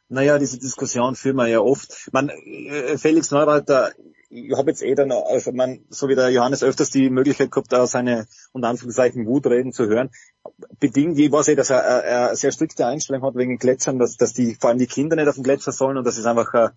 Naja, 0.09 0.39
diese 0.39 0.59
Diskussion 0.59 1.15
führen 1.15 1.37
wir 1.37 1.47
ja 1.47 1.61
oft. 1.61 2.09
Man, 2.13 2.31
äh, 2.31 2.99
Felix 2.99 3.31
Neureiter, 3.31 3.93
ich 4.31 4.57
habe 4.57 4.71
jetzt 4.71 4.83
eh 4.83 4.95
dann, 4.95 5.11
also 5.11 5.51
man, 5.51 5.85
so 5.91 6.09
wie 6.09 6.15
der 6.15 6.31
Johannes 6.31 6.63
öfters 6.63 6.91
die 6.91 7.11
Möglichkeit 7.11 7.51
gehabt, 7.51 7.73
da 7.73 7.87
seine 7.87 8.29
unter 8.53 8.69
Anführungszeichen 8.69 9.27
Wutreden 9.27 9.73
zu 9.73 9.87
hören. 9.87 10.11
Bedingt, 10.79 11.19
ich 11.19 11.33
weiß 11.33 11.49
eh, 11.49 11.57
dass 11.57 11.71
er, 11.71 11.81
er, 11.81 12.05
er 12.05 12.37
sehr 12.37 12.53
strikte 12.53 12.87
Einstellung 12.87 13.23
hat 13.23 13.35
wegen 13.35 13.59
Gletschern, 13.59 13.99
dass, 13.99 14.17
dass 14.17 14.33
die, 14.33 14.55
vor 14.55 14.71
allem 14.71 14.79
die 14.79 14.87
Kinder 14.87 15.17
nicht 15.17 15.29
auf 15.29 15.35
dem 15.35 15.43
Gletscher 15.43 15.73
sollen 15.73 15.99
und 15.99 16.07
das 16.07 16.17
ist 16.17 16.27
einfach 16.27 16.55
äh, 16.55 16.69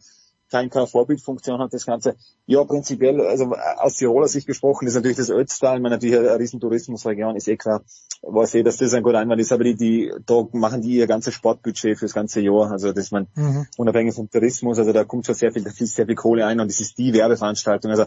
keine, 0.54 0.88
Vorbildfunktion 0.88 1.60
hat 1.60 1.74
das 1.74 1.86
Ganze. 1.86 2.16
Ja, 2.46 2.64
prinzipiell, 2.64 3.22
also 3.22 3.54
aus 3.78 3.96
Tiroler 3.96 4.28
Sicht 4.28 4.48
gesprochen, 4.48 4.88
ist 4.88 4.96
natürlich 4.96 5.18
das 5.18 5.30
Ötztal, 5.30 5.80
man 5.80 5.92
natürlich 5.92 6.18
eine 6.18 6.40
riesen 6.40 6.60
Tourismusregion, 6.60 7.36
ist 7.36 7.48
eh 7.48 7.58
klar, 7.58 7.84
weiß 8.22 8.56
eh, 8.56 8.64
dass 8.64 8.78
das 8.78 8.94
ein 8.94 9.04
guter 9.04 9.20
Einwand 9.20 9.42
ist, 9.42 9.52
aber 9.52 9.64
die, 9.64 9.76
die, 9.76 10.14
da 10.26 10.48
machen 10.54 10.82
die 10.82 10.96
ihr 10.96 11.08
ganzes 11.08 11.34
Sportbudget 11.34 11.98
fürs 11.98 12.14
ganze 12.14 12.42
Jahr, 12.42 12.72
also 12.72 12.94
das 12.94 13.12
man, 13.12 13.28
mhm. 13.36 13.66
unabhängig 13.78 14.14
vom 14.14 14.30
Tourismus, 14.30 14.78
also 14.80 14.94
da 14.94 15.04
kommt 15.04 15.26
schon 15.26 15.36
sehr 15.36 15.52
viel, 15.52 15.64
da 15.64 15.72
fließt 15.72 15.96
sehr 15.96 16.06
viel 16.06 16.16
Kohle 16.16 16.46
ein 16.46 16.60
und 16.60 16.70
das 16.70 16.80
ist 16.80 16.98
die 16.98 17.14
Werbeveranstaltung, 17.14 17.92
also 17.92 18.06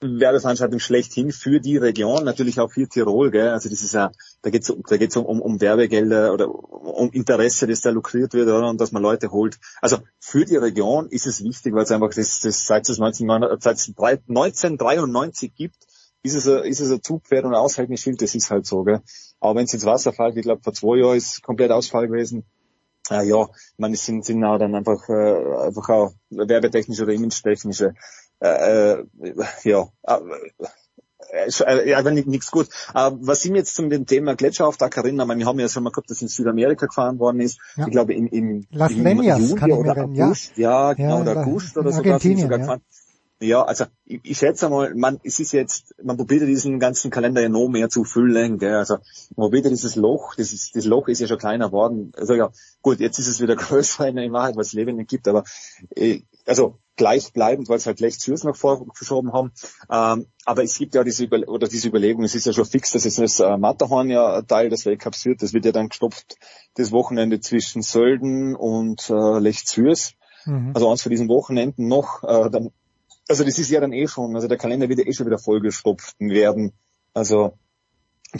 Werbeveranstaltung 0.00 0.78
schlechthin 0.78 1.32
für 1.32 1.58
die 1.58 1.78
Region, 1.78 2.22
natürlich 2.24 2.60
auch 2.60 2.70
für 2.70 2.86
Tirol, 2.86 3.30
gell? 3.30 3.48
Also 3.48 3.70
das 3.70 3.80
ist 3.82 3.94
ja, 3.94 4.12
da 4.42 4.50
geht's 4.50 4.70
da 4.88 4.98
geht's 4.98 5.16
um, 5.16 5.24
um, 5.24 5.40
um 5.40 5.58
Werbegelder 5.60 6.34
oder 6.34 6.48
um 6.48 7.10
Interesse, 7.12 7.66
das 7.66 7.80
da 7.80 7.90
lukriert 7.90 8.34
wird, 8.34 8.48
oder? 8.48 8.68
Und 8.68 8.80
dass 8.80 8.92
man 8.92 9.02
Leute 9.02 9.32
holt. 9.32 9.58
Also 9.80 9.98
für 10.18 10.44
die 10.44 10.56
Region 10.56 11.08
ist 11.08 11.26
es 11.26 11.42
wichtig, 11.42 11.74
weil 11.74 11.84
es 11.84 11.92
einfach 11.92 12.12
das, 12.14 12.40
das 12.40 12.66
seit 12.66 12.86
es 12.88 13.00
1993 13.00 15.54
gibt, 15.54 15.76
ist 16.22 16.34
es 16.34 16.46
ein, 16.46 16.64
ist 16.64 16.80
es 16.80 16.90
ein 16.90 17.02
Zugpferd 17.02 17.44
und 17.44 17.54
ein 17.54 17.60
Aushältnis 17.60 18.06
das 18.18 18.34
ist 18.34 18.50
halt 18.50 18.66
so, 18.66 18.84
gell? 18.84 19.00
Aber 19.40 19.58
wenn 19.58 19.64
es 19.64 19.72
ins 19.72 19.86
Wasser 19.86 20.12
fällt, 20.12 20.36
ich 20.36 20.42
glaube 20.42 20.62
vor 20.62 20.74
zwei 20.74 20.98
Jahren 20.98 21.16
ist 21.16 21.42
komplett 21.42 21.70
Ausfall 21.70 22.06
gewesen, 22.06 22.44
äh, 23.10 23.26
ja, 23.26 23.48
es 23.78 24.04
sind, 24.04 24.24
sind 24.24 24.44
auch 24.44 24.58
dann 24.58 24.74
einfach, 24.74 25.08
äh, 25.08 25.66
einfach 25.66 25.88
auch 25.88 26.12
werbetechnische 26.30 27.04
oder 27.04 27.12
image-technische 27.12 27.94
äh, 28.40 28.92
äh, 28.92 29.04
ja, 29.64 29.88
äh, 30.02 30.16
äh, 31.66 31.90
ja, 31.90 32.02
nichts 32.02 32.50
gut. 32.50 32.68
Was 32.92 33.42
Sie 33.42 33.50
mir 33.50 33.58
jetzt 33.58 33.74
zum 33.74 33.90
dem 33.90 34.06
Thema 34.06 34.36
Gletscherauftakt 34.36 34.96
erinnern, 34.96 35.28
wir 35.38 35.46
haben 35.46 35.58
ja 35.58 35.68
schon 35.68 35.82
mal 35.82 35.90
gehabt, 35.90 36.10
dass 36.10 36.22
in 36.22 36.28
Südamerika 36.28 36.86
gefahren 36.86 37.18
worden 37.18 37.40
ist. 37.40 37.58
Ja. 37.76 37.86
Ich 37.86 37.92
glaube 37.92 38.14
im, 38.14 38.26
im, 38.28 38.66
Las 38.70 38.92
im 38.92 39.04
Leñas 39.04 39.38
Juli 39.38 39.72
oder 39.72 39.96
August, 40.04 40.56
ja, 40.56 40.88
ja 40.88 40.92
genau, 40.94 41.20
oder 41.22 41.40
August 41.40 41.76
oder 41.76 41.92
sogar, 41.92 42.20
sind 42.20 42.38
sogar 42.38 42.58
gefahren. 42.58 42.82
Ja, 43.38 43.64
also 43.64 43.84
ich, 44.06 44.20
ich 44.22 44.38
schätze 44.38 44.70
mal, 44.70 44.94
man, 44.94 45.20
es 45.22 45.38
ist 45.40 45.52
jetzt, 45.52 45.94
man 46.02 46.16
probiert 46.16 46.42
diesen 46.42 46.80
ganzen 46.80 47.10
Kalender 47.10 47.42
ja 47.42 47.50
noch 47.50 47.68
mehr 47.68 47.90
zu 47.90 48.04
füllen, 48.04 48.58
gell? 48.58 48.76
also 48.76 48.94
man 49.36 49.50
probiert 49.50 49.66
dieses 49.66 49.94
Loch, 49.94 50.34
das, 50.36 50.54
ist, 50.54 50.74
das 50.74 50.86
Loch 50.86 51.08
ist 51.08 51.20
ja 51.20 51.26
schon 51.26 51.36
kleiner 51.36 51.66
geworden, 51.66 52.12
also 52.16 52.32
ja, 52.32 52.50
gut, 52.80 52.98
jetzt 52.98 53.18
ist 53.18 53.26
es 53.26 53.40
wieder 53.42 53.54
größer 53.56 54.08
in 54.08 54.32
Wahrheit, 54.32 54.56
was 54.56 54.72
Leben 54.72 54.96
nicht 54.96 55.10
gibt, 55.10 55.28
aber 55.28 55.44
äh, 55.94 56.22
also 56.46 56.78
gleichbleibend, 56.96 57.68
weil 57.68 57.78
es 57.78 57.86
halt 57.86 58.00
Lech 58.00 58.18
Zürs 58.18 58.44
noch 58.44 58.56
vorgeschoben 58.56 59.32
haben. 59.32 59.52
Ähm, 59.90 60.26
aber 60.44 60.62
es 60.62 60.78
gibt 60.78 60.94
ja 60.94 61.04
diese, 61.04 61.24
Über 61.24 61.48
oder 61.48 61.68
diese 61.68 61.88
Überlegung, 61.88 62.24
es 62.24 62.34
ist 62.34 62.46
ja 62.46 62.52
schon 62.52 62.64
fix, 62.64 62.92
dass 62.92 63.04
jetzt 63.04 63.18
das 63.18 63.40
äh, 63.40 63.56
Matterhorn 63.56 64.10
ja 64.10 64.42
Teil 64.42 64.68
des 64.68 64.86
Weltcups 64.86 65.24
wird. 65.24 65.42
Das 65.42 65.52
wird 65.52 65.64
ja 65.64 65.72
dann 65.72 65.88
gestopft 65.88 66.36
das 66.74 66.92
Wochenende 66.92 67.40
zwischen 67.40 67.82
Sölden 67.82 68.56
und 68.56 69.10
äh, 69.10 69.38
Lech 69.38 69.66
Zürs. 69.66 70.14
Mhm. 70.44 70.72
Also 70.74 70.90
eins 70.90 71.02
von 71.02 71.10
diesen 71.10 71.28
Wochenenden 71.28 71.88
noch. 71.88 72.22
Äh, 72.22 72.50
dann, 72.50 72.70
also 73.28 73.44
das 73.44 73.58
ist 73.58 73.70
ja 73.70 73.80
dann 73.80 73.92
eh 73.92 74.06
schon, 74.06 74.34
also 74.34 74.48
der 74.48 74.58
Kalender 74.58 74.88
wird 74.88 75.00
ja 75.00 75.06
eh 75.06 75.12
schon 75.12 75.26
wieder 75.26 75.38
vollgestopft 75.38 76.14
werden. 76.18 76.72
Also 77.12 77.54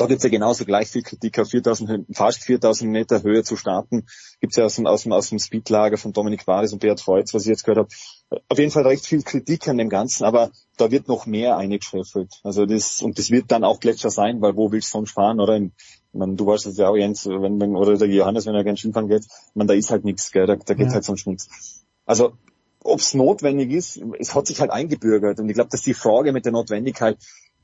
da 0.01 0.07
gibt's 0.07 0.25
ja 0.25 0.31
genauso 0.31 0.65
gleich 0.65 0.89
viel 0.89 1.03
Kritik 1.03 1.39
auf 1.39 1.49
4000, 1.51 2.07
fast 2.17 2.43
4000 2.45 2.91
Meter 2.91 3.23
Höhe 3.23 3.43
zu 3.43 3.57
starten. 3.57 4.07
Gibt's 4.41 4.57
ja 4.57 4.65
aus 4.65 4.77
dem, 4.77 4.87
aus 4.87 5.03
dem, 5.05 5.13
aus 5.13 5.29
dem 5.29 5.39
Speedlager 5.39 5.97
von 5.97 6.13
Dominik 6.13 6.47
Vares 6.47 6.73
und 6.73 6.81
Beat 6.81 7.01
Freutz, 7.01 7.35
was 7.35 7.43
ich 7.43 7.49
jetzt 7.49 7.65
gehört 7.65 7.79
habe. 7.79 8.41
Auf 8.49 8.59
jeden 8.59 8.71
Fall 8.71 8.87
recht 8.87 9.07
viel 9.07 9.23
Kritik 9.23 9.69
an 9.69 9.79
dem 9.79 9.89
Ganzen, 9.89 10.25
aber 10.25 10.51
da 10.77 10.91
wird 10.91 11.09
noch 11.09 11.27
mehr 11.27 11.57
eingeschäffelt. 11.57 12.41
Also 12.43 12.67
das, 12.67 13.03
und 13.03 13.19
das 13.19 13.31
wird 13.31 13.51
dann 13.51 13.65
auch 13.65 13.81
Gletscher 13.81 14.11
sein, 14.11 14.41
weil 14.41 14.57
wo 14.57 14.73
willst 14.73 14.89
du 14.89 14.99
sonst 14.99 15.13
fahren, 15.13 15.41
oder? 15.41 15.57
In, 15.57 15.73
man, 16.13 16.37
du 16.37 16.47
weißt 16.47 16.67
es 16.67 16.77
ja 16.77 16.89
auch, 16.89 16.97
Jens, 16.97 17.27
wenn, 17.27 17.61
wenn, 17.61 17.77
oder 17.77 17.97
der 17.97 18.09
Johannes, 18.09 18.47
wenn 18.47 18.55
er 18.55 18.65
gerne 18.65 18.77
Skifahren 18.77 19.09
geht, 19.09 19.27
man, 19.55 19.67
da 19.67 19.75
ist 19.75 19.91
halt 19.91 20.05
nichts, 20.05 20.33
gell, 20.33 20.47
da, 20.47 20.57
da 20.57 20.75
geht 20.75 20.89
ja. 20.89 20.95
halt 20.95 21.05
sonst 21.05 21.27
nichts. 21.27 21.85
Also, 22.05 22.33
ob's 22.87 23.15
notwendig 23.15 23.73
ist, 23.73 24.01
es 24.19 24.35
hat 24.35 24.47
sich 24.47 24.61
halt 24.61 24.71
eingebürgert. 24.71 25.41
Und 25.41 25.49
ich 25.49 25.55
glaube, 25.55 25.71
dass 25.71 25.83
die 25.83 25.95
Frage 25.95 26.33
mit 26.33 26.45
der 26.45 26.53
Notwendigkeit, 26.53 27.19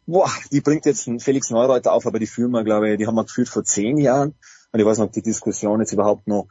boah, 0.07 0.31
die 0.51 0.61
bringt 0.61 0.87
jetzt 0.87 1.07
ein 1.07 1.21
Felix 1.21 1.51
Neureuter 1.51 1.93
auf, 1.93 2.07
aber 2.07 2.19
die 2.19 2.27
führen 2.27 2.51
wir, 2.51 2.65
glaube 2.65 2.91
ich, 2.91 2.99
die 2.99 3.07
haben 3.07 3.15
wir 3.15 3.25
geführt 3.25 3.49
vor 3.49 3.65
zehn 3.65 3.99
Jahren. 3.99 4.35
Und 4.73 4.81
ich 4.81 4.87
weiß 4.87 4.99
nicht, 4.99 5.07
ob 5.07 5.13
die 5.13 5.23
Diskussion 5.23 5.81
jetzt 5.81 5.93
überhaupt 5.93 6.27
noch, 6.27 6.49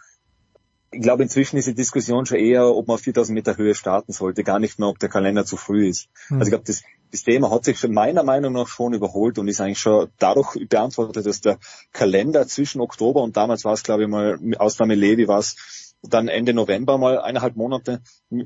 ich 0.94 1.02
glaube, 1.02 1.23
inzwischen 1.23 1.57
ist 1.57 1.68
die 1.68 1.73
Diskussion 1.73 2.26
schon 2.26 2.38
eher, 2.38 2.68
ob 2.68 2.88
man 2.88 2.95
auf 2.95 3.02
4000 3.02 3.34
Meter 3.34 3.57
Höhe 3.57 3.76
starten 3.76 4.11
sollte, 4.11 4.44
gar 4.44 4.60
nicht 4.60 4.78
mehr, 4.78 4.90
ob 4.90 4.99
der 4.99 5.07
Kalender 5.07 5.45
zu 5.45 5.56
früh 5.56 5.88
ist. 5.88 6.10
Mhm. 6.30 6.40
Also 6.40 6.48
ich 6.48 6.52
glaube, 6.52 6.65
das, 6.68 6.84
das 7.11 7.23
Thema 7.23 7.49
hat 7.49 7.64
sich 7.64 7.80
schon 7.80 7.94
meiner 7.94 8.23
Meinung 8.23 8.53
nach 8.53 8.68
schon 8.68 8.94
überholt 8.94 9.40
und 9.40 9.48
ist 9.48 9.61
eigentlich 9.61 9.80
schon 9.80 10.10
dadurch 10.19 10.57
beantwortet, 10.68 11.26
dass 11.26 11.40
der 11.40 11.60
Kalender 11.94 12.45
zwischen 12.45 12.82
Oktober 12.82 13.22
und 13.22 13.38
damals 13.38 13.64
war 13.64 13.73
es, 13.73 13.84
glaube 13.84 14.03
ich 14.03 14.10
mal, 14.10 14.38
Ausnahme 14.57 14.95
Levi 14.95 15.30
war 15.30 15.40
es, 15.40 15.56
dann 16.02 16.28
Ende 16.28 16.53
November 16.53 16.98
mal 16.98 17.19
eineinhalb 17.19 17.56
Monate, 17.56 18.02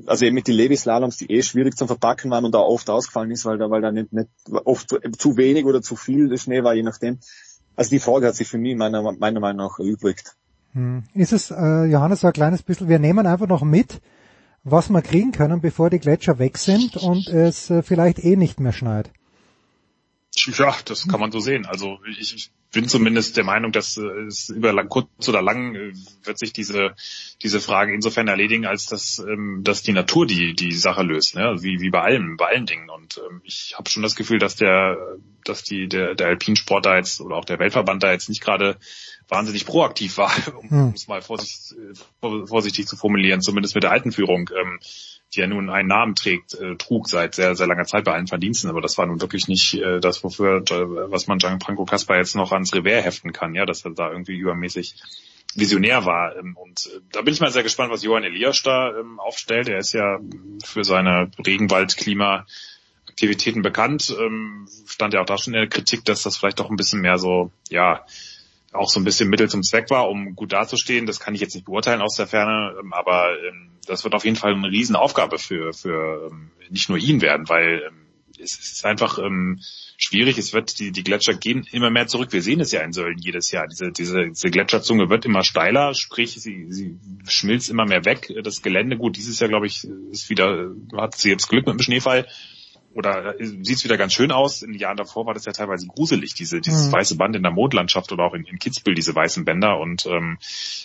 also 0.06 0.26
eben 0.26 0.34
mit 0.34 0.46
den 0.46 0.54
Levi-Slaloms, 0.54 1.16
die 1.16 1.30
eh 1.30 1.42
schwierig 1.42 1.76
zum 1.76 1.88
Verpacken 1.88 2.30
waren 2.30 2.44
und 2.44 2.54
da 2.54 2.58
oft 2.58 2.90
ausgefallen 2.90 3.30
ist, 3.30 3.44
weil 3.44 3.58
da, 3.58 3.70
weil 3.70 3.80
da 3.80 3.92
nicht, 3.92 4.12
nicht 4.12 4.28
oft 4.64 4.94
zu 5.18 5.36
wenig 5.36 5.64
oder 5.64 5.80
zu 5.80 5.96
viel 5.96 6.36
Schnee 6.38 6.62
war, 6.62 6.74
je 6.74 6.82
nachdem. 6.82 7.18
Also 7.74 7.90
die 7.90 7.98
Frage 7.98 8.26
hat 8.26 8.36
sich 8.36 8.48
für 8.48 8.58
mich 8.58 8.76
meiner, 8.76 9.02
meiner 9.12 9.40
Meinung 9.40 9.66
nach 9.66 9.78
erübrigt. 9.78 10.36
Hm. 10.72 11.04
Ist 11.14 11.32
es, 11.32 11.50
äh, 11.50 11.84
Johannes, 11.84 12.20
so 12.20 12.26
ein 12.26 12.32
kleines 12.32 12.62
bisschen, 12.62 12.88
wir 12.88 12.98
nehmen 12.98 13.26
einfach 13.26 13.46
noch 13.46 13.62
mit, 13.62 14.00
was 14.64 14.90
wir 14.90 15.00
kriegen 15.00 15.32
können, 15.32 15.60
bevor 15.60 15.90
die 15.90 15.98
Gletscher 15.98 16.38
weg 16.38 16.58
sind 16.58 16.96
und 16.96 17.28
es 17.28 17.70
äh, 17.70 17.82
vielleicht 17.82 18.22
eh 18.22 18.36
nicht 18.36 18.60
mehr 18.60 18.72
schneit. 18.72 19.10
Ja, 20.46 20.76
das 20.84 21.08
kann 21.08 21.20
man 21.20 21.32
so 21.32 21.40
sehen. 21.40 21.66
Also 21.66 21.98
ich, 22.18 22.34
ich 22.34 22.50
bin 22.72 22.88
zumindest 22.88 23.36
der 23.36 23.44
Meinung, 23.44 23.72
dass 23.72 23.96
äh, 23.96 24.02
es 24.26 24.48
über 24.48 24.72
lang, 24.72 24.88
kurz 24.88 25.28
oder 25.28 25.42
lang 25.42 25.74
äh, 25.74 25.92
wird 26.24 26.38
sich 26.38 26.52
diese 26.52 26.94
diese 27.42 27.60
Frage 27.60 27.94
insofern 27.94 28.28
erledigen, 28.28 28.66
als 28.66 28.86
dass 28.86 29.18
ähm, 29.18 29.62
dass 29.62 29.82
die 29.82 29.92
Natur 29.92 30.26
die 30.26 30.54
die 30.54 30.72
Sache 30.72 31.02
löst, 31.02 31.34
ne? 31.34 31.56
Wie 31.60 31.80
wie 31.80 31.90
bei 31.90 32.02
allem 32.02 32.36
bei 32.36 32.46
allen 32.46 32.66
Dingen. 32.66 32.90
Und 32.90 33.18
ähm, 33.18 33.40
ich 33.44 33.74
habe 33.76 33.88
schon 33.88 34.02
das 34.02 34.14
Gefühl, 34.14 34.38
dass 34.38 34.56
der 34.56 34.96
dass 35.44 35.62
die 35.62 35.88
der 35.88 36.14
der 36.14 36.28
Alpinsport 36.28 36.86
da 36.86 36.96
jetzt 36.96 37.20
oder 37.20 37.36
auch 37.36 37.44
der 37.44 37.58
Weltverband 37.58 38.02
da 38.02 38.12
jetzt 38.12 38.28
nicht 38.28 38.42
gerade 38.42 38.76
wahnsinnig 39.28 39.66
proaktiv 39.66 40.18
war, 40.18 40.32
um 40.60 40.70
hm. 40.70 40.92
es 40.94 41.08
mal 41.08 41.22
vorsichtig, 41.22 41.76
äh, 42.22 42.46
vorsichtig 42.46 42.86
zu 42.86 42.96
formulieren, 42.96 43.40
zumindest 43.40 43.74
mit 43.74 43.84
der 43.84 43.92
alten 43.92 44.12
Führung. 44.12 44.50
Ähm, 44.58 44.78
die 45.34 45.40
ja 45.40 45.46
nun 45.46 45.70
einen 45.70 45.88
Namen 45.88 46.14
trägt, 46.14 46.54
äh, 46.54 46.76
trug 46.76 47.08
seit 47.08 47.34
sehr, 47.34 47.54
sehr 47.56 47.66
langer 47.66 47.84
Zeit 47.84 48.04
bei 48.04 48.12
allen 48.12 48.26
Verdiensten, 48.26 48.70
aber 48.70 48.80
das 48.80 48.96
war 48.96 49.06
nun 49.06 49.20
wirklich 49.20 49.48
nicht 49.48 49.74
äh, 49.74 50.00
das, 50.00 50.22
wofür, 50.24 50.58
äh, 50.58 51.10
was 51.10 51.26
man 51.26 51.38
Gianfranco 51.38 51.84
Caspar 51.84 52.16
jetzt 52.16 52.36
noch 52.36 52.52
ans 52.52 52.74
Revers 52.74 53.04
heften 53.04 53.32
kann, 53.32 53.54
ja, 53.54 53.66
dass 53.66 53.84
er 53.84 53.92
da 53.92 54.10
irgendwie 54.10 54.36
übermäßig 54.36 54.94
visionär 55.54 56.04
war. 56.04 56.36
Ähm, 56.36 56.56
und 56.56 56.86
äh, 56.86 57.00
da 57.12 57.22
bin 57.22 57.34
ich 57.34 57.40
mal 57.40 57.50
sehr 57.50 57.62
gespannt, 57.62 57.90
was 57.90 58.02
Johann 58.02 58.24
Elias 58.24 58.62
da 58.62 58.96
ähm, 58.96 59.18
aufstellt. 59.18 59.68
Er 59.68 59.78
ist 59.78 59.92
ja 59.92 60.20
für 60.64 60.84
seine 60.84 61.30
Regenwald-Klima 61.44 62.46
Aktivitäten 63.08 63.62
bekannt, 63.62 64.14
ähm, 64.20 64.68
stand 64.86 65.14
ja 65.14 65.22
auch 65.22 65.26
da 65.26 65.38
schon 65.38 65.54
in 65.54 65.60
der 65.60 65.68
Kritik, 65.70 66.04
dass 66.04 66.22
das 66.22 66.36
vielleicht 66.36 66.60
doch 66.60 66.68
ein 66.68 66.76
bisschen 66.76 67.00
mehr 67.00 67.16
so, 67.16 67.50
ja, 67.70 68.04
auch 68.76 68.88
so 68.88 69.00
ein 69.00 69.04
bisschen 69.04 69.28
Mittel 69.28 69.48
zum 69.48 69.62
Zweck 69.62 69.90
war, 69.90 70.08
um 70.08 70.34
gut 70.34 70.52
dazustehen. 70.52 71.06
Das 71.06 71.20
kann 71.20 71.34
ich 71.34 71.40
jetzt 71.40 71.54
nicht 71.54 71.66
beurteilen 71.66 72.02
aus 72.02 72.16
der 72.16 72.26
Ferne, 72.26 72.74
ähm, 72.80 72.92
aber 72.92 73.30
ähm, 73.48 73.70
das 73.86 74.04
wird 74.04 74.14
auf 74.14 74.24
jeden 74.24 74.36
Fall 74.36 74.54
eine 74.54 74.70
Riesenaufgabe 74.70 75.38
für, 75.38 75.72
für 75.72 76.30
ähm, 76.30 76.50
nicht 76.70 76.88
nur 76.88 76.98
ihn 76.98 77.20
werden, 77.20 77.48
weil 77.48 77.90
es 78.38 78.58
ist 78.58 78.84
einfach 78.84 79.18
schwierig. 79.96 80.36
Es 80.36 80.52
wird 80.52 80.78
die, 80.78 80.92
die 80.92 81.02
Gletscher 81.02 81.32
gehen 81.32 81.66
immer 81.72 81.88
mehr 81.88 82.06
zurück. 82.06 82.32
Wir 82.32 82.42
sehen 82.42 82.60
es 82.60 82.70
ja 82.70 82.82
in 82.82 82.92
Sölden 82.92 83.22
jedes 83.22 83.50
Jahr. 83.50 83.66
Diese, 83.66 83.92
diese, 83.92 84.28
diese 84.28 84.50
Gletscherzunge 84.50 85.08
wird 85.08 85.24
immer 85.24 85.42
steiler, 85.42 85.94
sprich 85.94 86.34
sie, 86.34 86.66
sie 86.68 86.98
schmilzt 87.26 87.70
immer 87.70 87.86
mehr 87.86 88.04
weg. 88.04 88.30
Das 88.42 88.60
Gelände, 88.60 88.98
gut, 88.98 89.16
dieses 89.16 89.40
Jahr 89.40 89.48
glaube 89.48 89.66
ich 89.66 89.86
ist 90.10 90.28
wieder 90.28 90.70
hat 90.96 91.16
sie 91.16 91.30
jetzt 91.30 91.48
Glück 91.48 91.66
mit 91.66 91.76
dem 91.76 91.82
Schneefall 91.82 92.26
oder 92.96 93.34
sieht 93.38 93.76
es 93.76 93.84
wieder 93.84 93.98
ganz 93.98 94.14
schön 94.14 94.32
aus. 94.32 94.62
In 94.62 94.72
den 94.72 94.80
Jahren 94.80 94.96
davor 94.96 95.26
war 95.26 95.34
das 95.34 95.44
ja 95.44 95.52
teilweise 95.52 95.86
gruselig, 95.86 96.34
diese, 96.34 96.62
dieses 96.62 96.88
mhm. 96.88 96.92
weiße 96.92 97.16
Band 97.16 97.36
in 97.36 97.42
der 97.42 97.52
Mondlandschaft 97.52 98.10
oder 98.10 98.24
auch 98.24 98.32
in, 98.32 98.44
in 98.44 98.58
Kitzbühel, 98.58 98.94
diese 98.94 99.14
weißen 99.14 99.44
Bänder. 99.44 99.78
Und 99.78 100.06
ähm, 100.06 100.38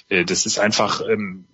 äh, 0.09 0.25
das 0.25 0.45
ist 0.45 0.59
einfach, 0.59 1.01
ähm, 1.07 1.45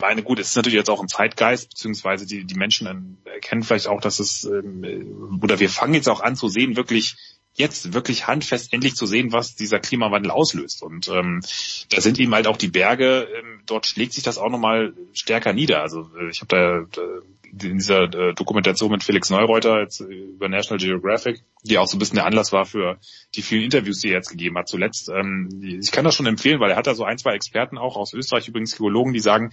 meine 0.00 0.22
gut, 0.22 0.38
es 0.38 0.50
ist 0.50 0.56
natürlich 0.56 0.76
jetzt 0.76 0.90
auch 0.90 1.02
ein 1.02 1.08
Zeitgeist, 1.08 1.70
beziehungsweise 1.70 2.26
die, 2.26 2.44
die 2.44 2.54
Menschen 2.54 3.18
erkennen 3.24 3.64
vielleicht 3.64 3.88
auch, 3.88 4.00
dass 4.00 4.20
es, 4.20 4.44
ähm, 4.44 5.40
oder 5.42 5.58
wir 5.58 5.68
fangen 5.68 5.94
jetzt 5.94 6.08
auch 6.08 6.20
an 6.20 6.36
zu 6.36 6.48
sehen, 6.48 6.76
wirklich 6.76 7.16
jetzt 7.58 7.92
wirklich 7.92 8.26
handfest 8.26 8.72
endlich 8.72 8.94
zu 8.94 9.04
sehen, 9.06 9.32
was 9.32 9.56
dieser 9.56 9.80
Klimawandel 9.80 10.30
auslöst. 10.30 10.82
Und 10.82 11.08
ähm, 11.08 11.42
da 11.90 12.00
sind 12.00 12.18
eben 12.18 12.34
halt 12.34 12.46
auch 12.46 12.56
die 12.56 12.68
Berge, 12.68 13.28
ähm, 13.36 13.60
dort 13.66 13.86
schlägt 13.86 14.12
sich 14.12 14.22
das 14.22 14.38
auch 14.38 14.50
nochmal 14.50 14.94
stärker 15.12 15.52
nieder. 15.52 15.82
Also 15.82 16.08
äh, 16.18 16.30
ich 16.30 16.40
habe 16.40 16.86
da, 16.90 17.02
da 17.02 17.08
in 17.52 17.78
dieser 17.78 18.04
äh, 18.04 18.34
Dokumentation 18.34 18.90
mit 18.90 19.02
Felix 19.02 19.30
Neureuter 19.30 19.80
jetzt 19.80 20.00
über 20.00 20.48
National 20.48 20.78
Geographic, 20.78 21.42
die 21.64 21.78
auch 21.78 21.86
so 21.86 21.96
ein 21.96 21.98
bisschen 21.98 22.16
der 22.16 22.26
Anlass 22.26 22.52
war 22.52 22.66
für 22.66 22.98
die 23.34 23.42
vielen 23.42 23.64
Interviews, 23.64 24.00
die 24.00 24.08
er 24.08 24.16
jetzt 24.16 24.30
gegeben 24.30 24.56
hat 24.56 24.68
zuletzt. 24.68 25.08
Ähm, 25.08 25.48
ich 25.80 25.90
kann 25.90 26.04
das 26.04 26.14
schon 26.14 26.26
empfehlen, 26.26 26.60
weil 26.60 26.70
er 26.70 26.76
hat 26.76 26.86
da 26.86 26.94
so 26.94 27.04
ein, 27.04 27.18
zwei 27.18 27.34
Experten 27.34 27.78
auch 27.78 27.96
aus 27.96 28.12
Österreich, 28.12 28.48
übrigens 28.48 28.76
Geologen, 28.76 29.12
die 29.12 29.20
sagen, 29.20 29.50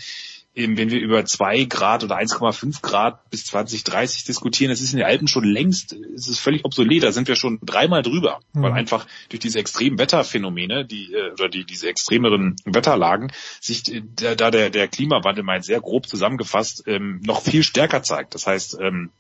eben, 0.56 0.78
wenn 0.78 0.90
wir 0.90 1.00
über 1.00 1.26
zwei 1.26 1.66
Grad 1.66 2.04
oder 2.04 2.18
1,5 2.18 2.82
Grad 2.82 3.30
bis 3.30 3.46
2030 3.46 4.24
diskutieren, 4.24 4.70
das 4.70 4.82
ist 4.82 4.94
in 4.94 5.00
den 5.00 5.06
Alpen 5.06 5.28
schon 5.28 5.44
längst, 5.44 5.94
es 5.94 6.28
ist 6.28 6.40
völlig 6.40 6.64
obsolet, 6.64 7.04
da 7.04 7.12
sind 7.12 7.28
wir 7.28 7.36
schon 7.36 7.60
dreimal 7.62 8.02
drüber, 8.02 8.40
mhm. 8.54 8.64
weil 8.64 8.72
einfach 8.72 9.06
durch 9.30 9.42
diese 9.42 9.60
extremen 9.60 10.00
Wetterphänomene, 10.00 10.86
die, 10.86 11.14
äh, 11.14 11.34
oder 11.34 11.50
die, 11.50 11.66
diese 11.66 11.90
extremeren 11.90 12.56
Wetterlagen, 12.64 13.32
sich 13.60 13.94
äh, 13.94 14.02
da 14.16 14.50
der, 14.50 14.70
der 14.70 14.88
Klimawandel 14.88 15.44
mal 15.44 15.62
sehr 15.62 15.82
grob 15.82 16.08
zusammengefasst, 16.08 16.84
ähm, 16.88 17.20
noch 17.24 17.42
viel 17.42 17.64
stärker 17.64 18.02
zeigt. 18.02 18.34
Das 18.34 18.48
heißt, 18.48 18.78
ähm, 18.80 19.12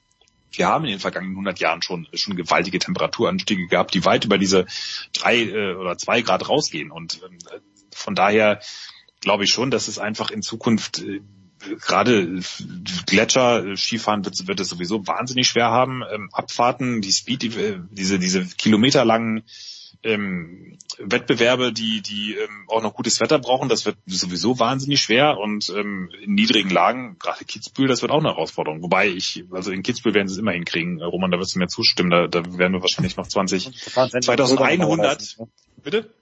wir 0.52 0.68
haben 0.68 0.86
in 0.86 0.92
den 0.92 1.00
vergangenen 1.00 1.34
100 1.34 1.60
Jahren 1.60 1.82
schon 1.82 2.08
schon 2.14 2.38
gewaltige 2.38 2.80
Temperaturanstiege 2.80 3.68
gehabt, 3.68 3.94
die 3.94 4.06
weit 4.06 4.24
über 4.24 4.38
diese 4.38 4.66
drei 5.12 5.42
äh, 5.42 5.74
oder 5.76 5.98
zwei 5.98 6.22
Grad 6.22 6.48
rausgehen. 6.48 6.92
Und 6.92 7.20
ähm, 7.26 7.38
von 7.92 8.16
daher 8.16 8.62
glaube 9.26 9.44
ich 9.44 9.52
schon, 9.52 9.72
dass 9.72 9.90
es 9.90 10.00
einfach 10.00 10.32
in 10.32 10.42
Zukunft 10.42 11.00
äh, 11.00 11.20
gerade 11.82 12.40
Gletscher, 13.08 13.76
Skifahren 13.76 14.24
wird, 14.24 14.48
wird 14.48 14.60
es 14.60 14.70
sowieso 14.70 15.06
wahnsinnig 15.08 15.48
schwer 15.48 15.72
haben. 15.72 16.04
Ähm, 16.14 16.30
Abfahrten, 16.32 17.02
die 17.02 17.12
Speed, 17.12 17.42
die, 17.42 17.48
äh, 17.48 17.80
diese, 17.92 18.20
diese 18.20 18.46
kilometerlangen 18.46 19.44
ähm, 20.04 20.78
Wettbewerbe, 21.00 21.74
die, 21.74 22.02
die 22.02 22.36
ähm, 22.36 22.66
auch 22.68 22.84
noch 22.84 22.94
gutes 22.94 23.20
Wetter 23.20 23.40
brauchen, 23.40 23.68
das 23.68 23.86
wird 23.86 23.98
sowieso 24.06 24.60
wahnsinnig 24.60 25.02
schwer 25.02 25.38
und 25.40 25.74
ähm, 25.76 26.12
in 26.22 26.36
niedrigen 26.36 26.70
Lagen, 26.70 27.18
gerade 27.18 27.44
Kitzbühel, 27.46 27.88
das 27.88 28.04
wird 28.04 28.12
auch 28.12 28.20
eine 28.20 28.30
Herausforderung. 28.30 28.84
Wobei 28.84 29.08
ich, 29.08 29.46
also 29.52 29.72
in 29.72 29.82
Kitzbühel 29.82 30.14
werden 30.14 30.28
sie 30.28 30.36
es 30.36 30.40
immer 30.40 30.52
hinkriegen. 30.52 31.02
Roman, 31.02 31.32
da 31.32 31.40
wirst 31.40 31.56
du 31.56 31.60
mir 31.60 31.68
zustimmen, 31.68 32.12
da, 32.12 32.28
da 32.28 32.44
werden 32.58 32.74
wir 32.74 32.82
wahrscheinlich 32.82 33.18
noch 33.18 33.28
20, 33.28 33.72
2100, 33.74 35.38
bitte? 35.84 36.14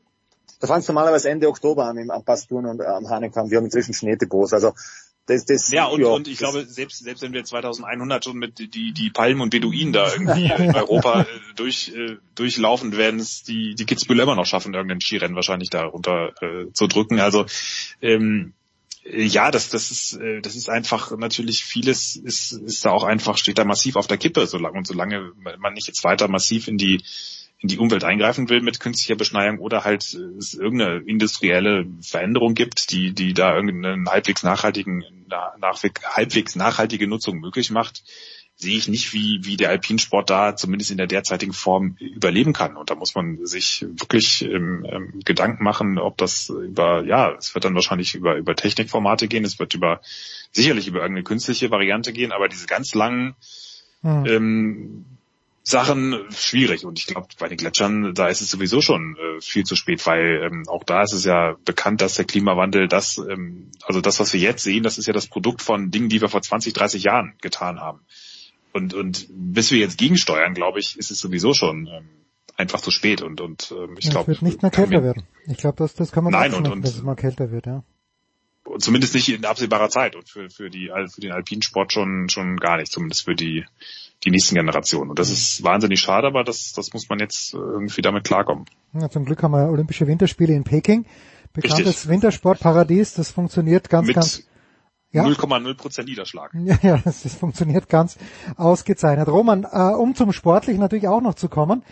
Da 0.64 0.67
fängt 0.67 0.88
normalerweise 0.88 1.30
Ende 1.30 1.50
Oktober 1.50 1.88
an 1.88 2.09
am 2.09 2.24
Pasturn 2.24 2.66
und 2.66 2.82
am 2.82 3.09
Hanekamp. 3.09 3.51
Wir 3.51 3.58
haben 3.58 3.66
inzwischen 3.66 3.93
Schneedepots. 3.93 4.53
Also 4.53 4.72
das, 5.25 5.43
das, 5.43 5.69
ja, 5.72 5.88
und, 5.88 6.00
ja, 6.00 6.08
und 6.08 6.30
ich 6.30 6.38
glaube, 6.38 6.64
selbst, 6.64 7.03
selbst 7.03 7.22
wenn 7.22 7.33
wir 7.33 7.43
2100 7.43 8.24
schon 8.24 8.38
mit 8.38 8.59
die, 8.59 8.93
die 8.93 9.09
Palmen 9.09 9.42
und 9.42 9.50
Beduinen 9.50 9.92
da 9.92 10.09
irgendwie 10.09 10.45
in 10.58 10.74
Europa 10.74 11.24
äh, 11.24 11.25
durch, 11.58 11.92
äh, 11.93 12.16
durchlaufen, 12.35 12.95
werden 12.95 13.19
es 13.19 13.43
die, 13.43 13.75
die 13.75 13.85
Kitzbühel 13.85 14.22
immer 14.22 14.38
noch 14.38 14.45
schaffen, 14.45 14.74
irgendein 14.74 15.01
Skirennen 15.01 15.35
wahrscheinlich 15.35 15.69
da 15.69 15.83
runter 15.83 16.32
äh, 16.42 16.72
zu 16.72 16.88
drücken. 16.88 17.19
Also, 17.19 17.45
ähm, 18.01 18.53
ja, 19.03 19.51
das, 19.51 19.67
das 19.67 19.92
ist, 19.92 20.14
äh, 20.14 20.40
das 20.40 20.56
ist 20.56 20.69
einfach 20.69 21.11
natürlich 21.17 21.66
vieles 21.66 22.16
ist, 22.16 22.53
ist 22.53 22.85
da 22.85 22.92
auch 22.92 23.03
einfach, 23.03 23.38
steht 23.38 23.58
da 23.58 23.66
massiv 23.66 23.98
auf 23.98 24.08
der 24.08 24.17
Kippe, 24.17 24.48
solange 24.48 24.77
und 24.77 24.88
solange 24.88 25.33
man 25.59 25.74
nicht 25.74 25.88
jetzt 25.88 26.06
weiter 26.06 26.30
massiv 26.30 26.69
in 26.69 26.77
die 26.77 27.01
in 27.64 27.69
die 27.69 27.77
Umwelt 27.77 28.03
eingreifen 28.03 28.50
will 28.50 28.61
mit 28.61 28.82
künstlicher 28.82 29.16
Beschneiung 29.16 29.58
oder 29.59 29.85
halt 29.85 30.03
es 30.03 30.53
irgendeine 30.53 30.98
industrielle 30.98 31.85
Veränderung 32.01 32.56
gibt, 32.56 32.92
die, 32.92 33.14
die 33.14 33.33
da 33.33 33.56
irgendeinen 33.56 34.09
halbwegs 34.09 34.43
nachhaltigen, 34.43 35.06
nach, 35.27 35.82
halbwegs 36.03 36.58
nachhaltige 36.58 37.08
Nutzung 37.08 37.40
möglich 37.40 37.72
macht, 37.72 38.03
sehe 38.58 38.77
ich 38.77 38.90
nicht, 38.90 39.14
wie, 39.14 39.40
wie 39.43 39.56
der 39.56 39.69
Alpinsport 39.69 40.30
da 40.30 40.58
zumindest 40.58 40.92
in 40.92 40.98
der 40.98 41.08
derzeitigen 41.08 41.53
Form 41.53 41.95
überleben 42.00 42.51
kann. 42.51 42.75
Und 42.75 42.90
da 42.90 42.95
muss 42.95 43.16
man 43.16 43.45
sich 43.45 43.82
wirklich 43.82 44.43
ähm, 44.43 44.85
ähm, 44.85 45.22
Gedanken 45.24 45.64
machen, 45.64 45.98
ob 45.98 46.17
das 46.17 46.50
über, 46.50 47.06
ja, 47.06 47.32
es 47.32 47.56
wird 47.56 47.64
dann 47.64 47.75
wahrscheinlich 47.75 48.14
über, 48.14 48.35
über 48.35 48.58
Technikformate 48.58 49.30
gehen, 49.30 49.45
es 49.45 49.58
wird 49.58 49.74
über, 49.74 50.01
sicherlich 50.51 50.90
über 50.90 51.00
irgendeine 51.00 51.24
künstliche 51.24 51.72
Variante 51.72 52.11
gehen, 52.11 52.33
aber 52.33 52.50
diese 52.50 52.67
ganz 52.67 52.93
langen, 52.93 53.35
hm. 54.01 54.25
ähm, 54.25 55.06
Sachen 55.64 56.25
schwierig. 56.32 56.85
Und 56.85 57.00
ich 57.00 57.08
glaube, 57.08 57.27
bei 57.40 57.48
den 57.48 57.58
Gletschern, 57.58 58.14
da 58.14 58.27
ist 58.27 58.42
es 58.42 58.51
sowieso 58.51 58.82
schon 58.82 59.16
äh, 59.16 59.42
viel 59.42 59.64
zu 59.64 59.75
spät, 59.75 60.06
weil 60.06 60.43
ähm, 60.43 60.64
auch 60.67 60.83
da 60.83 61.03
ist 61.03 61.14
es 61.14 61.24
ja 61.24 61.56
bekannt, 61.64 62.01
dass 62.01 62.16
der 62.16 62.25
Klimawandel 62.25 62.90
das, 62.90 63.17
ähm, 63.17 63.72
also 63.82 64.01
das, 64.01 64.19
was 64.19 64.33
wir 64.33 64.42
jetzt 64.42 64.64
sehen, 64.64 64.83
das 64.83 64.98
ist 64.98 65.08
ja 65.08 65.14
das 65.14 65.27
Produkt 65.27 65.61
von 65.61 65.90
Dingen, 65.90 66.09
die 66.09 66.19
wir 66.19 66.27
vor 66.27 66.42
20, 66.42 66.74
30 66.74 67.03
Jahren 67.03 67.35
getan 67.42 67.80
haben. 67.80 68.01
Und, 68.74 68.93
und 68.93 69.27
bis 69.30 69.72
wir 69.72 69.80
jetzt 69.80 69.98
gegensteuern, 69.98 70.53
glaube 70.53 70.80
ich, 70.80 70.98
ist 70.98 71.11
es 71.11 71.19
sowieso 71.19 71.53
schon 71.53 71.88
ähm, 71.88 72.09
einfach 72.58 72.82
zu 72.82 72.92
spät. 72.92 73.22
Und, 73.22 73.40
und 73.40 73.74
ähm, 73.77 73.95
ich 73.98 74.09
glaube. 74.09 74.33
Es 74.33 74.42
wird 74.42 74.42
nicht 74.42 74.61
mehr 74.64 74.72
kälter 74.72 75.01
werden. 75.01 75.24
Ich 75.48 75.58
glaube, 75.58 75.77
das, 75.77 75.93
das 75.93 76.11
kann 76.11 76.25
man 76.25 76.33
Nein, 76.33 76.53
und, 76.53 76.67
und, 76.67 76.82
dass 76.82 76.95
es 76.95 77.03
mal 77.03 77.16
kälter 77.16 77.51
wird, 77.51 77.67
ja. 77.67 77.83
Und 78.66 78.82
zumindest 78.82 79.14
nicht 79.14 79.30
in 79.30 79.45
absehbarer 79.45 79.90
Zeit 79.90 80.16
und 80.16 80.30
für, 80.30 80.50
für, 80.50 80.69
die, 80.69 80.90
für 81.14 81.22
den 81.22 81.32
Alpinsport 81.32 81.92
schon, 81.92 82.30
schon 82.30 82.58
gar 82.58 82.77
nicht, 82.77 82.92
zumindest 82.92 83.25
für 83.25 83.35
die, 83.35 83.66
die 84.26 84.32
nächsten 84.32 84.56
Generationen. 84.56 85.10
Und 85.10 85.19
das 85.19 85.30
mhm. 85.30 85.34
ist 85.34 85.64
wahnsinnig 85.64 86.00
schade, 86.00 86.27
aber 86.27 86.43
das, 86.43 86.74
das 86.74 86.93
muss 86.93 87.10
man 87.10 87.19
jetzt 87.19 87.53
irgendwie 87.53 88.02
damit 88.02 88.24
klarkommen. 88.24 88.66
Ja, 88.93 89.10
zum 89.10 89.26
Glück 89.26 89.42
haben 89.43 89.52
wir 89.52 89.69
Olympische 89.69 90.08
Winterspiele 90.08 90.53
in 90.53 90.64
Peking. 90.64 91.06
Bekanntes 91.53 91.88
Richtig. 91.88 92.10
Wintersportparadies, 92.10 93.14
das 93.14 93.32
funktioniert 93.32 93.90
ganz, 93.90 94.08
Mit 94.08 94.16
ganz. 94.16 94.48
0,0 95.14 95.76
Prozent 95.76 96.10
Niederschlag. 96.10 96.52
Ja, 96.56 96.77
ja, 96.82 96.98
das, 97.03 97.22
das 97.22 97.35
funktioniert 97.35 97.88
ganz 97.88 98.18
ausgezeichnet. 98.58 99.27
Roman, 99.27 99.66
äh, 99.72 99.93
um 99.93 100.16
zum 100.16 100.32
Sportlichen 100.32 100.80
natürlich 100.80 101.08
auch 101.08 101.22
noch 101.22 101.35
zu 101.35 101.50
kommen. 101.50 101.84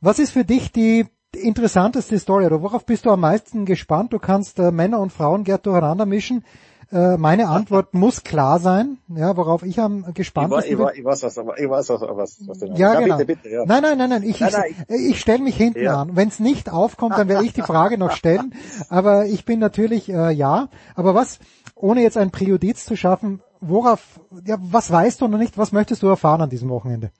Was 0.00 0.18
ist 0.18 0.32
für 0.32 0.44
dich 0.44 0.72
die 0.72 1.06
interessanteste 1.32 2.18
Story 2.18 2.46
oder 2.46 2.62
worauf 2.62 2.84
bist 2.84 3.06
du 3.06 3.10
am 3.10 3.20
meisten 3.20 3.66
gespannt? 3.66 4.12
Du 4.12 4.18
kannst 4.18 4.58
äh, 4.58 4.72
Männer 4.72 4.98
und 4.98 5.12
Frauen 5.12 5.44
gern 5.44 5.60
durcheinander 5.62 6.06
mischen. 6.06 6.44
Äh, 6.92 7.16
meine 7.16 7.48
Antwort 7.48 7.92
muss 7.94 8.22
klar 8.22 8.60
sein, 8.60 8.98
ja, 9.08 9.36
worauf 9.36 9.62
ich 9.62 9.80
am 9.80 10.14
gespannt 10.14 10.50
bin. 10.50 10.58
Ich, 10.60 10.66
ich, 10.66 10.98
ich 10.98 11.04
weiß 11.04 11.22
was, 11.24 11.38
aber 11.38 11.58
ich 11.58 11.68
weiß 11.68 11.88
was, 11.88 12.00
was, 12.00 12.38
was 12.46 12.58
du 12.60 12.66
Ja, 12.74 13.00
genau. 13.00 13.16
Bitte, 13.16 13.36
bitte, 13.36 13.48
ja. 13.48 13.64
Nein, 13.66 13.82
nein, 13.82 13.98
nein, 13.98 14.10
nein, 14.10 14.22
ich, 14.22 14.40
nein, 14.40 14.52
nein, 14.52 14.86
ich, 14.88 15.10
ich 15.10 15.20
stelle 15.20 15.42
mich 15.42 15.56
hinten 15.56 15.82
ja. 15.82 16.02
an. 16.02 16.14
Wenn 16.14 16.28
es 16.28 16.38
nicht 16.38 16.70
aufkommt, 16.70 17.18
dann 17.18 17.28
werde 17.28 17.44
ich 17.44 17.52
die 17.52 17.62
Frage 17.62 17.98
noch 17.98 18.12
stellen. 18.12 18.54
Aber 18.88 19.26
ich 19.26 19.44
bin 19.44 19.58
natürlich 19.58 20.08
äh, 20.08 20.30
ja. 20.30 20.68
Aber 20.94 21.14
was, 21.14 21.40
ohne 21.74 22.02
jetzt 22.02 22.16
ein 22.16 22.30
Präjudiz 22.30 22.84
zu 22.84 22.96
schaffen, 22.96 23.42
worauf, 23.60 24.20
ja, 24.44 24.56
was 24.60 24.90
weißt 24.90 25.20
du 25.20 25.28
noch 25.28 25.38
nicht, 25.38 25.58
was 25.58 25.72
möchtest 25.72 26.02
du 26.02 26.06
erfahren 26.06 26.42
an 26.42 26.50
diesem 26.50 26.68
Wochenende? 26.68 27.10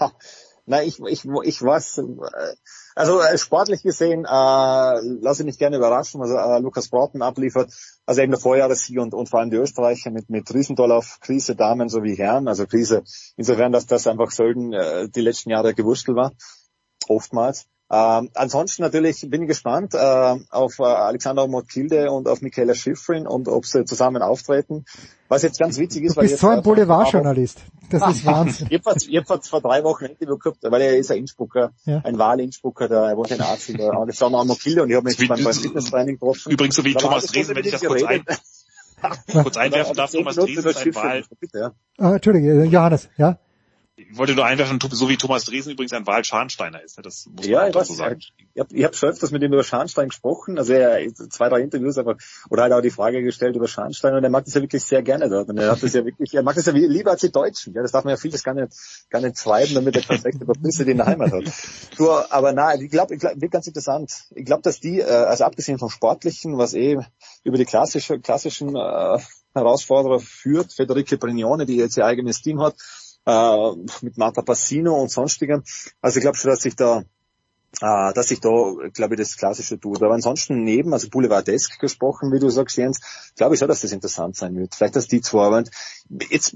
Ha, 0.00 0.12
na, 0.66 0.82
ich, 0.82 1.00
ich, 1.00 1.24
ich 1.44 1.62
weiß, 1.62 1.98
äh, 1.98 2.02
also 2.94 3.20
äh, 3.20 3.38
sportlich 3.38 3.82
gesehen, 3.82 4.24
äh, 4.24 4.28
lasse 4.28 5.42
ich 5.42 5.46
mich 5.46 5.58
gerne 5.58 5.76
überraschen, 5.76 6.20
was 6.20 6.30
äh, 6.30 6.62
Lukas 6.62 6.88
Broughton 6.88 7.22
abliefert. 7.22 7.72
Also 8.06 8.20
eben 8.20 8.32
der 8.32 8.40
Vorjahressieg 8.40 8.98
und, 8.98 9.14
und 9.14 9.28
vor 9.28 9.40
allem 9.40 9.50
die 9.50 9.56
Österreicher 9.56 10.10
mit, 10.10 10.28
mit 10.28 10.52
Riesendollauf, 10.52 11.18
Krise 11.20 11.56
Damen 11.56 11.88
sowie 11.88 12.16
Herren. 12.16 12.48
Also 12.48 12.66
Krise 12.66 13.02
insofern, 13.36 13.72
dass 13.72 13.86
das 13.86 14.06
einfach 14.06 14.30
Sölden 14.30 14.72
äh, 14.72 15.08
die 15.08 15.20
letzten 15.20 15.50
Jahre 15.50 15.74
gewurstelt 15.74 16.16
war. 16.16 16.32
Oftmals. 17.08 17.66
Ähm, 17.94 18.30
ansonsten 18.32 18.80
natürlich 18.80 19.20
bin 19.28 19.42
ich 19.42 19.48
gespannt 19.48 19.92
äh, 19.92 20.36
auf 20.50 20.78
äh, 20.78 20.84
Alexander 20.84 21.46
Motkilde 21.46 22.10
und 22.10 22.26
auf 22.26 22.40
Michaela 22.40 22.74
Schifrin 22.74 23.26
und 23.26 23.48
ob 23.48 23.66
sie 23.66 23.84
zusammen 23.84 24.22
auftreten. 24.22 24.86
Was 25.28 25.42
jetzt 25.42 25.58
ganz 25.58 25.76
witzig 25.76 26.04
ist, 26.04 26.16
du 26.16 26.20
bist 26.20 26.30
weil 26.30 26.30
jetzt, 26.30 26.40
so 26.40 26.48
ein 26.48 26.62
Boulevardjournalist. 26.62 27.60
Das 27.90 28.08
ist 28.10 28.24
Wahnsinn. 28.24 28.68
ich 28.70 28.80
habe 28.82 28.98
hab, 28.98 29.28
hab 29.28 29.46
vor 29.46 29.60
drei 29.60 29.84
Wochen 29.84 30.06
ein 30.06 30.12
Interview 30.12 30.38
gehabt, 30.38 30.58
weil 30.62 30.80
er 30.80 30.96
ist 30.96 31.10
ein 31.10 31.18
Innsbrucker, 31.18 31.72
ja. 31.84 32.00
ein 32.02 32.16
Wahl-Innsbrucker, 32.16 32.88
der 32.88 32.98
er 32.98 33.16
wohnt 33.18 33.30
in 33.30 33.42
Arzt, 33.42 33.78
der 33.78 33.92
Alexander 33.92 34.42
Motkilde 34.46 34.84
und 34.84 34.88
ich 34.88 34.96
habe 34.96 35.04
mich 35.04 35.28
beim, 35.28 35.44
beim 35.44 35.52
Fitnesstraining 35.52 36.14
getroffen. 36.18 36.50
Übrigens 36.50 36.76
so 36.76 36.84
wie 36.86 36.94
Thomas 36.94 37.26
Dresen, 37.26 37.54
wenn 37.54 37.64
ich 37.66 37.72
das 37.72 37.82
kurz, 37.82 38.04
ein, 38.04 38.24
kurz 39.32 39.56
einwerfen 39.58 39.94
darf, 39.94 40.10
Thomas 40.12 40.36
Dresen 40.36 40.66
ist 40.66 40.78
ein 40.78 40.94
Wahl... 40.94 41.24
Ah, 41.98 42.14
Entschuldige, 42.14 42.64
Johannes, 42.64 43.10
ja? 43.18 43.38
Ich 44.10 44.18
wollte 44.18 44.34
nur 44.34 44.44
einwerfen, 44.44 44.78
so 44.90 45.08
wie 45.08 45.16
Thomas 45.16 45.44
Dresen 45.44 45.72
übrigens 45.72 45.92
ein 45.92 46.06
Wahl-Scharnsteiner 46.06 46.82
ist. 46.82 46.96
Ne? 46.96 47.02
Das 47.02 47.26
muss 47.26 47.44
man 47.44 47.50
ja, 47.50 47.68
ich 47.68 47.74
weiß, 47.74 47.88
sagen. 47.88 48.20
Ich 48.54 48.60
habe 48.60 48.74
ich 48.74 48.84
hab 48.84 48.94
schon 48.94 49.08
öfters 49.10 49.30
mit 49.30 49.42
ihm 49.42 49.52
über 49.52 49.64
Scharnstein 49.64 50.08
gesprochen, 50.08 50.58
also 50.58 50.72
er 50.72 51.00
zwei, 51.14 51.48
drei 51.48 51.60
Interviews, 51.60 51.98
aber 51.98 52.16
oder 52.50 52.62
halt 52.62 52.72
auch 52.72 52.80
die 52.80 52.90
Frage 52.90 53.22
gestellt 53.22 53.56
über 53.56 53.68
Scharnstein 53.68 54.14
und 54.14 54.24
er 54.24 54.30
mag 54.30 54.44
das 54.44 54.54
ja 54.54 54.60
wirklich 54.60 54.82
sehr 54.82 55.02
gerne 55.02 55.28
dort. 55.28 55.48
Und 55.48 55.58
er 55.58 55.70
hat 55.70 55.82
das 55.82 55.92
ja 55.94 56.04
wirklich, 56.04 56.34
er 56.34 56.42
mag 56.42 56.54
das 56.54 56.66
ja 56.66 56.72
lieber 56.72 57.12
als 57.12 57.20
die 57.20 57.32
Deutschen. 57.32 57.74
Ja, 57.74 57.82
das 57.82 57.92
darf 57.92 58.04
man 58.04 58.12
ja 58.12 58.16
vieles 58.16 58.42
gar 58.42 58.54
nicht, 58.54 58.72
gar 59.10 59.20
nicht 59.20 59.38
schreiben, 59.38 59.74
damit 59.74 59.96
er 59.96 60.02
perfekte 60.02 60.44
Publicity 60.44 60.90
in 60.90 60.98
der 60.98 61.06
Heimat 61.06 61.32
hat. 61.32 61.44
Du, 61.96 62.10
aber 62.10 62.52
na, 62.52 62.74
ich 62.74 62.90
glaube, 62.90 63.14
ich 63.14 63.20
glaub, 63.20 63.40
wird 63.40 63.52
ganz 63.52 63.66
interessant. 63.66 64.12
Ich 64.34 64.44
glaube, 64.44 64.62
dass 64.62 64.80
die, 64.80 65.00
äh, 65.00 65.04
also 65.04 65.44
abgesehen 65.44 65.78
vom 65.78 65.90
Sportlichen, 65.90 66.58
was 66.58 66.74
eh 66.74 66.98
über 67.44 67.56
die 67.56 67.64
klassische, 67.64 68.20
klassischen 68.20 68.76
äh, 68.76 69.18
Herausforderer 69.54 70.20
führt, 70.20 70.72
Federica 70.72 71.16
Brignone, 71.16 71.66
die 71.66 71.76
jetzt 71.76 71.96
ihr 71.96 72.06
eigenes 72.06 72.40
Team 72.40 72.60
hat, 72.60 72.74
äh, 73.26 73.72
mit 74.02 74.18
Marta 74.18 74.42
Passino 74.42 75.00
und 75.00 75.10
sonstigem. 75.10 75.62
Also 76.00 76.18
ich 76.18 76.22
glaube 76.22 76.36
schon, 76.36 76.50
dass 76.50 76.62
sich 76.62 76.76
da 76.76 77.02
äh, 77.80 78.12
dass 78.12 78.28
sich 78.28 78.40
da, 78.40 78.50
glaube 78.92 79.14
ich, 79.14 79.20
das 79.20 79.36
Klassische 79.36 79.80
tut. 79.80 80.02
Aber 80.02 80.12
ansonsten 80.12 80.62
neben, 80.62 80.92
also 80.92 81.08
Boulevardesk 81.08 81.78
gesprochen, 81.78 82.30
wie 82.30 82.38
du 82.38 82.50
sagst, 82.50 82.76
Jens, 82.76 83.00
glaube 83.34 83.54
ich 83.54 83.58
schon, 83.58 83.68
dass 83.68 83.80
das 83.80 83.92
interessant 83.92 84.36
sein 84.36 84.54
wird. 84.56 84.74
Vielleicht, 84.74 84.96
dass 84.96 85.08
die 85.08 85.20
zwei 85.20 85.46
aber 85.46 85.64
Jetzt, 86.30 86.54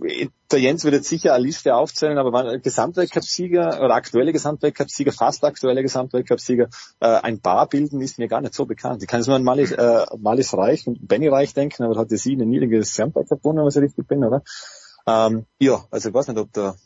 der 0.53 0.61
Jens 0.61 0.85
wird 0.85 0.95
jetzt 0.95 1.09
sicher 1.09 1.33
eine 1.33 1.45
Liste 1.45 1.75
aufzählen, 1.75 2.19
aber 2.19 2.59
Gesamtweltcupsieger 2.59 3.81
oder 3.83 3.95
aktuelle 3.95 4.33
Gesamtweltcupsieger, 4.33 5.12
fast 5.12 5.45
aktuelle 5.45 5.83
Gesamtweltcupsieger, 5.83 6.69
äh, 7.01 7.07
ein 7.07 7.41
Paar 7.41 7.67
bilden, 7.67 8.03
ist 8.03 8.19
mir 8.19 8.28
gar 8.28 8.43
nicht 8.43 8.55
so 8.55 8.67
bekannt. 8.67 9.03
Ich 9.03 9.09
kann 9.09 9.20
jetzt 9.20 9.28
nur 9.28 9.36
an 9.36 9.45
Malis, 9.45 9.73
äh, 9.73 10.05
Malis 10.19 10.53
Reich 10.53 10.86
und 10.86 11.09
Benny 11.09 11.28
Reich 11.28 11.55
denken, 11.55 11.85
aber 11.85 11.99
hat 11.99 12.11
sie 12.11 12.33
eine 12.35 12.45
niedrige 12.45 12.78
Gesamtweltcup 12.78 13.43
gewonnen, 13.43 13.61
wenn 13.61 13.69
ich 13.69 13.77
richtig 13.77 14.07
bin, 14.07 14.23
oder? 14.25 14.43
Ähm, 15.07 15.47
ja, 15.60 15.85
also 15.91 16.09
ich 16.09 16.15
weiß 16.15 16.28
nicht, 16.28 16.39
ob 16.39 16.52
da 16.52 16.76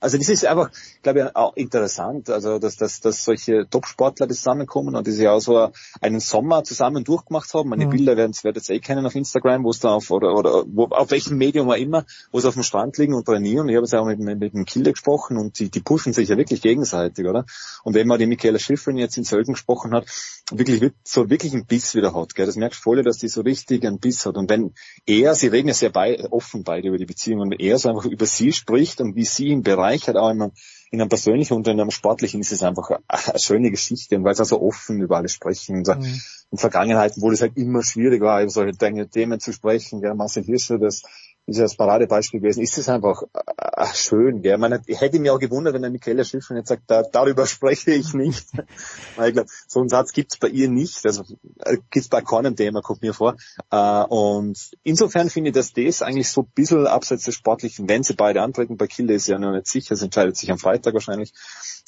Also 0.00 0.16
das 0.16 0.28
ist 0.28 0.46
einfach, 0.46 0.70
glaube 1.02 1.20
ich, 1.20 1.36
auch 1.36 1.54
interessant, 1.56 2.30
also 2.30 2.58
dass, 2.58 2.76
dass, 2.76 3.00
dass 3.00 3.24
solche 3.24 3.66
Top-Sportler 3.68 4.28
zusammenkommen 4.28 4.96
und 4.96 5.06
die 5.06 5.12
sich 5.12 5.28
auch 5.28 5.40
so 5.40 5.70
einen 6.00 6.20
Sommer 6.20 6.64
zusammen 6.64 7.04
durchgemacht 7.04 7.52
haben. 7.52 7.68
Meine 7.68 7.86
mhm. 7.86 7.90
Bilder 7.90 8.16
werden 8.16 8.30
es 8.30 8.42
werdet 8.42 8.68
ihr 8.68 8.76
eh 8.76 8.80
kennen 8.80 9.04
auf 9.04 9.14
Instagram, 9.14 9.64
wo 9.64 9.70
es 9.70 9.80
da 9.80 9.90
auf 9.90 10.10
oder 10.10 10.34
oder 10.34 10.64
wo, 10.66 10.84
auf 10.86 11.10
welchem 11.10 11.36
Medium 11.36 11.68
auch 11.70 11.76
immer, 11.76 12.04
wo 12.32 12.40
sie 12.40 12.48
auf 12.48 12.54
dem 12.54 12.62
Strand 12.62 12.96
liegen 12.98 13.14
und 13.14 13.26
trainieren. 13.26 13.68
Ich 13.68 13.76
habe 13.76 13.84
jetzt 13.84 13.94
auch 13.94 14.06
mit, 14.06 14.18
mit, 14.18 14.40
mit 14.40 14.54
dem 14.54 14.64
Kilde 14.64 14.92
gesprochen 14.92 15.36
und 15.36 15.58
die, 15.58 15.70
die 15.70 15.80
pushen 15.80 16.12
sich 16.12 16.28
ja 16.28 16.36
wirklich 16.36 16.62
gegenseitig, 16.62 17.26
oder? 17.26 17.44
Und 17.84 17.94
wenn 17.94 18.06
man 18.06 18.18
die 18.18 18.26
Michaela 18.26 18.58
Schifrin 18.58 18.96
jetzt 18.96 19.18
in 19.18 19.24
Sölden 19.24 19.54
gesprochen 19.54 19.92
hat, 19.92 20.06
wirklich 20.50 20.92
so 21.04 21.28
wirklich 21.30 21.52
einen 21.52 21.66
Biss 21.66 21.94
wieder 21.94 22.14
hat, 22.14 22.34
gell? 22.34 22.46
Das 22.46 22.56
merkst 22.56 22.80
du 22.80 22.82
voll, 22.82 23.02
dass 23.02 23.18
die 23.18 23.28
so 23.28 23.42
richtig 23.42 23.84
einen 23.84 23.98
Biss 23.98 24.26
hat. 24.26 24.36
Und 24.36 24.48
wenn 24.50 24.72
er, 25.06 25.34
sie 25.34 25.48
reden 25.48 25.68
ja 25.68 25.74
sehr 25.74 25.90
bei, 25.90 26.18
offen 26.30 26.64
beide 26.64 26.88
über 26.88 26.98
die 26.98 27.06
Beziehung, 27.06 27.40
und 27.40 27.50
wenn 27.50 27.60
er 27.60 27.78
so 27.78 27.88
einfach 27.90 28.06
über 28.06 28.26
sie 28.26 28.52
spricht 28.52 29.00
und 29.00 29.14
wie 29.16 29.24
sie 29.24 29.48
ihn 29.48 29.62
bereichert, 29.90 30.16
auch 30.16 30.30
immer 30.30 30.50
in 30.90 31.00
einem 31.00 31.08
persönlichen 31.08 31.54
und 31.54 31.68
in 31.68 31.80
einem 31.80 31.90
sportlichen 31.90 32.40
ist 32.40 32.52
es 32.52 32.62
einfach 32.62 32.90
eine 33.06 33.38
schöne 33.38 33.70
Geschichte 33.70 34.16
und 34.16 34.24
weil 34.24 34.34
sie 34.34 34.40
also 34.40 34.60
offen 34.60 35.00
über 35.00 35.16
alles 35.16 35.32
sprechen. 35.32 35.76
Und 35.76 35.88
mhm. 35.88 36.20
In 36.52 36.58
Vergangenheiten, 36.58 37.22
wo 37.22 37.30
das 37.30 37.42
halt 37.42 37.56
immer 37.56 37.84
schwierig 37.84 38.20
war, 38.22 38.42
über 38.42 38.50
solche 38.50 39.08
Themen 39.08 39.38
zu 39.38 39.52
sprechen, 39.52 40.00
ja, 40.02 40.14
Marcel 40.14 40.42
Hirscher, 40.42 40.78
das 40.78 41.02
ist 41.50 41.56
ja 41.58 41.64
das 41.64 41.76
Paradebeispiel 41.76 42.40
gewesen, 42.40 42.62
ist 42.62 42.78
es 42.78 42.88
einfach 42.88 43.22
äh, 43.34 43.86
schön. 43.94 44.40
Gell? 44.40 44.56
Man, 44.56 44.80
ich 44.86 45.00
hätte 45.00 45.18
mich 45.18 45.30
auch 45.30 45.38
gewundert, 45.38 45.74
wenn 45.74 45.82
der 45.82 45.90
Michaela 45.90 46.24
Schiffrin 46.24 46.58
jetzt 46.58 46.68
sagt, 46.68 46.82
da, 46.86 47.02
darüber 47.02 47.46
spreche 47.48 47.90
ich 47.90 48.14
nicht. 48.14 48.46
Weil 49.16 49.28
ich 49.28 49.34
glaube, 49.34 49.48
so 49.66 49.80
einen 49.80 49.88
Satz 49.88 50.12
gibt's 50.12 50.38
bei 50.38 50.48
ihr 50.48 50.68
nicht. 50.68 51.04
Also 51.04 51.24
äh, 51.64 51.78
gibt's 51.90 52.08
bei 52.08 52.20
keinem 52.22 52.54
Thema, 52.54 52.82
kommt 52.82 53.02
mir 53.02 53.14
vor. 53.14 53.36
Äh, 53.70 54.04
und 54.04 54.70
insofern 54.84 55.28
finde 55.28 55.50
ich, 55.50 55.54
dass 55.54 55.72
das 55.72 56.02
eigentlich 56.02 56.30
so 56.30 56.42
ein 56.42 56.52
bisschen 56.54 56.86
abseits 56.86 57.24
des 57.24 57.34
Sportlichen, 57.34 57.88
wenn 57.88 58.04
sie 58.04 58.14
beide 58.14 58.42
antreten, 58.42 58.76
bei 58.76 58.86
Kilde 58.86 59.14
ist 59.14 59.26
ja 59.26 59.38
noch 59.38 59.52
nicht 59.52 59.66
sicher, 59.66 59.94
es 59.94 60.02
entscheidet 60.02 60.36
sich 60.36 60.50
am 60.52 60.58
Freitag 60.58 60.94
wahrscheinlich, 60.94 61.32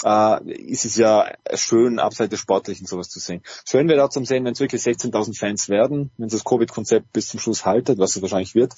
äh, 0.04 0.52
ist 0.52 0.84
es 0.84 0.96
ja 0.96 1.30
schön, 1.54 2.00
abseits 2.00 2.30
des 2.30 2.40
Sportlichen 2.40 2.86
sowas 2.86 3.08
zu 3.08 3.20
sehen. 3.20 3.42
Schön 3.68 3.88
wäre 3.88 4.04
auch 4.04 4.10
zum 4.10 4.24
sehen, 4.24 4.44
wenn 4.44 4.54
es 4.54 4.60
wirklich 4.60 4.82
16.000 4.82 5.38
Fans 5.38 5.68
werden, 5.68 6.10
wenn 6.16 6.28
das 6.28 6.42
Covid-Konzept 6.42 7.12
bis 7.12 7.28
zum 7.28 7.38
Schluss 7.38 7.64
haltet, 7.64 7.98
was 7.98 8.16
es 8.16 8.22
wahrscheinlich 8.22 8.54
wird 8.54 8.74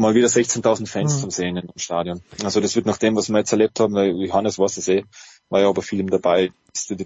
mal 0.00 0.14
wieder 0.14 0.28
16.000 0.28 0.86
Fans 0.86 1.16
mhm. 1.16 1.20
zum 1.20 1.30
Sehen 1.30 1.56
im 1.56 1.68
Stadion. 1.76 2.22
Also 2.42 2.60
das 2.60 2.74
wird 2.76 2.86
nach 2.86 2.98
dem, 2.98 3.16
was 3.16 3.28
wir 3.28 3.38
jetzt 3.38 3.52
erlebt 3.52 3.78
haben, 3.80 3.94
weil 3.94 4.10
Johannes 4.10 4.58
weiß 4.58 4.76
es 4.78 4.88
eh, 4.88 5.04
war 5.48 5.60
ja 5.60 5.68
aber 5.68 5.82
viel 5.82 6.04
dabei. 6.06 6.52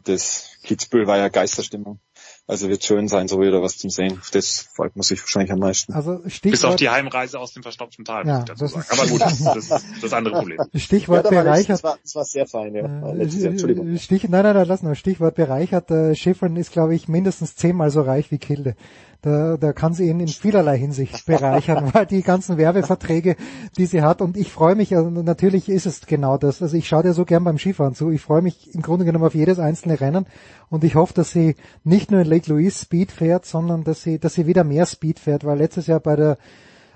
Das 0.04 0.58
Kitzbühel 0.62 1.06
war 1.06 1.18
ja 1.18 1.28
Geisterstimmung. 1.28 1.98
Also 2.46 2.68
wird 2.68 2.84
schön 2.84 3.08
sein, 3.08 3.26
so 3.26 3.40
wieder 3.40 3.62
was 3.62 3.78
zum 3.78 3.88
Sehen. 3.88 4.20
Das 4.32 4.68
freut 4.74 4.94
man 4.96 5.02
sich 5.02 5.20
wahrscheinlich 5.22 5.50
am 5.50 5.60
meisten. 5.60 5.94
Also 5.94 6.20
Stichwort, 6.28 6.52
Bis 6.52 6.64
auf 6.64 6.76
die 6.76 6.90
Heimreise 6.90 7.38
aus 7.38 7.54
dem 7.54 7.62
verstopften 7.62 8.04
Tal, 8.04 8.26
ja, 8.26 8.44
das 8.44 8.58
sagen. 8.58 8.84
Aber 8.90 9.06
gut, 9.06 9.20
das, 9.22 9.40
ist 9.56 10.02
das 10.02 10.12
andere 10.12 10.34
Problem. 10.34 10.58
Stichwort 10.74 11.24
ja, 11.24 11.42
bereichert. 11.42 11.70
Das 11.70 11.84
war, 11.84 11.98
das 12.02 12.14
war 12.14 12.24
sehr 12.24 12.46
fein, 12.46 12.74
ja. 12.74 12.84
Äh, 12.84 13.22
Entschuldigung. 13.22 13.96
Stich, 13.96 14.28
nein, 14.28 14.42
nein, 14.42 14.54
nein, 14.54 14.66
lass 14.66 14.82
noch. 14.82 14.94
Stichwort 14.94 15.36
bereichert. 15.36 15.90
Äh, 15.90 16.14
Schiffern 16.14 16.56
ist, 16.56 16.70
glaube 16.70 16.94
ich, 16.94 17.08
mindestens 17.08 17.56
zehnmal 17.56 17.90
so 17.90 18.02
reich 18.02 18.30
wie 18.30 18.38
Kilde. 18.38 18.76
Da, 19.24 19.56
da 19.56 19.72
kann 19.72 19.94
sie 19.94 20.10
ihn 20.10 20.20
in 20.20 20.28
vielerlei 20.28 20.76
Hinsicht 20.76 21.24
bereichern, 21.24 21.88
weil 21.94 22.04
die 22.04 22.20
ganzen 22.20 22.58
Werbeverträge, 22.58 23.36
die 23.78 23.86
sie 23.86 24.02
hat. 24.02 24.20
Und 24.20 24.36
ich 24.36 24.52
freue 24.52 24.74
mich, 24.74 24.94
also 24.94 25.08
natürlich 25.08 25.70
ist 25.70 25.86
es 25.86 26.04
genau 26.06 26.36
das. 26.36 26.60
Also 26.60 26.76
ich 26.76 26.86
schaue 26.86 27.04
dir 27.04 27.14
so 27.14 27.24
gern 27.24 27.42
beim 27.42 27.56
Skifahren 27.56 27.94
zu. 27.94 28.10
Ich 28.10 28.20
freue 28.20 28.42
mich 28.42 28.74
im 28.74 28.82
Grunde 28.82 29.06
genommen 29.06 29.24
auf 29.24 29.34
jedes 29.34 29.58
einzelne 29.58 29.98
Rennen. 29.98 30.26
Und 30.68 30.84
ich 30.84 30.94
hoffe, 30.94 31.14
dass 31.14 31.30
sie 31.30 31.56
nicht 31.84 32.10
nur 32.10 32.20
in 32.20 32.26
Lake 32.26 32.52
Louise 32.52 32.78
Speed 32.78 33.12
fährt, 33.12 33.46
sondern 33.46 33.82
dass 33.82 34.02
sie, 34.02 34.18
dass 34.18 34.34
sie 34.34 34.46
wieder 34.46 34.62
mehr 34.62 34.84
Speed 34.84 35.18
fährt, 35.18 35.44
weil 35.44 35.56
letztes 35.56 35.86
Jahr 35.86 36.00
bei 36.00 36.16
der 36.16 36.36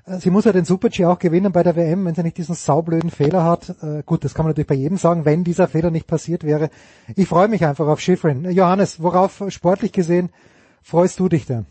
äh, 0.04 0.18
Sie 0.18 0.28
muss 0.28 0.44
ja 0.44 0.52
den 0.52 0.66
Super-G 0.66 1.06
auch 1.06 1.18
gewinnen 1.18 1.52
bei 1.52 1.62
der 1.62 1.76
WM, 1.76 2.04
wenn 2.04 2.14
sie 2.14 2.22
nicht 2.22 2.36
diesen 2.36 2.56
saublöden 2.56 3.10
Fehler 3.10 3.42
hat. 3.44 3.74
Äh, 3.82 4.02
gut, 4.04 4.22
das 4.22 4.34
kann 4.34 4.44
man 4.44 4.50
natürlich 4.50 4.68
bei 4.68 4.74
jedem 4.74 4.98
sagen, 4.98 5.24
wenn 5.24 5.44
dieser 5.44 5.66
Fehler 5.66 5.90
nicht 5.90 6.06
passiert 6.06 6.44
wäre. 6.44 6.68
Ich 7.16 7.26
freue 7.26 7.48
mich 7.48 7.64
einfach 7.64 7.86
auf 7.86 8.00
Schifrin. 8.00 8.50
Johannes, 8.50 9.02
worauf 9.02 9.42
sportlich 9.48 9.92
gesehen 9.92 10.28
freust 10.82 11.18
du 11.20 11.30
dich 11.30 11.46
denn? 11.46 11.64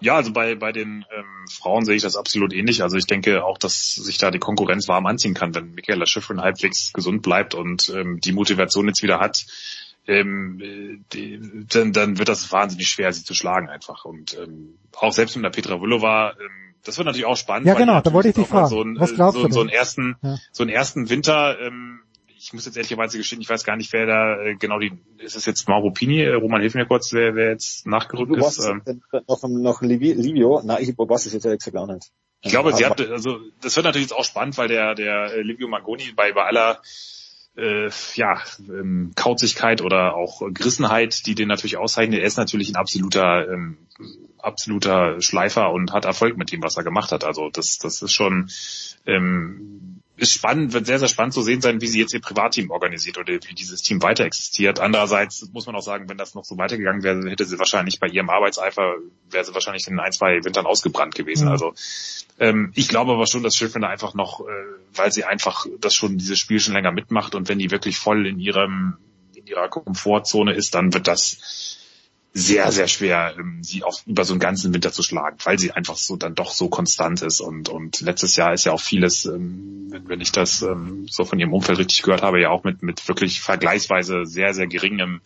Ja, 0.00 0.16
also 0.16 0.32
bei, 0.32 0.54
bei 0.54 0.72
den 0.72 1.04
ähm, 1.16 1.46
Frauen 1.50 1.84
sehe 1.84 1.96
ich 1.96 2.02
das 2.02 2.16
absolut 2.16 2.52
ähnlich. 2.52 2.82
Also 2.82 2.96
ich 2.96 3.06
denke 3.06 3.44
auch, 3.44 3.58
dass 3.58 3.94
sich 3.94 4.18
da 4.18 4.30
die 4.30 4.38
Konkurrenz 4.38 4.88
warm 4.88 5.06
anziehen 5.06 5.34
kann, 5.34 5.54
wenn 5.54 5.72
Michaela 5.72 6.06
Schiffrin 6.06 6.40
halbwegs 6.40 6.92
gesund 6.92 7.22
bleibt 7.22 7.54
und 7.54 7.90
ähm, 7.94 8.20
die 8.20 8.32
Motivation 8.32 8.88
jetzt 8.88 9.02
wieder 9.02 9.20
hat, 9.20 9.46
ähm, 10.06 11.04
die, 11.12 11.40
dann, 11.68 11.92
dann 11.92 12.18
wird 12.18 12.28
das 12.28 12.50
wahnsinnig 12.52 12.88
schwer, 12.88 13.12
sie 13.12 13.24
zu 13.24 13.34
schlagen 13.34 13.68
einfach. 13.68 14.04
Und 14.04 14.36
ähm, 14.38 14.74
auch 14.96 15.12
selbst 15.12 15.36
mit 15.36 15.44
der 15.44 15.50
Petra 15.50 15.80
Villova, 15.80 16.32
ähm, 16.32 16.74
das 16.84 16.98
wird 16.98 17.06
natürlich 17.06 17.26
auch 17.26 17.36
spannend. 17.36 17.66
Ja 17.66 17.74
genau, 17.74 18.00
da 18.00 18.12
wollte 18.12 18.28
ich 18.28 18.34
dich 18.34 18.46
fragen. 18.46 18.68
So 18.68 18.82
einen, 18.82 19.00
Was 19.00 19.14
glaubst 19.14 19.40
so, 19.40 19.46
du 19.46 19.52
so 19.52 19.60
einen 19.60 19.70
ersten, 19.70 20.16
ja. 20.22 20.36
so 20.52 20.62
einen 20.62 20.70
ersten 20.70 21.08
Winter 21.08 21.58
ähm, 21.60 22.00
ich 22.44 22.52
muss 22.52 22.66
jetzt 22.66 22.76
ehrlicherweise 22.76 23.16
gestehen, 23.16 23.40
ich 23.40 23.48
weiß 23.48 23.64
gar 23.64 23.76
nicht, 23.76 23.92
wer 23.94 24.06
da 24.06 24.38
äh, 24.38 24.54
genau 24.56 24.78
die, 24.78 24.92
ist 25.18 25.34
es 25.34 25.46
jetzt 25.46 25.66
Mauro 25.66 25.90
Pini? 25.90 26.20
Äh, 26.20 26.34
Roman, 26.34 26.60
hilf 26.60 26.74
mir 26.74 26.84
kurz, 26.84 27.12
wer, 27.12 27.34
wer 27.34 27.50
jetzt 27.50 27.86
nachgerückt 27.86 28.30
du 28.30 28.36
ist. 28.36 28.64
Ähm, 28.66 28.82
noch, 29.26 29.42
noch 29.42 29.82
Livio, 29.82 30.60
na, 30.62 30.78
ich 30.78 30.96
weiß 30.96 31.26
es 31.26 31.32
jetzt 31.32 31.46
ehrlich 31.46 31.60
gesagt 31.60 31.74
gar 31.74 31.86
nicht. 31.86 32.10
Ich 32.42 32.50
glaube, 32.50 32.74
sie 32.74 32.84
hat, 32.84 33.00
also 33.00 33.38
das 33.62 33.74
wird 33.74 33.84
natürlich 33.86 34.08
jetzt 34.08 34.16
auch 34.16 34.24
spannend, 34.24 34.58
weil 34.58 34.68
der, 34.68 34.94
der 34.94 35.32
äh, 35.32 35.40
Livio 35.40 35.68
Magoni 35.68 36.12
bei, 36.14 36.32
bei 36.32 36.44
aller 36.44 36.82
äh, 37.56 37.88
ja, 38.16 38.42
ähm, 38.68 39.12
Kauzigkeit 39.16 39.80
oder 39.80 40.14
auch 40.14 40.42
Gerissenheit, 40.52 41.26
die 41.26 41.34
den 41.34 41.48
natürlich 41.48 41.78
auszeichnet. 41.78 42.20
Er 42.20 42.26
ist 42.26 42.36
natürlich 42.36 42.68
ein 42.68 42.76
absoluter, 42.76 43.48
ähm, 43.48 43.78
absoluter 44.44 45.20
Schleifer 45.20 45.72
und 45.72 45.92
hat 45.92 46.04
Erfolg 46.04 46.36
mit 46.36 46.52
dem, 46.52 46.62
was 46.62 46.76
er 46.76 46.84
gemacht 46.84 47.12
hat. 47.12 47.24
Also 47.24 47.50
das, 47.50 47.78
das 47.78 48.02
ist 48.02 48.12
schon 48.12 48.50
ähm, 49.06 50.00
ist 50.16 50.32
spannend, 50.32 50.72
wird 50.72 50.86
sehr, 50.86 51.00
sehr 51.00 51.08
spannend 51.08 51.34
zu 51.34 51.42
sehen 51.42 51.60
sein, 51.60 51.80
wie 51.80 51.88
sie 51.88 51.98
jetzt 51.98 52.14
ihr 52.14 52.20
Privatteam 52.20 52.70
organisiert 52.70 53.18
oder 53.18 53.32
wie 53.32 53.54
dieses 53.54 53.82
Team 53.82 54.00
weiter 54.00 54.24
existiert. 54.24 54.78
Andererseits 54.78 55.50
muss 55.52 55.66
man 55.66 55.74
auch 55.74 55.82
sagen, 55.82 56.08
wenn 56.08 56.16
das 56.16 56.34
noch 56.36 56.44
so 56.44 56.56
weitergegangen 56.56 57.02
wäre, 57.02 57.28
hätte 57.28 57.44
sie 57.44 57.58
wahrscheinlich 57.58 57.98
bei 57.98 58.06
ihrem 58.06 58.30
Arbeitseifer, 58.30 58.94
wäre 59.30 59.44
sie 59.44 59.54
wahrscheinlich 59.54 59.88
in 59.88 59.98
ein, 59.98 60.12
zwei 60.12 60.44
Wintern 60.44 60.66
ausgebrannt 60.66 61.16
gewesen. 61.16 61.46
Mhm. 61.46 61.50
Also 61.50 61.74
ähm, 62.38 62.72
ich 62.76 62.88
glaube 62.88 63.12
aber 63.12 63.26
schon, 63.26 63.42
dass 63.42 63.56
Schiffrin 63.56 63.82
einfach 63.82 64.14
noch, 64.14 64.40
äh, 64.40 64.44
weil 64.94 65.10
sie 65.10 65.24
einfach 65.24 65.66
das 65.80 65.94
schon, 65.94 66.16
dieses 66.16 66.38
Spiel 66.38 66.60
schon 66.60 66.74
länger 66.74 66.92
mitmacht 66.92 67.34
und 67.34 67.48
wenn 67.48 67.58
die 67.58 67.72
wirklich 67.72 67.98
voll 67.98 68.26
in 68.26 68.38
ihrem, 68.38 68.98
in 69.34 69.46
ihrer 69.48 69.68
Komfortzone 69.68 70.54
ist, 70.54 70.76
dann 70.76 70.94
wird 70.94 71.08
das 71.08 71.80
sehr, 72.36 72.72
sehr 72.72 72.88
schwer, 72.88 73.36
ähm, 73.38 73.62
sie 73.62 73.84
auch 73.84 74.00
über 74.06 74.24
so 74.24 74.32
einen 74.32 74.40
ganzen 74.40 74.74
Winter 74.74 74.90
zu 74.90 75.04
schlagen, 75.04 75.36
weil 75.44 75.56
sie 75.56 75.70
einfach 75.70 75.96
so 75.96 76.16
dann 76.16 76.34
doch 76.34 76.50
so 76.50 76.68
konstant 76.68 77.22
ist. 77.22 77.40
Und, 77.40 77.68
und 77.68 78.00
letztes 78.00 78.34
Jahr 78.34 78.52
ist 78.52 78.64
ja 78.64 78.72
auch 78.72 78.80
vieles, 78.80 79.24
ähm, 79.24 79.86
wenn, 79.90 80.08
wenn 80.08 80.20
ich 80.20 80.32
das 80.32 80.60
ähm, 80.62 81.06
so 81.08 81.24
von 81.24 81.38
ihrem 81.38 81.52
Umfeld 81.52 81.78
richtig 81.78 82.02
gehört 82.02 82.22
habe, 82.22 82.40
ja 82.40 82.50
auch 82.50 82.64
mit, 82.64 82.82
mit 82.82 83.06
wirklich 83.06 83.40
vergleichsweise 83.40 84.26
sehr, 84.26 84.52
sehr 84.52 84.66
geringem 84.66 85.20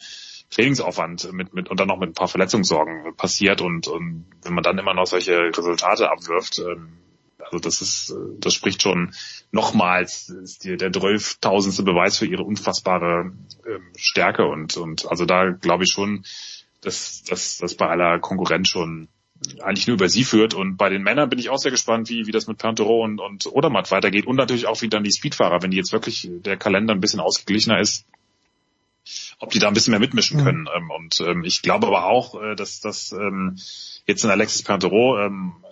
Trainingsaufwand 0.50 1.32
mit, 1.32 1.54
mit 1.54 1.70
und 1.70 1.80
dann 1.80 1.88
noch 1.88 1.98
mit 1.98 2.10
ein 2.10 2.14
paar 2.14 2.28
Verletzungssorgen 2.28 3.14
passiert 3.16 3.62
und, 3.62 3.88
und 3.88 4.26
wenn 4.42 4.54
man 4.54 4.64
dann 4.64 4.78
immer 4.78 4.94
noch 4.94 5.06
solche 5.06 5.50
Resultate 5.56 6.10
abwirft, 6.10 6.58
ähm, 6.58 6.98
also 7.38 7.58
das 7.58 7.80
ist, 7.80 8.14
das 8.38 8.52
spricht 8.52 8.82
schon 8.82 9.14
nochmals, 9.50 10.28
ist 10.28 10.64
die, 10.64 10.76
der 10.76 10.92
zwölftausendste 10.92 11.82
Beweis 11.82 12.18
für 12.18 12.26
ihre 12.26 12.42
unfassbare 12.42 13.32
ähm, 13.66 13.92
Stärke 13.96 14.46
und, 14.46 14.76
und 14.76 15.10
also 15.10 15.24
da 15.24 15.50
glaube 15.50 15.84
ich 15.84 15.92
schon, 15.92 16.24
dass 16.80 17.24
dass 17.24 17.58
das 17.58 17.74
bei 17.74 17.86
aller 17.86 18.18
Konkurrenz 18.18 18.68
schon 18.68 19.08
eigentlich 19.62 19.86
nur 19.86 19.94
über 19.94 20.08
sie 20.08 20.24
führt. 20.24 20.54
Und 20.54 20.76
bei 20.76 20.88
den 20.88 21.02
Männern 21.02 21.28
bin 21.28 21.38
ich 21.38 21.50
auch 21.50 21.58
sehr 21.58 21.70
gespannt, 21.70 22.08
wie, 22.08 22.26
wie 22.26 22.32
das 22.32 22.46
mit 22.46 22.58
Pantero 22.58 23.04
und, 23.04 23.20
und 23.20 23.46
Odermatt 23.46 23.90
weitergeht. 23.90 24.26
Und 24.26 24.36
natürlich 24.36 24.66
auch, 24.66 24.82
wie 24.82 24.88
dann 24.88 25.04
die 25.04 25.12
Speedfahrer, 25.12 25.62
wenn 25.62 25.70
die 25.70 25.76
jetzt 25.76 25.92
wirklich 25.92 26.28
der 26.30 26.56
Kalender 26.56 26.94
ein 26.94 27.00
bisschen 27.00 27.20
ausgeglichener 27.20 27.78
ist, 27.78 28.04
ob 29.38 29.50
die 29.50 29.58
da 29.58 29.68
ein 29.68 29.74
bisschen 29.74 29.92
mehr 29.92 30.00
mitmischen 30.00 30.40
mhm. 30.40 30.44
können. 30.44 30.62
Mhm. 30.62 30.90
Und 30.90 31.20
ähm, 31.20 31.44
ich 31.44 31.62
glaube 31.62 31.86
aber 31.86 32.06
auch, 32.06 32.40
äh, 32.42 32.54
dass 32.56 32.80
dass 32.80 33.12
ähm, 33.12 33.56
jetzt 34.06 34.24
in 34.24 34.30
Alexis 34.30 34.62
Pantero 34.62 35.18
ähm, 35.18 35.52
äh, 35.62 35.67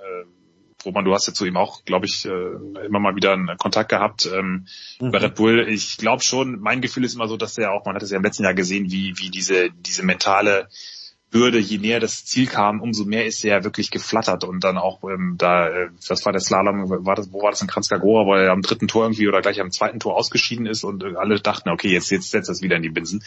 Roman, 0.87 1.05
du 1.05 1.13
hast 1.13 1.27
ja 1.27 1.35
zu 1.35 1.45
ihm 1.45 1.57
auch, 1.57 1.85
glaube 1.85 2.07
ich, 2.07 2.25
äh, 2.25 2.87
immer 2.87 3.01
mal 3.01 3.17
wieder 3.17 3.33
einen 3.33 3.57
Kontakt 3.59 3.91
gehabt 3.91 4.29
ähm, 4.33 4.67
mhm. 5.01 5.11
bei 5.11 5.19
Red 5.19 5.35
Bull. 5.35 5.69
Ich 5.69 5.99
glaube 5.99 6.23
schon, 6.23 6.61
mein 6.61 6.81
Gefühl 6.81 7.05
ist 7.05 7.15
immer 7.15 7.29
so, 7.29 7.37
dass 7.37 7.59
er 7.59 7.73
auch, 7.73 7.85
man 7.85 7.95
hat 7.95 8.03
es 8.03 8.11
ja 8.11 8.17
im 8.17 8.25
letzten 8.25 8.45
Jahr 8.45 8.55
gesehen, 8.55 8.91
wie, 8.91 9.19
wie 9.19 9.31
diese, 9.31 9.71
diese 9.71 10.05
mentale 10.05 10.69
Hürde, 11.33 11.59
je 11.59 11.79
näher 11.79 12.01
das 12.01 12.25
Ziel 12.25 12.47
kam, 12.47 12.81
umso 12.81 13.05
mehr 13.05 13.27
ist 13.27 13.45
er 13.45 13.65
wirklich 13.65 13.91
geflattert 13.91 14.45
und 14.45 14.63
dann 14.65 14.79
auch 14.79 15.03
ähm, 15.05 15.35
da, 15.39 15.69
äh, 15.69 15.89
das 16.09 16.25
war 16.25 16.33
der 16.33 16.41
Slalom, 16.41 16.89
war 17.05 17.15
das, 17.15 17.33
wo 17.33 17.43
war 17.43 17.51
das 17.51 17.61
in 17.61 17.67
Kranzkagora, 17.67 18.27
weil 18.27 18.45
er 18.45 18.53
am 18.53 18.63
dritten 18.63 18.89
Tor 18.89 19.05
irgendwie 19.05 19.29
oder 19.29 19.43
gleich 19.43 19.61
am 19.61 19.71
zweiten 19.71 20.01
Tor 20.01 20.17
ausgeschieden 20.17 20.67
ist 20.67 20.85
und 20.85 21.03
äh, 21.03 21.15
alle 21.17 21.41
dachten, 21.41 21.69
okay, 21.69 21.89
jetzt, 21.89 22.11
jetzt 22.11 22.31
setzt 22.31 22.49
das 22.49 22.63
wieder 22.63 22.77
in 22.77 22.83
die 22.83 22.91
Binsen. 22.91 23.23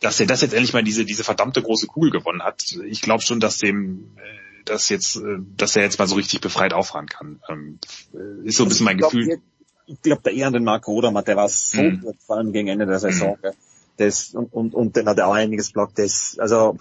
Dass 0.00 0.18
er 0.18 0.26
das 0.26 0.42
jetzt 0.42 0.52
endlich 0.52 0.72
mal 0.72 0.82
diese, 0.82 1.04
diese 1.04 1.22
verdammte 1.22 1.62
große 1.62 1.86
Kugel 1.86 2.10
gewonnen 2.10 2.42
hat, 2.42 2.62
ich 2.86 3.00
glaube 3.00 3.22
schon, 3.22 3.40
dass 3.40 3.58
dem, 3.58 4.16
äh, 4.16 4.41
dass 4.64 4.88
jetzt, 4.88 5.16
äh, 5.16 5.38
dass 5.56 5.76
er 5.76 5.82
jetzt 5.82 5.98
mal 5.98 6.06
so 6.06 6.16
richtig 6.16 6.40
befreit 6.40 6.72
auffahren 6.72 7.06
kann. 7.06 7.40
Ähm, 7.48 7.78
äh, 8.14 8.48
ist 8.48 8.56
so 8.56 8.64
ein 8.64 8.68
bisschen 8.68 8.84
mein 8.84 8.98
Gefühl. 8.98 9.40
Ich 9.86 10.00
glaube, 10.00 10.22
der 10.22 10.32
eher 10.32 10.46
an 10.46 10.52
den 10.52 10.64
Marco 10.64 10.92
Odermatt, 10.92 11.28
der 11.28 11.36
war 11.36 11.48
so 11.48 11.82
mhm. 11.82 12.00
gut, 12.00 12.16
vor 12.24 12.36
allem 12.36 12.52
gegen 12.52 12.68
Ende 12.68 12.86
der 12.86 12.98
Saison. 12.98 13.36
Mhm. 13.42 13.50
Das, 13.96 14.34
und, 14.34 14.52
und, 14.52 14.74
und 14.74 14.96
dann 14.96 15.06
hat 15.06 15.18
er 15.18 15.28
auch 15.28 15.34
einiges 15.34 15.72
blockt. 15.72 15.98
Das, 15.98 16.36
also 16.38 16.76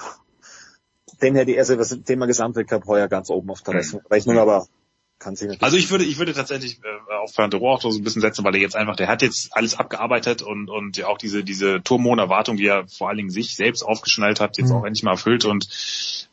den 1.21 1.35
hätte 1.35 1.51
ich, 1.51 1.59
also 1.59 1.75
das 1.75 1.97
Thema 2.05 2.25
Gesamtweltcup 2.25 2.85
heuer 2.87 3.07
ganz 3.07 3.29
oben 3.29 3.49
auf 3.49 3.61
der 3.61 3.75
mhm. 3.75 4.01
Rechnung, 4.09 4.37
aber 4.37 4.67
kann 5.21 5.35
sich 5.35 5.47
natürlich 5.47 5.63
Also 5.63 5.77
ich 5.77 5.89
würde, 5.89 6.03
ich 6.03 6.17
würde 6.17 6.33
tatsächlich 6.33 6.79
äh, 6.83 7.13
auf 7.15 7.33
Fernando 7.33 7.65
auch 7.69 7.81
so 7.81 7.89
ein 7.89 8.03
bisschen 8.03 8.21
setzen, 8.21 8.43
weil 8.43 8.55
er 8.55 8.61
jetzt 8.61 8.75
einfach, 8.75 8.95
der 8.95 9.07
hat 9.07 9.21
jetzt 9.21 9.55
alles 9.55 9.75
abgearbeitet 9.75 10.41
und 10.41 10.69
und 10.69 10.97
ja 10.97 11.07
auch 11.07 11.17
diese 11.17 11.43
diese 11.43 11.81
Turmhohn-Erwartung, 11.81 12.57
die 12.57 12.65
er 12.65 12.87
vor 12.87 13.09
allen 13.09 13.17
Dingen 13.17 13.29
sich 13.29 13.55
selbst 13.55 13.83
aufgeschnallt 13.83 14.39
hat, 14.39 14.57
jetzt 14.57 14.69
mhm. 14.69 14.75
auch 14.75 14.83
endlich 14.83 15.03
mal 15.03 15.11
erfüllt 15.11 15.45
und 15.45 15.69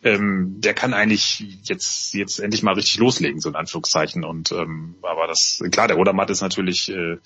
ähm, 0.03 0.61
der 0.61 0.75
kann 0.75 0.95
eigentlich 0.95 1.45
jetzt 1.65 2.15
jetzt 2.15 2.39
endlich 2.39 2.63
mal 2.63 2.75
richtig 2.75 2.99
loslegen, 2.99 3.41
so 3.41 3.49
in 3.49 3.57
Anführungszeichen. 3.57 4.25
Und 4.25 4.53
ähm, 4.53 4.97
aber 5.03 5.27
das 5.27 5.63
klar, 5.71 5.89
der 5.89 5.99
Odermatt 5.99 6.31
ist 6.31 6.41
natürlich 6.41 6.89
äh, 6.91 7.19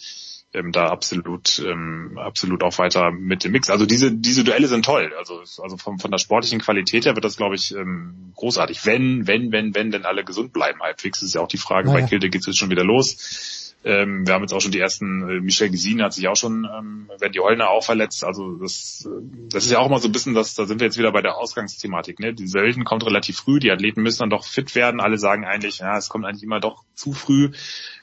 ähm, 0.55 0.73
da 0.73 0.87
absolut 0.87 1.63
ähm, 1.67 2.19
absolut 2.19 2.63
auch 2.63 2.79
weiter 2.79 3.11
mit 3.11 3.45
dem 3.45 3.53
Mix. 3.53 3.71
Also 3.71 3.87
diese 3.87 4.13
diese 4.13 4.45
Duelle 4.45 4.69
sind 4.69 4.85
toll. 4.85 5.13
Also 5.19 5.41
also 5.63 5.77
von, 5.77 5.99
von 5.99 6.11
der 6.11 6.19
sportlichen 6.19 6.61
Qualität 6.61 7.07
her 7.07 7.15
wird 7.15 7.25
das 7.25 7.37
glaube 7.37 7.55
ich 7.55 7.75
ähm, 7.75 8.33
großartig. 8.37 8.85
Wenn 8.85 9.27
wenn 9.27 9.53
wenn 9.53 9.75
wenn 9.75 9.91
denn 9.91 10.05
alle 10.05 10.25
gesund 10.25 10.53
bleiben 10.53 10.81
halbwegs 10.81 11.23
ist 11.23 11.35
ja 11.35 11.41
auch 11.41 11.49
die 11.49 11.59
Frage. 11.59 11.89
Naja. 11.89 12.01
Bei 12.01 12.07
Kilde 12.07 12.29
geht's 12.29 12.47
jetzt 12.47 12.59
schon 12.59 12.71
wieder 12.71 12.85
los. 12.85 13.63
Ähm, 13.85 14.27
wir 14.27 14.35
haben 14.35 14.43
jetzt 14.43 14.53
auch 14.53 14.61
schon 14.61 14.71
die 14.71 14.79
ersten, 14.79 15.29
äh, 15.29 15.41
Michel 15.41 15.69
Gesine 15.69 16.05
hat 16.05 16.13
sich 16.13 16.29
auch 16.29 16.37
schon, 16.37 16.69
ähm, 16.73 17.11
wenn 17.19 17.33
die 17.33 17.41
Holner 17.41 17.69
auch 17.71 17.83
verletzt, 17.83 18.23
also 18.23 18.53
das, 18.55 19.09
das 19.51 19.65
ist 19.65 19.73
ja 19.73 19.81
auch 19.81 19.89
mal 19.89 19.99
so 19.99 20.07
ein 20.07 20.13
bisschen, 20.13 20.35
das, 20.35 20.55
da 20.55 20.67
sind 20.67 20.79
wir 20.81 20.87
jetzt 20.87 20.99
wieder 20.99 21.11
bei 21.11 21.21
der 21.21 21.37
Ausgangsthematik, 21.37 22.21
ne? 22.21 22.33
Die 22.33 22.47
Sölden 22.47 22.85
kommt 22.85 23.05
relativ 23.05 23.39
früh, 23.39 23.59
die 23.59 23.73
Athleten 23.73 24.03
müssen 24.03 24.21
dann 24.21 24.31
doch 24.31 24.45
fit 24.45 24.77
werden, 24.77 25.01
alle 25.01 25.19
sagen 25.19 25.45
eigentlich, 25.45 25.79
ja, 25.79 25.97
es 25.97 26.09
kommt 26.09 26.25
eigentlich 26.25 26.45
immer 26.45 26.61
doch 26.61 26.85
zu 26.95 27.13
früh. 27.13 27.51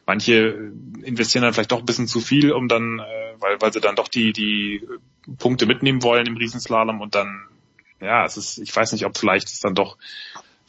Manche 0.05 0.71
investieren 1.03 1.43
dann 1.43 1.53
vielleicht 1.53 1.71
doch 1.71 1.79
ein 1.79 1.85
bisschen 1.85 2.07
zu 2.07 2.19
viel, 2.19 2.51
um 2.51 2.67
dann, 2.67 2.99
äh, 2.99 3.33
weil, 3.39 3.61
weil 3.61 3.73
sie 3.73 3.81
dann 3.81 3.95
doch 3.95 4.07
die, 4.07 4.33
die 4.33 4.83
Punkte 5.37 5.65
mitnehmen 5.65 6.03
wollen 6.03 6.25
im 6.25 6.37
Riesenslalom 6.37 7.01
und 7.01 7.15
dann, 7.15 7.47
ja, 8.01 8.25
es 8.25 8.37
ist, 8.37 8.57
ich 8.57 8.75
weiß 8.75 8.91
nicht, 8.93 9.05
ob 9.05 9.17
vielleicht 9.17 9.47
es 9.47 9.59
dann 9.59 9.75
doch 9.75 9.97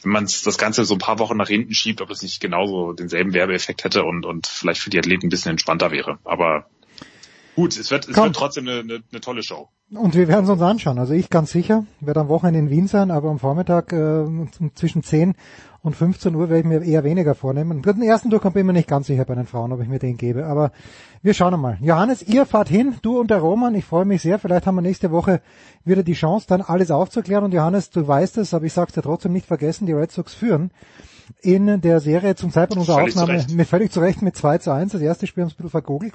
wenn 0.03 0.11
man 0.11 0.23
das 0.23 0.57
Ganze 0.57 0.83
so 0.83 0.95
ein 0.95 0.99
paar 0.99 1.19
Wochen 1.19 1.37
nach 1.37 1.47
hinten 1.47 1.73
schiebt, 1.73 2.01
ob 2.01 2.09
es 2.09 2.23
nicht 2.23 2.39
genauso 2.39 2.93
denselben 2.93 3.33
Werbeeffekt 3.33 3.83
hätte 3.83 4.03
und, 4.03 4.25
und 4.25 4.47
vielleicht 4.47 4.81
für 4.81 4.89
die 4.89 4.97
Athleten 4.97 5.27
ein 5.27 5.29
bisschen 5.29 5.51
entspannter 5.51 5.91
wäre. 5.91 6.17
Aber 6.23 6.65
gut, 7.55 7.77
es 7.77 7.91
wird, 7.91 8.07
es 8.07 8.15
wird 8.15 8.35
trotzdem 8.35 8.67
eine, 8.67 8.79
eine, 8.79 9.03
eine 9.11 9.21
tolle 9.21 9.43
Show. 9.43 9.69
Und 9.93 10.15
wir 10.15 10.29
werden 10.29 10.45
es 10.45 10.49
uns 10.49 10.61
anschauen. 10.61 10.99
Also 10.99 11.13
ich 11.13 11.29
ganz 11.29 11.51
sicher, 11.51 11.85
werde 11.99 12.21
am 12.21 12.29
Wochenende 12.29 12.59
in 12.59 12.69
Wien 12.69 12.87
sein, 12.87 13.11
aber 13.11 13.29
am 13.29 13.39
Vormittag 13.39 13.91
äh, 13.91 14.25
zwischen 14.73 15.03
10 15.03 15.35
und 15.83 15.95
15 15.95 16.33
Uhr 16.33 16.49
werde 16.49 16.59
ich 16.59 16.65
mir 16.65 16.81
eher 16.81 17.03
weniger 17.03 17.35
vornehmen. 17.35 17.81
Den 17.81 18.01
ersten 18.01 18.29
Durchgang 18.29 18.53
bin 18.53 18.61
ich 18.61 18.67
mir 18.67 18.73
nicht 18.73 18.87
ganz 18.87 19.07
sicher 19.07 19.25
bei 19.25 19.35
den 19.35 19.47
Frauen, 19.47 19.73
ob 19.73 19.81
ich 19.81 19.89
mir 19.89 19.99
den 19.99 20.15
gebe. 20.15 20.45
Aber 20.45 20.71
wir 21.23 21.33
schauen 21.33 21.59
mal. 21.59 21.77
Johannes, 21.81 22.21
ihr 22.21 22.45
fahrt 22.45 22.69
hin, 22.69 22.95
du 23.01 23.19
und 23.19 23.31
der 23.31 23.39
Roman. 23.39 23.75
Ich 23.75 23.83
freue 23.83 24.05
mich 24.05 24.21
sehr. 24.21 24.39
Vielleicht 24.39 24.65
haben 24.65 24.75
wir 24.75 24.81
nächste 24.81 25.11
Woche 25.11 25.41
wieder 25.83 26.03
die 26.03 26.13
Chance, 26.13 26.45
dann 26.47 26.61
alles 26.61 26.89
aufzuklären. 26.89 27.43
Und 27.43 27.53
Johannes, 27.53 27.89
du 27.89 28.07
weißt 28.07 28.37
es, 28.37 28.53
aber 28.53 28.65
ich 28.65 28.73
sag's 28.73 28.93
dir 28.93 29.01
trotzdem 29.01 29.33
nicht 29.33 29.47
vergessen, 29.47 29.87
die 29.87 29.93
Red 29.93 30.11
Sox 30.11 30.33
führen 30.33 30.71
in 31.41 31.81
der 31.81 31.99
Serie 31.99 32.35
zum 32.35 32.51
Zeitpunkt 32.51 32.81
unserer 32.81 32.99
völlig 32.99 33.17
Aufnahme 33.17 33.45
mit 33.51 33.67
völlig 33.67 33.91
zurecht 33.91 34.21
mit 34.21 34.35
2 34.35 34.57
zu 34.59 34.71
1. 34.71 34.91
Das 34.91 35.01
erste 35.01 35.27
Spiel 35.27 35.43
haben 35.43 35.49
wir 35.49 35.53
ein 35.53 35.57
bisschen 35.57 35.69
vergogelt. 35.69 36.13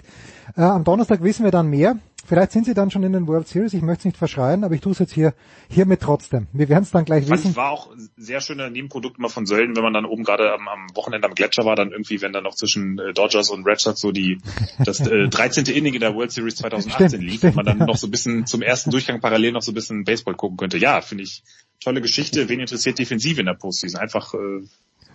Äh, 0.57 0.63
am 0.63 0.85
Donnerstag 0.85 1.23
wissen 1.23 1.45
wir 1.45 1.51
dann 1.51 1.69
mehr. 1.69 1.97
Vielleicht 2.27 2.51
sind 2.53 2.67
sie 2.67 2.75
dann 2.75 2.91
schon 2.91 3.05
in 3.05 3.13
den 3.13 3.29
World 3.29 3.47
Series. 3.47 3.73
Ich 3.73 3.83
möchte 3.83 4.01
es 4.01 4.05
nicht 4.07 4.17
verschreien, 4.17 4.65
aber 4.65 4.75
ich 4.75 4.81
tue 4.81 4.93
es 4.93 4.99
jetzt 4.99 5.13
hier 5.13 5.33
hiermit 5.69 6.01
trotzdem. 6.01 6.49
Wir 6.53 6.69
werden 6.69 6.83
es 6.83 6.91
dann 6.91 7.05
gleich 7.05 7.29
wissen. 7.31 7.51
Es 7.51 7.57
war 7.57 7.71
auch 7.71 7.93
ein 7.93 8.09
sehr 8.17 8.41
schöner 8.41 8.69
Nebenprodukt 8.69 9.19
immer 9.19 9.29
von 9.29 9.47
Sölden, 9.47 9.77
wenn 9.77 9.85
man 9.85 9.93
dann 9.93 10.05
oben 10.05 10.25
gerade 10.25 10.53
am, 10.53 10.67
am, 10.67 10.89
Wochenende 10.95 11.29
am 11.29 11.35
Gletscher 11.35 11.65
war, 11.65 11.77
dann 11.77 11.93
irgendwie, 11.93 12.21
wenn 12.23 12.33
dann 12.33 12.43
noch 12.43 12.55
zwischen 12.55 12.99
äh, 12.99 13.13
Dodgers 13.13 13.51
und 13.51 13.65
Red 13.65 13.79
Sox 13.79 14.01
so 14.01 14.11
die 14.11 14.39
das 14.85 15.01
äh, 15.07 15.29
13. 15.29 15.67
Inning 15.67 15.95
in 15.95 16.01
der 16.01 16.15
World 16.15 16.33
Series 16.33 16.57
2018 16.57 17.09
stimmt, 17.09 17.23
lief, 17.23 17.39
stimmt, 17.39 17.53
und 17.53 17.57
man 17.57 17.67
dann 17.67 17.79
ja. 17.79 17.87
noch 17.87 17.97
so 17.97 18.09
ein 18.09 18.11
bisschen 18.11 18.47
zum 18.47 18.61
ersten 18.61 18.91
Durchgang 18.91 19.21
parallel 19.21 19.53
noch 19.53 19.63
so 19.63 19.71
ein 19.71 19.75
bisschen 19.75 20.03
Baseball 20.05 20.35
gucken 20.35 20.57
könnte. 20.57 20.79
Ja, 20.79 21.01
finde 21.03 21.23
ich 21.23 21.45
tolle 21.81 22.01
Geschichte. 22.01 22.49
Wen 22.49 22.59
interessiert 22.59 22.99
Defensive 22.99 23.39
in 23.39 23.47
der 23.47 23.55
Postseason? 23.55 24.01
Einfach 24.01 24.35
äh, 24.35 24.67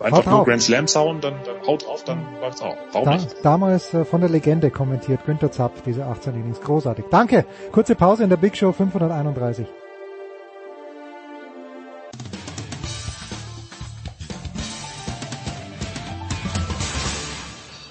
Einfach 0.02 0.26
nur 0.26 0.44
Grand 0.44 0.62
Slam 0.62 0.86
hauen, 0.86 1.20
dann, 1.20 1.34
dann 1.44 1.66
haut 1.66 1.86
drauf, 1.86 2.02
dann 2.04 2.26
läuft's 2.40 2.60
auch. 2.60 2.76
Warum 2.92 3.08
da, 3.08 3.14
nicht? 3.14 3.36
Damals 3.44 3.94
äh, 3.94 4.04
von 4.04 4.20
der 4.20 4.30
Legende 4.30 4.70
kommentiert, 4.70 5.24
Günther 5.24 5.52
Zapf, 5.52 5.82
diese 5.82 6.04
18 6.04 6.34
Innings. 6.34 6.60
Großartig. 6.60 7.04
Danke. 7.10 7.46
Kurze 7.70 7.94
Pause 7.94 8.24
in 8.24 8.30
der 8.30 8.36
Big 8.36 8.56
Show 8.56 8.72
531. 8.72 9.66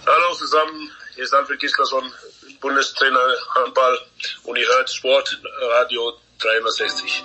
Hallo 0.06 0.36
zusammen, 0.36 0.90
hier 1.16 1.24
ist 1.24 1.34
Alfred 1.34 1.60
Gislason, 1.60 2.04
Bundestrainer 2.60 3.20
Handball 3.56 3.98
und 4.44 4.58
ihr 4.58 4.68
hört 4.76 4.90
Sport 4.90 5.42
Radio 5.80 6.14
360. 6.40 7.24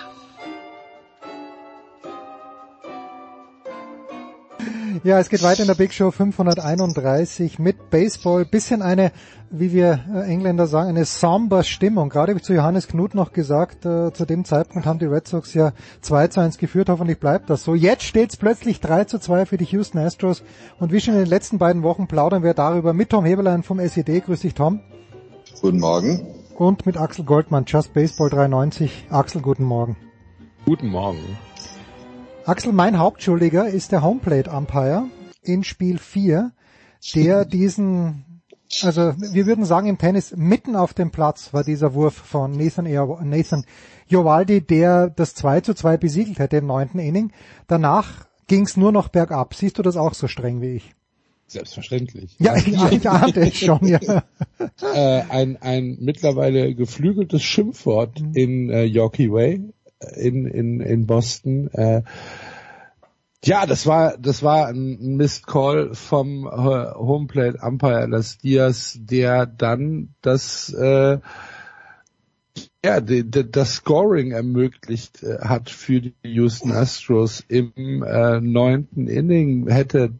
Ja, 5.07 5.19
es 5.19 5.29
geht 5.29 5.41
weiter 5.41 5.61
in 5.61 5.67
der 5.67 5.75
Big 5.75 5.93
Show 5.93 6.11
531 6.11 7.59
mit 7.59 7.89
Baseball. 7.89 8.43
Bisschen 8.43 8.81
eine, 8.81 9.13
wie 9.49 9.71
wir 9.71 10.01
äh, 10.13 10.29
Engländer 10.29 10.67
sagen, 10.67 10.89
eine 10.89 11.05
somber 11.05 11.63
Stimmung. 11.63 12.09
Gerade 12.09 12.31
habe 12.31 12.39
ich 12.39 12.45
zu 12.45 12.53
Johannes 12.53 12.89
Knut 12.89 13.15
noch 13.15 13.31
gesagt, 13.31 13.85
äh, 13.85 14.11
zu 14.11 14.25
dem 14.25 14.43
Zeitpunkt 14.43 14.85
haben 14.85 14.99
die 14.99 15.05
Red 15.05 15.25
Sox 15.25 15.53
ja 15.53 15.71
2 16.01 16.27
zu 16.27 16.41
1 16.41 16.57
geführt. 16.57 16.89
Hoffentlich 16.89 17.21
bleibt 17.21 17.49
das 17.49 17.63
so. 17.63 17.73
Jetzt 17.73 18.03
steht 18.03 18.31
es 18.31 18.35
plötzlich 18.35 18.81
3 18.81 19.05
zu 19.05 19.17
2 19.17 19.45
für 19.45 19.55
die 19.55 19.63
Houston 19.63 19.99
Astros. 19.99 20.43
Und 20.77 20.91
wie 20.91 20.99
schon 20.99 21.13
in 21.13 21.21
den 21.21 21.29
letzten 21.29 21.57
beiden 21.57 21.83
Wochen 21.83 22.07
plaudern 22.07 22.43
wir 22.43 22.53
darüber 22.53 22.91
mit 22.91 23.11
Tom 23.11 23.23
Heberlein 23.23 23.63
vom 23.63 23.79
SED. 23.79 24.25
Grüß 24.25 24.41
dich, 24.41 24.55
Tom. 24.55 24.81
Guten 25.61 25.79
Morgen. 25.79 26.27
Und 26.57 26.85
mit 26.85 26.97
Axel 26.97 27.23
Goldmann, 27.23 27.63
Just 27.65 27.93
Baseball 27.93 28.29
93. 28.29 29.05
Axel, 29.09 29.41
guten 29.41 29.63
Morgen. 29.63 29.95
Guten 30.65 30.89
Morgen. 30.89 31.37
Axel, 32.47 32.71
mein 32.71 32.97
Hauptschuldiger 32.97 33.67
ist 33.67 33.91
der 33.91 34.03
Homeplate 34.03 34.49
Umpire 34.49 35.09
in 35.41 35.65
Spiel 35.65 35.97
4, 35.97 36.53
der 37.13 37.43
diesen, 37.43 38.41
also 38.83 39.13
wir 39.17 39.45
würden 39.45 39.65
sagen 39.65 39.87
im 39.87 39.97
Tennis, 39.97 40.33
mitten 40.33 40.77
auf 40.77 40.93
dem 40.93 41.11
Platz 41.11 41.53
war 41.53 41.65
dieser 41.65 41.93
Wurf 41.93 42.13
von 42.13 42.53
Nathan, 42.53 42.85
Nathan 42.85 43.65
Jovaldi, 44.07 44.61
der 44.61 45.09
das 45.09 45.35
2 45.35 45.59
zu 45.59 45.73
2 45.73 45.97
besiegelt 45.97 46.39
hätte 46.39 46.55
im 46.55 46.67
neunten 46.67 46.99
Inning. 46.99 47.33
Danach 47.67 48.27
ging 48.47 48.63
es 48.63 48.77
nur 48.77 48.93
noch 48.93 49.09
bergab. 49.09 49.53
Siehst 49.53 49.77
du 49.77 49.81
das 49.81 49.97
auch 49.97 50.13
so 50.13 50.29
streng 50.29 50.61
wie 50.61 50.77
ich? 50.77 50.91
Selbstverständlich. 51.47 52.37
Ja, 52.39 52.55
ich, 52.55 52.67
ich 52.93 53.09
ahnte 53.09 53.41
es 53.41 53.57
schon, 53.57 53.85
ja. 53.85 53.99
äh, 54.93 55.21
ein, 55.27 55.57
ein 55.61 55.97
mittlerweile 55.99 56.73
geflügeltes 56.75 57.43
Schimpfwort 57.43 58.21
mhm. 58.21 58.31
in 58.35 58.69
äh, 58.69 58.83
Yorkie 58.85 59.29
Way 59.29 59.73
in, 60.15 60.45
in, 60.45 60.81
in 60.81 61.05
Boston. 61.05 61.69
Äh, 61.73 62.03
ja, 63.43 63.65
das 63.65 63.85
war, 63.85 64.17
das 64.17 64.43
war 64.43 64.67
ein 64.67 65.15
Missed 65.15 65.47
Call 65.47 65.93
vom 65.93 66.47
äh, 66.47 66.49
Homeplate 66.49 67.59
Umpire 67.61 68.07
Las 68.07 68.37
Diaz, 68.39 68.97
der 68.99 69.45
dann 69.45 70.09
das, 70.21 70.73
äh, 70.73 71.19
ja, 72.83 73.01
die, 73.01 73.29
die, 73.29 73.49
das 73.49 73.75
Scoring 73.75 74.31
ermöglicht 74.31 75.23
äh, 75.23 75.39
hat 75.39 75.69
für 75.69 76.01
die 76.01 76.15
Houston 76.23 76.71
Astros 76.71 77.43
im 77.47 78.03
äh, 78.03 78.41
neunten 78.41 79.07
Inning. 79.07 79.67
Hätte, 79.69 80.13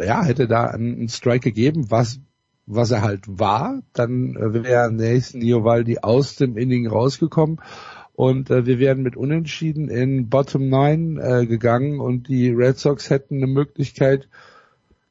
ja, 0.00 0.24
hätte 0.24 0.46
da 0.46 0.66
einen 0.66 1.08
Strike 1.08 1.50
gegeben, 1.50 1.90
was 1.90 2.20
was 2.66 2.90
er 2.90 3.02
halt 3.02 3.24
war, 3.26 3.82
dann 3.92 4.34
wäre 4.36 4.90
Nathan 4.90 5.42
Iovaldi 5.42 5.98
aus 5.98 6.36
dem 6.36 6.56
Inning 6.56 6.86
rausgekommen 6.86 7.60
und 8.14 8.50
äh, 8.50 8.64
wir 8.64 8.78
wären 8.78 9.02
mit 9.02 9.16
Unentschieden 9.16 9.88
in 9.88 10.28
Bottom 10.28 10.68
9 10.68 11.18
äh, 11.18 11.46
gegangen 11.46 12.00
und 12.00 12.28
die 12.28 12.50
Red 12.50 12.78
Sox 12.78 13.10
hätten 13.10 13.36
eine 13.36 13.48
Möglichkeit 13.48 14.28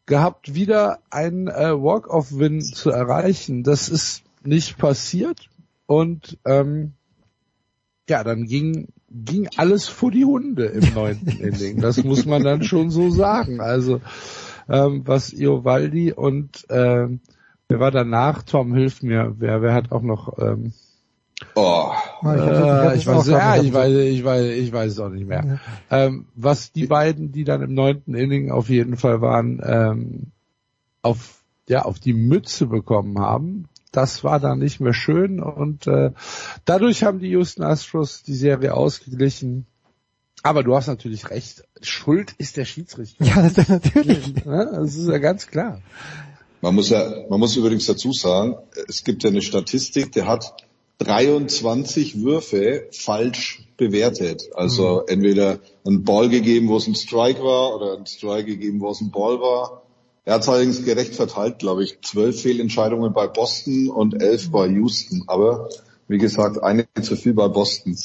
gehabt, 0.06 0.56
wieder 0.56 1.00
einen 1.10 1.48
äh, 1.48 1.74
Walk-off-Win 1.74 2.62
zu 2.62 2.92
erreichen. 2.92 3.64
Das 3.64 3.90
ist 3.90 4.24
nicht 4.44 4.78
passiert 4.78 5.50
und 5.86 6.38
ähm, 6.46 6.94
ja, 8.10 8.24
dann 8.24 8.46
ging 8.46 8.88
ging 9.10 9.48
alles 9.58 9.88
vor 9.88 10.10
die 10.10 10.26
Hunde 10.26 10.66
im 10.66 10.94
neunten 10.94 11.30
Inning. 11.40 11.82
Das 11.82 12.04
muss 12.04 12.26
man 12.26 12.44
dann 12.44 12.64
schon 12.64 12.90
so 12.90 13.10
sagen. 13.10 13.60
Also 13.60 14.02
ähm, 14.68 15.04
was 15.06 15.34
Iovaldi 15.34 16.14
und 16.14 16.70
äh, 16.70 17.08
wer 17.68 17.80
war 17.80 17.92
danach? 17.92 18.44
Tom 18.44 18.74
hilft 18.74 19.04
mir. 19.04 19.36
Wer 19.38 19.62
wer 19.62 19.74
hat 19.74 19.92
auch 19.92 20.02
noch 20.02 20.38
ähm, 20.40 20.74
Oh, 21.56 21.92
äh, 22.24 22.95
ich, 22.95 23.06
weiß, 23.06 23.28
ja, 23.28 23.62
ich 23.62 23.74
weiß, 23.74 23.94
ich 23.94 24.24
weiß, 24.24 24.45
ich 24.45 24.72
weiß 24.72 24.92
es 24.92 25.00
auch 25.00 25.10
nicht 25.10 25.28
mehr. 25.28 25.60
Ja. 25.90 26.06
Ähm, 26.06 26.28
was 26.36 26.72
die 26.72 26.88
beiden, 26.88 27.32
die 27.32 27.44
dann 27.44 27.62
im 27.62 27.74
neunten 27.74 28.16
Inning 28.16 28.52
auf 28.52 28.70
jeden 28.70 28.98
Fall 28.98 29.22
waren, 29.22 29.62
ähm, 29.64 30.32
auf 31.02 31.44
ja 31.68 31.84
auf 31.84 32.00
die 32.00 32.14
Mütze 32.14 32.68
bekommen 32.68 33.20
haben, 33.20 33.68
das 33.92 34.24
war 34.24 34.40
dann 34.40 34.60
nicht 34.60 34.80
mehr 34.80 34.94
schön 34.94 35.40
und 35.40 35.88
äh, 35.88 36.12
dadurch 36.66 37.03
haben 37.03 37.20
die 37.20 37.30
Houston 37.30 37.64
Astros 37.64 38.24
die 38.24 38.34
Serie 38.34 38.74
ausgeglichen. 38.74 39.68
Aber 40.42 40.64
du 40.64 40.76
hast 40.76 40.88
natürlich 40.88 41.30
recht, 41.30 41.64
Schuld 41.82 42.34
ist 42.38 42.58
der 42.58 42.66
Schiedsrichter. 42.66 43.24
Ja, 43.24 43.42
das 43.42 43.58
ist 43.58 43.70
natürlich. 43.70 44.34
das 44.44 44.95
ist 44.95 45.08
ja 45.08 45.18
ganz 45.20 45.48
klar. 45.48 45.82
Man 46.62 46.76
muss 46.76 46.90
ja, 46.90 47.26
man 47.30 47.40
muss 47.40 47.56
übrigens 47.56 47.86
dazu 47.86 48.12
sagen, 48.12 48.56
es 48.88 49.03
gibt 49.03 49.24
ja 49.24 49.30
eine 49.30 49.42
Statistik, 49.42 50.12
der 50.12 50.28
hat 50.28 50.53
23 51.00 52.22
Würfe 52.22 52.88
falsch 52.92 53.68
bewertet. 53.78 54.50
Also 54.54 55.02
mhm. 55.02 55.14
entweder 55.14 55.60
ein 55.86 56.04
Ball 56.04 56.30
gegeben, 56.30 56.70
wo 56.70 56.78
es 56.78 56.88
ein 56.88 56.96
Strike 56.96 57.44
war, 57.44 57.76
oder 57.76 57.98
ein 57.98 58.06
Strike 58.06 58.46
gegeben, 58.46 58.80
wo 58.80 58.90
es 58.92 59.02
ein 59.02 59.12
Ball 59.12 59.40
war. 59.40 59.84
Er 60.26 60.36
hat 60.36 60.44
es 60.44 60.50
allerdings 60.50 60.86
gerecht 60.86 61.16
verteilt, 61.16 61.60
glaube 61.60 61.84
ich. 61.84 62.00
Zwölf 62.02 62.42
Fehlentscheidungen 62.42 63.12
bei 63.12 63.28
Boston 63.28 63.90
und 63.90 64.22
elf 64.22 64.52
bei 64.52 64.68
Houston. 64.68 65.24
Aber 65.28 65.70
wie 66.08 66.18
gesagt, 66.18 66.64
eine 66.64 66.86
zu 67.02 67.16
viel 67.16 67.34
bei 67.34 67.48
Boston. 67.50 67.98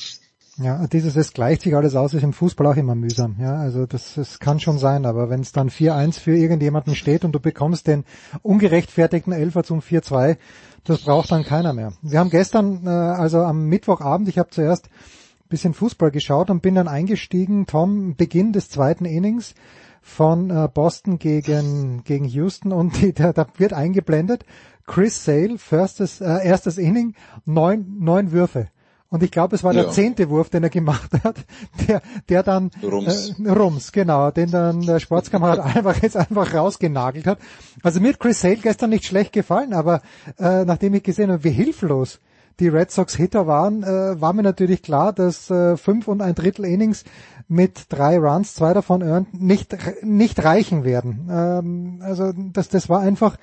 Ja, 0.60 0.86
dieses, 0.88 1.14
es 1.14 1.32
gleicht 1.32 1.62
sich 1.62 1.76
alles 1.76 1.94
aus, 1.94 2.14
ist 2.14 2.24
im 2.24 2.32
Fußball 2.32 2.66
auch 2.66 2.76
immer 2.76 2.96
mühsam. 2.96 3.36
Ja, 3.40 3.54
also 3.54 3.86
das, 3.86 4.14
das 4.14 4.40
kann 4.40 4.58
schon 4.58 4.78
sein, 4.78 5.06
aber 5.06 5.30
wenn 5.30 5.40
es 5.40 5.52
dann 5.52 5.70
4-1 5.70 6.18
für 6.18 6.36
irgendjemanden 6.36 6.96
steht 6.96 7.24
und 7.24 7.32
du 7.32 7.38
bekommst 7.38 7.86
den 7.86 8.04
ungerechtfertigten 8.42 9.32
Elfer 9.32 9.62
zum 9.62 9.80
4-2, 9.80 10.36
das 10.82 11.02
braucht 11.02 11.30
dann 11.30 11.44
keiner 11.44 11.72
mehr. 11.74 11.92
Wir 12.02 12.18
haben 12.18 12.30
gestern, 12.30 12.86
äh, 12.86 12.90
also 12.90 13.38
am 13.42 13.66
Mittwochabend, 13.66 14.28
ich 14.28 14.38
habe 14.38 14.50
zuerst 14.50 14.86
ein 14.86 15.48
bisschen 15.48 15.74
Fußball 15.74 16.10
geschaut 16.10 16.50
und 16.50 16.60
bin 16.60 16.74
dann 16.74 16.88
eingestiegen, 16.88 17.66
Tom, 17.66 18.16
Beginn 18.16 18.52
des 18.52 18.68
zweiten 18.68 19.04
Innings 19.04 19.54
von 20.02 20.50
äh, 20.50 20.68
Boston 20.72 21.20
gegen, 21.20 22.02
gegen 22.02 22.24
Houston 22.24 22.72
und 22.72 23.00
die, 23.00 23.12
da, 23.12 23.32
da 23.32 23.46
wird 23.58 23.74
eingeblendet, 23.74 24.44
Chris 24.86 25.24
Sale, 25.24 25.58
firstes, 25.58 26.20
äh, 26.20 26.44
erstes 26.44 26.78
Inning, 26.78 27.14
neun, 27.44 27.98
neun 28.00 28.32
Würfe. 28.32 28.68
Und 29.10 29.22
ich 29.22 29.30
glaube, 29.30 29.56
es 29.56 29.64
war 29.64 29.72
ja. 29.72 29.84
der 29.84 29.90
zehnte 29.92 30.28
Wurf, 30.28 30.50
den 30.50 30.62
er 30.62 30.70
gemacht 30.70 31.10
hat, 31.24 31.36
der, 31.88 32.02
der 32.28 32.42
dann 32.42 32.70
Rums, 32.82 33.34
äh, 33.38 33.50
Rums 33.50 33.92
genau, 33.92 34.30
den 34.30 34.50
dann 34.50 34.82
der 34.82 35.00
Sportskamerad 35.00 35.60
einfach 35.76 36.02
jetzt 36.02 36.16
einfach 36.16 36.52
rausgenagelt 36.52 37.26
hat. 37.26 37.38
Also 37.82 38.00
mir 38.00 38.10
hat 38.10 38.20
Chris 38.20 38.40
Sale 38.40 38.56
gestern 38.56 38.90
nicht 38.90 39.06
schlecht 39.06 39.32
gefallen, 39.32 39.72
aber 39.72 40.02
äh, 40.38 40.64
nachdem 40.64 40.94
ich 40.94 41.02
gesehen 41.02 41.30
habe, 41.30 41.44
wie 41.44 41.50
hilflos 41.50 42.20
die 42.60 42.68
Red 42.68 42.90
Sox 42.90 43.14
Hitter 43.14 43.46
waren, 43.46 43.82
äh, 43.82 44.20
war 44.20 44.32
mir 44.32 44.42
natürlich 44.42 44.82
klar, 44.82 45.12
dass 45.12 45.48
äh, 45.48 45.76
fünf 45.76 46.08
und 46.08 46.20
ein 46.20 46.34
Drittel 46.34 46.64
Innings 46.64 47.04
mit 47.46 47.86
drei 47.88 48.18
Runs, 48.18 48.54
zwei 48.54 48.74
davon 48.74 49.00
earned, 49.02 49.40
nicht 49.40 49.74
nicht 50.02 50.44
reichen 50.44 50.84
werden. 50.84 51.28
Ähm, 51.30 52.02
also 52.02 52.32
das 52.34 52.68
das 52.68 52.90
war 52.90 53.00
einfach, 53.00 53.36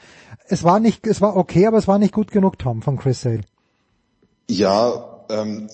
es 0.47 0.63
war 0.63 0.79
nicht, 0.79 1.07
es 1.07 1.21
war 1.21 1.35
okay, 1.37 1.65
aber 1.65 1.77
es 1.77 1.87
war 1.87 1.97
nicht 1.97 2.13
gut 2.13 2.29
genug, 2.29 2.59
Tom 2.59 2.83
von 2.83 2.97
Chris 2.97 3.21
Sale. 3.21 3.41
Ja, 4.47 5.14
ähm, 5.29 5.69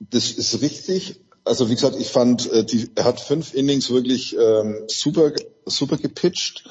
das 0.00 0.32
ist 0.32 0.60
richtig. 0.60 1.20
Also 1.44 1.70
wie 1.70 1.74
gesagt, 1.74 1.96
ich 1.98 2.08
fand, 2.08 2.50
äh, 2.50 2.64
die, 2.64 2.90
er 2.94 3.04
hat 3.04 3.20
fünf 3.20 3.54
Innings 3.54 3.90
wirklich 3.90 4.36
ähm, 4.38 4.84
super 4.88 5.32
super 5.66 5.96
gepitcht. 5.96 6.64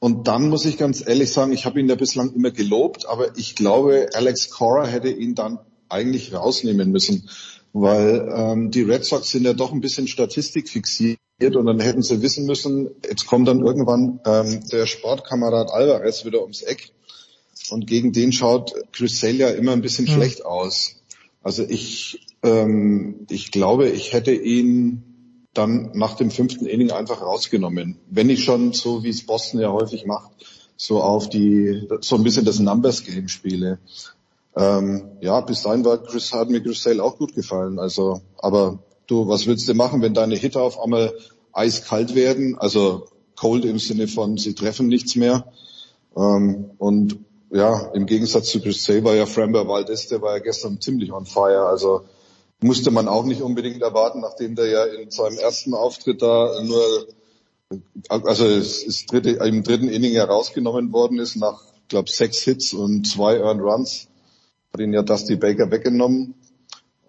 Und 0.00 0.28
dann 0.28 0.48
muss 0.48 0.64
ich 0.64 0.78
ganz 0.78 1.06
ehrlich 1.06 1.32
sagen, 1.32 1.52
ich 1.52 1.66
habe 1.66 1.80
ihn 1.80 1.88
ja 1.88 1.96
bislang 1.96 2.32
immer 2.32 2.50
gelobt, 2.50 3.06
aber 3.08 3.36
ich 3.36 3.56
glaube, 3.56 4.08
Alex 4.14 4.50
Cora 4.50 4.86
hätte 4.86 5.10
ihn 5.10 5.34
dann 5.34 5.58
eigentlich 5.88 6.32
rausnehmen 6.32 6.90
müssen, 6.90 7.28
weil 7.72 8.28
ähm, 8.32 8.70
die 8.70 8.82
Red 8.82 9.04
Sox 9.04 9.30
sind 9.30 9.44
ja 9.44 9.54
doch 9.54 9.72
ein 9.72 9.80
bisschen 9.80 10.06
Statistik 10.06 10.68
fixiert 10.68 11.18
und 11.40 11.66
dann 11.66 11.80
hätten 11.80 12.02
sie 12.02 12.22
wissen 12.22 12.46
müssen, 12.46 12.90
jetzt 13.08 13.26
kommt 13.26 13.48
dann 13.48 13.64
irgendwann 13.64 14.20
ähm, 14.24 14.62
der 14.70 14.86
Sportkamerad 14.86 15.70
Alvarez 15.70 16.24
wieder 16.24 16.42
ums 16.42 16.62
Eck 16.62 16.92
und 17.70 17.86
gegen 17.86 18.12
den 18.12 18.32
schaut 18.32 18.74
Chris 18.92 19.18
Sale 19.18 19.34
ja 19.34 19.48
immer 19.48 19.72
ein 19.72 19.82
bisschen 19.82 20.04
mhm. 20.04 20.10
schlecht 20.10 20.44
aus. 20.44 20.97
Also 21.48 21.62
ich, 21.62 22.26
ähm, 22.42 23.26
ich 23.30 23.50
glaube, 23.50 23.88
ich 23.88 24.12
hätte 24.12 24.34
ihn 24.34 25.46
dann 25.54 25.92
nach 25.94 26.14
dem 26.14 26.30
fünften 26.30 26.66
Inning 26.66 26.90
einfach 26.90 27.22
rausgenommen. 27.22 27.96
Wenn 28.10 28.28
ich 28.28 28.44
schon 28.44 28.74
so, 28.74 29.02
wie 29.02 29.08
es 29.08 29.24
Boston 29.24 29.58
ja 29.58 29.72
häufig 29.72 30.04
macht, 30.04 30.30
so 30.76 31.02
auf 31.02 31.30
die, 31.30 31.88
so 32.02 32.16
ein 32.16 32.22
bisschen 32.22 32.44
das 32.44 32.58
Numbers 32.58 33.02
Game 33.02 33.28
spiele. 33.28 33.78
Ähm, 34.56 35.04
ja, 35.22 35.40
bis 35.40 35.62
dahin 35.62 35.86
war 35.86 36.02
Chris, 36.02 36.34
hat 36.34 36.50
mir 36.50 36.62
Chris 36.62 36.82
Sale 36.82 37.02
auch 37.02 37.16
gut 37.16 37.34
gefallen. 37.34 37.78
Also, 37.78 38.20
aber 38.36 38.80
du, 39.06 39.26
was 39.26 39.46
willst 39.46 39.66
du 39.70 39.72
machen, 39.72 40.02
wenn 40.02 40.12
deine 40.12 40.36
Hitter 40.36 40.60
auf 40.60 40.78
einmal 40.78 41.14
eiskalt 41.54 42.14
werden? 42.14 42.58
Also 42.58 43.06
cold 43.36 43.64
im 43.64 43.78
Sinne 43.78 44.06
von, 44.06 44.36
sie 44.36 44.54
treffen 44.54 44.88
nichts 44.88 45.16
mehr. 45.16 45.50
Ähm, 46.14 46.72
und 46.76 47.20
ja, 47.50 47.90
im 47.94 48.06
Gegensatz 48.06 48.50
zu 48.50 48.60
Chris 48.60 48.84
Sale 48.84 49.04
war 49.04 49.14
ja 49.14 49.26
Framber 49.26 49.66
Valdez, 49.66 50.08
der 50.08 50.20
war 50.20 50.36
ja 50.36 50.42
gestern 50.42 50.80
ziemlich 50.80 51.12
on 51.12 51.26
fire. 51.26 51.66
Also 51.66 52.02
musste 52.60 52.90
man 52.90 53.08
auch 53.08 53.24
nicht 53.24 53.42
unbedingt 53.42 53.82
erwarten, 53.82 54.20
nachdem 54.20 54.54
der 54.54 54.66
ja 54.66 54.84
in 54.84 55.10
seinem 55.10 55.38
ersten 55.38 55.74
Auftritt 55.74 56.22
da 56.22 56.60
nur, 56.62 57.06
also 58.08 58.46
ist 58.46 59.10
dritte, 59.10 59.30
im 59.30 59.62
dritten 59.62 59.88
Inning 59.88 60.12
herausgenommen 60.12 60.92
worden 60.92 61.18
ist 61.18 61.36
nach, 61.36 61.62
glaube 61.88 62.10
sechs 62.10 62.40
Hits 62.40 62.74
und 62.74 63.06
zwei 63.06 63.38
Earned 63.38 63.62
Runs 63.62 64.08
hat 64.72 64.80
ihn 64.80 64.92
ja 64.92 65.02
Dusty 65.02 65.36
Baker 65.36 65.70
weggenommen. 65.70 66.34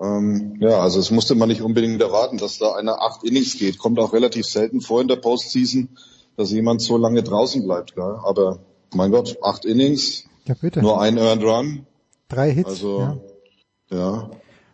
Ähm, 0.02 0.56
ja, 0.62 0.80
also 0.80 1.00
es 1.00 1.12
musste 1.12 1.36
man 1.36 1.50
nicht 1.50 1.62
unbedingt 1.62 2.02
erwarten, 2.02 2.38
dass 2.38 2.58
da 2.58 2.74
einer 2.74 3.02
acht 3.02 3.24
Innings 3.26 3.58
geht. 3.58 3.78
Kommt 3.78 4.00
auch 4.00 4.14
relativ 4.14 4.46
selten 4.46 4.80
vor 4.80 5.02
in 5.02 5.10
der 5.10 5.18
Postseason, 5.18 5.90
dass 6.38 6.52
jemand 6.52 6.82
so 6.82 6.96
lange 6.96 7.22
draußen 7.22 7.66
bleibt. 7.66 7.96
Gell? 7.96 8.18
Aber 8.24 8.60
mein 8.94 9.12
Gott, 9.12 9.38
acht 9.42 9.66
Innings, 9.66 10.24
ja, 10.50 10.56
bitte. 10.60 10.82
nur 10.82 11.00
ein 11.00 11.18
Earned 11.18 11.44
Run. 11.44 11.86
Drei 12.28 12.52
Hits. 12.52 12.70
Also 12.70 13.00
ja, 13.00 13.98
ja 13.98 14.32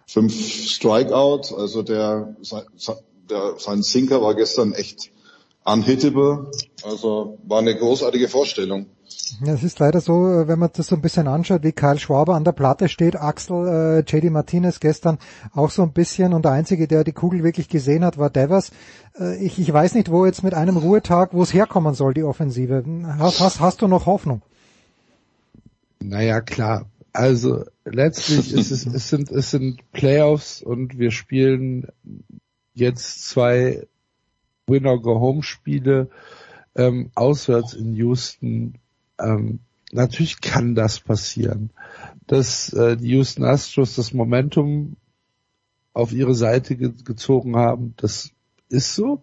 fünf 0.07 0.33
Strikeouts. 0.33 1.53
Also 1.53 1.83
der, 1.83 2.35
der 3.29 3.55
sein 3.57 3.83
Sinker 3.83 4.21
war 4.21 4.35
gestern 4.35 4.73
echt 4.73 5.11
unhittable. 5.65 6.51
Also 6.83 7.39
war 7.45 7.59
eine 7.59 7.75
großartige 7.75 8.29
Vorstellung. 8.29 8.87
Es 9.45 9.63
ist 9.63 9.79
leider 9.79 10.01
so, 10.01 10.31
äh, 10.31 10.47
wenn 10.47 10.59
man 10.59 10.69
das 10.73 10.87
so 10.87 10.95
ein 10.95 11.01
bisschen 11.01 11.27
anschaut, 11.27 11.63
wie 11.63 11.71
Karl 11.71 11.99
Schwaber 11.99 12.35
an 12.35 12.43
der 12.43 12.53
Platte 12.53 12.87
steht, 12.89 13.15
Axel, 13.15 13.67
äh, 13.67 13.99
JD 13.99 14.31
Martinez 14.31 14.79
gestern 14.79 15.17
auch 15.53 15.71
so 15.71 15.81
ein 15.81 15.93
bisschen 15.93 16.33
und 16.33 16.45
der 16.45 16.53
Einzige, 16.53 16.87
der 16.87 17.03
die 17.03 17.11
Kugel 17.11 17.43
wirklich 17.43 17.67
gesehen 17.67 18.05
hat, 18.05 18.17
war 18.17 18.29
Devers. 18.29 18.71
Äh, 19.19 19.43
ich, 19.43 19.59
ich 19.59 19.71
weiß 19.71 19.93
nicht, 19.95 20.09
wo 20.09 20.25
jetzt 20.25 20.43
mit 20.43 20.53
einem 20.53 20.77
Ruhetag, 20.77 21.33
wo 21.33 21.43
es 21.43 21.53
herkommen 21.53 21.93
soll, 21.95 22.13
die 22.13 22.23
Offensive. 22.23 22.83
Hast, 23.19 23.41
hast, 23.41 23.59
hast 23.59 23.81
du 23.81 23.87
noch 23.87 24.05
Hoffnung? 24.05 24.41
Naja, 26.09 26.41
klar. 26.41 26.89
Also 27.13 27.63
letztlich 27.85 28.53
ist 28.53 28.71
es, 28.71 28.85
es 28.85 29.09
sind 29.09 29.31
es 29.31 29.51
sind 29.51 29.91
Playoffs 29.93 30.61
und 30.61 30.99
wir 30.99 31.11
spielen 31.11 31.87
jetzt 32.73 33.29
zwei 33.29 33.87
Winner-Go-Home-Spiele 34.67 36.09
ähm, 36.75 37.11
auswärts 37.15 37.73
in 37.73 37.93
Houston 37.93 38.73
ähm, 39.19 39.59
natürlich 39.91 40.41
kann 40.41 40.75
das 40.75 40.99
passieren, 40.99 41.71
dass 42.27 42.73
äh, 42.73 42.97
die 42.97 43.09
Houston 43.09 43.43
Astros 43.43 43.95
das 43.95 44.13
Momentum 44.13 44.97
auf 45.93 46.11
ihre 46.11 46.35
Seite 46.35 46.75
ge 46.75 46.91
gezogen 47.03 47.55
haben. 47.55 47.93
Das 47.97 48.31
ist 48.69 48.95
so. 48.95 49.21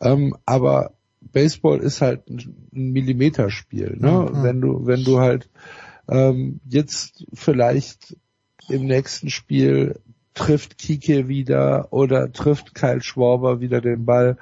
Ähm, 0.00 0.36
aber 0.44 0.92
Baseball 1.20 1.78
ist 1.78 2.00
halt 2.00 2.28
ein, 2.28 2.56
Millimeterspiel. 2.72 3.96
Ne? 3.98 4.30
Mhm. 4.32 4.42
Wenn 4.42 4.60
du 4.60 4.86
wenn 4.86 5.04
du 5.04 5.20
halt 5.20 5.48
ähm, 6.08 6.60
jetzt 6.66 7.26
vielleicht 7.32 8.16
im 8.68 8.86
nächsten 8.86 9.30
Spiel 9.30 10.00
trifft 10.34 10.78
Kike 10.78 11.28
wieder 11.28 11.92
oder 11.92 12.32
trifft 12.32 12.74
Kyle 12.74 13.02
Schwarber 13.02 13.60
wieder 13.60 13.80
den 13.80 14.04
Ball 14.04 14.38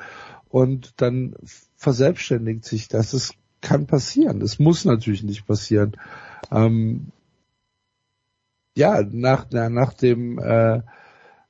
und 0.48 1.00
dann 1.00 1.34
verselbstständigt 1.76 2.64
sich 2.64 2.88
das. 2.88 3.12
Es 3.12 3.32
kann 3.60 3.86
passieren. 3.86 4.42
Es 4.42 4.58
muss 4.58 4.84
natürlich 4.84 5.22
nicht 5.22 5.46
passieren. 5.46 5.96
Ähm, 6.50 7.08
ja, 8.76 9.02
nach, 9.02 9.50
nach 9.50 9.92
dem 9.92 10.38
äh, 10.38 10.82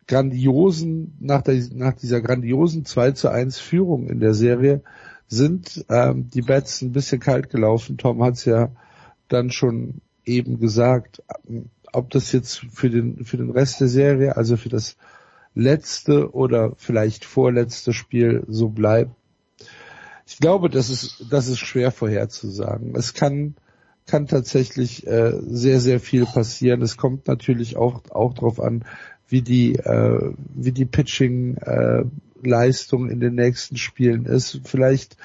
grandiosen, 0.07 1.17
nach, 1.21 1.43
der, 1.43 1.63
nach 1.75 1.95
dieser 1.95 2.21
grandiosen 2.21 2.85
2 2.85 3.13
zu 3.13 3.29
1 3.29 3.59
Führung 3.59 4.09
in 4.09 4.21
der 4.21 4.35
Serie 4.35 4.83
sind 5.27 5.85
ähm, 5.91 6.29
die 6.31 6.41
Bats 6.41 6.81
ein 6.81 6.93
bisschen 6.93 7.21
kalt 7.21 7.51
gelaufen. 7.51 7.99
Tom 7.99 8.23
hat 8.25 8.35
es 8.35 8.47
ja 8.47 8.71
dann 9.29 9.51
schon 9.51 10.01
eben 10.25 10.59
gesagt. 10.59 11.23
Ob 11.93 12.11
das 12.11 12.33
jetzt 12.33 12.67
für 12.73 12.91
den, 12.91 13.25
für 13.25 13.39
den 13.39 13.51
Rest 13.51 13.81
der 13.81 13.89
Serie, 13.89 14.37
also 14.37 14.57
für 14.57 14.69
das 14.69 14.97
letzte 15.55 16.35
oder 16.35 16.73
vielleicht 16.77 17.25
vorletzte 17.25 17.93
Spiel 17.93 18.45
so 18.47 18.69
bleibt, 18.69 19.11
ich 20.27 20.39
glaube, 20.39 20.69
das 20.69 20.91
ist, 20.91 21.25
das 21.31 21.49
ist 21.49 21.59
schwer 21.59 21.91
vorherzusagen. 21.91 22.95
Es 22.95 23.15
kann, 23.15 23.55
kann 24.07 24.27
tatsächlich 24.27 25.07
äh, 25.07 25.33
sehr, 25.41 25.81
sehr 25.81 26.01
viel 26.01 26.27
passieren. 26.27 26.83
Es 26.83 26.99
kommt 26.99 27.27
natürlich 27.27 27.79
auch, 27.79 28.03
auch 28.11 28.35
darauf 28.35 28.61
an, 28.61 28.85
wie 29.27 29.41
die, 29.41 29.77
äh, 29.77 30.35
wie 30.55 30.73
die 30.73 30.85
Pitching-Leistung 30.85 33.09
äh, 33.09 33.13
in 33.13 33.21
den 33.21 33.37
nächsten 33.37 33.79
Spielen 33.79 34.27
ist. 34.27 34.61
Vielleicht 34.65 35.17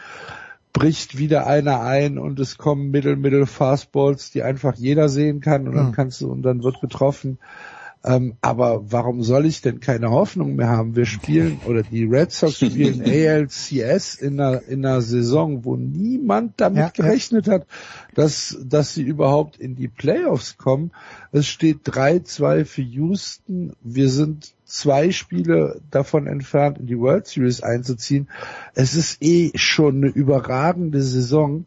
bricht 0.74 1.18
wieder 1.18 1.46
einer 1.46 1.82
ein 1.82 2.18
und 2.18 2.40
es 2.40 2.58
kommen 2.58 2.90
Middle, 2.90 3.16
Middle 3.16 3.46
Fastballs, 3.46 4.32
die 4.32 4.42
einfach 4.42 4.76
jeder 4.76 5.08
sehen 5.08 5.40
kann 5.40 5.68
und 5.68 5.76
dann 5.76 5.92
kannst 5.92 6.20
du, 6.22 6.32
und 6.32 6.42
dann 6.42 6.64
wird 6.64 6.82
getroffen. 6.82 7.38
Ähm, 8.06 8.36
aber 8.42 8.92
warum 8.92 9.24
soll 9.24 9.46
ich 9.46 9.62
denn 9.62 9.80
keine 9.80 10.10
Hoffnung 10.10 10.58
mehr 10.58 10.68
haben? 10.68 10.98
Wir 10.98 11.06
spielen, 11.06 11.62
oder 11.66 11.84
die 11.84 12.04
Red 12.04 12.34
Sox 12.34 12.58
spielen 12.58 13.02
ALCS 13.06 14.16
in 14.16 14.42
einer, 14.42 14.62
in 14.64 14.86
einer 14.86 15.02
Saison, 15.02 15.64
wo 15.64 15.78
niemand 15.78 16.56
damit 16.58 16.80
ja, 16.80 16.90
gerechnet 16.90 17.48
hat, 17.48 17.66
dass, 18.14 18.58
dass 18.62 18.94
sie 18.94 19.04
überhaupt 19.04 19.56
in 19.58 19.76
die 19.76 19.88
Playoffs 19.88 20.58
kommen. 20.58 20.92
Es 21.32 21.48
steht 21.48 21.88
3-2 21.88 22.66
für 22.66 22.82
Houston. 22.82 23.74
Wir 23.82 24.10
sind 24.10 24.54
zwei 24.74 25.12
Spiele 25.12 25.82
davon 25.92 26.26
entfernt, 26.26 26.80
in 26.80 26.88
die 26.88 26.98
World 26.98 27.28
Series 27.28 27.62
einzuziehen. 27.62 28.28
Es 28.74 28.96
ist 28.96 29.22
eh 29.22 29.52
schon 29.54 29.98
eine 29.98 30.08
überragende 30.08 31.02
Saison. 31.02 31.66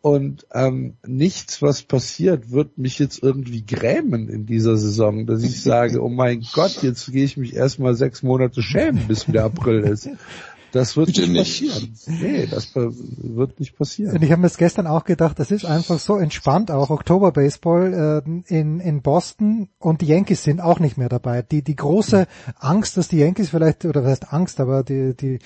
und 0.00 0.46
ähm, 0.54 0.94
nichts, 1.04 1.60
was 1.62 1.82
passiert, 1.82 2.52
wird 2.52 2.78
mich 2.78 3.00
jetzt 3.00 3.20
irgendwie 3.20 3.66
grämen 3.66 4.28
in 4.28 4.46
dieser 4.46 4.76
Saison, 4.76 5.26
dass 5.26 5.42
ich 5.42 5.60
sage, 5.60 6.00
oh 6.00 6.08
mein 6.08 6.46
Gott, 6.52 6.80
jetzt 6.84 7.10
gehe 7.10 7.24
ich 7.24 7.36
mich 7.36 7.56
erstmal 7.56 7.94
sechs 7.96 8.22
Monate 8.22 8.62
schämen, 8.62 9.08
bis 9.08 9.26
wieder 9.26 9.44
April 9.44 9.80
ist. 9.80 10.08
Das 10.76 10.96
wird 10.96 11.08
nicht, 11.08 11.28
nicht 11.28 11.38
passieren. 11.38 11.96
Nee, 12.06 12.46
das 12.46 12.74
wird 12.74 13.58
nicht 13.58 13.76
passieren. 13.76 14.14
Und 14.14 14.22
ich 14.22 14.30
habe 14.30 14.42
mir 14.42 14.48
das 14.48 14.58
gestern 14.58 14.86
auch 14.86 15.04
gedacht, 15.04 15.38
das 15.38 15.50
ist 15.50 15.64
einfach 15.64 15.98
so 15.98 16.16
entspannt, 16.16 16.70
auch 16.70 16.90
Oktober 16.90 17.32
Baseball 17.32 18.22
äh, 18.26 18.54
in, 18.54 18.80
in 18.80 19.00
Boston 19.00 19.68
und 19.78 20.02
die 20.02 20.06
Yankees 20.06 20.42
sind 20.42 20.60
auch 20.60 20.78
nicht 20.78 20.98
mehr 20.98 21.08
dabei. 21.08 21.40
Die, 21.40 21.62
die 21.62 21.76
große 21.76 22.26
Angst, 22.58 22.96
dass 22.98 23.08
die 23.08 23.18
Yankees 23.18 23.48
vielleicht, 23.48 23.86
oder 23.86 24.02
was 24.02 24.10
heißt 24.10 24.32
Angst, 24.32 24.60
aber 24.60 24.82
die, 24.82 25.16
die, 25.16 25.38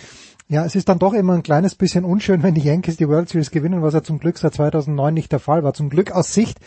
ja, 0.49 0.65
es 0.65 0.75
ist 0.75 0.89
dann 0.89 0.99
doch 0.99 1.13
immer 1.13 1.35
ein 1.35 1.45
kleines 1.45 1.77
bisschen 1.77 2.05
unschön, 2.05 2.43
wenn 2.43 2.55
die 2.55 2.63
Yankees 2.63 2.97
die 2.97 3.09
World 3.09 3.29
Series 3.29 3.53
gewinnen, 3.53 3.83
was 3.83 3.95
ja 3.95 4.03
zum 4.03 4.19
Glück 4.19 4.37
seit 4.37 4.55
2009 4.55 5.15
nicht 5.15 5.31
der 5.31 5.39
Fall 5.39 5.63
war. 5.63 5.75
Zum 5.75 5.91
Glück 5.91 6.11
aus 6.11 6.35
Sicht 6.35 6.59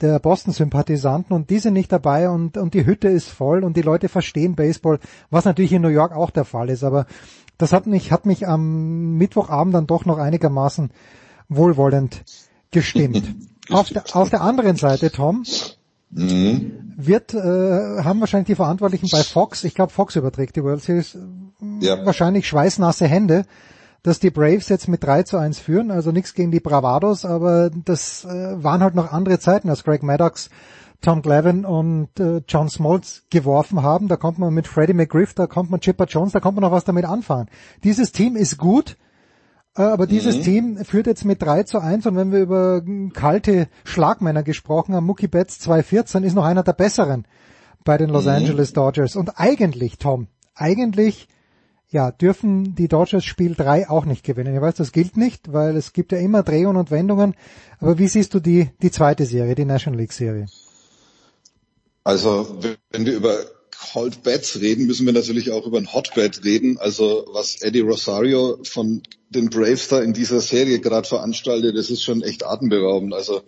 der 0.00 0.18
Boston-Sympathisanten 0.18 1.34
und 1.34 1.50
die 1.50 1.58
sind 1.58 1.74
nicht 1.74 1.90
dabei 1.90 2.28
und, 2.28 2.56
und 2.56 2.74
die 2.74 2.84
Hütte 2.84 3.08
ist 3.08 3.28
voll 3.28 3.64
und 3.64 3.76
die 3.76 3.82
Leute 3.82 4.08
verstehen 4.08 4.54
Baseball, 4.54 4.98
was 5.30 5.44
natürlich 5.44 5.72
in 5.72 5.82
New 5.82 5.88
York 5.88 6.12
auch 6.12 6.30
der 6.30 6.44
Fall 6.44 6.68
ist, 6.68 6.84
aber 6.84 7.06
das 7.58 7.72
hat 7.72 7.86
mich, 7.86 8.12
hat 8.12 8.26
mich 8.26 8.46
am 8.46 9.16
Mittwochabend 9.16 9.74
dann 9.74 9.86
doch 9.86 10.04
noch 10.04 10.18
einigermaßen 10.18 10.90
wohlwollend 11.48 12.24
gestimmt. 12.70 13.22
auf, 13.70 13.88
der, 13.90 14.04
auf 14.12 14.30
der 14.30 14.42
anderen 14.42 14.76
Seite, 14.76 15.10
Tom, 15.10 15.44
mhm. 16.10 16.94
wird, 16.96 17.34
äh, 17.34 17.38
haben 17.38 18.20
wahrscheinlich 18.20 18.48
die 18.48 18.54
Verantwortlichen 18.54 19.08
bei 19.10 19.22
Fox, 19.22 19.64
ich 19.64 19.74
glaube 19.74 19.92
Fox 19.92 20.16
überträgt 20.16 20.56
die 20.56 20.64
World 20.64 20.82
Series, 20.82 21.16
ja. 21.80 22.04
wahrscheinlich 22.04 22.46
schweißnasse 22.46 23.06
Hände, 23.06 23.44
dass 24.02 24.20
die 24.20 24.30
Braves 24.30 24.68
jetzt 24.68 24.88
mit 24.88 25.02
3 25.02 25.22
zu 25.22 25.38
1 25.38 25.58
führen, 25.58 25.90
also 25.90 26.12
nichts 26.12 26.34
gegen 26.34 26.50
die 26.50 26.60
Bravados, 26.60 27.24
aber 27.24 27.70
das 27.70 28.24
äh, 28.24 28.62
waren 28.62 28.82
halt 28.82 28.94
noch 28.94 29.12
andere 29.12 29.38
Zeiten, 29.38 29.70
als 29.70 29.84
Greg 29.84 30.02
Maddox 30.02 30.50
Tom 31.04 31.20
Glavin 31.20 31.66
und 31.66 32.18
äh, 32.18 32.40
John 32.48 32.70
Smoltz 32.70 33.24
geworfen 33.28 33.82
haben. 33.82 34.08
Da 34.08 34.16
kommt 34.16 34.38
man 34.38 34.54
mit 34.54 34.66
Freddie 34.66 34.94
McGriff, 34.94 35.34
da 35.34 35.46
kommt 35.46 35.70
man 35.70 35.80
Chipper 35.80 36.06
Jones, 36.06 36.32
da 36.32 36.40
kommt 36.40 36.56
man 36.56 36.62
noch 36.62 36.72
was 36.72 36.84
damit 36.84 37.04
anfangen. 37.04 37.48
Dieses 37.84 38.10
Team 38.10 38.36
ist 38.36 38.56
gut, 38.56 38.96
äh, 39.76 39.82
aber 39.82 40.06
dieses 40.06 40.38
mhm. 40.38 40.42
Team 40.42 40.76
führt 40.78 41.06
jetzt 41.06 41.26
mit 41.26 41.42
3 41.42 41.64
zu 41.64 41.78
1 41.78 42.06
und 42.06 42.16
wenn 42.16 42.32
wir 42.32 42.40
über 42.40 42.82
kalte 43.12 43.68
Schlagmänner 43.84 44.42
gesprochen 44.42 44.94
haben, 44.94 45.04
Mookie 45.04 45.28
Betts 45.28 45.60
214 45.60 46.24
ist 46.24 46.34
noch 46.34 46.44
einer 46.44 46.62
der 46.62 46.72
besseren 46.72 47.26
bei 47.84 47.98
den 47.98 48.08
Los 48.08 48.24
mhm. 48.24 48.30
Angeles 48.30 48.72
Dodgers. 48.72 49.14
Und 49.14 49.38
eigentlich, 49.38 49.98
Tom, 49.98 50.28
eigentlich 50.54 51.28
ja, 51.90 52.12
dürfen 52.12 52.74
die 52.74 52.88
Dodgers 52.88 53.26
Spiel 53.26 53.54
3 53.54 53.90
auch 53.90 54.06
nicht 54.06 54.24
gewinnen. 54.24 54.54
Ich 54.54 54.60
weiß, 54.60 54.76
das 54.76 54.90
gilt 54.90 55.18
nicht, 55.18 55.52
weil 55.52 55.76
es 55.76 55.92
gibt 55.92 56.12
ja 56.12 56.18
immer 56.18 56.42
Drehungen 56.42 56.78
und 56.78 56.90
Wendungen. 56.90 57.34
Aber 57.78 57.98
wie 57.98 58.08
siehst 58.08 58.32
du 58.32 58.40
die, 58.40 58.70
die 58.80 58.90
zweite 58.90 59.26
Serie, 59.26 59.54
die 59.54 59.66
National 59.66 60.00
League 60.00 60.14
Serie? 60.14 60.46
Also 62.04 62.58
wenn 62.90 63.06
wir 63.06 63.14
über 63.14 63.44
Cold 63.92 64.22
Beds 64.22 64.60
reden, 64.60 64.86
müssen 64.86 65.06
wir 65.06 65.12
natürlich 65.12 65.50
auch 65.50 65.66
über 65.66 65.78
ein 65.78 65.92
Hotbed 65.92 66.44
reden. 66.44 66.78
Also 66.78 67.26
was 67.32 67.62
Eddie 67.62 67.80
Rosario 67.80 68.58
von 68.62 69.02
den 69.30 69.50
Braves 69.50 69.88
da 69.88 70.00
in 70.00 70.12
dieser 70.12 70.40
Serie 70.40 70.78
gerade 70.78 71.08
veranstaltet, 71.08 71.76
das 71.76 71.90
ist 71.90 72.02
schon 72.02 72.22
echt 72.22 72.44
atemberaubend. 72.44 73.14
Also 73.14 73.42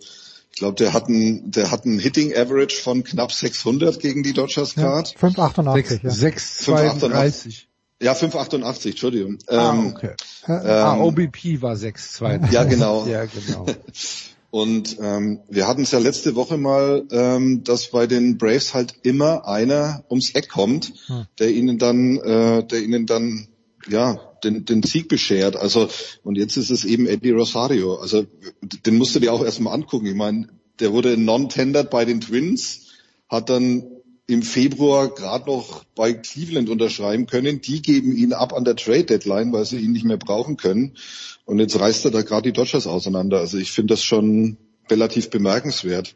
ich 0.51 0.59
glaube, 0.59 0.75
der 0.75 0.93
hat 0.93 1.07
ein, 1.07 1.51
der 1.51 1.69
hat 1.69 1.85
ein 1.85 1.99
Hitting 1.99 2.35
Average 2.35 2.81
von 2.81 3.03
knapp 3.03 3.31
600 3.31 3.99
gegen 3.99 4.23
die 4.23 4.33
Dodgers 4.33 4.73
Card. 4.73 5.11
Ja, 5.13 5.19
588, 5.19 6.03
ja. 6.03 6.09
632. 6.09 7.67
Ja, 8.01 8.15
588, 8.15 8.91
Entschuldigung. 8.91 9.37
Ah, 9.47 9.73
ähm, 9.73 9.93
okay. 9.95 10.11
Ähm, 10.47 10.61
ah, 10.65 10.97
OBP 10.97 11.61
war 11.61 11.75
632. 11.75 12.53
Ja, 12.53 12.63
genau. 12.63 13.05
ja, 13.09 13.25
genau. 13.25 13.65
Und 14.49 14.97
ähm, 15.01 15.41
wir 15.49 15.67
hatten 15.67 15.83
es 15.83 15.91
ja 15.91 15.99
letzte 15.99 16.35
Woche 16.35 16.57
mal, 16.57 17.05
ähm, 17.11 17.63
dass 17.63 17.91
bei 17.91 18.07
den 18.07 18.37
Braves 18.37 18.73
halt 18.73 18.95
immer 19.03 19.45
einer 19.47 20.05
ums 20.09 20.31
Eck 20.31 20.49
kommt, 20.49 20.93
hm. 21.07 21.25
der 21.37 21.51
ihnen 21.51 21.77
dann, 21.77 22.17
äh, 22.17 22.65
der 22.65 22.81
ihnen 22.81 23.05
dann 23.05 23.47
ja 23.89 24.19
den, 24.43 24.65
den 24.65 24.83
Sieg 24.83 25.09
beschert. 25.09 25.57
Also 25.57 25.89
und 26.23 26.37
jetzt 26.37 26.57
ist 26.57 26.69
es 26.69 26.85
eben 26.85 27.07
Eddie 27.07 27.31
Rosario. 27.31 27.95
Also 27.95 28.25
den 28.85 28.97
musst 28.97 29.15
du 29.15 29.19
dir 29.19 29.33
auch 29.33 29.43
erstmal 29.43 29.73
angucken. 29.73 30.07
Ich 30.07 30.15
meine, 30.15 30.47
der 30.79 30.93
wurde 30.93 31.17
non-tendered 31.17 31.89
bei 31.89 32.05
den 32.05 32.21
Twins, 32.21 32.87
hat 33.27 33.49
dann 33.49 33.83
im 34.27 34.43
Februar 34.43 35.13
gerade 35.13 35.49
noch 35.49 35.85
bei 35.95 36.13
Cleveland 36.13 36.69
unterschreiben 36.69 37.27
können. 37.27 37.61
Die 37.61 37.81
geben 37.81 38.15
ihn 38.15 38.33
ab 38.33 38.53
an 38.53 38.65
der 38.65 38.75
Trade 38.75 39.05
Deadline, 39.05 39.53
weil 39.53 39.65
sie 39.65 39.77
ihn 39.77 39.93
nicht 39.93 40.05
mehr 40.05 40.17
brauchen 40.17 40.57
können. 40.57 40.97
Und 41.47 41.59
jetzt 41.59 41.79
reißt 41.79 42.03
er 42.03 42.11
da 42.11 42.23
gerade 42.23 42.49
die 42.49 42.53
Dodgers 42.53 42.87
auseinander. 42.87 43.39
Also 43.39 43.57
ich 43.57 43.71
finde 43.71 43.93
das 43.93 44.03
schon 44.03 44.57
relativ 44.91 45.29
bemerkenswert. 45.29 46.13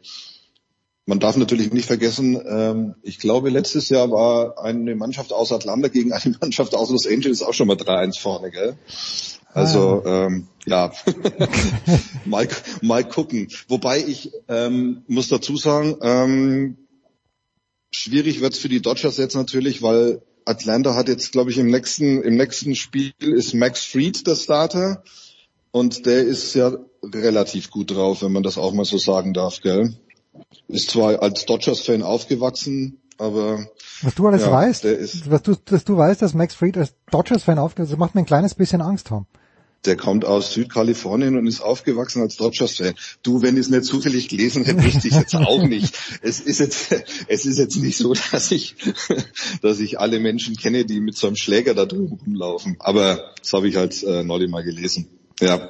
Man 1.06 1.20
darf 1.20 1.38
natürlich 1.38 1.72
nicht 1.72 1.86
vergessen, 1.86 2.40
ähm, 2.46 2.94
ich 3.02 3.18
glaube, 3.18 3.48
letztes 3.48 3.88
Jahr 3.88 4.10
war 4.10 4.62
eine 4.62 4.94
Mannschaft 4.94 5.32
aus 5.32 5.50
Atlanta 5.50 5.88
gegen 5.88 6.12
eine 6.12 6.36
Mannschaft 6.40 6.74
aus 6.74 6.90
Los 6.90 7.06
Angeles 7.06 7.42
auch 7.42 7.54
schon 7.54 7.66
mal 7.66 7.76
3-1 7.76 8.20
vorne, 8.20 8.50
gell? 8.50 8.76
Also 9.54 10.02
ah. 10.04 10.26
ähm, 10.26 10.48
ja, 10.66 10.92
mal, 12.26 12.46
mal 12.82 13.02
gucken. 13.02 13.48
Wobei 13.68 14.00
ich 14.00 14.32
ähm, 14.48 15.02
muss 15.08 15.28
dazu 15.28 15.56
sagen, 15.56 15.96
ähm, 16.02 16.76
schwierig 17.90 18.42
wird's 18.42 18.58
für 18.58 18.68
die 18.68 18.82
Dodgers 18.82 19.16
jetzt 19.16 19.34
natürlich, 19.34 19.80
weil 19.80 20.20
Atlanta 20.44 20.94
hat 20.94 21.08
jetzt, 21.08 21.32
glaube 21.32 21.50
ich, 21.50 21.56
im 21.56 21.70
nächsten, 21.70 22.22
im 22.22 22.36
nächsten 22.36 22.74
Spiel 22.74 23.12
ist 23.18 23.54
Max 23.54 23.82
Fried 23.82 24.26
der 24.26 24.36
Starter. 24.36 25.02
Und 25.72 26.06
der 26.06 26.24
ist 26.24 26.54
ja 26.54 26.76
relativ 27.02 27.70
gut 27.70 27.90
drauf, 27.90 28.22
wenn 28.22 28.32
man 28.32 28.42
das 28.42 28.58
auch 28.58 28.72
mal 28.72 28.84
so 28.84 28.98
sagen 28.98 29.34
darf, 29.34 29.60
gell? 29.60 29.94
Ist 30.68 30.90
zwar 30.90 31.22
als 31.22 31.44
Dodgers-Fan 31.46 32.02
aufgewachsen, 32.02 33.02
aber 33.18 33.66
was 34.02 34.14
du 34.14 34.26
alles 34.26 34.42
ja, 34.42 34.52
weißt, 34.52 34.84
was 35.30 35.42
du, 35.42 35.54
dass 35.64 35.84
du 35.84 35.96
weißt, 35.96 36.22
dass 36.22 36.34
Max 36.34 36.54
Fried 36.54 36.76
als 36.76 36.94
Dodgers-Fan 37.10 37.58
aufgewachsen 37.58 37.92
ist, 37.92 37.98
macht 37.98 38.14
mir 38.14 38.22
ein 38.22 38.26
kleines 38.26 38.54
bisschen 38.54 38.80
Angst, 38.80 39.08
Tom 39.08 39.26
der 39.84 39.96
kommt 39.96 40.24
aus 40.24 40.52
Südkalifornien 40.52 41.36
und 41.36 41.46
ist 41.46 41.60
aufgewachsen 41.60 42.22
als 42.22 42.36
Dodgers-Fan. 42.36 42.94
Du, 43.22 43.42
wenn 43.42 43.56
ich 43.56 43.62
es 43.62 43.70
nicht 43.70 43.84
zufällig 43.84 44.28
gelesen 44.28 44.64
hätte, 44.64 44.82
wüsste 44.84 45.08
ich 45.08 45.14
jetzt 45.14 45.34
auch 45.34 45.62
nicht. 45.62 45.98
Es 46.22 46.40
ist 46.40 46.60
jetzt, 46.60 46.92
es 47.26 47.46
ist 47.46 47.58
jetzt 47.58 47.76
nicht 47.76 47.96
so, 47.96 48.14
dass 48.14 48.52
ich, 48.52 48.76
dass 49.60 49.80
ich 49.80 49.98
alle 49.98 50.20
Menschen 50.20 50.56
kenne, 50.56 50.84
die 50.84 51.00
mit 51.00 51.16
so 51.16 51.26
einem 51.26 51.36
Schläger 51.36 51.74
da 51.74 51.84
drüben 51.84 52.18
rumlaufen. 52.24 52.76
Aber 52.78 53.32
das 53.40 53.52
habe 53.52 53.68
ich 53.68 53.76
halt 53.76 54.02
äh, 54.04 54.22
neulich 54.22 54.50
mal 54.50 54.62
gelesen. 54.62 55.08
Ja. 55.42 55.68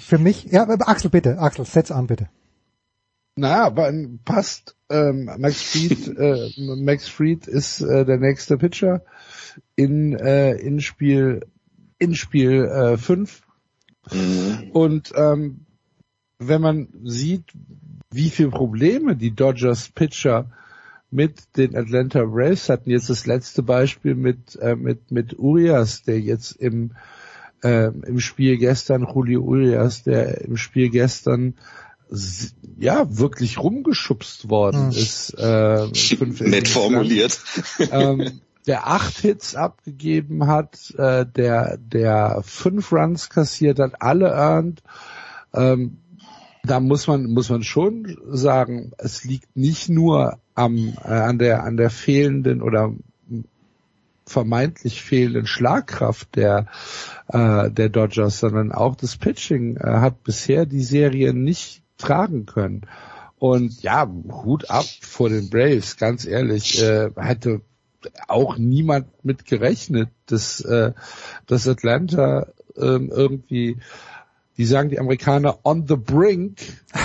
Für 0.00 0.18
mich, 0.18 0.44
ja, 0.44 0.68
Axel 0.68 1.10
bitte, 1.10 1.38
Axel, 1.38 1.64
setz 1.64 1.90
an 1.90 2.06
bitte. 2.06 2.28
Naja, 3.34 3.64
aber 3.64 3.92
passt. 4.24 4.76
Ähm, 4.90 5.30
Max 5.38 5.62
Fried, 5.62 6.08
äh, 6.18 6.50
Max 6.58 7.08
Fried 7.08 7.46
ist 7.46 7.80
äh, 7.80 8.04
der 8.04 8.18
nächste 8.18 8.58
Pitcher 8.58 9.02
in 9.74 10.12
äh, 10.12 10.52
in 10.52 10.80
Spiel 10.80 11.46
in 11.98 12.14
Spiel 12.14 12.96
5. 12.98 13.42
Äh, 14.10 14.16
mhm. 14.16 14.70
Und 14.72 15.12
ähm, 15.16 15.64
wenn 16.38 16.60
man 16.60 16.88
sieht, 17.04 17.44
wie 18.10 18.28
viele 18.28 18.50
Probleme 18.50 19.16
die 19.16 19.34
Dodgers 19.34 19.88
Pitcher 19.88 20.50
mit 21.10 21.56
den 21.56 21.74
Atlanta 21.76 22.24
Braves 22.24 22.68
hatten, 22.68 22.90
jetzt 22.90 23.08
das 23.08 23.24
letzte 23.26 23.62
Beispiel 23.62 24.14
mit 24.14 24.56
äh, 24.56 24.76
mit 24.76 25.10
mit 25.10 25.38
Urias, 25.38 26.02
der 26.02 26.20
jetzt 26.20 26.52
im 26.52 26.92
äh, 27.62 27.86
im 27.86 28.20
Spiel 28.20 28.58
gestern 28.58 29.06
Julio 29.12 29.42
Urias, 29.42 30.02
der 30.02 30.42
im 30.42 30.56
Spiel 30.56 30.90
gestern 30.90 31.54
ja 32.78 33.06
wirklich 33.08 33.58
rumgeschubst 33.58 34.50
worden 34.50 34.90
hm. 34.90 34.98
ist. 34.98 35.34
Äh, 35.38 35.86
Nett 36.40 36.68
formuliert. 36.68 37.40
Ähm, 37.90 38.40
der 38.66 38.86
acht 38.86 39.18
Hits 39.18 39.56
abgegeben 39.56 40.46
hat, 40.46 40.94
äh, 40.96 41.26
der 41.26 41.78
der 41.78 42.42
fünf 42.44 42.92
Runs 42.92 43.28
kassiert 43.28 43.78
hat, 43.80 44.00
alle 44.00 44.28
earned. 44.30 44.82
Ähm, 45.52 45.98
da 46.62 46.78
muss 46.78 47.08
man 47.08 47.24
muss 47.24 47.50
man 47.50 47.64
schon 47.64 48.16
sagen, 48.28 48.92
es 48.98 49.24
liegt 49.24 49.56
nicht 49.56 49.88
nur 49.88 50.38
am 50.54 50.94
äh, 51.04 51.08
an 51.08 51.38
der 51.38 51.64
an 51.64 51.76
der 51.76 51.90
fehlenden 51.90 52.62
oder 52.62 52.94
vermeintlich 54.26 55.02
fehlenden 55.02 55.46
Schlagkraft 55.46 56.36
der 56.36 56.66
äh, 57.28 57.70
der 57.70 57.88
Dodgers, 57.88 58.40
sondern 58.40 58.72
auch 58.72 58.94
das 58.94 59.16
Pitching 59.16 59.76
äh, 59.76 59.84
hat 59.84 60.22
bisher 60.22 60.66
die 60.66 60.82
Serie 60.82 61.34
nicht 61.34 61.82
tragen 61.98 62.46
können. 62.46 62.86
Und 63.38 63.82
ja, 63.82 64.08
Hut 64.08 64.70
ab 64.70 64.84
vor 65.00 65.28
den 65.28 65.50
Braves, 65.50 65.96
ganz 65.96 66.24
ehrlich, 66.24 66.80
äh, 66.80 67.10
hätte 67.16 67.62
auch 68.28 68.56
niemand 68.56 69.24
mit 69.24 69.44
gerechnet, 69.46 70.10
dass, 70.26 70.60
äh, 70.60 70.92
dass 71.46 71.68
Atlanta 71.68 72.48
ähm, 72.76 73.10
irgendwie, 73.12 73.78
wie 74.54 74.64
sagen 74.64 74.90
die 74.90 75.00
Amerikaner, 75.00 75.58
on 75.64 75.86
the 75.88 75.96
brink 75.96 76.60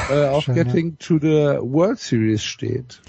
äh, 0.10 0.26
of 0.26 0.44
Schön, 0.44 0.56
getting 0.56 0.90
ja. 0.92 0.96
to 1.00 1.20
the 1.20 1.60
World 1.62 2.00
Series 2.00 2.44
steht. 2.44 3.02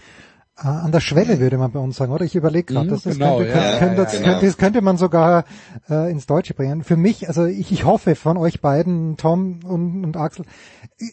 An 0.67 0.93
der 0.93 1.01
Schwelle 1.01 1.39
würde 1.39 1.57
man 1.57 1.70
bei 1.70 1.78
uns 1.78 1.97
sagen, 1.97 2.12
oder? 2.12 2.25
Ich 2.25 2.35
überlege 2.35 2.73
gerade, 2.75 2.87
Mhm, 2.87 2.91
das, 2.91 3.03
das, 3.05 3.15
genau, 3.15 3.39
könnte, 3.39 3.53
ja, 3.53 3.78
könnte, 3.78 3.97
das, 3.97 4.12
ja, 4.12 4.19
könnte, 4.19 4.41
genau. 4.41 4.41
das 4.41 4.57
könnte 4.57 4.83
man 4.83 4.97
sogar 4.97 5.45
äh, 5.89 6.11
ins 6.11 6.27
Deutsche 6.27 6.55
bringen. 6.55 6.83
Für 6.83 6.97
mich, 6.97 7.28
also 7.28 7.45
ich, 7.45 7.70
ich 7.70 7.85
hoffe 7.85 8.17
von 8.17 8.37
euch 8.37 8.61
beiden, 8.61 9.17
Tom 9.17 9.61
und, 9.65 10.05
und 10.05 10.17
Axel, 10.17 10.45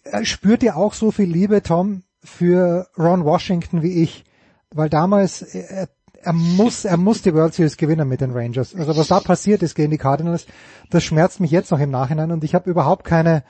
äh, 0.03 0.25
spürt 0.25 0.63
ihr 0.63 0.75
auch 0.75 0.93
so 0.93 1.11
viel 1.11 1.29
Liebe, 1.29 1.61
Tom, 1.61 2.03
für 2.23 2.87
Ron 2.97 3.23
Washington 3.23 3.83
wie 3.83 4.01
ich? 4.01 4.25
Weil 4.73 4.89
damals, 4.89 5.41
äh, 5.43 5.63
er, 5.69 5.89
er 6.23 6.33
muss, 6.33 6.85
er 6.85 6.97
muss 6.97 7.21
die 7.21 7.33
World 7.35 7.53
Series 7.53 7.77
gewinnen 7.77 8.07
mit 8.07 8.21
den 8.21 8.31
Rangers. 8.31 8.73
Also 8.75 8.97
was 8.97 9.09
da 9.09 9.19
passiert 9.19 9.61
ist 9.61 9.75
gegen 9.75 9.91
die 9.91 9.99
Cardinals, 9.99 10.47
das 10.89 11.03
schmerzt 11.03 11.39
mich 11.39 11.51
jetzt 11.51 11.69
noch 11.71 11.79
im 11.79 11.91
Nachhinein 11.91 12.31
und 12.31 12.43
ich 12.43 12.55
habe 12.55 12.69
überhaupt 12.69 13.05
keine, 13.05 13.43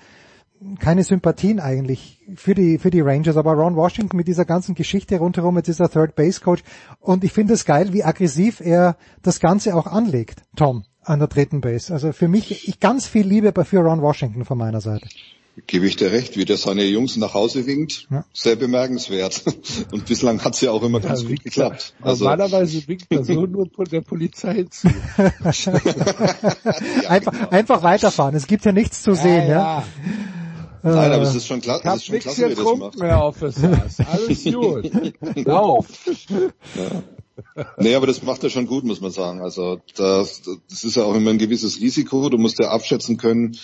keine 0.80 1.04
Sympathien 1.04 1.60
eigentlich 1.60 2.20
für 2.36 2.56
die 2.56 2.78
für 2.80 2.90
die 2.90 3.02
Rangers, 3.02 3.38
aber 3.38 3.54
Ron 3.54 3.76
Washington 3.76 4.18
mit 4.18 4.28
dieser 4.28 4.46
ganzen 4.46 4.74
Geschichte 4.76 5.18
rundherum, 5.20 5.58
jetzt 5.58 5.70
ist 5.70 5.80
er 5.80 5.90
Third 5.92 6.16
Base 6.16 6.40
Coach 6.42 6.64
und 7.00 7.24
ich 7.24 7.34
finde 7.34 7.54
es 7.54 7.66
geil, 7.66 7.94
wie 7.94 8.04
aggressiv 8.04 8.62
er 8.62 8.96
das 9.22 9.40
Ganze 9.40 9.76
auch 9.76 9.86
anlegt, 9.88 10.42
Tom, 10.56 10.84
an 11.04 11.20
der 11.20 11.28
dritten 11.28 11.62
Base. 11.62 11.94
Also 11.94 12.12
für 12.14 12.28
mich 12.28 12.68
ich, 12.68 12.80
ganz 12.80 13.06
viel 13.06 13.28
Liebe 13.28 13.52
bei- 13.52 13.64
für 13.66 13.80
Ron 13.80 14.02
Washington 14.02 14.46
von 14.46 14.58
meiner 14.58 14.82
Seite. 14.82 15.08
Gebe 15.68 15.88
ich 15.88 15.96
dir 15.96 16.12
recht, 16.12 16.36
wie 16.36 16.44
der 16.44 16.58
seine 16.58 16.84
Jungs 16.84 17.16
nach 17.16 17.34
Hause 17.34 17.66
winkt, 17.66 18.08
Ja. 18.12 18.26
sehr 18.34 18.58
bemerkenswert. 18.58 19.42
Und 19.94 20.06
bislang 20.06 20.44
hat's 20.44 20.60
ja 20.60 20.72
auch 20.72 20.84
immer 20.84 21.00
ganz 21.00 21.20
Ja, 21.20 21.24
gut 21.24 21.30
winkt 21.30 21.44
geklappt. 21.46 21.94
er- 22.02 22.06
Also 22.08 22.26
Normalerweise 22.26 22.86
winkt 22.90 23.06
er 23.10 23.24
so 23.24 23.46
nur 23.46 23.70
der 23.90 24.02
Polizei 24.02 24.66
zu. 24.70 24.90
einfach 27.08 27.52
einfach 27.52 27.84
weiterfahren. 27.84 28.36
Es 28.36 28.48
gibt 28.48 28.66
ja 28.66 28.72
nichts 28.72 29.02
zu 29.02 29.16
sehen, 29.16 29.50
ja. 29.50 29.84
Nein, 30.86 31.12
aber 31.12 31.24
Äh, 31.24 31.28
es 31.28 31.36
ist 31.36 31.48
schon, 31.48 31.62
kla 31.62 31.78
Ich 31.80 31.86
es 31.86 31.96
ist 31.96 32.06
schon 32.06 32.20
klasse, 32.20 32.50
wie 32.50 32.56
das 32.56 32.78
macht. 32.78 33.00
mehr, 33.00 33.24
Officers. 33.24 34.00
Alles 34.00 34.44
gut. 34.54 34.92
Lauf. 35.46 35.88
Nee, 37.78 37.96
aber 37.96 38.08
das 38.08 38.22
macht 38.24 38.44
er 38.44 38.50
schon 38.50 38.68
gut, 38.68 38.84
muss 38.84 39.02
man 39.02 39.12
sagen. 39.12 39.42
Also 39.42 39.80
das, 39.96 40.44
das 40.70 40.84
ist 40.84 40.96
ja 40.96 41.04
auch 41.04 41.16
immer 41.16 41.32
ein 41.32 41.38
gewisses 41.38 41.80
Risiko. 41.82 42.30
Du 42.30 42.38
musst 42.38 42.60
ja 42.60 42.70
abschätzen 42.70 43.18
können, 43.18 43.58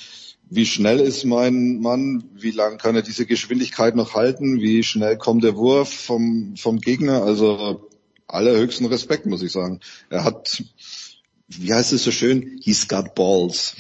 wie 0.49 0.65
schnell 0.65 0.99
ist 0.99 1.23
mein 1.23 1.79
Mann, 1.79 2.23
wie 2.33 2.51
lang 2.51 2.77
kann 2.77 2.95
er 2.95 3.01
diese 3.03 3.25
Geschwindigkeit 3.25 3.95
noch 3.95 4.15
halten, 4.15 4.59
wie 4.59 4.83
schnell 4.83 5.17
kommt 5.17 5.43
der 5.43 5.55
Wurf 5.55 5.93
vom, 5.93 6.55
vom 6.57 6.79
Gegner. 6.79 7.23
Also 7.23 7.87
allerhöchsten 8.27 8.87
Respekt, 8.87 9.25
muss 9.27 9.43
ich 9.43 9.51
sagen. 9.51 9.79
Er 10.09 10.23
hat, 10.23 10.63
wie 11.59 11.73
heißt 11.73 11.93
es 11.93 12.03
so 12.03 12.11
schön, 12.11 12.59
he's 12.61 12.87
got 12.87 13.15
balls. 13.15 13.75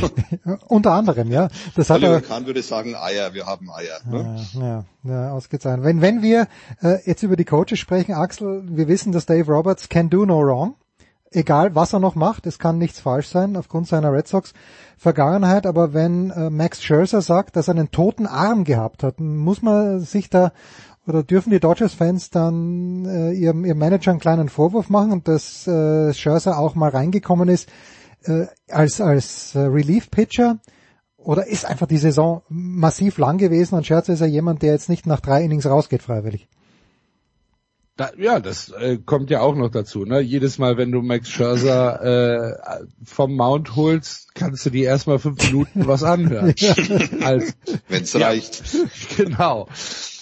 Unter 0.68 0.92
anderem, 0.92 1.30
ja. 1.30 1.48
Das 1.74 1.90
hat 1.90 1.98
Oliver 1.98 2.14
er, 2.14 2.20
Kahn 2.20 2.46
würde 2.46 2.62
sagen, 2.62 2.94
Eier, 2.94 3.34
wir 3.34 3.46
haben 3.46 3.70
Eier. 3.70 4.00
Ne? 4.06 4.44
Ja, 4.54 4.60
ja, 4.60 4.84
ja, 5.04 5.32
ausgezeichnet. 5.32 5.84
Wenn, 5.84 6.00
wenn 6.00 6.22
wir 6.22 6.48
äh, 6.82 6.98
jetzt 7.04 7.22
über 7.22 7.36
die 7.36 7.44
Coaches 7.44 7.78
sprechen, 7.78 8.12
Axel, 8.12 8.62
wir 8.66 8.88
wissen, 8.88 9.12
dass 9.12 9.26
Dave 9.26 9.50
Roberts 9.50 9.88
can 9.88 10.10
do 10.10 10.24
no 10.24 10.40
wrong. 10.40 10.74
Egal, 11.34 11.74
was 11.74 11.94
er 11.94 12.00
noch 12.00 12.14
macht, 12.14 12.46
es 12.46 12.58
kann 12.58 12.76
nichts 12.76 13.00
falsch 13.00 13.28
sein 13.28 13.56
aufgrund 13.56 13.88
seiner 13.88 14.12
Red 14.12 14.28
Sox 14.28 14.52
Vergangenheit. 14.98 15.66
Aber 15.66 15.94
wenn 15.94 16.30
äh, 16.30 16.50
Max 16.50 16.82
Scherzer 16.82 17.22
sagt, 17.22 17.56
dass 17.56 17.68
er 17.68 17.74
einen 17.74 17.90
toten 17.90 18.26
Arm 18.26 18.64
gehabt 18.64 19.02
hat, 19.02 19.18
muss 19.18 19.62
man 19.62 20.00
sich 20.00 20.28
da 20.28 20.52
oder 21.06 21.22
dürfen 21.22 21.50
die 21.50 21.60
Dodgers-Fans 21.60 22.30
dann 22.30 23.04
äh, 23.04 23.32
ihrem, 23.32 23.64
ihrem 23.64 23.78
Manager 23.78 24.10
einen 24.10 24.20
kleinen 24.20 24.48
Vorwurf 24.48 24.88
machen 24.88 25.22
dass 25.24 25.66
äh, 25.66 26.12
Scherzer 26.14 26.58
auch 26.58 26.74
mal 26.74 26.90
reingekommen 26.90 27.48
ist 27.48 27.68
äh, 28.24 28.46
als 28.68 29.00
als 29.00 29.54
äh, 29.54 29.60
Relief-Pitcher 29.60 30.58
oder 31.16 31.46
ist 31.46 31.64
einfach 31.64 31.86
die 31.86 31.98
Saison 31.98 32.42
massiv 32.48 33.18
lang 33.18 33.38
gewesen 33.38 33.76
und 33.76 33.86
Scherzer 33.86 34.12
ist 34.12 34.20
ja 34.20 34.26
jemand, 34.26 34.62
der 34.62 34.72
jetzt 34.72 34.88
nicht 34.88 35.06
nach 35.06 35.20
drei 35.20 35.42
Innings 35.42 35.66
rausgeht 35.66 36.02
freiwillig. 36.02 36.48
Da, 37.96 38.10
ja, 38.16 38.40
das 38.40 38.70
äh, 38.70 38.96
kommt 39.04 39.28
ja 39.28 39.40
auch 39.42 39.54
noch 39.54 39.68
dazu. 39.70 40.04
Ne? 40.06 40.20
Jedes 40.20 40.58
Mal, 40.58 40.78
wenn 40.78 40.90
du 40.92 41.02
Max 41.02 41.28
Scherzer 41.28 42.80
äh, 42.80 42.84
vom 43.04 43.36
Mount 43.36 43.76
holst, 43.76 44.34
kannst 44.34 44.64
du 44.64 44.70
dir 44.70 44.86
erstmal 44.86 45.18
fünf 45.18 45.42
Minuten 45.44 45.86
was 45.86 46.02
anhören. 46.02 46.54
Als, 47.22 47.54
Wenn's 47.88 48.12
Ja. 48.14 48.28
reicht. 48.28 48.62
Genau. 49.16 49.68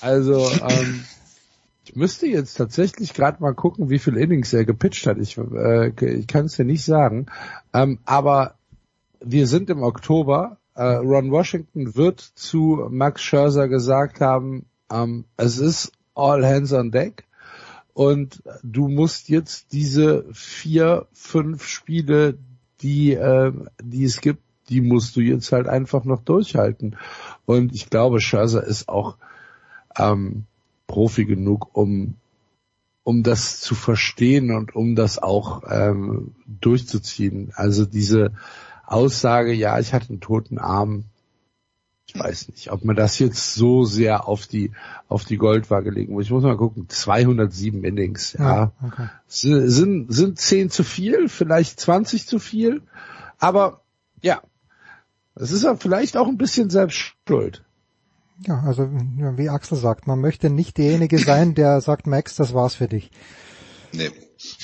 Also 0.01 0.51
ähm, 0.51 1.05
ich 1.85 1.95
müsste 1.95 2.27
jetzt 2.27 2.55
tatsächlich 2.55 3.15
gerade 3.15 3.41
mal 3.41 3.55
gucken, 3.55 3.89
wie 3.89 4.01
viel 4.01 4.17
Innings 4.17 4.53
er 4.53 4.65
gepitcht 4.65 5.07
hat. 5.07 5.19
Ich, 5.19 5.39
äh, 5.39 5.89
ich 6.19 6.27
kann 6.27 6.47
es 6.47 6.57
dir 6.57 6.65
nicht 6.65 6.85
sagen. 6.85 7.27
Ähm, 7.73 8.01
aber 8.05 8.55
wir 9.21 9.47
sind 9.47 9.71
im 9.71 9.83
Oktober. 9.85 10.57
Äh, 10.75 10.83
Ron 10.85 11.31
Washington 11.31 11.95
wird 11.95 12.21
zu 12.21 12.87
Max 12.91 13.23
Scherzer 13.23 13.69
gesagt 13.69 14.21
haben, 14.21 14.67
ähm, 14.91 15.25
es 15.37 15.59
ist 15.59 15.93
all 16.17 16.45
hands 16.45 16.73
on 16.73 16.91
deck. 16.91 17.25
Und 17.95 18.43
du 18.63 18.89
musst 18.89 19.29
jetzt 19.29 19.73
diese 19.73 20.25
vier, 20.33 21.07
fünf 21.13 21.67
Spiele, 21.67 22.39
die, 22.83 23.13
äh, 23.13 23.53
die 23.83 24.05
es 24.05 24.21
gibt, 24.21 24.43
die 24.69 24.81
musst 24.81 25.17
du 25.17 25.21
jetzt 25.21 25.53
halt 25.53 25.67
einfach 25.67 26.05
noch 26.05 26.23
durchhalten. 26.23 26.97
Und 27.45 27.75
ich 27.75 27.91
glaube, 27.91 28.21
Scherzer 28.21 28.63
ist 28.63 28.89
auch 28.89 29.17
ähm, 29.99 30.45
Profi 30.87 31.25
genug, 31.25 31.71
um 31.77 32.15
um 33.03 33.23
das 33.23 33.61
zu 33.61 33.75
verstehen 33.75 34.55
und 34.55 34.77
um 34.77 34.95
das 34.95 35.19
auch 35.19 35.63
ähm, 35.69 36.35
durchzuziehen. 36.47 37.51
Also 37.55 37.87
diese 37.87 38.33
Aussage, 38.87 39.53
ja, 39.53 39.79
ich 39.81 39.93
hatte 39.93 40.11
einen 40.11 40.21
toten 40.21 40.59
Arm, 40.59 41.07
ich 42.15 42.19
weiß 42.21 42.49
nicht, 42.49 42.73
ob 42.73 42.85
man 42.85 42.97
das 42.97 43.19
jetzt 43.19 43.55
so 43.55 43.85
sehr 43.85 44.27
auf 44.27 44.47
die 44.47 44.73
auf 45.09 45.25
die 45.25 45.37
Goldwaage 45.37 45.91
legen 45.91 46.13
muss. 46.15 46.25
Ich 46.25 46.31
muss 46.31 46.43
mal 46.43 46.57
gucken, 46.57 46.89
207 46.89 47.85
Innings, 47.85 48.33
ja. 48.39 48.73
okay. 48.85 49.09
S- 49.29 49.41
Sind 49.43 50.13
sind 50.13 50.39
10 50.39 50.71
zu 50.71 50.83
viel, 50.85 51.29
vielleicht 51.29 51.79
20 51.79 52.27
zu 52.27 52.39
viel, 52.39 52.83
aber 53.39 53.83
ja, 54.23 54.41
es 55.37 55.53
ist 55.53 55.63
ja 55.65 55.77
vielleicht 55.77 56.17
auch 56.17 56.27
ein 56.29 56.37
bisschen 56.39 56.69
selbst 56.71 57.15
schuld. 57.27 57.63
Ja, 58.47 58.61
also 58.67 58.89
ja, 59.19 59.37
wie 59.39 59.49
Axel 59.51 59.77
sagt, 59.79 60.07
man 60.07 60.19
möchte 60.21 60.51
nicht 60.51 60.79
derjenige 60.79 61.19
sein, 61.19 61.55
der 61.55 61.81
sagt, 61.81 62.07
Max, 62.07 62.35
das 62.37 62.55
war's 62.55 62.75
für 62.75 62.89
dich. 62.89 63.11
Nee. 63.93 64.11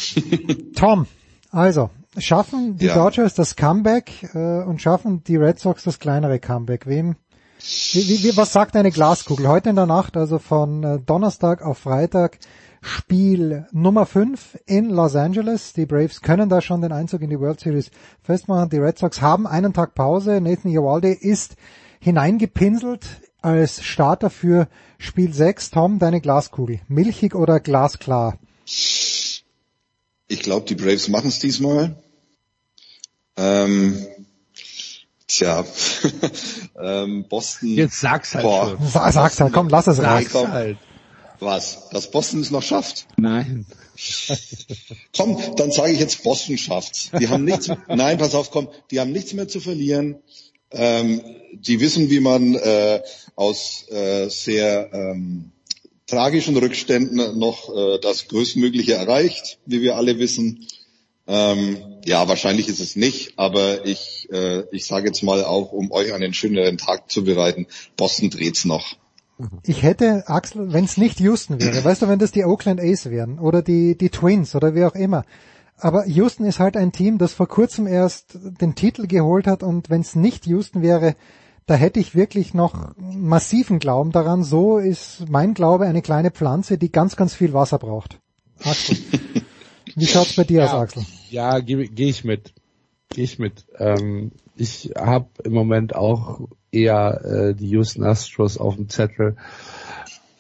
Tom, 0.75 1.07
also 1.51 1.91
schaffen 2.19 2.79
die 2.79 2.87
Ja. 2.87 2.95
Dodgers 2.95 3.35
das 3.35 3.57
Comeback 3.57 4.31
äh, 4.35 4.63
und 4.63 4.81
schaffen 4.81 5.23
die 5.25 5.37
Red 5.37 5.59
Sox 5.59 5.85
das 5.85 5.99
kleinere 5.99 6.39
Comeback. 6.39 6.87
Wem? 6.87 7.17
Wie, 7.61 8.23
wie, 8.23 8.37
was 8.37 8.53
sagt 8.53 8.77
eine 8.77 8.91
Glaskugel? 8.91 9.49
Heute 9.49 9.71
in 9.71 9.77
der 9.77 9.87
Nacht, 9.87 10.17
also 10.17 10.39
von 10.39 10.85
äh, 10.85 11.01
Donnerstag 11.01 11.63
auf 11.63 11.79
Freitag, 11.79 12.39
Spiel 12.83 13.67
Nummer 13.73 14.07
5 14.07 14.59
in 14.67 14.91
Los 14.91 15.17
Angeles. 15.17 15.73
Die 15.73 15.87
Braves 15.87 16.21
können 16.21 16.49
da 16.49 16.61
schon 16.61 16.83
den 16.83 16.93
Einzug 16.93 17.23
in 17.23 17.31
die 17.31 17.41
World 17.41 17.61
Series 17.61 17.91
festmachen. 18.23 18.71
Die 18.71 18.79
Red 18.79 18.99
Sox 18.99 19.21
haben 19.21 19.47
einen 19.47 19.73
Tag 19.73 19.95
Pause. 19.95 20.41
Nathan 20.41 20.71
Eovaldi 20.71 21.13
ist 21.13 21.57
hineingepinselt 21.99 23.07
als 23.43 23.83
Starter 23.83 24.31
für 24.31 24.69
Spiel 24.99 25.33
6. 25.33 25.71
Tom, 25.71 25.99
deine 25.99 26.21
Glaskugel. 26.21 26.81
Milchig 26.89 27.35
oder 27.35 27.61
glasklar? 27.61 28.39
Ich 28.67 29.45
glaube, 30.43 30.67
die 30.67 30.75
Braves 30.75 31.09
machen 31.09 31.29
es 31.29 31.39
diesmal. 31.39 31.97
Ähm, 33.37 34.07
tja, 35.29 35.65
ähm, 36.83 37.25
Boston. 37.29 37.69
Jetzt 37.75 38.01
sag's 38.01 38.35
halt 38.35 38.45
Boah. 38.45 38.77
schon. 38.79 38.89
Sa- 38.89 39.13
Sag's 39.13 39.41
halt, 39.41 39.53
komm, 39.53 39.69
lass 39.69 39.87
es 39.87 39.99
raus. 39.99 40.05
Nein, 40.05 40.27
komm. 40.31 40.53
halt. 40.53 40.79
Was? 41.41 41.89
Dass 41.91 42.11
Boston 42.11 42.41
es 42.41 42.51
noch 42.51 42.63
schafft? 42.63 43.07
Nein. 43.19 43.67
Komm, 45.17 45.39
dann 45.57 45.71
sage 45.71 45.93
ich 45.93 46.01
jetzt, 46.01 46.23
Boston 46.23 46.59
schafft's. 46.59 47.11
Die 47.19 47.29
haben 47.29 47.45
nichts. 47.45 47.71
nein, 47.89 48.19
pass 48.19 48.35
auf, 48.35 48.51
komm, 48.51 48.69
die 48.91 49.01
haben 49.01 49.13
nichts 49.13 49.33
mehr 49.33 49.49
zu 49.49 49.61
verlieren. 49.61 50.17
Ähm, 50.71 51.23
die 51.53 51.81
wissen, 51.81 52.11
wie 52.11 52.21
man 52.21 52.55
äh, 52.57 53.03
aus 53.37 53.87
äh, 53.91 54.29
sehr 54.29 54.91
ähm, 54.93 55.51
tragischen 56.07 56.57
Rückständen 56.57 57.39
noch 57.39 57.75
äh, 57.75 57.99
das 58.01 58.29
Größtmögliche 58.29 58.95
erreicht, 58.95 59.59
wie 59.67 59.81
wir 59.81 59.97
alle 59.97 60.19
wissen. 60.19 60.67
Ähm, 61.27 61.79
ja, 62.07 62.29
wahrscheinlich 62.29 62.69
ist 62.69 62.81
es 62.81 62.97
nicht, 62.97 63.35
aber 63.37 63.85
ich, 63.85 64.29
äh, 64.33 64.63
ich 64.71 64.87
sage 64.87 65.07
jetzt 65.07 65.23
mal 65.23 65.45
auch, 65.45 65.73
um 65.73 65.91
euch 65.91 66.15
einen 66.15 66.33
schöneren 66.33 66.79
Tag 66.79 67.11
zu 67.11 67.25
bereiten, 67.25 67.67
Boston 67.97 68.31
dreht's 68.31 68.65
noch. 68.65 68.97
Ich 69.65 69.83
hätte, 69.83 70.25
Axel, 70.29 70.73
wenn 70.73 70.85
es 70.85 70.97
nicht 70.97 71.21
Houston 71.21 71.61
wäre, 71.61 71.85
weißt 71.85 72.03
du, 72.03 72.09
wenn 72.09 72.19
das 72.19 72.33
die 72.33 72.45
Oakland 72.45 72.81
A's 72.81 73.11
wären 73.11 73.39
oder 73.39 73.61
die, 73.61 73.99
die 73.99 74.09
Twins 74.09 74.55
oder 74.55 74.75
wer 74.75 74.89
auch 74.89 74.95
immer. 74.95 75.25
Aber 75.79 76.07
Houston 76.07 76.47
ist 76.47 76.59
halt 76.59 76.77
ein 76.77 76.93
Team, 76.93 77.19
das 77.19 77.35
vor 77.35 77.49
kurzem 77.49 77.87
erst 77.87 78.39
den 78.61 78.75
Titel 78.77 79.07
geholt 79.07 79.47
hat 79.47 79.63
und 79.63 79.91
wenn 79.91 80.01
es 80.01 80.15
nicht 80.15 80.47
Houston 80.47 80.81
wäre, 80.81 81.17
da 81.67 81.75
hätte 81.75 82.01
ich 82.01 82.15
wirklich 82.15 82.55
noch 82.55 82.95
massiven 82.97 83.79
Glauben 83.79 84.13
daran. 84.13 84.45
So 84.45 84.79
ist 84.79 85.29
mein 85.29 85.53
Glaube 85.53 85.85
eine 85.87 86.01
kleine 86.01 86.31
Pflanze, 86.31 86.79
die 86.79 86.93
ganz, 86.93 87.17
ganz 87.17 87.35
viel 87.35 87.53
Wasser 87.53 87.79
braucht. 87.79 88.21
Axel. 88.63 88.97
Wie 89.97 90.07
schaut's 90.07 90.35
bei 90.35 90.45
dir 90.45 90.65
aus, 90.65 90.71
Axel? 90.75 91.05
Ja, 91.31 91.59
gehe 91.59 91.89
geh 91.89 92.11
ich 92.11 92.23
mit. 92.23 92.53
Gehe 93.09 93.25
ich 93.25 93.39
mit. 93.39 93.65
Ähm, 93.79 94.31
ich 94.55 94.93
habe 94.95 95.29
im 95.43 95.53
Moment 95.53 95.95
auch 95.95 96.49
eher 96.71 97.25
äh, 97.25 97.55
die 97.55 97.69
Houston 97.69 98.05
Astros 98.05 98.59
auf 98.59 98.77
dem 98.77 98.91
Zettel. 98.91 99.37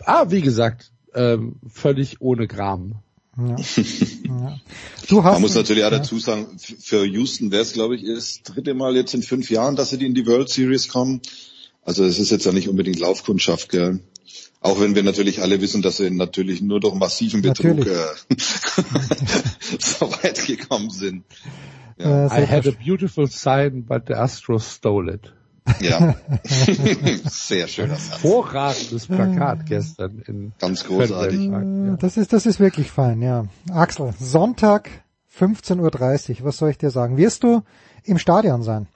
Ah, 0.05 0.26
wie 0.28 0.43
gesagt, 0.43 0.93
ähm, 1.15 1.57
völlig 1.67 2.20
ohne 2.20 2.47
Gram. 2.47 2.97
Ja. 3.39 3.57
ja. 4.25 4.60
Du 5.09 5.25
hast 5.25 5.35
Man 5.35 5.43
muss 5.43 5.55
natürlich 5.55 5.85
auch 5.85 5.91
dazu 5.91 6.18
sagen, 6.18 6.59
für 6.59 7.05
Houston 7.07 7.51
wäre 7.51 7.62
es, 7.62 7.73
glaube 7.73 7.97
ich, 7.97 8.05
das 8.07 8.43
dritte 8.43 8.75
Mal 8.75 8.94
jetzt 8.94 9.15
in 9.15 9.23
fünf 9.23 9.51
Jahren, 9.51 9.75
dass 9.75 9.91
sie 9.91 10.05
in 10.05 10.15
die 10.15 10.26
World 10.26 10.51
Series 10.51 10.89
kommen. 10.89 11.23
Also 11.83 12.05
es 12.05 12.18
ist 12.18 12.31
jetzt 12.31 12.44
ja 12.44 12.52
nicht 12.52 12.68
unbedingt 12.68 12.99
Laufkundschaft, 12.99 13.70
gell? 13.70 14.01
Auch 14.67 14.81
wenn 14.81 14.95
wir 14.95 15.03
natürlich 15.03 15.43
alle 15.43 15.61
wissen, 15.61 15.83
dass 15.83 15.99
sie 15.99 16.11
natürlich 16.11 16.61
nur 16.61 16.81
durch 16.81 16.95
massiven 16.95 17.43
Betrug 17.43 17.86
äh, 17.86 18.07
so 19.78 20.11
weit 20.23 20.45
gekommen 20.47 20.91
sind. 20.91 21.25
Ja. 21.99 22.27
I 22.27 22.47
had 22.47 22.67
a 22.67 22.73
beautiful 22.73 23.27
sign, 23.28 23.85
but 23.85 24.03
the 24.09 24.15
Astros 24.15 24.75
stole 24.77 25.15
it. 25.15 25.33
Ja, 25.81 26.15
sehr 27.25 27.67
schöner 27.67 27.97
Satz. 27.97 28.23
Hervorragendes 28.23 29.07
Plakat 29.07 29.67
gestern 29.67 30.23
in 30.27 30.53
Ganz 30.59 30.85
großartig. 30.85 31.41
Ja. 31.41 31.97
Das 31.99 32.17
ist, 32.17 32.33
das 32.33 32.47
ist 32.47 32.61
wirklich 32.61 32.91
fein, 32.91 33.20
ja. 33.23 33.47
Axel, 33.73 34.15
Sonntag 34.20 34.91
15.30 35.39 36.41
Uhr, 36.41 36.47
was 36.47 36.59
soll 36.59 36.70
ich 36.70 36.78
dir 36.78 36.91
sagen? 36.91 37.17
Wirst 37.17 37.43
du 37.43 37.62
im 38.05 38.19
Stadion 38.19 38.62
sein? 38.62 38.86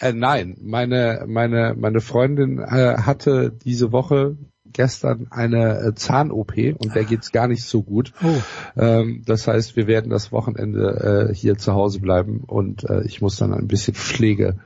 Äh, 0.00 0.14
nein, 0.14 0.56
meine, 0.62 1.24
meine, 1.28 1.76
meine 1.78 2.00
Freundin 2.00 2.58
äh, 2.58 2.96
hatte 2.98 3.52
diese 3.52 3.92
Woche 3.92 4.36
gestern 4.72 5.26
eine 5.30 5.80
äh, 5.80 5.94
Zahn-OP 5.94 6.54
und 6.78 6.94
der 6.94 7.04
geht's 7.04 7.32
gar 7.32 7.48
nicht 7.48 7.64
so 7.64 7.82
gut. 7.82 8.12
Oh. 8.22 8.80
Ähm, 8.80 9.22
das 9.26 9.46
heißt, 9.46 9.76
wir 9.76 9.86
werden 9.86 10.10
das 10.10 10.32
Wochenende 10.32 11.28
äh, 11.30 11.34
hier 11.34 11.58
zu 11.58 11.74
Hause 11.74 12.00
bleiben 12.00 12.44
und 12.46 12.88
äh, 12.88 13.02
ich 13.04 13.20
muss 13.20 13.36
dann 13.36 13.52
ein 13.52 13.68
bisschen 13.68 13.94
Pflege 13.94 14.56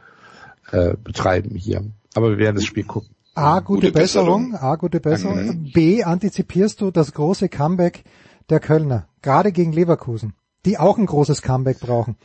äh, 0.71 0.95
betreiben 1.03 1.57
hier. 1.57 1.85
Aber 2.15 2.31
wir 2.31 2.39
werden 2.39 2.57
das 2.57 2.65
Spiel 2.65 2.85
gucken. 2.85 3.11
A, 3.35 3.59
gute, 3.59 3.89
gute 3.89 3.93
Besserung. 3.93 4.53
Besserung. 4.53 4.71
A, 4.71 4.77
gute 4.77 5.01
Besserung. 5.01 5.45
Mhm. 5.45 5.73
B, 5.73 6.05
antizipierst 6.05 6.81
du 6.81 6.93
das 6.93 7.13
große 7.13 7.49
Comeback 7.49 8.05
der 8.51 8.61
Kölner, 8.61 9.09
gerade 9.23 9.51
gegen 9.51 9.73
Leverkusen, 9.73 10.35
die 10.65 10.79
auch 10.79 10.99
ein 10.99 11.07
großes 11.07 11.43
Comeback 11.43 11.81
brauchen. 11.81 12.17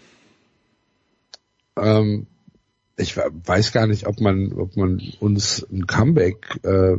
Ähm, 1.75 2.27
ich 2.99 3.17
weiß 3.17 3.71
gar 3.71 3.87
nicht, 3.87 4.07
ob 4.07 4.19
man, 4.19 4.53
ob 4.53 4.75
man 4.75 5.01
uns 5.19 5.65
ein 5.71 5.87
Comeback 5.87 6.59
äh, 6.63 6.97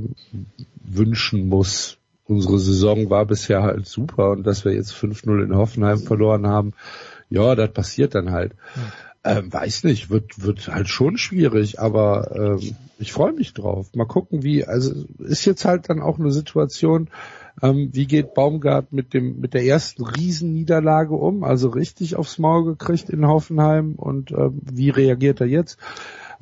wünschen 0.82 1.48
muss. 1.48 1.98
Unsere 2.24 2.58
Saison 2.58 3.10
war 3.10 3.26
bisher 3.26 3.62
halt 3.62 3.86
super 3.86 4.30
und 4.30 4.46
dass 4.46 4.64
wir 4.64 4.72
jetzt 4.72 4.92
5-0 4.92 5.44
in 5.44 5.56
Hoffenheim 5.56 5.98
verloren 5.98 6.46
haben, 6.46 6.72
ja, 7.28 7.54
das 7.54 7.72
passiert 7.72 8.14
dann 8.14 8.30
halt. 8.30 8.52
Ähm, 9.22 9.52
weiß 9.52 9.84
nicht, 9.84 10.08
wird, 10.08 10.42
wird 10.42 10.68
halt 10.68 10.88
schon 10.88 11.18
schwierig, 11.18 11.78
aber 11.78 12.30
ähm, 12.34 12.76
ich 12.98 13.12
freue 13.12 13.32
mich 13.32 13.52
drauf. 13.52 13.94
Mal 13.94 14.06
gucken, 14.06 14.42
wie, 14.42 14.64
also 14.64 14.94
ist 15.18 15.44
jetzt 15.44 15.66
halt 15.66 15.90
dann 15.90 16.00
auch 16.00 16.18
eine 16.18 16.32
Situation, 16.32 17.08
ähm, 17.62 17.90
wie 17.92 18.06
geht 18.06 18.34
Baumgart 18.34 18.92
mit 18.92 19.14
dem, 19.14 19.40
mit 19.40 19.54
der 19.54 19.64
ersten 19.64 20.04
Riesenniederlage 20.04 21.14
um, 21.14 21.44
also 21.44 21.68
richtig 21.68 22.16
aufs 22.16 22.38
Maul 22.38 22.64
gekriegt 22.64 23.10
in 23.10 23.26
Hoffenheim 23.26 23.94
und 23.96 24.30
ähm, 24.32 24.60
wie 24.62 24.90
reagiert 24.90 25.40
er 25.40 25.46
jetzt? 25.46 25.78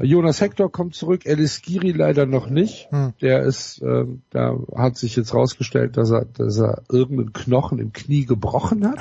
Jonas 0.00 0.40
Hector 0.40 0.70
kommt 0.70 0.94
zurück, 0.94 1.22
Alice 1.26 1.60
Giri 1.60 1.90
leider 1.90 2.24
noch 2.24 2.48
nicht. 2.48 2.88
Hm. 2.90 3.14
Der 3.20 3.42
ist, 3.42 3.82
äh, 3.82 4.04
da 4.30 4.56
hat 4.76 4.96
sich 4.96 5.16
jetzt 5.16 5.34
rausgestellt, 5.34 5.96
dass 5.96 6.10
er, 6.10 6.24
dass 6.24 6.58
er 6.58 6.82
irgendeinen 6.88 7.32
Knochen 7.32 7.80
im 7.80 7.92
Knie 7.92 8.24
gebrochen 8.24 8.86
hat 8.86 8.98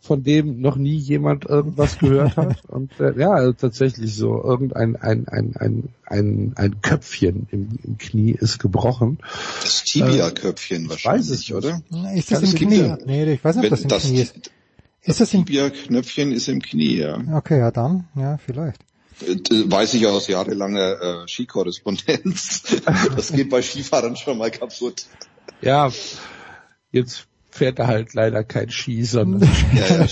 von 0.00 0.22
dem 0.22 0.60
noch 0.60 0.76
nie 0.76 0.96
jemand 0.96 1.44
irgendwas 1.44 1.98
gehört 1.98 2.36
hat. 2.36 2.64
Und 2.68 2.98
äh, 2.98 3.18
ja, 3.18 3.30
also 3.30 3.52
tatsächlich 3.52 4.14
so, 4.14 4.42
irgendein 4.42 4.96
ein, 4.96 5.28
ein, 5.28 5.56
ein, 5.56 5.88
ein, 6.04 6.52
ein 6.56 6.80
Köpfchen 6.80 7.46
im, 7.50 7.78
im 7.84 7.98
Knie 7.98 8.32
ist 8.32 8.58
gebrochen. 8.58 9.18
Das 9.62 9.84
Tibia-Köpfchen 9.84 10.86
äh, 10.86 10.90
wahrscheinlich, 10.90 11.54
oder? 11.54 11.82
Ist 12.14 12.32
das, 12.32 12.40
das 12.40 12.52
im 12.54 12.58
Knie? 12.58 12.80
Ja, 12.80 12.98
nee, 13.04 13.30
ich 13.32 13.44
weiß 13.44 13.56
nicht, 13.56 13.66
ob 13.66 13.70
das 13.70 13.82
im 13.82 13.88
das, 13.88 14.02
Knie 14.04 14.20
ist. 14.20 14.36
Ist 14.36 14.52
das, 15.02 15.18
das 15.18 15.30
Tibia-Knöpfchen 15.30 16.32
ist 16.32 16.48
im 16.48 16.62
Knie, 16.62 16.98
ja. 16.98 17.22
Okay, 17.34 17.58
ja 17.58 17.70
dann, 17.70 18.08
ja, 18.16 18.38
vielleicht. 18.38 18.82
Äh, 19.22 19.36
weiß 19.70 19.94
ich 19.94 20.06
aus 20.06 20.28
jahrelanger 20.28 21.24
äh, 21.24 21.28
Skikorrespondenz. 21.28 22.76
Das 23.16 23.32
geht 23.32 23.50
bei 23.50 23.60
Skifahrern 23.60 24.16
schon 24.16 24.38
mal 24.38 24.50
kaputt. 24.50 25.06
Ja, 25.60 25.90
jetzt 26.90 27.26
fährt 27.60 27.78
er 27.78 27.88
halt 27.88 28.14
leider 28.14 28.42
kein 28.42 28.70
Ski, 28.70 29.04
sondern 29.04 29.42
ja, 29.74 30.06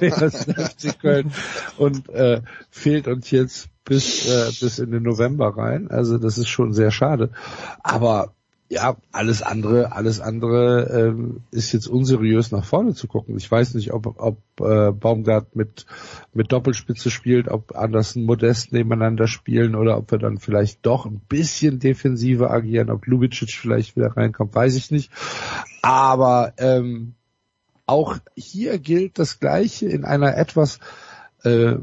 ja, 0.00 0.92
Köln 1.02 1.32
und 1.78 2.08
äh, 2.10 2.42
fehlt 2.70 3.08
uns 3.08 3.32
jetzt 3.32 3.70
bis 3.84 4.28
äh, 4.28 4.52
bis 4.60 4.78
in 4.78 4.92
den 4.92 5.02
November 5.02 5.56
rein. 5.56 5.90
Also 5.90 6.16
das 6.16 6.38
ist 6.38 6.48
schon 6.48 6.72
sehr 6.72 6.92
schade. 6.92 7.30
Aber 7.82 8.34
ja, 8.72 8.96
alles 9.10 9.42
andere, 9.42 9.90
alles 9.90 10.20
andere 10.20 11.08
ähm, 11.08 11.42
ist 11.50 11.72
jetzt 11.72 11.88
unseriös 11.88 12.52
nach 12.52 12.64
vorne 12.64 12.94
zu 12.94 13.08
gucken. 13.08 13.36
Ich 13.36 13.50
weiß 13.50 13.74
nicht, 13.74 13.92
ob, 13.92 14.06
ob 14.20 14.38
äh, 14.60 14.92
Baumgart 14.92 15.56
mit 15.56 15.86
mit 16.32 16.52
Doppelspitze 16.52 17.10
spielt, 17.10 17.48
ob 17.48 17.74
Andersen 17.74 18.24
Modest 18.24 18.72
nebeneinander 18.72 19.26
spielen 19.26 19.74
oder 19.74 19.98
ob 19.98 20.12
wir 20.12 20.18
dann 20.18 20.38
vielleicht 20.38 20.86
doch 20.86 21.04
ein 21.04 21.20
bisschen 21.28 21.80
defensiver 21.80 22.52
agieren, 22.52 22.90
ob 22.90 23.06
Lubicic 23.06 23.50
vielleicht 23.54 23.96
wieder 23.96 24.16
reinkommt, 24.16 24.54
weiß 24.54 24.76
ich 24.76 24.92
nicht. 24.92 25.10
Aber 25.82 26.52
ähm, 26.58 27.14
auch 27.86 28.18
hier 28.36 28.78
gilt 28.78 29.18
das 29.18 29.40
Gleiche 29.40 29.88
in 29.88 30.04
einer 30.04 30.36
etwas 30.36 30.78
äh, 31.42 31.74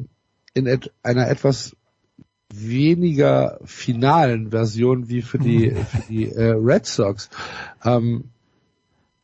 in 0.53 0.65
et 0.65 0.91
einer 1.03 1.27
etwas 1.27 1.76
weniger 2.53 3.59
finalen 3.65 4.51
Version 4.51 5.09
wie 5.09 5.21
für 5.21 5.39
die, 5.39 5.71
für 5.91 6.01
die 6.09 6.29
äh, 6.29 6.51
Red 6.51 6.85
Sox. 6.85 7.29
Ähm, 7.83 8.25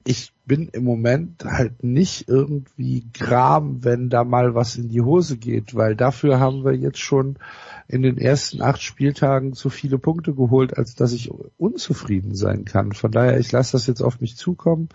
ich 0.05 0.33
bin 0.45 0.67
im 0.67 0.83
Moment 0.83 1.45
halt 1.45 1.83
nicht 1.83 2.27
irgendwie 2.27 3.07
gram, 3.13 3.83
wenn 3.85 4.09
da 4.09 4.25
mal 4.25 4.53
was 4.53 4.75
in 4.75 4.89
die 4.89 5.01
Hose 5.01 5.37
geht, 5.37 5.75
weil 5.75 5.95
dafür 5.95 6.39
haben 6.39 6.65
wir 6.65 6.73
jetzt 6.73 6.99
schon 6.99 7.37
in 7.87 8.01
den 8.01 8.17
ersten 8.17 8.61
acht 8.61 8.81
Spieltagen 8.81 9.53
zu 9.53 9.69
viele 9.69 9.97
Punkte 9.97 10.33
geholt, 10.33 10.77
als 10.77 10.95
dass 10.95 11.13
ich 11.13 11.31
unzufrieden 11.57 12.35
sein 12.35 12.65
kann. 12.65 12.91
Von 12.91 13.11
daher, 13.11 13.39
ich 13.39 13.51
lasse 13.53 13.73
das 13.73 13.87
jetzt 13.87 14.01
auf 14.01 14.19
mich 14.19 14.35
zukommen. 14.35 14.89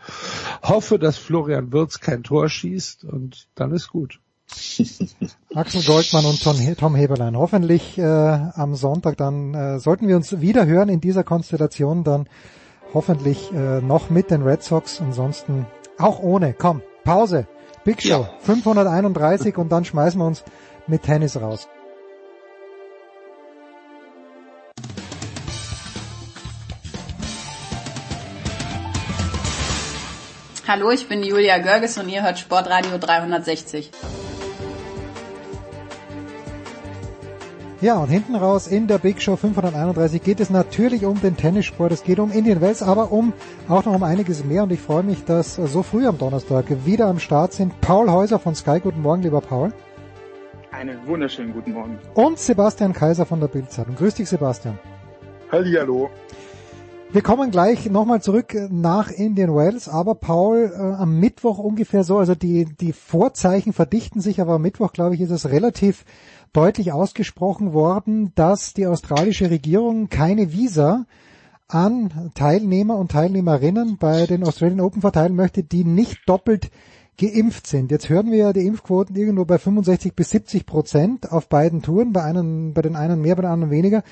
Hoffe, 0.63 0.99
dass 0.99 1.17
Florian 1.17 1.73
Wirz 1.73 2.01
kein 2.01 2.23
Tor 2.23 2.49
schießt 2.51 3.05
und 3.05 3.49
dann 3.55 3.73
ist 3.73 3.89
gut. 3.89 4.21
Axel 5.55 5.83
Goldmann 5.83 6.25
und 6.25 6.43
Tom 6.43 6.95
Heberlein. 6.95 7.37
Hoffentlich 7.37 7.99
äh, 7.99 8.03
am 8.03 8.75
Sonntag 8.75 9.17
dann 9.17 9.55
äh, 9.55 9.79
sollten 9.79 10.09
wir 10.09 10.17
uns 10.17 10.41
wieder 10.41 10.67
hören 10.67 10.89
in 10.89 11.01
dieser 11.01 11.25
Konstellation, 11.25 12.05
dann 12.05 12.29
hoffentlich 12.95 13.53
äh, 13.53 13.81
noch 13.81 14.11
mit 14.11 14.31
den 14.31 14.43
Red 14.43 14.63
Sox, 14.63 15.01
ansonsten 15.01 15.67
auch 15.99 16.21
ohne. 16.21 16.55
Komm, 16.55 16.83
Pause. 17.05 17.47
Big 17.85 18.03
Show 18.03 18.09
ja. 18.09 18.31
531 18.41 19.57
und 19.57 19.71
dann 19.71 19.85
schmeißen 19.85 20.21
wir 20.21 20.27
uns 20.27 20.45
mit 20.87 21.03
Tennis 21.03 21.41
raus. 21.41 21.69
Hallo, 30.67 30.91
ich 30.91 31.09
bin 31.09 31.23
Julia 31.23 31.57
Görges 31.59 31.97
und 31.97 32.11
ihr 32.11 32.23
hört 32.23 32.39
Sportradio 32.39 32.99
360. 32.99 33.91
Ja, 37.81 37.99
und 37.99 38.09
hinten 38.09 38.35
raus 38.35 38.67
in 38.67 38.89
der 38.89 38.99
Big 38.99 39.23
Show 39.23 39.37
531 39.37 40.21
geht 40.21 40.41
es 40.41 40.51
natürlich 40.51 41.05
um 41.05 41.21
den 41.21 41.37
Tennissport, 41.37 41.93
es 41.93 42.03
geht 42.03 42.19
um 42.19 42.33
Indian 42.33 42.61
Wells, 42.61 42.83
aber 42.83 43.13
um 43.13 43.33
auch 43.69 43.85
noch 43.85 43.95
um 43.95 44.03
einiges 44.03 44.45
mehr 44.45 44.65
und 44.65 44.73
ich 44.73 44.81
freue 44.81 45.05
mich, 45.05 45.25
dass 45.25 45.55
so 45.55 45.85
früh 45.85 46.05
am 46.09 46.19
Donnerstag 46.19 46.65
wieder 46.85 47.07
am 47.07 47.21
Start 47.21 47.53
sind 47.53 47.81
Paul 47.81 48.11
Häuser 48.11 48.41
von 48.41 48.57
Sky. 48.57 48.81
Guten 48.81 49.01
Morgen, 49.01 49.23
lieber 49.23 49.41
Paul. 49.41 49.73
Einen 50.73 50.99
wunderschönen 51.07 51.53
guten 51.53 51.73
Morgen. 51.73 51.99
Und 52.15 52.41
Sebastian 52.41 52.93
Kaiser 52.93 53.27
von 53.27 53.39
der 53.39 53.47
Bildzeitung. 53.47 53.95
Grüß 53.95 54.15
dich, 54.15 54.29
Sebastian. 54.29 54.77
Hallo. 55.53 56.11
Wir 57.11 57.23
kommen 57.23 57.51
gleich 57.51 57.89
nochmal 57.89 58.21
zurück 58.21 58.55
nach 58.69 59.11
Indian 59.11 59.57
Wells, 59.57 59.89
aber 59.89 60.15
Paul, 60.15 60.71
äh, 60.75 60.79
am 60.79 61.19
Mittwoch 61.19 61.59
ungefähr 61.59 62.05
so, 62.05 62.19
also 62.19 62.35
die, 62.35 62.67
die 62.67 62.93
Vorzeichen 62.93 63.73
verdichten 63.73 64.21
sich, 64.21 64.43
aber 64.43 64.55
am 64.55 64.63
Mittwoch, 64.63 64.93
glaube 64.93 65.15
ich, 65.15 65.23
ist 65.23 65.31
es 65.31 65.49
relativ 65.49 66.05
deutlich 66.53 66.93
ausgesprochen 66.93 67.73
worden, 67.73 68.33
dass 68.35 68.75
die 68.75 68.87
australische 68.87 69.51
Regierung 69.51 70.09
keine 70.09 70.53
Visa 70.53 71.07
an 71.69 72.31
Teilnehmer 72.35 72.97
und 72.97 73.11
Teilnehmerinnen 73.11 73.99
bei 73.99 74.27
den 74.27 74.45
Australian 74.45 74.81
Open 74.81 75.03
verteilen 75.03 75.37
möchte, 75.37 75.63
die 75.63 75.85
nicht 75.85 76.21
doppelt 76.27 76.71
geimpft 77.19 77.67
sind. 77.67 77.91
Jetzt 77.91 78.09
hören 78.09 78.31
wir 78.31 78.39
ja 78.39 78.53
die 78.53 78.67
Impfquoten 78.67 79.15
irgendwo 79.17 79.45
bei 79.45 79.59
65 79.59 80.15
bis 80.15 80.31
70 80.31 80.65
Prozent 80.65 81.31
auf 81.31 81.49
beiden 81.49 81.83
Touren, 81.83 82.13
bei 82.13 82.23
einen, 82.23 82.73
bei 82.73 82.83
den 82.83 82.97
einen 82.97 83.21
mehr, 83.21 83.37
bei 83.37 83.43
den 83.43 83.51
anderen 83.51 83.73
weniger. 83.73 84.03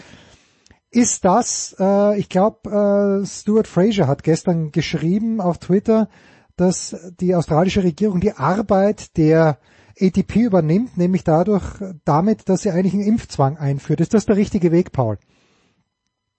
Ist 0.91 1.25
das, 1.25 1.75
äh, 1.79 2.19
ich 2.19 2.29
glaube, 2.29 3.23
äh, 3.23 3.27
Stuart 3.27 3.67
Fraser 3.67 4.07
hat 4.07 4.23
gestern 4.23 4.73
geschrieben 4.73 5.41
auf 5.41 5.59
Twitter, 5.59 6.09
dass 6.57 6.97
die 7.21 7.35
australische 7.35 7.85
Regierung 7.85 8.21
die 8.21 8.33
Arbeit 8.33 9.17
der 9.17 9.59
ATP 10.01 10.37
übernimmt, 10.37 10.97
nämlich 10.97 11.25
dadurch, 11.25 11.65
damit, 12.05 12.49
dass 12.49 12.63
sie 12.63 12.71
eigentlich 12.71 12.95
einen 12.95 13.07
Impfzwang 13.07 13.57
einführt. 13.57 14.01
Ist 14.01 14.15
das 14.15 14.27
der 14.27 14.37
richtige 14.37 14.73
Weg, 14.73 14.93
Paul? 14.93 15.19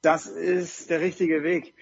Das 0.01 0.27
ist 0.27 0.89
der 0.89 1.01
richtige 1.01 1.43
Weg. 1.43 1.73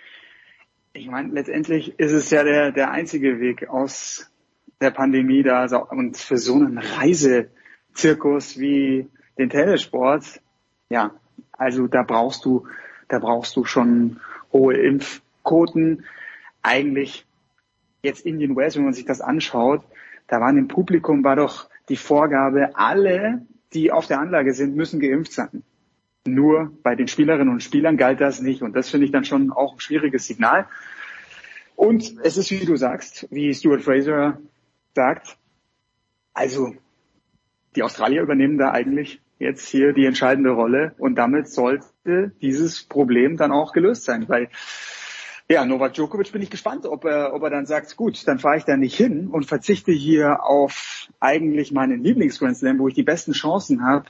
ich 0.93 1.07
meine, 1.07 1.33
letztendlich 1.33 1.99
ist 1.99 2.13
es 2.13 2.29
ja 2.29 2.43
der, 2.43 2.71
der 2.71 2.91
einzige 2.91 3.39
Weg 3.39 3.67
aus 3.67 4.31
der 4.79 4.91
Pandemie 4.91 5.43
da 5.43 5.65
und 5.65 6.17
für 6.17 6.37
so 6.37 6.55
einen 6.55 6.77
Reisezirkus 6.77 8.57
wie 8.57 9.07
den 9.37 9.49
Tennissport, 9.49 10.41
ja, 10.89 11.11
also 11.51 11.87
da 11.87 12.03
brauchst 12.03 12.45
du, 12.45 12.67
da 13.09 13.19
brauchst 13.19 13.55
du 13.55 13.65
schon 13.65 14.19
hohe 14.51 14.75
Impfquoten. 14.75 16.05
Eigentlich 16.61 17.25
jetzt 18.01 18.25
Indian 18.25 18.55
West, 18.55 18.77
wenn 18.77 18.85
man 18.85 18.93
sich 18.93 19.05
das 19.05 19.21
anschaut, 19.21 19.83
da 20.27 20.41
waren 20.41 20.57
im 20.57 20.67
Publikum 20.67 21.23
war 21.23 21.35
doch 21.35 21.69
die 21.89 21.97
Vorgabe, 21.97 22.75
alle, 22.75 23.45
die 23.73 23.91
auf 23.91 24.07
der 24.07 24.19
Anlage 24.19 24.53
sind, 24.53 24.75
müssen 24.75 24.99
geimpft 24.99 25.33
sein. 25.33 25.63
Nur 26.25 26.71
bei 26.81 26.95
den 26.95 27.07
Spielerinnen 27.07 27.53
und 27.53 27.61
Spielern 27.61 27.97
galt 27.97 28.19
das 28.19 28.41
nicht. 28.41 28.63
Und 28.63 28.75
das 28.75 28.89
finde 28.89 29.05
ich 29.05 29.11
dann 29.11 29.25
schon 29.25 29.51
auch 29.51 29.73
ein 29.73 29.79
schwieriges 29.79 30.25
Signal. 30.25 30.67
Und 31.75 32.15
es 32.23 32.37
ist, 32.37 32.49
wie 32.51 32.65
du 32.65 32.75
sagst, 32.75 33.27
wie 33.29 33.53
Stuart 33.53 33.83
Fraser 33.83 34.39
sagt, 34.95 35.37
also 36.33 36.73
die 37.75 37.83
Australier 37.83 38.21
übernehmen 38.21 38.57
da 38.57 38.71
eigentlich 38.71 39.21
jetzt 39.37 39.67
hier 39.67 39.93
die 39.93 40.05
entscheidende 40.05 40.51
Rolle 40.51 40.95
und 40.97 41.15
damit 41.15 41.49
sollte 41.49 42.31
dieses 42.41 42.83
Problem 42.83 43.35
dann 43.37 43.51
auch 43.51 43.73
gelöst 43.73 44.03
sein, 44.05 44.29
weil 44.29 44.49
ja, 45.49 45.63
Novak 45.65 45.93
Djokovic 45.93 46.31
bin 46.31 46.41
ich 46.41 46.49
gespannt, 46.49 46.85
ob 46.85 47.05
er, 47.05 47.33
ob 47.33 47.43
er 47.43 47.51
dann 47.51 47.65
sagt, 47.65 47.95
gut, 47.97 48.27
dann 48.27 48.39
fahre 48.39 48.57
ich 48.57 48.63
da 48.63 48.77
nicht 48.77 48.95
hin 48.95 49.27
und 49.27 49.45
verzichte 49.45 49.91
hier 49.91 50.43
auf 50.43 51.07
eigentlich 51.19 51.71
meinen 51.71 52.03
Lieblings-Grand 52.03 52.57
Slam, 52.57 52.79
wo 52.79 52.87
ich 52.87 52.95
die 52.95 53.03
besten 53.03 53.33
Chancen 53.33 53.83
habe, 53.83 54.05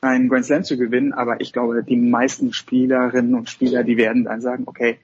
einen 0.00 0.30
Grand 0.30 0.46
Slam 0.46 0.64
zu 0.64 0.78
gewinnen. 0.78 1.12
Aber 1.12 1.40
ich 1.42 1.52
glaube, 1.52 1.84
die 1.84 1.96
meisten 1.96 2.54
Spielerinnen 2.54 3.34
und 3.34 3.50
Spieler, 3.50 3.84
die 3.84 3.98
werden 3.98 4.24
dann 4.24 4.40
sagen, 4.40 4.64
okay, 4.66 4.98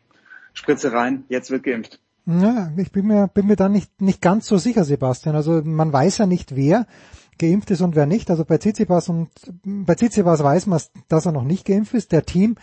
Spritze 0.54 0.92
rein, 0.92 1.24
jetzt 1.28 1.50
wird 1.50 1.64
geimpft. 1.64 2.00
Ja, 2.24 2.72
ich 2.76 2.90
bin 2.90 3.06
mir, 3.06 3.28
bin 3.28 3.46
mir 3.46 3.56
da 3.56 3.68
nicht, 3.68 4.00
nicht 4.00 4.22
ganz 4.22 4.46
so 4.46 4.56
sicher, 4.56 4.84
Sebastian. 4.84 5.36
Also 5.36 5.60
man 5.62 5.92
weiß 5.92 6.18
ja 6.18 6.26
nicht, 6.26 6.56
wer 6.56 6.86
geimpft 7.38 7.70
ist 7.70 7.82
und 7.82 7.94
wer 7.94 8.06
nicht. 8.06 8.30
Also 8.30 8.46
bei 8.46 8.56
Tsitsipas 8.56 9.10
und 9.10 9.28
bei 9.62 9.94
Tsitsipas 9.94 10.42
weiß 10.42 10.66
man, 10.66 10.80
dass 11.08 11.26
er 11.26 11.32
noch 11.32 11.44
nicht 11.44 11.66
geimpft 11.66 11.92
ist. 11.94 12.12
Der 12.12 12.24
Team 12.24 12.56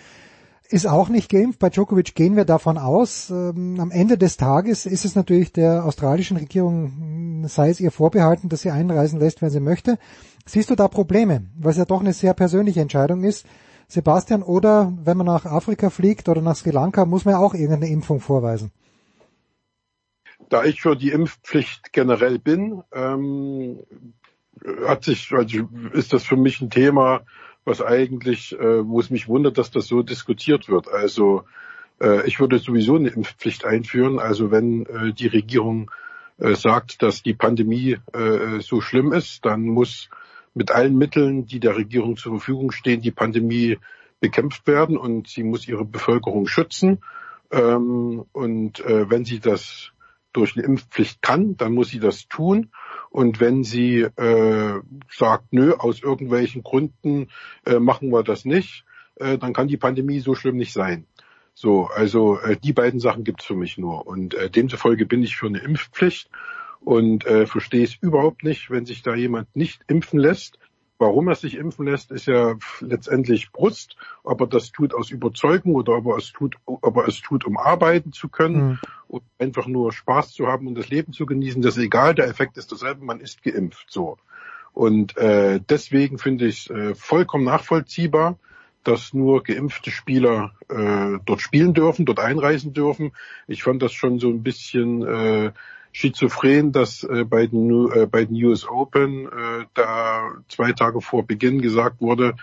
ist 0.70 0.88
auch 0.88 1.10
nicht 1.10 1.30
geimpft. 1.30 1.60
Bei 1.60 1.70
Djokovic 1.70 2.16
gehen 2.16 2.36
wir 2.36 2.46
davon 2.46 2.78
aus. 2.78 3.30
Ähm, 3.30 3.80
am 3.80 3.92
Ende 3.92 4.18
des 4.18 4.38
Tages 4.38 4.86
ist 4.86 5.06
es 5.06 5.16
natürlich 5.16 5.52
der 5.52 5.86
australischen 5.86 6.38
Regierung, 6.38 7.46
sei 7.48 7.70
es 7.70 7.80
ihr 7.80 7.92
vorbehalten, 7.92 8.50
dass 8.50 8.62
sie 8.62 8.72
einreisen 8.72 9.20
lässt, 9.20 9.42
wenn 9.42 9.50
sie 9.50 9.60
möchte. 9.60 9.98
Siehst 10.46 10.70
du 10.70 10.76
da 10.76 10.88
Probleme? 10.88 11.46
Weil 11.58 11.72
es 11.72 11.78
ja 11.78 11.86
doch 11.86 12.02
eine 12.02 12.14
sehr 12.14 12.34
persönliche 12.34 12.82
Entscheidung 12.82 13.24
ist. 13.24 13.46
Sebastian, 13.88 14.44
oder 14.44 14.94
wenn 15.04 15.18
man 15.18 15.28
nach 15.28 15.46
Afrika 15.46 15.90
fliegt 15.90 16.28
oder 16.30 16.42
nach 16.42 16.56
Sri 16.56 16.72
Lanka, 16.72 17.06
muss 17.06 17.26
man 17.26 17.34
ja 17.34 17.40
auch 17.40 17.54
irgendeine 17.54 17.90
Impfung 17.90 18.20
vorweisen. 18.20 18.72
Da 20.50 20.64
ich 20.64 20.82
für 20.82 20.96
die 20.96 21.12
Impfpflicht 21.12 21.94
generell 21.94 22.40
bin, 22.40 22.84
ähm, 22.94 23.80
hat 24.88 25.04
sich, 25.04 25.32
also 25.32 25.70
ist 25.94 26.14
das 26.14 26.24
für 26.24 26.38
mich 26.38 26.62
ein 26.62 26.70
Thema, 26.70 27.22
was 27.66 27.82
eigentlich, 27.82 28.54
äh, 28.54 28.88
wo 28.88 29.00
es 29.00 29.10
mich 29.10 29.28
wundert, 29.28 29.58
dass 29.58 29.72
das 29.72 29.88
so 29.88 30.04
diskutiert 30.04 30.70
wird. 30.70 30.88
Also 30.88 31.44
äh, 32.02 32.28
ich 32.28 32.40
würde 32.40 32.60
sowieso 32.60 32.96
eine 32.96 33.10
Impfpflicht 33.10 33.66
einführen. 33.66 34.20
Also 34.20 34.52
wenn 34.52 34.86
äh, 34.86 35.14
die 35.14 35.28
Regierung 35.28 35.92
äh, 36.38 36.56
sagt, 36.56 37.02
dass 37.02 37.24
die 37.24 37.34
Pandemie 37.34 37.98
äh, 38.14 38.60
so 38.60 38.82
schlimm 38.82 39.14
ist, 39.14 39.46
dann 39.46 39.62
muss 39.62 40.10
mit 40.54 40.72
allen 40.72 40.98
Mitteln, 40.98 41.46
die 41.46 41.60
der 41.60 41.76
Regierung 41.76 42.18
zur 42.18 42.34
Verfügung 42.34 42.72
stehen, 42.72 43.02
die 43.02 43.12
Pandemie 43.12 43.78
bekämpft 44.20 44.68
werden 44.68 44.98
und 44.98 45.28
sie 45.28 45.44
muss 45.44 45.68
ihre 45.68 45.86
Bevölkerung 45.86 46.48
schützen. 46.48 47.00
Ähm, 47.52 48.26
und 48.32 48.80
äh, 48.82 49.10
wenn 49.10 49.26
sie 49.26 49.40
das 49.40 49.92
durch 50.32 50.56
eine 50.56 50.66
Impfpflicht 50.66 51.22
kann, 51.22 51.58
dann 51.58 51.74
muss 51.74 51.90
sie 51.90 52.00
das 52.00 52.28
tun. 52.28 52.72
Und 53.14 53.40
wenn 53.40 53.64
sie 53.64 54.02
äh, 54.02 54.82
sagt, 55.08 55.54
nö, 55.54 55.74
aus 55.78 56.02
irgendwelchen 56.02 56.64
Gründen 56.64 57.28
äh, 57.64 57.78
machen 57.78 58.10
wir 58.10 58.24
das 58.24 58.44
nicht, 58.44 58.86
äh, 59.18 59.38
dann 59.38 59.54
kann 59.54 59.68
die 59.68 59.78
Pandemie 59.78 60.20
so 60.20 60.34
schlimm 60.34 60.58
nicht 60.58 60.74
sein. 60.74 61.06
So, 61.54 61.86
also 61.94 62.40
äh, 62.40 62.58
die 62.58 62.74
beiden 62.74 63.00
Sachen 63.00 63.24
gibt's 63.24 63.46
für 63.46 63.54
mich 63.54 63.78
nur. 63.78 64.08
Und 64.08 64.34
äh, 64.34 64.50
demzufolge 64.50 65.06
bin 65.06 65.22
ich 65.22 65.36
für 65.36 65.46
eine 65.46 65.60
Impfpflicht 65.60 66.32
und 66.80 67.24
äh, 67.28 67.46
verstehe 67.46 67.84
es 67.84 67.96
überhaupt 68.02 68.44
nicht, 68.44 68.72
wenn 68.72 68.88
sich 68.88 69.04
da 69.04 69.14
jemand 69.14 69.56
nicht 69.56 69.84
impfen 69.88 70.18
lässt. 70.20 70.58
Warum 71.00 71.28
er 71.28 71.36
sich 71.36 71.58
impfen 71.58 71.86
lässt, 71.86 72.12
ist 72.12 72.28
ja 72.28 72.56
letztendlich 72.80 73.52
Brust. 73.52 73.98
Ob 74.24 74.42
er 74.42 74.48
das 74.48 74.72
tut 74.72 74.94
aus 74.94 75.10
Überzeugung 75.10 75.76
oder 75.76 75.98
ob 75.98 76.06
er 76.08 76.18
es 76.18 76.32
tut, 76.32 76.56
ob 76.66 76.96
er 76.98 77.08
es 77.08 77.20
tut, 77.22 77.46
um 77.46 77.58
arbeiten 77.58 78.14
zu 78.14 78.30
können 78.30 78.64
mhm. 78.64 78.80
und 79.08 79.24
einfach 79.40 79.68
nur 79.68 79.92
Spaß 79.92 80.34
zu 80.34 80.48
haben 80.48 80.68
und 80.68 80.76
das 80.76 80.90
Leben 80.90 81.12
zu 81.12 81.26
genießen, 81.26 81.62
das 81.62 81.78
ist 81.78 81.84
egal. 81.84 82.16
Der 82.16 82.28
Effekt 82.28 82.58
ist 82.58 82.72
derselbe, 82.72 83.04
man 83.04 83.20
ist 83.20 83.44
geimpft. 83.44 83.88
So. 83.90 84.18
Und 84.72 85.18
äh, 85.18 85.60
deswegen 85.68 86.18
finde 86.18 86.48
ich 86.48 86.70
es 86.70 86.76
äh, 86.76 86.96
vollkommen 86.96 87.46
nachvollziehbar, 87.46 88.38
dass 88.84 89.14
nur 89.14 89.44
geimpfte 89.44 89.92
Spieler 89.92 90.54
äh, 90.70 91.20
dort 91.26 91.42
spielen 91.42 91.74
dürfen, 91.74 92.06
dort 92.06 92.20
einreisen 92.20 92.74
dürfen. 92.74 93.14
Ich 93.48 93.64
fand 93.64 93.82
das 93.82 93.94
schon 93.94 94.20
so 94.20 94.30
ein 94.30 94.44
bisschen 94.44 95.04
äh, 95.04 95.52
schizophren, 95.94 96.74
dass 96.74 97.04
äh, 97.04 97.24
bei, 97.24 97.48
den, 97.48 97.92
äh, 97.92 98.08
bei 98.08 98.26
den 98.26 98.44
US 98.44 98.68
Open 98.68 99.28
äh, 99.28 99.66
da 99.74 100.32
zwei 100.50 100.74
Tage 100.74 101.00
vor 101.00 101.26
Beginn 101.26 101.62
gesagt 101.62 102.02
wurde, 102.02 102.36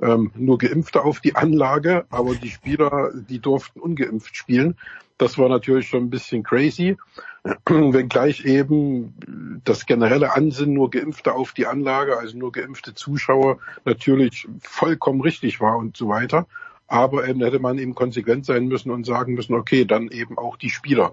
ähm, 0.00 0.30
nur 0.36 0.58
Geimpfte 0.58 1.02
auf 1.02 1.20
die 1.20 1.34
Anlage, 1.34 2.04
aber 2.10 2.34
die 2.34 2.50
Spieler, 2.50 3.10
die 3.14 3.40
durften 3.40 3.80
ungeimpft 3.80 4.36
spielen. 4.36 4.76
Das 5.18 5.36
war 5.36 5.48
natürlich 5.48 5.88
schon 5.88 6.04
ein 6.04 6.10
bisschen 6.10 6.42
crazy, 6.42 6.96
wenngleich 7.66 8.44
eben 8.44 9.60
das 9.64 9.86
generelle 9.86 10.34
Ansinnen 10.34 10.74
nur 10.74 10.90
Geimpfte 10.90 11.34
auf 11.34 11.52
die 11.52 11.66
Anlage, 11.66 12.18
also 12.18 12.38
nur 12.38 12.52
geimpfte 12.52 12.94
Zuschauer 12.94 13.58
natürlich 13.84 14.46
vollkommen 14.60 15.20
richtig 15.20 15.60
war 15.60 15.76
und 15.76 15.96
so 15.96 16.08
weiter. 16.08 16.46
Aber 16.86 17.28
eben 17.28 17.40
hätte 17.40 17.60
man 17.60 17.78
eben 17.78 17.94
konsequent 17.94 18.46
sein 18.46 18.66
müssen 18.66 18.90
und 18.90 19.06
sagen 19.06 19.34
müssen, 19.34 19.54
okay, 19.54 19.84
dann 19.84 20.08
eben 20.08 20.36
auch 20.38 20.56
die 20.56 20.70
Spieler 20.70 21.12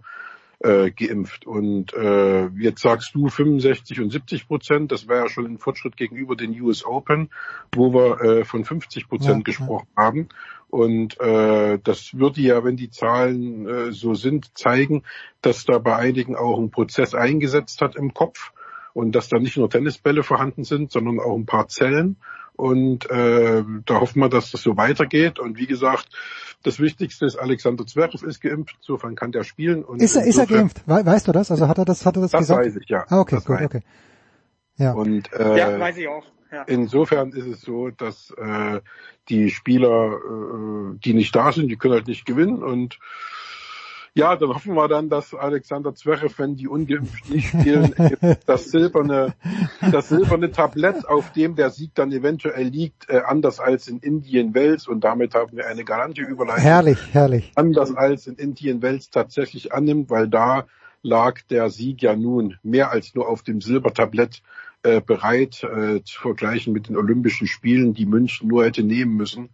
äh, 0.60 0.92
geimpft. 0.92 1.46
Und 1.46 1.94
äh, 1.94 2.48
jetzt 2.60 2.82
sagst 2.82 3.14
du 3.14 3.30
65 3.30 4.00
und 4.02 4.12
70 4.12 4.48
Prozent, 4.48 4.92
das 4.92 5.08
wäre 5.08 5.24
ja 5.24 5.30
schon 5.30 5.46
ein 5.46 5.58
Fortschritt 5.58 5.98
gegenüber 5.98 6.36
den 6.36 6.60
US 6.62 6.86
Open, 6.86 7.30
wo 7.74 7.94
wir 7.94 8.22
äh, 8.22 8.46
von 8.46 8.66
50 8.66 9.08
Prozent 9.08 9.38
ja, 9.38 9.44
gesprochen 9.44 9.88
ja. 9.98 10.04
haben. 10.04 10.30
Und 10.70 11.20
äh, 11.22 11.80
das 11.82 12.14
würde 12.14 12.42
ja, 12.42 12.64
wenn 12.64 12.76
die 12.76 12.90
Zahlen 12.90 13.68
äh, 13.68 13.92
so 13.92 14.16
sind, 14.16 14.58
zeigen, 14.58 15.04
dass 15.42 15.64
da 15.66 15.78
bei 15.78 15.96
einigen 15.96 16.36
auch 16.36 16.60
ein 16.60 16.72
Prozess 16.72 17.14
eingesetzt 17.16 17.82
hat 17.82 17.96
im 17.96 18.14
Kopf 18.14 18.52
und 18.94 19.14
dass 19.14 19.30
da 19.30 19.38
nicht 19.38 19.58
nur 19.58 19.70
Tennisbälle 19.70 20.24
vorhanden 20.24 20.64
sind, 20.64 20.92
sondern 20.92 21.20
auch 21.20 21.38
ein 21.38 21.46
paar 21.46 21.68
Zellen. 21.68 22.18
Und 22.58 23.10
äh, 23.10 23.64
da 23.86 24.02
hoffen 24.02 24.20
wir, 24.20 24.30
dass 24.30 24.52
das 24.52 24.62
so 24.62 24.76
weitergeht. 24.76 25.40
Und 25.40 25.58
wie 25.58 25.68
gesagt, 25.68 26.10
das 26.64 26.80
Wichtigste 26.80 27.26
ist, 27.26 27.38
Alexander 27.38 27.86
Zverev 27.86 28.26
ist 28.26 28.42
geimpft, 28.42 28.76
insofern 28.80 29.16
kann 29.16 29.32
der 29.32 29.44
spielen. 29.44 29.84
Und 29.84 30.02
ist 30.02 30.16
er, 30.16 30.26
ist 30.26 30.38
er 30.38 30.48
geimpft? 30.48 30.82
weißt 30.86 31.28
du 31.28 31.32
das? 31.32 31.52
Also 31.52 31.68
hat 31.68 31.78
er 31.78 31.86
das, 31.86 32.06
hat 32.06 32.18
er 32.18 32.24
das, 32.24 32.32
das 32.32 32.42
gesagt? 32.42 32.66
Das 32.66 32.76
weiß 32.76 32.82
ich, 32.82 32.90
ja. 32.90 33.06
Ah, 33.10 33.20
okay, 33.20 33.36
das 33.36 33.46
gut, 33.46 33.62
okay. 33.62 33.82
Ja. 34.78 34.94
Und, 34.94 35.32
äh, 35.34 35.58
ja, 35.58 35.80
weiß 35.80 35.98
ich 35.98 36.08
auch. 36.08 36.26
Ja. 36.52 36.64
Insofern 36.64 37.32
ist 37.32 37.46
es 37.46 37.62
so, 37.62 37.90
dass 37.90 38.32
äh, 38.32 38.82
die 39.30 39.50
Spieler, 39.50 40.14
äh, 40.14 40.98
die 40.98 41.14
nicht 41.14 41.36
da 41.36 41.52
sind, 41.52 41.68
die 41.68 41.76
können 41.78 41.94
halt 41.94 42.08
nicht 42.08 42.26
gewinnen 42.26 42.64
und 42.64 43.00
ja, 44.18 44.36
dann 44.36 44.50
hoffen 44.50 44.74
wir 44.74 44.88
dann, 44.88 45.10
dass 45.10 45.34
Alexander 45.34 45.94
Zverev, 45.94 46.38
wenn 46.38 46.56
die 46.56 46.68
ungeimpft 46.68 47.30
nicht 47.30 47.50
spielen, 47.50 47.94
das 48.46 48.72
silberne, 48.72 49.36
das 49.92 50.10
silberne 50.10 50.52
Tablett, 50.52 51.08
auf 51.08 51.32
dem 51.34 51.56
der 51.56 51.70
Sieg 51.70 51.92
dann 51.94 52.12
eventuell 52.12 52.68
liegt, 52.68 53.10
äh, 53.10 53.22
anders 53.26 53.60
als 53.60 53.88
in 53.88 54.00
Indien 54.00 54.54
Wels 54.54 54.88
und 54.88 55.04
damit 55.04 55.36
haben 55.36 55.56
wir 55.56 55.68
eine 55.68 55.84
galante 55.84 56.22
Überleitung. 56.22 56.64
Herrlich, 56.64 57.00
herrlich. 57.12 57.52
Anders 57.56 57.96
als 57.96 58.28
in 58.28 58.36
Indien 58.36 58.82
Wels 58.82 59.10
tatsächlich 59.10 59.74
annimmt, 59.74 60.10
weil 60.10 60.28
da 60.28 60.66
lag 61.04 61.42
der 61.50 61.70
Sieg 61.70 62.02
ja 62.02 62.16
nun 62.16 62.58
mehr 62.64 62.92
als 62.92 63.14
nur 63.14 63.30
auf 63.30 63.44
dem 63.44 63.62
Silbertablett 63.62 64.42
äh, 64.84 65.00
bereit 65.00 65.64
äh, 65.64 66.04
zu 66.04 66.22
vergleichen 66.22 66.74
mit 66.74 66.90
den 66.90 66.98
Olympischen 66.98 67.48
Spielen, 67.48 67.94
die 67.94 68.06
München 68.06 68.48
nur 68.48 68.66
hätte 68.66 68.84
nehmen 68.84 69.16
müssen. 69.16 69.50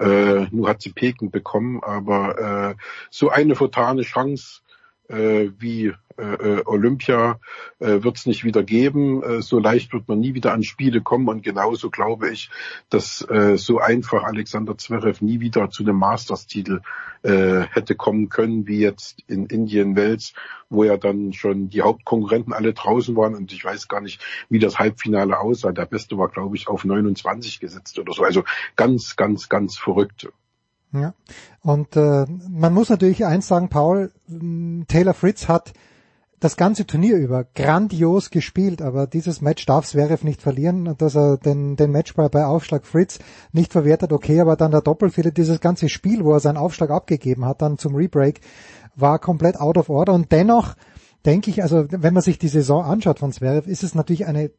Äh, 0.00 0.46
nur 0.50 0.68
hat 0.68 0.82
sie 0.82 0.92
Peking 0.92 1.30
bekommen, 1.30 1.82
aber 1.82 2.74
äh, 2.78 2.82
so 3.10 3.28
eine 3.30 3.54
vertane 3.54 4.02
Chance 4.02 4.62
äh, 5.12 5.50
wie 5.58 5.92
äh, 6.18 6.22
äh, 6.22 6.62
Olympia 6.66 7.40
äh, 7.78 8.02
wird 8.02 8.18
es 8.18 8.26
nicht 8.26 8.44
wieder 8.44 8.62
geben. 8.62 9.22
Äh, 9.22 9.42
so 9.42 9.58
leicht 9.58 9.92
wird 9.92 10.08
man 10.08 10.20
nie 10.20 10.34
wieder 10.34 10.52
an 10.52 10.62
Spiele 10.62 11.00
kommen 11.00 11.28
und 11.28 11.42
genauso 11.42 11.90
glaube 11.90 12.30
ich, 12.30 12.50
dass 12.90 13.26
äh, 13.30 13.56
so 13.56 13.78
einfach 13.78 14.24
Alexander 14.24 14.76
Zverev 14.76 15.24
nie 15.24 15.40
wieder 15.40 15.70
zu 15.70 15.82
einem 15.82 15.96
Masters-Titel 15.96 16.80
äh, 17.22 17.62
hätte 17.70 17.94
kommen 17.94 18.28
können, 18.28 18.66
wie 18.66 18.80
jetzt 18.80 19.22
in 19.26 19.46
Indien 19.46 19.96
Wels, 19.96 20.34
wo 20.68 20.84
ja 20.84 20.96
dann 20.96 21.32
schon 21.32 21.70
die 21.70 21.82
Hauptkonkurrenten 21.82 22.52
alle 22.52 22.74
draußen 22.74 23.16
waren 23.16 23.34
und 23.34 23.52
ich 23.52 23.64
weiß 23.64 23.88
gar 23.88 24.00
nicht, 24.00 24.20
wie 24.48 24.58
das 24.58 24.78
Halbfinale 24.78 25.38
aussah. 25.38 25.72
Der 25.72 25.86
Beste 25.86 26.18
war, 26.18 26.28
glaube 26.28 26.56
ich, 26.56 26.68
auf 26.68 26.84
29 26.84 27.60
gesetzt 27.60 27.98
oder 27.98 28.12
so. 28.12 28.22
Also 28.22 28.44
ganz, 28.76 29.16
ganz, 29.16 29.48
ganz 29.48 29.76
verrückt. 29.78 30.28
Ja. 30.92 31.14
Und 31.62 31.96
äh, 31.96 32.26
man 32.50 32.74
muss 32.74 32.90
natürlich 32.90 33.24
eins 33.24 33.48
sagen, 33.48 33.68
Paul, 33.68 34.12
Taylor 34.88 35.14
Fritz 35.14 35.48
hat 35.48 35.72
das 36.42 36.56
ganze 36.56 36.86
Turnier 36.86 37.16
über 37.16 37.44
grandios 37.44 38.30
gespielt, 38.30 38.82
aber 38.82 39.06
dieses 39.06 39.40
Match 39.40 39.64
darf 39.64 39.86
Zverev 39.86 40.24
nicht 40.24 40.42
verlieren, 40.42 40.96
dass 40.98 41.14
er 41.14 41.36
den, 41.36 41.76
den 41.76 41.92
Matchball 41.92 42.28
bei 42.30 42.44
Aufschlag 42.44 42.84
Fritz 42.84 43.20
nicht 43.52 43.72
verwertet, 43.72 44.12
okay, 44.12 44.40
aber 44.40 44.56
dann 44.56 44.72
der 44.72 44.80
Doppelfehler, 44.80 45.30
dieses 45.30 45.60
ganze 45.60 45.88
Spiel, 45.88 46.24
wo 46.24 46.32
er 46.32 46.40
seinen 46.40 46.56
Aufschlag 46.56 46.90
abgegeben 46.90 47.44
hat, 47.44 47.62
dann 47.62 47.78
zum 47.78 47.94
Rebreak, 47.94 48.40
war 48.96 49.20
komplett 49.20 49.60
out 49.60 49.78
of 49.78 49.88
order 49.88 50.14
und 50.14 50.32
dennoch 50.32 50.74
denke 51.24 51.48
ich, 51.48 51.62
also 51.62 51.86
wenn 51.88 52.12
man 52.12 52.24
sich 52.24 52.40
die 52.40 52.48
Saison 52.48 52.84
anschaut 52.84 53.20
von 53.20 53.30
Zverev, 53.30 53.70
ist 53.70 53.84
es 53.84 53.94
natürlich 53.94 54.26
eine 54.26 54.50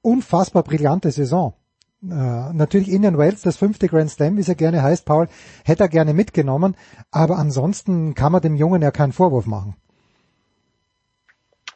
unfassbar 0.00 0.62
brillante 0.62 1.10
Saison. 1.10 1.54
Äh, 2.02 2.52
natürlich 2.52 2.88
Indian 2.88 3.16
Wales, 3.16 3.42
das 3.42 3.56
fünfte 3.56 3.88
Grand 3.88 4.10
Slam, 4.10 4.36
wie 4.36 4.40
es 4.40 4.48
ja 4.48 4.54
gerne 4.54 4.82
heißt, 4.82 5.04
Paul, 5.04 5.28
hätte 5.64 5.84
er 5.84 5.88
gerne 5.88 6.14
mitgenommen, 6.14 6.76
aber 7.10 7.38
ansonsten 7.38 8.14
kann 8.14 8.32
man 8.32 8.42
dem 8.42 8.56
Jungen 8.56 8.82
ja 8.82 8.90
keinen 8.90 9.12
Vorwurf 9.12 9.46
machen. 9.46 9.76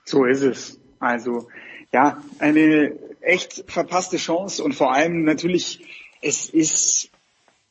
So 0.04 0.24
ist 0.24 0.42
es. 0.42 0.80
Also 0.98 1.48
ja, 1.92 2.22
eine 2.40 2.92
echt 3.20 3.64
verpasste 3.70 4.16
Chance 4.16 4.64
und 4.64 4.74
vor 4.74 4.92
allem 4.92 5.24
natürlich, 5.24 5.84
es 6.22 6.48
ist 6.48 7.10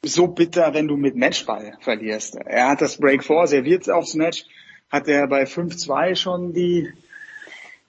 so 0.01 0.27
bitter, 0.27 0.73
wenn 0.73 0.87
du 0.87 0.95
mit 0.95 1.15
Matchball 1.15 1.77
verlierst. 1.81 2.35
Er 2.35 2.69
hat 2.69 2.81
das 2.81 2.97
Break 2.97 3.23
vor, 3.23 3.47
serviert 3.47 3.89
aufs 3.89 4.13
Match, 4.13 4.45
hat 4.89 5.07
er 5.07 5.27
bei 5.27 5.43
5-2 5.43 6.15
schon 6.15 6.53
die, 6.53 6.89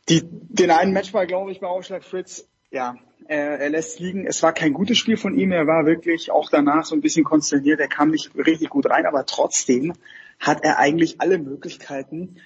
die, 0.09 0.23
den 0.25 0.71
einen 0.71 0.93
Matchball, 0.93 1.27
glaube 1.27 1.53
ich, 1.53 1.61
bei 1.61 1.67
Aufschlag 1.67 2.03
Fritz. 2.03 2.49
Ja, 2.71 2.97
er, 3.29 3.61
er 3.61 3.71
lässt 3.71 4.01
liegen. 4.01 4.27
Es 4.27 4.43
war 4.43 4.53
kein 4.53 4.73
gutes 4.73 4.99
Spiel 4.99 5.17
von 5.17 5.39
ihm. 5.39 5.53
Er 5.53 5.67
war 5.67 5.87
wirklich 5.87 6.31
auch 6.31 6.51
danach 6.51 6.85
so 6.85 6.95
ein 6.95 7.01
bisschen 7.01 7.25
konsterniert. 7.25 7.81
Er 7.81 7.89
kam 7.89 8.11
nicht 8.11 8.35
richtig 8.37 8.71
gut 8.71 8.89
rein, 8.89 9.07
aber 9.07 9.27
trotzdem 9.27 9.95
hat 10.39 10.63
er 10.63 10.79
eigentlich 10.79 11.21
alle 11.21 11.39
Möglichkeiten 11.39 12.37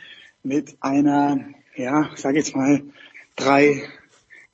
mit 0.42 0.76
einer, 0.80 1.40
ja, 1.76 2.10
sage 2.14 2.38
jetzt 2.38 2.56
mal, 2.56 2.82
drei, 3.36 3.82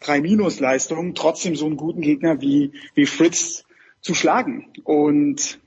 drei 0.00 0.20
Minusleistungen 0.20 1.14
trotzdem 1.14 1.56
so 1.56 1.66
einen 1.66 1.76
guten 1.76 2.00
Gegner 2.00 2.40
wie, 2.40 2.72
wie 2.94 3.06
Fritz 3.06 3.64
zu 4.00 4.14
schlagen. 4.14 4.72
Und 4.84 5.60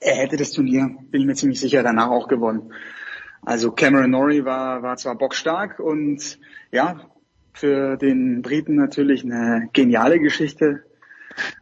er 0.00 0.16
hätte 0.16 0.36
das 0.36 0.52
Turnier, 0.52 0.96
bin 1.10 1.22
ich 1.22 1.26
mir 1.26 1.34
ziemlich 1.34 1.60
sicher, 1.60 1.82
danach 1.82 2.10
auch 2.10 2.28
gewonnen. 2.28 2.72
Also 3.42 3.72
Cameron 3.72 4.10
Norrie 4.10 4.44
war, 4.44 4.82
war 4.82 4.96
zwar 4.96 5.16
bockstark 5.16 5.78
und 5.78 6.38
ja, 6.72 7.10
für 7.54 7.96
den 7.96 8.42
Briten 8.42 8.74
natürlich 8.74 9.24
eine 9.24 9.70
geniale 9.72 10.18
Geschichte. 10.18 10.82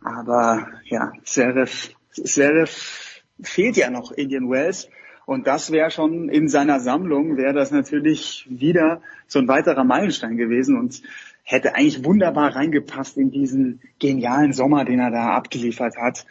Aber 0.03 0.69
ja, 0.87 1.13
Serif, 1.23 1.95
Serif 2.11 3.23
fehlt 3.43 3.77
ja 3.77 3.91
noch 3.91 4.11
Indian 4.11 4.51
Wells. 4.51 4.89
Und 5.27 5.47
das 5.47 5.71
wäre 5.71 5.91
schon 5.91 6.29
in 6.29 6.49
seiner 6.49 6.81
Sammlung, 6.81 7.37
wäre 7.37 7.53
das 7.53 7.71
natürlich 7.71 8.47
wieder 8.51 9.03
so 9.29 9.39
ein 9.39 9.47
weiterer 9.47 9.85
Meilenstein 9.85 10.37
gewesen 10.37 10.77
und 10.77 11.01
hätte 11.45 11.75
eigentlich 11.75 12.05
wunderbar 12.05 12.57
reingepasst 12.57 13.17
in 13.19 13.31
diesen 13.31 13.81
genialen 14.01 14.53
Sommer, 14.53 14.85
den 14.85 14.99
er 14.99 15.11
da 15.11 15.31
abgeliefert 15.35 15.97
hat. 15.97 16.27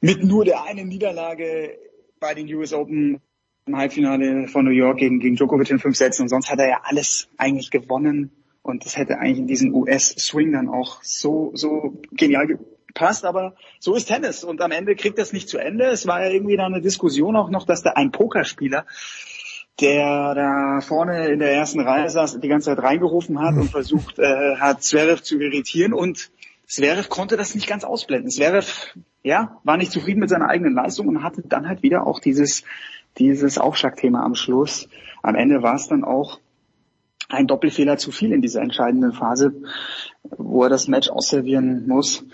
Mit 0.00 0.24
nur 0.24 0.44
der 0.44 0.64
einen 0.64 0.88
Niederlage 0.88 1.76
bei 2.20 2.34
den 2.34 2.52
US 2.54 2.72
Open 2.72 3.20
im 3.66 3.76
Halbfinale 3.76 4.48
von 4.48 4.64
New 4.64 4.70
York 4.70 4.98
gegen, 4.98 5.20
gegen 5.20 5.36
Djokovic 5.36 5.70
in 5.70 5.78
fünf 5.78 5.96
Sätzen 5.96 6.22
und 6.22 6.28
sonst 6.28 6.50
hat 6.50 6.58
er 6.58 6.68
ja 6.68 6.80
alles 6.84 7.28
eigentlich 7.36 7.70
gewonnen 7.70 8.39
und 8.62 8.84
das 8.84 8.96
hätte 8.96 9.18
eigentlich 9.18 9.38
in 9.38 9.46
diesen 9.46 9.74
US-Swing 9.74 10.52
dann 10.52 10.68
auch 10.68 11.02
so, 11.02 11.52
so 11.54 12.00
genial 12.12 12.46
gepasst, 12.46 13.24
aber 13.24 13.54
so 13.78 13.94
ist 13.94 14.06
Tennis 14.06 14.44
und 14.44 14.60
am 14.60 14.70
Ende 14.70 14.94
kriegt 14.96 15.18
das 15.18 15.32
nicht 15.32 15.48
zu 15.48 15.58
Ende. 15.58 15.86
Es 15.86 16.06
war 16.06 16.24
ja 16.24 16.30
irgendwie 16.30 16.56
da 16.56 16.66
eine 16.66 16.80
Diskussion 16.80 17.36
auch 17.36 17.50
noch, 17.50 17.66
dass 17.66 17.82
da 17.82 17.90
ein 17.92 18.10
Pokerspieler 18.10 18.86
der 19.80 20.34
da 20.34 20.80
vorne 20.82 21.28
in 21.28 21.38
der 21.38 21.52
ersten 21.52 21.80
Reihe 21.80 22.10
saß, 22.10 22.38
die 22.40 22.48
ganze 22.48 22.66
Zeit 22.66 22.84
reingerufen 22.84 23.40
hat 23.40 23.54
und 23.54 23.70
versucht 23.70 24.18
äh, 24.18 24.56
hat, 24.56 24.82
Zverev 24.82 25.22
zu 25.22 25.40
irritieren 25.40 25.92
und 25.92 26.30
Zverev 26.66 27.08
konnte 27.08 27.36
das 27.36 27.54
nicht 27.54 27.66
ganz 27.66 27.84
ausblenden. 27.84 28.30
Zverev, 28.30 28.94
ja, 29.22 29.58
war 29.64 29.76
nicht 29.76 29.92
zufrieden 29.92 30.20
mit 30.20 30.28
seiner 30.28 30.48
eigenen 30.48 30.74
Leistung 30.74 31.08
und 31.08 31.22
hatte 31.22 31.42
dann 31.42 31.66
halt 31.66 31.82
wieder 31.82 32.06
auch 32.06 32.20
dieses 32.20 32.64
dieses 33.18 33.58
Aufschlagthema 33.58 34.22
am 34.22 34.34
Schluss. 34.34 34.88
Am 35.22 35.34
Ende 35.34 35.62
war 35.62 35.74
es 35.74 35.88
dann 35.88 36.04
auch 36.04 36.38
ein 37.30 37.46
Doppelfehler 37.46 37.96
zu 37.96 38.12
viel 38.12 38.32
in 38.32 38.42
dieser 38.42 38.60
entscheidenden 38.60 39.12
Phase, 39.12 39.52
wo 40.22 40.64
er 40.64 40.68
das 40.68 40.88
Match 40.88 41.08
ausservieren 41.08 41.86
muss. 41.86 42.24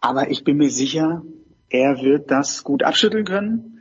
Aber 0.00 0.30
ich 0.30 0.44
bin 0.44 0.56
mir 0.56 0.70
sicher, 0.70 1.22
er 1.70 2.02
wird 2.02 2.30
das 2.30 2.64
gut 2.64 2.82
abschütteln 2.82 3.24
können. 3.24 3.80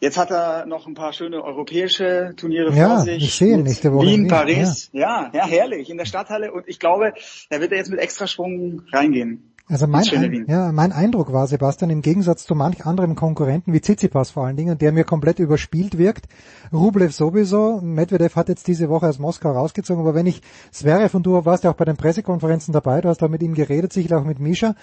Jetzt 0.00 0.18
hat 0.18 0.30
er 0.30 0.66
noch 0.66 0.86
ein 0.86 0.94
paar 0.94 1.12
schöne 1.12 1.42
europäische 1.42 2.34
Turniere 2.36 2.70
ja, 2.74 2.88
vor 2.88 2.98
sich. 3.00 3.22
Ich 3.22 3.34
sehe 3.34 3.56
nächste 3.56 3.92
Woche. 3.92 4.06
Wien, 4.06 4.28
Paris. 4.28 4.90
Ja. 4.92 5.30
ja, 5.32 5.40
ja, 5.40 5.46
herrlich. 5.46 5.88
In 5.88 5.96
der 5.96 6.04
Stadthalle. 6.04 6.52
Und 6.52 6.68
ich 6.68 6.78
glaube, 6.78 7.14
da 7.48 7.60
wird 7.60 7.72
er 7.72 7.78
jetzt 7.78 7.90
mit 7.90 7.98
Extraschwung 7.98 8.82
reingehen. 8.92 9.54
Also 9.68 9.88
mein, 9.88 10.04
ein, 10.08 10.46
ja, 10.46 10.70
mein 10.70 10.92
Eindruck 10.92 11.32
war, 11.32 11.48
Sebastian, 11.48 11.90
im 11.90 12.00
Gegensatz 12.00 12.46
zu 12.46 12.54
manch 12.54 12.86
anderen 12.86 13.16
Konkurrenten, 13.16 13.72
wie 13.72 13.80
Tsitsipas 13.80 14.30
vor 14.30 14.46
allen 14.46 14.56
Dingen, 14.56 14.78
der 14.78 14.92
mir 14.92 15.02
komplett 15.02 15.40
überspielt 15.40 15.98
wirkt, 15.98 16.28
Rublev 16.72 17.12
sowieso, 17.12 17.80
Medvedev 17.80 18.36
hat 18.36 18.48
jetzt 18.48 18.68
diese 18.68 18.88
Woche 18.88 19.08
aus 19.08 19.18
Moskau 19.18 19.50
rausgezogen, 19.50 20.00
aber 20.00 20.14
wenn 20.14 20.26
ich 20.26 20.40
Zverev 20.70 21.16
und 21.16 21.26
du 21.26 21.44
warst 21.44 21.64
ja 21.64 21.70
auch 21.70 21.76
bei 21.76 21.84
den 21.84 21.96
Pressekonferenzen 21.96 22.72
dabei, 22.72 23.00
du 23.00 23.08
hast 23.08 23.22
da 23.22 23.26
mit 23.26 23.42
ihm 23.42 23.54
geredet, 23.54 23.92
sicher 23.92 24.18
auch 24.18 24.24
mit 24.24 24.38
Misha, 24.38 24.76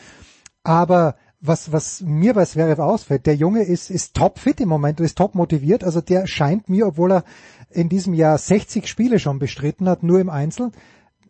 aber 0.64 1.16
was, 1.40 1.72
was 1.72 2.02
mir 2.02 2.34
bei 2.34 2.44
Zverev 2.44 2.82
ausfällt, 2.82 3.26
der 3.26 3.36
Junge 3.36 3.64
ist, 3.64 3.90
ist 3.90 4.16
top 4.16 4.38
fit 4.38 4.60
im 4.60 4.70
Moment, 4.70 5.00
ist 5.00 5.18
top 5.18 5.34
motiviert, 5.34 5.86
also 5.86 6.02
der 6.02 6.28
scheint 6.28 6.68
mir, 6.68 6.88
obwohl 6.88 7.14
er 7.14 7.24
in 7.70 7.88
diesem 7.88 8.14
Jahr 8.14 8.38
60 8.38 8.88
Spiele 8.88 9.20
schon 9.20 9.40
bestritten 9.40 9.88
hat, 9.88 10.04
nur 10.04 10.20
im 10.20 10.30
Einzel, 10.30 10.72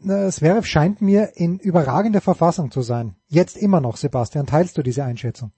Zverev 0.04 0.66
scheint 0.66 1.02
mir 1.02 1.32
in 1.36 1.60
überragender 1.60 2.22
Verfassung 2.22 2.72
zu 2.72 2.82
sein. 2.82 3.16
Jetzt 3.28 3.58
immer 3.58 3.82
noch, 3.82 3.98
Sebastian. 3.98 4.46
Teilst 4.46 4.78
du 4.78 4.84
diese 4.84 5.04
Einschätzung? 5.04 5.52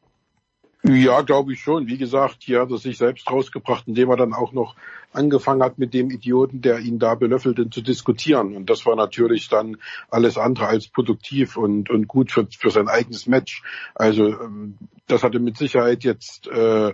Ja, 0.83 1.21
glaube 1.21 1.53
ich 1.53 1.61
schon. 1.61 1.87
Wie 1.87 1.97
gesagt, 1.97 2.37
hier 2.41 2.61
hat 2.61 2.69
er 2.69 2.77
sich 2.77 2.99
selbst 2.99 3.29
rausgebracht, 3.29 3.87
indem 3.87 4.11
er 4.11 4.17
dann 4.17 4.33
auch 4.33 4.53
noch 4.53 4.75
angefangen 5.15 5.63
hat, 5.63 5.77
mit 5.77 5.93
dem 5.93 6.09
Idioten, 6.09 6.61
der 6.61 6.79
ihn 6.79 6.99
da 6.99 7.15
belöffelte, 7.15 7.69
zu 7.69 7.81
diskutieren. 7.81 8.55
Und 8.55 8.69
das 8.69 8.85
war 8.85 8.95
natürlich 8.95 9.49
dann 9.49 9.77
alles 10.09 10.37
andere 10.37 10.67
als 10.67 10.87
produktiv 10.87 11.57
und, 11.57 11.89
und 11.89 12.07
gut 12.07 12.31
für, 12.31 12.47
für 12.57 12.69
sein 12.69 12.87
eigenes 12.87 13.27
Match. 13.27 13.63
Also 13.95 14.27
ähm, 14.27 14.77
das 15.07 15.23
hatte 15.23 15.39
mit 15.39 15.57
Sicherheit 15.57 16.03
jetzt 16.03 16.47
äh, 16.47 16.93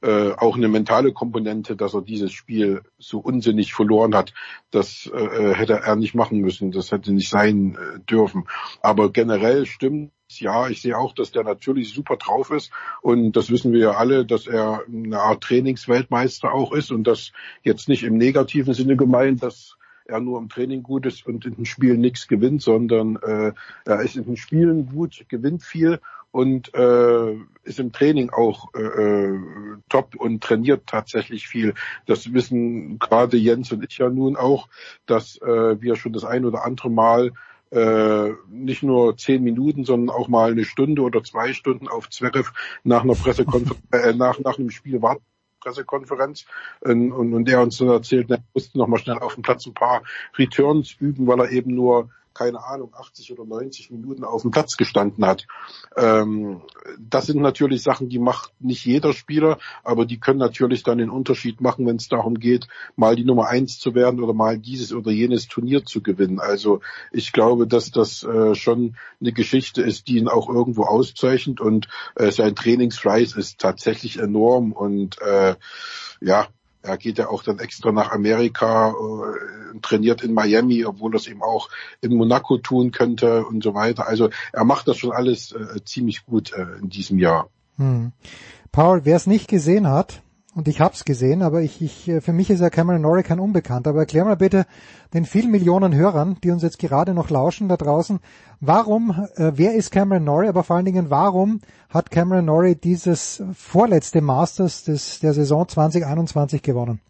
äh, 0.00 0.32
auch 0.36 0.56
eine 0.56 0.68
mentale 0.68 1.12
Komponente, 1.12 1.76
dass 1.76 1.94
er 1.94 2.02
dieses 2.02 2.32
Spiel 2.32 2.82
so 2.98 3.18
unsinnig 3.18 3.74
verloren 3.74 4.14
hat. 4.14 4.32
Das 4.70 5.10
äh, 5.12 5.54
hätte 5.54 5.74
er 5.74 5.96
nicht 5.96 6.14
machen 6.14 6.38
müssen. 6.40 6.70
Das 6.70 6.92
hätte 6.92 7.12
nicht 7.12 7.30
sein 7.30 7.76
äh, 7.76 8.00
dürfen. 8.00 8.46
Aber 8.80 9.10
generell 9.12 9.66
stimmt 9.66 10.12
ja, 10.36 10.68
ich 10.68 10.82
sehe 10.82 10.96
auch, 10.96 11.14
dass 11.14 11.32
der 11.32 11.42
natürlich 11.42 11.92
super 11.94 12.16
drauf 12.16 12.50
ist 12.50 12.70
und 13.00 13.32
das 13.32 13.50
wissen 13.50 13.72
wir 13.72 13.80
ja 13.80 13.90
alle, 13.92 14.26
dass 14.26 14.46
er 14.46 14.84
eine 14.86 15.20
Art 15.20 15.42
Trainingsweltmeister 15.42 16.52
auch 16.52 16.72
ist 16.72 16.92
und 16.92 17.04
das 17.04 17.32
jetzt 17.62 17.88
nicht 17.88 18.04
im 18.04 18.16
negativen 18.16 18.74
Sinne 18.74 18.96
gemeint, 18.96 19.42
dass 19.42 19.76
er 20.04 20.20
nur 20.20 20.38
im 20.38 20.48
Training 20.48 20.82
gut 20.82 21.06
ist 21.06 21.26
und 21.26 21.44
in 21.44 21.54
den 21.56 21.66
Spielen 21.66 22.00
nichts 22.00 22.28
gewinnt, 22.28 22.62
sondern 22.62 23.16
äh, 23.16 23.52
er 23.84 24.00
ist 24.00 24.16
in 24.16 24.24
den 24.24 24.36
Spielen 24.36 24.86
gut, 24.86 25.24
gewinnt 25.28 25.62
viel 25.62 26.00
und 26.30 26.74
äh, 26.74 27.34
ist 27.64 27.78
im 27.78 27.92
Training 27.92 28.30
auch 28.30 28.74
äh, 28.74 28.80
äh, 28.80 29.38
top 29.88 30.14
und 30.16 30.42
trainiert 30.42 30.86
tatsächlich 30.86 31.46
viel. 31.46 31.74
Das 32.06 32.32
wissen 32.32 32.98
gerade 32.98 33.36
Jens 33.36 33.72
und 33.72 33.84
ich 33.84 33.98
ja 33.98 34.08
nun 34.08 34.36
auch, 34.36 34.68
dass 35.06 35.36
äh, 35.38 35.80
wir 35.80 35.96
schon 35.96 36.12
das 36.12 36.24
ein 36.24 36.44
oder 36.44 36.64
andere 36.64 36.90
Mal 36.90 37.32
äh, 37.70 38.30
nicht 38.48 38.82
nur 38.82 39.16
zehn 39.16 39.42
Minuten, 39.42 39.84
sondern 39.84 40.14
auch 40.14 40.28
mal 40.28 40.52
eine 40.52 40.64
Stunde 40.64 41.02
oder 41.02 41.22
zwei 41.22 41.52
Stunden 41.52 41.88
auf 41.88 42.08
Zverev 42.08 42.50
nach 42.82 43.02
einer 43.04 43.14
Pressekonferenz, 43.14 43.82
äh, 43.92 44.14
nach, 44.14 44.38
nach 44.40 44.58
einem 44.58 44.70
Spiel 44.70 45.02
warten. 45.02 45.24
Pressekonferenz 45.60 46.46
und, 46.80 47.12
und, 47.12 47.34
und 47.34 47.44
der 47.46 47.60
uns 47.60 47.78
dann 47.78 47.88
erzählt, 47.88 48.30
er 48.30 48.42
musste 48.54 48.78
noch 48.78 48.86
mal 48.86 48.98
schnell 48.98 49.18
auf 49.18 49.34
dem 49.34 49.42
Platz 49.42 49.66
ein 49.66 49.74
paar 49.74 50.02
Returns 50.36 50.92
üben, 50.98 51.26
weil 51.26 51.40
er 51.40 51.50
eben 51.50 51.74
nur 51.74 52.10
keine 52.34 52.64
Ahnung, 52.64 52.92
80 52.94 53.32
oder 53.32 53.44
90 53.44 53.90
Minuten 53.90 54.24
auf 54.24 54.42
dem 54.42 54.50
Platz 54.50 54.76
gestanden 54.76 55.26
hat. 55.26 55.46
Ähm, 55.96 56.62
das 56.98 57.26
sind 57.26 57.40
natürlich 57.40 57.82
Sachen, 57.82 58.08
die 58.08 58.18
macht 58.18 58.52
nicht 58.60 58.84
jeder 58.84 59.12
Spieler, 59.12 59.58
aber 59.82 60.06
die 60.06 60.20
können 60.20 60.38
natürlich 60.38 60.82
dann 60.82 60.98
den 60.98 61.10
Unterschied 61.10 61.60
machen, 61.60 61.86
wenn 61.86 61.96
es 61.96 62.08
darum 62.08 62.38
geht, 62.38 62.68
mal 62.96 63.16
die 63.16 63.24
Nummer 63.24 63.48
eins 63.48 63.78
zu 63.78 63.94
werden 63.94 64.22
oder 64.22 64.34
mal 64.34 64.58
dieses 64.58 64.92
oder 64.92 65.10
jenes 65.10 65.48
Turnier 65.48 65.84
zu 65.84 66.02
gewinnen. 66.02 66.40
Also 66.40 66.80
ich 67.12 67.32
glaube, 67.32 67.66
dass 67.66 67.90
das 67.90 68.22
äh, 68.22 68.54
schon 68.54 68.96
eine 69.20 69.32
Geschichte 69.32 69.82
ist, 69.82 70.08
die 70.08 70.18
ihn 70.18 70.28
auch 70.28 70.48
irgendwo 70.48 70.84
auszeichnet 70.84 71.60
und 71.60 71.88
äh, 72.14 72.30
sein 72.30 72.54
Trainingsfleiß 72.54 73.34
ist 73.34 73.58
tatsächlich 73.58 74.18
enorm 74.18 74.72
und 74.72 75.20
äh, 75.20 75.56
ja, 76.20 76.48
er 76.82 76.96
geht 76.96 77.18
ja 77.18 77.28
auch 77.28 77.42
dann 77.42 77.58
extra 77.58 77.92
nach 77.92 78.12
Amerika, 78.12 78.90
äh, 78.90 79.78
trainiert 79.80 80.22
in 80.22 80.34
Miami, 80.34 80.84
obwohl 80.84 81.12
das 81.12 81.26
eben 81.26 81.42
auch 81.42 81.68
in 82.00 82.14
Monaco 82.16 82.58
tun 82.58 82.90
könnte 82.90 83.44
und 83.44 83.62
so 83.62 83.74
weiter. 83.74 84.06
Also 84.06 84.30
er 84.52 84.64
macht 84.64 84.88
das 84.88 84.96
schon 84.96 85.12
alles 85.12 85.52
äh, 85.52 85.84
ziemlich 85.84 86.24
gut 86.24 86.52
äh, 86.52 86.78
in 86.80 86.88
diesem 86.88 87.18
Jahr. 87.18 87.48
Hm. 87.76 88.12
Paul, 88.72 89.04
wer 89.04 89.16
es 89.16 89.26
nicht 89.26 89.48
gesehen 89.48 89.88
hat, 89.88 90.22
und 90.58 90.66
ich 90.66 90.80
hab's 90.80 91.04
gesehen, 91.04 91.42
aber 91.42 91.62
ich, 91.62 91.80
ich, 91.80 92.10
für 92.20 92.32
mich 92.32 92.50
ist 92.50 92.60
ja 92.60 92.68
Cameron 92.68 93.00
Norrie 93.00 93.22
kein 93.22 93.38
Unbekannt. 93.38 93.86
Aber 93.86 94.00
erklär 94.00 94.24
mal 94.24 94.36
bitte 94.36 94.66
den 95.14 95.24
vielen 95.24 95.52
Millionen 95.52 95.94
Hörern, 95.94 96.36
die 96.42 96.50
uns 96.50 96.64
jetzt 96.64 96.80
gerade 96.80 97.14
noch 97.14 97.30
lauschen 97.30 97.68
da 97.68 97.76
draußen, 97.76 98.18
warum, 98.60 99.28
äh, 99.36 99.52
wer 99.54 99.74
ist 99.74 99.92
Cameron 99.92 100.24
Norrie, 100.24 100.48
aber 100.48 100.64
vor 100.64 100.74
allen 100.74 100.84
Dingen, 100.84 101.10
warum 101.10 101.60
hat 101.88 102.10
Cameron 102.10 102.44
Norrie 102.44 102.74
dieses 102.74 103.40
vorletzte 103.54 104.20
Masters 104.20 104.82
des, 104.82 105.20
der 105.20 105.32
Saison 105.32 105.68
2021 105.68 106.60
gewonnen? 106.62 107.00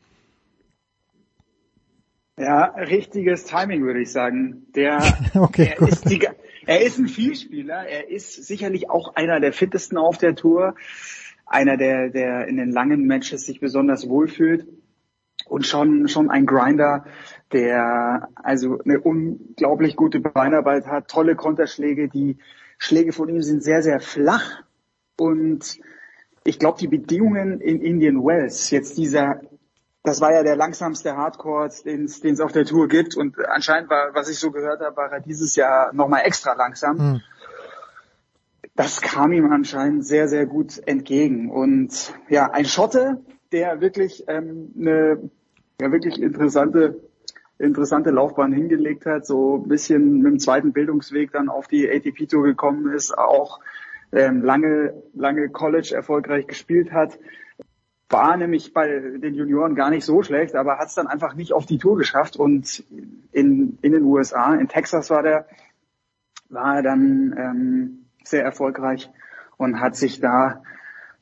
Ja, 2.38 2.66
richtiges 2.76 3.44
Timing 3.44 3.82
würde 3.82 4.02
ich 4.02 4.12
sagen. 4.12 4.66
Der, 4.76 5.02
okay, 5.34 5.72
er, 5.74 5.88
ist 5.88 6.08
die, 6.08 6.28
er 6.66 6.82
ist 6.82 6.98
ein 6.98 7.08
Vielspieler, 7.08 7.86
er 7.86 8.10
ist 8.10 8.44
sicherlich 8.46 8.90
auch 8.90 9.16
einer 9.16 9.40
der 9.40 9.54
fittesten 9.54 9.96
auf 9.96 10.18
der 10.18 10.34
Tour 10.34 10.74
einer, 11.48 11.76
der, 11.76 12.10
der 12.10 12.46
in 12.46 12.56
den 12.56 12.70
langen 12.70 13.06
Matches 13.06 13.46
sich 13.46 13.60
besonders 13.60 14.08
wohlfühlt 14.08 14.66
und 15.46 15.66
schon, 15.66 16.08
schon 16.08 16.30
ein 16.30 16.46
Grinder, 16.46 17.04
der 17.52 18.28
also 18.34 18.78
eine 18.84 19.00
unglaublich 19.00 19.96
gute 19.96 20.20
Beinarbeit 20.20 20.86
hat, 20.86 21.08
tolle 21.08 21.36
Konterschläge, 21.36 22.08
die 22.08 22.38
Schläge 22.76 23.12
von 23.12 23.28
ihm 23.28 23.42
sind 23.42 23.62
sehr, 23.62 23.82
sehr 23.82 24.00
flach 24.00 24.62
und 25.16 25.78
ich 26.44 26.58
glaube, 26.58 26.78
die 26.78 26.88
Bedingungen 26.88 27.60
in 27.60 27.80
Indian 27.80 28.24
Wells, 28.24 28.70
jetzt 28.70 28.96
dieser, 28.96 29.40
das 30.02 30.20
war 30.20 30.32
ja 30.32 30.42
der 30.42 30.56
langsamste 30.56 31.16
Hardcore, 31.16 31.70
den 31.84 32.04
es 32.04 32.40
auf 32.40 32.52
der 32.52 32.64
Tour 32.64 32.88
gibt 32.88 33.16
und 33.16 33.36
anscheinend 33.48 33.90
war, 33.90 34.14
was 34.14 34.28
ich 34.28 34.38
so 34.38 34.50
gehört 34.50 34.80
habe, 34.80 34.96
war 34.96 35.12
er 35.12 35.20
dieses 35.20 35.56
Jahr 35.56 35.92
nochmal 35.92 36.22
extra 36.24 36.52
langsam. 36.52 36.96
Mhm 36.96 37.22
das 38.78 39.00
kam 39.00 39.32
ihm 39.32 39.50
anscheinend 39.50 40.06
sehr, 40.06 40.28
sehr 40.28 40.46
gut 40.46 40.80
entgegen. 40.86 41.50
Und 41.50 42.14
ja, 42.28 42.48
ein 42.52 42.64
Schotte, 42.64 43.20
der 43.50 43.80
wirklich 43.80 44.22
ähm, 44.28 44.72
eine 44.78 45.30
ja, 45.80 45.90
wirklich 45.90 46.22
interessante 46.22 47.00
interessante 47.58 48.10
Laufbahn 48.10 48.52
hingelegt 48.52 49.04
hat, 49.04 49.26
so 49.26 49.56
ein 49.56 49.68
bisschen 49.68 50.18
mit 50.18 50.26
dem 50.26 50.38
zweiten 50.38 50.72
Bildungsweg 50.72 51.32
dann 51.32 51.48
auf 51.48 51.66
die 51.66 51.90
ATP 51.90 52.28
Tour 52.28 52.44
gekommen 52.44 52.94
ist, 52.94 53.18
auch 53.18 53.58
ähm, 54.12 54.44
lange 54.44 54.94
lange 55.12 55.48
College 55.48 55.92
erfolgreich 55.92 56.46
gespielt 56.46 56.92
hat, 56.92 57.18
war 58.08 58.36
nämlich 58.36 58.72
bei 58.72 58.86
den 58.86 59.34
Junioren 59.34 59.74
gar 59.74 59.90
nicht 59.90 60.04
so 60.04 60.22
schlecht, 60.22 60.54
aber 60.54 60.78
hat 60.78 60.86
es 60.86 60.94
dann 60.94 61.08
einfach 61.08 61.34
nicht 61.34 61.52
auf 61.52 61.66
die 61.66 61.78
Tour 61.78 61.96
geschafft 61.96 62.36
und 62.36 62.84
in 63.32 63.76
in 63.82 63.90
den 63.90 64.04
USA, 64.04 64.54
in 64.54 64.68
Texas 64.68 65.10
war 65.10 65.24
der, 65.24 65.48
war 66.48 66.76
er 66.76 66.82
dann 66.84 67.34
ähm, 67.36 68.04
sehr 68.28 68.44
erfolgreich 68.44 69.10
und 69.56 69.80
hat 69.80 69.96
sich 69.96 70.20
da 70.20 70.62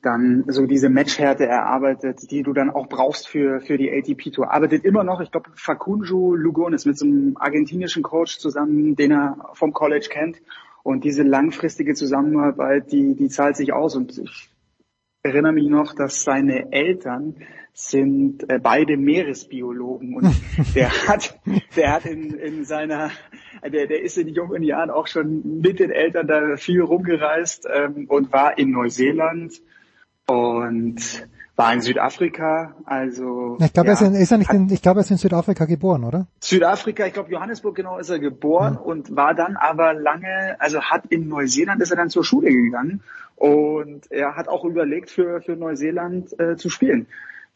dann 0.02 0.44
so 0.47 0.67
diese 0.67 0.89
Matchhärte 0.89 1.47
erarbeitet, 1.47 2.31
die 2.31 2.43
du 2.43 2.52
dann 2.52 2.70
auch 2.70 2.89
brauchst 2.89 3.26
für, 3.28 3.60
für 3.60 3.76
die 3.76 3.91
ATP 3.91 4.31
Tour. 4.31 4.52
Arbeitet 4.52 4.85
immer 4.85 5.02
noch, 5.02 5.20
ich 5.20 5.33
glaube, 5.33 5.51
Facunjo 5.55 6.35
Lugones 6.35 6.86
mit 6.86 6.97
so 6.97 7.07
einem 7.07 7.36
argentinischen 7.39 8.02
Coach 8.02 8.39
zusammen, 8.39 8.94
den 8.94 9.10
er 9.10 9.51
vom 9.55 9.73
College 9.73 10.07
kennt. 10.09 10.41
Und 10.85 11.02
diese 11.02 11.25
langfristige 11.25 11.94
Zusammenarbeit, 11.94 12.93
die, 12.93 13.17
die 13.17 13.28
zahlt 13.28 13.57
sich 13.57 13.73
aus. 13.73 13.97
Und 13.97 14.17
ich 14.18 14.49
erinnere 15.23 15.52
mich 15.52 15.68
noch, 15.68 15.94
dass 15.94 16.23
seine 16.23 16.70
Eltern 16.70 17.35
sind 17.78 18.48
äh, 18.48 18.58
beide 18.58 18.96
Meeresbiologen 18.96 20.16
und 20.16 20.34
der 20.74 20.88
hat, 21.08 21.38
der 21.76 21.92
hat 21.92 22.06
in, 22.06 22.32
in 22.32 22.64
seiner, 22.64 23.10
der, 23.62 23.86
der 23.86 24.02
ist 24.02 24.16
in 24.16 24.28
jungen 24.28 24.62
Jahren 24.62 24.88
auch 24.88 25.06
schon 25.06 25.60
mit 25.60 25.78
den 25.78 25.90
Eltern 25.90 26.26
da 26.26 26.56
viel 26.56 26.80
rumgereist 26.80 27.68
ähm, 27.70 28.06
und 28.08 28.32
war 28.32 28.56
in 28.56 28.70
Neuseeland 28.70 29.60
und 30.26 31.28
war 31.56 31.72
in 31.74 31.82
Südafrika, 31.82 32.74
also. 32.86 33.58
Ich 33.60 33.72
glaube, 33.74 33.90
ja, 33.90 33.94
er 33.94 34.10
ist, 34.10 34.20
ist 34.22 34.32
er 34.32 34.38
nicht 34.38 34.52
in, 34.55 34.70
ich 34.70 34.80
glaube, 34.80 35.00
er 35.00 35.02
ist 35.02 35.10
in 35.10 35.18
Südafrika 35.18 35.66
geboren, 35.66 36.05
oder? 36.05 36.26
Südafrika, 36.40 37.06
ich 37.06 37.12
glaube, 37.12 37.30
Johannesburg 37.30 37.74
genau 37.74 37.98
ist 37.98 38.08
er 38.08 38.18
geboren 38.18 38.74
ja. 38.74 38.80
und 38.80 39.14
war 39.14 39.34
dann 39.34 39.56
aber 39.56 39.92
lange, 39.92 40.56
also 40.60 40.80
hat 40.80 41.05
in 41.10 41.28
Neuseeland 41.28 41.82
ist 41.82 41.90
er 41.90 41.98
dann 41.98 42.08
zur 42.08 42.24
Schule 42.24 42.50
gegangen 42.50 43.02
und 43.36 44.10
er 44.10 44.34
hat 44.34 44.48
auch 44.48 44.64
überlegt, 44.64 45.10
für, 45.10 45.42
für 45.42 45.56
Neuseeland 45.56 46.38
äh, 46.40 46.56
zu 46.56 46.70
spielen 46.70 47.06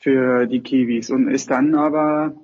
für 0.00 0.46
die 0.46 0.60
Kiwis 0.60 1.10
und 1.10 1.28
ist 1.28 1.50
dann 1.50 1.74
aber 1.74 2.34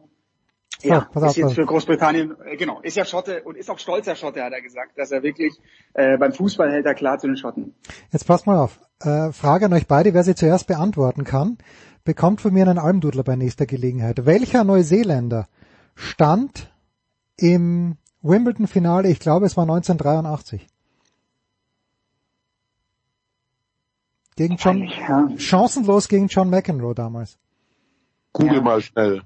ja, 0.83 1.09
oh, 1.15 1.25
ist 1.25 1.36
jetzt 1.36 1.55
für 1.55 1.65
Großbritannien, 1.65 2.36
äh, 2.44 2.57
genau, 2.57 2.81
ist 2.83 2.97
ja 2.97 3.05
Schotte 3.05 3.43
und 3.43 3.57
ist 3.57 3.70
auch 3.70 3.78
stolzer 3.78 4.15
Schotte, 4.15 4.44
hat 4.44 4.52
er 4.52 4.60
gesagt, 4.60 4.99
dass 4.99 5.10
er 5.10 5.23
wirklich 5.23 5.55
äh, 5.94 6.18
beim 6.18 6.33
Fußball 6.33 6.70
hält 6.70 6.85
er 6.85 6.94
klar 6.94 7.18
zu 7.18 7.26
den 7.26 7.36
Schotten. 7.36 7.75
Jetzt 8.12 8.26
passt 8.26 8.47
mal 8.47 8.59
auf. 8.59 8.78
Äh, 9.01 9.33
Frage 9.33 9.67
an 9.67 9.73
euch 9.73 9.86
beide, 9.86 10.12
wer 10.12 10.23
sie 10.23 10.35
zuerst 10.35 10.67
beantworten 10.67 11.25
kann, 11.25 11.59
bekommt 12.05 12.43
von 12.43 12.52
mir 12.52 12.68
einen 12.68 12.78
Almdudler 12.78 13.25
bei 13.25 13.36
nächster 13.36 13.67
Gelegenheit. 13.67 14.26
Welcher 14.26 14.65
Neuseeländer 14.65 15.49
stand 15.94 16.70
im 17.39 17.97
Wimbledon-Finale, 18.23 19.09
ich 19.09 19.18
glaube 19.18 19.47
es 19.47 19.57
war 19.57 19.65
1983? 19.65 20.67
Gegen 24.36 24.57
John, 24.57 24.83
ja. 24.83 25.28
chancenlos 25.39 26.09
gegen 26.09 26.26
John 26.26 26.51
McEnroe 26.51 26.94
damals. 26.94 27.39
Google 28.36 28.56
ja. 28.56 28.62
mal 28.62 28.81
schnell. 28.81 29.23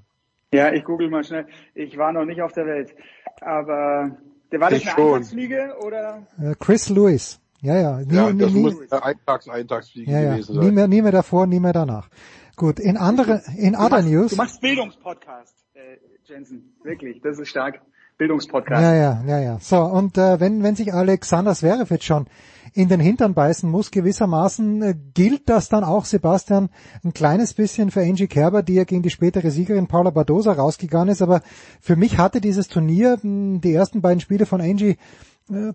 Ja, 0.53 0.71
ich 0.73 0.83
google 0.83 1.09
mal 1.09 1.23
schnell. 1.23 1.47
Ich 1.75 1.97
war 1.97 2.11
noch 2.11 2.25
nicht 2.25 2.41
auf 2.41 2.53
der 2.53 2.65
Welt. 2.65 2.93
Aber 3.41 4.17
der 4.51 4.59
war 4.59 4.69
das 4.69 4.81
eine 4.81 4.91
schon. 4.91 5.13
Eintagsfliege 5.13 5.75
oder? 5.81 6.27
Äh, 6.41 6.55
Chris 6.59 6.89
Lewis. 6.89 7.39
Ja, 7.61 7.75
ja. 7.79 7.97
Nie, 7.99 8.15
ja, 8.15 8.31
das 8.31 8.51
nie, 8.51 8.61
muss 8.61 8.91
eine 8.91 9.03
Eintags 9.03 9.47
Eintagsfliege 9.47 10.11
ja, 10.11 10.21
ja. 10.21 10.31
gewesen 10.31 10.55
sein. 10.55 10.65
Nie 10.65 10.71
mehr, 10.71 10.87
nie 10.87 11.01
mehr 11.01 11.11
davor, 11.11 11.45
nie 11.45 11.59
mehr 11.59 11.73
danach. 11.73 12.09
Gut, 12.55 12.79
in 12.79 12.97
andere, 12.97 13.41
in 13.57 13.73
du 13.73 13.79
other 13.79 13.89
machst, 13.89 14.07
news. 14.07 14.31
Du 14.31 14.35
machst 14.37 14.61
Bildungspodcast, 14.61 15.55
äh, 15.73 15.97
Jensen. 16.25 16.75
Wirklich, 16.83 17.21
das 17.21 17.39
ist 17.39 17.49
stark. 17.49 17.81
Bildungspodcast. 18.21 18.83
Ja, 18.83 18.93
ja, 18.93 19.23
ja, 19.25 19.39
ja. 19.39 19.57
So, 19.59 19.77
und 19.77 20.15
äh, 20.15 20.39
wenn, 20.39 20.61
wenn 20.61 20.75
sich 20.75 20.93
Alexander 20.93 21.55
Zverev 21.55 21.91
jetzt 21.91 22.05
schon 22.05 22.27
in 22.71 22.87
den 22.87 22.99
Hintern 22.99 23.33
beißen 23.33 23.67
muss, 23.67 23.89
gewissermaßen 23.89 24.81
äh, 24.83 24.95
gilt 25.15 25.49
das 25.49 25.69
dann 25.69 25.83
auch, 25.83 26.05
Sebastian, 26.05 26.69
ein 27.03 27.13
kleines 27.13 27.55
bisschen 27.55 27.89
für 27.89 28.01
Angie 28.01 28.27
Kerber, 28.27 28.61
die 28.61 28.75
ja 28.75 28.83
gegen 28.83 29.01
die 29.01 29.09
spätere 29.09 29.49
Siegerin 29.49 29.87
Paula 29.87 30.11
Badosa 30.11 30.53
rausgegangen 30.53 31.09
ist, 31.09 31.23
aber 31.23 31.41
für 31.79 31.95
mich 31.95 32.19
hatte 32.19 32.41
dieses 32.41 32.67
Turnier, 32.67 33.17
die 33.23 33.73
ersten 33.73 34.01
beiden 34.01 34.19
Spiele 34.19 34.45
von 34.45 34.61
Angie, 34.61 34.97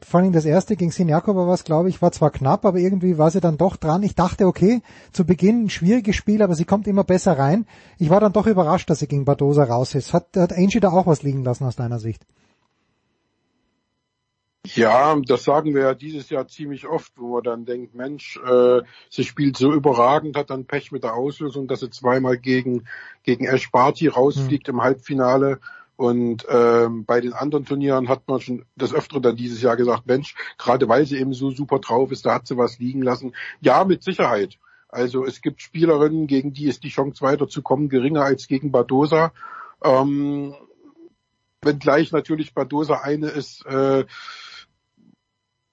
vor 0.03 0.21
allem 0.21 0.33
das 0.33 0.45
erste 0.45 0.77
gegen 0.77 0.91
Sinjakova 0.91 1.47
war 1.47 1.55
es, 1.55 1.65
glaube 1.65 1.89
ich, 1.89 2.01
war 2.01 2.13
zwar 2.13 2.31
knapp, 2.31 2.65
aber 2.65 2.79
irgendwie 2.79 3.19
war 3.19 3.31
sie 3.31 3.41
dann 3.41 3.59
doch 3.59 3.77
dran. 3.77 4.03
Ich 4.03 4.15
dachte, 4.15 4.47
okay, 4.47 4.83
zu 5.13 5.25
Beginn 5.25 5.65
ein 5.65 5.71
schwieriges 5.71 6.17
Spiel, 6.17 6.43
aber 6.43 6.55
sie 6.55 6.65
kommt 6.65 6.87
immer 6.87 7.05
besser 7.05 7.39
rein. 7.39 7.67
Ich 7.99 8.11
war 8.11 8.21
dann 8.21 8.33
doch 8.33 8.47
überrascht, 8.47 8.89
dass 8.91 9.01
sie 9.01 9.09
gegen 9.09 9.25
Badosa 9.25 9.65
raus 9.65 9.95
ist. 9.95 10.13
Hat, 10.13 10.37
hat 10.37 10.53
Angie 10.53 10.81
da 10.81 10.91
auch 10.91 11.07
was 11.07 11.23
liegen 11.23 11.45
lassen 11.45 11.65
aus 11.65 11.77
deiner 11.77 11.99
Sicht? 11.99 12.27
Ja, 14.75 15.17
das 15.25 15.45
sagen 15.45 15.75
wir 15.75 15.83
ja 15.83 15.95
dieses 15.95 16.29
Jahr 16.29 16.49
ziemlich 16.49 16.87
oft, 16.87 17.13
wo 17.17 17.35
man 17.35 17.45
dann 17.45 17.65
denkt, 17.65 17.95
Mensch, 17.95 18.39
äh, 18.45 18.83
sie 19.11 19.25
spielt 19.25 19.57
so 19.57 19.73
überragend, 19.73 20.37
hat 20.37 20.51
dann 20.51 20.67
Pech 20.67 20.91
mit 20.91 21.05
der 21.05 21.15
Auslösung, 21.15 21.69
dass 21.69 21.81
sie 21.81 21.91
zweimal 21.91 22.37
gegen, 22.37 22.85
gegen 23.23 23.45
Ash 23.47 23.71
Barty 23.71 24.09
rausfliegt 24.09 24.67
mhm. 24.67 24.75
im 24.75 24.83
Halbfinale. 24.83 25.61
Und 25.97 26.47
ähm, 26.49 27.07
bei 27.07 27.21
den 27.21 27.33
anderen 27.33 27.65
Turnieren 27.65 28.09
hat 28.09 28.29
man 28.29 28.41
schon 28.41 28.65
das 28.77 28.93
öftere 28.93 29.21
dann 29.21 29.37
dieses 29.37 29.63
Jahr 29.63 29.77
gesagt, 29.77 30.07
Mensch, 30.07 30.35
gerade 30.59 30.89
weil 30.89 31.07
sie 31.07 31.19
eben 31.19 31.33
so 31.33 31.51
super 31.51 31.79
drauf 31.79 32.13
ist, 32.13 32.27
da 32.27 32.35
hat 32.35 32.47
sie 32.47 32.59
was 32.59 32.79
liegen 32.79 33.03
lassen. 33.03 33.35
Ja, 33.61 33.85
mit 33.85 34.03
Sicherheit. 34.03 34.59
Also 34.89 35.25
es 35.25 35.41
gibt 35.41 35.63
Spielerinnen, 35.63 36.27
gegen 36.27 36.53
die 36.53 36.67
ist 36.67 36.85
die 36.85 36.91
Chance 36.91 37.23
weiterzukommen 37.23 37.89
geringer 37.89 38.23
als 38.23 38.47
gegen 38.47 38.73
Badosa. 38.73 39.33
Ähm, 39.83 40.55
wenngleich 41.63 42.13
natürlich 42.13 42.55
Badosa 42.55 43.01
eine 43.03 43.29
ist, 43.29 43.65
äh, 43.67 44.05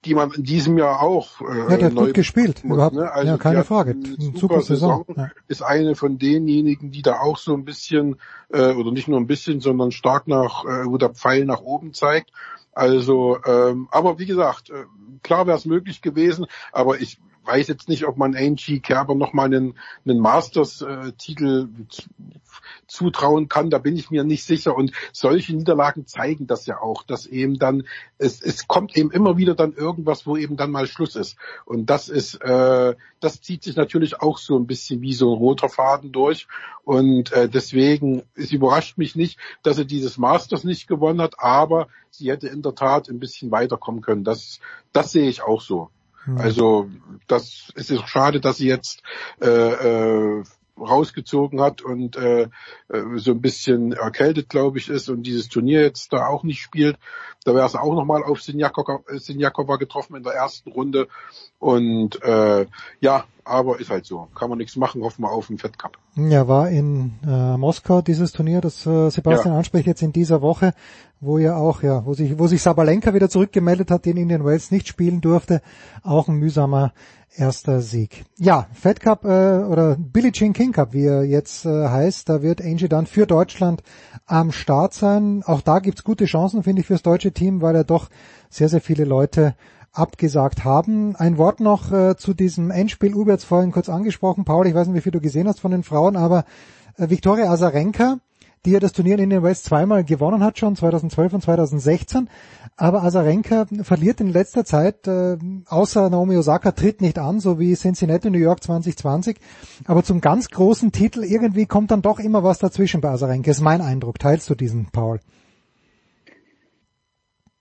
die 0.04 0.14
man 0.14 0.30
in 0.32 0.42
diesem 0.42 0.78
Jahr 0.78 1.00
auch 1.00 1.40
äh, 1.40 1.70
ja, 1.70 1.76
der 1.76 1.86
hat 1.86 1.94
gut 1.94 2.14
gespielt, 2.14 2.64
muss, 2.64 2.76
überhaupt, 2.76 2.96
ne? 2.96 3.10
also 3.10 3.32
ja, 3.32 3.36
keine 3.38 3.64
Frage, 3.64 3.92
eine 3.92 4.38
super 4.38 4.60
Saison, 4.60 5.04
Saison 5.06 5.16
ja. 5.16 5.30
ist 5.48 5.62
eine 5.62 5.94
von 5.94 6.18
denjenigen, 6.18 6.90
die 6.90 7.02
da 7.02 7.20
auch 7.20 7.38
so 7.38 7.54
ein 7.54 7.64
bisschen 7.64 8.16
äh, 8.52 8.72
oder 8.72 8.92
nicht 8.92 9.08
nur 9.08 9.18
ein 9.18 9.26
bisschen, 9.26 9.60
sondern 9.60 9.92
stark 9.92 10.28
nach, 10.28 10.64
äh, 10.64 10.86
wo 10.86 10.98
der 10.98 11.10
Pfeil 11.10 11.44
nach 11.44 11.60
oben 11.60 11.92
zeigt. 11.94 12.30
Also, 12.72 13.38
ähm, 13.46 13.88
aber 13.90 14.18
wie 14.18 14.26
gesagt, 14.26 14.70
äh, 14.70 14.84
klar 15.22 15.46
wäre 15.46 15.56
es 15.56 15.64
möglich 15.64 16.02
gewesen, 16.02 16.46
aber 16.72 17.00
ich 17.00 17.18
weiß 17.46 17.68
jetzt 17.68 17.88
nicht, 17.88 18.06
ob 18.06 18.16
man 18.16 18.36
Angie 18.36 18.80
Kerber 18.80 19.14
nochmal 19.14 19.46
einen, 19.46 19.74
einen 20.04 20.18
Masters-Titel 20.20 21.68
zutrauen 22.86 23.48
kann. 23.48 23.70
Da 23.70 23.78
bin 23.78 23.96
ich 23.96 24.10
mir 24.10 24.24
nicht 24.24 24.44
sicher. 24.44 24.76
Und 24.76 24.92
solche 25.12 25.54
Niederlagen 25.54 26.06
zeigen 26.06 26.46
das 26.46 26.66
ja 26.66 26.80
auch, 26.80 27.02
dass 27.02 27.26
eben 27.26 27.58
dann, 27.58 27.84
es, 28.18 28.40
es 28.40 28.66
kommt 28.68 28.96
eben 28.96 29.10
immer 29.10 29.36
wieder 29.36 29.54
dann 29.54 29.72
irgendwas, 29.72 30.26
wo 30.26 30.36
eben 30.36 30.56
dann 30.56 30.70
mal 30.70 30.86
Schluss 30.86 31.16
ist. 31.16 31.36
Und 31.64 31.90
das 31.90 32.08
ist, 32.08 32.34
äh, 32.36 32.94
das 33.20 33.40
zieht 33.40 33.62
sich 33.62 33.76
natürlich 33.76 34.20
auch 34.20 34.38
so 34.38 34.56
ein 34.58 34.66
bisschen 34.66 35.00
wie 35.00 35.14
so 35.14 35.32
ein 35.32 35.38
roter 35.38 35.68
Faden 35.68 36.12
durch. 36.12 36.46
Und 36.84 37.32
äh, 37.32 37.48
deswegen, 37.48 38.22
es 38.34 38.52
überrascht 38.52 38.98
mich 38.98 39.16
nicht, 39.16 39.38
dass 39.62 39.76
sie 39.76 39.86
dieses 39.86 40.18
Masters 40.18 40.64
nicht 40.64 40.86
gewonnen 40.86 41.20
hat, 41.20 41.36
aber 41.38 41.88
sie 42.10 42.30
hätte 42.30 42.48
in 42.48 42.62
der 42.62 42.74
Tat 42.74 43.08
ein 43.08 43.18
bisschen 43.18 43.50
weiterkommen 43.50 44.02
können. 44.02 44.24
Das, 44.24 44.60
das 44.92 45.12
sehe 45.12 45.28
ich 45.28 45.42
auch 45.42 45.60
so. 45.60 45.90
Mhm. 46.26 46.38
Also 46.38 46.90
das 47.26 47.72
es 47.74 47.90
ist 47.90 48.08
schade, 48.08 48.40
dass 48.40 48.58
sie 48.58 48.68
jetzt 48.68 49.02
äh, 49.40 49.48
äh, 49.48 50.44
rausgezogen 50.78 51.60
hat 51.60 51.82
und 51.82 52.16
äh, 52.16 52.42
äh, 52.42 52.48
so 53.16 53.32
ein 53.32 53.40
bisschen 53.40 53.92
erkältet, 53.92 54.48
glaube 54.48 54.78
ich, 54.78 54.88
ist 54.88 55.08
und 55.08 55.22
dieses 55.22 55.48
Turnier 55.48 55.82
jetzt 55.82 56.12
da 56.12 56.26
auch 56.26 56.42
nicht 56.42 56.60
spielt. 56.60 56.98
Da 57.44 57.54
wäre 57.54 57.66
es 57.66 57.76
auch 57.76 57.94
nochmal 57.94 58.24
auf 58.24 58.42
Sinjakova 58.42 59.76
getroffen 59.76 60.16
in 60.16 60.22
der 60.22 60.32
ersten 60.32 60.72
Runde. 60.72 61.08
Und 61.64 62.22
äh, 62.22 62.66
ja, 63.00 63.24
aber 63.42 63.80
ist 63.80 63.88
halt 63.88 64.04
so. 64.04 64.28
Kann 64.34 64.50
man 64.50 64.58
nichts 64.58 64.76
machen, 64.76 65.02
hoffen 65.02 65.22
wir 65.22 65.30
auf 65.30 65.46
den 65.46 65.56
Fed 65.56 65.78
Cup. 65.78 65.96
Ja, 66.14 66.46
war 66.46 66.68
in 66.68 67.14
äh, 67.26 67.56
Moskau 67.56 68.02
dieses 68.02 68.32
Turnier, 68.32 68.60
das 68.60 68.84
äh, 68.84 69.08
Sebastian 69.08 69.54
ja. 69.54 69.58
anspricht 69.58 69.86
jetzt 69.86 70.02
in 70.02 70.12
dieser 70.12 70.42
Woche, 70.42 70.74
wo 71.20 71.38
ja 71.38 71.56
auch, 71.56 71.82
ja, 71.82 72.04
wo 72.04 72.12
sich, 72.12 72.38
wo 72.38 72.48
sich 72.48 72.60
Sabalenka 72.60 73.14
wieder 73.14 73.30
zurückgemeldet 73.30 73.90
hat, 73.90 74.04
den 74.04 74.18
Indian 74.18 74.44
Wales 74.44 74.72
nicht 74.72 74.88
spielen 74.88 75.22
durfte. 75.22 75.62
Auch 76.02 76.28
ein 76.28 76.34
mühsamer 76.34 76.92
erster 77.34 77.80
Sieg. 77.80 78.26
Ja, 78.36 78.66
Fed 78.74 79.00
Cup 79.00 79.24
äh, 79.24 79.28
oder 79.64 79.96
Billie 79.98 80.32
Jean 80.32 80.52
King 80.52 80.72
Cup, 80.72 80.92
wie 80.92 81.06
er 81.06 81.24
jetzt 81.24 81.64
äh, 81.64 81.88
heißt, 81.88 82.28
da 82.28 82.42
wird 82.42 82.60
Angie 82.60 82.90
dann 82.90 83.06
für 83.06 83.26
Deutschland 83.26 83.82
am 84.26 84.52
Start 84.52 84.92
sein. 84.92 85.42
Auch 85.46 85.62
da 85.62 85.78
gibt's 85.78 86.04
gute 86.04 86.26
Chancen, 86.26 86.62
finde 86.62 86.82
ich, 86.82 86.88
fürs 86.88 87.02
deutsche 87.02 87.32
Team, 87.32 87.62
weil 87.62 87.74
er 87.74 87.84
doch 87.84 88.10
sehr, 88.50 88.68
sehr 88.68 88.82
viele 88.82 89.04
Leute 89.04 89.54
abgesagt 89.94 90.64
haben. 90.64 91.16
Ein 91.16 91.38
Wort 91.38 91.60
noch 91.60 91.92
äh, 91.92 92.16
zu 92.16 92.34
diesem 92.34 92.70
Endspiel. 92.70 93.14
Uwe 93.14 93.32
hat 93.32 93.42
vorhin 93.42 93.72
kurz 93.72 93.88
angesprochen. 93.88 94.44
Paul, 94.44 94.66
ich 94.66 94.74
weiß 94.74 94.88
nicht, 94.88 94.96
wie 94.96 95.00
viel 95.00 95.12
du 95.12 95.20
gesehen 95.20 95.48
hast 95.48 95.60
von 95.60 95.70
den 95.70 95.84
Frauen, 95.84 96.16
aber 96.16 96.44
äh, 96.98 97.08
Viktoria 97.08 97.50
Azarenka, 97.50 98.18
die 98.66 98.72
ja 98.72 98.80
das 98.80 98.92
Turnier 98.92 99.18
in 99.18 99.30
den 99.30 99.42
Wales 99.42 99.62
zweimal 99.62 100.04
gewonnen 100.04 100.42
hat, 100.42 100.58
schon 100.58 100.74
2012 100.74 101.34
und 101.34 101.42
2016. 101.42 102.28
Aber 102.76 103.04
Azarenka 103.04 103.66
verliert 103.82 104.20
in 104.20 104.32
letzter 104.32 104.64
Zeit, 104.64 105.06
äh, 105.06 105.38
außer 105.66 106.10
Naomi 106.10 106.36
Osaka, 106.36 106.72
tritt 106.72 107.00
nicht 107.00 107.18
an, 107.18 107.38
so 107.38 107.60
wie 107.60 107.74
Cincinnati 107.74 108.30
New 108.30 108.38
York 108.38 108.64
2020. 108.64 109.36
Aber 109.84 110.02
zum 110.02 110.20
ganz 110.20 110.48
großen 110.48 110.90
Titel 110.90 111.22
irgendwie 111.22 111.66
kommt 111.66 111.92
dann 111.92 112.02
doch 112.02 112.18
immer 112.18 112.42
was 112.42 112.58
dazwischen 112.58 113.00
bei 113.00 113.10
Azarenka. 113.10 113.50
Ist 113.50 113.60
mein 113.60 113.80
Eindruck. 113.80 114.18
Teilst 114.18 114.50
du 114.50 114.56
diesen, 114.56 114.86
Paul? 114.90 115.20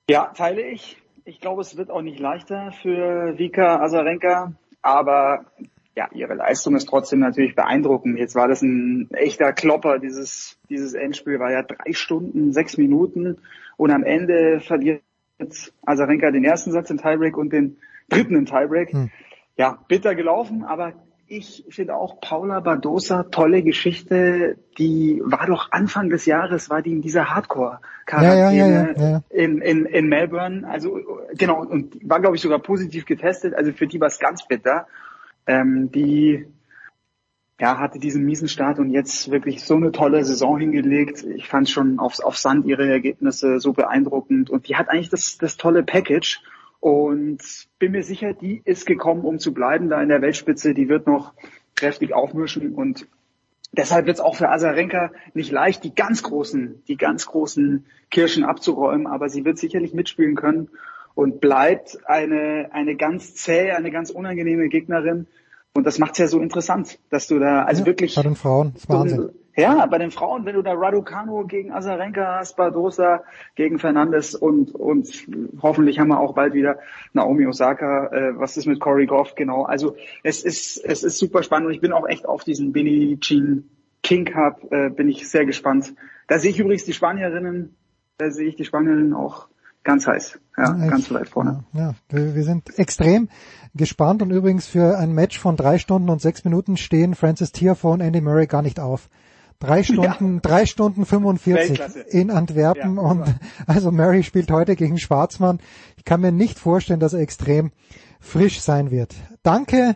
Ja, 0.10 0.32
teile 0.36 0.62
ich. 0.64 0.98
Ich 1.26 1.40
glaube, 1.40 1.62
es 1.62 1.78
wird 1.78 1.90
auch 1.90 2.02
nicht 2.02 2.20
leichter 2.20 2.72
für 2.82 3.38
Vika 3.38 3.82
Azarenka, 3.82 4.54
aber 4.82 5.46
ja, 5.96 6.10
ihre 6.14 6.34
Leistung 6.34 6.76
ist 6.76 6.90
trotzdem 6.90 7.20
natürlich 7.20 7.56
beeindruckend. 7.56 8.18
Jetzt 8.18 8.36
war 8.36 8.48
das 8.48 8.62
ein 8.62 9.10
echter 9.12 9.54
Klopper. 9.54 10.00
Dieses, 10.00 10.58
dieses 10.70 10.94
Endspiel 10.94 11.40
war 11.40 11.52
ja 11.52 11.64
drei 11.64 11.94
Stunden, 11.94 12.52
sechs 12.52 12.78
Minuten 12.78 13.38
und 13.78 13.92
am 13.92 14.04
Ende 14.04 14.60
verliert 14.60 15.02
Azarenka 15.86 16.32
den 16.32 16.44
ersten 16.44 16.72
Satz 16.72 16.90
im 16.90 16.98
Tiebreak 16.98 17.38
und 17.38 17.54
den 17.54 17.78
dritten 18.10 18.36
im 18.36 18.46
Tiebreak. 18.46 18.92
Hm. 18.92 19.12
Ja, 19.56 19.78
bitter 19.88 20.16
gelaufen, 20.16 20.64
aber 20.64 20.94
ich 21.28 21.66
finde 21.70 21.96
auch 21.96 22.20
Paula 22.20 22.60
Badosa, 22.60 23.24
tolle 23.24 23.64
Geschichte. 23.64 24.58
Die 24.78 25.22
war 25.24 25.48
doch 25.48 25.72
Anfang 25.72 26.10
des 26.10 26.26
Jahres, 26.26 26.70
war 26.70 26.82
die 26.82 26.92
in 26.92 27.02
dieser 27.02 27.30
Hardcore-Quarantäne 27.30 28.58
ja, 28.58 28.68
ja, 28.68 28.92
ja, 28.92 29.22
in, 29.30 29.60
in, 29.60 29.86
in 29.86 30.08
Melbourne. 30.08 30.68
Also 30.68 31.00
genau, 31.36 31.62
und 31.62 31.98
war, 32.08 32.20
glaube 32.20 32.36
ich, 32.36 32.42
sogar 32.42 32.60
positiv 32.60 33.06
getestet. 33.06 33.56
Also 33.56 33.72
für 33.72 33.88
die 33.88 34.00
war 34.00 34.08
es 34.08 34.20
ganz 34.20 34.46
bitter. 34.48 34.88
Ähm, 35.48 35.92
die 35.92 36.46
ja, 37.60 37.80
hatte 37.80 38.00
diesen 38.00 38.26
miesen 38.26 38.48
Start 38.48 38.80
und 38.80 38.90
jetzt 38.90 39.32
wirklich 39.32 39.64
so 39.64 39.76
eine 39.76 39.92
tolle 39.92 40.26
Saison 40.26 40.60
hingelegt. 40.60 41.24
Ich 41.24 41.48
fand 41.48 41.70
schon 41.70 42.00
aufs, 42.00 42.20
auf 42.20 42.38
Sand 42.38 42.66
ihre 42.66 42.88
Ergebnisse 42.88 43.60
so 43.60 43.74
beeindruckend 43.74 44.50
und 44.50 44.68
die 44.68 44.76
hat 44.76 44.90
eigentlich 44.90 45.10
das, 45.10 45.38
das 45.38 45.58
tolle 45.58 45.84
Package 45.84 46.42
und 46.84 47.40
bin 47.80 47.94
mir 47.94 48.04
sicher, 48.04 48.34
die 48.34 48.62
ist 48.66 48.86
gekommen, 48.86 49.24
um 49.24 49.40
zu 49.40 49.54
bleiben 49.54 49.88
da 49.88 50.04
in 50.04 50.10
der 50.10 50.22
Weltspitze. 50.22 50.74
Die 50.74 50.90
wird 50.90 51.08
noch 51.08 51.34
kräftig 51.76 52.14
aufmischen 52.14 52.76
und 52.76 53.08
deshalb 53.72 54.06
wird 54.06 54.18
es 54.18 54.22
auch 54.22 54.36
für 54.36 54.50
Azarenka 54.50 55.14
nicht 55.34 55.50
leicht, 55.50 55.86
die 55.86 55.96
ganz 55.96 56.24
großen, 56.24 56.84
die 56.90 56.98
ganz 56.98 57.26
großen 57.26 57.86
Kirschen 58.12 58.44
abzuräumen, 58.44 59.08
aber 59.08 59.30
sie 59.30 59.46
wird 59.46 59.60
sicherlich 59.60 59.94
mitspielen 59.94 60.36
können 60.36 60.72
und 61.16 61.40
bleibt 61.40 62.00
eine, 62.06 62.68
eine 62.74 62.98
ganz 62.98 63.34
zähe, 63.34 63.78
eine 63.78 63.90
ganz 63.90 64.10
unangenehme 64.10 64.68
Gegnerin. 64.68 65.28
Und 65.76 65.86
das 65.86 65.98
macht's 65.98 66.20
ja 66.20 66.28
so 66.28 66.40
interessant, 66.40 67.00
dass 67.10 67.28
du 67.28 67.40
da, 67.40 67.64
also 67.64 67.82
ja, 67.82 67.86
wirklich. 67.88 68.16
Bei 68.16 68.22
den 68.22 68.36
Frauen, 68.36 68.74
das 68.74 68.84
ist 68.84 68.90
Wahnsinn. 68.90 69.30
Ja, 69.56 69.86
bei 69.86 70.00
den 70.00 70.10
Frauen, 70.10 70.46
wenn 70.46 70.56
du 70.56 70.64
da 70.64 70.74
Raducano 70.74 71.46
gegen 71.46 71.72
Azarenka 71.72 72.40
hast, 72.40 72.58
Bardosa 72.58 73.24
gegen 73.56 73.78
Fernandes 73.78 74.34
und, 74.34 74.74
und 74.74 75.28
hoffentlich 75.62 76.00
haben 76.00 76.08
wir 76.08 76.20
auch 76.20 76.34
bald 76.34 76.54
wieder 76.54 76.80
Naomi 77.14 77.46
Osaka, 77.46 78.08
äh, 78.08 78.40
was 78.40 78.58
ist 78.58 78.66
mit 78.66 78.80
Corey 78.80 79.06
Goff, 79.06 79.36
genau. 79.36 79.64
Also 79.64 79.96
es 80.24 80.44
ist, 80.44 80.84
es 80.84 81.04
ist 81.04 81.20
super 81.20 81.44
spannend 81.44 81.68
und 81.68 81.74
ich 81.74 81.82
bin 81.82 81.92
auch 81.92 82.08
echt 82.08 82.26
auf 82.26 82.44
diesen 82.44 82.72
Billie 82.72 83.20
Jean 83.20 83.70
King 84.02 84.26
Cup, 84.26 84.72
äh, 84.72 84.90
bin 84.90 85.08
ich 85.08 85.30
sehr 85.30 85.46
gespannt. 85.46 85.94
Da 86.28 86.40
sehe 86.40 86.50
ich 86.50 86.60
übrigens 86.60 86.86
die 86.86 86.94
Spanierinnen, 86.94 87.76
da 88.18 88.32
sehe 88.32 88.48
ich 88.48 88.56
die 88.56 88.66
Spanierinnen 88.66 89.14
auch 89.14 89.50
ganz 89.84 90.08
heiß. 90.08 90.40
Ja, 90.58 90.78
ja 90.78 90.88
ganz 90.88 91.12
weit 91.12 91.30
vorne. 91.30 91.64
Ja, 91.74 91.96
wir, 92.10 92.36
wir 92.36 92.44
sind 92.44 92.78
extrem 92.78 93.30
gespannt 93.74 94.22
und 94.22 94.32
übrigens 94.32 94.68
für 94.68 94.98
ein 94.98 95.14
Match 95.14 95.40
von 95.40 95.56
drei 95.56 95.80
Stunden 95.80 96.10
und 96.10 96.22
sechs 96.22 96.44
Minuten 96.44 96.78
stehen 96.78 97.16
Francis 97.16 97.52
Tiafoe 97.52 97.94
und 97.94 98.02
Andy 98.02 98.22
Murray 98.22 98.48
gar 98.48 98.62
nicht 98.62 98.80
auf. 98.80 99.10
Drei 99.60 99.84
Stunden, 99.84 100.36
ja. 100.36 100.40
drei 100.42 100.66
Stunden 100.66 101.06
45 101.06 101.82
in 102.10 102.32
Antwerpen 102.32 102.98
ja, 102.98 103.02
und 103.02 103.24
also 103.68 103.92
Murray 103.92 104.24
spielt 104.24 104.52
heute 104.52 104.76
gegen 104.76 104.98
Schwarzmann. 104.98 105.60
Ich 105.98 106.04
kann 106.04 106.22
mir 106.22 106.32
nicht 106.32 106.60
vorstellen, 106.60 107.00
dass 107.00 107.14
er 107.14 107.22
extrem 107.22 107.72
frisch 108.20 108.62
sein 108.62 108.92
wird. 108.92 109.16
Danke 109.42 109.96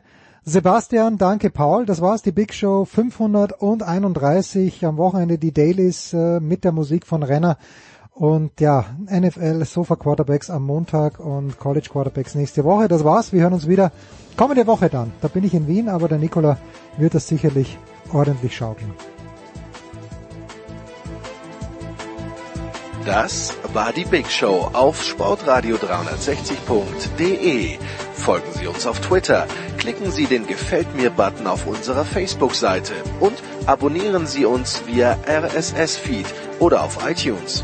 Sebastian, 0.49 1.17
danke 1.17 1.49
Paul. 1.49 1.85
Das 1.85 1.99
war's, 1.99 2.21
die 2.21 2.31
Big 2.31 2.53
Show 2.53 2.85
531 2.85 4.85
am 4.85 4.95
Wochenende 4.95 5.37
die 5.37 5.51
Dailies 5.51 6.13
äh, 6.13 6.39
mit 6.39 6.63
der 6.63 6.71
Musik 6.71 7.05
von 7.05 7.21
Renner. 7.21 7.57
Und 8.17 8.59
ja, 8.59 8.85
NFL 9.11 9.63
Sofa 9.65 9.95
Quarterbacks 9.95 10.49
am 10.49 10.63
Montag 10.63 11.19
und 11.19 11.59
College 11.59 11.89
Quarterbacks 11.91 12.33
nächste 12.33 12.63
Woche. 12.63 12.87
Das 12.87 13.03
war's. 13.03 13.31
Wir 13.31 13.43
hören 13.43 13.53
uns 13.53 13.67
wieder 13.67 13.91
kommende 14.35 14.65
Woche 14.65 14.89
dann. 14.89 15.11
Da 15.21 15.27
bin 15.27 15.43
ich 15.43 15.53
in 15.53 15.67
Wien, 15.67 15.87
aber 15.87 16.07
der 16.07 16.17
Nikola 16.17 16.57
wird 16.97 17.13
das 17.13 17.27
sicherlich 17.27 17.77
ordentlich 18.11 18.55
schaukeln. 18.55 18.91
Das 23.05 23.53
war 23.71 23.93
die 23.93 24.05
Big 24.05 24.31
Show 24.31 24.67
auf 24.73 24.99
sportradio360.de. 24.99 27.77
Folgen 28.15 28.51
Sie 28.53 28.65
uns 28.65 28.87
auf 28.87 28.99
Twitter, 28.99 29.45
klicken 29.77 30.09
Sie 30.09 30.25
den 30.25 30.47
Gefällt 30.47 30.95
mir 30.95 31.11
Button 31.11 31.45
auf 31.45 31.67
unserer 31.67 32.03
Facebook-Seite 32.03 32.93
und 33.19 33.43
abonnieren 33.67 34.25
Sie 34.25 34.45
uns 34.45 34.81
via 34.87 35.15
RSS-Feed 35.27 36.25
oder 36.59 36.83
auf 36.83 37.07
iTunes. 37.07 37.63